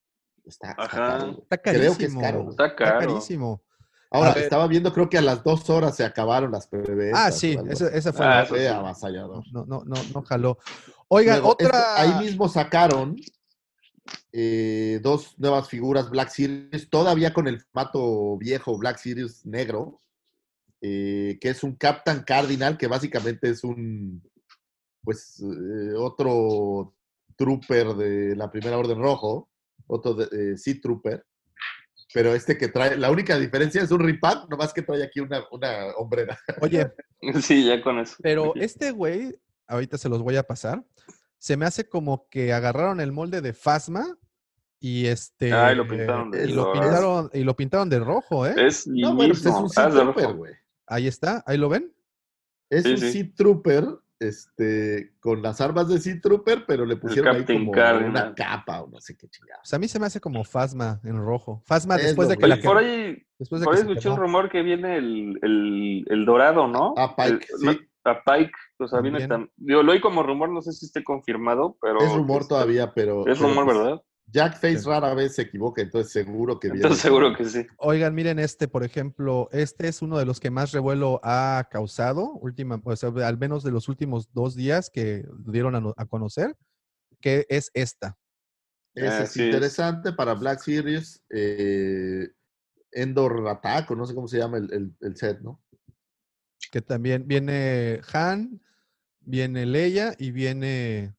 Está, 0.44 0.72
está 0.72 0.88
caro. 0.88 1.38
Está 1.44 1.58
Creo 1.58 1.74
carísimo. 1.94 1.98
que 1.98 2.06
es 2.06 2.16
caro. 2.16 2.50
Está 2.50 2.76
caro. 2.76 3.00
carísimo. 3.00 3.62
Ahora, 4.12 4.32
estaba 4.34 4.66
viendo, 4.68 4.94
creo 4.94 5.10
que 5.10 5.18
a 5.18 5.22
las 5.22 5.44
dos 5.44 5.70
horas 5.70 5.96
se 5.98 6.06
acabaron 6.06 6.52
las 6.52 6.68
preventas. 6.68 7.20
Ah, 7.22 7.32
sí, 7.32 7.58
esa, 7.70 8.14
fue 8.14 8.26
Ah, 8.26 8.46
la 8.50 8.58
sí. 8.58 8.66
avasallador. 8.66 9.44
No, 9.52 9.66
no, 9.66 9.84
no, 9.86 9.96
no 10.14 10.22
jaló. 10.22 10.58
Oigan, 11.10 11.40
Luego, 11.40 11.52
este- 11.60 11.66
otra. 11.66 12.00
ahí 12.02 12.24
mismo 12.24 12.48
sacaron 12.48 13.16
eh, 14.38 15.00
dos 15.02 15.40
nuevas 15.40 15.70
figuras 15.70 16.10
Black 16.10 16.28
Series, 16.28 16.90
todavía 16.90 17.34
con 17.34 17.48
el 17.48 17.62
formato 17.62 18.38
viejo 18.38 18.78
Black 18.78 18.98
Series 18.98 19.46
negro, 19.46 20.02
eh, 20.82 21.38
que 21.40 21.50
es 21.50 21.64
un 21.64 21.76
Captain 21.76 22.20
Cardinal, 22.24 22.78
que 22.78 22.88
básicamente 22.88 23.50
es 23.50 23.64
un, 23.64 24.22
pues, 25.02 25.40
eh, 25.40 25.94
otro 25.98 26.94
trooper 27.38 27.94
de 27.96 28.36
la 28.36 28.52
Primera 28.52 28.78
Orden 28.78 29.00
Rojo, 29.00 29.50
otro 29.88 30.14
de, 30.16 30.26
eh, 30.26 30.58
Sea 30.58 30.82
Trooper, 30.82 31.26
pero 32.14 32.36
este 32.36 32.58
que 32.58 32.68
trae, 32.68 32.98
la 32.98 33.12
única 33.12 33.40
diferencia 33.40 33.82
es 33.84 33.92
un 33.92 34.02
repack, 34.02 34.50
nomás 34.50 34.74
que 34.74 34.82
trae 34.82 35.02
aquí 35.02 35.22
una, 35.22 35.46
una 35.50 35.96
hombrera. 35.96 36.38
Oye, 36.62 36.92
Sí, 37.42 37.66
ya 37.66 37.82
con 37.82 38.00
eso. 38.00 38.18
pero 38.22 38.54
este 38.56 38.92
güey, 38.92 39.34
ahorita 39.66 39.98
se 39.98 40.10
los 40.10 40.22
voy 40.22 40.36
a 40.36 40.44
pasar. 40.44 40.84
Se 41.38 41.56
me 41.56 41.66
hace 41.66 41.88
como 41.88 42.28
que 42.28 42.52
agarraron 42.52 43.00
el 43.00 43.14
molde 43.14 43.40
de 43.40 43.54
Phasma 43.54 44.18
y 44.88 45.08
este. 45.08 45.52
Ah, 45.52 45.72
y 45.74 45.76
lo 45.76 45.88
pintaron 45.88 46.30
de 46.30 46.48
y 46.48 46.54
lo 46.54 46.72
pintaron, 46.72 47.30
y 47.34 47.44
lo 47.44 47.56
pintaron 47.56 47.90
de 47.90 48.00
rojo, 48.00 48.46
¿eh? 48.46 48.54
Es 48.56 48.86
No, 48.86 49.16
bueno, 49.16 49.34
pues 49.34 49.46
es 49.46 49.54
un 49.56 49.66
Ah, 49.66 49.70
Sea 49.70 49.90
Trooper, 49.90 50.34
güey. 50.34 50.54
Ahí 50.88 51.08
está, 51.08 51.44
ahí 51.48 51.58
lo 51.58 51.70
ven. 51.70 51.92
Es 52.70 52.84
Sí, 52.84 52.92
un 52.92 52.98
sí. 53.00 53.12
Sea 53.12 53.26
Trooper, 53.36 53.86
este, 54.20 55.14
con 55.20 55.42
las 55.42 55.60
armas 55.62 55.88
de 55.88 56.00
Sea 56.00 56.20
Trooper, 56.22 56.66
pero 56.68 56.86
le 56.86 56.98
pusieron 56.98 57.36
ahí 57.36 57.44
como 57.46 57.72
una 57.72 58.36
capa 58.36 58.84
o 58.84 58.88
no 58.88 59.00
sé 59.02 59.18
qué 59.18 59.28
chingados. 59.28 59.62
Pues 59.64 59.74
a 59.74 59.80
mí 59.80 59.88
se 59.88 60.00
me 60.00 60.06
hace 60.06 60.20
como 60.20 60.44
Phasma 60.44 61.00
en 61.04 61.18
rojo. 61.18 61.64
Phasma 61.66 61.96
Es 61.96 62.04
después 62.04 62.30
de 62.30 62.38
que 62.38 62.48
la 62.48 62.58
por 62.58 62.78
ahí, 62.78 63.18
después 63.40 63.62
de 63.62 63.66
por 63.66 63.74
que 63.76 63.82
ahí 63.82 63.88
escuché 63.88 64.10
un 64.10 64.18
rumor 64.18 64.50
que 64.50 64.62
viene 64.62 64.98
el, 64.98 65.40
el, 65.42 66.06
el 66.08 66.26
dorado, 66.26 66.68
¿no? 66.68 66.94
Ah, 66.98 67.16
Pike, 67.16 67.46
El- 67.50 67.60
sí. 67.60 67.66
no, 67.66 68.12
a 68.12 68.22
Pike, 68.24 68.52
o 68.78 68.88
sea, 68.88 69.02
viene 69.02 69.20
También. 69.28 69.48
tam- 69.48 69.52
Yo 69.58 69.82
lo 69.82 69.92
oí 69.92 70.00
como 70.00 70.22
rumor, 70.22 70.50
no 70.50 70.62
sé 70.62 70.72
si 70.74 70.86
esté 70.86 71.04
confirmado, 71.04 71.76
pero. 71.82 72.00
Es 72.02 72.14
rumor 72.14 72.42
este, 72.44 72.50
todavía, 72.50 72.94
pero. 72.94 73.26
Es 73.28 73.38
pero, 73.40 73.50
rumor, 73.50 73.66
pues, 73.66 73.78
¿verdad? 73.80 74.02
Jack 74.28 74.54
Face 74.60 74.80
Sí. 74.80 74.86
rara 74.88 75.14
vez 75.14 75.36
se 75.36 75.44
equivoca, 75.44 75.82
entonces 75.82 76.12
seguro 76.12 76.60
que 76.60 76.68
viene. 76.68 76.80
Entonces 76.82 77.02
seguro 77.04 77.36
que 77.36 77.46
sí. 77.46 77.66
Oigan, 77.78 78.14
miren 78.16 78.40
este, 78.40 78.68
por 78.68 78.84
ejemplo, 78.84 79.48
este 79.52 79.88
es 79.88 80.02
uno 80.02 80.18
de 80.18 80.26
los 80.26 80.40
que 80.40 80.50
más 80.50 80.72
revuelo 80.72 81.20
ha 81.24 81.68
causado, 81.72 82.32
última, 82.34 82.82
o 82.84 82.96
sea, 82.96 83.10
al 83.26 83.38
menos 83.38 83.64
de 83.64 83.72
los 83.72 83.88
últimos 83.88 84.32
dos 84.34 84.56
días 84.56 84.90
que 84.90 85.26
dieron 85.46 85.76
a, 85.76 85.80
no- 85.82 85.94
a 85.96 86.06
conocer, 86.06 86.56
que 87.22 87.46
es 87.50 87.70
esta. 87.74 88.18
Ese 88.96 89.24
es 89.24 89.38
interesante 89.38 90.14
para 90.14 90.34
Black 90.34 90.60
Series. 90.60 91.22
eh, 91.30 92.30
Endor 92.92 93.46
Attack, 93.50 93.92
o 93.92 93.96
no 93.96 94.06
sé 94.06 94.16
cómo 94.16 94.28
se 94.28 94.38
llama 94.38 94.58
el, 94.58 94.72
el- 94.74 94.96
el 95.02 95.16
set, 95.18 95.42
¿no? 95.42 95.62
que 96.72 96.82
también 96.82 97.28
viene 97.28 98.02
Han, 98.14 98.62
Viene 99.28 99.66
Leia 99.66 100.14
y 100.20 100.32
viene. 100.32 101.15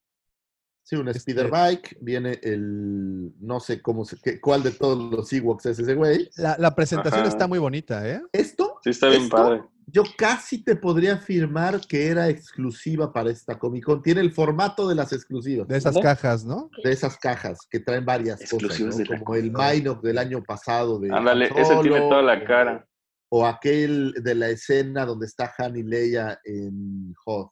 Sí, 0.88 0.94
un 0.94 1.08
Este- 1.08 1.18
speeder 1.18 1.50
bike, 1.50 1.98
viene 2.00 2.38
el, 2.44 3.32
no 3.40 3.58
sé 3.58 3.82
cómo, 3.82 4.04
se, 4.04 4.16
qué- 4.22 4.40
cuál 4.40 4.62
de 4.62 4.70
todos 4.70 4.96
los 5.12 5.32
Ewoks 5.32 5.66
es 5.66 5.80
ese 5.80 5.94
güey. 5.96 6.30
La, 6.36 6.54
la 6.60 6.76
presentación 6.76 7.22
Ajá. 7.22 7.28
está 7.28 7.48
muy 7.48 7.58
bonita, 7.58 8.08
¿eh? 8.08 8.22
Esto, 8.30 8.78
Sí, 8.84 8.90
está 8.90 9.08
bien 9.08 9.22
Esto- 9.22 9.36
padre. 9.36 9.62
yo 9.88 10.04
casi 10.16 10.62
te 10.62 10.76
podría 10.76 11.14
afirmar 11.14 11.80
que 11.88 12.06
era 12.06 12.28
exclusiva 12.28 13.12
para 13.12 13.30
esta 13.32 13.58
Comic 13.58 13.84
Con. 13.84 14.00
Tiene 14.00 14.20
el 14.20 14.30
formato 14.30 14.86
de 14.88 14.94
las 14.94 15.12
exclusivas. 15.12 15.66
De 15.66 15.76
esas 15.76 15.98
cajas, 15.98 16.44
¿no? 16.44 16.70
de 16.84 16.92
esas 16.92 17.18
cajas 17.18 17.58
que 17.68 17.80
traen 17.80 18.04
varias 18.04 18.40
Exclusivas 18.40 18.94
cosas, 18.94 19.18
como 19.24 19.34
el. 19.34 19.50
Mine-Up 19.50 20.02
del 20.02 20.18
año 20.18 20.40
pasado 20.44 21.00
de 21.00 21.12
Ándale, 21.12 21.46
ese 21.46 21.74
tiene 21.82 21.98
Solo, 21.98 22.08
toda 22.10 22.22
la 22.22 22.34
o- 22.34 22.44
cara. 22.44 22.86
O 23.28 23.44
aquel 23.44 24.14
de 24.22 24.36
la 24.36 24.50
escena 24.50 25.04
donde 25.04 25.26
está 25.26 25.52
Han 25.58 25.76
y 25.76 25.82
Leia 25.82 26.38
en 26.44 27.12
Hoth. 27.24 27.50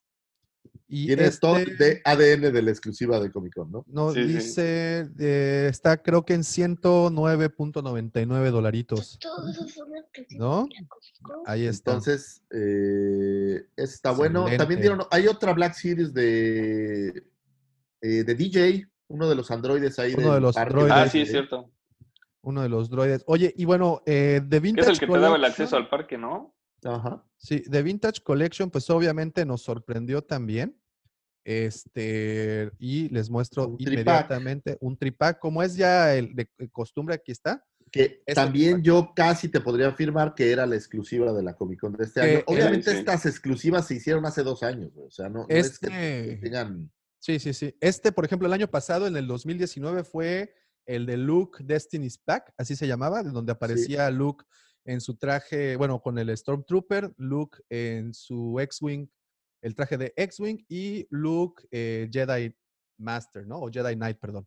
Y 0.86 1.06
Tiene 1.06 1.30
todo 1.30 1.56
este- 1.56 1.74
de 1.82 2.02
ADN 2.04 2.52
de 2.52 2.62
la 2.62 2.70
exclusiva 2.70 3.18
de 3.18 3.32
Comic 3.32 3.54
Con, 3.54 3.72
¿no? 3.72 3.84
No, 3.88 4.10
Sí, 4.12 4.22
sí. 4.22 4.34
dice, 4.34 5.08
eh, 5.18 5.66
está 5.70 5.96
creo 6.02 6.26
que 6.26 6.34
en 6.34 6.44
109.99 6.44 8.50
dolaritos, 8.50 9.18
¿no? 10.36 10.68
Ahí 11.46 11.66
está. 11.66 11.92
Entonces, 11.92 12.42
eh, 12.50 13.66
está 13.76 14.10
bueno. 14.12 14.46
También 14.58 14.80
dieron, 14.80 15.02
hay 15.10 15.26
otra 15.26 15.52
Black 15.54 15.74
Series 15.74 16.12
de, 16.12 17.08
eh, 18.02 18.24
de 18.24 18.34
DJ, 18.34 18.86
uno 19.08 19.28
de 19.28 19.34
los 19.34 19.50
androides 19.50 19.98
ahí. 19.98 20.14
Uno 20.16 20.34
de 20.34 20.40
los 20.40 20.54
parque 20.54 20.74
droides. 20.74 20.92
Ah, 20.96 21.08
sí, 21.08 21.22
es 21.22 21.30
cierto. 21.30 21.70
Uno 22.42 22.62
de 22.62 22.68
los 22.68 22.90
droides. 22.90 23.24
Oye, 23.26 23.54
y 23.56 23.64
bueno, 23.64 24.02
eh, 24.04 24.40
de 24.44 24.48
Que 24.50 24.56
es 24.56 24.62
Vintage 24.62 24.90
el 24.90 24.98
que 25.00 25.06
te 25.06 25.18
daba 25.18 25.36
el 25.36 25.44
acceso 25.44 25.76
al 25.76 25.88
parque, 25.88 26.18
¿no? 26.18 26.54
Ajá. 26.84 27.26
Sí, 27.38 27.62
de 27.66 27.82
Vintage 27.82 28.22
Collection, 28.22 28.70
pues 28.70 28.88
obviamente 28.90 29.44
nos 29.44 29.62
sorprendió 29.62 30.22
también. 30.22 30.78
Este, 31.46 32.70
y 32.78 33.08
les 33.10 33.28
muestro 33.30 33.68
Un 33.68 33.76
tripack. 33.76 33.92
inmediatamente 33.94 34.78
un 34.80 34.96
tripack, 34.96 35.38
como 35.38 35.62
es 35.62 35.76
ya 35.76 36.14
el 36.14 36.34
de 36.34 36.48
de 36.58 36.70
costumbre, 36.70 37.14
aquí 37.14 37.32
está. 37.32 37.64
Que 37.90 38.22
también 38.34 38.82
tripack. 38.82 38.84
yo 38.86 39.12
casi 39.14 39.48
te 39.48 39.60
podría 39.60 39.88
afirmar 39.88 40.34
que 40.34 40.50
era 40.50 40.66
la 40.66 40.74
exclusiva 40.74 41.32
de 41.32 41.42
la 41.42 41.54
Comic 41.54 41.80
Con 41.80 41.92
de 41.92 42.04
este 42.04 42.20
Que, 42.20 42.26
año. 42.26 42.38
eh, 42.38 42.44
Obviamente 42.46 42.90
sí. 42.92 42.96
estas 42.98 43.26
exclusivas 43.26 43.86
se 43.86 43.94
hicieron 43.96 44.24
hace 44.26 44.42
dos 44.42 44.62
años, 44.62 44.92
o 44.96 45.10
sea, 45.10 45.28
no, 45.28 45.40
no 45.40 45.46
es 45.48 45.78
que 45.78 45.86
Este- 45.88 46.36
tengan... 46.42 46.90
Sí, 47.18 47.38
sí, 47.38 47.54
sí. 47.54 47.74
Este, 47.80 48.12
por 48.12 48.24
ejemplo, 48.26 48.46
el 48.46 48.52
año 48.52 48.68
pasado, 48.68 49.06
en 49.06 49.16
el 49.16 49.26
2019, 49.26 50.04
fue 50.04 50.54
el 50.86 51.06
de 51.06 51.16
Luke 51.16 51.62
Destiny's 51.64 52.18
Pack, 52.18 52.52
así 52.58 52.76
se 52.76 52.86
llamaba, 52.86 53.22
de 53.22 53.30
donde 53.30 53.52
aparecía 53.52 54.10
Luke 54.10 54.44
en 54.84 55.00
su 55.00 55.16
traje, 55.16 55.76
bueno, 55.76 56.00
con 56.00 56.18
el 56.18 56.36
Stormtrooper, 56.36 57.12
Luke 57.16 57.58
en 57.70 58.12
su 58.14 58.58
X-Wing, 58.60 59.08
el 59.62 59.74
traje 59.74 59.96
de 59.96 60.12
X-Wing 60.16 60.64
y 60.68 61.06
Luke 61.10 61.66
eh, 61.70 62.08
Jedi 62.12 62.54
Master, 62.98 63.46
¿no? 63.46 63.60
O 63.60 63.70
Jedi 63.70 63.94
Knight, 63.94 64.18
perdón. 64.18 64.46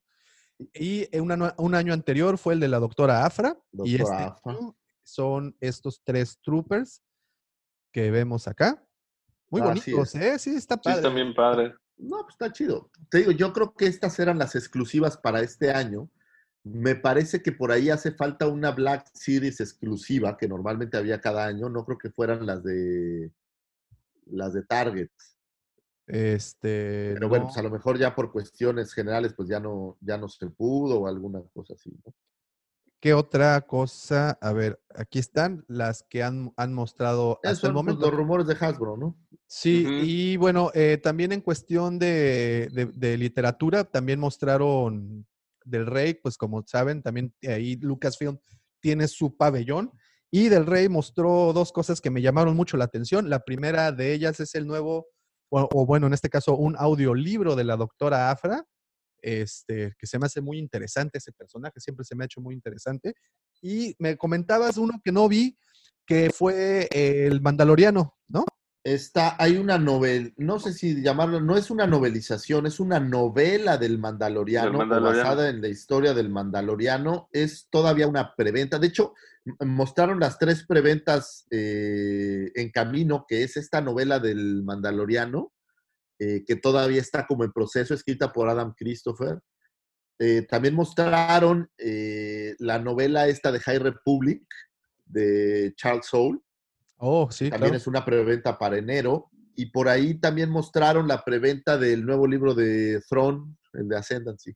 Y 0.73 1.07
en 1.15 1.21
un 1.23 1.31
año- 1.31 1.53
un 1.57 1.75
año 1.75 1.93
anterior 1.93 2.37
fue 2.37 2.53
el 2.53 2.59
de 2.59 2.67
la 2.67 2.79
doctora 2.79 3.25
Afra. 3.25 3.57
y 3.83 3.95
este 3.95 4.13
Afra. 4.13 4.55
son 5.03 5.55
estos 5.59 6.01
tres 6.03 6.39
troopers 6.41 7.03
que 7.91 8.11
vemos 8.11 8.47
acá. 8.47 8.83
Muy 9.49 9.61
bonitos, 9.61 10.13
es. 10.15 10.21
¿eh? 10.21 10.39
Sí, 10.39 10.55
está 10.55 10.75
Sí, 10.75 10.81
padre. 10.83 10.97
está 10.97 11.09
bien 11.09 11.33
padre. 11.33 11.73
No, 11.97 12.17
pues 12.21 12.33
está 12.33 12.51
chido. 12.51 12.91
Te 13.09 13.19
digo, 13.19 13.31
yo 13.31 13.53
creo 13.53 13.73
que 13.73 13.87
estas 13.87 14.19
eran 14.19 14.37
las 14.37 14.55
exclusivas 14.55 15.17
para 15.17 15.41
este 15.41 15.71
año. 15.71 16.09
Me 16.73 16.95
parece 16.95 17.41
que 17.41 17.51
por 17.51 17.71
ahí 17.71 17.89
hace 17.89 18.11
falta 18.11 18.47
una 18.47 18.71
Black 18.71 19.09
Series 19.13 19.59
exclusiva 19.59 20.37
que 20.37 20.47
normalmente 20.47 20.97
había 20.97 21.19
cada 21.21 21.45
año. 21.45 21.69
No 21.69 21.85
creo 21.85 21.97
que 21.97 22.09
fueran 22.11 22.45
las 22.45 22.63
de 22.63 23.31
las 24.25 24.53
de 24.53 24.63
Target. 24.63 25.09
Este. 26.05 27.11
Pero 27.13 27.27
bueno, 27.29 27.45
no. 27.45 27.47
pues 27.49 27.57
a 27.57 27.63
lo 27.63 27.69
mejor 27.69 27.97
ya 27.97 28.15
por 28.15 28.31
cuestiones 28.31 28.93
generales, 28.93 29.33
pues 29.33 29.49
ya 29.49 29.59
no, 29.59 29.97
ya 30.01 30.17
no 30.17 30.27
se 30.29 30.47
pudo 30.49 31.01
o 31.01 31.07
alguna 31.07 31.41
cosa 31.53 31.73
así. 31.73 31.91
¿no? 32.05 32.13
¿Qué 32.99 33.13
otra 33.13 33.61
cosa? 33.61 34.37
A 34.41 34.53
ver, 34.53 34.81
aquí 34.95 35.19
están 35.19 35.63
las 35.67 36.03
que 36.03 36.23
han, 36.23 36.51
han 36.57 36.73
mostrado 36.73 37.39
Esos 37.43 37.55
hasta 37.57 37.67
el 37.67 37.73
pues, 37.73 37.85
momento. 37.85 38.05
los 38.09 38.15
rumores 38.17 38.47
de 38.47 38.57
Hasbro, 38.59 38.97
¿no? 38.97 39.17
Sí, 39.45 39.85
y 40.03 40.37
bueno, 40.37 40.71
eh, 40.73 40.97
también 41.01 41.31
en 41.31 41.41
cuestión 41.41 41.99
de, 41.99 42.69
de- 42.73 42.87
de 42.87 43.17
literatura, 43.17 43.83
también 43.83 44.19
mostraron 44.19 45.25
Del 45.69 45.85
Rey, 45.85 46.13
pues 46.15 46.37
como 46.37 46.63
saben, 46.65 47.01
también 47.01 47.33
ahí 47.47 47.75
Lucasfilm 47.77 48.39
tiene 48.79 49.07
su 49.07 49.35
pabellón. 49.37 49.91
Y 50.31 50.49
Del 50.49 50.65
Rey 50.65 50.89
mostró 50.89 51.53
dos 51.53 51.71
cosas 51.71 52.01
que 52.01 52.09
me 52.09 52.21
llamaron 52.21 52.55
mucho 52.55 52.77
la 52.77 52.85
atención. 52.85 53.29
La 53.29 53.45
primera 53.45 53.91
de 53.91 54.13
ellas 54.13 54.39
es 54.39 54.55
el 54.55 54.67
nuevo, 54.67 55.07
o, 55.49 55.69
o 55.71 55.85
bueno, 55.85 56.07
en 56.07 56.13
este 56.13 56.29
caso, 56.29 56.55
un 56.55 56.75
audiolibro 56.77 57.55
de 57.55 57.63
la 57.63 57.77
doctora 57.77 58.29
Afra, 58.31 58.65
este, 59.21 59.93
que 59.97 60.07
se 60.07 60.19
me 60.19 60.25
hace 60.25 60.41
muy 60.41 60.59
interesante 60.59 61.17
ese 61.17 61.31
personaje, 61.31 61.79
siempre 61.79 62.05
se 62.05 62.15
me 62.15 62.23
ha 62.23 62.25
hecho 62.25 62.41
muy 62.41 62.55
interesante. 62.55 63.15
Y 63.61 63.95
me 63.99 64.17
comentabas 64.17 64.77
uno 64.77 64.99
que 65.03 65.11
no 65.11 65.27
vi, 65.27 65.57
que 66.05 66.29
fue 66.29 66.87
el 66.91 67.41
Mandaloriano, 67.41 68.17
¿no? 68.27 68.45
Está, 68.83 69.35
hay 69.37 69.57
una 69.57 69.77
novela, 69.77 70.31
no 70.37 70.59
sé 70.59 70.71
si 70.71 71.01
llamarlo, 71.01 71.41
no 71.41 71.57
es 71.57 71.69
una 71.69 71.85
novelización, 71.85 72.67
es 72.67 72.79
una 72.79 73.01
novela 73.01 73.77
del 73.77 73.97
Mandaloriano, 73.97 74.67
Del 74.67 74.75
o 74.75 74.77
Mandaloriano. 74.77 75.17
basada 75.17 75.49
en 75.49 75.61
la 75.61 75.67
historia 75.67 76.13
del 76.13 76.29
Mandaloriano. 76.29 77.27
Es 77.33 77.67
todavía 77.69 78.07
una 78.07 78.33
preventa. 78.35 78.79
De 78.79 78.87
hecho, 78.87 79.13
mostraron 79.59 80.19
las 80.19 80.37
tres 80.39 80.65
preventas 80.65 81.45
eh, 81.51 82.51
en 82.55 82.71
camino, 82.71 83.25
que 83.27 83.43
es 83.43 83.57
esta 83.57 83.81
novela 83.81 84.19
del 84.19 84.63
Mandaloriano, 84.63 85.53
eh, 86.19 86.43
que 86.45 86.55
todavía 86.55 87.01
está 87.01 87.27
como 87.27 87.43
en 87.43 87.51
proceso, 87.51 87.93
escrita 87.93 88.31
por 88.31 88.49
Adam 88.49 88.73
Christopher. 88.75 89.39
Eh, 90.19 90.43
también 90.43 90.73
mostraron 90.73 91.69
la 91.77 92.79
novela 92.79 93.27
esta 93.27 93.51
de 93.51 93.59
High 93.59 93.79
Republic 93.79 94.43
de 95.05 95.73
Charles 95.75 96.05
Soule. 96.07 96.39
Oh, 96.97 97.29
sí, 97.31 97.49
También 97.49 97.69
claro. 97.71 97.77
es 97.77 97.87
una 97.87 98.03
preventa 98.05 98.57
para 98.57 98.77
enero. 98.77 99.29
Y 99.55 99.67
por 99.71 99.87
ahí 99.89 100.19
también 100.19 100.49
mostraron 100.49 101.07
la 101.07 101.23
preventa 101.23 101.77
del 101.77 102.05
nuevo 102.05 102.27
libro 102.27 102.53
de 102.53 103.01
Throne, 103.09 103.55
el 103.73 103.87
de 103.87 103.97
Ascendancy. 103.97 104.55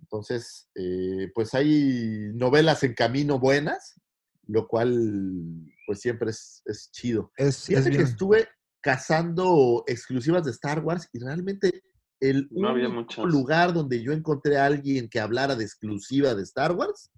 Entonces, 0.00 0.68
eh, 0.74 1.30
pues 1.34 1.54
hay 1.54 2.30
novelas 2.34 2.82
en 2.84 2.94
camino 2.94 3.38
buenas, 3.38 4.00
lo 4.48 4.66
cual 4.68 5.64
pues 5.86 6.00
siempre 6.00 6.30
es, 6.30 6.62
es 6.66 6.90
chido. 6.92 7.32
Es, 7.36 7.68
es 7.70 7.84
que 7.84 7.90
bien- 7.90 8.02
estuve 8.02 8.48
cazando 8.80 9.82
exclusivas 9.86 10.44
de 10.44 10.52
Star 10.52 10.80
Wars 10.84 11.08
y 11.12 11.18
realmente 11.18 11.82
el 12.20 12.48
No 12.52 12.68
había 12.68 12.88
único 12.88 13.26
lugar 13.26 13.72
donde 13.72 14.00
yo 14.02 14.12
encontré 14.12 14.58
a 14.58 14.66
alguien 14.66 15.08
que 15.08 15.18
hablara 15.20 15.54
de 15.56 15.64
exclusiva 15.64 16.34
de 16.34 16.42
Star 16.44 16.72
Wars 16.72 17.10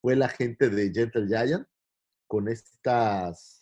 fue 0.00 0.14
la 0.16 0.28
gente 0.28 0.68
de 0.68 0.92
Gentle 0.92 1.26
Giant 1.28 1.66
con 2.26 2.48
estas 2.48 3.55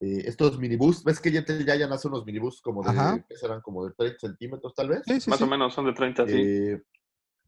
eh, 0.00 0.24
estos 0.26 0.58
minibús. 0.58 1.02
¿Ves 1.04 1.20
que 1.20 1.30
Gentle 1.30 1.64
Giant 1.64 1.92
hace 1.92 2.08
unos 2.08 2.24
minibús 2.26 2.60
como 2.60 2.82
de, 2.82 2.90
Ajá. 2.90 3.24
¿qué 3.28 3.36
serán? 3.36 3.60
Como 3.62 3.86
de 3.86 3.94
30 3.94 4.18
centímetros 4.18 4.74
tal 4.74 4.88
vez? 4.88 5.02
Sí, 5.06 5.20
sí, 5.20 5.30
Más 5.30 5.38
sí. 5.38 5.44
o 5.44 5.46
menos 5.46 5.72
son 5.74 5.86
de 5.86 5.92
30, 5.92 6.26
sí. 6.26 6.32
eh, 6.34 6.82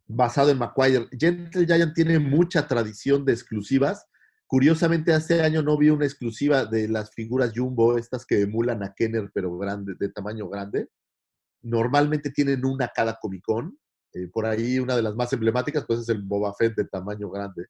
basado 0.06 0.50
en 0.50 0.58
Macquarie. 0.58 1.08
Gentle 1.18 1.66
Giant 1.66 1.94
tiene 1.94 2.18
mucha 2.18 2.66
tradición 2.66 3.24
de 3.24 3.32
exclusivas. 3.32 4.06
Curiosamente, 4.46 5.12
hace 5.12 5.42
año 5.42 5.62
no 5.62 5.76
vi 5.76 5.90
una 5.90 6.06
exclusiva 6.06 6.64
de 6.64 6.88
las 6.88 7.12
figuras 7.12 7.52
Jumbo, 7.54 7.98
estas 7.98 8.24
que 8.24 8.40
emulan 8.40 8.82
a 8.82 8.94
Kenner, 8.94 9.30
pero 9.34 9.58
grande, 9.58 9.94
de 9.98 10.08
tamaño 10.08 10.48
grande. 10.48 10.88
Normalmente 11.60 12.30
tienen 12.30 12.64
una 12.64 12.88
cada 12.88 13.18
Comic 13.20 13.42
Con. 13.44 13.78
Eh, 14.14 14.28
por 14.32 14.46
ahí 14.46 14.78
una 14.78 14.96
de 14.96 15.02
las 15.02 15.14
más 15.14 15.30
emblemáticas, 15.34 15.84
pues 15.86 16.00
es 16.00 16.08
el 16.08 16.22
Boba 16.22 16.54
Fett 16.54 16.74
de 16.74 16.86
tamaño 16.86 17.28
grande. 17.28 17.66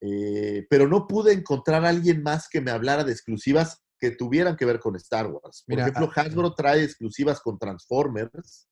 Eh, 0.00 0.66
pero 0.70 0.88
no 0.88 1.06
pude 1.06 1.32
encontrar 1.32 1.84
a 1.84 1.88
alguien 1.90 2.22
más 2.22 2.48
que 2.48 2.60
me 2.60 2.70
hablara 2.70 3.04
de 3.04 3.12
exclusivas 3.12 3.82
que 3.98 4.12
tuvieran 4.12 4.56
que 4.56 4.64
ver 4.64 4.80
con 4.80 4.96
Star 4.96 5.26
Wars. 5.26 5.62
Por 5.66 5.76
Mira, 5.76 5.82
ejemplo, 5.82 6.10
ah, 6.16 6.20
Hasbro 6.22 6.54
trae 6.54 6.82
exclusivas 6.82 7.40
con 7.40 7.58
Transformers. 7.58 8.66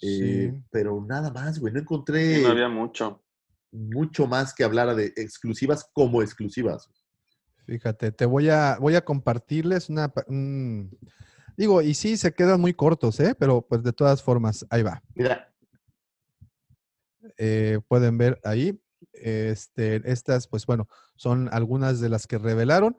Eh, 0.00 0.52
Sí. 0.52 0.62
pero 0.70 1.04
nada 1.06 1.30
más, 1.32 1.58
güey. 1.58 1.72
No 1.72 1.80
encontré 1.80 2.36
Sí, 2.36 2.42
no 2.42 2.48
había 2.50 2.68
mucho. 2.68 3.22
mucho 3.72 4.26
más 4.26 4.54
que 4.54 4.62
hablara 4.64 4.94
de 4.94 5.06
exclusivas 5.16 5.88
como 5.92 6.22
exclusivas. 6.22 6.88
Fíjate, 7.66 8.12
te 8.12 8.24
voy 8.26 8.48
a, 8.48 8.78
voy 8.80 8.94
a 8.94 9.04
compartirles 9.04 9.90
una, 9.90 10.10
digo, 11.56 11.82
y 11.82 11.92
sí, 11.94 12.16
se 12.16 12.32
quedan 12.32 12.60
muy 12.60 12.72
cortos, 12.74 13.20
¿eh? 13.20 13.34
Pero 13.38 13.60
pues 13.62 13.82
de 13.82 13.92
todas 13.92 14.22
formas, 14.22 14.64
ahí 14.70 14.82
va. 14.82 15.02
Mira, 15.14 15.52
Eh, 17.36 17.78
pueden 17.88 18.16
ver 18.18 18.40
ahí. 18.44 18.80
Este, 19.22 20.00
estas, 20.10 20.46
pues 20.48 20.66
bueno, 20.66 20.88
son 21.16 21.48
algunas 21.52 22.00
de 22.00 22.08
las 22.08 22.26
que 22.26 22.38
revelaron. 22.38 22.96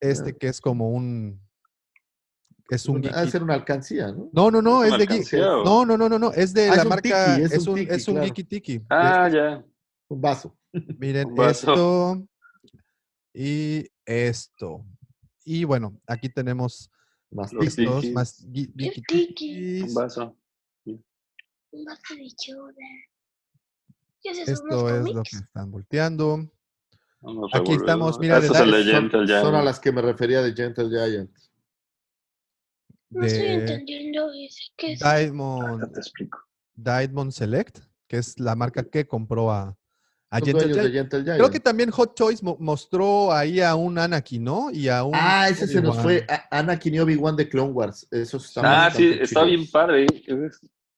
Este 0.00 0.36
que 0.36 0.48
es 0.48 0.60
como 0.60 0.90
un, 0.90 1.40
es 2.68 2.86
un 2.86 2.98
ha 2.98 3.00
de 3.00 3.08
geeky- 3.10 3.30
ser 3.30 3.42
una 3.42 3.54
alcancía, 3.54 4.12
¿no? 4.12 4.28
No, 4.32 4.50
no, 4.50 4.60
no, 4.60 4.84
¿Es 4.84 4.90
de 4.98 5.06
o? 5.06 5.64
No, 5.64 5.86
no, 5.86 5.96
no, 5.96 6.08
no, 6.08 6.18
no, 6.18 6.32
es 6.32 6.52
de 6.52 6.68
Ah, 6.68 6.72
es 6.72 6.76
la 6.76 6.82
un 6.82 6.88
marca, 6.90 7.34
tiki, 7.36 7.44
es 7.46 7.52
es 7.52 7.66
un 7.66 7.74
tiki, 7.76 7.92
es 7.94 8.08
un 8.08 8.14
claro. 8.14 8.26
geeky 8.26 8.44
tiki. 8.44 8.82
Ah, 8.90 9.28
ya. 9.28 9.64
Un 10.08 10.20
vaso. 10.20 10.56
Miren 10.98 11.28
Un 11.28 11.34
vaso. 11.34 11.72
esto 11.72 12.28
y 13.32 13.88
esto. 14.04 14.84
Y 15.44 15.64
bueno, 15.64 15.98
aquí 16.06 16.28
tenemos 16.28 16.90
Más 17.30 17.50
tiki. 17.50 17.64
Listos, 17.64 18.04
más 18.12 18.36
tiki. 18.36 19.82
Un 19.82 19.94
vaso. 19.94 20.36
Un 20.84 21.84
vaso 21.84 22.14
de 22.14 22.28
yoda. 22.46 22.72
Esto 24.22 24.84
¿Unos 24.84 25.08
es 25.08 25.14
lo 25.14 25.22
que 25.22 25.36
están 25.36 25.70
volteando. 25.70 26.50
Vamos 27.20 27.50
Aquí 27.54 27.72
estamos, 27.72 28.18
mira, 28.18 28.40
de 28.40 28.48
Son, 28.48 29.54
a 29.54 29.62
las 29.62 29.80
que 29.80 29.92
me 29.92 30.02
refería 30.02 30.42
de 30.42 30.52
Gentle 30.54 30.88
Giant. 30.88 31.30
No 33.10 33.24
estoy 33.24 33.46
entendiendo 33.46 34.32
ese. 34.32 34.62
¿Qué 34.76 34.92
es? 34.92 35.00
Diamond, 35.00 35.92
te 35.92 36.00
explico. 36.00 36.38
Diamond 36.74 37.32
Select, 37.32 37.78
que 38.06 38.18
es 38.18 38.38
la 38.38 38.54
marca 38.54 38.84
que 38.84 39.06
compró 39.06 39.50
a, 39.50 39.76
a 40.30 40.38
Gentle 40.38 40.72
Giant. 40.72 40.92
Gentle 40.92 41.22
Giant. 41.22 41.38
Creo 41.38 41.50
que 41.50 41.60
también 41.60 41.90
Hot 41.90 42.14
Toys 42.14 42.42
mo- 42.42 42.56
mostró 42.60 43.32
ahí 43.32 43.60
a 43.60 43.74
un 43.74 43.96
Anakin, 43.98 44.44
¿no? 44.44 44.70
Y 44.70 44.88
a 44.88 45.04
un. 45.04 45.14
Ah, 45.14 45.48
ese 45.48 45.66
se 45.66 45.80
nos 45.80 45.98
fue. 45.98 46.26
A- 46.28 46.58
Anakin 46.58 46.94
y 46.94 46.98
Obi-Wan 47.00 47.36
de 47.36 47.48
Clone 47.48 47.72
Wars. 47.72 48.06
Eso 48.10 48.36
está 48.36 48.86
Ah, 48.86 48.90
sí, 48.90 49.16
está 49.20 49.44
bien 49.44 49.68
padre. 49.70 50.06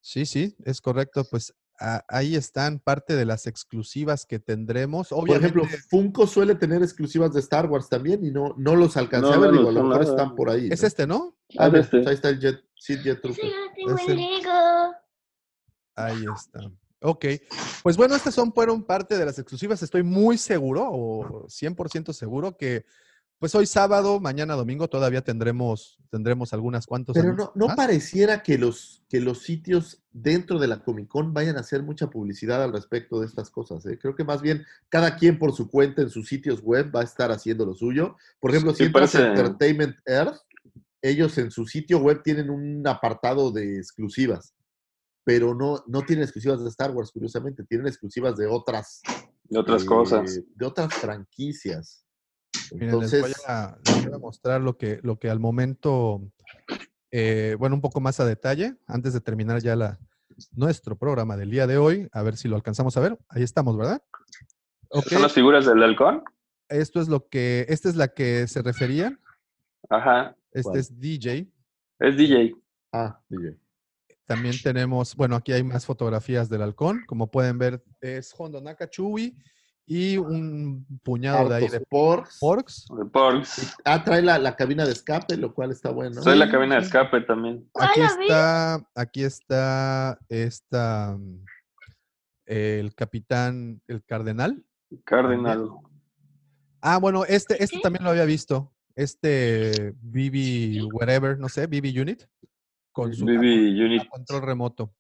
Sí, 0.00 0.26
sí, 0.26 0.56
es 0.64 0.80
correcto. 0.80 1.24
Pues 1.30 1.54
ahí 2.08 2.34
están 2.36 2.78
parte 2.80 3.14
de 3.16 3.24
las 3.24 3.46
exclusivas 3.46 4.26
que 4.26 4.38
tendremos. 4.38 5.08
Por 5.08 5.30
ejemplo, 5.30 5.64
Funko 5.88 6.26
suele 6.26 6.54
tener 6.54 6.82
exclusivas 6.82 7.32
de 7.32 7.40
Star 7.40 7.66
Wars 7.66 7.88
también 7.88 8.24
y 8.24 8.30
no, 8.30 8.54
no 8.56 8.74
los 8.76 8.96
alcancé 8.96 9.28
No, 9.28 9.34
a 9.34 9.38
ver. 9.38 9.52
no 9.52 9.58
Digo, 9.58 9.68
a 9.70 9.72
los 9.72 9.82
lo 9.82 9.88
mejor 9.88 10.04
están 10.04 10.34
por 10.34 10.50
ahí. 10.50 10.68
es 10.70 10.80
¿no? 10.82 10.86
este, 10.86 11.06
¿no? 11.06 11.36
Ah, 11.58 11.68
Es 11.68 11.74
este. 11.74 11.96
pues 11.98 12.06
ahí 12.08 12.14
está 12.14 12.28
el 12.30 12.40
Jet, 12.40 12.60
Sid 12.76 13.00
Jet 13.02 13.20
Trooper. 13.22 13.44
yo 13.44 13.50
lo 13.56 13.96
tengo 13.96 14.12
en 14.12 14.16
Lego. 14.16 14.94
Ahí 15.96 16.24
está. 16.34 16.60
Ok, 17.00 17.26
pues 17.84 17.96
bueno, 17.96 18.16
estas 18.16 18.34
son, 18.34 18.52
fueron 18.52 18.82
parte 18.84 19.16
de 19.16 19.24
las 19.24 19.38
exclusivas. 19.38 19.82
Estoy 19.82 20.02
muy 20.02 20.36
seguro, 20.36 20.88
o 20.90 21.46
100% 21.46 22.12
seguro, 22.12 22.56
que 22.56 22.84
pues 23.38 23.54
hoy 23.54 23.66
sábado, 23.66 24.18
mañana 24.20 24.54
domingo, 24.54 24.88
todavía 24.88 25.22
tendremos, 25.22 25.98
tendremos 26.10 26.52
algunas 26.52 26.86
cuantas. 26.86 27.14
Pero 27.14 27.34
no, 27.34 27.52
no 27.54 27.68
pareciera 27.76 28.42
que 28.42 28.58
los, 28.58 29.04
que 29.08 29.20
los 29.20 29.42
sitios 29.42 30.02
dentro 30.10 30.58
de 30.58 30.66
la 30.66 30.82
Comic 30.82 31.06
Con 31.08 31.32
vayan 31.32 31.56
a 31.56 31.60
hacer 31.60 31.82
mucha 31.82 32.10
publicidad 32.10 32.62
al 32.62 32.72
respecto 32.72 33.20
de 33.20 33.26
estas 33.26 33.50
cosas. 33.50 33.86
¿eh? 33.86 33.96
Creo 34.00 34.16
que 34.16 34.24
más 34.24 34.42
bien 34.42 34.64
cada 34.88 35.16
quien 35.16 35.38
por 35.38 35.52
su 35.54 35.70
cuenta 35.70 36.02
en 36.02 36.10
sus 36.10 36.26
sitios 36.28 36.60
web 36.62 36.90
va 36.94 37.00
a 37.02 37.04
estar 37.04 37.30
haciendo 37.30 37.64
lo 37.64 37.74
suyo. 37.74 38.16
Por 38.40 38.50
ejemplo, 38.50 38.72
si 38.72 38.78
Sí, 38.78 38.84
entras 38.84 39.14
a 39.14 39.18
parece- 39.18 39.30
Entertainment 39.40 39.96
Earth, 40.04 40.38
ellos 41.00 41.38
en 41.38 41.52
su 41.52 41.64
sitio 41.64 41.98
web 42.00 42.22
tienen 42.24 42.50
un 42.50 42.84
apartado 42.88 43.52
de 43.52 43.76
exclusivas, 43.76 44.52
pero 45.22 45.54
no, 45.54 45.84
no 45.86 46.02
tienen 46.02 46.24
exclusivas 46.24 46.60
de 46.60 46.68
Star 46.70 46.90
Wars, 46.90 47.12
curiosamente, 47.12 47.62
tienen 47.62 47.86
exclusivas 47.86 48.36
de 48.36 48.46
otras, 48.48 49.00
De 49.44 49.58
otras 49.60 49.82
eh, 49.84 49.86
cosas. 49.86 50.40
de 50.56 50.66
otras 50.66 50.92
franquicias. 50.94 52.04
Miren, 52.72 53.00
les, 53.00 53.20
voy 53.20 53.32
a, 53.46 53.76
les 53.84 54.04
voy 54.04 54.14
a 54.14 54.18
mostrar 54.18 54.60
lo 54.60 54.76
que, 54.76 55.00
lo 55.02 55.18
que 55.18 55.30
al 55.30 55.40
momento, 55.40 56.22
eh, 57.10 57.56
bueno, 57.58 57.74
un 57.76 57.80
poco 57.80 58.00
más 58.00 58.20
a 58.20 58.26
detalle, 58.26 58.76
antes 58.86 59.12
de 59.12 59.20
terminar 59.20 59.60
ya 59.60 59.76
la, 59.76 59.98
nuestro 60.52 60.96
programa 60.96 61.36
del 61.36 61.50
día 61.50 61.66
de 61.66 61.78
hoy, 61.78 62.08
a 62.12 62.22
ver 62.22 62.36
si 62.36 62.48
lo 62.48 62.56
alcanzamos 62.56 62.96
a 62.96 63.00
ver. 63.00 63.18
Ahí 63.28 63.42
estamos, 63.42 63.76
¿verdad? 63.76 64.02
Ok, 64.90 65.08
¿Son 65.08 65.22
las 65.22 65.32
figuras 65.32 65.66
del 65.66 65.82
halcón? 65.82 66.22
esto 66.68 67.00
es 67.00 67.08
lo 67.08 67.28
que, 67.28 67.66
esta 67.68 67.88
es 67.88 67.96
la 67.96 68.08
que 68.08 68.46
se 68.46 68.62
refería. 68.62 69.18
Ajá. 69.88 70.36
Este 70.52 70.78
es 70.78 70.98
DJ. 70.98 71.50
Es 71.98 72.16
DJ. 72.16 72.54
ah, 72.92 73.20
DJ. 73.28 73.58
También 74.26 74.54
tenemos, 74.62 75.16
bueno, 75.16 75.36
aquí 75.36 75.52
hay 75.52 75.62
más 75.62 75.86
fotografías 75.86 76.50
del 76.50 76.62
halcón. 76.62 77.02
Como 77.06 77.30
pueden 77.30 77.56
ver, 77.56 77.82
es 78.00 78.34
Hondo 78.36 78.60
Nakachui 78.60 79.34
y 79.90 80.18
un 80.18 80.86
puñado 81.02 81.48
de 81.48 81.54
ahí 81.56 81.68
de 81.68 81.80
porks. 81.80 82.38
porks. 82.38 82.86
De 82.94 83.06
Porks. 83.06 83.74
Ah, 83.86 84.04
trae 84.04 84.20
la, 84.20 84.38
la 84.38 84.54
cabina 84.54 84.84
de 84.84 84.92
escape, 84.92 85.36
lo 85.38 85.54
cual 85.54 85.70
está 85.70 85.90
bueno. 85.90 86.22
Soy 86.22 86.36
la 86.36 86.50
cabina 86.50 86.74
de 86.74 86.82
escape 86.82 87.22
también. 87.22 87.66
Aquí 87.74 88.00
Hola, 88.00 88.12
Vic. 88.18 88.22
está, 88.22 88.90
aquí 88.94 89.22
está 89.24 90.18
esta, 90.28 91.18
el 92.44 92.94
capitán, 92.94 93.80
el 93.88 94.04
cardenal. 94.04 94.62
Cardinal. 95.04 95.70
Ah, 96.82 96.98
bueno, 96.98 97.24
este, 97.24 97.62
este 97.62 97.80
también 97.80 98.04
lo 98.04 98.10
había 98.10 98.26
visto. 98.26 98.70
Este 98.94 99.94
BB, 100.02 100.92
whatever, 100.92 101.38
no 101.38 101.48
sé, 101.48 101.66
BB 101.66 101.98
Unit, 101.98 102.24
con 102.92 103.14
su 103.14 103.24
BB 103.24 103.84
Unit. 103.84 104.06
control 104.08 104.42
remoto. 104.42 104.92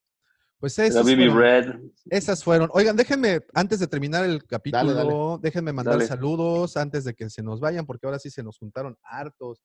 Pues 0.60 0.76
esas 0.78 1.02
fueron, 1.04 1.38
Red. 1.38 1.80
esas 2.10 2.42
fueron. 2.42 2.68
Oigan, 2.72 2.96
déjenme, 2.96 3.40
antes 3.54 3.78
de 3.78 3.86
terminar 3.86 4.24
el 4.24 4.44
capítulo, 4.44 4.92
dale. 4.92 5.14
déjenme 5.40 5.72
mandar 5.72 5.94
Dale. 5.94 6.06
saludos 6.06 6.76
antes 6.76 7.04
de 7.04 7.14
que 7.14 7.30
se 7.30 7.42
nos 7.42 7.60
vayan, 7.60 7.86
porque 7.86 8.06
ahora 8.06 8.18
sí 8.18 8.28
se 8.30 8.42
nos 8.42 8.58
juntaron 8.58 8.96
hartos. 9.02 9.62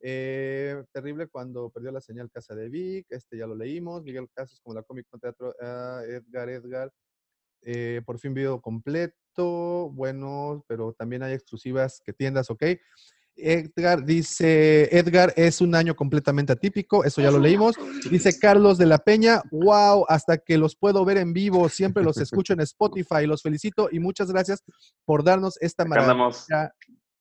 Eh, 0.00 0.80
terrible 0.92 1.26
cuando 1.26 1.70
perdió 1.70 1.90
la 1.90 2.00
señal 2.00 2.30
Casa 2.30 2.54
de 2.54 2.68
Vic, 2.68 3.06
este 3.10 3.36
ya 3.36 3.48
lo 3.48 3.56
leímos. 3.56 4.04
Miguel 4.04 4.28
Casos 4.32 4.60
como 4.62 4.74
la 4.74 4.84
Comic 4.84 5.06
Con 5.10 5.18
Teatro, 5.18 5.52
ah, 5.60 6.02
Edgar, 6.06 6.48
Edgar. 6.48 6.92
eh, 7.62 8.00
por 8.06 8.20
fin 8.20 8.32
video 8.32 8.60
completo, 8.60 9.90
bueno, 9.90 10.64
pero 10.68 10.92
también 10.92 11.24
hay 11.24 11.32
exclusivas 11.34 12.00
que 12.04 12.12
tiendas, 12.12 12.48
ok. 12.50 12.62
Edgar 13.38 14.04
dice, 14.04 14.88
Edgar 14.96 15.32
es 15.36 15.60
un 15.60 15.74
año 15.74 15.94
completamente 15.94 16.52
atípico, 16.52 17.04
eso 17.04 17.20
ya 17.20 17.30
lo 17.30 17.38
leímos. 17.38 17.76
Dice 18.10 18.38
Carlos 18.38 18.78
de 18.78 18.86
la 18.86 18.98
Peña, 18.98 19.42
wow, 19.50 20.04
hasta 20.08 20.38
que 20.38 20.58
los 20.58 20.76
puedo 20.76 21.04
ver 21.04 21.18
en 21.18 21.32
vivo, 21.32 21.68
siempre 21.68 22.02
los 22.02 22.18
escucho 22.18 22.52
en 22.52 22.60
Spotify, 22.60 23.26
los 23.26 23.42
felicito 23.42 23.88
y 23.90 24.00
muchas 24.00 24.30
gracias 24.30 24.62
por 25.04 25.24
darnos 25.24 25.56
esta 25.60 25.84
maravilla 25.84 26.72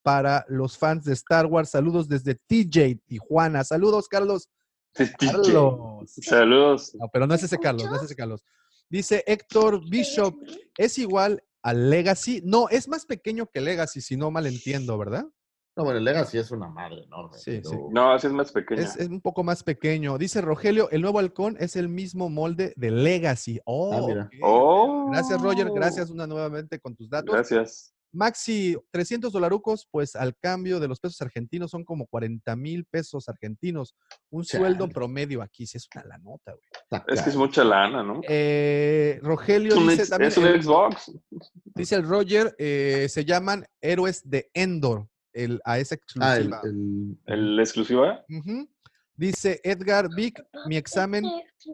para 0.02 0.46
los 0.48 0.78
fans 0.78 1.04
de 1.04 1.14
Star 1.14 1.46
Wars. 1.46 1.72
Saludos 1.72 2.08
desde 2.08 2.36
TJ, 2.36 3.02
Tijuana. 3.06 3.64
Saludos, 3.64 4.08
Carlos. 4.08 4.50
Carlos. 5.20 6.10
Saludos. 6.22 6.96
No, 6.96 7.10
pero 7.12 7.28
no 7.28 7.36
es 7.36 7.44
ese 7.44 7.58
Carlos, 7.58 7.90
no 7.90 7.98
es 7.98 8.04
ese 8.04 8.16
Carlos. 8.16 8.44
Dice 8.90 9.24
Héctor 9.28 9.82
Bishop, 9.90 10.36
¿es 10.78 10.98
igual 10.98 11.44
al 11.62 11.90
Legacy? 11.90 12.42
No, 12.46 12.70
es 12.70 12.88
más 12.88 13.06
pequeño 13.06 13.48
que 13.48 13.60
Legacy, 13.60 14.02
si 14.02 14.16
no 14.16 14.32
mal 14.32 14.48
entiendo, 14.48 14.98
¿verdad? 14.98 15.26
No, 15.78 15.84
bueno, 15.84 16.00
el 16.00 16.04
Legacy 16.06 16.40
es 16.40 16.50
una 16.52 16.68
madre 16.68 17.04
enorme. 17.04 17.38
Sí, 17.38 17.60
pero- 17.64 17.70
sí. 17.70 17.78
No, 17.92 18.12
así 18.12 18.28
es 18.28 18.34
más 18.34 18.52
pequeña. 18.52 18.82
Es, 18.82 18.98
es 18.98 19.08
un 19.10 19.22
poco 19.22 19.44
más 19.44 19.64
pequeño. 19.64 20.18
Dice 20.18 20.42
Rogelio, 20.42 20.90
el 20.90 21.02
nuevo 21.02 21.20
halcón 21.20 21.56
es 21.60 21.76
el 21.76 21.88
mismo 21.88 22.30
molde 22.30 22.74
de 22.76 22.92
Legacy. 22.92 23.60
Oh, 23.66 23.94
Ah, 23.94 24.02
mira. 24.08 24.24
ok. 24.24 24.32
Oh. 24.42 25.10
Gracias, 25.12 25.42
Roger. 25.42 25.70
Gracias 25.74 26.10
una 26.10 26.26
nuevamente 26.28 26.80
con 26.80 26.96
tus 26.96 27.10
datos. 27.10 27.34
Gracias. 27.34 27.94
Maxi, 28.14 28.76
300 28.92 29.32
dolarucos, 29.34 29.86
pues 29.92 30.16
al 30.16 30.36
cambio 30.38 30.80
de 30.80 30.88
los 30.88 31.00
pesos 31.00 31.22
argentinos 31.22 31.70
son 31.70 31.84
como 31.84 32.08
40 32.08 32.56
mil 32.56 32.86
pesos 32.86 33.28
argentinos. 33.28 33.94
Un 34.32 34.46
sueldo 34.46 34.88
promedio 34.88 35.42
aquí, 35.42 35.68
sí 35.68 35.78
es 35.78 35.88
una 35.94 36.06
la 36.06 36.18
nota, 36.18 36.54
güey. 36.54 37.02
Es 37.10 37.22
que 37.22 37.30
es 37.30 37.36
mucha 37.36 37.64
lana, 37.66 38.02
¿no? 38.04 38.22
Eh, 38.28 39.20
Rogelio 39.22 39.74
Es 39.74 39.78
un, 39.78 39.88
dice 39.90 40.02
ex- 40.04 40.10
también, 40.10 40.30
es 40.32 40.38
un 40.38 40.46
el- 40.48 40.64
Xbox. 40.64 41.12
dice 41.76 41.96
el 41.96 42.04
Roger, 42.08 42.56
eh, 42.58 43.08
se 43.10 43.26
llaman 43.26 43.68
héroes 43.82 44.28
de 44.28 44.50
Endor, 44.54 45.08
el, 45.38 45.61
a 45.64 45.77
esa 45.80 45.95
Ah, 46.19 46.35
el, 46.38 46.48
exclusiva. 46.48 46.61
el- 46.64 47.17
¿El 47.25 47.59
exclusiva? 47.59 48.25
Ujú. 48.30 48.67
Dice 49.16 49.59
Edgar 49.64 50.09
Vic, 50.16 50.43
mi 50.67 50.77
examen 50.77 51.24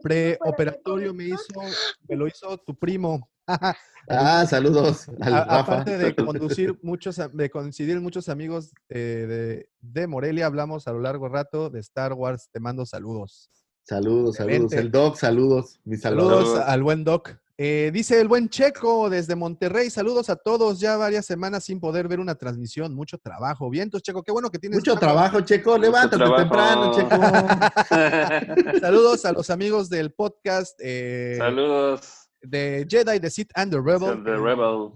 preoperatorio 0.02 1.12
me 1.12 1.24
hizo, 1.24 1.60
me 2.08 2.16
lo 2.16 2.26
hizo 2.26 2.56
tu 2.58 2.74
primo. 2.74 3.28
Ah, 4.06 4.44
saludos 4.46 5.08
al 5.22 5.32
A- 5.32 5.44
Rafa. 5.46 5.60
aparte 5.60 5.96
de 5.96 6.14
conducir 6.14 6.78
muchos, 6.82 7.18
de 7.32 7.48
coincidir 7.48 7.98
muchos 8.02 8.28
amigos 8.28 8.70
eh, 8.90 9.24
de, 9.26 9.68
de 9.80 10.06
Morelia, 10.06 10.44
hablamos 10.44 10.86
a 10.86 10.92
lo 10.92 11.00
largo 11.00 11.26
rato 11.30 11.70
de 11.70 11.80
Star 11.80 12.12
Wars. 12.12 12.50
Te 12.52 12.60
mando 12.60 12.84
saludos. 12.84 13.48
Saludos, 13.88 14.36
saludos. 14.36 14.74
El 14.74 14.90
Doc, 14.90 15.16
saludos. 15.16 15.80
Mi 15.84 15.96
Saludos 15.96 16.48
saludos. 16.48 16.64
al 16.68 16.82
buen 16.82 17.02
Doc. 17.02 17.30
Eh, 17.56 17.92
dice 17.94 18.20
el 18.20 18.26
buen 18.26 18.48
Checo 18.48 19.08
desde 19.08 19.36
Monterrey. 19.36 19.88
Saludos 19.88 20.28
a 20.28 20.34
todos. 20.34 20.80
Ya 20.80 20.96
varias 20.96 21.24
semanas 21.24 21.64
sin 21.64 21.78
poder 21.78 22.08
ver 22.08 22.18
una 22.18 22.34
transmisión. 22.34 22.94
Mucho 22.94 23.16
trabajo. 23.16 23.70
Vientos, 23.70 24.02
Checo. 24.02 24.24
Qué 24.24 24.32
bueno 24.32 24.50
que 24.50 24.58
tienes. 24.58 24.78
Mucho 24.78 24.96
trabajo, 24.96 25.40
Checo. 25.40 25.78
Levántate 25.78 26.16
trabajo. 26.16 26.42
temprano, 26.42 26.92
Checo. 26.92 28.80
Saludos 28.80 29.24
a 29.24 29.32
los 29.32 29.50
amigos 29.50 29.88
del 29.88 30.12
podcast 30.12 30.76
eh, 30.82 31.36
Saludos. 31.38 32.28
de 32.42 32.86
Jedi, 32.88 33.20
The 33.20 33.30
Sith 33.30 33.50
and 33.54 33.70
the 33.70 33.80
Rebel. 33.80 34.24
The 34.24 34.36
Rebel. 34.36 34.90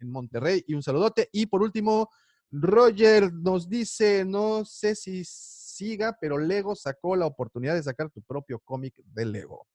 en 0.00 0.10
Monterrey. 0.10 0.62
Y 0.66 0.74
un 0.74 0.82
saludote. 0.82 1.30
Y 1.32 1.46
por 1.46 1.62
último, 1.62 2.10
Roger 2.50 3.32
nos 3.32 3.70
dice, 3.70 4.26
no 4.26 4.66
sé 4.66 4.94
si 4.94 5.22
siga, 5.24 6.14
pero 6.20 6.36
Lego 6.36 6.74
sacó 6.74 7.16
la 7.16 7.24
oportunidad 7.24 7.74
de 7.74 7.82
sacar 7.82 8.10
tu 8.10 8.20
propio 8.20 8.58
cómic 8.58 8.94
de 9.06 9.24
Lego. 9.24 9.66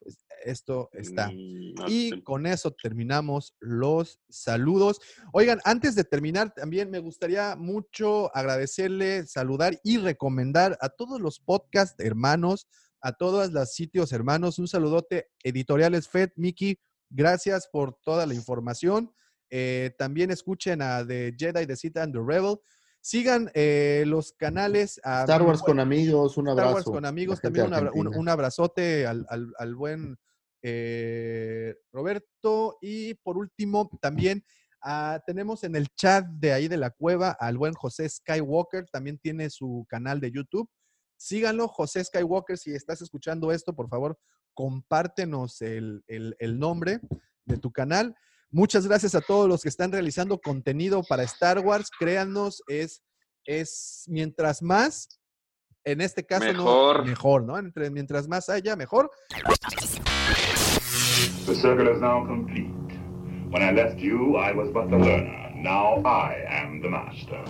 Pues 0.00 0.18
esto 0.44 0.88
está. 0.92 1.28
Mm, 1.28 1.74
Y 1.88 2.22
con 2.22 2.46
eso 2.46 2.70
terminamos 2.70 3.54
los 3.60 4.20
saludos. 4.28 5.00
Oigan, 5.32 5.60
antes 5.64 5.94
de 5.94 6.04
terminar, 6.04 6.54
también 6.54 6.90
me 6.90 6.98
gustaría 6.98 7.56
mucho 7.56 8.34
agradecerle, 8.36 9.26
saludar 9.26 9.78
y 9.82 9.98
recomendar 9.98 10.78
a 10.80 10.88
todos 10.88 11.20
los 11.20 11.40
podcast 11.40 12.00
hermanos, 12.00 12.68
a 13.00 13.12
todos 13.12 13.52
los 13.52 13.72
sitios 13.72 14.12
hermanos. 14.12 14.58
Un 14.58 14.68
saludote, 14.68 15.28
Editoriales 15.42 16.08
Fed, 16.08 16.30
Miki, 16.36 16.78
gracias 17.10 17.68
por 17.70 17.98
toda 18.02 18.26
la 18.26 18.34
información. 18.34 19.12
Eh, 19.50 19.92
también 19.98 20.30
escuchen 20.30 20.82
a 20.82 21.06
The 21.06 21.34
Jedi, 21.36 21.66
The 21.66 21.76
Sith 21.76 21.96
and 21.96 22.12
The 22.12 22.20
Rebel. 22.24 22.58
Sigan 23.00 23.50
eh, 23.54 24.04
los 24.06 24.32
canales. 24.32 25.00
a 25.04 25.20
Star 25.22 25.42
Wars 25.42 25.60
buen- 25.60 25.66
con 25.72 25.80
amigos, 25.80 26.36
un 26.36 26.48
Star 26.48 26.58
abrazo. 26.66 26.74
Wars 26.90 26.96
con 26.96 27.04
amigos, 27.06 27.40
también 27.40 27.66
un, 27.66 27.74
abra- 27.74 27.90
un- 27.92 27.98
argentina. 27.98 28.20
un 28.20 28.28
abrazote 28.28 29.06
al, 29.06 29.26
al- 29.28 29.52
al 29.58 29.74
buen 29.74 30.16
eh, 30.62 31.74
Roberto. 31.92 32.78
Y 32.82 33.14
por 33.14 33.38
último, 33.38 33.88
también 34.00 34.44
ah, 34.82 35.20
tenemos 35.26 35.64
en 35.64 35.76
el 35.76 35.88
chat 35.96 36.26
de 36.26 36.52
ahí 36.52 36.68
de 36.68 36.76
la 36.76 36.90
cueva 36.90 37.30
al 37.38 37.56
buen 37.56 37.74
José 37.74 38.08
Skywalker, 38.08 38.86
también 38.90 39.18
tiene 39.18 39.50
su 39.50 39.86
canal 39.88 40.20
de 40.20 40.30
YouTube. 40.32 40.68
Síganlo, 41.16 41.66
José 41.68 42.04
Skywalker, 42.04 42.58
si 42.58 42.72
estás 42.74 43.00
escuchando 43.02 43.50
esto, 43.52 43.74
por 43.74 43.88
favor, 43.88 44.18
compártenos 44.54 45.62
el, 45.62 46.02
el- 46.06 46.36
el 46.38 46.58
nombre 46.58 47.00
de 47.44 47.56
tu 47.56 47.70
canal. 47.72 48.14
Muchas 48.50 48.86
gracias 48.86 49.14
a 49.14 49.20
todos 49.20 49.48
los 49.48 49.62
que 49.62 49.68
están 49.68 49.92
realizando 49.92 50.38
contenido 50.38 51.02
para 51.06 51.22
Star 51.24 51.58
Wars. 51.60 51.90
Créanos, 51.98 52.62
es, 52.66 53.02
es 53.44 54.04
mientras 54.08 54.62
más, 54.62 55.08
en 55.84 56.00
este 56.00 56.24
caso, 56.24 56.46
no- 56.46 56.52
Mejor. 56.64 57.04
mejor, 57.04 57.42
¿no? 57.44 57.58
Entre, 57.58 57.90
mientras 57.90 58.26
más 58.26 58.48
haya, 58.48 58.74
mejor. 58.74 59.10
The 61.46 61.54
circle 61.54 61.90
is 61.92 62.00
now 62.00 62.26
complete. 62.26 62.72
When 63.50 63.62
I 63.62 63.72
left 63.72 63.98
you, 63.98 64.36
I 64.36 64.52
was 64.52 64.70
but 64.72 64.88
the 64.90 64.96
learner. 64.98 65.52
Now 65.54 66.02
I 66.04 66.44
am 66.48 66.80
the 66.82 66.88
master. 66.88 67.42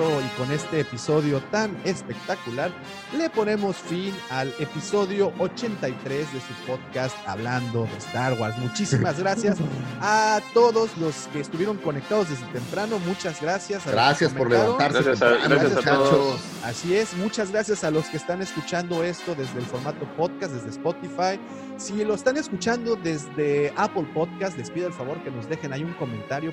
Y 0.00 0.28
con 0.38 0.52
este 0.52 0.80
episodio 0.80 1.40
tan 1.50 1.74
espectacular, 1.84 2.70
le 3.16 3.30
ponemos 3.30 3.76
fin 3.76 4.14
al 4.30 4.48
episodio 4.58 5.32
83 5.38 6.32
de 6.34 6.40
su 6.40 6.52
podcast 6.66 7.16
Hablando 7.26 7.84
de 7.84 7.96
Star 7.98 8.34
Wars. 8.34 8.58
Muchísimas 8.58 9.18
gracias 9.18 9.56
a 10.02 10.40
todos 10.52 10.96
los 10.98 11.14
que 11.32 11.40
estuvieron 11.40 11.78
conectados 11.78 12.28
desde 12.28 12.44
temprano. 12.48 12.98
Muchas 13.06 13.40
gracias. 13.40 13.86
a 13.86 13.90
Gracias 13.90 14.32
por 14.34 14.50
levantarse. 14.50 15.02
Gracias 15.02 15.22
a- 15.22 15.48
gracias 15.48 15.72
a 15.76 15.80
todos. 15.96 16.12
muchachos. 16.12 16.40
Así 16.64 16.94
es, 16.94 17.14
muchas 17.16 17.50
gracias 17.50 17.82
a 17.82 17.90
los 17.90 18.04
que 18.06 18.18
están 18.18 18.42
escuchando 18.42 19.02
esto 19.02 19.34
desde 19.34 19.58
el 19.60 19.64
formato 19.64 20.04
podcast, 20.16 20.52
desde 20.52 20.70
Spotify. 20.70 21.40
Si 21.78 22.04
lo 22.04 22.14
están 22.14 22.36
escuchando 22.36 22.96
desde 22.96 23.72
Apple 23.76 24.06
Podcast, 24.12 24.58
les 24.58 24.70
pido 24.70 24.88
el 24.88 24.92
favor 24.92 25.16
que 25.22 25.30
nos 25.30 25.48
dejen 25.48 25.72
ahí 25.72 25.82
un 25.82 25.94
comentario. 25.94 26.52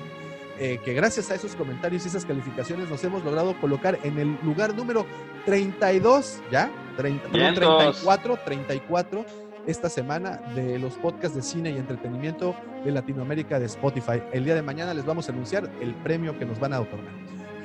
Eh, 0.58 0.78
que 0.84 0.94
gracias 0.94 1.30
a 1.30 1.34
esos 1.34 1.56
comentarios 1.56 2.04
y 2.04 2.08
esas 2.08 2.24
calificaciones 2.24 2.88
nos 2.88 3.02
hemos 3.04 3.24
logrado 3.24 3.58
colocar 3.60 3.98
en 4.02 4.18
el 4.18 4.38
lugar 4.42 4.74
número 4.74 5.06
32, 5.46 6.40
¿ya? 6.50 6.70
30, 6.96 7.22
perdón, 7.24 7.40
Vientos. 7.40 8.00
34, 8.02 8.38
34 8.44 9.26
esta 9.66 9.88
semana 9.88 10.40
de 10.54 10.78
los 10.78 10.94
podcasts 10.94 11.34
de 11.34 11.42
cine 11.42 11.70
y 11.70 11.76
entretenimiento 11.76 12.54
de 12.84 12.92
Latinoamérica 12.92 13.58
de 13.58 13.66
Spotify. 13.66 14.22
El 14.32 14.44
día 14.44 14.54
de 14.54 14.62
mañana 14.62 14.94
les 14.94 15.04
vamos 15.04 15.28
a 15.28 15.32
anunciar 15.32 15.70
el 15.80 15.94
premio 15.94 16.38
que 16.38 16.44
nos 16.44 16.60
van 16.60 16.74
a 16.74 16.80
otorgar. 16.80 17.12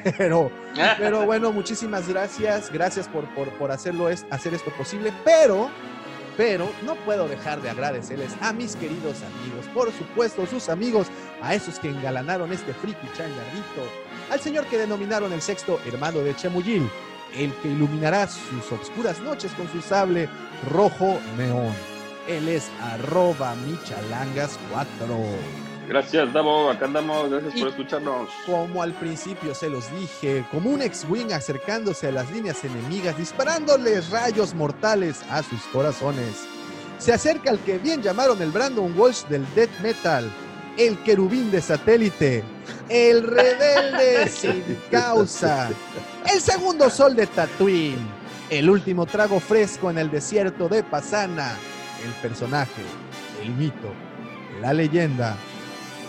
Pero 0.18 0.50
pero 0.98 1.26
bueno, 1.26 1.52
muchísimas 1.52 2.08
gracias. 2.08 2.72
Gracias 2.72 3.08
por, 3.08 3.26
por, 3.36 3.50
por 3.58 3.72
hacerlo 3.72 4.10
es, 4.10 4.26
hacer 4.30 4.54
esto 4.54 4.72
posible. 4.72 5.12
Pero, 5.26 5.70
pero 6.40 6.72
no 6.86 6.96
puedo 6.96 7.28
dejar 7.28 7.62
de 7.62 7.70
agradecerles 7.70 8.32
a 8.40 8.54
mis 8.54 8.78
queridos 8.78 9.18
amigos, 9.24 9.66
por 9.74 9.92
supuesto, 9.92 10.48
sus 10.48 10.70
amigos, 10.70 11.08
a 11.42 11.54
esos 11.54 11.80
que 11.80 11.90
engalanaron 11.90 12.54
este 12.54 12.74
friki 12.74 13.08
changarrito, 13.08 13.84
al 14.32 14.40
señor 14.40 14.66
que 14.68 14.78
denominaron 14.78 15.34
el 15.34 15.42
sexto 15.42 15.82
hermano 15.86 16.20
de 16.20 16.34
Chemuyil, 16.34 16.90
el 17.36 17.54
que 17.56 17.68
iluminará 17.68 18.26
sus 18.26 18.72
obscuras 18.72 19.20
noches 19.20 19.52
con 19.52 19.70
su 19.70 19.82
sable 19.82 20.30
rojo 20.72 21.20
neón. 21.36 21.74
Él 22.26 22.48
es 22.48 22.70
arroba 22.80 23.54
michalangas4. 23.68 25.69
Gracias, 25.90 26.32
Davo. 26.32 26.70
Acá 26.70 26.86
andamos. 26.86 27.32
Gracias 27.32 27.56
Y- 27.56 27.60
por 27.60 27.70
escucharnos. 27.70 28.30
Como 28.46 28.84
al 28.84 28.94
principio 28.94 29.56
se 29.56 29.70
los 29.70 29.92
dije, 30.00 30.46
como 30.52 30.70
un 30.70 30.84
ex-wing 30.84 31.34
acercándose 31.34 32.08
a 32.08 32.12
las 32.12 32.30
líneas 32.32 32.64
enemigas, 32.64 33.18
disparándoles 33.18 34.12
rayos 34.12 34.54
mortales 34.54 35.22
a 35.32 35.42
sus 35.42 35.62
corazones. 35.74 36.46
Se 37.00 37.12
acerca 37.12 37.50
al 37.50 37.60
que 37.60 37.80
bien 37.80 38.04
llamaron 38.04 38.40
el 38.42 38.52
Brandon 38.52 38.94
Walsh 38.98 39.24
del 39.26 39.44
death 39.56 39.72
metal, 39.82 40.30
el 40.78 40.96
querubín 41.00 41.50
de 41.50 41.60
satélite, 41.62 42.44
el 42.88 43.24
rebelde 43.24 44.28
sin 44.30 44.64
causa, 44.92 45.70
el 46.32 46.40
segundo 46.40 46.90
sol 46.92 47.16
de 47.16 47.26
Tatooine, 47.26 47.98
el 48.52 48.70
último 48.70 49.08
trago 49.08 49.40
fresco 49.40 49.90
en 49.90 49.98
el 49.98 50.12
desierto 50.12 50.70
de 50.70 50.84
Pasana, 50.84 51.56
el 52.06 52.12
personaje, 52.22 52.84
el 53.42 53.50
mito, 53.56 53.92
la 54.62 54.72
leyenda. 54.74 55.36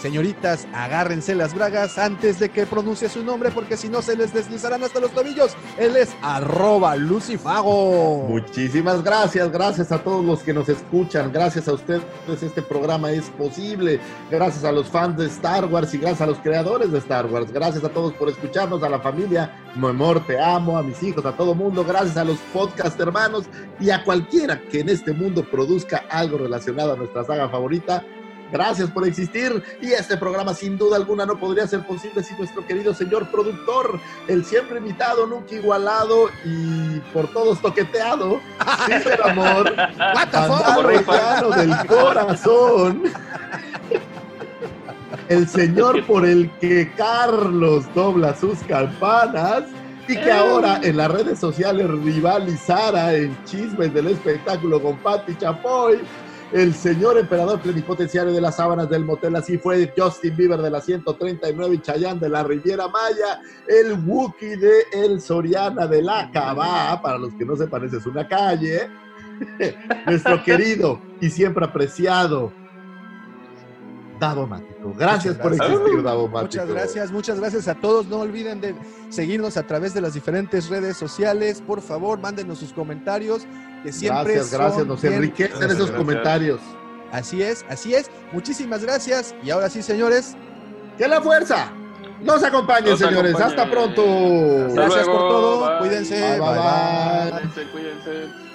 Señoritas, 0.00 0.66
agárrense 0.72 1.34
las 1.34 1.54
bragas 1.54 1.98
antes 1.98 2.38
de 2.38 2.48
que 2.48 2.66
pronuncie 2.66 3.08
su 3.08 3.22
nombre 3.22 3.50
porque 3.50 3.76
si 3.76 3.88
no 3.88 4.02
se 4.02 4.16
les 4.16 4.32
deslizarán 4.32 4.82
hasta 4.82 5.00
los 5.00 5.10
tobillos. 5.12 5.54
Él 5.78 5.96
es 5.96 6.10
arroba 6.22 6.96
Lucifago. 6.96 8.26
Muchísimas 8.28 9.04
gracias, 9.04 9.50
gracias 9.52 9.92
a 9.92 9.98
todos 10.02 10.24
los 10.24 10.42
que 10.42 10.54
nos 10.54 10.68
escuchan, 10.68 11.32
gracias 11.32 11.68
a 11.68 11.74
ustedes 11.74 12.02
este 12.42 12.62
programa 12.62 13.10
es 13.10 13.28
posible, 13.30 14.00
gracias 14.30 14.64
a 14.64 14.72
los 14.72 14.88
fans 14.88 15.16
de 15.16 15.26
Star 15.26 15.66
Wars 15.66 15.92
y 15.94 15.98
gracias 15.98 16.22
a 16.22 16.26
los 16.26 16.38
creadores 16.38 16.90
de 16.92 16.98
Star 16.98 17.26
Wars, 17.26 17.52
gracias 17.52 17.84
a 17.84 17.88
todos 17.88 18.12
por 18.14 18.28
escucharnos, 18.28 18.82
a 18.82 18.88
la 18.88 19.00
familia, 19.00 19.52
mi 19.76 19.88
amor, 19.88 20.24
te 20.26 20.40
amo, 20.40 20.78
a 20.78 20.82
mis 20.82 21.02
hijos, 21.02 21.24
a 21.26 21.32
todo 21.32 21.54
mundo, 21.54 21.84
gracias 21.84 22.16
a 22.16 22.24
los 22.24 22.38
podcast 22.52 22.98
hermanos 23.00 23.44
y 23.78 23.90
a 23.90 24.04
cualquiera 24.04 24.60
que 24.60 24.80
en 24.80 24.88
este 24.88 25.12
mundo 25.12 25.44
produzca 25.50 26.04
algo 26.08 26.38
relacionado 26.38 26.92
a 26.92 26.96
nuestra 26.96 27.24
saga 27.24 27.48
favorita. 27.48 28.04
Gracias 28.52 28.90
por 28.90 29.06
existir 29.06 29.62
y 29.80 29.92
este 29.92 30.16
programa 30.16 30.54
sin 30.54 30.76
duda 30.76 30.96
alguna 30.96 31.24
no 31.26 31.38
podría 31.38 31.66
ser 31.66 31.86
posible 31.86 32.22
sin 32.22 32.36
nuestro 32.38 32.66
querido 32.66 32.92
señor 32.94 33.30
productor, 33.30 34.00
el 34.28 34.44
siempre 34.44 34.78
invitado, 34.78 35.26
nunca 35.26 35.54
igualado 35.54 36.28
y 36.44 36.98
por 37.12 37.28
todos 37.32 37.60
toqueteado, 37.60 38.40
Cicer 38.86 39.20
Amor? 39.22 39.74
Andalo 39.98 41.50
del 41.50 41.86
corazón, 41.86 43.02
el 45.28 45.48
señor 45.48 46.04
por 46.06 46.26
el 46.26 46.50
que 46.58 46.92
Carlos 46.96 47.84
dobla 47.94 48.34
sus 48.34 48.58
campanas 48.60 49.64
y 50.08 50.16
que 50.16 50.32
ahora 50.32 50.80
en 50.82 50.96
las 50.96 51.08
redes 51.10 51.38
sociales 51.38 51.88
rivalizara 51.88 53.14
en 53.14 53.36
chismes 53.44 53.94
del 53.94 54.08
espectáculo 54.08 54.82
con 54.82 54.96
Patti 54.98 55.36
Chapoy. 55.36 56.00
El 56.52 56.74
señor 56.74 57.16
emperador 57.16 57.60
plenipotenciario 57.60 58.32
de 58.32 58.40
las 58.40 58.56
sábanas 58.56 58.90
del 58.90 59.04
motel, 59.04 59.36
así 59.36 59.56
fue 59.56 59.92
Justin 59.96 60.36
Bieber 60.36 60.60
de 60.60 60.70
la 60.70 60.80
139 60.80 61.76
y 61.76 61.78
Chayanne 61.78 62.18
de 62.18 62.28
la 62.28 62.42
Riviera 62.42 62.88
Maya, 62.88 63.40
el 63.68 63.92
Wookiee 64.04 64.56
de 64.56 64.82
El 64.92 65.20
Soriana 65.20 65.86
de 65.86 66.02
la 66.02 66.28
Cabá, 66.32 67.00
para 67.00 67.18
los 67.18 67.34
que 67.34 67.44
no 67.44 67.54
sepan, 67.54 67.84
esa 67.84 67.98
es 67.98 68.06
una 68.06 68.26
calle, 68.26 68.88
nuestro 70.06 70.42
querido 70.42 71.00
y 71.20 71.30
siempre 71.30 71.64
apreciado 71.64 72.52
Davo 74.20 74.46
Mático. 74.46 74.92
Gracias 74.96 75.36
por 75.38 75.52
existir, 75.54 76.02
Davo 76.02 76.28
Mático. 76.28 76.42
Muchas 76.42 76.68
gracias, 76.68 77.10
muchas 77.10 77.40
gracias 77.40 77.66
a 77.66 77.74
todos. 77.74 78.06
No 78.06 78.18
olviden 78.20 78.60
de 78.60 78.74
seguirnos 79.08 79.56
a 79.56 79.66
través 79.66 79.94
de 79.94 80.00
las 80.02 80.14
diferentes 80.14 80.68
redes 80.68 80.96
sociales. 80.96 81.60
Por 81.66 81.80
favor, 81.80 82.20
mándenos 82.20 82.58
sus 82.58 82.72
comentarios, 82.72 83.46
que 83.82 83.92
siempre 83.92 84.34
Gracias, 84.34 84.52
gracias, 84.52 84.78
son 84.78 84.88
nos 84.88 85.02
bien- 85.02 85.14
enriquecen 85.14 85.50
Gracias, 85.58 85.72
esos 85.72 85.86
gracias. 85.90 85.98
comentarios. 85.98 86.60
Así 87.10 87.42
es, 87.42 87.64
así 87.68 87.94
es. 87.94 88.08
Muchísimas 88.32 88.84
gracias. 88.84 89.34
Y 89.42 89.50
ahora 89.50 89.68
sí, 89.68 89.82
señores, 89.82 90.36
¡Que 90.98 91.08
la 91.08 91.20
fuerza 91.22 91.72
nos 92.22 92.44
acompañe, 92.44 92.90
Nos 92.90 92.98
señores! 92.98 93.34
acompañe. 93.34 93.44
¡Hasta 93.58 93.70
pronto! 93.70 94.02
Hasta 94.66 94.74
gracias 94.82 95.06
por 95.06 95.16
todo. 95.18 95.60
bye. 95.66 95.78
Cuídense. 95.78 96.20
Bye, 96.20 96.38
bye, 96.40 96.48
bye. 96.58 97.30
Cuídense, 97.30 97.72
cuídense. 97.72 98.49